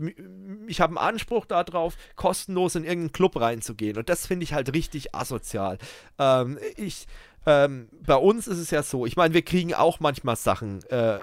ich 0.67 0.81
habe 0.81 0.91
einen 0.91 1.09
Anspruch 1.09 1.47
darauf, 1.47 1.95
kostenlos 2.17 2.75
in 2.75 2.85
irgendeinen 2.85 3.13
Club 3.13 3.41
reinzugehen. 3.41 3.97
Und 3.97 4.11
das 4.11 4.27
finde 4.27 4.45
ich 4.45 4.53
halt 4.53 4.75
richtig 4.75 5.15
asozial. 5.15 5.79
Ähm, 6.19 6.59
ich 6.77 7.07
ähm, 7.47 7.89
bei 8.05 8.17
uns 8.17 8.47
ist 8.47 8.59
es 8.59 8.71
ja 8.71 8.83
so, 8.83 9.07
ich 9.07 9.17
meine, 9.17 9.35
wir 9.35 9.43
kriegen 9.43 9.75
auch 9.75 10.01
manchmal 10.01 10.37
Sachen 10.37 10.83
äh, 10.91 11.21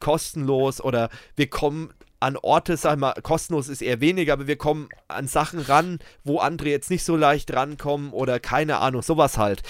kostenlos 0.00 0.80
oder 0.80 1.08
wir 1.36 1.48
kommen 1.48 1.92
an 2.20 2.36
Orte, 2.36 2.76
sag 2.76 2.98
mal, 2.98 3.14
kostenlos 3.22 3.68
ist 3.68 3.82
eher 3.82 4.00
weniger, 4.00 4.32
aber 4.32 4.46
wir 4.46 4.56
kommen 4.56 4.88
an 5.08 5.28
Sachen 5.28 5.60
ran, 5.60 5.98
wo 6.24 6.38
andere 6.38 6.70
jetzt 6.70 6.90
nicht 6.90 7.04
so 7.04 7.16
leicht 7.16 7.52
rankommen 7.52 8.12
oder 8.12 8.40
keine 8.40 8.78
Ahnung, 8.78 9.02
sowas 9.02 9.36
halt. 9.36 9.62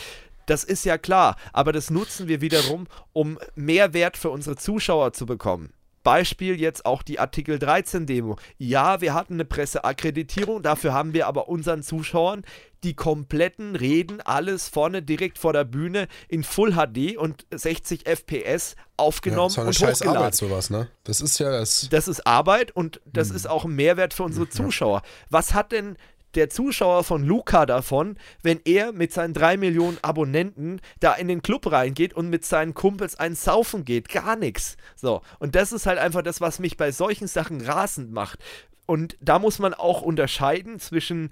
Das 0.46 0.62
ist 0.62 0.84
ja 0.84 0.98
klar, 0.98 1.36
aber 1.52 1.72
das 1.72 1.90
nutzen 1.90 2.28
wir 2.28 2.40
wiederum, 2.40 2.86
um 3.12 3.38
Mehrwert 3.54 4.16
für 4.16 4.30
unsere 4.30 4.56
Zuschauer 4.56 5.12
zu 5.12 5.26
bekommen. 5.26 5.72
Beispiel 6.04 6.60
jetzt 6.60 6.86
auch 6.86 7.02
die 7.02 7.18
Artikel 7.18 7.58
13 7.58 8.06
Demo. 8.06 8.36
Ja, 8.58 9.00
wir 9.00 9.14
hatten 9.14 9.34
eine 9.34 9.44
Presseakkreditierung, 9.44 10.62
dafür 10.62 10.92
haben 10.92 11.12
wir 11.14 11.26
aber 11.26 11.48
unseren 11.48 11.82
Zuschauern 11.82 12.44
die 12.84 12.94
kompletten 12.94 13.74
Reden, 13.74 14.20
alles 14.20 14.68
vorne 14.68 15.02
direkt 15.02 15.38
vor 15.38 15.52
der 15.52 15.64
Bühne 15.64 16.06
in 16.28 16.44
Full 16.44 16.74
HD 16.74 17.16
und 17.16 17.46
60 17.50 18.06
FPS 18.06 18.76
aufgenommen 18.96 19.54
ja, 19.56 19.64
das 19.64 19.76
ist 19.76 19.82
eine 19.82 19.90
und 19.90 19.96
scheiß 19.98 20.02
Arbeit 20.02 20.34
sowas, 20.34 20.70
ne? 20.70 20.88
Das 21.02 21.20
ist 21.20 21.38
ja 21.38 21.50
das. 21.50 21.88
Das 21.90 22.06
ist 22.06 22.26
Arbeit 22.26 22.70
und 22.72 23.00
das 23.06 23.30
hm. 23.30 23.36
ist 23.36 23.48
auch 23.48 23.64
ein 23.64 23.74
Mehrwert 23.74 24.14
für 24.14 24.22
unsere 24.22 24.48
Zuschauer. 24.48 25.02
Was 25.30 25.54
hat 25.54 25.72
denn 25.72 25.96
der 26.36 26.50
Zuschauer 26.50 27.04
von 27.04 27.24
Luca 27.24 27.66
davon, 27.66 28.16
wenn 28.42 28.60
er 28.64 28.92
mit 28.92 29.12
seinen 29.12 29.34
drei 29.34 29.56
Millionen 29.56 29.98
Abonnenten 30.02 30.80
da 31.00 31.14
in 31.14 31.28
den 31.28 31.42
Club 31.42 31.70
reingeht 31.70 32.14
und 32.14 32.30
mit 32.30 32.44
seinen 32.44 32.74
Kumpels 32.74 33.16
ein 33.18 33.34
Saufen 33.34 33.84
geht. 33.84 34.08
Gar 34.08 34.36
nichts. 34.36 34.76
So. 34.96 35.22
Und 35.38 35.54
das 35.54 35.72
ist 35.72 35.86
halt 35.86 35.98
einfach 35.98 36.22
das, 36.22 36.40
was 36.40 36.58
mich 36.58 36.76
bei 36.76 36.92
solchen 36.92 37.26
Sachen 37.26 37.60
rasend 37.60 38.12
macht. 38.12 38.38
und 38.86 39.16
da 39.20 39.38
muss 39.38 39.58
man 39.58 39.72
auch 39.72 40.02
unterscheiden 40.02 40.78
zwischen 40.78 41.30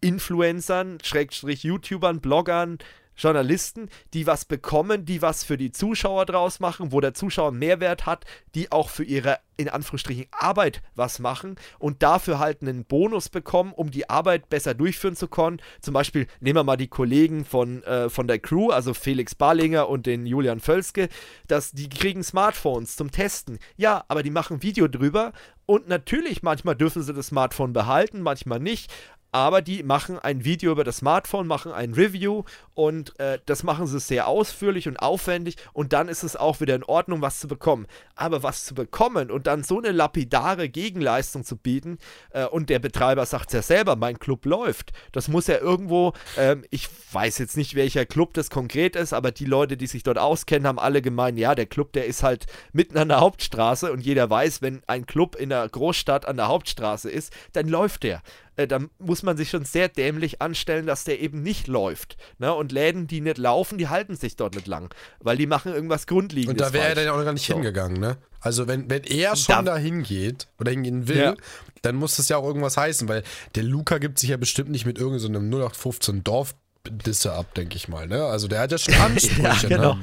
Influencern, 0.00 0.98
Schrägstrich 1.02 1.62
YouTubern, 1.64 2.20
Bloggern, 2.20 2.78
Journalisten, 3.16 3.88
die 4.12 4.26
was 4.26 4.44
bekommen, 4.44 5.04
die 5.04 5.22
was 5.22 5.44
für 5.44 5.56
die 5.56 5.72
Zuschauer 5.72 6.26
draus 6.26 6.60
machen, 6.60 6.92
wo 6.92 7.00
der 7.00 7.14
Zuschauer 7.14 7.52
Mehrwert 7.52 8.06
hat, 8.06 8.24
die 8.54 8.72
auch 8.72 8.88
für 8.88 9.04
ihre 9.04 9.38
in 9.56 9.68
Anführungsstrichen 9.68 10.26
Arbeit 10.32 10.82
was 10.96 11.18
machen 11.18 11.56
und 11.78 12.02
dafür 12.02 12.38
halt 12.38 12.62
einen 12.62 12.84
Bonus 12.84 13.28
bekommen, 13.28 13.72
um 13.72 13.90
die 13.90 14.10
Arbeit 14.10 14.48
besser 14.48 14.74
durchführen 14.74 15.16
zu 15.16 15.28
können. 15.28 15.60
Zum 15.80 15.94
Beispiel 15.94 16.26
nehmen 16.40 16.56
wir 16.56 16.64
mal 16.64 16.76
die 16.76 16.88
Kollegen 16.88 17.44
von, 17.44 17.82
äh, 17.84 18.08
von 18.10 18.26
der 18.26 18.40
Crew, 18.40 18.70
also 18.70 18.94
Felix 18.94 19.34
Barlinger 19.34 19.88
und 19.88 20.06
den 20.06 20.26
Julian 20.26 20.60
Völske, 20.60 21.08
dass 21.46 21.72
die 21.72 21.88
kriegen 21.88 22.24
Smartphones 22.24 22.96
zum 22.96 23.10
Testen. 23.10 23.58
Ja, 23.76 24.04
aber 24.08 24.22
die 24.22 24.30
machen 24.30 24.62
Video 24.62 24.88
drüber 24.88 25.32
und 25.66 25.88
natürlich 25.88 26.42
manchmal 26.42 26.74
dürfen 26.74 27.02
sie 27.02 27.14
das 27.14 27.28
Smartphone 27.28 27.72
behalten, 27.72 28.22
manchmal 28.22 28.60
nicht 28.60 28.92
aber 29.34 29.62
die 29.62 29.82
machen 29.82 30.20
ein 30.20 30.44
Video 30.44 30.70
über 30.70 30.84
das 30.84 30.98
Smartphone, 30.98 31.48
machen 31.48 31.72
ein 31.72 31.92
Review 31.92 32.44
und 32.74 33.18
äh, 33.18 33.40
das 33.46 33.64
machen 33.64 33.88
sie 33.88 33.98
sehr 33.98 34.28
ausführlich 34.28 34.86
und 34.86 34.98
aufwendig 34.98 35.56
und 35.72 35.92
dann 35.92 36.06
ist 36.06 36.22
es 36.22 36.36
auch 36.36 36.60
wieder 36.60 36.76
in 36.76 36.84
Ordnung, 36.84 37.20
was 37.20 37.40
zu 37.40 37.48
bekommen. 37.48 37.88
Aber 38.14 38.44
was 38.44 38.64
zu 38.64 38.76
bekommen 38.76 39.32
und 39.32 39.48
dann 39.48 39.64
so 39.64 39.78
eine 39.78 39.90
lapidare 39.90 40.68
Gegenleistung 40.68 41.42
zu 41.42 41.56
bieten 41.56 41.98
äh, 42.30 42.44
und 42.44 42.70
der 42.70 42.78
Betreiber 42.78 43.26
sagt 43.26 43.52
ja 43.52 43.60
selber, 43.60 43.96
mein 43.96 44.20
Club 44.20 44.46
läuft, 44.46 44.92
das 45.10 45.26
muss 45.26 45.48
ja 45.48 45.58
irgendwo, 45.58 46.12
äh, 46.36 46.54
ich 46.70 46.88
weiß 47.10 47.38
jetzt 47.38 47.56
nicht, 47.56 47.74
welcher 47.74 48.06
Club 48.06 48.34
das 48.34 48.50
konkret 48.50 48.94
ist, 48.94 49.12
aber 49.12 49.32
die 49.32 49.46
Leute, 49.46 49.76
die 49.76 49.88
sich 49.88 50.04
dort 50.04 50.18
auskennen, 50.18 50.68
haben 50.68 50.78
alle 50.78 51.02
gemeint, 51.02 51.40
ja, 51.40 51.56
der 51.56 51.66
Club, 51.66 51.92
der 51.92 52.06
ist 52.06 52.22
halt 52.22 52.46
mitten 52.72 52.96
an 52.98 53.08
der 53.08 53.18
Hauptstraße 53.18 53.90
und 53.90 53.98
jeder 53.98 54.30
weiß, 54.30 54.62
wenn 54.62 54.84
ein 54.86 55.06
Club 55.06 55.34
in 55.34 55.48
der 55.48 55.68
Großstadt 55.68 56.24
an 56.24 56.36
der 56.36 56.46
Hauptstraße 56.46 57.10
ist, 57.10 57.32
dann 57.52 57.66
läuft 57.66 58.04
der 58.04 58.22
äh, 58.56 58.66
da 58.66 58.80
muss 58.98 59.22
man 59.22 59.36
sich 59.36 59.50
schon 59.50 59.64
sehr 59.64 59.88
dämlich 59.88 60.40
anstellen, 60.40 60.86
dass 60.86 61.04
der 61.04 61.20
eben 61.20 61.42
nicht 61.42 61.66
läuft. 61.66 62.16
Ne? 62.38 62.52
Und 62.54 62.72
Läden, 62.72 63.06
die 63.06 63.20
nicht 63.20 63.38
laufen, 63.38 63.78
die 63.78 63.88
halten 63.88 64.16
sich 64.16 64.36
dort 64.36 64.54
nicht 64.54 64.66
lang, 64.66 64.94
weil 65.20 65.36
die 65.36 65.46
machen 65.46 65.72
irgendwas 65.72 66.06
Grundlegendes. 66.06 66.52
Und 66.52 66.60
da 66.60 66.72
wäre 66.72 66.88
er 66.88 66.94
dann 66.94 67.08
auch 67.08 67.24
gar 67.24 67.32
nicht 67.32 67.46
so. 67.46 67.54
hingegangen, 67.54 68.00
ne? 68.00 68.16
Also 68.40 68.68
wenn, 68.68 68.90
wenn 68.90 69.04
er 69.04 69.36
schon 69.36 69.64
da, 69.64 69.72
dahin 69.72 70.02
geht 70.02 70.48
oder 70.60 70.70
hingehen 70.70 71.08
will, 71.08 71.16
ja. 71.16 71.34
dann 71.80 71.96
muss 71.96 72.16
das 72.16 72.28
ja 72.28 72.36
auch 72.36 72.46
irgendwas 72.46 72.76
heißen, 72.76 73.08
weil 73.08 73.22
der 73.54 73.62
Luca 73.62 73.96
gibt 73.96 74.18
sich 74.18 74.30
ja 74.30 74.36
bestimmt 74.36 74.68
nicht 74.68 74.84
mit 74.84 74.98
irgendeinem 74.98 75.50
so 75.50 75.58
0815 75.58 76.24
Dorf 76.24 76.54
Disse 76.86 77.32
ab, 77.32 77.54
denke 77.54 77.76
ich 77.76 77.88
mal. 77.88 78.06
Ne? 78.06 78.22
Also 78.24 78.46
der 78.46 78.60
hat 78.60 78.72
ja 78.72 78.78
schon 78.78 78.94
Ansprüche. 79.00 79.42
ja, 79.42 79.56
genau. 79.62 79.98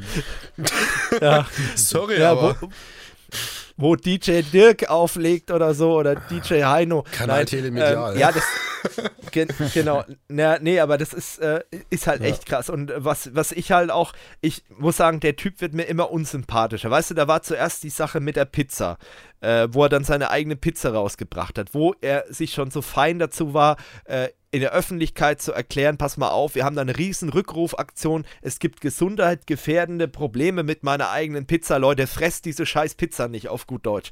Ne? 0.58 0.66
ja. 1.22 1.48
Sorry, 1.76 2.20
ja, 2.20 2.32
aber. 2.32 2.60
Wo, 2.60 2.70
wo 3.78 3.96
DJ 3.96 4.42
Dirk 4.42 4.90
auflegt 4.90 5.52
oder 5.52 5.74
so 5.74 5.94
oder 5.94 6.16
DJ 6.16 6.64
Heino. 6.64 7.04
Kanal 7.12 7.46
Telemedial. 7.46 8.14
Ähm, 8.14 8.20
ja, 8.20 8.32
das, 8.32 8.44
ge 9.32 9.48
genau. 9.74 10.04
Na, 10.28 10.60
nee, 10.60 10.80
aber 10.80 10.98
das 10.98 11.14
ist, 11.14 11.40
äh, 11.40 11.62
ist 11.90 12.08
halt 12.08 12.22
ja. 12.22 12.28
echt 12.28 12.46
krass. 12.46 12.70
Und 12.70 12.92
was, 12.96 13.34
was 13.36 13.52
ich 13.52 13.72
halt 13.72 13.92
auch, 13.92 14.14
ich 14.42 14.64
muss 14.78 14.98
sagen, 14.98 15.20
der 15.20 15.36
Typ 15.36 15.62
wird 15.62 15.74
mir 15.74 15.84
immer 15.84 16.12
unsympathischer. 16.12 16.90
Weißt 16.90 17.12
du, 17.12 17.14
da 17.14 17.28
war 17.28 17.42
zuerst 17.42 17.84
die 17.84 17.90
Sache 17.90 18.20
mit 18.20 18.36
der 18.36 18.46
Pizza, 18.46 18.98
äh, 19.42 19.68
wo 19.72 19.84
er 19.84 19.90
dann 19.90 20.04
seine 20.04 20.30
eigene 20.30 20.56
Pizza 20.56 20.92
rausgebracht 20.92 21.58
hat, 21.58 21.74
wo 21.74 21.96
er 22.02 22.26
sich 22.30 22.54
schon 22.54 22.72
so 22.72 22.82
fein 22.82 23.20
dazu 23.20 23.54
war, 23.54 23.78
äh, 24.06 24.30
in 24.52 24.60
der 24.60 24.74
Öffentlichkeit 24.74 25.42
zu 25.42 25.54
erklären, 25.54 25.98
pass 25.98 26.18
mal 26.18 26.30
auf, 26.30 26.56
wir 26.56 26.66
haben 26.66 26.76
da 26.76 26.82
eine 26.82 26.98
riesen 26.98 27.30
Rückrufaktion, 27.30 28.26
es 28.42 28.60
gibt 28.60 28.82
gesundheitsgefährdende 28.82 30.10
Probleme 30.10 30.64
mit 30.64 30.84
meiner 30.84 31.10
eigenen 31.10 31.48
Pizza, 31.48 31.78
Leute, 31.78 32.06
fresst 32.06 32.46
diese 32.46 32.66
scheiß 32.66 32.96
Pizza 32.96 33.30
nicht 33.30 33.48
auf 33.48 33.66
gut 33.66 33.86
Deutsch. 33.86 34.12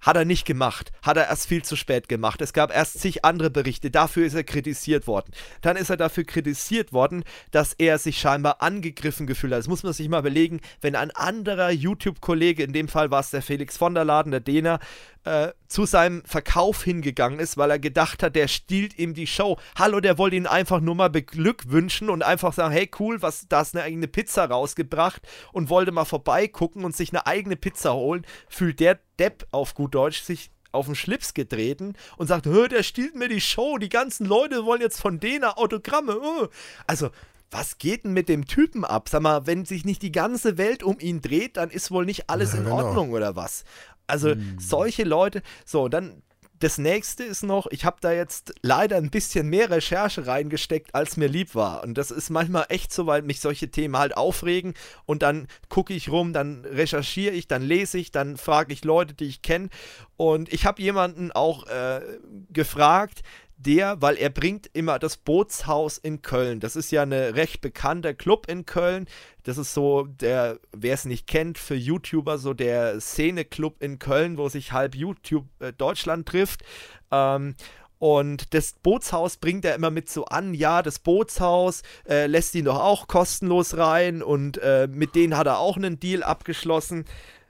Hat 0.00 0.16
er 0.16 0.24
nicht 0.24 0.46
gemacht. 0.46 0.92
Hat 1.02 1.18
er 1.18 1.28
erst 1.28 1.46
viel 1.46 1.62
zu 1.62 1.76
spät 1.76 2.08
gemacht. 2.08 2.40
Es 2.40 2.54
gab 2.54 2.74
erst 2.74 2.98
zig 2.98 3.24
andere 3.24 3.50
Berichte. 3.50 3.90
Dafür 3.90 4.24
ist 4.24 4.32
er 4.32 4.44
kritisiert 4.44 5.06
worden. 5.06 5.32
Dann 5.60 5.76
ist 5.76 5.90
er 5.90 5.98
dafür 5.98 6.24
kritisiert 6.24 6.94
worden, 6.94 7.22
dass 7.50 7.74
er 7.74 7.98
sich 7.98 8.18
scheinbar 8.18 8.62
angegriffen 8.62 9.26
gefühlt 9.26 9.52
hat. 9.52 9.58
Das 9.58 9.68
muss 9.68 9.82
man 9.82 9.92
sich 9.92 10.08
mal 10.08 10.20
überlegen, 10.20 10.60
wenn 10.80 10.96
ein 10.96 11.10
anderer 11.10 11.70
YouTube-Kollege, 11.70 12.62
in 12.62 12.72
dem 12.72 12.88
Fall 12.88 13.10
war 13.10 13.20
es 13.20 13.30
der 13.30 13.42
Felix 13.42 13.76
von 13.76 13.94
der 13.94 14.06
Laden, 14.06 14.30
der 14.30 14.40
Dena, 14.40 14.78
äh, 15.24 15.48
zu 15.68 15.86
seinem 15.86 16.24
Verkauf 16.24 16.82
hingegangen 16.82 17.40
ist, 17.40 17.56
weil 17.56 17.70
er 17.70 17.78
gedacht 17.78 18.22
hat, 18.22 18.36
der 18.36 18.48
stiehlt 18.48 18.98
ihm 18.98 19.14
die 19.14 19.26
Show. 19.26 19.58
Hallo, 19.76 20.00
der 20.00 20.18
wollte 20.18 20.36
ihn 20.36 20.46
einfach 20.46 20.80
nur 20.80 20.94
mal 20.94 21.10
beglückwünschen 21.10 22.10
und 22.10 22.22
einfach 22.22 22.52
sagen, 22.52 22.72
hey 22.72 22.90
cool, 22.98 23.20
was, 23.22 23.46
da 23.48 23.60
ist 23.60 23.74
eine 23.74 23.84
eigene 23.84 24.08
Pizza 24.08 24.46
rausgebracht 24.46 25.22
und 25.52 25.68
wollte 25.68 25.92
mal 25.92 26.04
vorbeigucken 26.04 26.84
und 26.84 26.96
sich 26.96 27.10
eine 27.10 27.26
eigene 27.26 27.56
Pizza 27.56 27.94
holen. 27.94 28.26
Fühlt 28.48 28.80
der 28.80 28.98
Depp 29.18 29.46
auf 29.50 29.74
gut 29.74 29.94
Deutsch 29.94 30.22
sich 30.22 30.50
auf 30.72 30.86
den 30.86 30.94
Schlips 30.94 31.34
getreten 31.34 31.94
und 32.16 32.28
sagt, 32.28 32.46
hör, 32.46 32.68
der 32.68 32.82
stiehlt 32.82 33.16
mir 33.16 33.28
die 33.28 33.40
Show, 33.40 33.78
die 33.78 33.88
ganzen 33.88 34.24
Leute 34.26 34.64
wollen 34.64 34.80
jetzt 34.80 35.00
von 35.00 35.18
denen 35.20 35.44
Autogramme. 35.44 36.18
Uh. 36.18 36.46
Also, 36.86 37.10
was 37.50 37.78
geht 37.78 38.04
denn 38.04 38.12
mit 38.12 38.28
dem 38.28 38.46
Typen 38.46 38.84
ab? 38.84 39.08
Sag 39.08 39.22
mal, 39.22 39.46
wenn 39.46 39.64
sich 39.64 39.84
nicht 39.84 40.02
die 40.02 40.12
ganze 40.12 40.56
Welt 40.56 40.84
um 40.84 41.00
ihn 41.00 41.20
dreht, 41.20 41.56
dann 41.56 41.70
ist 41.70 41.90
wohl 41.90 42.04
nicht 42.04 42.30
alles 42.30 42.52
ja, 42.52 42.58
in 42.58 42.64
genau. 42.64 42.76
Ordnung 42.76 43.10
oder 43.10 43.34
was? 43.34 43.64
Also 44.10 44.30
hm. 44.30 44.58
solche 44.58 45.04
Leute, 45.04 45.42
so, 45.64 45.88
dann 45.88 46.22
das 46.60 46.76
nächste 46.76 47.24
ist 47.24 47.42
noch, 47.42 47.66
ich 47.70 47.86
habe 47.86 47.96
da 48.02 48.12
jetzt 48.12 48.52
leider 48.60 48.96
ein 48.98 49.10
bisschen 49.10 49.48
mehr 49.48 49.70
Recherche 49.70 50.26
reingesteckt, 50.26 50.94
als 50.94 51.16
mir 51.16 51.26
lieb 51.26 51.54
war. 51.54 51.82
Und 51.82 51.96
das 51.96 52.10
ist 52.10 52.28
manchmal 52.28 52.66
echt 52.68 52.92
so, 52.92 53.06
weil 53.06 53.22
mich 53.22 53.40
solche 53.40 53.70
Themen 53.70 53.96
halt 53.96 54.14
aufregen. 54.14 54.74
Und 55.06 55.22
dann 55.22 55.48
gucke 55.70 55.94
ich 55.94 56.10
rum, 56.10 56.34
dann 56.34 56.66
recherchiere 56.66 57.34
ich, 57.34 57.48
dann 57.48 57.62
lese 57.62 57.96
ich, 57.96 58.12
dann 58.12 58.36
frage 58.36 58.74
ich 58.74 58.84
Leute, 58.84 59.14
die 59.14 59.24
ich 59.24 59.40
kenne. 59.40 59.70
Und 60.18 60.52
ich 60.52 60.66
habe 60.66 60.82
jemanden 60.82 61.32
auch 61.32 61.66
äh, 61.66 62.02
gefragt, 62.50 63.22
der, 63.60 64.00
weil 64.00 64.16
er 64.16 64.30
bringt 64.30 64.68
immer 64.72 64.98
das 64.98 65.16
Bootshaus 65.16 65.98
in 65.98 66.22
Köln. 66.22 66.60
Das 66.60 66.76
ist 66.76 66.90
ja 66.90 67.02
ein 67.02 67.12
recht 67.12 67.60
bekannter 67.60 68.14
Club 68.14 68.46
in 68.48 68.66
Köln. 68.66 69.06
Das 69.42 69.58
ist 69.58 69.74
so 69.74 70.04
der, 70.04 70.58
wer 70.72 70.94
es 70.94 71.04
nicht 71.04 71.26
kennt, 71.26 71.58
für 71.58 71.74
YouTuber 71.74 72.38
so 72.38 72.54
der 72.54 73.00
Szene-Club 73.00 73.82
in 73.82 73.98
Köln, 73.98 74.38
wo 74.38 74.48
sich 74.48 74.72
halb 74.72 74.94
YouTube 74.94 75.46
äh, 75.60 75.72
Deutschland 75.72 76.26
trifft. 76.26 76.62
Ähm, 77.10 77.54
und 77.98 78.54
das 78.54 78.72
Bootshaus 78.82 79.36
bringt 79.36 79.66
er 79.66 79.74
immer 79.74 79.90
mit 79.90 80.08
so 80.08 80.24
an, 80.24 80.54
ja, 80.54 80.82
das 80.82 81.00
Bootshaus 81.00 81.82
äh, 82.08 82.26
lässt 82.26 82.54
ihn 82.54 82.64
doch 82.64 82.80
auch 82.80 83.08
kostenlos 83.08 83.76
rein 83.76 84.22
und 84.22 84.56
äh, 84.56 84.88
mit 84.90 85.14
denen 85.14 85.36
hat 85.36 85.46
er 85.46 85.58
auch 85.58 85.76
einen 85.76 86.00
Deal 86.00 86.22
abgeschlossen. 86.22 87.04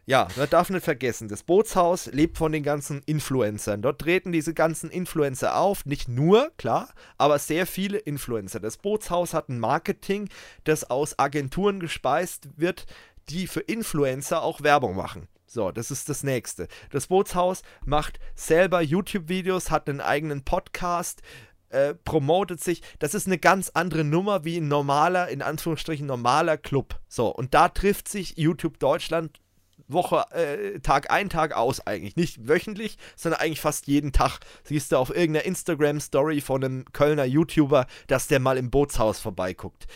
Ja, 0.07 0.29
man 0.37 0.51
darf 0.51 0.71
nicht 0.71 0.85
vergessen, 0.85 1.29
das 1.29 1.43
Bootshaus 1.43 2.07
lebt 2.07 2.37
von 2.37 2.53
den 2.53 2.63
ganzen 2.63 3.03
Influencern. 3.07 3.83
Dort 3.83 4.01
treten 4.01 4.33
diese 4.33 4.55
ganzen 4.55 4.91
Influencer 4.91 5.57
auf, 5.57 5.85
nicht 5.85 6.09
nur, 6.09 6.51
klar, 6.57 6.93
aber 7.17 7.39
sehr 7.39 7.67
viele 7.67 7.99
Influencer. 7.99 8.61
Das 8.61 8.77
Bootshaus 8.77 9.35
hat 9.35 9.49
ein 9.49 9.61
Marketing, 9.61 10.29
das 10.65 10.91
aus 10.91 11.19
Agenturen 11.19 11.81
gespeist 11.81 12.49
wird, 12.57 12.87
die 13.29 13.47
für 13.47 13.61
Influencer 13.61 14.43
auch 14.43 14.63
Werbung 14.63 14.97
machen. 14.97 15.29
So, 15.47 15.71
das 15.71 15.91
ist 15.91 16.09
das 16.09 16.23
nächste. 16.23 16.69
Das 16.91 17.09
Bootshaus 17.09 17.63
macht 17.85 18.21
selber 18.35 18.81
YouTube-Videos, 18.83 19.71
hat 19.71 19.89
einen 19.89 20.01
eigenen 20.01 20.45
Podcast, 20.45 21.23
äh, 21.71 21.95
promotet 21.95 22.63
sich. 22.63 22.83
Das 22.99 23.15
ist 23.15 23.27
eine 23.27 23.39
ganz 23.39 23.71
andere 23.75 24.05
Nummer 24.05 24.45
wie 24.45 24.59
ein 24.59 24.69
normaler, 24.69 25.29
in 25.29 25.43
Anführungsstrichen 25.43 26.07
normaler 26.07 26.57
Club. 26.57 27.01
So, 27.09 27.29
und 27.29 27.55
da 27.55 27.69
trifft 27.69 28.09
sich 28.09 28.37
YouTube 28.37 28.79
Deutschland 28.79 29.41
Woche, 29.93 30.25
äh, 30.33 30.81
Tag 30.81 31.11
ein, 31.11 31.29
Tag 31.29 31.57
aus 31.57 31.87
eigentlich. 31.87 32.17
Nicht 32.17 32.49
wöchentlich, 32.49 32.99
sondern 33.17 33.41
eigentlich 33.41 33.61
fast 33.61 33.87
jeden 33.87 34.13
Tag. 34.13 34.41
Siehst 34.65 34.93
du 34.93 34.97
auf 34.97 35.11
irgendeiner 35.11 35.45
Instagram-Story 35.45 36.41
von 36.41 36.65
einem 36.65 36.85
Kölner 36.93 37.25
YouTuber, 37.25 37.87
dass 38.07 38.27
der 38.27 38.41
mal 38.41 38.57
im 38.59 38.71
Bootshaus 38.71 39.21
vorbeiguckt. 39.21 39.87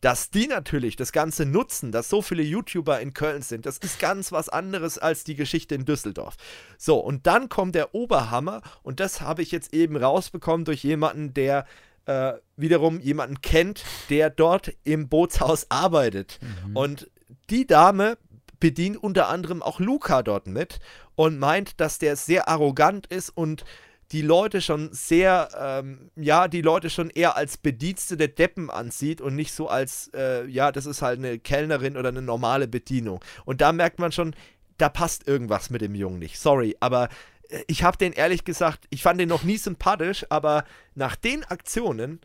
Dass 0.00 0.30
die 0.30 0.48
natürlich 0.48 0.96
das 0.96 1.12
Ganze 1.12 1.46
nutzen, 1.46 1.92
dass 1.92 2.08
so 2.08 2.22
viele 2.22 2.42
YouTuber 2.42 3.00
in 3.00 3.14
Köln 3.14 3.42
sind, 3.42 3.66
das 3.66 3.78
ist 3.78 4.00
ganz 4.00 4.32
was 4.32 4.48
anderes 4.48 4.98
als 4.98 5.22
die 5.22 5.36
Geschichte 5.36 5.76
in 5.76 5.84
Düsseldorf. 5.84 6.34
So, 6.76 6.98
und 6.98 7.28
dann 7.28 7.48
kommt 7.48 7.76
der 7.76 7.94
Oberhammer, 7.94 8.62
und 8.82 8.98
das 8.98 9.20
habe 9.20 9.42
ich 9.42 9.52
jetzt 9.52 9.72
eben 9.72 9.96
rausbekommen 9.96 10.64
durch 10.64 10.82
jemanden, 10.82 11.34
der 11.34 11.66
äh, 12.06 12.32
wiederum 12.56 12.98
jemanden 12.98 13.40
kennt, 13.42 13.84
der 14.10 14.28
dort 14.30 14.72
im 14.82 15.08
Bootshaus 15.08 15.70
arbeitet. 15.70 16.40
Mhm. 16.40 16.76
Und 16.76 17.10
die 17.50 17.66
Dame 17.66 18.18
bedient 18.62 18.96
unter 18.96 19.28
anderem 19.28 19.60
auch 19.60 19.80
Luca 19.80 20.22
dort 20.22 20.46
mit 20.46 20.78
und 21.16 21.36
meint, 21.36 21.80
dass 21.80 21.98
der 21.98 22.14
sehr 22.14 22.48
arrogant 22.48 23.08
ist 23.08 23.28
und 23.28 23.64
die 24.12 24.22
Leute 24.22 24.60
schon 24.60 24.90
sehr, 24.92 25.48
ähm, 25.58 26.12
ja, 26.14 26.46
die 26.46 26.62
Leute 26.62 26.88
schon 26.88 27.10
eher 27.10 27.36
als 27.36 27.56
Bedienste 27.56 28.16
der 28.16 28.28
Deppen 28.28 28.70
ansieht 28.70 29.20
und 29.20 29.34
nicht 29.34 29.52
so 29.52 29.66
als, 29.66 30.12
äh, 30.14 30.46
ja, 30.46 30.70
das 30.70 30.86
ist 30.86 31.02
halt 31.02 31.18
eine 31.18 31.40
Kellnerin 31.40 31.96
oder 31.96 32.10
eine 32.10 32.22
normale 32.22 32.68
Bedienung. 32.68 33.18
Und 33.44 33.60
da 33.60 33.72
merkt 33.72 33.98
man 33.98 34.12
schon, 34.12 34.32
da 34.78 34.88
passt 34.88 35.26
irgendwas 35.26 35.70
mit 35.70 35.80
dem 35.80 35.96
Jungen 35.96 36.20
nicht. 36.20 36.38
Sorry, 36.38 36.76
aber 36.78 37.08
äh, 37.48 37.64
ich 37.66 37.82
habe 37.82 37.98
den 37.98 38.12
ehrlich 38.12 38.44
gesagt, 38.44 38.84
ich 38.90 39.02
fand 39.02 39.18
den 39.18 39.28
noch 39.28 39.42
nie 39.42 39.56
sympathisch, 39.56 40.24
aber 40.28 40.66
nach 40.94 41.16
den 41.16 41.42
Aktionen 41.42 42.20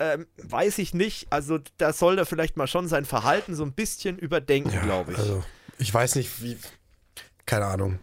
ähm, 0.00 0.26
weiß 0.38 0.78
ich 0.78 0.92
nicht. 0.92 1.28
Also 1.30 1.60
da 1.76 1.92
soll 1.92 2.18
er 2.18 2.26
vielleicht 2.26 2.56
mal 2.56 2.66
schon 2.66 2.88
sein 2.88 3.04
Verhalten 3.04 3.54
so 3.54 3.62
ein 3.62 3.74
bisschen 3.74 4.18
überdenken, 4.18 4.72
ja, 4.72 4.82
glaube 4.82 5.12
ich. 5.12 5.18
Also 5.18 5.44
ich 5.78 5.92
weiß 5.92 6.16
nicht, 6.16 6.42
wie. 6.42 6.56
Keine 7.46 7.66
Ahnung. 7.66 7.98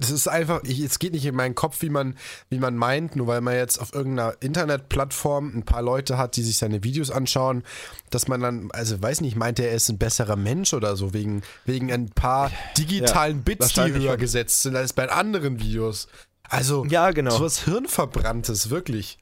es 0.00 0.10
ist 0.10 0.28
einfach, 0.28 0.62
ich, 0.64 0.80
es 0.80 0.98
geht 0.98 1.12
nicht 1.12 1.26
in 1.26 1.34
meinen 1.34 1.54
Kopf, 1.54 1.82
wie 1.82 1.90
man, 1.90 2.16
wie 2.48 2.58
man 2.58 2.76
meint, 2.76 3.16
nur 3.16 3.26
weil 3.26 3.40
man 3.40 3.54
jetzt 3.54 3.78
auf 3.78 3.92
irgendeiner 3.92 4.34
Internetplattform 4.40 5.52
ein 5.54 5.64
paar 5.64 5.82
Leute 5.82 6.16
hat, 6.16 6.36
die 6.36 6.42
sich 6.42 6.56
seine 6.56 6.82
Videos 6.84 7.10
anschauen, 7.10 7.62
dass 8.10 8.28
man 8.28 8.40
dann, 8.40 8.70
also 8.72 9.00
weiß 9.00 9.20
nicht, 9.20 9.36
meint 9.36 9.58
er, 9.58 9.68
er 9.68 9.76
ist 9.76 9.90
ein 9.90 9.98
besserer 9.98 10.36
Mensch 10.36 10.72
oder 10.72 10.96
so, 10.96 11.12
wegen, 11.12 11.42
wegen 11.66 11.92
ein 11.92 12.08
paar 12.08 12.50
digitalen 12.78 13.38
ja, 13.38 13.42
Bits, 13.42 13.74
die 13.74 13.92
höher 13.92 14.16
gesetzt 14.16 14.62
sind 14.62 14.74
als 14.74 14.94
bei 14.94 15.10
anderen 15.10 15.60
Videos. 15.60 16.08
Also, 16.48 16.84
ja, 16.86 17.10
genau. 17.10 17.30
so 17.30 17.44
was 17.44 17.64
Hirnverbranntes, 17.64 18.70
wirklich. 18.70 19.18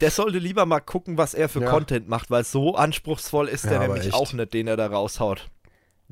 Der 0.00 0.10
sollte 0.10 0.38
lieber 0.38 0.66
mal 0.66 0.80
gucken, 0.80 1.18
was 1.18 1.34
er 1.34 1.48
für 1.48 1.60
ja. 1.60 1.70
Content 1.70 2.08
macht, 2.08 2.30
weil 2.30 2.44
so 2.44 2.74
anspruchsvoll 2.74 3.48
ist 3.48 3.64
ja, 3.64 3.70
der 3.70 3.80
nämlich 3.80 4.06
echt. 4.06 4.14
auch 4.14 4.32
nicht, 4.32 4.52
den 4.52 4.66
er 4.66 4.76
da 4.76 4.86
raushaut. 4.86 5.48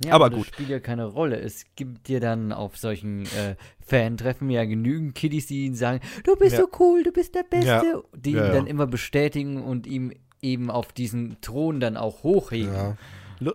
Ja, 0.04 0.14
aber, 0.14 0.26
aber 0.26 0.36
gut. 0.36 0.48
Das 0.48 0.54
spielt 0.54 0.68
ja 0.68 0.80
keine 0.80 1.06
Rolle. 1.06 1.38
Es 1.38 1.64
gibt 1.76 2.08
dir 2.08 2.20
dann 2.20 2.52
auf 2.52 2.76
solchen 2.76 3.24
äh, 3.26 3.56
Fan-Treffen 3.86 4.50
ja 4.50 4.64
genügend 4.64 5.14
Kiddies, 5.14 5.46
die 5.46 5.66
ihn 5.66 5.74
sagen, 5.74 6.00
du 6.24 6.36
bist 6.36 6.52
ja. 6.52 6.60
so 6.60 6.68
cool, 6.80 7.02
du 7.02 7.12
bist 7.12 7.34
der 7.34 7.44
Beste. 7.44 7.66
Ja. 7.66 8.02
Die 8.16 8.32
ihn 8.32 8.36
dann 8.36 8.66
immer 8.66 8.86
bestätigen 8.86 9.62
und 9.62 9.86
ihm 9.86 10.12
eben 10.40 10.70
auf 10.70 10.92
diesen 10.92 11.40
Thron 11.40 11.80
dann 11.80 11.96
auch 11.96 12.22
hochheben. 12.22 12.98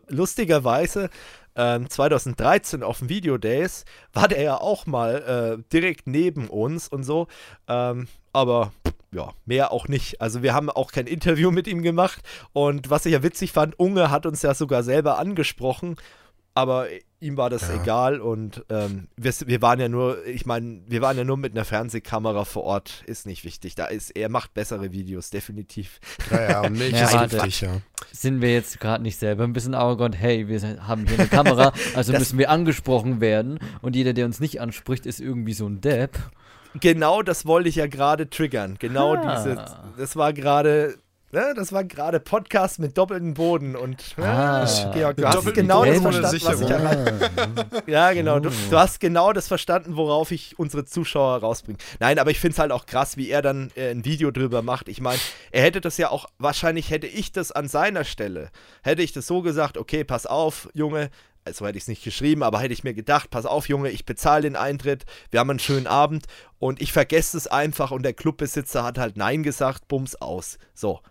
Lustigerweise, 0.08 1.10
ähm, 1.58 1.90
2013 1.90 2.84
auf 2.84 3.00
dem 3.00 3.10
Video 3.10 3.38
Days 3.38 3.84
war 4.14 4.28
der 4.28 4.42
ja 4.42 4.62
auch 4.62 4.86
mal 4.86 5.58
äh, 5.60 5.64
direkt 5.74 6.08
neben 6.08 6.48
uns 6.50 6.88
und 6.88 7.04
so. 7.04 7.28
Ähm, 7.68 8.08
aber 8.32 8.72
ja, 9.12 9.34
mehr 9.46 9.72
auch 9.72 9.88
nicht. 9.88 10.22
Also 10.22 10.44
wir 10.44 10.54
haben 10.54 10.70
auch 10.70 10.92
kein 10.92 11.08
Interview 11.08 11.50
mit 11.50 11.68
ihm 11.68 11.82
gemacht. 11.82 12.22
Und 12.54 12.90
was 12.90 13.06
ich 13.06 13.14
ja 13.14 13.24
witzig 13.24 13.52
fand, 13.52 13.80
Unge 13.80 14.12
hat 14.12 14.26
uns 14.26 14.42
ja 14.44 14.54
sogar 14.54 14.84
selber 14.84 15.18
angesprochen 15.18 15.96
aber 16.58 16.88
ihm 17.20 17.38
war 17.38 17.52
das 17.52 17.70
ja. 17.70 17.80
egal 17.80 18.20
und 18.20 18.66
ähm, 18.70 19.10
wir, 19.16 19.32
wir, 19.46 19.62
waren 19.62 19.80
ja 19.80 19.90
nur, 19.90 20.26
ich 20.26 20.48
meine, 20.48 20.82
wir 20.88 21.04
waren 21.04 21.16
ja 21.16 21.24
nur 21.24 21.38
mit 21.38 21.52
einer 21.52 21.66
Fernsehkamera 21.66 22.46
vor 22.46 22.64
Ort, 22.64 23.04
ist 23.06 23.28
nicht 23.28 23.46
wichtig. 23.46 23.76
Da 23.76 23.86
ist, 23.86 24.10
er 24.10 24.28
macht 24.30 24.56
bessere 24.56 24.92
Videos, 24.92 25.30
definitiv. 25.30 26.00
Ja, 26.32 26.50
ja, 26.50 26.62
und 26.62 26.74
Milch 26.80 26.94
ja, 26.94 27.06
ist 27.06 27.14
warte, 27.14 27.38
wichtig, 27.38 27.62
ja. 27.62 27.78
Sind 28.12 28.42
wir 28.42 28.52
jetzt 28.52 28.80
gerade 28.80 29.04
nicht 29.04 29.20
selber 29.20 29.44
ein 29.44 29.54
bisschen 29.54 29.76
arrogant? 29.76 30.16
Hey, 30.16 30.48
wir 30.48 30.60
haben 30.88 31.06
hier 31.06 31.20
eine 31.20 31.28
Kamera, 31.28 31.74
also 31.96 32.12
das, 32.12 32.22
müssen 32.22 32.40
wir 32.40 32.50
angesprochen 32.50 33.22
werden 33.22 33.60
und 33.84 33.96
jeder, 33.96 34.14
der 34.14 34.26
uns 34.26 34.40
nicht 34.40 34.60
anspricht, 34.60 35.06
ist 35.06 35.20
irgendwie 35.20 35.54
so 35.54 35.68
ein 35.68 35.80
Depp. 35.80 36.18
Genau 36.80 37.22
das 37.22 37.46
wollte 37.46 37.70
ich 37.70 37.76
ja 37.76 37.86
gerade 37.86 38.32
triggern. 38.32 38.78
Genau 38.80 39.14
ah. 39.14 39.36
diese, 39.36 39.64
das 39.96 40.16
war 40.16 40.34
gerade 40.34 40.98
Ne, 41.34 41.54
das 41.58 41.74
war 41.74 41.84
gerade 41.84 42.22
Podcast 42.22 42.80
mit 42.80 42.98
doppeltem 42.98 43.34
Boden 43.34 43.76
und 43.76 44.18
ne, 44.18 44.26
ah, 44.26 44.92
Georg, 44.94 45.18
du 45.18 45.28
hast 45.28 45.54
genau 45.54 45.84
das 45.84 46.00
verstanden, 46.00 46.42
was 46.46 46.62
ich 46.62 46.70
erreicht 46.70 47.84
Ja, 47.86 48.14
genau. 48.14 48.40
Du, 48.40 48.50
du, 48.50 48.78
hast 48.78 49.02
genau 49.02 49.34
das 49.34 49.50
verstanden, 49.50 49.98
worauf 49.98 50.32
ich 50.32 50.58
unsere 50.58 50.86
Zuschauer 50.86 51.40
rausbringe. 51.40 51.80
Nein, 52.00 52.18
aber 52.18 52.32
ich 52.32 52.40
finde 52.40 52.54
es 52.54 52.60
halt 52.60 52.72
auch 52.72 52.86
krass, 52.86 53.18
wie 53.18 53.30
er 53.30 53.42
dann 53.42 53.72
äh, 53.76 53.90
ein 53.90 54.06
Video 54.06 54.32
drüber 54.32 54.62
macht. 54.62 54.88
Ich 54.88 55.02
meine, 55.02 55.20
er 55.52 55.64
hätte 55.64 55.82
das 55.82 55.98
ja 55.98 56.12
auch, 56.12 56.28
wahrscheinlich 56.38 56.92
hätte 56.92 57.08
ich 57.08 57.34
das 57.34 57.52
an 57.52 57.68
seiner 57.68 58.06
Stelle, 58.06 58.50
hätte 58.82 59.02
ich 59.02 59.12
das 59.12 59.28
so 59.28 59.42
gesagt, 59.42 59.78
okay, 59.78 60.06
pass 60.06 60.28
auf, 60.28 60.70
Junge, 60.74 61.10
so 61.52 61.68
hätte 61.68 61.78
ich 61.78 61.84
es 61.84 61.90
nicht 61.90 62.06
geschrieben, 62.06 62.42
aber 62.42 62.62
hätte 62.62 62.74
ich 62.74 62.86
mir 62.86 62.94
gedacht, 62.94 63.32
pass 63.32 63.46
auf, 63.46 63.68
Junge, 63.68 63.90
ich 63.90 64.06
bezahle 64.06 64.44
den 64.44 64.56
Eintritt, 64.56 65.04
wir 65.32 65.42
haben 65.42 65.50
einen 65.50 65.60
schönen 65.60 65.88
Abend 65.88 66.26
und 66.58 66.82
ich 66.82 66.94
vergesse 66.94 67.36
es 67.36 67.48
einfach 67.48 67.92
und 67.92 68.04
der 68.04 68.14
Clubbesitzer 68.14 68.86
hat 68.86 68.98
halt 68.98 69.18
Nein 69.18 69.44
gesagt, 69.44 69.90
bums 69.90 70.16
aus. 70.16 70.58
So, 70.74 71.02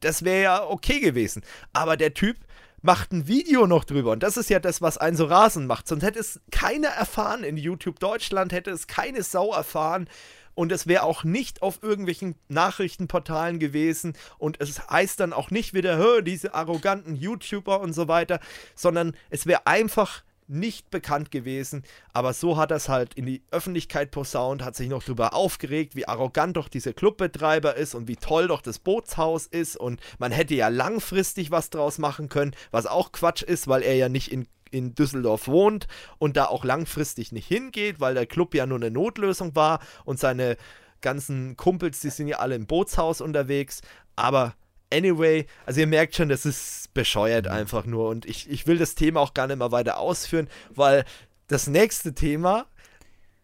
das 0.00 0.24
wäre 0.24 0.42
ja 0.42 0.64
okay 0.64 1.00
gewesen. 1.00 1.42
Aber 1.72 1.96
der 1.96 2.14
Typ 2.14 2.36
macht 2.82 3.12
ein 3.12 3.28
Video 3.28 3.66
noch 3.66 3.84
drüber. 3.84 4.12
Und 4.12 4.22
das 4.22 4.36
ist 4.36 4.50
ja 4.50 4.58
das, 4.58 4.80
was 4.80 4.98
einen 4.98 5.16
so 5.16 5.26
rasend 5.26 5.66
macht. 5.66 5.86
Sonst 5.86 6.02
hätte 6.02 6.18
es 6.18 6.40
keiner 6.50 6.88
erfahren. 6.88 7.44
In 7.44 7.56
YouTube 7.56 8.00
Deutschland 8.00 8.52
hätte 8.52 8.70
es 8.70 8.86
keine 8.86 9.22
Sau 9.22 9.52
erfahren. 9.52 10.08
Und 10.54 10.72
es 10.72 10.86
wäre 10.86 11.04
auch 11.04 11.24
nicht 11.24 11.62
auf 11.62 11.82
irgendwelchen 11.82 12.34
Nachrichtenportalen 12.48 13.58
gewesen. 13.58 14.14
Und 14.38 14.60
es 14.60 14.88
heißt 14.88 15.20
dann 15.20 15.32
auch 15.32 15.50
nicht 15.50 15.74
wieder, 15.74 16.22
diese 16.22 16.54
arroganten 16.54 17.16
YouTuber 17.16 17.80
und 17.80 17.92
so 17.92 18.08
weiter, 18.08 18.40
sondern 18.74 19.14
es 19.30 19.46
wäre 19.46 19.66
einfach 19.66 20.22
nicht 20.50 20.90
bekannt 20.90 21.30
gewesen, 21.30 21.84
aber 22.12 22.32
so 22.32 22.56
hat 22.56 22.70
er 22.70 22.78
es 22.78 22.88
halt 22.88 23.14
in 23.14 23.26
die 23.26 23.42
Öffentlichkeit 23.50 24.10
posaunt, 24.10 24.62
hat 24.62 24.76
sich 24.76 24.88
noch 24.88 25.02
darüber 25.02 25.34
aufgeregt, 25.34 25.96
wie 25.96 26.08
arrogant 26.08 26.56
doch 26.56 26.68
dieser 26.68 26.92
Clubbetreiber 26.92 27.76
ist 27.76 27.94
und 27.94 28.08
wie 28.08 28.16
toll 28.16 28.48
doch 28.48 28.60
das 28.60 28.78
Bootshaus 28.78 29.46
ist 29.46 29.76
und 29.76 30.00
man 30.18 30.32
hätte 30.32 30.54
ja 30.54 30.68
langfristig 30.68 31.50
was 31.50 31.70
draus 31.70 31.98
machen 31.98 32.28
können, 32.28 32.54
was 32.70 32.86
auch 32.86 33.12
Quatsch 33.12 33.42
ist, 33.42 33.68
weil 33.68 33.82
er 33.82 33.94
ja 33.94 34.08
nicht 34.08 34.32
in 34.32 34.46
in 34.72 34.94
Düsseldorf 34.94 35.48
wohnt 35.48 35.88
und 36.18 36.36
da 36.36 36.46
auch 36.46 36.64
langfristig 36.64 37.32
nicht 37.32 37.48
hingeht, 37.48 37.98
weil 37.98 38.14
der 38.14 38.26
Club 38.26 38.54
ja 38.54 38.66
nur 38.66 38.78
eine 38.78 38.92
Notlösung 38.92 39.56
war 39.56 39.80
und 40.04 40.20
seine 40.20 40.56
ganzen 41.00 41.56
Kumpels, 41.56 42.00
die 42.00 42.10
sind 42.10 42.28
ja 42.28 42.38
alle 42.38 42.54
im 42.54 42.66
Bootshaus 42.66 43.20
unterwegs. 43.20 43.80
Aber 44.16 44.54
Anyway, 44.92 45.46
also 45.66 45.80
ihr 45.80 45.86
merkt 45.86 46.16
schon, 46.16 46.28
das 46.28 46.44
ist 46.44 46.92
bescheuert 46.94 47.46
mhm. 47.46 47.52
einfach 47.52 47.86
nur. 47.86 48.08
Und 48.08 48.26
ich, 48.26 48.50
ich 48.50 48.66
will 48.66 48.78
das 48.78 48.94
Thema 48.94 49.20
auch 49.20 49.34
gar 49.34 49.46
nicht 49.46 49.58
mehr 49.58 49.72
weiter 49.72 49.98
ausführen, 49.98 50.48
weil 50.70 51.04
das 51.48 51.66
nächste 51.66 52.14
Thema, 52.14 52.66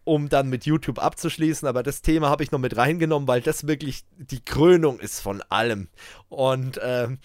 um 0.04 0.28
dann 0.28 0.48
mit 0.48 0.66
YouTube 0.66 0.98
abzuschließen, 0.98 1.66
aber 1.66 1.82
das 1.82 2.02
Thema 2.02 2.28
habe 2.28 2.42
ich 2.42 2.52
noch 2.52 2.58
mit 2.58 2.76
reingenommen, 2.76 3.28
weil 3.28 3.40
das 3.40 3.66
wirklich 3.66 4.04
die 4.16 4.44
Krönung 4.44 5.00
ist 5.00 5.20
von 5.20 5.42
allem. 5.48 5.88
Und 6.28 6.80
ähm, 6.82 7.18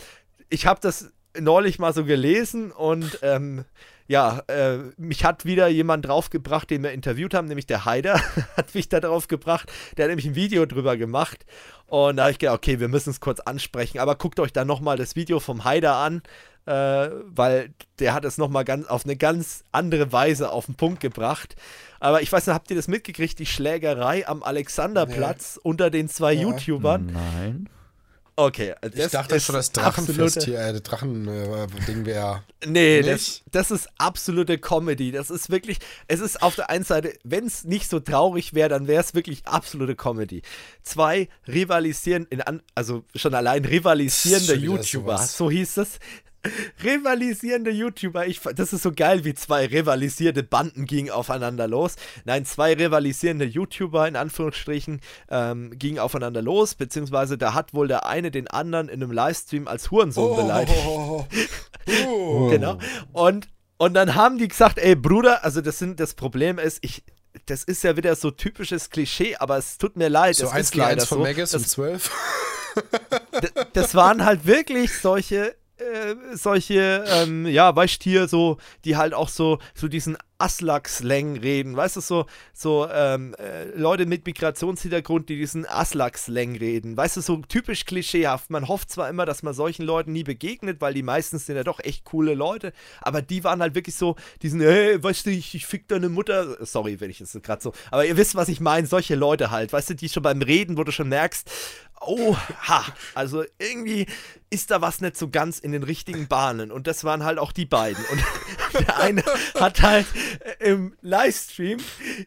ich 0.50 0.66
habe 0.66 0.80
das 0.82 1.11
neulich 1.40 1.80
mal 1.80 1.93
so 1.93 2.03
gelesen 2.03 2.72
und 2.72 3.19
ähm, 3.22 3.66
ja, 4.08 4.43
äh, 4.48 4.80
mich 4.98 5.24
hat 5.24 5.45
wieder 5.45 5.69
jemand 5.69 6.06
draufgebracht, 6.06 6.69
den 6.69 6.83
wir 6.83 6.91
interviewt 6.91 7.33
haben, 7.33 7.48
nämlich 7.48 7.66
der 7.66 7.85
Haider, 7.85 8.19
hat 8.58 8.75
mich 8.75 8.90
da 8.90 9.00
drauf 9.00 9.30
gebracht. 9.30 9.72
Der 9.95 10.03
hat 10.03 10.09
nämlich 10.09 10.25
ein 10.25 10.35
Video 10.35 10.66
drüber 10.66 10.98
gemacht. 10.98 11.45
Und 11.92 12.16
da 12.16 12.24
habe 12.24 12.32
ich 12.32 12.40
gedacht, 12.40 12.56
okay, 12.56 12.80
wir 12.80 12.88
müssen 12.88 13.10
es 13.10 13.20
kurz 13.20 13.42
ansprechen. 13.42 14.00
Aber 14.00 14.16
guckt 14.16 14.40
euch 14.40 14.53
dann 14.53 14.66
nochmal 14.66 14.95
das 14.95 15.18
Video 15.18 15.42
vom 15.42 15.66
Haider 15.66 15.95
an, 15.95 16.22
äh, 16.66 16.72
weil 17.26 17.74
der 18.00 18.14
hat 18.14 18.24
es 18.24 18.38
nochmal 18.38 18.64
ganz, 18.64 18.88
auf 18.88 19.03
eine 19.03 19.18
ganz 19.18 19.66
andere 19.74 20.14
Weise 20.14 20.53
auf 20.53 20.68
den 20.68 20.76
Punkt 20.76 21.02
gebracht. 21.02 21.58
Aber 22.00 22.22
ich 22.22 22.32
weiß 22.32 22.48
nicht, 22.48 22.56
habt 22.56 22.70
ihr 22.70 22.78
das 22.78 22.88
mitgekriegt, 22.88 23.38
die 23.40 23.45
Schlägerei 23.45 24.26
am 24.26 24.42
Alexanderplatz 24.42 25.58
nee. 25.58 25.61
unter 25.70 25.90
den 25.90 26.08
zwei 26.08 26.32
ja. 26.32 26.44
YouTubern? 26.44 27.08
Nein. 27.08 27.70
Okay. 28.45 28.74
ich 28.82 29.08
dachte 29.08 29.40
schon, 29.40 29.56
das 29.56 29.72
Drachenfest 29.72 30.44
hier, 30.44 30.60
äh, 30.60 30.82
Drachen-Ding 30.82 32.02
äh, 32.02 32.06
wäre. 32.06 32.44
Nee, 32.66 33.02
das, 33.02 33.42
das, 33.52 33.72
ist 33.72 33.90
absolute 33.98 34.58
Comedy. 34.58 35.11
Das 35.11 35.30
ist 35.30 35.50
wirklich, 35.50 35.78
es 36.08 36.20
ist 36.20 36.42
auf 36.42 36.56
der 36.56 36.70
einen 36.70 36.84
Seite, 36.84 37.14
wenn 37.24 37.45
es 37.45 37.64
nicht 37.64 37.90
so 37.90 38.00
traurig 38.00 38.53
wäre, 38.53 38.70
dann 38.70 38.88
wäre 38.88 39.02
es 39.02 39.14
wirklich 39.14 39.45
absolute 39.45 39.95
Comedy. 39.95 40.42
Zwei 40.84 41.30
rivalisieren, 41.48 42.28
in 42.30 42.42
an, 42.42 42.61
also 42.76 43.03
schon 43.16 43.34
allein 43.34 43.66
rivalisierende 43.66 44.56
YouTuber, 44.56 45.18
so 45.18 45.50
hieß 45.50 45.78
es, 45.78 46.00
Rivalisierende 46.84 47.70
YouTuber, 47.70 48.26
ich, 48.26 48.40
das 48.56 48.74
ist 48.74 48.82
so 48.82 48.92
geil, 48.92 49.24
wie 49.26 49.36
zwei 49.36 49.68
rivalisierte 49.68 50.42
Banden 50.42 50.86
gingen 50.86 51.11
aufeinander 51.11 51.68
los. 51.68 51.95
Nein, 52.26 52.45
zwei 52.45 52.74
rivalisierende 52.74 53.45
YouTuber 53.45 54.08
in 54.08 54.16
Anführungsstrichen 54.16 55.02
ähm, 55.30 55.72
gingen 55.78 56.00
aufeinander 56.00 56.42
los, 56.42 56.74
beziehungsweise 56.74 57.38
da 57.38 57.53
hat 57.53 57.74
wohl 57.74 57.88
der 57.88 58.08
eine 58.08 58.32
den 58.32 58.48
anderen 58.48 58.90
in 58.90 59.03
einem 59.03 59.11
Livestream 59.11 59.68
als 59.68 59.92
Hurensohn 59.92 60.32
oh, 60.32 60.36
beleidigt. 60.36 60.84
Oh, 60.88 61.26
oh, 62.08 62.50
genau. 62.50 62.80
Und, 63.14 63.48
und 63.78 63.94
dann 63.94 64.16
haben 64.16 64.40
die 64.40 64.48
gesagt, 64.48 64.80
ey 64.80 64.95
Bruder, 64.95 65.44
also 65.44 65.61
das 65.61 65.78
sind, 65.78 66.00
das 66.00 66.16
Problem 66.16 66.58
ist, 66.58 66.80
ich, 66.82 67.03
das 67.45 67.64
ist 67.64 67.84
ja 67.84 67.95
wieder 67.98 68.16
so 68.16 68.32
typisches 68.32 68.90
Klischee, 68.90 69.36
aber 69.38 69.58
es 69.58 69.78
tut 69.78 69.95
mir 69.95 70.10
leid. 70.10 70.36
So 70.36 70.50
eins 70.50 70.72
gegen 70.72 70.86
eins 70.86 71.06
von 71.06 71.20
so. 71.20 71.24
Megas 71.24 71.53
um 71.53 71.64
12. 71.64 72.11
das 73.74 73.95
waren 73.95 74.26
halt 74.26 74.45
wirklich 74.45 74.92
solche 74.98 75.56
äh, 75.82 76.35
solche, 76.35 77.03
ähm, 77.08 77.45
ja, 77.48 77.76
weißt 77.76 78.03
hier 78.03 78.27
so, 78.27 78.58
die 78.85 78.98
halt 78.98 79.14
auch 79.14 79.30
so, 79.30 79.60
so 79.74 79.88
diesen 79.88 80.18
Aslak-Slang 80.38 81.38
reden, 81.38 81.76
weißt 81.76 81.98
du, 81.98 82.01
so, 82.01 82.26
so 82.53 82.88
ähm, 82.92 83.35
äh, 83.35 83.66
Leute 83.76 84.06
mit 84.06 84.26
Migrationshintergrund, 84.26 85.30
die 85.30 85.38
diesen 85.38 85.68
Aslak-Slang 85.68 86.56
reden, 86.56 86.98
weißt 86.98 87.18
du, 87.18 87.22
so 87.22 87.38
typisch 87.38 87.85
klischeehaft. 87.85 88.50
Man 88.50 88.68
hofft 88.68 88.90
zwar 88.90 89.10
immer, 89.10 89.26
dass 89.26 89.43
man 89.43 89.53
solchen 89.53 89.85
Leuten 89.85 90.11
nie 90.11 90.24
begegnet, 90.24 90.82
weil 90.82 90.93
die 90.93 91.03
meistens 91.03 91.45
sind 91.45 91.56
ja 91.56 91.64
doch 91.64 91.80
echt 91.80 92.06
coole 92.06 92.34
Leute, 92.34 92.74
aber 93.01 93.22
die 93.22 93.43
waren 93.43 93.61
halt 93.61 93.76
wirklich 93.76 93.95
so, 93.95 94.16
diesen, 94.42 94.61
hey, 94.61 95.01
weißt 95.01 95.27
du, 95.27 95.32
ich, 95.32 95.53
ich 95.53 95.66
fick 95.66 95.88
deine 95.88 96.10
Mutter, 96.10 96.66
sorry, 96.66 97.00
wenn 97.00 97.11
ich 97.11 97.19
das 97.19 97.38
gerade 97.42 97.61
so, 97.61 97.74
aber 97.92 98.06
ihr 98.06 98.18
wisst, 98.18 98.35
was 98.35 98.50
ich 98.50 98.60
meine, 98.60 98.88
solche 98.88 99.16
Leute 99.16 99.51
halt, 99.51 99.72
weißt 99.74 99.92
du, 99.92 99.95
die 99.95 100.10
schon 100.10 100.24
beim 100.24 100.42
Reden, 100.42 100.77
wo 100.77 100.84
du 100.84 100.92
schon 100.92 101.10
merkst, 101.10 101.50
Oha, 102.03 102.85
also 103.13 103.43
irgendwie 103.59 104.07
ist 104.49 104.71
da 104.71 104.81
was 104.81 105.01
nicht 105.01 105.15
so 105.15 105.30
ganz 105.30 105.59
in 105.59 105.71
den 105.71 105.83
richtigen 105.83 106.27
Bahnen. 106.27 106.71
Und 106.71 106.88
das 106.88 107.03
waren 107.03 107.23
halt 107.23 107.38
auch 107.38 107.51
die 107.51 107.65
beiden. 107.65 108.03
Und 108.05 108.23
der 108.88 108.97
eine 108.97 109.23
hat 109.59 109.81
halt 109.81 110.07
im 110.59 110.95
Livestream 111.01 111.80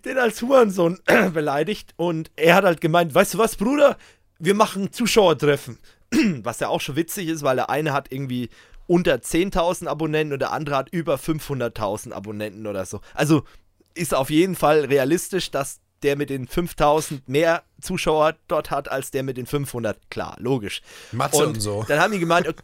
den 0.04 0.18
als 0.18 0.40
Hurensohn 0.40 1.00
beleidigt. 1.32 1.92
Und 1.96 2.30
er 2.36 2.54
hat 2.54 2.64
halt 2.64 2.80
gemeint, 2.80 3.14
weißt 3.14 3.34
du 3.34 3.38
was, 3.38 3.56
Bruder, 3.56 3.98
wir 4.38 4.54
machen 4.54 4.92
Zuschauertreffen. 4.92 5.78
Was 6.44 6.60
ja 6.60 6.68
auch 6.68 6.80
schon 6.80 6.96
witzig 6.96 7.28
ist, 7.28 7.42
weil 7.42 7.56
der 7.56 7.70
eine 7.70 7.92
hat 7.92 8.12
irgendwie 8.12 8.50
unter 8.86 9.14
10.000 9.14 9.88
Abonnenten 9.88 10.34
und 10.34 10.38
der 10.40 10.52
andere 10.52 10.76
hat 10.76 10.90
über 10.90 11.16
500.000 11.16 12.12
Abonnenten 12.12 12.66
oder 12.66 12.84
so. 12.84 13.00
Also 13.14 13.44
ist 13.94 14.14
auf 14.14 14.30
jeden 14.30 14.54
Fall 14.54 14.84
realistisch, 14.84 15.50
dass 15.50 15.80
der 16.05 16.16
mit 16.16 16.31
den 16.31 16.47
5000 16.47 17.28
mehr 17.28 17.62
Zuschauer 17.81 18.34
dort 18.47 18.70
hat 18.70 18.91
als 18.91 19.10
der 19.10 19.23
mit 19.23 19.36
den 19.36 19.47
500. 19.47 19.99
Klar, 20.10 20.36
logisch. 20.39 20.83
Mathe 21.12 21.39
und, 21.39 21.55
und 21.55 21.60
so. 21.60 21.84
Dann 21.89 21.99
haben 21.99 22.12
die 22.12 22.20
gemeint, 22.20 22.55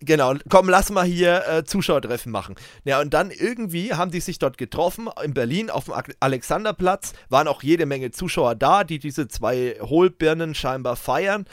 Genau, 0.00 0.34
komm, 0.50 0.68
lass 0.68 0.90
mal 0.90 1.04
hier 1.04 1.46
äh, 1.48 1.64
Zuschauertreffen 1.64 2.30
machen. 2.30 2.56
Ja, 2.84 3.00
und 3.00 3.14
dann 3.14 3.30
irgendwie 3.30 3.94
haben 3.94 4.10
die 4.10 4.20
sich 4.20 4.38
dort 4.38 4.58
getroffen 4.58 5.08
in 5.22 5.32
Berlin 5.32 5.70
auf 5.70 5.86
dem 5.86 5.94
Alexanderplatz. 6.20 7.14
Waren 7.30 7.48
auch 7.48 7.62
jede 7.62 7.86
Menge 7.86 8.10
Zuschauer 8.10 8.54
da, 8.54 8.84
die 8.84 8.98
diese 8.98 9.28
zwei 9.28 9.76
Hohlbirnen 9.80 10.54
scheinbar 10.54 10.96
feiern. 10.96 11.46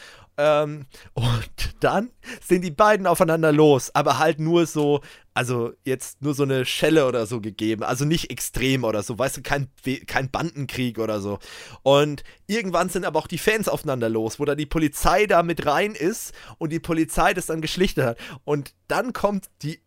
Ähm, 0.43 0.87
und 1.13 1.75
dann 1.81 2.09
sind 2.43 2.63
die 2.63 2.71
beiden 2.71 3.05
aufeinander 3.05 3.51
los, 3.51 3.93
aber 3.93 4.17
halt 4.17 4.39
nur 4.39 4.65
so, 4.65 5.01
also 5.35 5.73
jetzt 5.83 6.23
nur 6.23 6.33
so 6.33 6.41
eine 6.41 6.65
Schelle 6.65 7.05
oder 7.05 7.27
so 7.27 7.41
gegeben, 7.41 7.83
also 7.83 8.05
nicht 8.05 8.31
extrem 8.31 8.83
oder 8.83 9.03
so, 9.03 9.19
weißt 9.19 9.37
du, 9.37 9.41
kein, 9.43 9.67
kein 10.07 10.31
Bandenkrieg 10.31 10.97
oder 10.97 11.21
so. 11.21 11.37
Und 11.83 12.23
irgendwann 12.47 12.89
sind 12.89 13.05
aber 13.05 13.19
auch 13.19 13.27
die 13.27 13.37
Fans 13.37 13.69
aufeinander 13.69 14.09
los, 14.09 14.39
wo 14.39 14.45
da 14.45 14.55
die 14.55 14.65
Polizei 14.65 15.27
da 15.27 15.43
mit 15.43 15.67
rein 15.67 15.93
ist 15.93 16.33
und 16.57 16.71
die 16.71 16.79
Polizei 16.79 17.35
das 17.35 17.45
dann 17.45 17.61
geschlichtet 17.61 18.03
hat. 18.03 18.17
Und 18.43 18.73
dann 18.87 19.13
kommt 19.13 19.51
die 19.61 19.79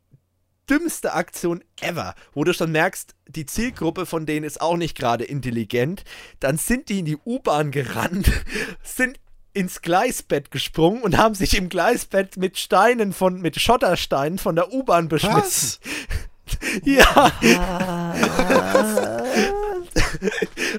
dümmste 0.71 1.15
Aktion 1.15 1.65
ever, 1.81 2.15
wo 2.33 2.45
du 2.45 2.55
schon 2.55 2.71
merkst, 2.71 3.15
die 3.27 3.45
Zielgruppe 3.45 4.07
von 4.07 4.25
denen 4.25 4.45
ist 4.45 4.61
auch 4.61 4.77
nicht 4.77 4.97
gerade 4.97 5.25
intelligent. 5.25 6.05
Dann 6.39 6.59
sind 6.59 6.89
die 6.89 7.01
in 7.01 7.05
die 7.05 7.17
U-Bahn 7.17 7.73
gerannt, 7.73 8.31
sind 8.85 9.19
ins 9.55 9.81
Gleisbett 9.83 10.51
gesprungen 10.51 11.03
und 11.03 11.17
haben 11.17 11.35
sich 11.35 11.57
im 11.57 11.69
Gleisbett 11.69 12.37
mit 12.37 12.59
Steinen 12.59 13.13
von, 13.13 13.41
mit 13.41 13.59
Schottersteinen 13.61 14.39
von 14.39 14.57
der 14.57 14.73
U-Bahn 14.73 15.09
beschmissen. 15.09 15.79
ja. 16.85 17.33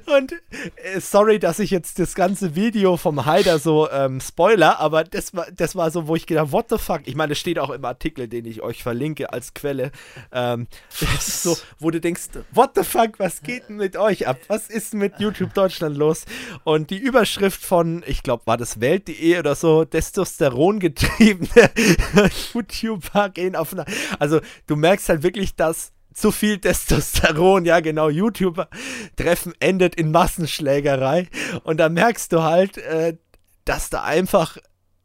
Und 0.05 0.31
äh, 0.31 0.99
sorry, 0.99 1.39
dass 1.39 1.59
ich 1.59 1.71
jetzt 1.71 1.99
das 1.99 2.15
ganze 2.15 2.55
Video 2.55 2.97
vom 2.97 3.25
Haider 3.25 3.59
so 3.59 3.89
ähm, 3.89 4.19
spoiler, 4.19 4.79
aber 4.79 5.03
das 5.03 5.33
war, 5.33 5.47
das 5.51 5.75
war 5.75 5.91
so, 5.91 6.07
wo 6.07 6.15
ich 6.15 6.25
gedacht, 6.25 6.51
what 6.51 6.69
the 6.69 6.77
fuck? 6.77 7.01
Ich 7.05 7.15
meine, 7.15 7.29
das 7.29 7.39
steht 7.39 7.59
auch 7.59 7.69
im 7.69 7.85
Artikel, 7.85 8.27
den 8.27 8.45
ich 8.45 8.61
euch 8.61 8.83
verlinke 8.83 9.31
als 9.31 9.53
Quelle. 9.53 9.91
Ähm, 10.31 10.67
das 10.99 11.27
ist 11.27 11.43
so, 11.43 11.57
wo 11.79 11.91
du 11.91 11.99
denkst, 11.99 12.29
what 12.51 12.71
the 12.75 12.83
fuck, 12.83 13.19
was 13.19 13.41
geht 13.41 13.69
denn 13.69 13.77
mit 13.77 13.97
euch 13.97 14.27
ab? 14.27 14.37
Was 14.47 14.67
ist 14.69 14.93
mit 14.93 15.19
YouTube 15.19 15.53
Deutschland 15.53 15.97
los? 15.97 16.25
Und 16.63 16.89
die 16.89 16.97
Überschrift 16.97 17.63
von, 17.63 18.03
ich 18.05 18.23
glaube, 18.23 18.45
war 18.45 18.57
das 18.57 18.79
Welt.de 18.79 19.39
oder 19.39 19.55
so, 19.55 19.85
Testosteron 19.85 20.79
getriebene 20.79 21.69
YouTuber 22.53 23.29
gehen 23.29 23.55
auf. 23.55 23.75
Also, 24.19 24.41
du 24.67 24.75
merkst 24.75 25.09
halt 25.09 25.23
wirklich, 25.23 25.55
dass 25.55 25.94
zu 26.15 26.31
viel 26.31 26.57
Testosteron, 26.59 27.65
ja 27.65 27.81
genau, 27.81 28.09
YouTuber-Treffen 28.09 29.53
endet 29.59 29.95
in 29.95 30.11
Massenschlägerei. 30.11 31.27
Und 31.63 31.77
da 31.77 31.89
merkst 31.89 32.31
du 32.31 32.41
halt, 32.41 32.77
äh, 32.77 33.17
dass 33.65 33.89
da 33.89 34.03
einfach 34.03 34.57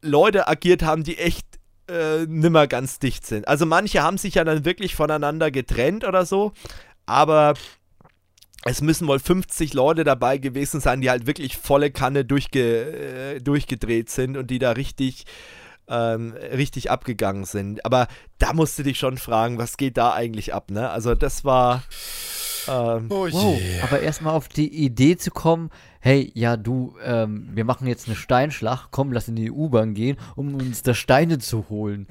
Leute 0.02 0.48
agiert 0.48 0.82
haben, 0.82 1.02
die 1.02 1.18
echt 1.18 1.46
äh, 1.88 2.26
nimmer 2.26 2.68
ganz 2.68 3.00
dicht 3.00 3.26
sind. 3.26 3.48
Also 3.48 3.66
manche 3.66 4.02
haben 4.02 4.18
sich 4.18 4.36
ja 4.36 4.44
dann 4.44 4.64
wirklich 4.64 4.94
voneinander 4.94 5.50
getrennt 5.50 6.04
oder 6.04 6.24
so, 6.24 6.52
aber 7.06 7.54
es 8.64 8.80
müssen 8.80 9.08
wohl 9.08 9.18
50 9.18 9.74
Leute 9.74 10.04
dabei 10.04 10.38
gewesen 10.38 10.80
sein, 10.80 11.00
die 11.00 11.10
halt 11.10 11.26
wirklich 11.26 11.56
volle 11.56 11.90
Kanne 11.90 12.24
durchge 12.24 13.34
äh, 13.34 13.40
durchgedreht 13.40 14.10
sind 14.10 14.36
und 14.36 14.50
die 14.50 14.58
da 14.58 14.72
richtig 14.72 15.24
ähm, 15.90 16.32
richtig 16.32 16.90
abgegangen 16.90 17.44
sind. 17.44 17.84
Aber 17.84 18.06
da 18.38 18.52
musst 18.52 18.78
du 18.78 18.82
dich 18.82 18.98
schon 18.98 19.18
fragen, 19.18 19.58
was 19.58 19.76
geht 19.76 19.96
da 19.96 20.12
eigentlich 20.12 20.54
ab, 20.54 20.70
ne? 20.70 20.88
Also 20.90 21.14
das 21.14 21.44
war. 21.44 21.82
Ähm, 22.68 23.06
oh 23.10 23.26
wow. 23.30 23.60
Aber 23.82 24.00
erstmal 24.00 24.34
auf 24.34 24.48
die 24.48 24.68
Idee 24.68 25.16
zu 25.16 25.30
kommen, 25.30 25.70
hey, 26.00 26.30
ja, 26.34 26.56
du, 26.56 26.96
ähm, 27.04 27.48
wir 27.52 27.64
machen 27.64 27.86
jetzt 27.86 28.06
eine 28.06 28.16
Steinschlacht, 28.16 28.88
komm, 28.90 29.12
lass 29.12 29.28
in 29.28 29.36
die 29.36 29.50
U-Bahn 29.50 29.94
gehen, 29.94 30.16
um 30.36 30.54
uns 30.54 30.82
da 30.82 30.94
Steine 30.94 31.38
zu 31.38 31.68
holen. 31.68 32.06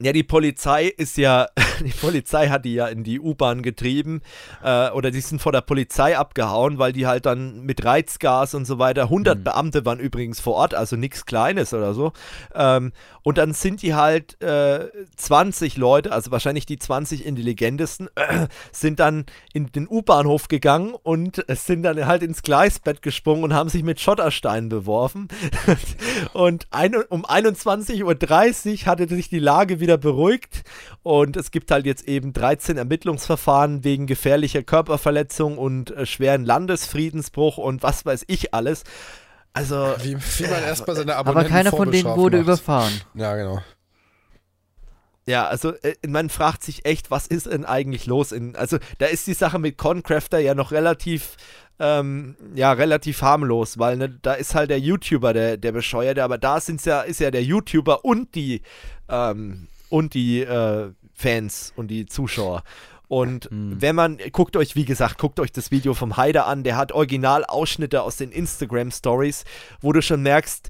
Ja, 0.00 0.12
die 0.12 0.22
Polizei 0.22 0.86
ist 0.86 1.16
ja, 1.16 1.48
die 1.80 1.90
Polizei 1.90 2.48
hat 2.48 2.64
die 2.64 2.74
ja 2.74 2.86
in 2.86 3.02
die 3.02 3.18
U-Bahn 3.18 3.62
getrieben 3.62 4.22
äh, 4.62 4.90
oder 4.90 5.10
die 5.10 5.20
sind 5.20 5.42
vor 5.42 5.50
der 5.50 5.60
Polizei 5.60 6.16
abgehauen, 6.16 6.78
weil 6.78 6.92
die 6.92 7.06
halt 7.08 7.26
dann 7.26 7.62
mit 7.62 7.84
Reizgas 7.84 8.54
und 8.54 8.64
so 8.64 8.78
weiter, 8.78 9.04
100 9.04 9.38
mhm. 9.38 9.44
Beamte 9.44 9.84
waren 9.84 9.98
übrigens 9.98 10.38
vor 10.38 10.54
Ort, 10.54 10.74
also 10.74 10.94
nichts 10.94 11.26
Kleines 11.26 11.74
oder 11.74 11.94
so. 11.94 12.12
Ähm, 12.54 12.92
und 13.24 13.38
dann 13.38 13.54
sind 13.54 13.82
die 13.82 13.94
halt 13.94 14.40
äh, 14.40 14.88
20 15.16 15.76
Leute, 15.76 16.12
also 16.12 16.30
wahrscheinlich 16.30 16.64
die 16.64 16.78
20 16.78 17.26
intelligentesten, 17.26 18.08
äh, 18.14 18.46
sind 18.72 19.00
dann 19.00 19.26
in 19.52 19.66
den 19.72 19.88
U-Bahnhof 19.88 20.46
gegangen 20.46 20.94
und 20.94 21.44
sind 21.48 21.82
dann 21.82 22.06
halt 22.06 22.22
ins 22.22 22.42
Gleisbett 22.42 23.02
gesprungen 23.02 23.42
und 23.42 23.52
haben 23.52 23.68
sich 23.68 23.82
mit 23.82 24.00
Schottersteinen 24.00 24.68
beworfen. 24.68 25.26
und 26.34 26.68
ein, 26.70 26.94
um 26.94 27.26
21.30 27.26 28.04
Uhr 28.04 28.86
hatte 28.86 29.08
sich 29.08 29.28
die 29.28 29.40
Lage 29.40 29.80
wieder 29.80 29.87
wieder 29.88 29.96
beruhigt 29.98 30.62
und 31.02 31.36
es 31.36 31.50
gibt 31.50 31.70
halt 31.70 31.86
jetzt 31.86 32.06
eben 32.06 32.34
13 32.34 32.76
Ermittlungsverfahren 32.76 33.84
wegen 33.84 34.06
gefährlicher 34.06 34.62
Körperverletzung 34.62 35.56
und 35.56 35.90
äh, 35.92 36.04
schweren 36.04 36.44
Landesfriedensbruch 36.44 37.56
und 37.56 37.82
was 37.82 38.04
weiß 38.04 38.24
ich 38.28 38.52
alles. 38.52 38.84
Also. 39.54 39.94
Wie, 40.02 40.16
wie 40.16 40.42
man 40.46 40.62
erstmal 40.62 40.94
seine 40.94 41.16
Abonnenten 41.16 41.46
Aber 41.46 41.48
keiner 41.48 41.70
von 41.70 41.90
denen 41.90 42.16
wurde 42.16 42.36
macht. 42.36 42.46
überfahren. 42.46 43.00
Ja, 43.14 43.34
genau. 43.34 43.62
Ja, 45.26 45.46
also 45.46 45.72
äh, 45.82 45.94
man 46.06 46.28
fragt 46.28 46.62
sich 46.62 46.84
echt, 46.84 47.10
was 47.10 47.26
ist 47.26 47.46
denn 47.46 47.64
eigentlich 47.64 48.06
los? 48.06 48.32
In, 48.32 48.56
also 48.56 48.78
da 48.98 49.06
ist 49.06 49.26
die 49.26 49.34
Sache 49.34 49.58
mit 49.58 49.78
Concrafter 49.78 50.38
ja 50.38 50.54
noch 50.54 50.70
relativ, 50.72 51.36
ähm, 51.78 52.36
ja, 52.54 52.72
relativ 52.72 53.20
harmlos, 53.22 53.78
weil 53.78 53.96
ne, 53.96 54.18
da 54.22 54.34
ist 54.34 54.54
halt 54.54 54.70
der 54.70 54.80
YouTuber 54.80 55.32
der, 55.32 55.56
der 55.56 55.72
Bescheuerte, 55.72 56.24
aber 56.24 56.38
da 56.38 56.60
sind's 56.60 56.84
ja, 56.86 57.02
ist 57.02 57.20
ja 57.20 57.30
der 57.30 57.42
YouTuber 57.42 58.04
und 58.04 58.34
die 58.34 58.62
ähm, 59.08 59.68
und 59.88 60.14
die 60.14 60.40
äh, 60.40 60.90
Fans 61.14 61.72
und 61.76 61.88
die 61.88 62.06
Zuschauer. 62.06 62.62
Und 63.08 63.50
mhm. 63.50 63.80
wenn 63.80 63.96
man, 63.96 64.18
guckt 64.32 64.56
euch, 64.56 64.76
wie 64.76 64.84
gesagt, 64.84 65.18
guckt 65.18 65.40
euch 65.40 65.50
das 65.50 65.70
Video 65.70 65.94
vom 65.94 66.16
Haider 66.16 66.46
an, 66.46 66.62
der 66.62 66.76
hat 66.76 66.92
Originalausschnitte 66.92 68.02
aus 68.02 68.16
den 68.16 68.30
Instagram 68.30 68.90
Stories, 68.90 69.44
wo 69.80 69.92
du 69.92 70.02
schon 70.02 70.22
merkst, 70.22 70.68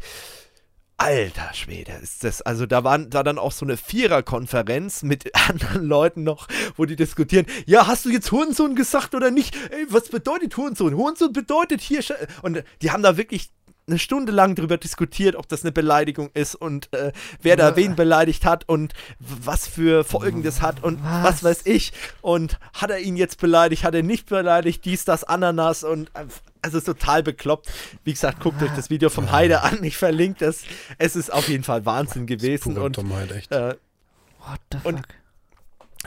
Alter 1.01 1.55
Schwede, 1.55 1.93
ist 2.03 2.25
das. 2.25 2.43
Also 2.43 2.67
da 2.67 2.83
waren 2.83 3.09
da 3.09 3.23
dann 3.23 3.39
auch 3.39 3.53
so 3.53 3.65
eine 3.65 3.77
Viererkonferenz 3.77 5.05
mit 5.05 5.33
anderen 5.49 5.87
Leuten 5.87 6.25
noch, 6.25 6.49
wo 6.77 6.87
die 6.87 6.97
diskutieren. 6.97 7.47
Ja, 7.67 7.87
hast 7.87 8.05
du 8.05 8.11
jetzt 8.11 8.33
Hurensohn 8.33 8.75
gesagt 8.75 9.15
oder 9.15 9.31
nicht? 9.31 9.55
Ey, 9.71 9.87
was 9.91 10.09
bedeutet 10.09 10.57
Hurensohn? 10.57 10.97
Hurensohn 10.97 11.33
bedeutet 11.33 11.81
hier. 11.81 12.03
Und 12.43 12.65
die 12.83 12.91
haben 12.91 13.05
da 13.05 13.17
wirklich 13.17 13.51
eine 13.89 13.99
Stunde 13.99 14.33
lang 14.33 14.55
darüber 14.55 14.77
diskutiert, 14.77 15.35
ob 15.37 15.49
das 15.49 15.63
eine 15.63 15.73
Beleidigung 15.73 16.31
ist 16.35 16.55
und 16.55 16.93
äh, 16.93 17.13
wer 17.43 17.57
da 17.57 17.77
wen 17.77 17.97
beleidigt 17.97 18.45
hat 18.45 18.69
und 18.69 18.93
was 19.19 19.67
für 19.67 20.05
Folgen 20.05 20.43
das 20.43 20.63
hat 20.63 20.83
und 20.83 21.03
was? 21.03 21.25
was? 21.25 21.45
weiß 21.45 21.67
ich. 21.67 21.93
Und 22.21 22.59
hat 22.75 22.91
er 22.91 22.99
ihn 23.01 23.17
jetzt 23.17 23.41
beleidigt, 23.41 23.85
hat 23.85 23.95
er 23.95 24.03
nicht 24.03 24.29
beleidigt, 24.29 24.85
dies, 24.85 25.05
das, 25.05 25.25
Ananas 25.25 25.85
und 25.85 26.11
also 26.63 26.81
total 26.81 27.23
bekloppt. 27.23 27.71
Wie 28.05 28.13
gesagt, 28.13 28.41
guckt 28.41 28.63
euch 28.63 28.71
das 28.77 28.91
Video 28.91 29.11
vom 29.11 29.33
Heide 29.33 29.63
an, 29.63 29.83
ich 29.83 29.97
verlinke 29.97 30.45
das. 30.45 30.63
Es 30.99 31.17
ist 31.17 31.33
auf 31.33 31.49
jeden 31.49 31.65
Fall 31.65 31.85
Wahnsinn 31.87 32.27
gewesen. 32.27 32.77
und, 32.77 32.97
Dummheit, 32.97 33.33
echt. 33.33 33.53
Äh, 33.53 33.77
What 34.41 34.61
the 34.73 34.79
fuck? 34.79 34.87
Und 34.87 35.03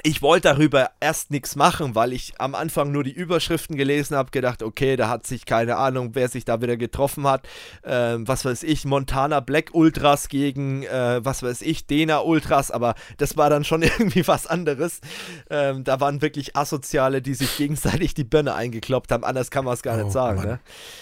ich 0.04 0.22
wollte 0.22 0.50
darüber 0.50 0.92
erst 1.00 1.32
nichts 1.32 1.56
machen, 1.56 1.96
weil 1.96 2.14
ich 2.14 2.34
am 2.40 2.56
Anfang 2.56 2.92
nur 2.92 3.04
die 3.04 3.12
Überschriften 3.12 3.76
gelesen 3.76 4.16
habe, 4.16 4.32
gedacht, 4.32 4.64
okay, 4.64 4.96
da 4.96 5.10
hat 5.10 5.28
sich 5.28 5.46
keine 5.46 5.78
Ahnung, 5.78 6.12
wer 6.14 6.28
sich 6.28 6.46
da 6.46 6.62
wieder 6.62 6.78
getroffen 6.78 7.28
hat. 7.28 7.48
Ähm, 7.84 8.28
was 8.28 8.46
weiß 8.46 8.64
ich, 8.64 8.86
Montana 8.86 9.40
Black 9.40 9.70
Ultras 9.74 10.28
gegen, 10.28 10.84
äh, 10.84 11.24
was 11.24 11.44
weiß 11.44 11.62
ich, 11.62 11.86
Dena 11.86 12.20
Ultras, 12.20 12.72
aber 12.72 12.96
das 13.18 13.38
war 13.38 13.50
dann 13.50 13.64
schon 13.64 13.82
irgendwie 13.84 14.28
was 14.28 14.48
anderes. 14.48 15.02
Ähm, 15.50 15.84
da 15.84 16.00
waren 16.00 16.22
wirklich 16.22 16.56
Asoziale, 16.56 17.22
die 17.22 17.34
sich 17.34 17.58
gegenseitig 17.58 18.14
die 18.14 18.24
Birne 18.24 18.56
eingekloppt 18.56 19.12
haben. 19.12 19.24
Anders 19.24 19.52
kann 19.52 19.66
man 19.66 19.74
es 19.76 19.84
gar 19.84 20.00
oh, 20.00 20.04
nicht 20.04 20.12
sagen. 20.12 20.42
Ne? 20.42 20.60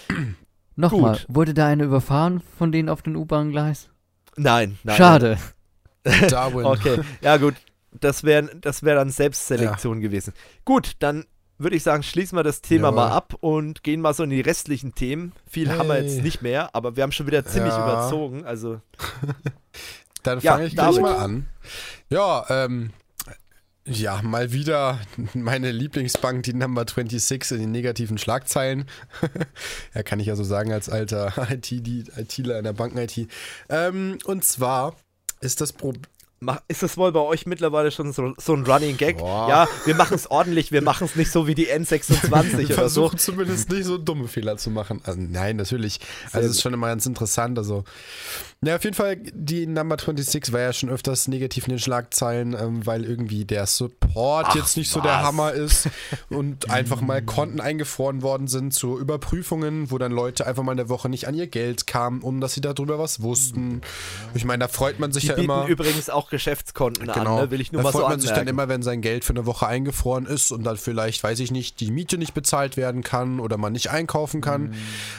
Nochmal, 0.76 1.20
wurde 1.28 1.54
da 1.54 1.66
eine 1.66 1.84
überfahren 1.84 2.42
von 2.58 2.72
denen 2.72 2.88
auf 2.88 3.02
dem 3.02 3.16
U-Bahn-Gleis? 3.16 3.90
Nein, 4.36 4.78
nein. 4.82 4.96
Schade. 4.96 5.38
Darwin. 6.30 6.64
okay, 6.64 7.00
ja 7.20 7.36
gut, 7.36 7.54
das 7.92 8.24
wäre 8.24 8.50
das 8.60 8.82
wär 8.82 8.94
dann 8.94 9.10
Selbstselektion 9.10 10.00
ja. 10.00 10.08
gewesen. 10.08 10.32
Gut, 10.64 10.92
dann 11.00 11.24
würde 11.58 11.76
ich 11.76 11.82
sagen, 11.82 12.02
schließen 12.02 12.38
wir 12.38 12.42
das 12.42 12.62
Thema 12.62 12.88
Jawohl. 12.88 12.96
mal 12.96 13.10
ab 13.10 13.34
und 13.40 13.82
gehen 13.82 14.00
mal 14.00 14.14
so 14.14 14.22
in 14.22 14.30
die 14.30 14.40
restlichen 14.40 14.94
Themen. 14.94 15.32
Viel 15.46 15.68
hey. 15.68 15.78
haben 15.78 15.88
wir 15.88 16.02
jetzt 16.02 16.22
nicht 16.22 16.40
mehr, 16.40 16.74
aber 16.74 16.96
wir 16.96 17.02
haben 17.02 17.12
schon 17.12 17.26
wieder 17.26 17.44
ziemlich 17.44 17.74
ja. 17.74 17.82
überzogen. 17.82 18.44
Also. 18.44 18.80
dann 20.22 20.40
fange 20.40 20.62
ja, 20.62 20.66
ich 20.66 20.74
gleich 20.74 21.00
mal 21.00 21.16
an. 21.16 21.46
Ja, 22.08 22.46
ähm, 22.48 22.90
ja, 23.86 24.22
mal 24.22 24.52
wieder 24.52 25.00
meine 25.34 25.70
Lieblingsbank, 25.70 26.44
die 26.44 26.54
Number 26.54 26.82
26 26.86 27.52
in 27.52 27.58
den 27.58 27.72
negativen 27.72 28.18
Schlagzeilen. 28.18 28.86
ja, 29.94 30.02
kann 30.02 30.20
ich 30.20 30.26
ja 30.26 30.36
so 30.36 30.44
sagen 30.44 30.72
als 30.72 30.88
alter 30.88 31.32
IT, 31.50 31.70
ITler 31.72 32.58
in 32.58 32.64
der 32.64 32.72
Banken-IT. 32.72 33.28
Ähm, 33.68 34.18
und 34.24 34.44
zwar 34.44 34.96
ist 35.40 35.60
das 35.60 35.72
Problem 35.72 36.02
ist 36.68 36.82
das 36.82 36.96
wohl 36.96 37.12
bei 37.12 37.20
euch 37.20 37.44
mittlerweile 37.44 37.90
schon 37.90 38.12
so, 38.12 38.32
so 38.38 38.54
ein 38.54 38.64
Running 38.64 38.96
Gag? 38.96 39.18
Boah. 39.18 39.48
Ja, 39.48 39.68
wir 39.84 39.94
machen 39.94 40.14
es 40.14 40.30
ordentlich, 40.30 40.72
wir 40.72 40.80
machen 40.80 41.04
es 41.04 41.14
nicht 41.14 41.30
so 41.30 41.46
wie 41.46 41.54
die 41.54 41.68
N26 41.68 42.32
oder 42.54 42.66
so. 42.66 42.74
Versuchen 42.74 43.18
zumindest 43.18 43.68
nicht 43.70 43.84
so 43.84 43.98
dumme 43.98 44.26
Fehler 44.26 44.56
zu 44.56 44.70
machen. 44.70 45.00
Also, 45.04 45.20
nein, 45.20 45.56
natürlich. 45.56 46.00
Also 46.32 46.48
es 46.48 46.56
ist 46.56 46.62
schon 46.62 46.72
immer 46.72 46.86
ganz 46.86 47.04
interessant. 47.04 47.58
Also, 47.58 47.84
ja, 48.62 48.76
auf 48.76 48.84
jeden 48.84 48.94
Fall, 48.94 49.16
die 49.16 49.66
Number 49.66 49.96
26 49.96 50.52
war 50.52 50.60
ja 50.60 50.74
schon 50.74 50.90
öfters 50.90 51.28
negativ 51.28 51.66
in 51.66 51.70
den 51.70 51.78
Schlagzeilen, 51.78 52.52
ähm, 52.52 52.84
weil 52.84 53.06
irgendwie 53.06 53.46
der 53.46 53.64
Support 53.64 54.48
Ach, 54.50 54.54
jetzt 54.54 54.76
nicht 54.76 54.88
was? 54.88 54.94
so 54.96 55.00
der 55.00 55.22
Hammer 55.22 55.52
ist 55.52 55.88
und 56.28 56.70
einfach 56.70 57.00
mal 57.00 57.22
Konten 57.22 57.62
eingefroren 57.62 58.20
worden 58.20 58.48
sind 58.48 58.74
zu 58.74 58.98
Überprüfungen, 58.98 59.90
wo 59.90 59.96
dann 59.96 60.12
Leute 60.12 60.46
einfach 60.46 60.62
mal 60.62 60.72
in 60.72 60.76
der 60.76 60.90
Woche 60.90 61.08
nicht 61.08 61.26
an 61.26 61.34
ihr 61.34 61.46
Geld 61.46 61.86
kamen, 61.86 62.20
ohne 62.20 62.40
dass 62.40 62.52
sie 62.52 62.60
darüber 62.60 62.98
was 62.98 63.22
wussten. 63.22 63.80
Ich 64.34 64.44
meine, 64.44 64.64
da 64.64 64.68
freut 64.68 65.00
man 65.00 65.10
sich 65.10 65.22
die 65.22 65.28
ja 65.30 65.36
immer. 65.36 65.66
übrigens 65.66 66.10
auch 66.10 66.28
Geschäftskonten 66.28 67.06
genau. 67.06 67.36
an, 67.36 67.44
ne? 67.44 67.50
will 67.50 67.62
ich 67.62 67.72
nur 67.72 67.80
da 67.80 67.84
mal 67.84 67.92
freut 67.92 68.02
so 68.02 68.08
man 68.10 68.20
sich 68.20 68.30
dann 68.32 68.46
immer, 68.46 68.68
wenn 68.68 68.82
sein 68.82 69.00
Geld 69.00 69.24
für 69.24 69.32
eine 69.32 69.46
Woche 69.46 69.68
eingefroren 69.68 70.26
ist 70.26 70.52
und 70.52 70.64
dann 70.64 70.76
vielleicht, 70.76 71.22
weiß 71.24 71.40
ich 71.40 71.50
nicht, 71.50 71.80
die 71.80 71.90
Miete 71.90 72.18
nicht 72.18 72.34
bezahlt 72.34 72.76
werden 72.76 73.02
kann 73.04 73.40
oder 73.40 73.56
man 73.56 73.72
nicht 73.72 73.88
einkaufen 73.90 74.42
kann. 74.42 74.64
Mhm. 74.64 74.74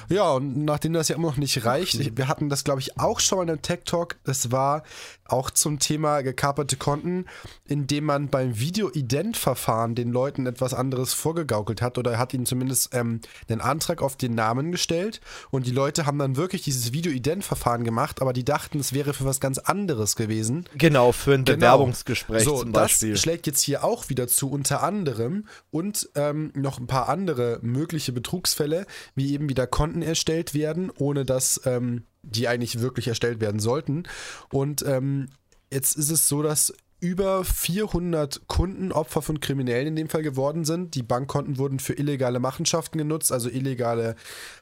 Ja, 0.10 0.30
und 0.34 0.64
nachdem 0.64 0.94
das 0.94 1.08
ja 1.08 1.16
immer 1.16 1.30
noch 1.30 1.38
nicht 1.38 1.66
reicht, 1.66 1.96
ich, 1.96 2.16
wir 2.16 2.28
hatten 2.28 2.48
das, 2.48 2.64
glaube 2.64 2.82
ich, 2.82 3.00
auch 3.00 3.20
schon 3.20 3.31
mal 3.38 3.44
in 3.44 3.50
einem 3.50 3.62
Tech 3.62 3.82
Talk, 3.86 4.18
das 4.24 4.52
war 4.52 4.84
auch 5.26 5.50
zum 5.50 5.80
Thema 5.80 6.22
gekaperte 6.22 6.76
Konten, 6.76 7.26
indem 7.66 8.06
man 8.06 8.30
beim 8.30 8.60
Video-Ident-Verfahren 8.60 9.96
den 9.96 10.12
Leuten 10.12 10.46
etwas 10.46 10.74
anderes 10.74 11.14
vorgegaukelt 11.14 11.82
hat 11.82 11.98
oder 11.98 12.18
hat 12.18 12.34
ihnen 12.34 12.46
zumindest 12.46 12.94
ähm, 12.94 13.22
einen 13.50 13.62
Antrag 13.62 14.02
auf 14.02 14.16
den 14.18 14.36
Namen 14.36 14.72
gestellt 14.72 15.22
und 15.50 15.66
die 15.66 15.72
Leute 15.72 16.06
haben 16.06 16.20
dann 16.20 16.36
wirklich 16.36 16.62
dieses 16.64 16.94
Video-Ident-Verfahren 16.94 17.84
gemacht, 17.84 18.22
aber 18.22 18.34
die 18.34 18.44
dachten, 18.44 18.80
es 18.80 18.94
wäre 18.94 19.14
für 19.14 19.26
was 19.26 19.40
ganz 19.40 19.58
anderes 19.58 20.16
gewesen. 20.16 20.66
Genau, 20.78 21.12
für 21.12 21.34
ein 21.34 21.46
genau. 21.46 21.58
Bewerbungsgespräch 21.58 22.44
so, 22.44 22.60
zum 22.60 22.72
Beispiel. 22.72 23.12
Das 23.12 23.22
schlägt 23.22 23.48
jetzt 23.48 23.62
hier 23.62 23.84
auch 23.84 24.10
wieder 24.10 24.28
zu, 24.28 24.52
unter 24.52 24.84
anderem 24.84 25.46
und 25.70 26.10
ähm, 26.16 26.52
noch 26.56 26.80
ein 26.80 26.88
paar 26.88 27.10
andere 27.10 27.60
mögliche 27.62 28.12
Betrugsfälle, 28.12 28.86
wie 29.16 29.34
eben 29.34 29.50
wieder 29.50 29.68
Konten 29.68 30.02
erstellt 30.02 30.54
werden, 30.54 30.92
ohne 30.98 31.26
dass 31.26 31.62
ähm, 31.66 32.04
die 32.24 32.48
eigentlich 32.48 32.80
wirklich 32.80 33.08
erstellt 33.08 33.42
werden 33.42 33.60
sollten. 33.60 34.04
Und 34.52 34.84
ähm, 34.86 35.30
jetzt 35.72 35.98
ist 35.98 36.12
es 36.12 36.28
so, 36.28 36.42
dass 36.42 36.74
über 37.02 37.44
400 37.44 38.48
Kunden 38.48 38.92
Opfer 38.92 39.24
von 39.24 39.40
Kriminellen 39.40 39.88
in 39.88 39.96
dem 39.96 40.08
Fall 40.08 40.22
geworden 40.22 40.66
sind. 40.66 40.94
Die 40.94 41.02
Bankkonten 41.02 41.58
wurden 41.58 41.80
für 41.80 41.94
illegale 41.94 42.40
Machenschaften 42.40 43.00
genutzt, 43.00 43.32
also 43.32 43.50
illegale 43.50 44.16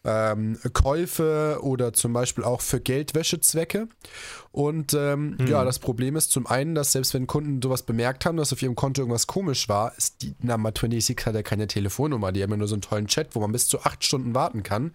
ähm, 0.06 0.58
Käufe 0.72 1.60
oder 1.62 1.92
zum 1.92 2.14
Beispiel 2.14 2.46
auch 2.46 2.62
für 2.62 2.80
Geldwäschezwecke. 2.80 3.90
Und 4.52 4.94
ähm, 4.94 5.36
hm. 5.38 5.48
ja, 5.48 5.64
das 5.64 5.80
Problem 5.80 6.16
ist 6.16 6.32
zum 6.32 6.48
einen, 6.48 6.74
dass 6.74 6.92
selbst 6.92 7.14
wenn 7.14 7.28
Kunden 7.28 7.62
sowas 7.62 7.84
bemerkt 7.84 8.26
haben, 8.26 8.38
dass 8.38 8.52
auf 8.52 8.62
ihrem 8.62 8.76
Konto 8.76 9.02
irgendwas 9.02 9.28
komisch 9.28 9.70
war, 9.70 9.96
ist 9.96 10.22
die 10.22 10.36
Number 10.42 10.70
26 10.70 11.18
hat 11.26 11.36
ja 11.36 11.44
keine 11.44 11.68
Telefonnummer, 11.68 12.32
die 12.32 12.42
haben 12.42 12.52
ja 12.52 12.58
nur 12.58 12.68
so 12.68 12.76
einen 12.76 12.82
tollen 12.82 13.08
Chat, 13.08 13.36
wo 13.36 13.40
man 13.40 13.52
bis 13.52 13.68
zu 13.68 13.82
acht 13.82 14.04
Stunden 14.04 14.34
warten 14.34 14.64
kann. 14.64 14.92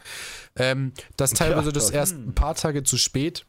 Ähm, 0.57 0.92
das 1.16 1.33
teilweise 1.33 1.73
das 1.73 1.91
erst 1.91 2.15
ein 2.15 2.34
paar 2.34 2.55
Tage 2.55 2.83
zu 2.83 2.97
spät 2.97 3.47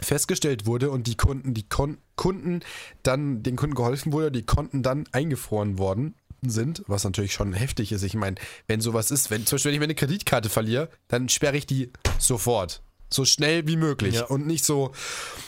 festgestellt 0.00 0.66
wurde 0.66 0.90
und 0.90 1.06
die 1.06 1.16
Kunden, 1.16 1.52
die 1.54 1.68
Kon 1.68 1.98
Kunden 2.16 2.60
dann, 3.02 3.42
den 3.42 3.56
Kunden 3.56 3.74
geholfen 3.74 4.12
wurde, 4.12 4.30
die 4.30 4.44
Konten 4.44 4.82
dann 4.82 5.04
eingefroren 5.12 5.78
worden 5.78 6.14
sind, 6.42 6.82
was 6.86 7.04
natürlich 7.04 7.32
schon 7.32 7.52
heftig 7.52 7.92
ist. 7.92 8.02
Ich 8.02 8.14
meine, 8.14 8.36
wenn 8.66 8.80
sowas 8.80 9.10
ist, 9.10 9.30
wenn 9.30 9.46
zum 9.46 9.56
Beispiel 9.56 9.70
wenn 9.70 9.74
ich 9.74 9.80
meine 9.80 9.94
Kreditkarte 9.94 10.48
verliere, 10.48 10.90
dann 11.08 11.28
sperre 11.28 11.56
ich 11.56 11.66
die 11.66 11.90
sofort. 12.18 12.82
So 13.12 13.24
schnell 13.24 13.66
wie 13.66 13.76
möglich. 13.76 14.16
Ja. 14.16 14.26
Und 14.26 14.46
nicht 14.46 14.64
so, 14.64 14.92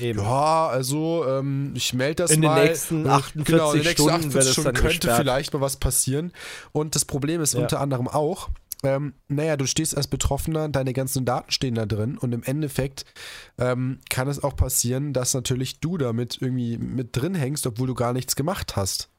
Eben. 0.01 0.19
ja, 0.21 0.67
also 0.67 1.25
ähm, 1.29 1.73
ich 1.75 1.95
melde 1.95 2.25
das 2.25 2.33
in 2.33 2.41
mal. 2.41 2.57
Den 2.61 2.69
nächsten 2.69 3.07
48 3.07 3.45
genau, 3.45 3.73
in 3.73 3.79
den 3.79 3.87
nächsten 3.87 4.03
Stunden, 4.03 4.27
48 4.27 4.53
Stunden 4.53 4.73
könnte 4.75 4.89
gesperrt. 4.89 5.21
vielleicht 5.21 5.55
mal 5.55 5.61
was 5.61 5.77
passieren. 5.77 6.33
Und 6.73 6.97
das 6.97 7.05
Problem 7.05 7.41
ist 7.41 7.55
ja. 7.55 7.61
unter 7.61 7.81
anderem 7.81 8.09
auch, 8.09 8.49
ähm, 8.83 9.15
naja, 9.29 9.57
du 9.57 9.67
stehst 9.67 9.97
als 9.97 10.09
Betroffener, 10.09 10.69
deine 10.69 10.93
ganzen 10.93 11.25
Daten 11.25 11.53
stehen 11.53 11.77
da 11.77 11.87
drin 11.87 12.19
und 12.19 12.33
im 12.33 12.43
Endeffekt 12.43 13.05
ähm, 13.59 14.01
kann 14.11 14.29
es 14.29 14.43
auch 14.43 14.57
passieren, 14.57 15.13
dass 15.13 15.35
natürlich 15.35 15.79
du 15.81 15.99
damit 15.99 16.39
irgendwie 16.41 16.79
mit 16.79 17.17
drin 17.17 17.35
hängst, 17.35 17.67
obwohl 17.67 17.87
du 17.87 17.95
gar 17.95 18.13
nichts 18.13 18.35
gemacht 18.35 18.75
hast. 18.77 19.12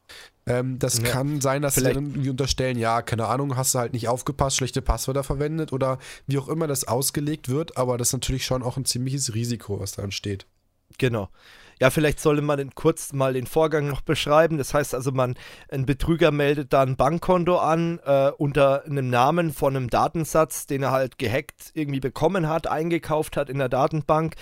Ähm, 0.46 0.78
das 0.78 0.98
ja. 0.98 1.06
kann 1.06 1.40
sein, 1.40 1.62
dass 1.62 1.76
sie 1.76 1.84
dann 1.84 1.94
irgendwie 1.94 2.30
unterstellen, 2.30 2.78
ja, 2.78 3.02
keine 3.02 3.28
Ahnung, 3.28 3.56
hast 3.56 3.76
du 3.76 3.80
halt 3.80 3.94
nicht 3.94 4.10
aufgepasst, 4.10 4.58
schlechte 4.58 4.82
Passwörter 4.82 5.24
verwendet 5.24 5.72
oder 5.72 6.00
wie 6.28 6.38
auch 6.38 6.50
immer 6.50 6.68
das 6.68 6.86
ausgelegt 6.86 7.48
wird, 7.48 7.78
aber 7.78 7.98
das 7.98 8.10
ist 8.10 8.14
natürlich 8.14 8.46
schon 8.46 8.62
auch 8.62 8.76
ein 8.76 8.86
ziemliches 8.86 9.34
Risiko, 9.34 9.80
was 9.80 9.94
da 9.94 10.04
entsteht. 10.04 10.46
Genau. 10.98 11.30
Ja, 11.80 11.90
vielleicht 11.90 12.20
sollte 12.20 12.42
man 12.42 12.74
kurz 12.76 13.14
mal 13.14 13.34
den 13.34 13.48
Vorgang 13.48 13.88
noch 13.88 14.02
beschreiben. 14.02 14.58
Das 14.58 14.74
heißt 14.74 14.94
also, 14.94 15.12
man, 15.12 15.36
ein 15.70 15.86
Betrüger 15.86 16.32
meldet 16.32 16.72
da 16.72 16.84
ein 16.84 16.96
Bankkonto 16.96 17.58
an 17.58 18.00
äh, 18.06 18.32
unter 18.38 18.86
einem 18.86 19.10
Namen 19.10 19.52
von 19.52 19.76
einem 19.76 19.90
Datensatz, 19.90 20.68
den 20.68 20.84
er 20.84 20.92
halt 20.92 21.18
gehackt 21.18 21.72
irgendwie 21.74 22.00
bekommen 22.00 22.48
hat, 22.48 22.68
eingekauft 22.68 23.38
hat 23.38 23.50
in 23.50 23.58
der 23.58 23.70
Datenbank 23.70 24.36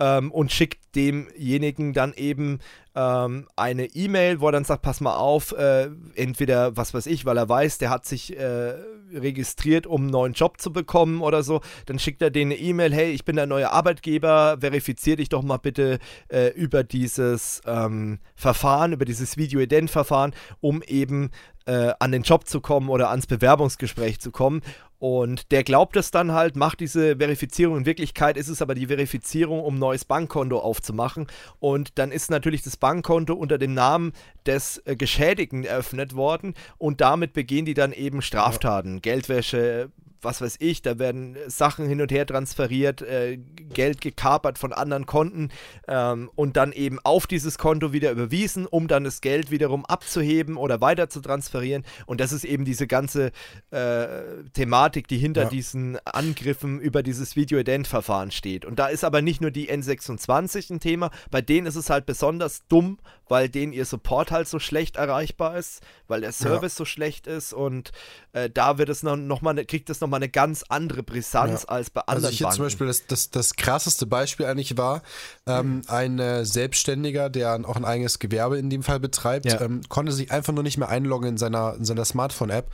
ähm, 0.00 0.32
und 0.32 0.50
schickt 0.50 0.96
demjenigen 0.96 1.92
dann 1.92 2.14
eben 2.14 2.58
ähm, 2.98 3.46
eine 3.54 3.86
E-Mail, 3.86 4.40
wo 4.40 4.48
er 4.48 4.52
dann 4.52 4.64
sagt, 4.64 4.82
pass 4.82 5.00
mal 5.00 5.14
auf, 5.14 5.52
äh, 5.52 5.88
entweder, 6.16 6.76
was 6.76 6.94
weiß 6.94 7.06
ich, 7.06 7.24
weil 7.24 7.36
er 7.36 7.48
weiß, 7.48 7.78
der 7.78 7.90
hat 7.90 8.04
sich 8.04 8.36
äh, 8.36 8.74
registriert, 9.14 9.86
um 9.86 10.02
einen 10.02 10.10
neuen 10.10 10.32
Job 10.32 10.60
zu 10.60 10.72
bekommen 10.72 11.22
oder 11.22 11.44
so, 11.44 11.60
dann 11.86 12.00
schickt 12.00 12.20
er 12.22 12.30
denen 12.30 12.50
eine 12.52 12.60
E-Mail, 12.60 12.92
hey, 12.92 13.12
ich 13.12 13.24
bin 13.24 13.36
der 13.36 13.46
neue 13.46 13.70
Arbeitgeber, 13.70 14.58
verifizier 14.60 15.14
dich 15.14 15.28
doch 15.28 15.42
mal 15.42 15.58
bitte 15.58 16.00
äh, 16.28 16.48
über 16.48 16.82
dieses 16.82 17.60
ähm, 17.66 18.18
Verfahren, 18.34 18.92
über 18.92 19.04
dieses 19.04 19.36
Video-Ident-Verfahren, 19.36 20.34
um 20.60 20.82
eben 20.82 21.30
äh, 21.66 21.92
an 22.00 22.10
den 22.10 22.22
Job 22.22 22.48
zu 22.48 22.60
kommen 22.60 22.88
oder 22.88 23.10
ans 23.10 23.26
Bewerbungsgespräch 23.26 24.18
zu 24.20 24.32
kommen. 24.32 24.62
Und 24.98 25.52
der 25.52 25.62
glaubt 25.62 25.96
es 25.96 26.10
dann 26.10 26.32
halt, 26.32 26.56
macht 26.56 26.80
diese 26.80 27.16
Verifizierung. 27.16 27.78
In 27.78 27.86
Wirklichkeit 27.86 28.36
ist 28.36 28.48
es 28.48 28.60
aber 28.60 28.74
die 28.74 28.88
Verifizierung, 28.88 29.60
um 29.62 29.76
ein 29.76 29.78
neues 29.78 30.04
Bankkonto 30.04 30.58
aufzumachen. 30.58 31.28
Und 31.60 31.98
dann 31.98 32.10
ist 32.10 32.30
natürlich 32.30 32.62
das 32.62 32.76
Bankkonto 32.76 33.34
unter 33.34 33.58
dem 33.58 33.74
Namen 33.74 34.12
des 34.46 34.82
äh, 34.86 34.96
Geschädigten 34.96 35.64
eröffnet 35.64 36.16
worden. 36.16 36.54
Und 36.78 37.00
damit 37.00 37.32
begehen 37.32 37.64
die 37.64 37.74
dann 37.74 37.92
eben 37.92 38.22
Straftaten. 38.22 39.00
Geldwäsche, 39.00 39.90
was 40.22 40.40
weiß 40.40 40.56
ich, 40.60 40.82
da 40.82 40.98
werden 40.98 41.36
Sachen 41.46 41.86
hin 41.86 42.00
und 42.00 42.10
her 42.10 42.26
transferiert, 42.26 43.02
äh, 43.02 43.38
Geld 43.72 44.00
gekapert 44.00 44.58
von 44.58 44.72
anderen 44.72 45.06
Konten 45.06 45.50
ähm, 45.86 46.30
und 46.34 46.56
dann 46.56 46.72
eben 46.72 46.98
auf 47.04 47.26
dieses 47.26 47.58
Konto 47.58 47.92
wieder 47.92 48.10
überwiesen, 48.10 48.66
um 48.66 48.88
dann 48.88 49.04
das 49.04 49.20
Geld 49.20 49.50
wiederum 49.50 49.84
abzuheben 49.86 50.56
oder 50.56 50.80
weiter 50.80 51.08
zu 51.08 51.20
transferieren. 51.20 51.84
Und 52.06 52.20
das 52.20 52.32
ist 52.32 52.44
eben 52.44 52.64
diese 52.64 52.86
ganze 52.86 53.32
äh, 53.70 54.08
Thematik, 54.52 55.08
die 55.08 55.18
hinter 55.18 55.44
ja. 55.44 55.48
diesen 55.48 55.98
Angriffen 56.04 56.80
über 56.80 57.02
dieses 57.02 57.36
Video-Ident-Verfahren 57.36 58.30
steht. 58.30 58.64
Und 58.64 58.78
da 58.78 58.88
ist 58.88 59.04
aber 59.04 59.22
nicht 59.22 59.40
nur 59.40 59.50
die 59.50 59.70
N26 59.70 60.72
ein 60.72 60.80
Thema, 60.80 61.10
bei 61.30 61.40
denen 61.40 61.66
ist 61.66 61.76
es 61.76 61.90
halt 61.90 62.06
besonders 62.06 62.66
dumm, 62.68 62.98
weil 63.28 63.48
denen 63.48 63.72
ihr 63.72 63.84
Support 63.84 64.30
halt 64.30 64.48
so 64.48 64.58
schlecht 64.58 64.96
erreichbar 64.96 65.56
ist, 65.56 65.82
weil 66.06 66.22
der 66.22 66.32
Service 66.32 66.74
ja. 66.74 66.78
so 66.78 66.84
schlecht 66.84 67.26
ist 67.26 67.52
und 67.52 67.92
äh, 68.32 68.50
da 68.50 68.78
wird 68.78 68.88
es 68.88 69.02
noch, 69.02 69.16
noch 69.16 69.42
mal, 69.42 69.54
kriegt 69.64 69.90
es 69.90 70.00
nochmal 70.08 70.18
eine 70.18 70.28
ganz 70.28 70.64
andere 70.68 71.02
Brisanz 71.02 71.62
ja. 71.62 71.68
als 71.68 71.90
bei 71.90 72.00
anderen 72.00 72.24
Also 72.24 72.36
hier 72.36 72.50
zum 72.50 72.64
Beispiel 72.64 72.86
das, 72.86 73.06
das, 73.06 73.30
das 73.30 73.54
krasseste 73.54 74.06
Beispiel 74.06 74.46
eigentlich 74.46 74.76
war, 74.76 75.02
ähm, 75.46 75.76
mhm. 75.76 75.82
ein 75.88 76.18
äh, 76.18 76.44
Selbstständiger, 76.44 77.30
der 77.30 77.60
auch 77.64 77.76
ein 77.76 77.84
eigenes 77.84 78.18
Gewerbe 78.18 78.58
in 78.58 78.70
dem 78.70 78.82
Fall 78.82 79.00
betreibt, 79.00 79.46
ja. 79.46 79.60
ähm, 79.60 79.82
konnte 79.88 80.12
sich 80.12 80.32
einfach 80.32 80.52
nur 80.52 80.62
nicht 80.62 80.78
mehr 80.78 80.88
einloggen 80.88 81.30
in 81.30 81.36
seiner, 81.36 81.74
in 81.74 81.84
seiner 81.84 82.04
Smartphone-App 82.04 82.70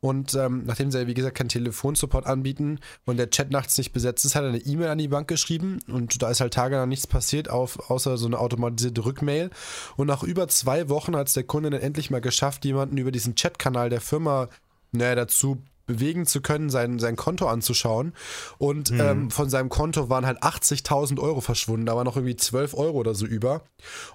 und 0.00 0.34
ähm, 0.34 0.62
nachdem 0.66 0.90
sie, 0.90 1.06
wie 1.06 1.14
gesagt, 1.14 1.36
keinen 1.36 1.48
Telefonsupport 1.48 2.26
anbieten 2.26 2.78
und 3.04 3.16
der 3.16 3.30
Chat 3.30 3.50
nachts 3.50 3.76
nicht 3.78 3.92
besetzt 3.92 4.24
ist, 4.24 4.34
hat 4.34 4.44
er 4.44 4.50
eine 4.50 4.58
E-Mail 4.58 4.88
an 4.88 4.98
die 4.98 5.08
Bank 5.08 5.26
geschrieben 5.28 5.80
und 5.88 6.22
da 6.22 6.30
ist 6.30 6.40
halt 6.40 6.54
tagelang 6.54 6.88
nichts 6.88 7.06
passiert, 7.06 7.50
auf, 7.50 7.90
außer 7.90 8.16
so 8.16 8.26
eine 8.26 8.38
automatisierte 8.38 9.04
Rückmail. 9.04 9.50
Und 9.96 10.06
nach 10.06 10.22
über 10.22 10.48
zwei 10.48 10.88
Wochen 10.88 11.16
hat 11.16 11.28
es 11.28 11.34
der 11.34 11.44
Kunde 11.44 11.70
dann 11.70 11.80
endlich 11.80 12.10
mal 12.10 12.20
geschafft, 12.20 12.64
jemanden 12.64 12.98
über 12.98 13.10
diesen 13.10 13.34
Chatkanal 13.34 13.90
der 13.90 14.00
Firma 14.00 14.48
naja, 14.92 15.14
dazu 15.14 15.62
bewegen 15.86 16.26
zu 16.26 16.40
können, 16.40 16.70
sein, 16.70 16.98
sein 16.98 17.16
Konto 17.16 17.46
anzuschauen. 17.48 18.12
Und 18.58 18.90
mhm. 18.90 19.00
ähm, 19.00 19.30
von 19.30 19.48
seinem 19.48 19.68
Konto 19.68 20.08
waren 20.08 20.26
halt 20.26 20.42
80.000 20.42 21.20
Euro 21.20 21.40
verschwunden. 21.40 21.86
Da 21.86 21.96
war 21.96 22.04
noch 22.04 22.16
irgendwie 22.16 22.36
12 22.36 22.74
Euro 22.74 22.98
oder 22.98 23.14
so 23.14 23.26
über. 23.26 23.62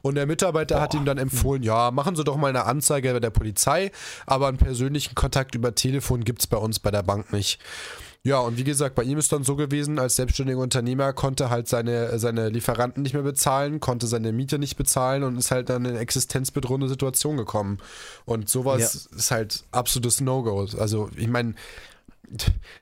Und 0.01 0.15
der 0.15 0.27
Mitarbeiter 0.27 0.75
Boah. 0.75 0.81
hat 0.81 0.93
ihm 0.93 1.05
dann 1.05 1.17
empfohlen, 1.17 1.63
ja, 1.63 1.91
machen 1.91 2.15
Sie 2.15 2.23
doch 2.23 2.37
mal 2.37 2.49
eine 2.49 2.65
Anzeige 2.65 3.13
bei 3.13 3.19
der 3.19 3.29
Polizei, 3.29 3.91
aber 4.25 4.47
einen 4.47 4.57
persönlichen 4.57 5.15
Kontakt 5.15 5.55
über 5.55 5.73
Telefon 5.75 6.23
gibt 6.23 6.41
es 6.41 6.47
bei 6.47 6.57
uns 6.57 6.79
bei 6.79 6.91
der 6.91 7.03
Bank 7.03 7.31
nicht. 7.33 7.59
Ja, 8.23 8.39
und 8.39 8.57
wie 8.57 8.63
gesagt, 8.63 8.93
bei 8.93 9.01
ihm 9.03 9.17
ist 9.17 9.31
dann 9.31 9.43
so 9.43 9.55
gewesen, 9.55 9.97
als 9.97 10.15
selbstständiger 10.15 10.59
Unternehmer 10.59 11.11
konnte 11.11 11.49
halt 11.49 11.67
seine, 11.67 12.19
seine 12.19 12.49
Lieferanten 12.49 13.01
nicht 13.01 13.13
mehr 13.13 13.23
bezahlen, 13.23 13.79
konnte 13.79 14.05
seine 14.05 14.31
Miete 14.31 14.59
nicht 14.59 14.75
bezahlen 14.75 15.23
und 15.23 15.37
ist 15.37 15.49
halt 15.49 15.69
dann 15.69 15.85
in 15.85 15.91
eine 15.91 15.99
existenzbedrohende 15.99 16.87
Situation 16.87 17.35
gekommen. 17.35 17.79
Und 18.25 18.47
sowas 18.47 19.07
ja. 19.11 19.17
ist 19.17 19.31
halt 19.31 19.63
absolutes 19.71 20.21
No-Go. 20.21 20.67
Also, 20.77 21.09
ich 21.17 21.27
meine, 21.27 21.55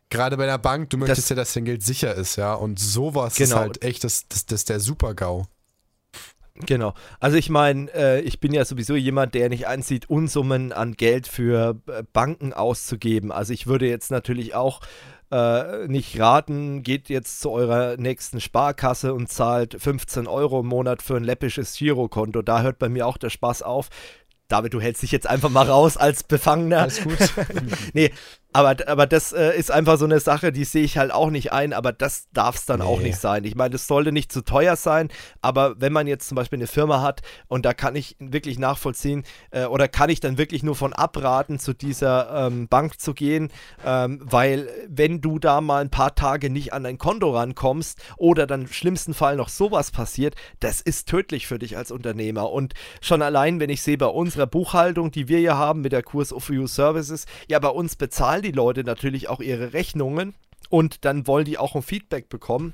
gerade 0.09 0.35
bei 0.35 0.45
der 0.45 0.57
Bank, 0.57 0.89
du 0.89 0.97
möchtest 0.97 1.21
das, 1.21 1.29
ja, 1.29 1.35
dass 1.35 1.53
dein 1.53 1.65
Geld 1.65 1.83
sicher 1.83 2.13
ist, 2.15 2.35
ja. 2.35 2.53
Und 2.53 2.77
sowas 2.77 3.35
genau. 3.35 3.49
ist 3.49 3.55
halt 3.55 3.83
echt 3.83 4.03
das, 4.03 4.27
das, 4.27 4.45
das 4.45 4.65
der 4.65 4.81
Super-GAU. 4.81 5.45
Genau. 6.65 6.93
Also 7.21 7.37
ich 7.37 7.49
meine, 7.49 7.89
äh, 7.93 8.19
ich 8.19 8.41
bin 8.41 8.53
ja 8.53 8.65
sowieso 8.65 8.97
jemand, 8.97 9.33
der 9.33 9.47
nicht 9.47 9.67
ansieht, 9.67 10.09
Unsummen 10.09 10.73
an 10.73 10.95
Geld 10.95 11.25
für 11.25 11.79
äh, 11.87 12.03
Banken 12.11 12.51
auszugeben. 12.51 13.31
Also 13.31 13.53
ich 13.53 13.67
würde 13.67 13.87
jetzt 13.87 14.11
natürlich 14.11 14.55
auch 14.55 14.81
äh, 15.31 15.87
nicht 15.87 16.19
raten, 16.19 16.83
geht 16.83 17.09
jetzt 17.09 17.39
zu 17.39 17.51
eurer 17.51 17.97
nächsten 17.97 18.41
Sparkasse 18.41 19.13
und 19.13 19.29
zahlt 19.29 19.75
15 19.79 20.27
Euro 20.27 20.61
im 20.61 20.67
Monat 20.67 21.01
für 21.01 21.17
ein 21.17 21.23
läppisches 21.23 21.75
Girokonto. 21.75 22.41
Da 22.41 22.61
hört 22.61 22.79
bei 22.79 22.89
mir 22.89 23.05
auch 23.07 23.17
der 23.17 23.29
Spaß 23.29 23.61
auf. 23.61 23.89
David, 24.47 24.73
du 24.73 24.81
hältst 24.81 25.03
dich 25.03 25.11
jetzt 25.11 25.27
einfach 25.27 25.49
mal 25.49 25.67
raus 25.67 25.95
als 25.95 26.23
Befangener. 26.23 26.79
Alles 26.79 27.03
gut. 27.03 27.17
nee, 27.93 28.11
aber, 28.51 28.75
aber 28.87 29.05
das 29.05 29.31
äh, 29.31 29.55
ist 29.57 29.69
einfach 29.69 29.97
so 29.97 30.05
eine 30.05 30.19
Sache, 30.19 30.51
die 30.51 30.63
sehe 30.63 30.83
ich 30.83 30.97
halt 30.97 31.11
auch 31.11 31.29
nicht 31.29 31.51
ein, 31.53 31.71
aber 31.71 31.91
das 31.91 32.29
darf 32.33 32.55
es 32.55 32.65
dann 32.65 32.79
nee. 32.79 32.85
auch 32.85 32.99
nicht 32.99 33.17
sein. 33.17 33.43
Ich 33.43 33.55
meine, 33.55 33.69
das 33.69 33.85
sollte 33.85 34.11
nicht 34.11 34.31
zu 34.31 34.41
teuer 34.41 34.75
sein, 34.75 35.09
aber 35.41 35.79
wenn 35.79 35.93
man 35.93 36.07
jetzt 36.07 36.27
zum 36.27 36.35
Beispiel 36.35 36.57
eine 36.57 36.65
Firma 36.65 37.01
hat 37.01 37.21
und 37.47 37.63
da 37.63 37.75
kann 37.75 37.95
ich 37.95 38.15
wirklich 38.19 38.57
nachvollziehen 38.57 39.23
äh, 39.51 39.65
oder 39.65 39.87
kann 39.87 40.09
ich 40.09 40.19
dann 40.19 40.39
wirklich 40.39 40.63
nur 40.63 40.75
von 40.75 40.93
abraten, 40.93 41.59
zu 41.59 41.73
dieser 41.73 42.47
ähm, 42.47 42.67
Bank 42.67 42.99
zu 42.99 43.13
gehen, 43.13 43.51
ähm, 43.85 44.19
weil 44.23 44.67
wenn 44.87 45.21
du 45.21 45.37
da 45.37 45.61
mal 45.61 45.81
ein 45.81 45.91
paar 45.91 46.15
Tage 46.15 46.49
nicht 46.49 46.73
an 46.73 46.83
dein 46.83 46.97
Konto 46.97 47.35
rankommst 47.35 47.99
oder 48.17 48.47
dann 48.47 48.61
im 48.61 48.67
schlimmsten 48.67 49.13
Fall 49.13 49.35
noch 49.35 49.49
sowas 49.49 49.91
passiert, 49.91 50.33
das 50.59 50.81
ist 50.81 51.07
tödlich 51.07 51.45
für 51.45 51.59
dich 51.59 51.77
als 51.77 51.91
Unternehmer. 51.91 52.51
Und 52.51 52.73
schon 52.99 53.21
allein, 53.21 53.59
wenn 53.59 53.69
ich 53.69 53.83
sehe 53.83 53.97
bei 53.97 54.07
unserer 54.07 54.47
Buchhaltung, 54.47 55.11
die 55.11 55.27
wir 55.27 55.37
hier 55.37 55.57
haben 55.57 55.81
mit 55.81 55.91
der 55.91 56.01
Kurs 56.01 56.33
of 56.33 56.49
You 56.49 56.65
Services, 56.65 57.25
ja, 57.47 57.59
bei 57.59 57.69
uns 57.69 57.95
bezahlen 57.95 58.38
bezahlen 58.39 58.43
die 58.43 58.51
Leute 58.51 58.83
natürlich 58.83 59.27
auch 59.27 59.39
ihre 59.41 59.73
Rechnungen 59.73 60.33
und 60.69 61.05
dann 61.05 61.27
wollen 61.27 61.45
die 61.45 61.57
auch 61.57 61.75
ein 61.75 61.81
Feedback 61.81 62.29
bekommen. 62.29 62.73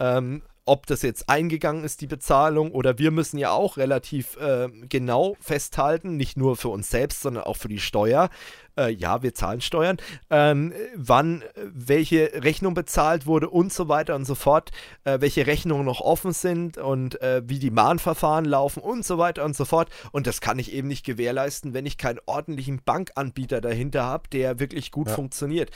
Ähm, 0.00 0.42
ob 0.66 0.86
das 0.86 1.02
jetzt 1.02 1.28
eingegangen 1.28 1.84
ist, 1.84 2.00
die 2.00 2.06
Bezahlung, 2.06 2.72
oder 2.72 2.98
wir 2.98 3.10
müssen 3.10 3.38
ja 3.38 3.50
auch 3.50 3.76
relativ 3.76 4.36
äh, 4.36 4.68
genau 4.88 5.36
festhalten, 5.40 6.16
nicht 6.16 6.36
nur 6.36 6.56
für 6.56 6.68
uns 6.68 6.90
selbst, 6.90 7.20
sondern 7.20 7.44
auch 7.44 7.56
für 7.56 7.68
die 7.68 7.80
Steuer. 7.80 8.30
Äh, 8.76 8.90
ja, 8.92 9.22
wir 9.22 9.34
zahlen 9.34 9.60
Steuern, 9.60 9.98
ähm, 10.30 10.72
wann 10.96 11.44
welche 11.54 12.32
Rechnung 12.42 12.74
bezahlt 12.74 13.26
wurde 13.26 13.48
und 13.48 13.72
so 13.72 13.88
weiter 13.88 14.16
und 14.16 14.24
so 14.24 14.34
fort, 14.34 14.70
äh, 15.04 15.20
welche 15.20 15.46
Rechnungen 15.46 15.84
noch 15.84 16.00
offen 16.00 16.32
sind 16.32 16.78
und 16.78 17.20
äh, 17.20 17.42
wie 17.46 17.58
die 17.58 17.70
Mahnverfahren 17.70 18.44
laufen 18.44 18.82
und 18.82 19.04
so 19.04 19.18
weiter 19.18 19.44
und 19.44 19.54
so 19.54 19.64
fort. 19.64 19.90
Und 20.12 20.26
das 20.26 20.40
kann 20.40 20.58
ich 20.58 20.72
eben 20.72 20.88
nicht 20.88 21.04
gewährleisten, 21.04 21.74
wenn 21.74 21.86
ich 21.86 21.98
keinen 21.98 22.18
ordentlichen 22.26 22.80
Bankanbieter 22.84 23.60
dahinter 23.60 24.04
habe, 24.04 24.28
der 24.30 24.58
wirklich 24.58 24.90
gut 24.90 25.08
ja. 25.08 25.14
funktioniert. 25.14 25.70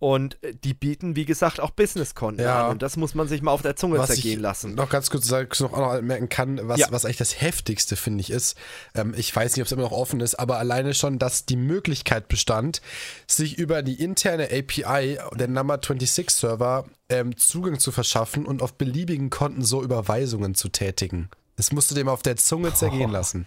Und 0.00 0.42
äh, 0.42 0.54
die 0.54 0.72
bieten, 0.74 1.14
wie 1.14 1.26
gesagt, 1.26 1.60
auch 1.60 1.70
Businesskonten 1.70 2.42
ja. 2.44 2.64
an. 2.64 2.70
Und 2.70 2.82
das 2.82 2.96
muss 2.96 3.14
man 3.14 3.28
sich 3.28 3.42
mal 3.42 3.52
auf 3.52 3.60
der 3.60 3.76
Zunge 3.76 3.98
was 3.98 4.08
zergehen 4.08 4.40
lassen. 4.40 4.74
Noch 4.74 4.88
ganz 4.88 5.10
kurz 5.10 5.30
noch, 5.30 5.70
noch 5.70 6.00
merken 6.00 6.30
kann, 6.30 6.58
was, 6.66 6.80
ja. 6.80 6.88
was 6.90 7.04
eigentlich 7.04 7.18
das 7.18 7.40
Heftigste, 7.40 7.96
finde 7.96 8.22
ich, 8.22 8.30
ist. 8.30 8.56
Ähm, 8.94 9.14
ich 9.16 9.34
weiß 9.36 9.54
nicht, 9.54 9.62
ob 9.62 9.66
es 9.66 9.72
immer 9.72 9.82
noch 9.82 9.92
offen 9.92 10.20
ist, 10.20 10.36
aber 10.36 10.58
alleine 10.58 10.94
schon, 10.94 11.18
dass 11.18 11.44
die 11.44 11.56
Möglichkeit 11.56 12.28
bestand, 12.28 12.80
sich 13.26 13.58
über 13.58 13.82
die 13.82 14.02
interne 14.02 14.44
API, 14.44 15.18
der 15.34 15.48
Number 15.48 15.74
26 15.74 16.30
Server, 16.30 16.86
ähm, 17.10 17.36
Zugang 17.36 17.78
zu 17.78 17.92
verschaffen 17.92 18.46
und 18.46 18.62
auf 18.62 18.72
beliebigen 18.74 19.28
Konten 19.28 19.62
so 19.62 19.82
Überweisungen 19.82 20.54
zu 20.54 20.70
tätigen. 20.70 21.28
Das 21.56 21.72
musst 21.72 21.90
du 21.90 21.94
dem 21.94 22.08
auf 22.08 22.22
der 22.22 22.36
Zunge 22.36 22.72
zergehen 22.72 23.10
oh. 23.10 23.12
lassen. 23.12 23.46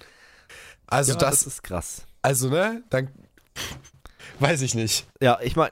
Also 0.85 1.13
ja, 1.13 1.17
das, 1.17 1.39
das 1.39 1.47
ist 1.47 1.63
krass. 1.63 2.03
Also, 2.21 2.49
ne? 2.49 2.83
Dann 2.91 3.09
weiß 4.39 4.61
ich 4.61 4.75
nicht. 4.75 5.07
Ja, 5.19 5.39
ich 5.41 5.55
meine, 5.55 5.71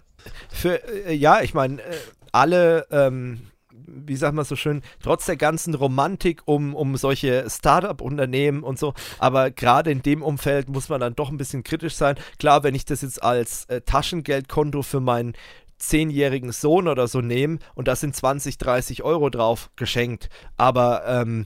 für, 0.50 0.84
äh, 1.08 1.14
ja, 1.14 1.42
ich 1.42 1.54
meine, 1.54 1.82
äh, 1.82 1.96
alle, 2.32 2.88
ähm, 2.92 3.48
wie 3.72 4.16
sagt 4.16 4.36
man 4.36 4.46
so 4.46 4.56
schön, 4.56 4.82
trotz 5.02 5.26
der 5.26 5.38
ganzen 5.38 5.74
Romantik 5.74 6.44
um, 6.46 6.76
um 6.76 6.96
solche 6.98 7.50
Startup-Unternehmen 7.50 8.64
und 8.64 8.80
so, 8.80 8.94
aber 9.20 9.52
gerade 9.52 9.92
in 9.92 10.02
dem 10.02 10.22
Umfeld 10.22 10.70
muss 10.70 10.90
man 10.90 11.02
dann 11.02 11.16
doch 11.16 11.30
ein 11.30 11.38
bisschen 11.38 11.64
kritisch 11.64 11.96
sein. 11.96 12.16
Klar, 12.40 12.64
wenn 12.64 12.76
ich 12.76 12.86
das 12.86 13.02
jetzt 13.02 13.22
als 13.22 13.66
äh, 13.66 13.82
Taschengeldkonto 13.82 14.82
für 14.82 15.00
meinen 15.00 15.34
zehnjährigen 15.78 16.52
Sohn 16.52 16.88
oder 16.88 17.08
so 17.08 17.22
nehme 17.22 17.58
und 17.74 17.88
da 17.88 17.96
sind 17.96 18.16
20, 18.16 18.58
30 18.58 19.04
Euro 19.04 19.30
drauf 19.30 19.72
geschenkt, 19.76 20.30
aber 20.56 21.04
ähm, 21.08 21.46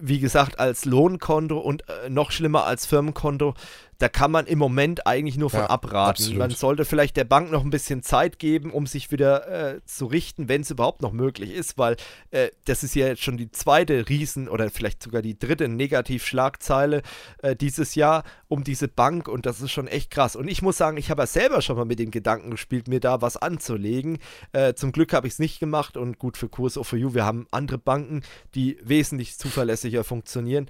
wie 0.00 0.20
gesagt, 0.20 0.58
als 0.60 0.84
Lohnkonto 0.84 1.58
und 1.58 1.88
äh, 1.88 2.08
noch 2.10 2.30
schlimmer 2.30 2.64
als 2.64 2.86
Firmenkonto, 2.86 3.54
da 3.98 4.08
kann 4.08 4.30
man 4.30 4.46
im 4.46 4.58
Moment 4.58 5.06
eigentlich 5.06 5.36
nur 5.36 5.50
von 5.50 5.60
ja, 5.60 5.70
abraten. 5.70 6.10
Absolut. 6.10 6.38
Man 6.38 6.50
sollte 6.50 6.84
vielleicht 6.84 7.16
der 7.16 7.24
Bank 7.24 7.50
noch 7.50 7.64
ein 7.64 7.70
bisschen 7.70 8.02
Zeit 8.02 8.38
geben, 8.38 8.70
um 8.70 8.86
sich 8.86 9.10
wieder 9.10 9.74
äh, 9.74 9.80
zu 9.84 10.06
richten, 10.06 10.48
wenn 10.48 10.62
es 10.62 10.70
überhaupt 10.70 11.02
noch 11.02 11.12
möglich 11.12 11.52
ist, 11.52 11.78
weil 11.78 11.96
äh, 12.30 12.48
das 12.64 12.82
ist 12.82 12.94
ja 12.94 13.06
jetzt 13.06 13.22
schon 13.22 13.36
die 13.36 13.50
zweite 13.50 14.08
Riesen- 14.08 14.48
oder 14.48 14.70
vielleicht 14.70 15.02
sogar 15.02 15.22
die 15.22 15.38
dritte 15.38 15.68
Negativschlagzeile 15.68 17.02
äh, 17.42 17.56
dieses 17.56 17.94
Jahr 17.94 18.24
um 18.48 18.64
diese 18.64 18.88
Bank 18.88 19.28
und 19.28 19.46
das 19.46 19.60
ist 19.60 19.72
schon 19.72 19.86
echt 19.86 20.10
krass. 20.10 20.36
Und 20.36 20.48
ich 20.48 20.62
muss 20.62 20.76
sagen, 20.76 20.96
ich 20.96 21.10
habe 21.10 21.22
ja 21.22 21.26
selber 21.26 21.62
schon 21.62 21.76
mal 21.76 21.84
mit 21.84 21.98
dem 21.98 22.10
Gedanken 22.10 22.50
gespielt, 22.50 22.88
mir 22.88 23.00
da 23.00 23.20
was 23.20 23.36
anzulegen. 23.36 24.18
Äh, 24.52 24.74
zum 24.74 24.92
Glück 24.92 25.12
habe 25.12 25.26
ich 25.26 25.34
es 25.34 25.38
nicht 25.38 25.60
gemacht 25.60 25.96
und 25.96 26.18
gut 26.18 26.36
für 26.36 26.48
Kurs 26.48 26.78
for 26.80 26.98
You, 26.98 27.14
wir 27.14 27.24
haben 27.24 27.46
andere 27.50 27.78
Banken, 27.78 28.22
die 28.54 28.78
wesentlich 28.82 29.38
zuverlässiger 29.38 30.04
funktionieren. 30.04 30.66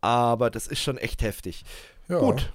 Aber 0.00 0.50
das 0.50 0.66
ist 0.66 0.82
schon 0.82 0.98
echt 0.98 1.22
heftig. 1.22 1.64
Ja. 2.08 2.18
Gut, 2.18 2.52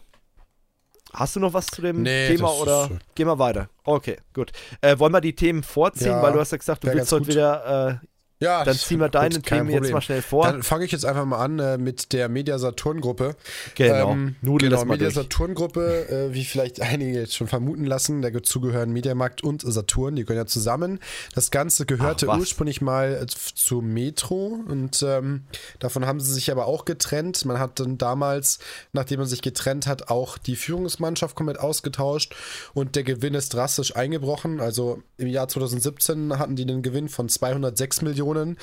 Hast 1.13 1.35
du 1.35 1.39
noch 1.39 1.53
was 1.53 1.67
zu 1.67 1.81
dem 1.81 2.03
nee, 2.03 2.27
Thema 2.27 2.51
oder 2.51 2.89
ist, 2.91 3.15
gehen 3.15 3.27
wir 3.27 3.39
weiter? 3.39 3.69
Okay, 3.83 4.17
gut. 4.33 4.51
Äh, 4.81 4.99
wollen 4.99 5.11
wir 5.11 5.21
die 5.21 5.35
Themen 5.35 5.63
vorziehen, 5.63 6.11
ja, 6.11 6.21
weil 6.21 6.33
du 6.33 6.39
hast 6.39 6.51
ja 6.51 6.57
gesagt, 6.57 6.83
du 6.83 6.93
willst 6.93 7.11
heute 7.11 7.27
wieder 7.27 7.99
äh, 8.01 8.07
ja, 8.41 8.63
dann 8.63 8.75
ziehen 8.75 9.01
wir 9.01 9.09
deine 9.09 9.41
Themen 9.41 9.65
Problem. 9.65 9.83
jetzt 9.83 9.91
mal 9.91 9.99
schnell 9.99 10.21
vor. 10.21 10.45
Dann 10.45 10.63
fange 10.63 10.85
ich 10.85 10.93
jetzt 10.93 11.03
einfach 11.03 11.25
mal 11.25 11.43
an 11.43 11.59
äh, 11.59 11.77
mit 11.77 12.13
der 12.13 12.29
Media 12.29 12.57
Saturn 12.57 13.01
Gruppe. 13.01 13.35
Genau. 13.75 14.13
Ähm, 14.13 14.35
Nudel 14.41 14.69
genau, 14.69 14.85
Media 14.85 15.11
Saturn 15.11 15.55
Gruppe, 15.55 16.07
äh, 16.07 16.33
wie 16.33 16.45
vielleicht 16.45 16.81
einige 16.81 17.19
jetzt 17.19 17.35
schon 17.35 17.47
vermuten 17.47 17.83
lassen, 17.83 18.21
dazu 18.21 18.61
gehören 18.61 18.91
Mediamarkt 18.91 19.43
und 19.43 19.61
Saturn, 19.61 20.15
die 20.15 20.23
gehören 20.23 20.43
ja 20.43 20.45
zusammen. 20.45 20.99
Das 21.35 21.51
Ganze 21.51 21.85
gehörte 21.85 22.27
Ach, 22.29 22.39
ursprünglich 22.39 22.79
mal 22.79 23.19
äh, 23.23 23.25
zu 23.27 23.81
Metro 23.81 24.57
und 24.65 25.03
ähm, 25.05 25.43
davon 25.79 26.05
haben 26.05 26.21
sie 26.21 26.33
sich 26.33 26.49
aber 26.49 26.65
auch 26.65 26.85
getrennt. 26.85 27.43
Man 27.43 27.59
hat 27.59 27.81
dann 27.81 27.97
damals, 27.97 28.59
nachdem 28.93 29.19
man 29.19 29.27
sich 29.27 29.41
getrennt 29.41 29.85
hat, 29.85 30.09
auch 30.09 30.37
die 30.37 30.55
Führungsmannschaft 30.55 31.35
komplett 31.35 31.59
ausgetauscht 31.59 32.33
und 32.73 32.95
der 32.95 33.03
Gewinn 33.03 33.33
ist 33.33 33.53
drastisch 33.53 33.97
eingebrochen. 33.97 34.61
Also 34.61 35.03
im 35.17 35.27
Jahr 35.27 35.49
2017 35.49 36.39
hatten 36.39 36.55
die 36.55 36.63
einen 36.63 36.83
Gewinn 36.83 37.09
von 37.09 37.27
206 37.27 38.01
Millionen 38.01 38.28
Millionen. 38.29 38.57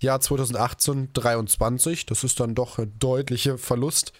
Jahr 0.00 0.20
2018 0.20 1.10
23. 1.12 2.06
Das 2.06 2.24
ist 2.24 2.40
dann 2.40 2.54
doch 2.54 2.78
ein 2.78 2.92
deutlicher 2.98 3.58
Verlust 3.58 4.12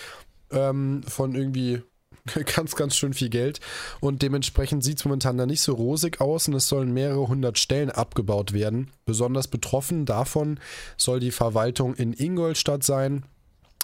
ähm, 0.50 1.02
von 1.06 1.34
irgendwie 1.34 1.82
ganz, 2.56 2.76
ganz 2.76 2.96
schön 2.96 3.14
viel 3.14 3.30
Geld. 3.30 3.60
Und 4.00 4.22
dementsprechend 4.22 4.84
sieht 4.84 4.98
es 4.98 5.04
momentan 5.04 5.38
da 5.38 5.46
nicht 5.46 5.60
so 5.60 5.74
rosig 5.74 6.20
aus 6.20 6.48
und 6.48 6.54
es 6.54 6.68
sollen 6.68 6.92
mehrere 6.92 7.28
hundert 7.28 7.58
Stellen 7.58 7.90
abgebaut 7.90 8.52
werden. 8.52 8.90
Besonders 9.04 9.48
betroffen 9.48 10.06
davon 10.06 10.60
soll 10.96 11.20
die 11.20 11.32
Verwaltung 11.32 11.94
in 11.94 12.12
Ingolstadt 12.12 12.84
sein. 12.84 13.24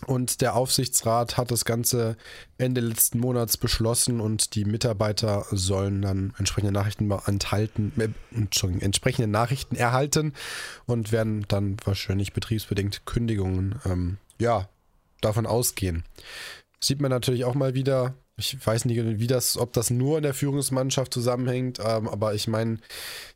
Und 0.06 0.40
der 0.40 0.54
Aufsichtsrat 0.54 1.36
hat 1.36 1.50
das 1.50 1.64
Ganze 1.64 2.16
Ende 2.56 2.80
letzten 2.80 3.18
Monats 3.18 3.56
beschlossen 3.56 4.20
und 4.20 4.54
die 4.54 4.64
Mitarbeiter 4.64 5.44
sollen 5.50 6.02
dann 6.02 6.34
entsprechende 6.38 6.72
Nachrichten 6.72 7.10
enthalten, 7.10 7.92
äh, 7.98 8.08
entsprechende 8.80 9.28
Nachrichten 9.28 9.74
erhalten 9.74 10.34
und 10.86 11.10
werden 11.10 11.46
dann 11.48 11.76
wahrscheinlich 11.84 12.32
betriebsbedingt 12.32 13.06
Kündigungen 13.06 13.80
ähm, 13.84 14.18
ja, 14.38 14.68
davon 15.20 15.46
ausgehen. 15.46 16.04
Sieht 16.80 17.00
man 17.00 17.10
natürlich 17.10 17.44
auch 17.44 17.54
mal 17.54 17.74
wieder, 17.74 18.14
ich 18.38 18.64
weiß 18.64 18.84
nicht, 18.84 19.18
wie 19.18 19.26
das, 19.26 19.58
ob 19.58 19.72
das 19.72 19.90
nur 19.90 20.16
in 20.16 20.22
der 20.22 20.32
Führungsmannschaft 20.32 21.12
zusammenhängt, 21.12 21.80
ähm, 21.84 22.06
aber 22.06 22.34
ich 22.34 22.46
meine, 22.46 22.78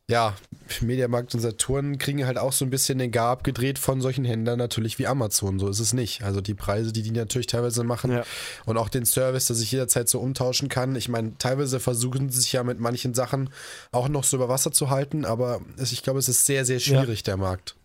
ja, 0.08 0.36
Mediamarkt 0.80 1.34
und 1.34 1.40
Saturn 1.40 1.98
kriegen 1.98 2.24
halt 2.24 2.38
auch 2.38 2.52
so 2.52 2.64
ein 2.64 2.70
bisschen 2.70 2.98
den 2.98 3.10
Gar 3.10 3.30
abgedreht 3.30 3.78
von 3.78 4.00
solchen 4.00 4.24
Händlern 4.24 4.58
natürlich 4.58 4.98
wie 4.98 5.06
Amazon. 5.06 5.58
So 5.58 5.68
ist 5.68 5.80
es 5.80 5.92
nicht. 5.92 6.22
Also 6.22 6.40
die 6.40 6.54
Preise, 6.54 6.92
die 6.92 7.02
die 7.02 7.10
natürlich 7.10 7.46
teilweise 7.46 7.82
machen 7.82 8.12
ja. 8.12 8.24
und 8.64 8.76
auch 8.76 8.88
den 8.88 9.04
Service, 9.04 9.46
dass 9.46 9.60
ich 9.60 9.72
jederzeit 9.72 10.08
so 10.08 10.20
umtauschen 10.20 10.68
kann. 10.68 10.94
Ich 10.96 11.08
meine, 11.08 11.36
teilweise 11.38 11.80
versuchen 11.80 12.30
sie 12.30 12.40
sich 12.40 12.52
ja 12.52 12.62
mit 12.62 12.78
manchen 12.78 13.14
Sachen 13.14 13.50
auch 13.90 14.08
noch 14.08 14.24
so 14.24 14.36
über 14.36 14.48
Wasser 14.48 14.72
zu 14.72 14.90
halten, 14.90 15.24
aber 15.24 15.60
ich 15.78 16.02
glaube, 16.02 16.20
es 16.20 16.28
ist 16.28 16.46
sehr, 16.46 16.64
sehr 16.64 16.78
schwierig, 16.78 17.20
ja. 17.20 17.24
der 17.24 17.36
Markt. 17.38 17.76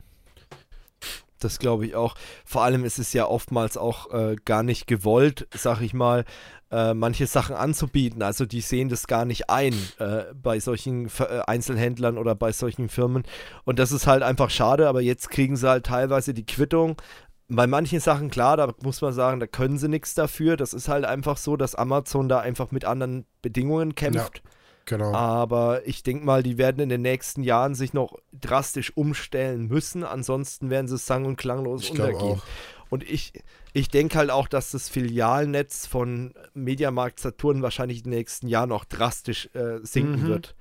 Das 1.39 1.59
glaube 1.59 1.85
ich 1.85 1.95
auch. 1.95 2.15
Vor 2.45 2.63
allem 2.63 2.83
ist 2.83 2.97
es 2.99 3.13
ja 3.13 3.27
oftmals 3.27 3.77
auch 3.77 4.11
äh, 4.11 4.35
gar 4.43 4.63
nicht 4.63 4.87
gewollt, 4.87 5.47
sag 5.55 5.81
ich 5.81 5.93
mal, 5.93 6.25
äh, 6.71 6.93
manche 6.93 7.27
Sachen 7.27 7.55
anzubieten. 7.55 8.21
Also 8.21 8.45
die 8.45 8.61
sehen 8.61 8.89
das 8.89 9.07
gar 9.07 9.25
nicht 9.25 9.49
ein 9.49 9.73
äh, 9.99 10.25
bei 10.33 10.59
solchen 10.59 11.07
äh, 11.19 11.41
Einzelhändlern 11.45 12.17
oder 12.17 12.35
bei 12.35 12.51
solchen 12.51 12.89
Firmen. 12.89 13.23
Und 13.63 13.79
das 13.79 13.91
ist 13.91 14.07
halt 14.07 14.23
einfach 14.23 14.49
schade, 14.49 14.87
aber 14.87 15.01
jetzt 15.01 15.29
kriegen 15.29 15.55
sie 15.55 15.69
halt 15.69 15.85
teilweise 15.85 16.33
die 16.33 16.45
Quittung. 16.45 17.01
Bei 17.49 17.65
manchen 17.65 18.01
Sachen, 18.01 18.29
klar, 18.29 18.57
da 18.57 18.73
muss 18.83 19.01
man 19.01 19.13
sagen, 19.13 19.39
da 19.39 19.47
können 19.47 19.77
sie 19.77 19.87
nichts 19.87 20.13
dafür. 20.13 20.57
Das 20.57 20.73
ist 20.73 20.89
halt 20.89 21.05
einfach 21.05 21.37
so, 21.37 21.55
dass 21.55 21.75
Amazon 21.75 22.27
da 22.27 22.39
einfach 22.39 22.71
mit 22.71 22.83
anderen 22.83 23.25
Bedingungen 23.41 23.95
kämpft. 23.95 24.41
Ja. 24.43 24.51
Genau. 24.87 25.13
Aber 25.13 25.85
ich 25.85 26.01
denke 26.01 26.25
mal, 26.25 26.43
die 26.43 26.57
werden 26.57 26.79
in 26.79 26.87
den 26.87 27.01
nächsten 27.01 27.43
Jahren 27.43 27.75
sich 27.75 27.93
noch 27.93 28.17
drastisch 28.31 28.95
umstellen 28.95 29.67
müssen. 29.67 30.03
Ansonsten 30.05 30.69
werden 30.69 30.87
sie 30.87 30.97
sang- 30.97 31.25
und 31.25 31.35
klanglos 31.35 31.83
ich 31.83 31.91
untergehen. 31.91 32.41
Und 32.89 33.03
ich, 33.03 33.33
ich 33.77 33.89
denke 33.89 34.17
halt 34.17 34.31
auch, 34.31 34.47
dass 34.47 34.71
das 34.71 34.89
Filialnetz 34.89 35.85
von 35.85 36.33
Mediamarkt 36.55 37.19
Saturn 37.19 37.61
wahrscheinlich 37.61 37.99
in 37.99 38.05
den 38.05 38.13
nächsten 38.13 38.47
Jahren 38.47 38.69
noch 38.69 38.85
drastisch 38.85 39.49
äh, 39.53 39.77
sinken 39.83 40.23
mhm. 40.23 40.27
wird. 40.27 40.55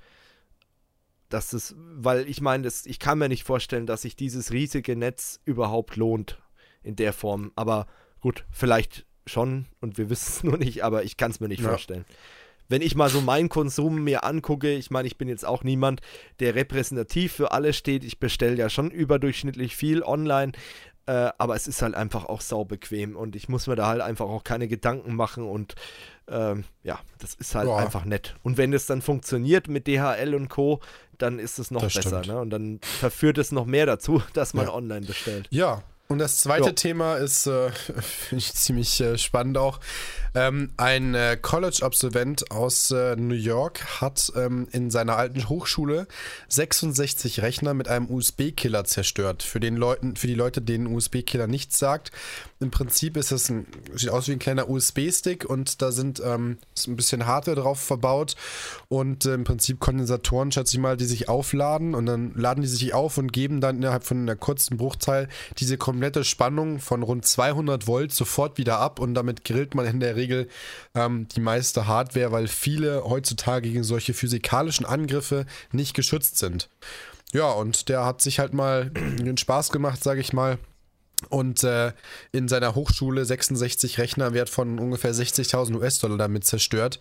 Dass 1.27 1.49
das, 1.49 1.75
weil 1.77 2.29
ich 2.29 2.41
meine, 2.41 2.69
ich 2.85 2.99
kann 2.99 3.17
mir 3.17 3.27
nicht 3.27 3.43
vorstellen, 3.43 3.87
dass 3.87 4.03
sich 4.03 4.15
dieses 4.15 4.51
riesige 4.51 4.95
Netz 4.95 5.39
überhaupt 5.45 5.95
lohnt 5.95 6.39
in 6.83 6.95
der 6.95 7.11
Form. 7.11 7.51
Aber 7.55 7.87
gut, 8.19 8.45
vielleicht 8.51 9.07
schon 9.25 9.65
und 9.81 9.97
wir 9.97 10.09
wissen 10.11 10.33
es 10.35 10.43
nur 10.43 10.57
nicht, 10.59 10.83
aber 10.83 11.03
ich 11.03 11.17
kann 11.17 11.31
es 11.31 11.39
mir 11.39 11.47
nicht 11.47 11.63
ja. 11.63 11.69
vorstellen 11.69 12.05
wenn 12.69 12.81
ich 12.81 12.95
mal 12.95 13.09
so 13.09 13.21
meinen 13.21 13.47
Konsum 13.47 14.03
mir 14.03 14.23
angucke, 14.23 14.75
ich 14.75 14.91
meine, 14.91 15.07
ich 15.07 15.17
bin 15.17 15.29
jetzt 15.29 15.45
auch 15.45 15.63
niemand, 15.63 16.01
der 16.39 16.55
repräsentativ 16.55 17.31
für 17.31 17.51
alles 17.51 17.77
steht. 17.77 18.03
Ich 18.03 18.19
bestelle 18.19 18.57
ja 18.57 18.69
schon 18.69 18.91
überdurchschnittlich 18.91 19.75
viel 19.75 20.03
online, 20.03 20.51
äh, 21.07 21.31
aber 21.37 21.55
es 21.55 21.67
ist 21.67 21.81
halt 21.81 21.95
einfach 21.95 22.25
auch 22.25 22.41
saubequem 22.41 23.15
und 23.15 23.35
ich 23.35 23.49
muss 23.49 23.67
mir 23.67 23.75
da 23.75 23.87
halt 23.87 24.01
einfach 24.01 24.25
auch 24.25 24.43
keine 24.43 24.67
Gedanken 24.67 25.15
machen 25.15 25.43
und 25.43 25.75
ähm, 26.29 26.65
ja, 26.83 26.99
das 27.19 27.33
ist 27.35 27.55
halt 27.55 27.67
Boah. 27.67 27.79
einfach 27.79 28.05
nett. 28.05 28.35
Und 28.43 28.57
wenn 28.57 28.71
das 28.71 28.85
dann 28.85 29.01
funktioniert 29.01 29.69
mit 29.69 29.87
DHL 29.87 30.35
und 30.35 30.49
Co., 30.49 30.81
dann 31.17 31.39
ist 31.39 31.57
es 31.57 31.71
noch 31.71 31.81
das 31.81 31.93
besser. 31.95 32.21
Ne? 32.25 32.39
Und 32.39 32.49
dann 32.49 32.79
verführt 32.81 33.37
es 33.37 33.51
noch 33.51 33.65
mehr 33.65 33.85
dazu, 33.85 34.21
dass 34.33 34.53
man 34.53 34.65
ja. 34.65 34.73
online 34.73 35.05
bestellt. 35.05 35.47
Ja, 35.49 35.81
und 36.07 36.19
das 36.19 36.39
zweite 36.39 36.67
jo. 36.67 36.71
Thema 36.71 37.15
ist, 37.15 37.47
äh, 37.47 37.69
finde 38.01 38.39
ich 38.39 38.53
ziemlich 38.53 38.99
äh, 39.01 39.17
spannend 39.17 39.57
auch. 39.57 39.79
Ähm, 40.35 40.69
ein 40.77 41.15
äh, 41.15 41.37
College-Absolvent 41.41 42.51
aus 42.51 42.91
äh, 42.91 43.15
New 43.15 43.33
York 43.33 44.01
hat 44.01 44.31
ähm, 44.35 44.67
in 44.71 44.91
seiner 44.91 45.17
alten 45.17 45.49
Hochschule 45.49 46.07
66 46.49 47.41
Rechner 47.41 47.73
mit 47.73 47.87
einem 47.87 48.09
USB-Killer 48.09 48.83
zerstört. 48.83 49.41
Für, 49.41 49.59
den 49.59 49.75
Leuten, 49.75 50.15
für 50.15 50.27
die 50.27 50.35
Leute, 50.35 50.61
denen 50.61 50.87
USB-Killer 50.87 51.47
nichts 51.47 51.79
sagt, 51.79 52.11
im 52.59 52.71
Prinzip 52.71 53.17
ist 53.17 53.31
es 53.31 53.49
ein, 53.49 53.67
sieht 53.95 54.09
aus 54.09 54.27
wie 54.27 54.33
ein 54.33 54.39
kleiner 54.39 54.69
USB-Stick 54.69 55.45
und 55.45 55.81
da 55.81 55.91
sind 55.91 56.21
ähm, 56.23 56.57
ist 56.75 56.87
ein 56.87 56.95
bisschen 56.95 57.25
Hardware 57.25 57.55
drauf 57.55 57.79
verbaut 57.79 58.35
und 58.89 59.25
äh, 59.25 59.33
im 59.33 59.43
Prinzip 59.43 59.79
Kondensatoren, 59.79 60.51
schätze 60.51 60.75
ich 60.75 60.79
mal, 60.79 60.97
die 60.97 61.05
sich 61.05 61.29
aufladen 61.29 61.95
und 61.95 62.05
dann 62.05 62.33
laden 62.35 62.61
die 62.61 62.67
sich 62.67 62.93
auf 62.93 63.17
und 63.17 63.31
geben 63.31 63.61
dann 63.61 63.77
innerhalb 63.77 64.03
von 64.03 64.21
einer 64.21 64.35
kurzen 64.35 64.77
Bruchteil 64.77 65.29
diese 65.57 65.77
komplette 65.97 66.23
Spannung 66.23 66.79
von 66.79 67.01
rund 67.01 67.25
200 67.25 67.87
Volt 67.87 68.11
sofort 68.11 68.59
wieder 68.59 68.77
ab 68.77 68.99
und 68.99 69.15
damit 69.15 69.43
grillt 69.43 69.73
man 69.73 69.87
in 69.87 69.99
der 69.99 70.15
Regel 70.15 70.47
ähm, 70.93 71.27
die 71.29 71.39
meiste 71.39 71.87
Hardware, 71.87 72.31
weil 72.31 72.47
viele 72.47 73.03
heutzutage 73.03 73.67
gegen 73.67 73.83
solche 73.83 74.13
physikalischen 74.13 74.85
Angriffe 74.85 75.47
nicht 75.71 75.95
geschützt 75.95 76.37
sind. 76.37 76.69
Ja, 77.33 77.51
und 77.51 77.89
der 77.89 78.05
hat 78.05 78.21
sich 78.21 78.37
halt 78.37 78.53
mal 78.53 78.91
den 79.19 79.37
Spaß 79.37 79.71
gemacht, 79.71 80.03
sage 80.03 80.21
ich 80.21 80.33
mal, 80.33 80.59
und 81.29 81.63
äh, 81.63 81.93
in 82.31 82.47
seiner 82.47 82.75
Hochschule 82.75 83.25
66 83.25 83.97
Rechner 83.97 84.35
wert 84.35 84.51
von 84.51 84.77
ungefähr 84.77 85.15
60.000 85.15 85.77
US-Dollar 85.77 86.19
damit 86.19 86.45
zerstört. 86.45 86.99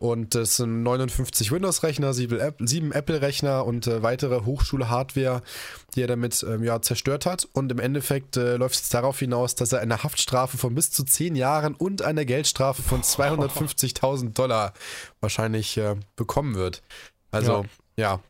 Und 0.00 0.34
es 0.34 0.56
sind 0.56 0.82
59 0.82 1.52
Windows-Rechner, 1.52 2.14
7 2.14 2.90
Apple-Rechner 2.92 3.66
und 3.66 3.86
äh, 3.86 4.02
weitere 4.02 4.46
Hochschule-Hardware, 4.46 5.42
die 5.94 6.00
er 6.00 6.06
damit 6.06 6.42
ähm, 6.42 6.64
ja, 6.64 6.80
zerstört 6.80 7.26
hat. 7.26 7.46
Und 7.52 7.70
im 7.70 7.78
Endeffekt 7.78 8.38
äh, 8.38 8.56
läuft 8.56 8.76
es 8.76 8.88
darauf 8.88 9.18
hinaus, 9.18 9.56
dass 9.56 9.74
er 9.74 9.80
eine 9.80 10.02
Haftstrafe 10.02 10.56
von 10.56 10.74
bis 10.74 10.90
zu 10.90 11.04
10 11.04 11.36
Jahren 11.36 11.74
und 11.74 12.00
eine 12.00 12.24
Geldstrafe 12.24 12.80
von 12.80 13.02
250.000 13.02 14.32
Dollar 14.32 14.72
wahrscheinlich 15.20 15.76
äh, 15.76 15.96
bekommen 16.16 16.54
wird. 16.54 16.82
Also, 17.30 17.66
ja. 17.96 18.14
ja. 18.14 18.20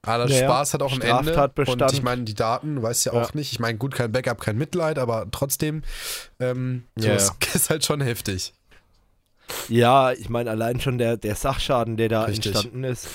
Aber 0.00 0.28
ja, 0.28 0.44
Spaß 0.44 0.72
hat 0.72 0.82
auch 0.82 0.94
ein 0.94 1.02
Ende. 1.02 1.50
Und 1.66 1.92
ich 1.92 2.02
meine, 2.02 2.22
die 2.22 2.34
Daten, 2.34 2.76
du 2.76 2.82
weißt 2.82 3.04
ja 3.04 3.12
auch 3.12 3.34
nicht. 3.34 3.52
Ich 3.52 3.60
meine, 3.60 3.76
gut, 3.76 3.94
kein 3.94 4.12
Backup, 4.12 4.40
kein 4.40 4.56
Mitleid, 4.56 4.98
aber 4.98 5.26
trotzdem, 5.30 5.82
ähm, 6.40 6.84
so 6.96 7.08
ja, 7.08 7.16
ist, 7.16 7.34
ist 7.54 7.68
halt 7.68 7.84
schon 7.84 8.00
heftig. 8.00 8.54
Ja, 9.68 10.12
ich 10.12 10.28
meine, 10.28 10.50
allein 10.50 10.80
schon 10.80 10.98
der, 10.98 11.16
der 11.16 11.34
Sachschaden, 11.34 11.96
der 11.96 12.08
da 12.08 12.22
Richtig. 12.24 12.46
entstanden 12.46 12.84
ist. 12.84 13.08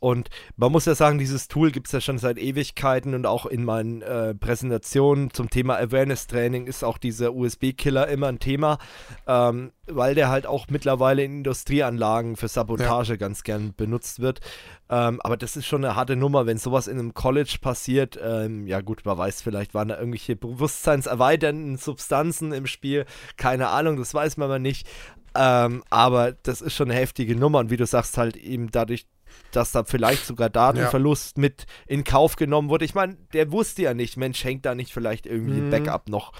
Und 0.00 0.30
man 0.56 0.72
muss 0.72 0.86
ja 0.86 0.94
sagen, 0.94 1.18
dieses 1.18 1.46
Tool 1.46 1.70
gibt 1.70 1.86
es 1.86 1.92
ja 1.92 2.00
schon 2.00 2.16
seit 2.16 2.38
Ewigkeiten 2.38 3.14
und 3.14 3.26
auch 3.26 3.44
in 3.44 3.64
meinen 3.64 4.00
äh, 4.00 4.34
Präsentationen 4.34 5.30
zum 5.30 5.50
Thema 5.50 5.76
Awareness-Training 5.76 6.66
ist 6.66 6.82
auch 6.82 6.96
dieser 6.96 7.34
USB-Killer 7.34 8.08
immer 8.08 8.28
ein 8.28 8.38
Thema, 8.38 8.78
ähm, 9.26 9.72
weil 9.86 10.14
der 10.14 10.30
halt 10.30 10.46
auch 10.46 10.68
mittlerweile 10.70 11.22
in 11.22 11.38
Industrieanlagen 11.38 12.36
für 12.36 12.48
Sabotage 12.48 13.12
ja. 13.12 13.16
ganz 13.16 13.42
gern 13.44 13.74
benutzt 13.76 14.20
wird. 14.20 14.40
Ähm, 14.88 15.20
aber 15.20 15.36
das 15.36 15.56
ist 15.56 15.66
schon 15.66 15.84
eine 15.84 15.96
harte 15.96 16.16
Nummer, 16.16 16.46
wenn 16.46 16.56
sowas 16.56 16.88
in 16.88 16.98
einem 16.98 17.12
College 17.12 17.58
passiert. 17.60 18.18
Ähm, 18.22 18.66
ja 18.66 18.80
gut, 18.80 19.04
man 19.04 19.18
weiß 19.18 19.42
vielleicht, 19.42 19.74
waren 19.74 19.88
da 19.88 19.98
irgendwelche 19.98 20.34
bewusstseinserweiternden 20.34 21.76
Substanzen 21.76 22.52
im 22.52 22.66
Spiel. 22.66 23.04
Keine 23.36 23.68
Ahnung, 23.68 23.98
das 23.98 24.14
weiß 24.14 24.38
man 24.38 24.48
mal 24.48 24.58
nicht. 24.58 24.88
Ähm, 25.34 25.82
aber 25.90 26.32
das 26.32 26.60
ist 26.60 26.74
schon 26.74 26.90
eine 26.90 26.98
heftige 26.98 27.36
Nummer 27.36 27.58
und 27.58 27.70
wie 27.70 27.76
du 27.76 27.86
sagst, 27.86 28.18
halt 28.18 28.36
eben 28.36 28.70
dadurch, 28.70 29.06
dass 29.52 29.72
da 29.72 29.84
vielleicht 29.84 30.26
sogar 30.26 30.50
Datenverlust 30.50 31.36
ja. 31.36 31.40
mit 31.40 31.66
in 31.86 32.04
Kauf 32.04 32.36
genommen 32.36 32.68
wurde. 32.68 32.84
Ich 32.84 32.94
meine, 32.94 33.16
der 33.32 33.52
wusste 33.52 33.82
ja 33.82 33.94
nicht, 33.94 34.16
Mensch, 34.16 34.42
hängt 34.44 34.66
da 34.66 34.74
nicht 34.74 34.92
vielleicht 34.92 35.26
irgendwie 35.26 35.60
mhm. 35.60 35.70
Backup 35.70 36.08
noch 36.08 36.32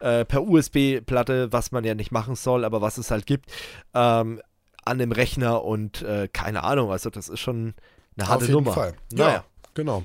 äh, 0.00 0.24
per 0.24 0.42
USB-Platte, 0.42 1.52
was 1.52 1.72
man 1.72 1.84
ja 1.84 1.94
nicht 1.94 2.10
machen 2.10 2.36
soll, 2.36 2.64
aber 2.64 2.80
was 2.80 2.98
es 2.98 3.10
halt 3.10 3.26
gibt, 3.26 3.50
ähm, 3.94 4.40
an 4.84 4.98
dem 4.98 5.12
Rechner 5.12 5.64
und 5.64 6.02
äh, 6.02 6.28
keine 6.32 6.64
Ahnung. 6.64 6.90
Also, 6.90 7.10
das 7.10 7.28
ist 7.28 7.40
schon 7.40 7.74
eine 8.16 8.28
harte 8.28 8.44
Auf 8.44 8.48
jeden 8.48 8.52
Nummer. 8.52 8.72
Fall. 8.72 8.94
Naja. 9.12 9.32
Ja, 9.32 9.44
genau. 9.74 10.04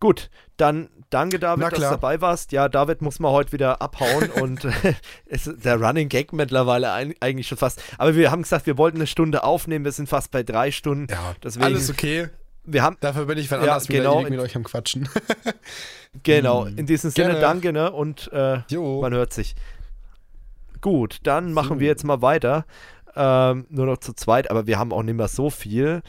Gut, 0.00 0.30
dann 0.56 0.88
danke 1.10 1.38
David, 1.38 1.64
dass 1.64 1.74
du 1.74 1.80
dabei 1.80 2.20
warst. 2.20 2.52
Ja, 2.52 2.68
David 2.68 3.02
muss 3.02 3.18
mal 3.18 3.30
heute 3.30 3.52
wieder 3.52 3.80
abhauen 3.82 4.30
und 4.40 4.66
ist 5.26 5.50
der 5.64 5.80
Running 5.80 6.08
Gag 6.08 6.32
mittlerweile 6.32 6.92
ein, 6.92 7.14
eigentlich 7.20 7.48
schon 7.48 7.58
fast. 7.58 7.82
Aber 7.98 8.14
wir 8.14 8.30
haben 8.30 8.42
gesagt, 8.42 8.66
wir 8.66 8.78
wollten 8.78 8.98
eine 8.98 9.06
Stunde 9.06 9.44
aufnehmen. 9.44 9.84
Wir 9.84 9.92
sind 9.92 10.08
fast 10.08 10.30
bei 10.30 10.42
drei 10.42 10.70
Stunden. 10.70 11.12
Ja, 11.12 11.34
Deswegen, 11.42 11.64
alles 11.64 11.90
okay. 11.90 12.28
Wir 12.64 12.82
haben, 12.82 12.96
Dafür 13.00 13.24
bin 13.24 13.38
ich 13.38 13.48
von 13.48 13.58
ja, 13.58 13.72
anders 13.72 13.88
genau, 13.88 14.20
mit 14.22 14.38
euch 14.38 14.54
am 14.54 14.62
Quatschen. 14.62 15.08
genau, 16.22 16.66
in 16.66 16.86
diesem 16.86 17.10
Sinne 17.10 17.28
Gerne. 17.28 17.40
danke, 17.40 17.72
ne? 17.72 17.90
Und 17.90 18.30
äh, 18.32 18.60
man 18.70 19.14
hört 19.14 19.32
sich. 19.32 19.54
Gut, 20.80 21.20
dann 21.22 21.52
machen 21.52 21.76
so. 21.76 21.80
wir 21.80 21.86
jetzt 21.86 22.04
mal 22.04 22.20
weiter. 22.20 22.66
Ähm, 23.16 23.66
nur 23.70 23.86
noch 23.86 23.98
zu 23.98 24.12
zweit, 24.12 24.50
aber 24.50 24.66
wir 24.66 24.78
haben 24.78 24.92
auch 24.92 25.02
nicht 25.02 25.16
mehr 25.16 25.28
so 25.28 25.50
viel. 25.50 26.02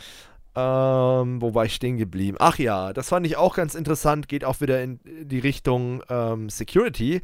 Ähm, 0.55 1.41
wo 1.41 1.53
war 1.53 1.65
ich 1.65 1.75
stehen 1.75 1.97
geblieben? 1.97 2.37
Ach 2.39 2.57
ja, 2.57 2.91
das 2.93 3.09
fand 3.09 3.25
ich 3.25 3.37
auch 3.37 3.55
ganz 3.55 3.75
interessant, 3.75 4.27
geht 4.27 4.43
auch 4.43 4.61
wieder 4.61 4.81
in 4.81 4.99
die 5.05 5.39
Richtung 5.39 6.03
ähm, 6.09 6.49
Security. 6.49 7.21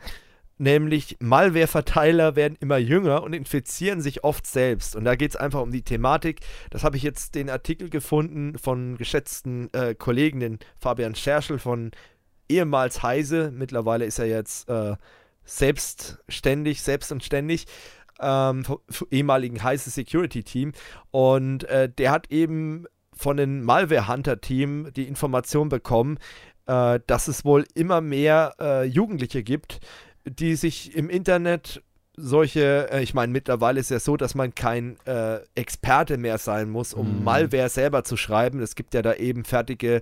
Nämlich 0.58 1.18
Malware-Verteiler 1.20 2.38
werden 2.38 2.56
immer 2.62 2.78
jünger 2.78 3.24
und 3.24 3.34
infizieren 3.34 4.00
sich 4.00 4.24
oft 4.24 4.48
selbst. 4.48 4.96
Und 4.96 5.04
da 5.04 5.16
geht 5.16 5.32
es 5.32 5.36
einfach 5.36 5.62
um 5.62 5.72
die 5.72 5.82
Thematik. 5.82 6.40
Das 6.70 6.86
habe 6.86 6.96
ich 6.96 7.04
jetzt 7.04 7.36
den 7.36 7.50
Artikel 7.50 7.90
gefunden 7.90 8.58
von 8.58 8.98
geschätzten 8.98 9.74
äh, 9.74 9.96
Kollegen, 9.96 10.40
den 10.40 10.60
Fabian 10.80 11.14
Scherschel 11.14 11.60
von 11.60 11.92
ehemals 12.48 13.04
Heise. 13.04 13.52
Mittlerweile 13.54 14.06
ist 14.06 14.18
er 14.18 14.28
jetzt 14.28 14.70
äh, 14.70 14.96
selbstständig, 15.44 16.82
selbst. 16.82 17.14
Ähm, 18.22 18.66
ehemaligen 19.12 19.62
Heise 19.62 19.90
Security 19.90 20.42
Team 20.42 20.72
und 21.12 21.66
äh, 21.66 21.90
der 21.90 22.12
hat 22.12 22.32
eben 22.32 22.86
von 23.16 23.38
den 23.38 23.64
Malware 23.64 24.08
Hunter 24.08 24.42
Team 24.42 24.92
die 24.96 25.08
Information 25.08 25.70
bekommen, 25.70 26.18
äh, 26.68 27.00
dass 27.08 27.28
es 27.28 27.46
wohl 27.46 27.66
immer 27.74 28.02
mehr 28.02 28.56
äh, 28.60 28.84
Jugendliche 28.84 29.44
gibt, 29.44 29.80
die 30.26 30.56
sich 30.56 30.96
im 30.96 31.10
Internet 31.10 31.82
solche, 32.18 32.90
äh, 32.92 33.04
ich 33.04 33.14
meine, 33.14 33.32
mittlerweile 33.32 33.80
ist 33.80 33.92
ja 33.92 34.00
so, 34.00 34.18
dass 34.18 34.36
man 34.36 34.56
kein 34.56 34.98
äh, 35.06 35.40
Experte 35.56 36.18
mehr 36.18 36.38
sein 36.38 36.70
muss, 36.70 36.94
um 36.94 37.22
mm. 37.22 37.24
Malware 37.24 37.70
selber 37.70 38.04
zu 38.04 38.18
schreiben. 38.18 38.62
Es 38.62 38.76
gibt 38.76 38.94
ja 38.94 39.02
da 39.02 39.14
eben 39.16 39.44
fertige 39.44 40.02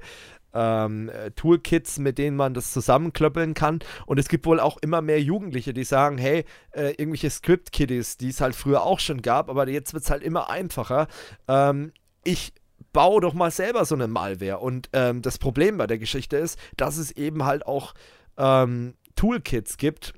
ähm, 0.53 1.09
Toolkits, 1.35 1.97
mit 1.97 2.17
denen 2.17 2.37
man 2.37 2.53
das 2.53 2.71
zusammenklöppeln 2.71 3.55
kann. 3.55 3.79
Und 4.05 4.19
es 4.19 4.27
gibt 4.27 4.45
wohl 4.45 4.59
auch 4.59 4.77
immer 4.77 5.01
mehr 5.01 5.21
Jugendliche, 5.21 5.73
die 5.73 5.83
sagen, 5.83 6.17
hey, 6.17 6.45
äh, 6.71 6.91
irgendwelche 6.91 7.31
Script-Kiddies, 7.31 8.17
die 8.17 8.29
es 8.29 8.41
halt 8.41 8.55
früher 8.55 8.83
auch 8.83 8.99
schon 8.99 9.21
gab, 9.21 9.49
aber 9.49 9.67
jetzt 9.67 9.93
wird 9.93 10.03
es 10.03 10.11
halt 10.11 10.23
immer 10.23 10.49
einfacher. 10.49 11.07
Ähm, 11.47 11.91
ich 12.23 12.53
bau 12.93 13.19
doch 13.19 13.33
mal 13.33 13.51
selber 13.51 13.85
so 13.85 13.95
eine 13.95 14.07
Malware. 14.07 14.59
Und 14.59 14.89
ähm, 14.93 15.21
das 15.21 15.37
Problem 15.37 15.77
bei 15.77 15.87
der 15.87 15.97
Geschichte 15.97 16.37
ist, 16.37 16.57
dass 16.77 16.97
es 16.97 17.11
eben 17.11 17.43
halt 17.43 17.65
auch 17.65 17.93
ähm, 18.37 18.93
Toolkits 19.15 19.77
gibt, 19.77 20.13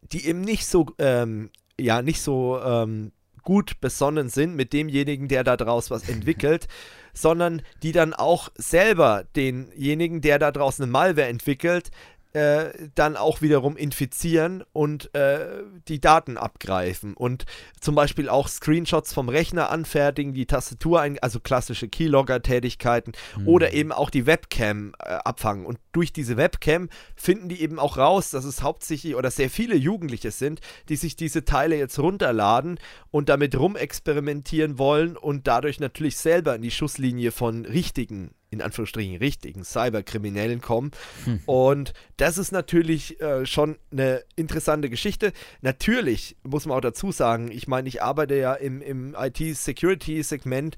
die 0.00 0.26
eben 0.26 0.40
nicht 0.40 0.66
so, 0.66 0.86
ähm, 0.98 1.50
ja, 1.78 2.02
nicht 2.02 2.22
so 2.22 2.60
ähm, 2.62 3.12
gut 3.42 3.80
besonnen 3.80 4.28
sind 4.28 4.54
mit 4.54 4.72
demjenigen, 4.72 5.28
der 5.28 5.44
da 5.44 5.56
draus 5.56 5.90
was 5.90 6.08
entwickelt, 6.08 6.68
sondern 7.12 7.62
die 7.82 7.92
dann 7.92 8.14
auch 8.14 8.50
selber 8.54 9.24
denjenigen, 9.36 10.20
der 10.20 10.38
da 10.38 10.52
draußen 10.52 10.82
eine 10.82 10.92
Malware 10.92 11.28
entwickelt, 11.28 11.90
äh, 12.32 12.88
dann 12.94 13.16
auch 13.16 13.42
wiederum 13.42 13.76
infizieren 13.76 14.62
und 14.72 15.14
äh, 15.14 15.62
die 15.88 16.00
Daten 16.00 16.36
abgreifen 16.36 17.14
und 17.14 17.44
zum 17.80 17.94
Beispiel 17.94 18.28
auch 18.28 18.48
Screenshots 18.48 19.12
vom 19.12 19.28
Rechner 19.28 19.70
anfertigen, 19.70 20.32
die 20.32 20.46
Tastatur, 20.46 21.00
ein, 21.00 21.18
also 21.18 21.40
klassische 21.40 21.88
Keylogger-Tätigkeiten 21.88 23.12
mhm. 23.36 23.48
oder 23.48 23.72
eben 23.72 23.92
auch 23.92 24.10
die 24.10 24.26
Webcam 24.26 24.92
äh, 24.98 25.08
abfangen. 25.08 25.66
Und 25.66 25.78
durch 25.92 26.12
diese 26.12 26.36
Webcam 26.36 26.88
finden 27.16 27.48
die 27.48 27.60
eben 27.60 27.78
auch 27.78 27.96
raus, 27.96 28.30
dass 28.30 28.44
es 28.44 28.62
hauptsächlich 28.62 29.16
oder 29.16 29.30
sehr 29.30 29.50
viele 29.50 29.74
Jugendliche 29.74 30.30
sind, 30.30 30.60
die 30.88 30.96
sich 30.96 31.16
diese 31.16 31.44
Teile 31.44 31.76
jetzt 31.76 31.98
runterladen 31.98 32.78
und 33.10 33.28
damit 33.28 33.58
rumexperimentieren 33.58 34.78
wollen 34.78 35.16
und 35.16 35.46
dadurch 35.46 35.80
natürlich 35.80 36.16
selber 36.16 36.54
in 36.54 36.62
die 36.62 36.70
Schusslinie 36.70 37.32
von 37.32 37.64
richtigen 37.64 38.30
in 38.50 38.62
Anführungsstrichen 38.62 39.16
richtigen 39.16 39.64
Cyberkriminellen 39.64 40.60
kommen. 40.60 40.90
Hm. 41.24 41.40
Und 41.46 41.92
das 42.16 42.38
ist 42.38 42.52
natürlich 42.52 43.20
äh, 43.20 43.46
schon 43.46 43.78
eine 43.92 44.24
interessante 44.36 44.90
Geschichte. 44.90 45.32
Natürlich 45.60 46.36
muss 46.42 46.66
man 46.66 46.76
auch 46.76 46.82
dazu 46.82 47.12
sagen, 47.12 47.50
ich 47.50 47.68
meine, 47.68 47.88
ich 47.88 48.02
arbeite 48.02 48.36
ja 48.36 48.54
im, 48.54 48.82
im 48.82 49.16
IT-Security-Segment. 49.18 50.76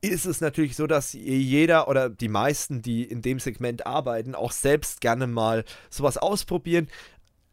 Ist 0.00 0.26
es 0.26 0.40
natürlich 0.40 0.76
so, 0.76 0.86
dass 0.86 1.14
jeder 1.14 1.88
oder 1.88 2.10
die 2.10 2.28
meisten, 2.28 2.82
die 2.82 3.04
in 3.04 3.22
dem 3.22 3.38
Segment 3.38 3.86
arbeiten, 3.86 4.34
auch 4.34 4.52
selbst 4.52 5.00
gerne 5.00 5.26
mal 5.26 5.64
sowas 5.88 6.18
ausprobieren. 6.18 6.88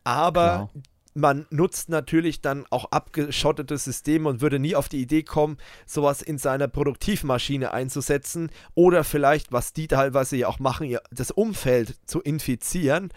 Aber 0.04 0.70
Klar 0.72 0.84
man 1.14 1.46
nutzt 1.50 1.90
natürlich 1.90 2.42
dann 2.42 2.66
auch 2.70 2.86
abgeschottete 2.92 3.78
Systeme 3.78 4.30
und 4.30 4.42
würde 4.42 4.60
nie 4.60 4.76
auf 4.76 4.90
die 4.90 5.02
Idee 5.02 5.24
kommen, 5.24 5.58
sowas 5.86 6.22
in 6.22 6.38
seiner 6.38 6.68
Produktivmaschine 6.68 7.72
einzusetzen 7.74 8.50
oder 8.76 9.04
vielleicht, 9.04 9.52
was 9.52 9.74
die 9.74 9.88
teilweise 9.88 10.38
ja 10.38 10.48
auch 10.48 10.60
machen, 10.60 10.98
das 11.12 11.32
Umfeld 11.32 11.96
zu 12.06 12.22
infizieren. 12.22 13.10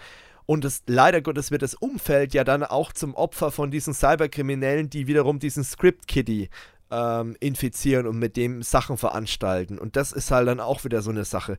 Und 0.47 0.64
das, 0.64 0.82
leider 0.86 1.23
Gottes 1.23 1.50
wird 1.50 1.62
das 1.62 1.74
Umfeld 1.74 2.34
ja 2.34 2.44
dann 2.44 2.64
auch 2.64 2.92
zum 2.92 3.14
Opfer 3.14 3.50
von 3.50 3.70
diesen 3.70 3.94
Cyberkriminellen, 3.94 4.90
die 4.90 5.06
wiederum 5.06 5.39
diesen 5.39 5.64
Script-Kitty 5.64 6.50
ähm, 6.94 7.36
infizieren 7.40 8.06
und 8.06 8.18
mit 8.18 8.36
dem 8.36 8.62
Sachen 8.62 8.97
veranstalten. 8.97 9.78
Und 9.78 9.97
das 9.97 10.12
ist 10.12 10.31
halt 10.31 10.47
dann 10.47 10.60
auch 10.60 10.84
wieder 10.84 11.02
so 11.02 11.10
eine 11.10 11.24
Sache. 11.24 11.58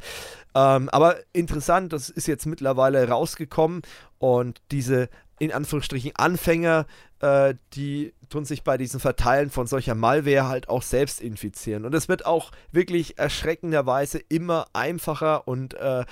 Ähm, 0.55 0.89
aber 0.89 1.17
interessant, 1.33 1.91
das 1.91 2.09
ist 2.09 2.27
jetzt 2.27 2.45
mittlerweile 2.45 3.07
rausgekommen 3.07 3.81
und 4.17 4.61
diese 4.71 5.09
in 5.37 5.51
Anführungsstrichen 5.51 6.13
Anfänger, 6.15 6.85
äh, 7.19 7.55
die 7.73 8.13
tun 8.29 8.45
sich 8.45 8.63
bei 8.63 8.77
diesem 8.77 9.01
Verteilen 9.01 9.49
von 9.49 9.67
solcher 9.67 9.93
Malware 9.93 10.47
halt 10.47 10.69
auch 10.69 10.81
selbst 10.81 11.19
infizieren. 11.19 11.83
Und 11.83 11.93
es 11.93 12.07
wird 12.07 12.25
auch 12.25 12.51
wirklich 12.71 13.19
erschreckenderweise 13.19 14.19
immer 14.29 14.67
einfacher 14.71 15.45
und 15.45 15.73
äh, 15.73 16.05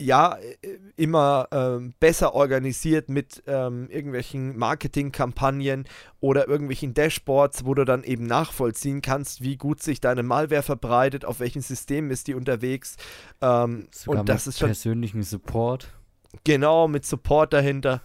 ja, 0.00 0.36
immer 0.96 1.48
ähm, 1.52 1.94
besser 2.00 2.34
organisiert 2.34 3.08
mit 3.08 3.42
ähm, 3.46 3.88
irgendwelchen 3.90 4.56
Marketingkampagnen 4.58 5.88
oder 6.20 6.48
irgendwelchen 6.48 6.92
Dashboards, 6.92 7.64
wo 7.64 7.74
du 7.74 7.84
dann 7.84 8.04
eben 8.04 8.26
nachvollziehen 8.26 9.00
kannst, 9.00 9.42
wie 9.42 9.56
gut 9.56 9.82
sich 9.82 10.00
deine 10.00 10.22
Malware 10.22 10.62
verbreitet, 10.62 11.24
auf 11.24 11.40
welchen 11.40 11.62
Systemen 11.62 12.10
ist 12.10 12.26
die 12.26 12.34
unterwegs. 12.34 12.96
Ähm, 13.40 13.88
und 14.06 14.28
das 14.28 14.46
ist 14.46 14.58
schon 14.58 14.68
persönlichen 14.68 15.22
Support. 15.22 15.88
Genau, 16.44 16.88
mit 16.88 17.06
Support 17.06 17.52
dahinter. 17.52 18.02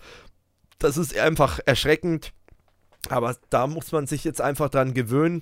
Das 0.79 0.97
ist 0.97 1.17
einfach 1.17 1.59
erschreckend. 1.65 2.31
Aber 3.09 3.35
da 3.49 3.65
muss 3.67 3.91
man 3.91 4.05
sich 4.05 4.23
jetzt 4.23 4.41
einfach 4.41 4.69
dran 4.69 4.93
gewöhnen. 4.93 5.41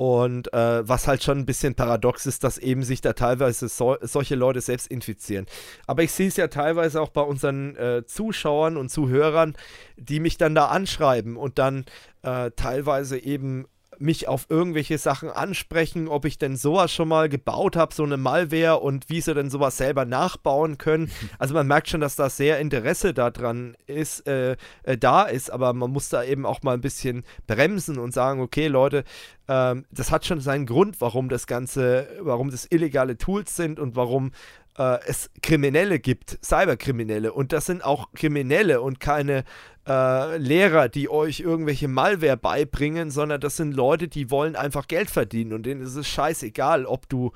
Und 0.00 0.50
äh, 0.54 0.88
was 0.88 1.06
halt 1.06 1.22
schon 1.22 1.40
ein 1.40 1.44
bisschen 1.44 1.74
paradox 1.74 2.24
ist, 2.24 2.42
dass 2.42 2.56
eben 2.56 2.84
sich 2.84 3.02
da 3.02 3.12
teilweise 3.12 3.68
so, 3.68 3.98
solche 4.00 4.34
Leute 4.34 4.62
selbst 4.62 4.86
infizieren. 4.86 5.44
Aber 5.86 6.02
ich 6.02 6.10
sehe 6.10 6.28
es 6.28 6.38
ja 6.38 6.48
teilweise 6.48 7.02
auch 7.02 7.10
bei 7.10 7.20
unseren 7.20 7.76
äh, 7.76 8.06
Zuschauern 8.06 8.78
und 8.78 8.88
Zuhörern, 8.88 9.54
die 9.98 10.18
mich 10.18 10.38
dann 10.38 10.54
da 10.54 10.68
anschreiben 10.68 11.36
und 11.36 11.58
dann 11.58 11.84
äh, 12.22 12.50
teilweise 12.52 13.18
eben 13.18 13.66
mich 14.00 14.28
auf 14.28 14.46
irgendwelche 14.48 14.98
Sachen 14.98 15.30
ansprechen, 15.30 16.08
ob 16.08 16.24
ich 16.24 16.38
denn 16.38 16.56
sowas 16.56 16.92
schon 16.92 17.08
mal 17.08 17.28
gebaut 17.28 17.76
habe, 17.76 17.94
so 17.94 18.02
eine 18.02 18.16
Malware 18.16 18.80
und 18.80 19.08
wie 19.08 19.20
sie 19.20 19.34
denn 19.34 19.50
sowas 19.50 19.76
selber 19.76 20.04
nachbauen 20.04 20.78
können. 20.78 21.10
Also 21.38 21.54
man 21.54 21.66
merkt 21.66 21.88
schon, 21.88 22.00
dass 22.00 22.16
da 22.16 22.28
sehr 22.28 22.58
Interesse 22.58 23.14
daran 23.14 23.74
ist, 23.86 24.26
äh, 24.26 24.56
äh, 24.82 24.98
da 24.98 25.22
ist, 25.22 25.50
aber 25.50 25.72
man 25.72 25.90
muss 25.90 26.08
da 26.08 26.22
eben 26.22 26.44
auch 26.44 26.62
mal 26.62 26.74
ein 26.74 26.80
bisschen 26.80 27.24
bremsen 27.46 27.98
und 27.98 28.12
sagen, 28.12 28.40
okay, 28.40 28.66
Leute, 28.66 29.04
ähm, 29.48 29.84
das 29.90 30.10
hat 30.10 30.26
schon 30.26 30.40
seinen 30.40 30.66
Grund, 30.66 31.00
warum 31.00 31.28
das 31.28 31.46
Ganze, 31.46 32.08
warum 32.20 32.50
das 32.50 32.66
illegale 32.70 33.16
Tools 33.16 33.56
sind 33.56 33.80
und 33.80 33.96
warum 33.96 34.32
äh, 34.78 34.98
es 35.06 35.30
Kriminelle 35.42 35.98
gibt, 35.98 36.38
Cyberkriminelle. 36.44 37.32
Und 37.32 37.52
das 37.52 37.66
sind 37.66 37.84
auch 37.84 38.12
Kriminelle 38.14 38.80
und 38.80 39.00
keine 39.00 39.44
äh, 39.88 40.36
Lehrer, 40.36 40.88
die 40.88 41.08
euch 41.08 41.40
irgendwelche 41.40 41.88
Malware 41.88 42.36
beibringen, 42.36 43.10
sondern 43.10 43.40
das 43.40 43.56
sind 43.56 43.74
Leute, 43.74 44.08
die 44.08 44.30
wollen 44.30 44.56
einfach 44.56 44.88
Geld 44.88 45.10
verdienen 45.10 45.52
und 45.52 45.64
denen 45.64 45.82
ist 45.82 45.96
es 45.96 46.08
scheißegal, 46.08 46.86
ob 46.86 47.08
du 47.08 47.32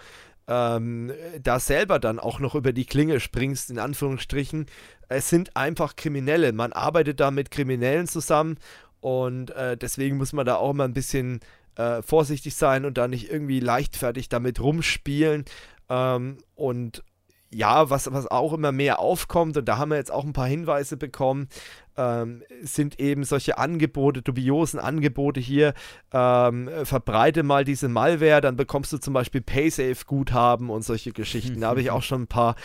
ähm, 0.46 1.12
da 1.42 1.58
selber 1.58 1.98
dann 1.98 2.18
auch 2.18 2.38
noch 2.38 2.54
über 2.54 2.72
die 2.72 2.84
Klinge 2.84 3.20
springst, 3.20 3.70
in 3.70 3.78
Anführungsstrichen. 3.78 4.66
Es 5.08 5.30
sind 5.30 5.56
einfach 5.56 5.96
Kriminelle. 5.96 6.52
Man 6.52 6.72
arbeitet 6.72 7.20
da 7.20 7.30
mit 7.30 7.50
Kriminellen 7.50 8.06
zusammen 8.06 8.58
und 9.00 9.50
äh, 9.50 9.76
deswegen 9.76 10.16
muss 10.16 10.32
man 10.32 10.46
da 10.46 10.56
auch 10.56 10.70
immer 10.70 10.84
ein 10.84 10.94
bisschen 10.94 11.40
äh, 11.76 12.02
vorsichtig 12.02 12.54
sein 12.54 12.84
und 12.84 12.98
da 12.98 13.08
nicht 13.08 13.30
irgendwie 13.30 13.60
leichtfertig 13.60 14.28
damit 14.28 14.60
rumspielen. 14.60 15.44
Ähm, 15.88 16.38
und 16.54 17.02
ja, 17.50 17.88
was, 17.88 18.12
was 18.12 18.26
auch 18.26 18.52
immer 18.52 18.72
mehr 18.72 18.98
aufkommt, 18.98 19.56
und 19.56 19.66
da 19.66 19.78
haben 19.78 19.90
wir 19.90 19.96
jetzt 19.96 20.10
auch 20.10 20.24
ein 20.24 20.32
paar 20.32 20.48
Hinweise 20.48 20.96
bekommen, 20.96 21.48
ähm, 21.96 22.42
sind 22.62 23.00
eben 23.00 23.24
solche 23.24 23.58
Angebote, 23.58 24.22
dubiosen 24.22 24.80
Angebote 24.80 25.40
hier, 25.40 25.74
ähm, 26.12 26.68
verbreite 26.84 27.42
mal 27.42 27.64
diese 27.64 27.88
Malware, 27.88 28.40
dann 28.40 28.56
bekommst 28.56 28.92
du 28.92 28.98
zum 28.98 29.14
Beispiel 29.14 29.40
Paysafe-Guthaben 29.40 30.70
und 30.70 30.82
solche 30.82 31.12
Geschichten. 31.12 31.60
Da 31.60 31.68
habe 31.68 31.80
ich 31.80 31.90
auch 31.90 32.02
schon 32.02 32.22
ein 32.22 32.26
paar 32.26 32.56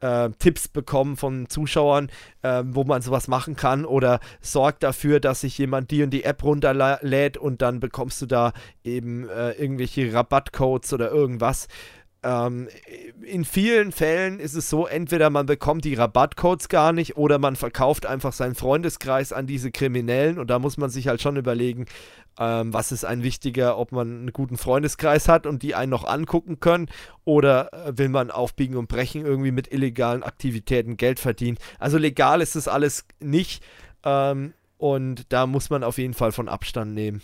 äh, 0.00 0.30
Tipps 0.38 0.68
bekommen 0.68 1.16
von 1.16 1.48
Zuschauern, 1.48 2.10
äh, 2.42 2.62
wo 2.66 2.84
man 2.84 3.02
sowas 3.02 3.28
machen 3.28 3.56
kann 3.56 3.84
oder 3.84 4.20
sorgt 4.40 4.82
dafür, 4.82 5.20
dass 5.20 5.40
sich 5.40 5.56
jemand 5.58 5.90
die 5.90 6.02
und 6.02 6.10
die 6.10 6.24
App 6.24 6.42
runterlädt 6.44 7.36
und 7.36 7.62
dann 7.62 7.80
bekommst 7.80 8.20
du 8.22 8.26
da 8.26 8.52
eben 8.84 9.28
äh, 9.28 9.52
irgendwelche 9.52 10.12
Rabattcodes 10.12 10.92
oder 10.92 11.10
irgendwas. 11.10 11.68
Ähm, 12.26 12.66
in 13.22 13.44
vielen 13.44 13.92
Fällen 13.92 14.40
ist 14.40 14.54
es 14.54 14.68
so, 14.68 14.88
entweder 14.88 15.30
man 15.30 15.46
bekommt 15.46 15.84
die 15.84 15.94
Rabattcodes 15.94 16.68
gar 16.68 16.92
nicht 16.92 17.16
oder 17.16 17.38
man 17.38 17.54
verkauft 17.54 18.04
einfach 18.04 18.32
seinen 18.32 18.56
Freundeskreis 18.56 19.32
an 19.32 19.46
diese 19.46 19.70
Kriminellen 19.70 20.40
und 20.40 20.50
da 20.50 20.58
muss 20.58 20.76
man 20.76 20.90
sich 20.90 21.06
halt 21.06 21.22
schon 21.22 21.36
überlegen, 21.36 21.86
ähm, 22.36 22.72
was 22.72 22.90
ist 22.90 23.04
ein 23.04 23.22
wichtiger, 23.22 23.78
ob 23.78 23.92
man 23.92 24.08
einen 24.08 24.32
guten 24.32 24.56
Freundeskreis 24.56 25.28
hat 25.28 25.46
und 25.46 25.62
die 25.62 25.76
einen 25.76 25.90
noch 25.90 26.04
angucken 26.04 26.58
können 26.58 26.88
oder 27.24 27.72
äh, 27.72 27.96
will 27.96 28.08
man 28.08 28.32
aufbiegen 28.32 28.76
und 28.76 28.88
brechen 28.88 29.24
irgendwie 29.24 29.52
mit 29.52 29.72
illegalen 29.72 30.24
Aktivitäten 30.24 30.96
Geld 30.96 31.20
verdienen. 31.20 31.58
Also 31.78 31.96
legal 31.96 32.40
ist 32.40 32.56
das 32.56 32.66
alles 32.66 33.06
nicht 33.20 33.62
ähm, 34.04 34.52
und 34.78 35.32
da 35.32 35.46
muss 35.46 35.70
man 35.70 35.84
auf 35.84 35.98
jeden 35.98 36.14
Fall 36.14 36.32
von 36.32 36.48
Abstand 36.48 36.92
nehmen. 36.92 37.22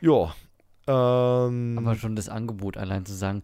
Ja, 0.00 0.34
ähm, 0.86 1.78
Aber 1.78 1.94
schon 1.96 2.16
das 2.16 2.28
Angebot 2.28 2.76
allein 2.76 3.06
zu 3.06 3.14
sagen, 3.14 3.42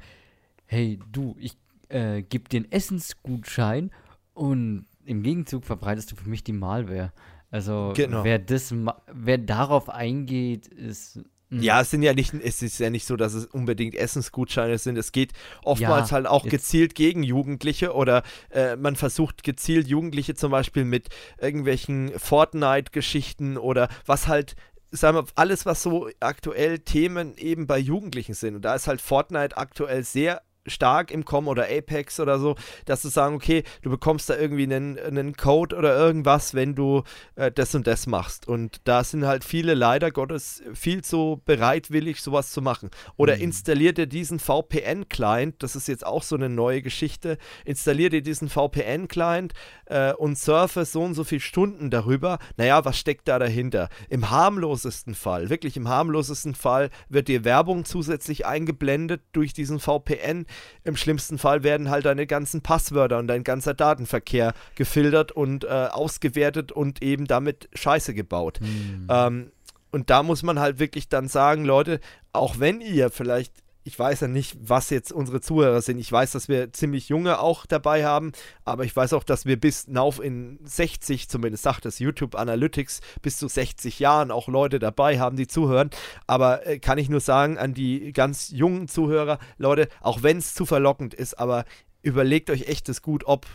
hey 0.67 0.99
du, 1.11 1.37
ich 1.39 1.57
äh, 1.89 2.23
gebe 2.23 2.49
dir 2.49 2.59
einen 2.59 2.73
Essensgutschein 2.73 3.91
und 4.35 4.87
im 5.05 5.23
Gegenzug 5.23 5.65
verbreitest 5.65 6.13
du 6.13 6.17
für 6.17 6.29
mich 6.29 6.45
die 6.45 6.53
Malware. 6.53 7.13
Also 7.51 7.93
genau. 7.97 8.23
wer 8.23 8.39
das, 8.39 8.73
wer 9.13 9.39
darauf 9.39 9.89
eingeht, 9.89 10.69
ist 10.69 11.21
hm. 11.51 11.63
ja, 11.63 11.81
es 11.81 11.91
sind 11.91 12.03
ja 12.03 12.15
nicht, 12.15 12.33
es 12.33 12.63
ist 12.63 12.79
ja 12.79 12.91
nicht 12.91 13.05
so, 13.05 13.17
dass 13.17 13.35
es 13.35 13.47
unbedingt 13.47 13.97
Essensgutscheine 13.97 14.79
sind. 14.79 14.97
Es 14.97 15.11
geht 15.11 15.33
oftmals 15.65 16.11
ja, 16.11 16.17
halt 16.17 16.27
auch 16.27 16.47
gezielt 16.47 16.95
gegen 16.95 17.25
Jugendliche 17.25 17.93
oder 17.93 18.23
äh, 18.51 18.77
man 18.77 18.95
versucht 18.95 19.43
gezielt 19.43 19.89
Jugendliche 19.89 20.35
zum 20.37 20.53
Beispiel 20.53 20.85
mit 20.85 21.09
irgendwelchen 21.41 22.13
Fortnite-Geschichten 22.17 23.57
oder 23.57 23.89
was 24.07 24.29
halt 24.29 24.55
sagen 24.91 25.17
wir, 25.17 25.25
alles, 25.35 25.67
was 25.67 25.83
so 25.83 26.09
aktuell 26.21 26.81
Themen 26.81 27.37
eben 27.37 27.67
bei 27.67 27.79
Jugendlichen 27.79 28.35
sind. 28.35 28.57
Und 28.57 28.63
da 28.63 28.75
ist 28.75 28.87
halt 28.87 29.01
Fortnite 29.01 29.57
aktuell 29.57 30.05
sehr 30.05 30.43
stark 30.67 31.11
im 31.11 31.25
Kommen 31.25 31.49
oder 31.49 31.65
Apex 31.65 32.21
oder 32.21 32.39
so, 32.39 32.57
dass 32.85 33.03
du 33.03 33.09
sagen, 33.09 33.35
okay, 33.35 33.65
du 33.83 33.91
bekommst 33.91 34.29
da 34.29 34.37
irgendwie 34.37 34.65
einen, 34.65 34.99
einen 34.99 35.37
Code 35.37 35.77
oder 35.77 35.97
irgendwas, 35.97 36.55
wenn 36.55 36.75
du 36.75 37.03
äh, 37.37 37.51
das 37.51 37.75
und 37.75 37.87
das 37.87 38.07
machst. 38.07 38.47
Und 38.47 38.81
da 38.85 39.05
sind 39.05 39.27
halt 39.27 39.45
viele 39.45 39.75
leider 39.75 40.11
Gottes 40.11 40.63
viel 40.75 41.03
zu 41.03 41.43
bereitwillig, 41.45 42.23
sowas 42.23 42.51
zu 42.51 42.63
machen. 42.63 42.91
Oder 43.17 43.37
mhm. 43.37 43.43
installiert 43.43 43.99
dir 43.99 44.07
diesen 44.07 44.39
VPN-Client, 44.39 45.63
das 45.63 45.77
ist 45.77 45.89
jetzt 45.89 46.05
auch 46.07 46.23
so 46.23 46.37
eine 46.37 46.49
neue 46.49 46.83
Geschichte, 46.83 47.39
installiert 47.65 48.13
dir 48.13 48.23
diesen 48.23 48.49
VPN-Client 48.49 49.55
äh, 49.87 50.13
und 50.13 50.39
surfe 50.39 50.85
so 50.85 51.03
und 51.03 51.15
so 51.15 51.25
viele 51.25 51.41
Stunden 51.41 51.91
darüber. 51.91 52.39
Naja, 52.57 52.85
was 52.85 52.99
steckt 52.99 53.29
da 53.29 53.39
dahinter? 53.39 53.89
Im 54.09 54.31
harmlosesten 54.31 55.15
Fall, 55.15 55.51
wirklich 55.51 55.77
im 55.77 55.89
harmlosesten 55.89 56.55
Fall, 56.55 56.91
wird 57.09 57.29
dir 57.29 57.45
Werbung 57.45 57.85
zusätzlich 57.85 58.47
eingeblendet 58.47 59.23
durch 59.33 59.53
diesen 59.53 59.81
VPN 59.81 60.47
im 60.85 60.97
schlimmsten 60.97 61.39
Fall 61.39 61.63
werden 61.63 61.91
halt 61.91 62.05
deine 62.05 62.27
ganzen 62.27 62.63
Passwörter 62.63 63.19
und 63.19 63.27
dein 63.29 63.45
ganzer 63.45 63.75
Datenverkehr 63.75 64.55
gefiltert 64.75 65.33
und 65.33 65.65
äh, 65.65 65.69
ausgewertet 65.69 66.73
und 66.73 67.03
eben 67.03 67.27
damit 67.27 67.69
Scheiße 67.75 68.15
gebaut. 68.15 68.61
Mhm. 68.61 69.07
Ähm, 69.09 69.53
und 69.91 70.11
da 70.11 70.23
muss 70.23 70.43
man 70.43 70.61
halt 70.61 70.79
wirklich 70.79 71.09
dann 71.09 71.29
sagen, 71.29 71.65
Leute, 71.65 72.01
auch 72.33 72.59
wenn 72.59 72.81
ihr 72.81 73.11
vielleicht 73.11 73.53
ich 73.83 73.99
weiß 73.99 74.21
ja 74.21 74.29
nicht, 74.29 74.57
was 74.61 74.91
jetzt 74.91 75.13
unsere 75.13 75.41
Zuhörer 75.41 75.81
sind. 75.81 75.99
Ich 75.99 76.13
weiß, 76.13 76.33
dass 76.33 76.49
wir 76.49 76.73
ziemlich 76.73 77.09
junge 77.09 77.41
auch 77.41 77.65
dabei 77.67 78.05
haben, 78.05 78.33
aber 78.65 78.85
ich 78.85 78.95
weiß 78.95 79.15
auch, 79.15 79.25
dass 79.25 79.47
wir 79.47 79.59
bis 79.59 79.87
auf 79.95 80.23
in 80.23 80.59
60, 80.65 81.29
zumindest 81.29 81.63
sagt 81.63 81.85
das 81.85 81.99
YouTube 81.99 82.35
Analytics, 82.35 83.01
bis 83.23 83.39
zu 83.39 83.49
60 83.49 83.99
Jahren 83.99 84.31
auch 84.31 84.49
Leute 84.49 84.79
dabei 84.79 85.19
haben, 85.19 85.37
die 85.37 85.47
zuhören. 85.47 85.91
Aber 86.27 86.67
äh, 86.67 86.79
kann 86.79 86.99
ich 86.99 87.09
nur 87.09 87.21
sagen 87.21 87.57
an 87.57 87.73
die 87.73 88.13
ganz 88.13 88.51
jungen 88.51 88.89
Zuhörer, 88.89 89.39
Leute, 89.57 89.89
auch 90.01 90.23
wenn 90.23 90.39
es 90.39 90.55
zu 90.55 90.67
verlockend 90.67 91.15
ist, 91.15 91.39
aber 91.39 91.65
überlegt 92.03 92.51
euch 92.51 92.69
echt 92.69 92.89
das 92.89 93.03
gut, 93.03 93.25
ob 93.25 93.47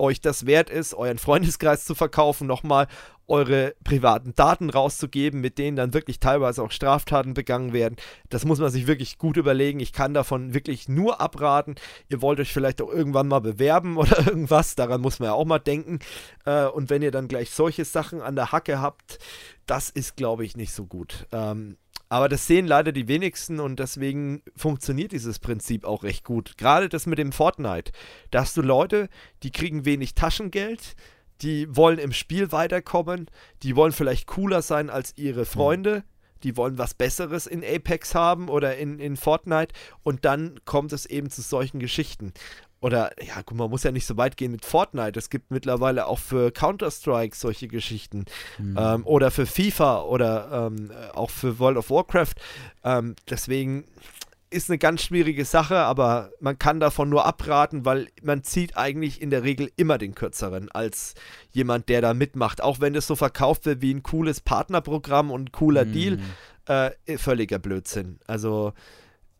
euch 0.00 0.20
das 0.20 0.46
wert 0.46 0.70
ist, 0.70 0.94
euren 0.94 1.18
Freundeskreis 1.18 1.84
zu 1.84 1.94
verkaufen, 1.94 2.46
nochmal 2.46 2.86
eure 3.30 3.74
privaten 3.84 4.34
Daten 4.34 4.68
rauszugeben, 4.68 5.40
mit 5.40 5.56
denen 5.56 5.76
dann 5.76 5.94
wirklich 5.94 6.20
teilweise 6.20 6.62
auch 6.62 6.70
Straftaten 6.70 7.32
begangen 7.32 7.72
werden. 7.72 7.96
Das 8.28 8.44
muss 8.44 8.58
man 8.58 8.70
sich 8.70 8.86
wirklich 8.86 9.18
gut 9.18 9.36
überlegen. 9.36 9.80
Ich 9.80 9.92
kann 9.92 10.12
davon 10.12 10.52
wirklich 10.52 10.88
nur 10.88 11.20
abraten. 11.20 11.76
Ihr 12.08 12.20
wollt 12.20 12.40
euch 12.40 12.52
vielleicht 12.52 12.82
auch 12.82 12.90
irgendwann 12.90 13.28
mal 13.28 13.40
bewerben 13.40 13.96
oder 13.96 14.26
irgendwas, 14.26 14.74
daran 14.74 15.00
muss 15.00 15.20
man 15.20 15.28
ja 15.28 15.32
auch 15.34 15.46
mal 15.46 15.58
denken. 15.58 16.00
Äh, 16.44 16.66
und 16.66 16.90
wenn 16.90 17.02
ihr 17.02 17.12
dann 17.12 17.28
gleich 17.28 17.50
solche 17.50 17.84
Sachen 17.84 18.20
an 18.20 18.36
der 18.36 18.52
Hacke 18.52 18.80
habt, 18.80 19.18
das 19.66 19.88
ist, 19.88 20.16
glaube 20.16 20.44
ich, 20.44 20.56
nicht 20.56 20.72
so 20.72 20.84
gut. 20.84 21.26
Ähm, 21.32 21.76
aber 22.08 22.28
das 22.28 22.48
sehen 22.48 22.66
leider 22.66 22.90
die 22.90 23.06
wenigsten 23.06 23.60
und 23.60 23.78
deswegen 23.78 24.42
funktioniert 24.56 25.12
dieses 25.12 25.38
Prinzip 25.38 25.84
auch 25.84 26.02
recht 26.02 26.24
gut. 26.24 26.58
Gerade 26.58 26.88
das 26.88 27.06
mit 27.06 27.20
dem 27.20 27.30
Fortnite. 27.30 27.92
Da 28.32 28.40
hast 28.40 28.56
du 28.56 28.62
Leute, 28.62 29.08
die 29.44 29.52
kriegen 29.52 29.84
wenig 29.84 30.16
Taschengeld, 30.16 30.96
die 31.42 31.74
wollen 31.74 31.98
im 31.98 32.12
Spiel 32.12 32.52
weiterkommen, 32.52 33.26
die 33.62 33.76
wollen 33.76 33.92
vielleicht 33.92 34.26
cooler 34.26 34.62
sein 34.62 34.90
als 34.90 35.14
ihre 35.16 35.44
Freunde, 35.44 36.04
die 36.42 36.56
wollen 36.56 36.78
was 36.78 36.94
Besseres 36.94 37.46
in 37.46 37.64
Apex 37.64 38.14
haben 38.14 38.48
oder 38.48 38.76
in, 38.76 38.98
in 38.98 39.16
Fortnite 39.16 39.74
und 40.02 40.24
dann 40.24 40.60
kommt 40.64 40.92
es 40.92 41.06
eben 41.06 41.30
zu 41.30 41.42
solchen 41.42 41.80
Geschichten. 41.80 42.32
Oder, 42.82 43.12
ja, 43.22 43.42
guck 43.44 43.58
mal, 43.58 43.64
man 43.64 43.72
muss 43.72 43.82
ja 43.82 43.92
nicht 43.92 44.06
so 44.06 44.16
weit 44.16 44.38
gehen 44.38 44.52
mit 44.52 44.64
Fortnite. 44.64 45.18
Es 45.18 45.28
gibt 45.28 45.50
mittlerweile 45.50 46.06
auch 46.06 46.18
für 46.18 46.50
Counter-Strike 46.50 47.36
solche 47.36 47.68
Geschichten. 47.68 48.24
Mhm. 48.56 48.76
Ähm, 48.78 49.06
oder 49.06 49.30
für 49.30 49.44
FIFA 49.44 50.04
oder 50.04 50.70
ähm, 50.72 50.90
auch 51.12 51.28
für 51.28 51.58
World 51.58 51.76
of 51.76 51.90
Warcraft. 51.90 52.32
Ähm, 52.82 53.16
deswegen 53.28 53.84
ist 54.50 54.68
eine 54.68 54.78
ganz 54.78 55.02
schwierige 55.02 55.44
Sache, 55.44 55.76
aber 55.76 56.32
man 56.40 56.58
kann 56.58 56.80
davon 56.80 57.08
nur 57.08 57.24
abraten, 57.24 57.84
weil 57.84 58.08
man 58.22 58.42
zieht 58.42 58.76
eigentlich 58.76 59.22
in 59.22 59.30
der 59.30 59.44
Regel 59.44 59.70
immer 59.76 59.96
den 59.96 60.14
kürzeren 60.14 60.70
als 60.70 61.14
jemand, 61.52 61.88
der 61.88 62.00
da 62.00 62.14
mitmacht. 62.14 62.60
Auch 62.60 62.80
wenn 62.80 62.92
das 62.92 63.06
so 63.06 63.14
verkauft 63.16 63.66
wird 63.66 63.80
wie 63.80 63.94
ein 63.94 64.02
cooles 64.02 64.40
Partnerprogramm 64.40 65.30
und 65.30 65.42
ein 65.48 65.52
cooler 65.52 65.84
mhm. 65.84 65.92
Deal, 65.92 66.18
äh, 66.66 66.90
völliger 67.16 67.58
Blödsinn. 67.58 68.18
Also, 68.26 68.72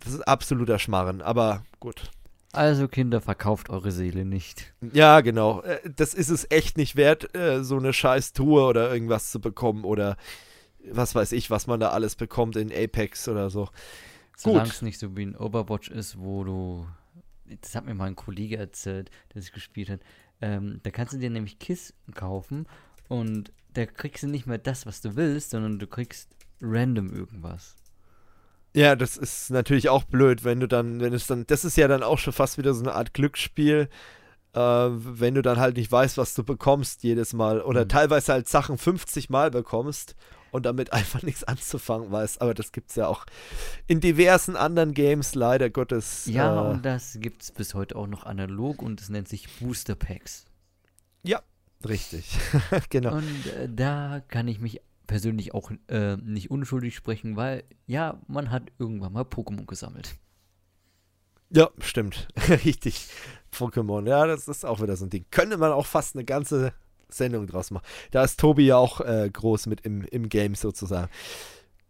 das 0.05 0.15
ist 0.15 0.23
absoluter 0.29 0.79
Schmarren, 0.79 1.23
aber 1.23 1.65
gut. 1.81 2.11
Also 2.53 2.89
Kinder, 2.89 3.21
verkauft 3.21 3.71
eure 3.71 3.93
Seele 3.93 4.25
nicht. 4.25 4.73
Ja, 4.93 5.21
genau. 5.21 5.63
Äh, 5.63 5.79
das 5.95 6.15
ist 6.15 6.31
es 6.31 6.47
echt 6.51 6.77
nicht 6.77 6.97
wert, 6.97 7.35
äh, 7.37 7.63
so 7.63 7.77
eine 7.77 7.93
scheiß 7.93 8.33
Tour 8.33 8.69
oder 8.69 8.93
irgendwas 8.93 9.31
zu 9.31 9.41
bekommen 9.41 9.85
oder 9.85 10.17
was 10.91 11.15
weiß 11.15 11.33
ich, 11.33 11.51
was 11.51 11.67
man 11.67 11.79
da 11.79 11.91
alles 11.91 12.17
bekommt 12.17 12.57
in 12.57 12.73
Apex 12.73 13.29
oder 13.29 13.51
so. 13.51 13.69
Solange 14.43 14.71
es 14.71 14.83
nicht 14.83 14.99
so 14.99 15.17
wie 15.17 15.27
ein 15.27 15.37
Overwatch 15.37 15.91
ist, 15.91 16.19
wo 16.19 16.45
du, 16.45 16.87
das 17.61 17.75
hat 17.75 17.85
mir 17.85 17.95
mal 17.95 18.07
ein 18.07 18.17
Kollege 18.17 18.57
erzählt, 18.57 19.11
der 19.35 19.43
sich 19.43 19.53
gespielt 19.53 19.91
hat, 19.91 20.01
ähm, 20.41 20.81
da 20.83 20.91
kannst 20.91 21.13
du 21.13 21.19
dir 21.19 21.31
nämlich 21.31 21.59
Kisten 21.59 22.15
kaufen 22.15 22.67
und 23.09 23.53
da 23.75 23.87
kriegst 23.87 24.23
du 24.23 24.29
nicht 24.29 24.47
mehr 24.47 24.59
das, 24.59 24.87
was 24.87 25.01
du 25.01 25.17
willst, 25.17 25.51
sondern 25.51 25.79
du 25.79 25.87
kriegst 25.87 26.31
random 26.61 27.15
irgendwas. 27.15 27.77
Ja, 28.75 28.95
das 28.95 29.17
ist 29.17 29.51
natürlich 29.51 29.89
auch 29.89 30.05
blöd, 30.05 30.45
wenn 30.45 30.61
du 30.61 30.69
dann, 30.69 31.01
wenn 31.01 31.13
es 31.13 31.27
dann, 31.27 31.47
das 31.47 31.65
ist 31.65 31.77
ja 31.77 31.89
dann 31.89 32.03
auch 32.03 32.19
schon 32.19 32.33
fast 32.33 32.57
wieder 32.57 32.73
so 32.73 32.83
eine 32.83 32.95
Art 32.95 33.15
Glücksspiel, 33.15 33.89
äh, 34.55 34.59
wenn 34.61 35.35
du 35.35 35.43
dann 35.43 35.59
halt 35.59 35.77
nicht 35.77 35.91
weißt, 35.91 36.19
was 36.19 36.35
du 36.35 36.45
bekommst 36.45 37.03
jedes 37.03 37.33
Mal 37.33 37.61
oder 37.61 37.85
mhm. 37.85 37.89
teilweise 37.89 38.33
halt 38.33 38.49
Sachen 38.49 38.79
50 38.79 39.31
Mal 39.31 39.51
bekommst 39.51 40.17
und 40.51 40.67
damit 40.67 40.93
einfach 40.93 41.23
nichts 41.23 41.45
anzufangen 41.45 42.11
weißt. 42.11 42.41
Aber 42.41 42.55
das 42.55 42.73
gibt 42.73 42.91
es 42.91 42.97
ja 42.97 43.07
auch 43.07 43.27
in 43.87 44.01
diversen 44.01 44.57
anderen 44.57 44.95
Games, 44.95 45.35
leider 45.35 45.71
Gottes. 45.71 46.27
Ja, 46.27 46.67
äh, 46.67 46.71
und 46.71 46.85
das 46.85 47.19
gibt 47.21 47.43
es 47.43 47.53
bis 47.53 47.75
heute 47.75 47.97
auch 47.97 48.07
noch 48.07 48.25
analog 48.25 48.83
und 48.83 49.01
es 49.01 49.09
nennt 49.09 49.29
sich 49.29 49.49
Booster 49.59 49.95
Packs. 49.95 50.47
Ja, 51.23 51.43
richtig. 51.87 52.39
genau. 52.91 53.17
Und 53.17 53.47
äh, 53.47 53.69
da 53.69 54.23
kann 54.29 54.49
ich 54.49 54.61
mich 54.61 54.81
persönlich 55.07 55.55
auch 55.55 55.73
äh, 55.89 56.17
nicht 56.17 56.51
unschuldig 56.51 56.95
sprechen, 56.95 57.37
weil 57.37 57.65
ja, 57.87 58.21
man 58.29 58.51
hat 58.51 58.71
irgendwann 58.79 59.13
mal 59.13 59.25
Pokémon 59.25 59.67
gesammelt. 59.67 60.17
Ja, 61.51 61.71
stimmt. 61.81 62.29
Richtig. 62.65 63.09
Pokémon, 63.53 64.09
ja, 64.09 64.27
das 64.27 64.47
ist 64.49 64.65
auch 64.65 64.81
wieder 64.81 64.97
so 64.97 65.07
ein 65.07 65.11
Ding. 65.11 65.25
Könnte 65.31 65.59
man 65.59 65.73
auch 65.73 65.87
fast 65.87 66.15
eine 66.15 66.25
ganze 66.25 66.73
Sendung 67.09 67.47
draus 67.47 67.71
machen. 67.71 67.85
Da 68.13 68.23
ist 68.23 68.39
Tobi 68.39 68.67
ja 68.67 68.77
auch 68.77 69.01
äh, 69.01 69.29
groß 69.33 69.67
mit 69.67 69.81
im, 69.83 70.05
im 70.05 70.29
Game 70.29 70.55
sozusagen. 70.55 71.11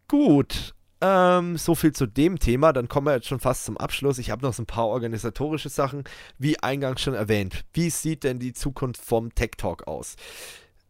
Gut, 0.08 0.74
ähm, 1.02 1.56
so 1.56 1.74
viel 1.74 1.92
zu 1.92 2.06
dem 2.06 2.38
Thema. 2.38 2.72
Dann 2.72 2.88
kommen 2.88 3.06
wir 3.06 3.14
jetzt 3.14 3.28
schon 3.28 3.40
fast 3.40 3.64
zum 3.64 3.76
Abschluss. 3.76 4.18
Ich 4.18 4.30
habe 4.30 4.42
noch 4.42 4.54
so 4.54 4.62
ein 4.62 4.66
paar 4.66 4.88
organisatorische 4.88 5.68
Sachen, 5.68 6.04
wie 6.38 6.58
eingangs 6.58 7.00
schon 7.00 7.14
erwähnt. 7.14 7.64
Wie 7.72 7.90
sieht 7.90 8.24
denn 8.24 8.38
die 8.38 8.52
Zukunft 8.52 9.02
vom 9.04 9.34
Tech 9.34 9.52
Talk 9.56 9.86
aus? 9.86 10.16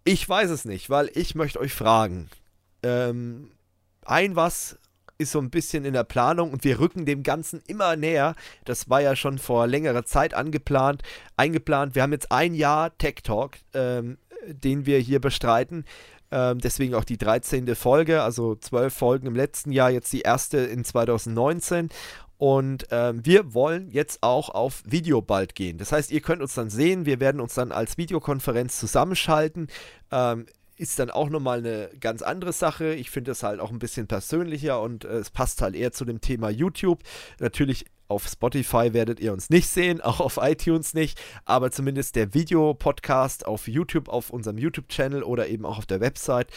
Ich 0.05 0.29
weiß 0.29 0.51
es 0.51 0.65
nicht, 0.65 0.91
weil 0.91 1.11
ich 1.15 1.35
möchte 1.35 1.61
euch 1.61 1.73
fragen. 1.73 2.29
Ähm, 2.83 3.51
ein 4.05 4.35
was 4.37 4.79
ist 5.21 5.33
so 5.33 5.39
ein 5.39 5.51
bisschen 5.51 5.85
in 5.85 5.93
der 5.93 6.05
Planung 6.05 6.51
und 6.51 6.65
wir 6.65 6.81
rücken 6.81 7.07
dem 7.07 7.23
Ganzen 7.23 7.63
immer 7.67 7.95
näher. 7.97 8.35
Das 8.65 8.89
war 8.89 9.01
ja 9.01 9.15
schon 9.15 9.39
vor 9.39 9.67
längerer 9.67 10.05
Zeit 10.05 10.35
angeplant, 10.35 11.03
eingeplant. 11.37 11.95
Wir 11.95 12.03
haben 12.03 12.13
jetzt 12.13 12.33
ein 12.33 12.55
Jahr 12.55 12.97
Tech 12.99 13.17
Talk, 13.23 13.59
ähm, 13.75 14.19
den 14.47 14.87
wir 14.87 14.99
hier 14.99 15.21
bestreiten. 15.21 15.85
Ähm, 16.33 16.59
deswegen 16.59 16.95
auch 16.95 17.05
die 17.05 17.19
13. 17.19 17.75
Folge, 17.75 18.23
also 18.23 18.55
zwölf 18.55 18.95
Folgen 18.95 19.27
im 19.27 19.35
letzten 19.35 19.73
Jahr, 19.73 19.91
jetzt 19.91 20.13
die 20.13 20.21
erste 20.21 20.59
in 20.59 20.85
2019. 20.85 21.89
Und 22.39 22.87
ähm, 22.91 23.21
wir 23.23 23.53
wollen 23.53 23.91
jetzt 23.91 24.23
auch 24.23 24.49
auf 24.49 24.83
Video 24.87 25.21
bald 25.21 25.55
gehen. 25.55 25.77
Das 25.77 25.93
heißt, 25.93 26.11
ihr 26.11 26.23
könnt 26.23 26.41
uns 26.41 26.55
dann 26.55 26.71
sehen. 26.71 27.05
Wir 27.05 27.21
werden 27.21 27.39
uns 27.39 27.53
dann 27.53 27.71
als 27.71 27.99
Videokonferenz 27.99 28.81
zusammenschalten. 28.81 29.69
Ähm, 30.11 30.47
ist 30.81 30.99
dann 30.99 31.11
auch 31.11 31.29
nochmal 31.29 31.59
eine 31.59 31.91
ganz 32.01 32.23
andere 32.23 32.53
Sache. 32.53 32.95
Ich 32.95 33.11
finde 33.11 33.33
es 33.33 33.43
halt 33.43 33.61
auch 33.61 33.71
ein 33.71 33.79
bisschen 33.79 34.07
persönlicher 34.07 34.81
und 34.81 35.05
äh, 35.05 35.19
es 35.19 35.31
passt 35.31 35.63
halt 35.63 35.75
eher 35.75 35.93
zu 35.93 36.05
dem 36.05 36.21
Thema 36.21 36.51
YouTube. 36.51 37.03
Natürlich 37.39 37.85
auf 38.09 38.27
Spotify 38.27 38.93
werdet 38.93 39.21
ihr 39.21 39.33
uns 39.33 39.51
nicht 39.51 39.69
sehen, 39.69 40.01
auch 40.03 40.21
auf 40.21 40.39
iTunes 40.41 40.95
nicht, 40.95 41.21
aber 41.45 41.71
zumindest 41.71 42.17
der 42.17 42.35
Videopodcast 42.35 43.47
auf 43.47 43.69
YouTube, 43.69 44.09
auf 44.09 44.31
unserem 44.31 44.59
YouTube-Channel 44.59 45.23
oder 45.23 45.49
eben 45.49 45.65
auch 45.65 45.79
auf 45.79 45.87
der 45.87 46.01
Website 46.01 46.49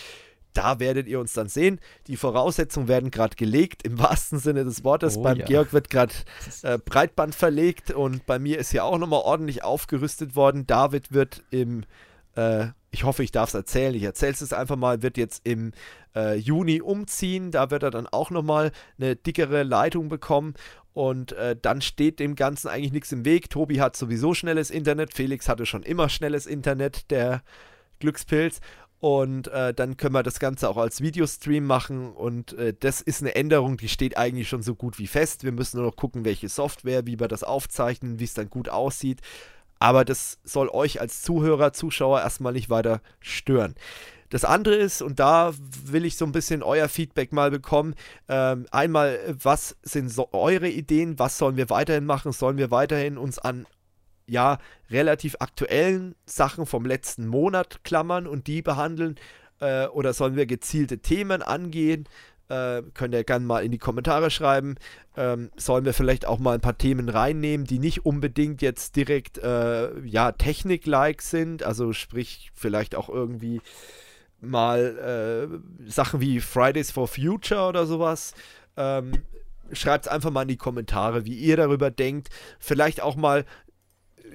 da 0.53 0.79
werdet 0.79 1.07
ihr 1.07 1.19
uns 1.19 1.33
dann 1.33 1.49
sehen. 1.49 1.79
Die 2.07 2.15
Voraussetzungen 2.15 2.87
werden 2.87 3.11
gerade 3.11 3.35
gelegt, 3.35 3.83
im 3.83 3.99
wahrsten 3.99 4.39
Sinne 4.39 4.63
des 4.63 4.83
Wortes. 4.83 5.17
Oh, 5.17 5.23
Beim 5.23 5.39
ja. 5.39 5.45
Georg 5.45 5.73
wird 5.73 5.89
gerade 5.89 6.13
äh, 6.61 6.77
Breitband 6.77 7.35
verlegt 7.35 7.91
und 7.91 8.25
bei 8.25 8.39
mir 8.39 8.59
ist 8.59 8.71
ja 8.71 8.83
auch 8.83 8.97
nochmal 8.97 9.21
ordentlich 9.21 9.63
aufgerüstet 9.63 10.35
worden. 10.35 10.67
David 10.67 11.11
wird 11.11 11.43
im, 11.49 11.85
äh, 12.35 12.67
ich 12.93 13.03
hoffe, 13.03 13.23
ich 13.23 13.31
darf 13.31 13.49
es 13.49 13.55
erzählen, 13.55 13.95
ich 13.95 14.03
erzähle 14.03 14.33
es 14.33 14.53
einfach 14.53 14.75
mal, 14.75 15.01
wird 15.01 15.17
jetzt 15.17 15.41
im 15.45 15.71
äh, 16.15 16.35
Juni 16.35 16.79
umziehen. 16.79 17.49
Da 17.49 17.71
wird 17.71 17.81
er 17.81 17.89
dann 17.89 18.05
auch 18.05 18.29
nochmal 18.29 18.71
eine 18.99 19.15
dickere 19.15 19.63
Leitung 19.63 20.09
bekommen. 20.09 20.53
Und 20.93 21.31
äh, 21.31 21.55
dann 21.59 21.81
steht 21.81 22.19
dem 22.19 22.35
Ganzen 22.35 22.67
eigentlich 22.67 22.93
nichts 22.93 23.11
im 23.11 23.25
Weg. 23.25 23.49
Tobi 23.49 23.81
hat 23.81 23.97
sowieso 23.97 24.35
schnelles 24.35 24.69
Internet. 24.69 25.15
Felix 25.15 25.49
hatte 25.49 25.65
schon 25.65 25.81
immer 25.81 26.07
schnelles 26.07 26.45
Internet, 26.45 27.09
der 27.09 27.41
Glückspilz. 27.99 28.59
Und 28.99 29.47
äh, 29.47 29.73
dann 29.73 29.97
können 29.97 30.13
wir 30.13 30.21
das 30.21 30.39
Ganze 30.39 30.69
auch 30.69 30.77
als 30.77 31.01
Videostream 31.01 31.65
machen. 31.65 32.13
Und 32.13 32.53
äh, 32.53 32.75
das 32.79 33.01
ist 33.01 33.21
eine 33.21 33.33
Änderung, 33.33 33.77
die 33.77 33.89
steht 33.89 34.17
eigentlich 34.17 34.47
schon 34.47 34.61
so 34.61 34.75
gut 34.75 34.99
wie 34.99 35.07
fest. 35.07 35.43
Wir 35.43 35.51
müssen 35.51 35.77
nur 35.77 35.87
noch 35.87 35.95
gucken, 35.95 36.25
welche 36.25 36.47
Software, 36.47 37.07
wie 37.07 37.19
wir 37.19 37.27
das 37.27 37.43
aufzeichnen, 37.43 38.19
wie 38.19 38.25
es 38.25 38.35
dann 38.35 38.51
gut 38.51 38.69
aussieht. 38.69 39.19
Aber 39.83 40.05
das 40.05 40.39
soll 40.45 40.69
euch 40.69 41.01
als 41.01 41.23
Zuhörer, 41.23 41.73
Zuschauer 41.73 42.21
erstmal 42.21 42.53
nicht 42.53 42.69
weiter 42.69 43.01
stören. 43.19 43.75
Das 44.29 44.45
andere 44.45 44.75
ist, 44.75 45.01
und 45.01 45.19
da 45.19 45.53
will 45.83 46.05
ich 46.05 46.15
so 46.15 46.23
ein 46.23 46.31
bisschen 46.31 46.63
euer 46.63 46.87
Feedback 46.87 47.33
mal 47.33 47.51
bekommen, 47.51 47.93
ähm, 48.29 48.65
einmal, 48.71 49.19
was 49.27 49.75
sind 49.83 50.07
so 50.07 50.29
eure 50.31 50.69
Ideen, 50.69 51.19
was 51.19 51.37
sollen 51.37 51.57
wir 51.57 51.69
weiterhin 51.69 52.05
machen? 52.05 52.31
Sollen 52.31 52.57
wir 52.57 52.71
weiterhin 52.71 53.17
uns 53.17 53.39
an 53.39 53.65
ja, 54.25 54.57
relativ 54.89 55.35
aktuellen 55.39 56.15
Sachen 56.25 56.65
vom 56.65 56.85
letzten 56.85 57.27
Monat 57.27 57.83
klammern 57.83 58.25
und 58.25 58.47
die 58.47 58.61
behandeln? 58.61 59.15
Äh, 59.59 59.87
oder 59.87 60.13
sollen 60.13 60.37
wir 60.37 60.45
gezielte 60.45 60.99
Themen 60.99 61.41
angehen? 61.41 62.07
Äh, 62.53 62.83
könnt 62.93 63.13
ihr 63.13 63.23
gerne 63.23 63.45
mal 63.45 63.63
in 63.63 63.71
die 63.71 63.77
Kommentare 63.77 64.29
schreiben. 64.29 64.75
Ähm, 65.15 65.49
sollen 65.55 65.85
wir 65.85 65.93
vielleicht 65.93 66.25
auch 66.25 66.39
mal 66.39 66.55
ein 66.55 66.61
paar 66.61 66.77
Themen 66.77 67.09
reinnehmen, 67.09 67.65
die 67.65 67.79
nicht 67.79 68.05
unbedingt 68.05 68.61
jetzt 68.61 68.95
direkt 68.95 69.37
äh, 69.37 69.99
ja, 70.05 70.31
Technik-like 70.31 71.21
sind, 71.21 71.63
also 71.63 71.93
sprich 71.93 72.51
vielleicht 72.53 72.95
auch 72.95 73.09
irgendwie 73.09 73.61
mal 74.41 75.59
äh, 75.79 75.89
Sachen 75.89 76.19
wie 76.19 76.39
Fridays 76.39 76.91
for 76.91 77.07
Future 77.07 77.67
oder 77.67 77.85
sowas. 77.85 78.33
Ähm, 78.77 79.13
Schreibt 79.71 80.05
es 80.05 80.11
einfach 80.11 80.29
mal 80.29 80.43
in 80.43 80.49
die 80.49 80.57
Kommentare, 80.57 81.25
wie 81.25 81.35
ihr 81.35 81.57
darüber 81.57 81.89
denkt. 81.89 82.29
Vielleicht 82.59 83.01
auch 83.01 83.15
mal 83.15 83.45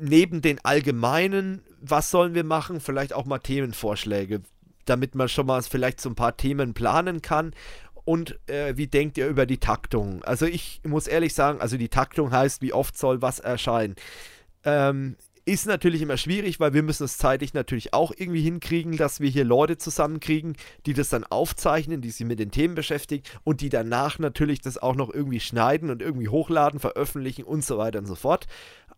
neben 0.01 0.41
den 0.41 0.59
allgemeinen, 0.65 1.63
was 1.81 2.11
sollen 2.11 2.35
wir 2.35 2.45
machen, 2.45 2.81
vielleicht 2.81 3.13
auch 3.13 3.27
mal 3.27 3.39
Themenvorschläge, 3.39 4.43
damit 4.85 5.15
man 5.15 5.29
schon 5.29 5.47
mal 5.47 5.63
vielleicht 5.63 6.01
so 6.01 6.09
ein 6.09 6.15
paar 6.15 6.37
Themen 6.37 6.75
planen 6.75 7.23
kann. 7.23 7.53
Und 8.09 8.39
äh, 8.49 8.75
wie 8.79 8.87
denkt 8.87 9.19
ihr 9.19 9.29
über 9.29 9.45
die 9.45 9.59
Taktung? 9.59 10.25
Also 10.25 10.47
ich 10.47 10.81
muss 10.83 11.07
ehrlich 11.09 11.35
sagen, 11.35 11.61
also 11.61 11.77
die 11.77 11.91
Taktung 11.91 12.31
heißt, 12.31 12.63
wie 12.63 12.73
oft 12.73 12.97
soll 12.97 13.21
was 13.21 13.39
erscheinen. 13.39 13.97
Ähm, 14.65 15.17
ist 15.45 15.67
natürlich 15.67 16.01
immer 16.01 16.17
schwierig, 16.17 16.59
weil 16.59 16.73
wir 16.73 16.83
müssen 16.83 17.05
es 17.05 17.19
zeitlich 17.19 17.53
natürlich 17.53 17.93
auch 17.93 18.11
irgendwie 18.17 18.41
hinkriegen, 18.41 18.97
dass 18.97 19.21
wir 19.21 19.29
hier 19.29 19.45
Leute 19.45 19.77
zusammenkriegen, 19.77 20.57
die 20.87 20.95
das 20.95 21.11
dann 21.11 21.23
aufzeichnen, 21.23 22.01
die 22.01 22.09
sich 22.09 22.27
mit 22.27 22.39
den 22.39 22.51
Themen 22.51 22.75
beschäftigen 22.75 23.25
und 23.45 23.61
die 23.61 23.69
danach 23.69 24.19
natürlich 24.19 24.63
das 24.63 24.79
auch 24.79 24.95
noch 24.95 25.13
irgendwie 25.13 25.41
schneiden 25.41 25.91
und 25.91 26.01
irgendwie 26.01 26.29
hochladen, 26.29 26.81
veröffentlichen 26.81 27.45
und 27.45 27.63
so 27.63 27.77
weiter 27.77 27.99
und 27.99 28.07
so 28.07 28.15
fort. 28.15 28.47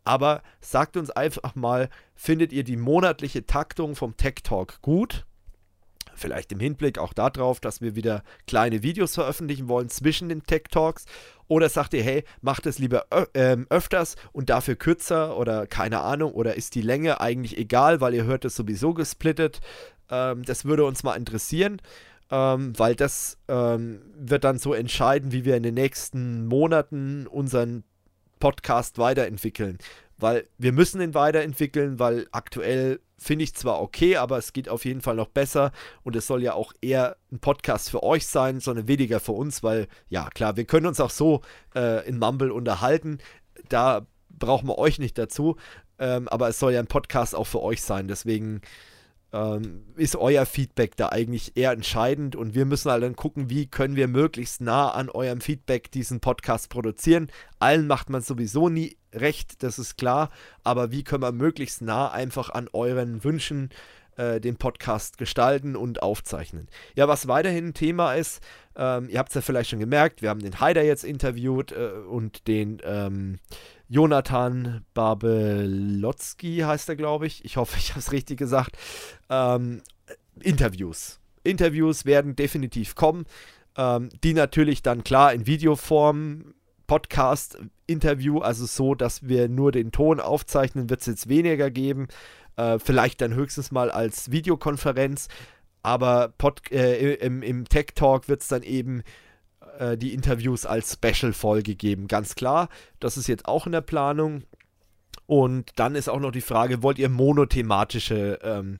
Aber 0.05 0.41
sagt 0.61 0.97
uns 0.97 1.11
einfach 1.11 1.57
mal, 1.57 1.89
findet 2.15 2.53
ihr 2.53 2.63
die 2.63 2.77
monatliche 2.77 3.45
Taktung 3.45 3.97
vom 3.97 4.17
Tech 4.17 4.37
Talk 4.45 4.81
gut? 4.83 5.27
Vielleicht 6.21 6.53
im 6.53 6.61
Hinblick 6.61 6.99
auch 6.99 7.15
darauf, 7.15 7.61
dass 7.61 7.81
wir 7.81 7.97
wieder 7.97 8.23
kleine 8.47 8.83
Videos 8.83 9.15
veröffentlichen 9.15 9.69
wollen 9.69 9.89
zwischen 9.89 10.29
den 10.29 10.43
Tech 10.43 10.65
Talks. 10.71 11.07
Oder 11.49 11.69
sagt 11.69 11.95
ihr, 11.95 12.03
hey, 12.03 12.25
macht 12.43 12.67
es 12.67 12.79
lieber 12.79 13.07
ähm, 13.35 13.67
öfters 13.71 14.17
und 14.33 14.51
dafür 14.51 14.77
kürzer 14.77 15.37
oder 15.37 15.67
keine 15.67 16.01
Ahnung, 16.01 16.33
oder 16.33 16.55
ist 16.55 16.75
die 16.75 16.83
Länge 16.83 17.21
eigentlich 17.21 17.57
egal, 17.59 18.01
weil 18.01 18.15
ihr 18.15 18.25
hört 18.25 18.45
es 18.45 18.55
sowieso 18.55 18.95
gesplittet. 18.95 19.61
Ähm, 20.11 20.45
das 20.45 20.65
würde 20.65 20.85
uns 20.85 21.03
mal 21.03 21.17
interessieren. 21.17 21.81
Ähm, 22.31 22.79
weil 22.79 22.95
das 22.95 23.39
ähm, 23.49 24.03
wird 24.15 24.45
dann 24.45 24.59
so 24.59 24.73
entscheiden, 24.73 25.33
wie 25.33 25.45
wir 25.45 25.57
in 25.57 25.65
den 25.65 25.75
nächsten 25.75 26.47
Monaten 26.47 27.27
unseren 27.27 27.83
Podcast 28.39 28.99
weiterentwickeln. 28.99 29.79
Weil 30.17 30.47
wir 30.59 30.73
müssen 30.73 31.01
ihn 31.01 31.15
weiterentwickeln, 31.15 31.99
weil 31.99 32.29
aktuell 32.31 33.01
finde 33.21 33.45
ich 33.45 33.55
zwar 33.55 33.81
okay, 33.83 34.17
aber 34.17 34.39
es 34.39 34.53
geht 34.53 34.69
auf 34.69 34.85
jeden 34.85 35.03
Fall 35.03 35.15
noch 35.15 35.29
besser 35.29 35.73
und 36.03 36.17
es 36.17 36.27
soll 36.27 36.43
ja 36.43 36.55
auch 36.55 36.73
eher 36.81 37.17
ein 37.31 37.39
Podcast 37.39 37.91
für 37.91 38.03
euch 38.03 38.27
sein, 38.27 38.61
sondern 38.61 38.89
weniger 38.89 39.21
für 39.21 39.33
uns, 39.33 39.63
weil 39.63 39.89
ja 40.09 40.31
klar, 40.31 40.57
wir 40.57 40.65
können 40.65 40.87
uns 40.87 41.01
auch 41.01 41.11
so 41.11 41.43
äh, 41.75 42.07
in 42.09 42.19
Mumble 42.19 42.51
unterhalten, 42.51 43.19
da 43.69 44.07
brauchen 44.31 44.69
wir 44.69 44.79
euch 44.79 44.99
nicht 44.99 45.19
dazu, 45.19 45.57
ähm, 45.99 46.29
aber 46.29 46.49
es 46.49 46.59
soll 46.59 46.73
ja 46.73 46.81
ein 46.81 46.87
Podcast 46.87 47.35
auch 47.35 47.47
für 47.47 47.63
euch 47.63 47.83
sein, 47.83 48.09
deswegen 48.09 48.63
ähm, 49.33 49.85
ist 49.97 50.17
euer 50.17 50.47
Feedback 50.47 50.97
da 50.97 51.09
eigentlich 51.09 51.57
eher 51.57 51.73
entscheidend 51.73 52.37
und 52.37 52.55
wir 52.55 52.65
müssen 52.65 52.91
halt 52.91 53.03
dann 53.03 53.17
gucken, 53.17 53.51
wie 53.51 53.67
können 53.67 53.97
wir 53.97 54.09
möglichst 54.09 54.61
nah 54.61 54.91
an 54.91 55.09
eurem 55.09 55.41
Feedback 55.41 55.91
diesen 55.91 56.21
Podcast 56.21 56.69
produzieren. 56.69 57.31
Allen 57.59 57.87
macht 57.87 58.11
man 58.11 58.23
sowieso 58.23 58.69
nie 58.69 58.97
recht, 59.13 59.63
das 59.63 59.79
ist 59.79 59.97
klar, 59.97 60.31
aber 60.65 60.91
wie 60.91 61.05
können 61.05 61.23
wir 61.23 61.33
möglichst 61.33 61.83
nah 61.83 62.11
einfach 62.11 62.51
an 62.51 62.69
euren 62.73 63.23
Wünschen 63.25 63.71
äh, 64.17 64.41
den 64.41 64.57
Podcast 64.57 65.19
gestalten 65.19 65.77
und 65.77 66.03
aufzeichnen. 66.03 66.69
Ja, 66.95 67.09
was 67.09 67.29
weiterhin 67.29 67.69
ein 67.69 67.75
Thema 67.75 68.15
ist, 68.15 68.43
ähm, 68.77 69.09
ihr 69.09 69.19
habt 69.19 69.31
es 69.31 69.35
ja 69.35 69.41
vielleicht 69.41 69.71
schon 69.71 69.79
gemerkt, 69.79 70.23
wir 70.23 70.29
haben 70.29 70.41
den 70.41 70.61
Haider 70.61 70.83
jetzt 70.83 71.05
interviewt 71.05 71.73
äh, 71.73 71.91
und 72.09 72.47
den 72.47 72.81
ähm, 72.85 73.39
Jonathan 73.91 74.85
Babelotzki 74.95 76.59
heißt 76.59 76.89
er, 76.89 76.95
glaube 76.95 77.27
ich. 77.27 77.45
Ich 77.45 77.57
hoffe, 77.57 77.77
ich 77.79 77.91
habe 77.91 77.99
es 77.99 78.13
richtig 78.13 78.39
gesagt. 78.39 78.79
Ähm, 79.29 79.83
Interviews. 80.41 81.19
Interviews 81.43 82.05
werden 82.05 82.37
definitiv 82.37 82.95
kommen, 82.95 83.25
ähm, 83.77 84.11
die 84.23 84.33
natürlich 84.33 84.83
dann 84.83 85.03
klar 85.03 85.33
in 85.33 85.47
Videoform, 85.47 86.55
Podcast, 86.87 87.59
Interview, 87.87 88.39
also 88.39 88.65
so, 88.65 88.95
dass 88.95 89.27
wir 89.27 89.49
nur 89.49 89.73
den 89.73 89.91
Ton 89.91 90.21
aufzeichnen, 90.21 90.89
wird 90.89 91.01
es 91.01 91.07
jetzt 91.07 91.29
weniger 91.29 91.71
geben. 91.71 92.07
Äh, 92.57 92.79
vielleicht 92.79 93.21
dann 93.21 93.35
höchstens 93.35 93.73
mal 93.73 93.91
als 93.91 94.31
Videokonferenz. 94.31 95.27
Aber 95.83 96.33
Pod, 96.39 96.71
äh, 96.71 97.15
im, 97.15 97.43
im 97.43 97.65
Tech 97.65 97.87
Talk 97.97 98.29
wird 98.29 98.43
es 98.43 98.49
dann 98.49 98.63
eben 98.63 99.03
äh, 99.81 99.97
die 99.97 100.13
Interviews 100.13 100.67
als 100.67 100.93
Special-Folge 100.93 101.75
geben. 101.75 102.07
Ganz 102.07 102.35
klar, 102.35 102.69
das 103.01 103.17
ist 103.17 103.27
jetzt 103.27 103.47
auch 103.47 103.67
in 103.67 103.73
der 103.73 103.81
Planung. 103.81 104.45
Und 105.27 105.71
dann 105.77 105.95
ist 105.95 106.09
auch 106.09 106.21
noch 106.21 106.33
die 106.33 106.41
Frage, 106.41 106.83
wollt 106.83 106.99
ihr 106.99 107.09
monothematische 107.09 108.39
ähm, 108.43 108.79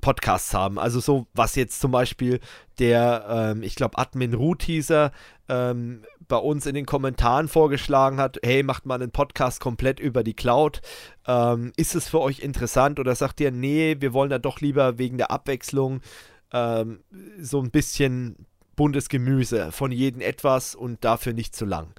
Podcasts 0.00 0.54
haben? 0.54 0.78
Also 0.78 1.00
so, 1.00 1.26
was 1.34 1.56
jetzt 1.56 1.80
zum 1.80 1.90
Beispiel 1.90 2.38
der, 2.78 3.26
ähm, 3.28 3.62
ich 3.62 3.74
glaube, 3.74 3.98
Admin 3.98 4.34
Root-Teaser 4.34 5.10
ähm, 5.48 6.04
bei 6.28 6.36
uns 6.36 6.66
in 6.66 6.74
den 6.74 6.86
Kommentaren 6.86 7.48
vorgeschlagen 7.48 8.18
hat, 8.18 8.38
hey, 8.44 8.62
macht 8.62 8.86
mal 8.86 9.02
einen 9.02 9.10
Podcast 9.10 9.60
komplett 9.60 9.98
über 9.98 10.22
die 10.22 10.34
Cloud. 10.34 10.80
Ähm, 11.26 11.72
ist 11.76 11.94
es 11.94 12.08
für 12.08 12.20
euch 12.20 12.40
interessant 12.40 13.00
oder 13.00 13.14
sagt 13.14 13.40
ihr, 13.40 13.50
nee, 13.50 13.96
wir 13.98 14.12
wollen 14.12 14.30
da 14.30 14.38
doch 14.38 14.60
lieber 14.60 14.98
wegen 14.98 15.18
der 15.18 15.30
Abwechslung 15.30 16.02
ähm, 16.52 17.02
so 17.40 17.60
ein 17.60 17.70
bisschen 17.70 18.46
buntes 18.76 19.08
Gemüse, 19.08 19.72
von 19.72 19.92
jedem 19.92 20.20
etwas 20.20 20.74
und 20.74 21.04
dafür 21.04 21.32
nicht 21.32 21.54
zu 21.54 21.64
lang. 21.64 21.94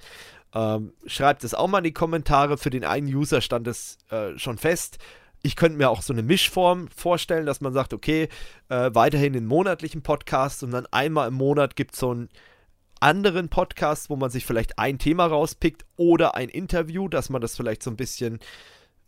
Ähm, 0.54 0.94
schreibt 1.06 1.44
es 1.44 1.54
auch 1.54 1.68
mal 1.68 1.80
in 1.80 1.86
die 1.86 1.94
Kommentare. 1.94 2.58
Für 2.58 2.70
den 2.70 2.86
einen 2.86 3.08
User 3.08 3.42
stand 3.42 3.68
es 3.68 3.98
äh, 4.10 4.38
schon 4.38 4.58
fest. 4.58 4.98
Ich 5.44 5.56
könnte 5.56 5.78
mir 5.78 5.90
auch 5.90 6.02
so 6.02 6.14
eine 6.14 6.24
Mischform 6.24 6.88
vorstellen, 6.88 7.46
dass 7.46 7.62
man 7.62 7.74
sagt, 7.74 7.94
okay, 7.94 8.30
äh, 8.70 8.90
weiterhin 8.94 9.34
den 9.34 9.46
monatlichen 9.46 10.02
Podcast 10.02 10.64
und 10.64 10.72
dann 10.72 10.88
einmal 10.88 11.28
im 11.28 11.36
Monat 11.36 11.76
gibt 11.76 11.94
es 11.94 12.00
so 12.00 12.12
einen 12.12 12.30
anderen 13.00 13.50
Podcast, 13.50 14.10
wo 14.10 14.16
man 14.16 14.30
sich 14.30 14.46
vielleicht 14.46 14.80
ein 14.80 14.98
Thema 14.98 15.26
rauspickt 15.28 15.86
oder 15.98 16.36
ein 16.36 16.50
Interview, 16.50 17.08
dass 17.10 17.30
man 17.30 17.42
das 17.42 17.56
vielleicht 17.56 17.84
so 17.84 17.92
ein 17.92 17.98
bisschen 17.98 18.40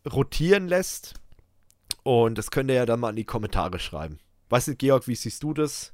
rotieren 0.06 0.68
lässt. 0.68 1.16
Und 2.04 2.38
das 2.38 2.52
könnt 2.52 2.70
ihr 2.70 2.76
ja 2.76 2.86
dann 2.86 3.00
mal 3.00 3.10
in 3.12 3.16
die 3.16 3.26
Kommentare 3.26 3.80
schreiben. 3.80 4.20
Weißt 4.50 4.68
du, 4.68 4.76
Georg, 4.76 5.08
wie 5.08 5.16
siehst 5.16 5.42
du 5.44 5.54
das? 5.54 5.92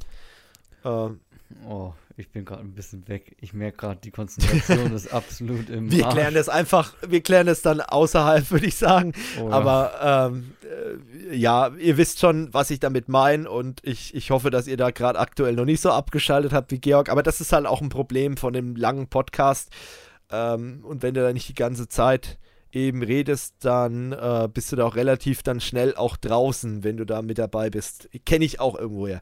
Ähm, 0.84 1.22
Oh, 1.67 1.93
ich 2.15 2.30
bin 2.32 2.45
gerade 2.45 2.61
ein 2.61 2.73
bisschen 2.73 3.07
weg. 3.07 3.35
Ich 3.41 3.53
merke 3.53 3.77
gerade, 3.77 3.99
die 4.01 4.11
Konzentration 4.11 4.93
ist 4.95 5.11
absolut 5.14 5.69
im. 5.69 5.91
Wir 5.91 6.06
Arsch. 6.06 6.14
klären 6.14 6.33
das 6.33 6.49
einfach, 6.49 6.93
wir 7.07 7.22
klären 7.22 7.48
das 7.48 7.61
dann 7.61 7.82
außerhalb, 7.82 8.51
würde 8.51 8.65
ich 8.65 8.75
sagen. 8.75 9.14
Oh. 9.41 9.49
Aber 9.49 10.32
ähm, 10.32 10.53
äh, 10.64 11.35
ja, 11.35 11.69
ihr 11.80 11.98
wisst 11.98 12.19
schon, 12.19 12.53
was 12.53 12.69
ich 12.69 12.80
damit 12.80 13.09
meine 13.09 13.49
und 13.49 13.82
ich, 13.83 14.14
ich 14.14 14.32
hoffe, 14.32 14.51
dass 14.51 14.67
ihr 14.67 14.77
da 14.77 14.91
gerade 14.91 15.19
aktuell 15.19 15.53
noch 15.53 15.65
nicht 15.65 15.82
so 15.82 15.91
abgeschaltet 15.91 16.53
habt 16.53 16.72
wie 16.72 16.80
Georg. 16.80 17.09
Aber 17.09 17.23
das 17.23 17.41
ist 17.41 17.53
halt 17.53 17.65
auch 17.65 17.82
ein 17.82 17.90
Problem 17.90 18.38
von 18.38 18.53
dem 18.53 18.75
langen 18.75 19.07
Podcast. 19.07 19.72
Ähm, 20.32 20.83
und 20.83 21.03
wenn 21.03 21.14
du 21.14 21.22
da 21.22 21.33
nicht 21.33 21.49
die 21.49 21.56
ganze 21.56 21.88
Zeit 21.88 22.38
eben 22.72 23.03
redest, 23.03 23.56
dann 23.59 24.11
äh, 24.11 24.49
bist 24.51 24.72
du 24.72 24.75
da 24.75 24.85
auch 24.85 24.95
relativ 24.95 25.43
dann 25.43 25.61
schnell 25.61 25.95
auch 25.95 26.17
draußen, 26.17 26.83
wenn 26.83 26.98
du 26.98 27.06
da 27.06 27.22
mit 27.22 27.38
dabei 27.38 27.69
bist. 27.69 28.09
Kenne 28.25 28.45
ich 28.45 28.59
auch 28.59 28.77
irgendwoher. 28.77 29.22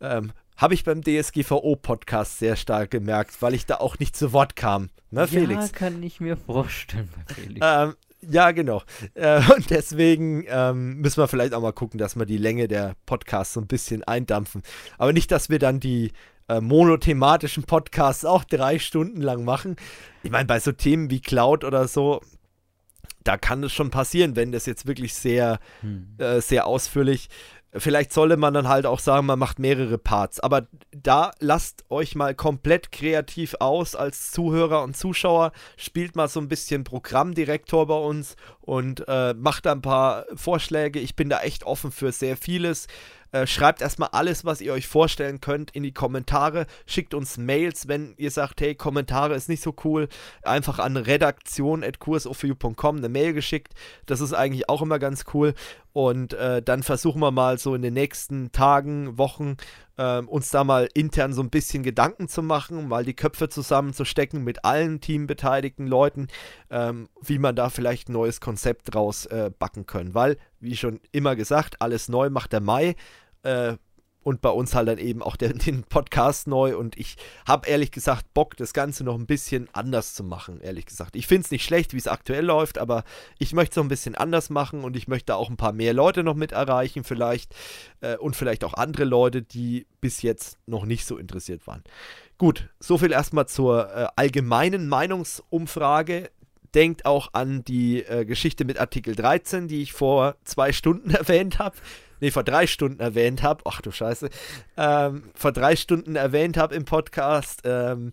Ähm, 0.00 0.32
habe 0.56 0.74
ich 0.74 0.84
beim 0.84 1.02
DSGVO-Podcast 1.02 2.38
sehr 2.38 2.56
stark 2.56 2.90
gemerkt, 2.90 3.40
weil 3.40 3.54
ich 3.54 3.66
da 3.66 3.76
auch 3.76 3.98
nicht 3.98 4.16
zu 4.16 4.32
Wort 4.32 4.56
kam. 4.56 4.90
Ne, 5.10 5.26
Felix? 5.26 5.66
Ja, 5.66 5.72
kann 5.72 6.02
ich 6.02 6.20
mir 6.20 6.36
vorstellen, 6.36 7.10
Felix. 7.34 7.60
Ähm, 7.62 7.94
ja, 8.30 8.52
genau. 8.52 8.82
Äh, 9.14 9.42
und 9.54 9.70
deswegen 9.70 10.44
ähm, 10.48 10.98
müssen 10.98 11.20
wir 11.20 11.28
vielleicht 11.28 11.54
auch 11.54 11.62
mal 11.62 11.72
gucken, 11.72 11.98
dass 11.98 12.16
wir 12.16 12.26
die 12.26 12.38
Länge 12.38 12.68
der 12.68 12.94
Podcasts 13.06 13.54
so 13.54 13.60
ein 13.60 13.66
bisschen 13.66 14.04
eindampfen. 14.04 14.62
Aber 14.98 15.12
nicht, 15.12 15.30
dass 15.30 15.50
wir 15.50 15.58
dann 15.58 15.80
die 15.80 16.12
äh, 16.48 16.60
monothematischen 16.60 17.64
Podcasts 17.64 18.24
auch 18.24 18.44
drei 18.44 18.78
Stunden 18.78 19.20
lang 19.20 19.44
machen. 19.44 19.76
Ich 20.22 20.30
meine, 20.30 20.46
bei 20.46 20.60
so 20.60 20.72
Themen 20.72 21.10
wie 21.10 21.20
Cloud 21.20 21.64
oder 21.64 21.88
so, 21.88 22.20
da 23.24 23.36
kann 23.36 23.62
es 23.64 23.72
schon 23.72 23.90
passieren, 23.90 24.36
wenn 24.36 24.52
das 24.52 24.66
jetzt 24.66 24.86
wirklich 24.86 25.14
sehr, 25.14 25.58
hm. 25.80 26.14
äh, 26.18 26.40
sehr 26.40 26.66
ausführlich 26.66 27.28
Vielleicht 27.74 28.12
solle 28.12 28.36
man 28.36 28.52
dann 28.52 28.68
halt 28.68 28.84
auch 28.84 28.98
sagen, 28.98 29.26
man 29.26 29.38
macht 29.38 29.58
mehrere 29.58 29.96
Parts. 29.96 30.40
Aber 30.40 30.66
da 30.90 31.30
lasst 31.40 31.84
euch 31.88 32.14
mal 32.14 32.34
komplett 32.34 32.92
kreativ 32.92 33.54
aus 33.60 33.94
als 33.94 34.30
Zuhörer 34.30 34.82
und 34.82 34.94
Zuschauer. 34.94 35.52
Spielt 35.78 36.14
mal 36.14 36.28
so 36.28 36.38
ein 36.38 36.48
bisschen 36.48 36.84
Programmdirektor 36.84 37.86
bei 37.86 37.96
uns 37.96 38.36
und 38.60 39.04
äh, 39.08 39.32
macht 39.32 39.64
da 39.64 39.72
ein 39.72 39.80
paar 39.80 40.26
Vorschläge. 40.34 41.00
Ich 41.00 41.16
bin 41.16 41.30
da 41.30 41.40
echt 41.40 41.64
offen 41.64 41.92
für 41.92 42.12
sehr 42.12 42.36
vieles. 42.36 42.88
Äh, 43.32 43.46
schreibt 43.46 43.80
erstmal 43.80 44.10
alles, 44.12 44.44
was 44.44 44.60
ihr 44.60 44.74
euch 44.74 44.86
vorstellen 44.86 45.40
könnt, 45.40 45.70
in 45.70 45.82
die 45.82 45.94
Kommentare. 45.94 46.66
Schickt 46.84 47.14
uns 47.14 47.38
Mails, 47.38 47.88
wenn 47.88 48.12
ihr 48.18 48.30
sagt, 48.30 48.60
hey, 48.60 48.74
Kommentare 48.74 49.34
ist 49.34 49.48
nicht 49.48 49.62
so 49.62 49.74
cool. 49.84 50.08
Einfach 50.42 50.78
an 50.78 50.98
redaktion.kursofu.com 50.98 52.96
eine 52.98 53.08
Mail 53.08 53.32
geschickt. 53.32 53.72
Das 54.04 54.20
ist 54.20 54.34
eigentlich 54.34 54.68
auch 54.68 54.82
immer 54.82 54.98
ganz 54.98 55.24
cool. 55.32 55.54
Und 55.92 56.32
äh, 56.32 56.62
dann 56.62 56.82
versuchen 56.82 57.20
wir 57.20 57.30
mal 57.30 57.58
so 57.58 57.74
in 57.74 57.82
den 57.82 57.94
nächsten 57.94 58.50
Tagen, 58.52 59.18
Wochen 59.18 59.56
ähm, 59.98 60.28
uns 60.28 60.50
da 60.50 60.64
mal 60.64 60.88
intern 60.94 61.34
so 61.34 61.42
ein 61.42 61.50
bisschen 61.50 61.82
Gedanken 61.82 62.28
zu 62.28 62.42
machen, 62.42 62.88
mal 62.88 63.04
die 63.04 63.14
Köpfe 63.14 63.48
zusammenzustecken 63.48 64.42
mit 64.42 64.64
allen 64.64 65.00
teambeteiligten 65.00 65.86
Leuten, 65.86 66.28
ähm, 66.70 67.08
wie 67.20 67.38
man 67.38 67.56
da 67.56 67.68
vielleicht 67.68 68.08
ein 68.08 68.14
neues 68.14 68.40
Konzept 68.40 68.94
draus 68.94 69.26
äh, 69.26 69.50
backen 69.58 69.86
können. 69.86 70.14
Weil, 70.14 70.38
wie 70.60 70.76
schon 70.76 71.00
immer 71.12 71.36
gesagt, 71.36 71.82
alles 71.82 72.08
neu 72.08 72.30
macht 72.30 72.52
der 72.52 72.60
Mai. 72.60 72.94
Und 74.22 74.40
bei 74.40 74.50
uns 74.50 74.74
halt 74.74 74.88
dann 74.88 74.98
eben 74.98 75.22
auch 75.22 75.36
den, 75.36 75.58
den 75.66 75.82
Podcast 75.84 76.46
neu. 76.46 76.76
Und 76.76 76.98
ich 76.98 77.16
habe 77.46 77.68
ehrlich 77.68 77.90
gesagt 77.90 78.32
Bock, 78.34 78.56
das 78.56 78.72
Ganze 78.72 79.04
noch 79.04 79.16
ein 79.16 79.26
bisschen 79.26 79.68
anders 79.72 80.14
zu 80.14 80.24
machen, 80.24 80.60
ehrlich 80.60 80.86
gesagt. 80.86 81.16
Ich 81.16 81.26
finde 81.26 81.44
es 81.44 81.50
nicht 81.50 81.64
schlecht, 81.64 81.92
wie 81.92 81.98
es 81.98 82.08
aktuell 82.08 82.44
läuft, 82.44 82.78
aber 82.78 83.04
ich 83.38 83.52
möchte 83.52 83.72
es 83.72 83.76
noch 83.76 83.84
ein 83.84 83.88
bisschen 83.88 84.14
anders 84.14 84.50
machen 84.50 84.84
und 84.84 84.96
ich 84.96 85.08
möchte 85.08 85.36
auch 85.36 85.50
ein 85.50 85.56
paar 85.56 85.72
mehr 85.72 85.94
Leute 85.94 86.22
noch 86.22 86.34
mit 86.34 86.52
erreichen, 86.52 87.04
vielleicht. 87.04 87.54
Äh, 88.00 88.16
und 88.16 88.36
vielleicht 88.36 88.64
auch 88.64 88.74
andere 88.74 89.04
Leute, 89.04 89.42
die 89.42 89.86
bis 90.00 90.22
jetzt 90.22 90.58
noch 90.66 90.84
nicht 90.84 91.04
so 91.06 91.16
interessiert 91.16 91.66
waren. 91.66 91.82
Gut, 92.38 92.68
soviel 92.80 93.12
erstmal 93.12 93.46
zur 93.46 93.88
äh, 93.94 94.06
allgemeinen 94.16 94.88
Meinungsumfrage 94.88 96.30
denkt 96.74 97.04
auch 97.04 97.28
an 97.34 97.64
die 97.64 98.02
äh, 98.02 98.24
Geschichte 98.24 98.64
mit 98.64 98.78
Artikel 98.78 99.14
13, 99.14 99.68
die 99.68 99.82
ich 99.82 99.92
vor 99.92 100.36
zwei 100.44 100.72
Stunden 100.72 101.10
erwähnt 101.14 101.58
habe 101.58 101.76
nee, 102.22 102.30
vor 102.30 102.44
drei 102.44 102.66
Stunden 102.66 103.00
erwähnt 103.00 103.42
habe, 103.42 103.64
ach 103.66 103.82
du 103.82 103.90
Scheiße, 103.90 104.30
ähm, 104.76 105.24
vor 105.34 105.52
drei 105.52 105.76
Stunden 105.76 106.16
erwähnt 106.16 106.56
habe 106.56 106.74
im 106.74 106.84
Podcast. 106.84 107.62
Ähm, 107.64 108.12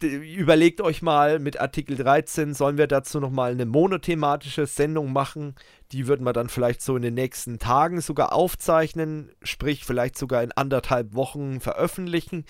überlegt 0.00 0.82
euch 0.82 1.00
mal 1.00 1.38
mit 1.38 1.58
Artikel 1.58 1.96
13, 1.96 2.52
sollen 2.52 2.76
wir 2.76 2.86
dazu 2.86 3.18
nochmal 3.18 3.52
eine 3.52 3.64
monothematische 3.64 4.66
Sendung 4.66 5.14
machen? 5.14 5.54
Die 5.92 6.06
würden 6.06 6.24
wir 6.24 6.34
dann 6.34 6.50
vielleicht 6.50 6.82
so 6.82 6.96
in 6.96 7.02
den 7.02 7.14
nächsten 7.14 7.58
Tagen 7.58 8.02
sogar 8.02 8.34
aufzeichnen, 8.34 9.32
sprich 9.42 9.86
vielleicht 9.86 10.18
sogar 10.18 10.42
in 10.42 10.52
anderthalb 10.52 11.14
Wochen 11.14 11.60
veröffentlichen. 11.60 12.44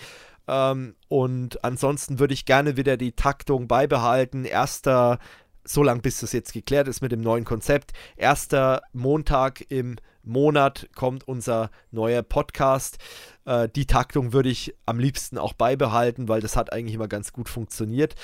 Ähm, 0.49 0.97
und 1.07 1.63
ansonsten 1.65 2.19
würde 2.19 2.35
ich 2.35 2.47
gerne 2.47 2.77
wieder 2.77 2.97
die 2.97 3.13
Taktung 3.13 3.69
beibehalten. 3.69 4.45
Erster, 4.45 5.21
so 5.69 5.83
lange 5.83 6.01
bis 6.01 6.21
das 6.21 6.33
jetzt 6.33 6.53
geklärt 6.53 6.89
ist 6.89 7.03
mit 7.03 7.13
dem 7.13 7.21
neuen 7.21 7.45
Konzept, 7.45 7.93
erster 8.17 8.83
Montag 8.93 9.71
im 9.71 9.97
Monat 10.23 10.89
kommt 10.95 11.27
unser 11.27 11.71
neuer 11.91 12.23
Podcast. 12.23 12.99
Äh, 13.45 13.69
die 13.69 13.87
Taktung 13.87 14.33
würde 14.33 14.49
ich 14.49 14.75
am 14.87 14.99
liebsten 14.99 15.39
auch 15.39 15.53
beibehalten, 15.53 16.29
weil 16.29 16.41
das 16.41 16.57
hat 16.57 16.73
eigentlich 16.73 16.95
immer 16.95 17.09
ganz 17.09 17.33
gut 17.33 17.49
funktioniert 17.49 18.15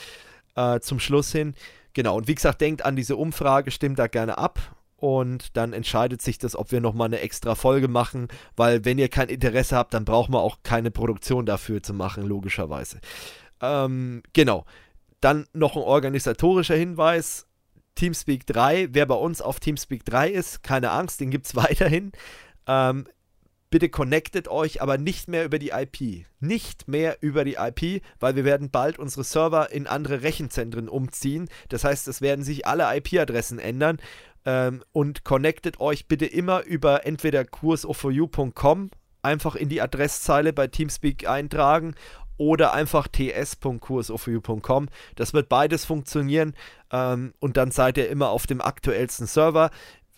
äh, 0.54 0.80
zum 0.80 1.00
Schluss 1.00 1.32
hin. 1.32 1.54
Genau, 1.94 2.16
und 2.16 2.28
wie 2.28 2.34
gesagt, 2.34 2.60
denkt 2.60 2.84
an 2.84 2.96
diese 2.96 3.16
Umfrage, 3.16 3.70
stimmt 3.70 3.98
da 3.98 4.06
gerne 4.06 4.36
ab 4.36 4.74
und 4.96 5.56
dann 5.56 5.72
entscheidet 5.72 6.22
sich 6.22 6.38
das, 6.38 6.56
ob 6.56 6.72
wir 6.72 6.80
nochmal 6.80 7.06
eine 7.06 7.20
extra 7.20 7.54
Folge 7.54 7.88
machen, 7.88 8.28
weil 8.56 8.84
wenn 8.84 8.98
ihr 8.98 9.08
kein 9.08 9.28
Interesse 9.28 9.76
habt, 9.76 9.94
dann 9.94 10.04
braucht 10.04 10.30
man 10.30 10.40
auch 10.40 10.58
keine 10.62 10.90
Produktion 10.90 11.46
dafür 11.46 11.82
zu 11.82 11.94
machen, 11.94 12.24
logischerweise. 12.24 13.00
Ähm, 13.60 14.22
genau. 14.32 14.64
Dann 15.24 15.46
noch 15.54 15.74
ein 15.74 15.82
organisatorischer 15.82 16.74
Hinweis. 16.74 17.46
Teamspeak 17.94 18.46
3, 18.46 18.88
wer 18.92 19.06
bei 19.06 19.14
uns 19.14 19.40
auf 19.40 19.58
Teamspeak 19.58 20.04
3 20.04 20.28
ist, 20.28 20.62
keine 20.62 20.90
Angst, 20.90 21.18
den 21.18 21.30
gibt 21.30 21.46
es 21.46 21.54
weiterhin. 21.56 22.12
Ähm, 22.66 23.06
bitte 23.70 23.88
connectet 23.88 24.48
euch, 24.48 24.82
aber 24.82 24.98
nicht 24.98 25.28
mehr 25.28 25.46
über 25.46 25.58
die 25.58 25.70
IP. 25.70 26.26
Nicht 26.40 26.88
mehr 26.88 27.16
über 27.22 27.46
die 27.46 27.56
IP, 27.58 28.02
weil 28.20 28.36
wir 28.36 28.44
werden 28.44 28.68
bald 28.68 28.98
unsere 28.98 29.24
Server 29.24 29.72
in 29.72 29.86
andere 29.86 30.20
Rechenzentren 30.20 30.90
umziehen. 30.90 31.48
Das 31.70 31.84
heißt, 31.84 32.06
es 32.06 32.20
werden 32.20 32.44
sich 32.44 32.66
alle 32.66 32.94
IP-Adressen 32.94 33.58
ändern. 33.58 34.00
Ähm, 34.44 34.84
und 34.92 35.24
connectet 35.24 35.80
euch 35.80 36.06
bitte 36.06 36.26
immer 36.26 36.64
über 36.64 37.06
entweder 37.06 37.46
kursoforyou.com 37.46 38.90
einfach 39.22 39.54
in 39.56 39.70
die 39.70 39.80
Adresszeile 39.80 40.52
bei 40.52 40.66
Teamspeak 40.66 41.26
eintragen 41.26 41.94
oder 42.36 42.72
einfach 42.72 43.08
ts.kursoforyou.com. 43.08 44.88
Das 45.16 45.34
wird 45.34 45.48
beides 45.48 45.84
funktionieren 45.84 46.54
ähm, 46.92 47.34
und 47.40 47.56
dann 47.56 47.70
seid 47.70 47.98
ihr 47.98 48.08
immer 48.08 48.30
auf 48.30 48.46
dem 48.46 48.60
aktuellsten 48.60 49.26
Server. 49.26 49.70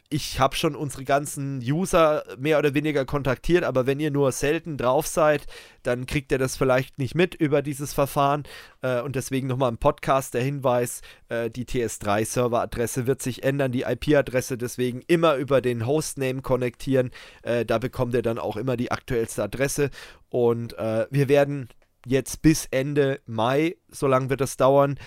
Ich 0.09 0.39
habe 0.39 0.55
schon 0.55 0.77
unsere 0.77 1.03
ganzen 1.03 1.59
User 1.59 2.23
mehr 2.39 2.61
oder 2.61 2.75
weniger 2.75 3.05
kontaktiert, 3.05 3.65
aber 3.65 3.87
wenn 3.87 3.99
ihr 3.99 4.13
nur 4.13 4.31
selten 4.31 4.77
drauf 4.77 5.09
seid, 5.09 5.47
dann 5.83 6.07
kriegt 6.07 6.31
ihr 6.31 6.39
das 6.39 6.57
vielleicht 6.57 6.99
nicht 6.99 7.17
mit 7.17 7.35
über 7.35 7.61
dieses 7.61 7.93
Verfahren. 7.93 8.45
Äh, 8.83 9.01
und 9.01 9.17
deswegen 9.17 9.49
nochmal 9.49 9.71
im 9.71 9.79
Podcast 9.79 10.35
der 10.35 10.43
Hinweis, 10.43 11.01
äh, 11.29 11.51
die 11.51 11.65
TS3-Serveradresse 11.65 13.09
wird 13.09 13.21
sich 13.21 13.43
ändern, 13.43 13.73
die 13.73 13.83
IP-Adresse 13.83 14.57
deswegen 14.57 15.03
immer 15.09 15.35
über 15.35 15.61
den 15.61 15.87
Hostname 15.87 16.41
konnektieren. 16.41 17.11
Äh, 17.43 17.65
da 17.65 17.79
bekommt 17.79 18.15
ihr 18.15 18.23
dann 18.23 18.39
auch 18.39 18.57
immer 18.57 18.77
die 18.77 18.93
aktuellste 18.93 19.43
Adresse. 19.43 19.91
Und 20.29 20.77
wir 20.77 21.29
werden 21.29 21.69
jetzt 22.07 22.41
bis 22.43 22.67
Ende 22.71 23.21
Mai, 23.27 23.77
so 23.89 24.07
lange 24.07 24.31
wird 24.31 24.41
das 24.41 24.57
dauern, 24.57 24.99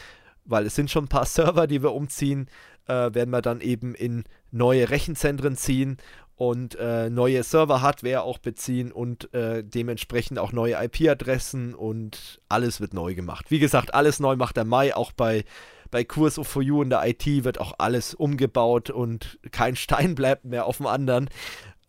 weil 0.46 0.66
es 0.66 0.76
sind 0.76 0.92
schon 0.92 1.06
ein 1.06 1.10
paar 1.10 1.26
Server, 1.26 1.66
die 1.66 1.82
wir 1.82 1.94
umziehen, 1.94 2.48
äh, 2.88 3.14
werden 3.14 3.30
wir 3.30 3.42
dann 3.42 3.62
eben 3.62 3.96
in 3.96 4.26
neue 4.52 4.90
Rechenzentren 4.90 5.56
ziehen 5.56 5.98
und 6.36 6.76
äh, 6.76 7.10
neue 7.10 7.44
Server-Hardware 7.44 8.24
auch 8.24 8.38
beziehen 8.38 8.92
und 8.92 9.34
äh, 9.34 9.64
dementsprechend 9.64 10.40
auch 10.40 10.52
neue 10.52 10.82
IP-Adressen 10.84 11.74
und 11.74 12.42
alles 12.48 12.80
wird 12.80 12.94
neu 12.94 13.14
gemacht. 13.14 13.48
Wie 13.50 13.60
gesagt, 13.60 13.94
alles 13.94 14.20
neu 14.20 14.36
macht 14.36 14.58
der 14.58 14.66
Mai, 14.66 14.96
auch 14.96 15.12
bei, 15.12 15.44
bei 15.92 16.04
Kurs 16.04 16.40
for 16.42 16.62
You 16.62 16.82
in 16.82 16.90
der 16.90 17.06
IT 17.08 17.26
wird 17.44 17.60
auch 17.60 17.74
alles 17.78 18.14
umgebaut 18.14 18.90
und 18.90 19.40
kein 19.52 19.76
Stein 19.78 20.16
bleibt 20.16 20.46
mehr 20.46 20.66
auf 20.66 20.78
dem 20.78 20.88
anderen. 20.88 21.30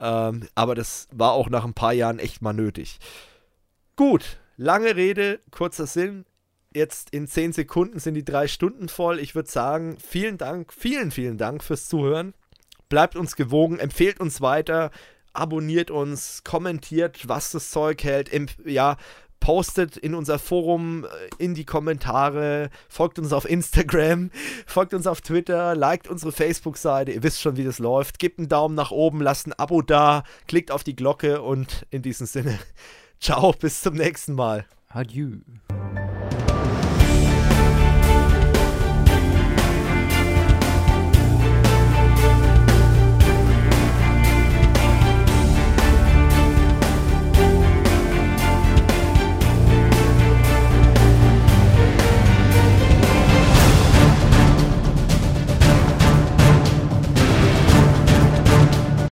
Ähm, 0.00 0.48
aber 0.54 0.74
das 0.74 1.08
war 1.12 1.32
auch 1.32 1.48
nach 1.48 1.64
ein 1.64 1.74
paar 1.74 1.92
Jahren 1.92 2.18
echt 2.18 2.42
mal 2.42 2.52
nötig. 2.52 2.98
Gut, 3.96 4.40
Lange 4.62 4.94
Rede, 4.94 5.40
kurzer 5.52 5.86
Sinn. 5.86 6.26
Jetzt 6.74 7.14
in 7.14 7.26
10 7.26 7.54
Sekunden 7.54 7.98
sind 7.98 8.12
die 8.12 8.26
drei 8.26 8.46
Stunden 8.46 8.90
voll. 8.90 9.18
Ich 9.18 9.34
würde 9.34 9.50
sagen, 9.50 9.96
vielen 9.98 10.36
Dank, 10.36 10.74
vielen, 10.74 11.10
vielen 11.10 11.38
Dank 11.38 11.64
fürs 11.64 11.88
Zuhören. 11.88 12.34
Bleibt 12.90 13.16
uns 13.16 13.36
gewogen, 13.36 13.78
empfehlt 13.78 14.20
uns 14.20 14.42
weiter, 14.42 14.90
abonniert 15.32 15.90
uns, 15.90 16.44
kommentiert, 16.44 17.26
was 17.26 17.52
das 17.52 17.70
Zeug 17.70 18.04
hält. 18.04 18.30
Ja, 18.66 18.98
postet 19.40 19.96
in 19.96 20.14
unser 20.14 20.38
Forum, 20.38 21.06
äh, 21.06 21.08
in 21.42 21.54
die 21.54 21.64
Kommentare, 21.64 22.68
folgt 22.90 23.18
uns 23.18 23.32
auf 23.32 23.48
Instagram, 23.48 24.30
folgt 24.66 24.92
uns 24.92 25.06
auf 25.06 25.22
Twitter, 25.22 25.74
liked 25.74 26.06
unsere 26.06 26.32
Facebook-Seite, 26.32 27.12
ihr 27.12 27.22
wisst 27.22 27.40
schon, 27.40 27.56
wie 27.56 27.64
das 27.64 27.78
läuft. 27.78 28.18
Gebt 28.18 28.38
einen 28.38 28.50
Daumen 28.50 28.74
nach 28.74 28.90
oben, 28.90 29.22
lasst 29.22 29.46
ein 29.46 29.54
Abo 29.54 29.80
da, 29.80 30.22
klickt 30.46 30.70
auf 30.70 30.84
die 30.84 30.96
Glocke 30.96 31.40
und 31.40 31.86
in 31.88 32.02
diesem 32.02 32.26
Sinne 32.26 32.58
Ciao, 33.20 33.52
bis 33.52 33.82
zum 33.82 33.94
nächsten 33.94 34.34
Mal. 34.34 34.64
Adieu. 34.88 35.40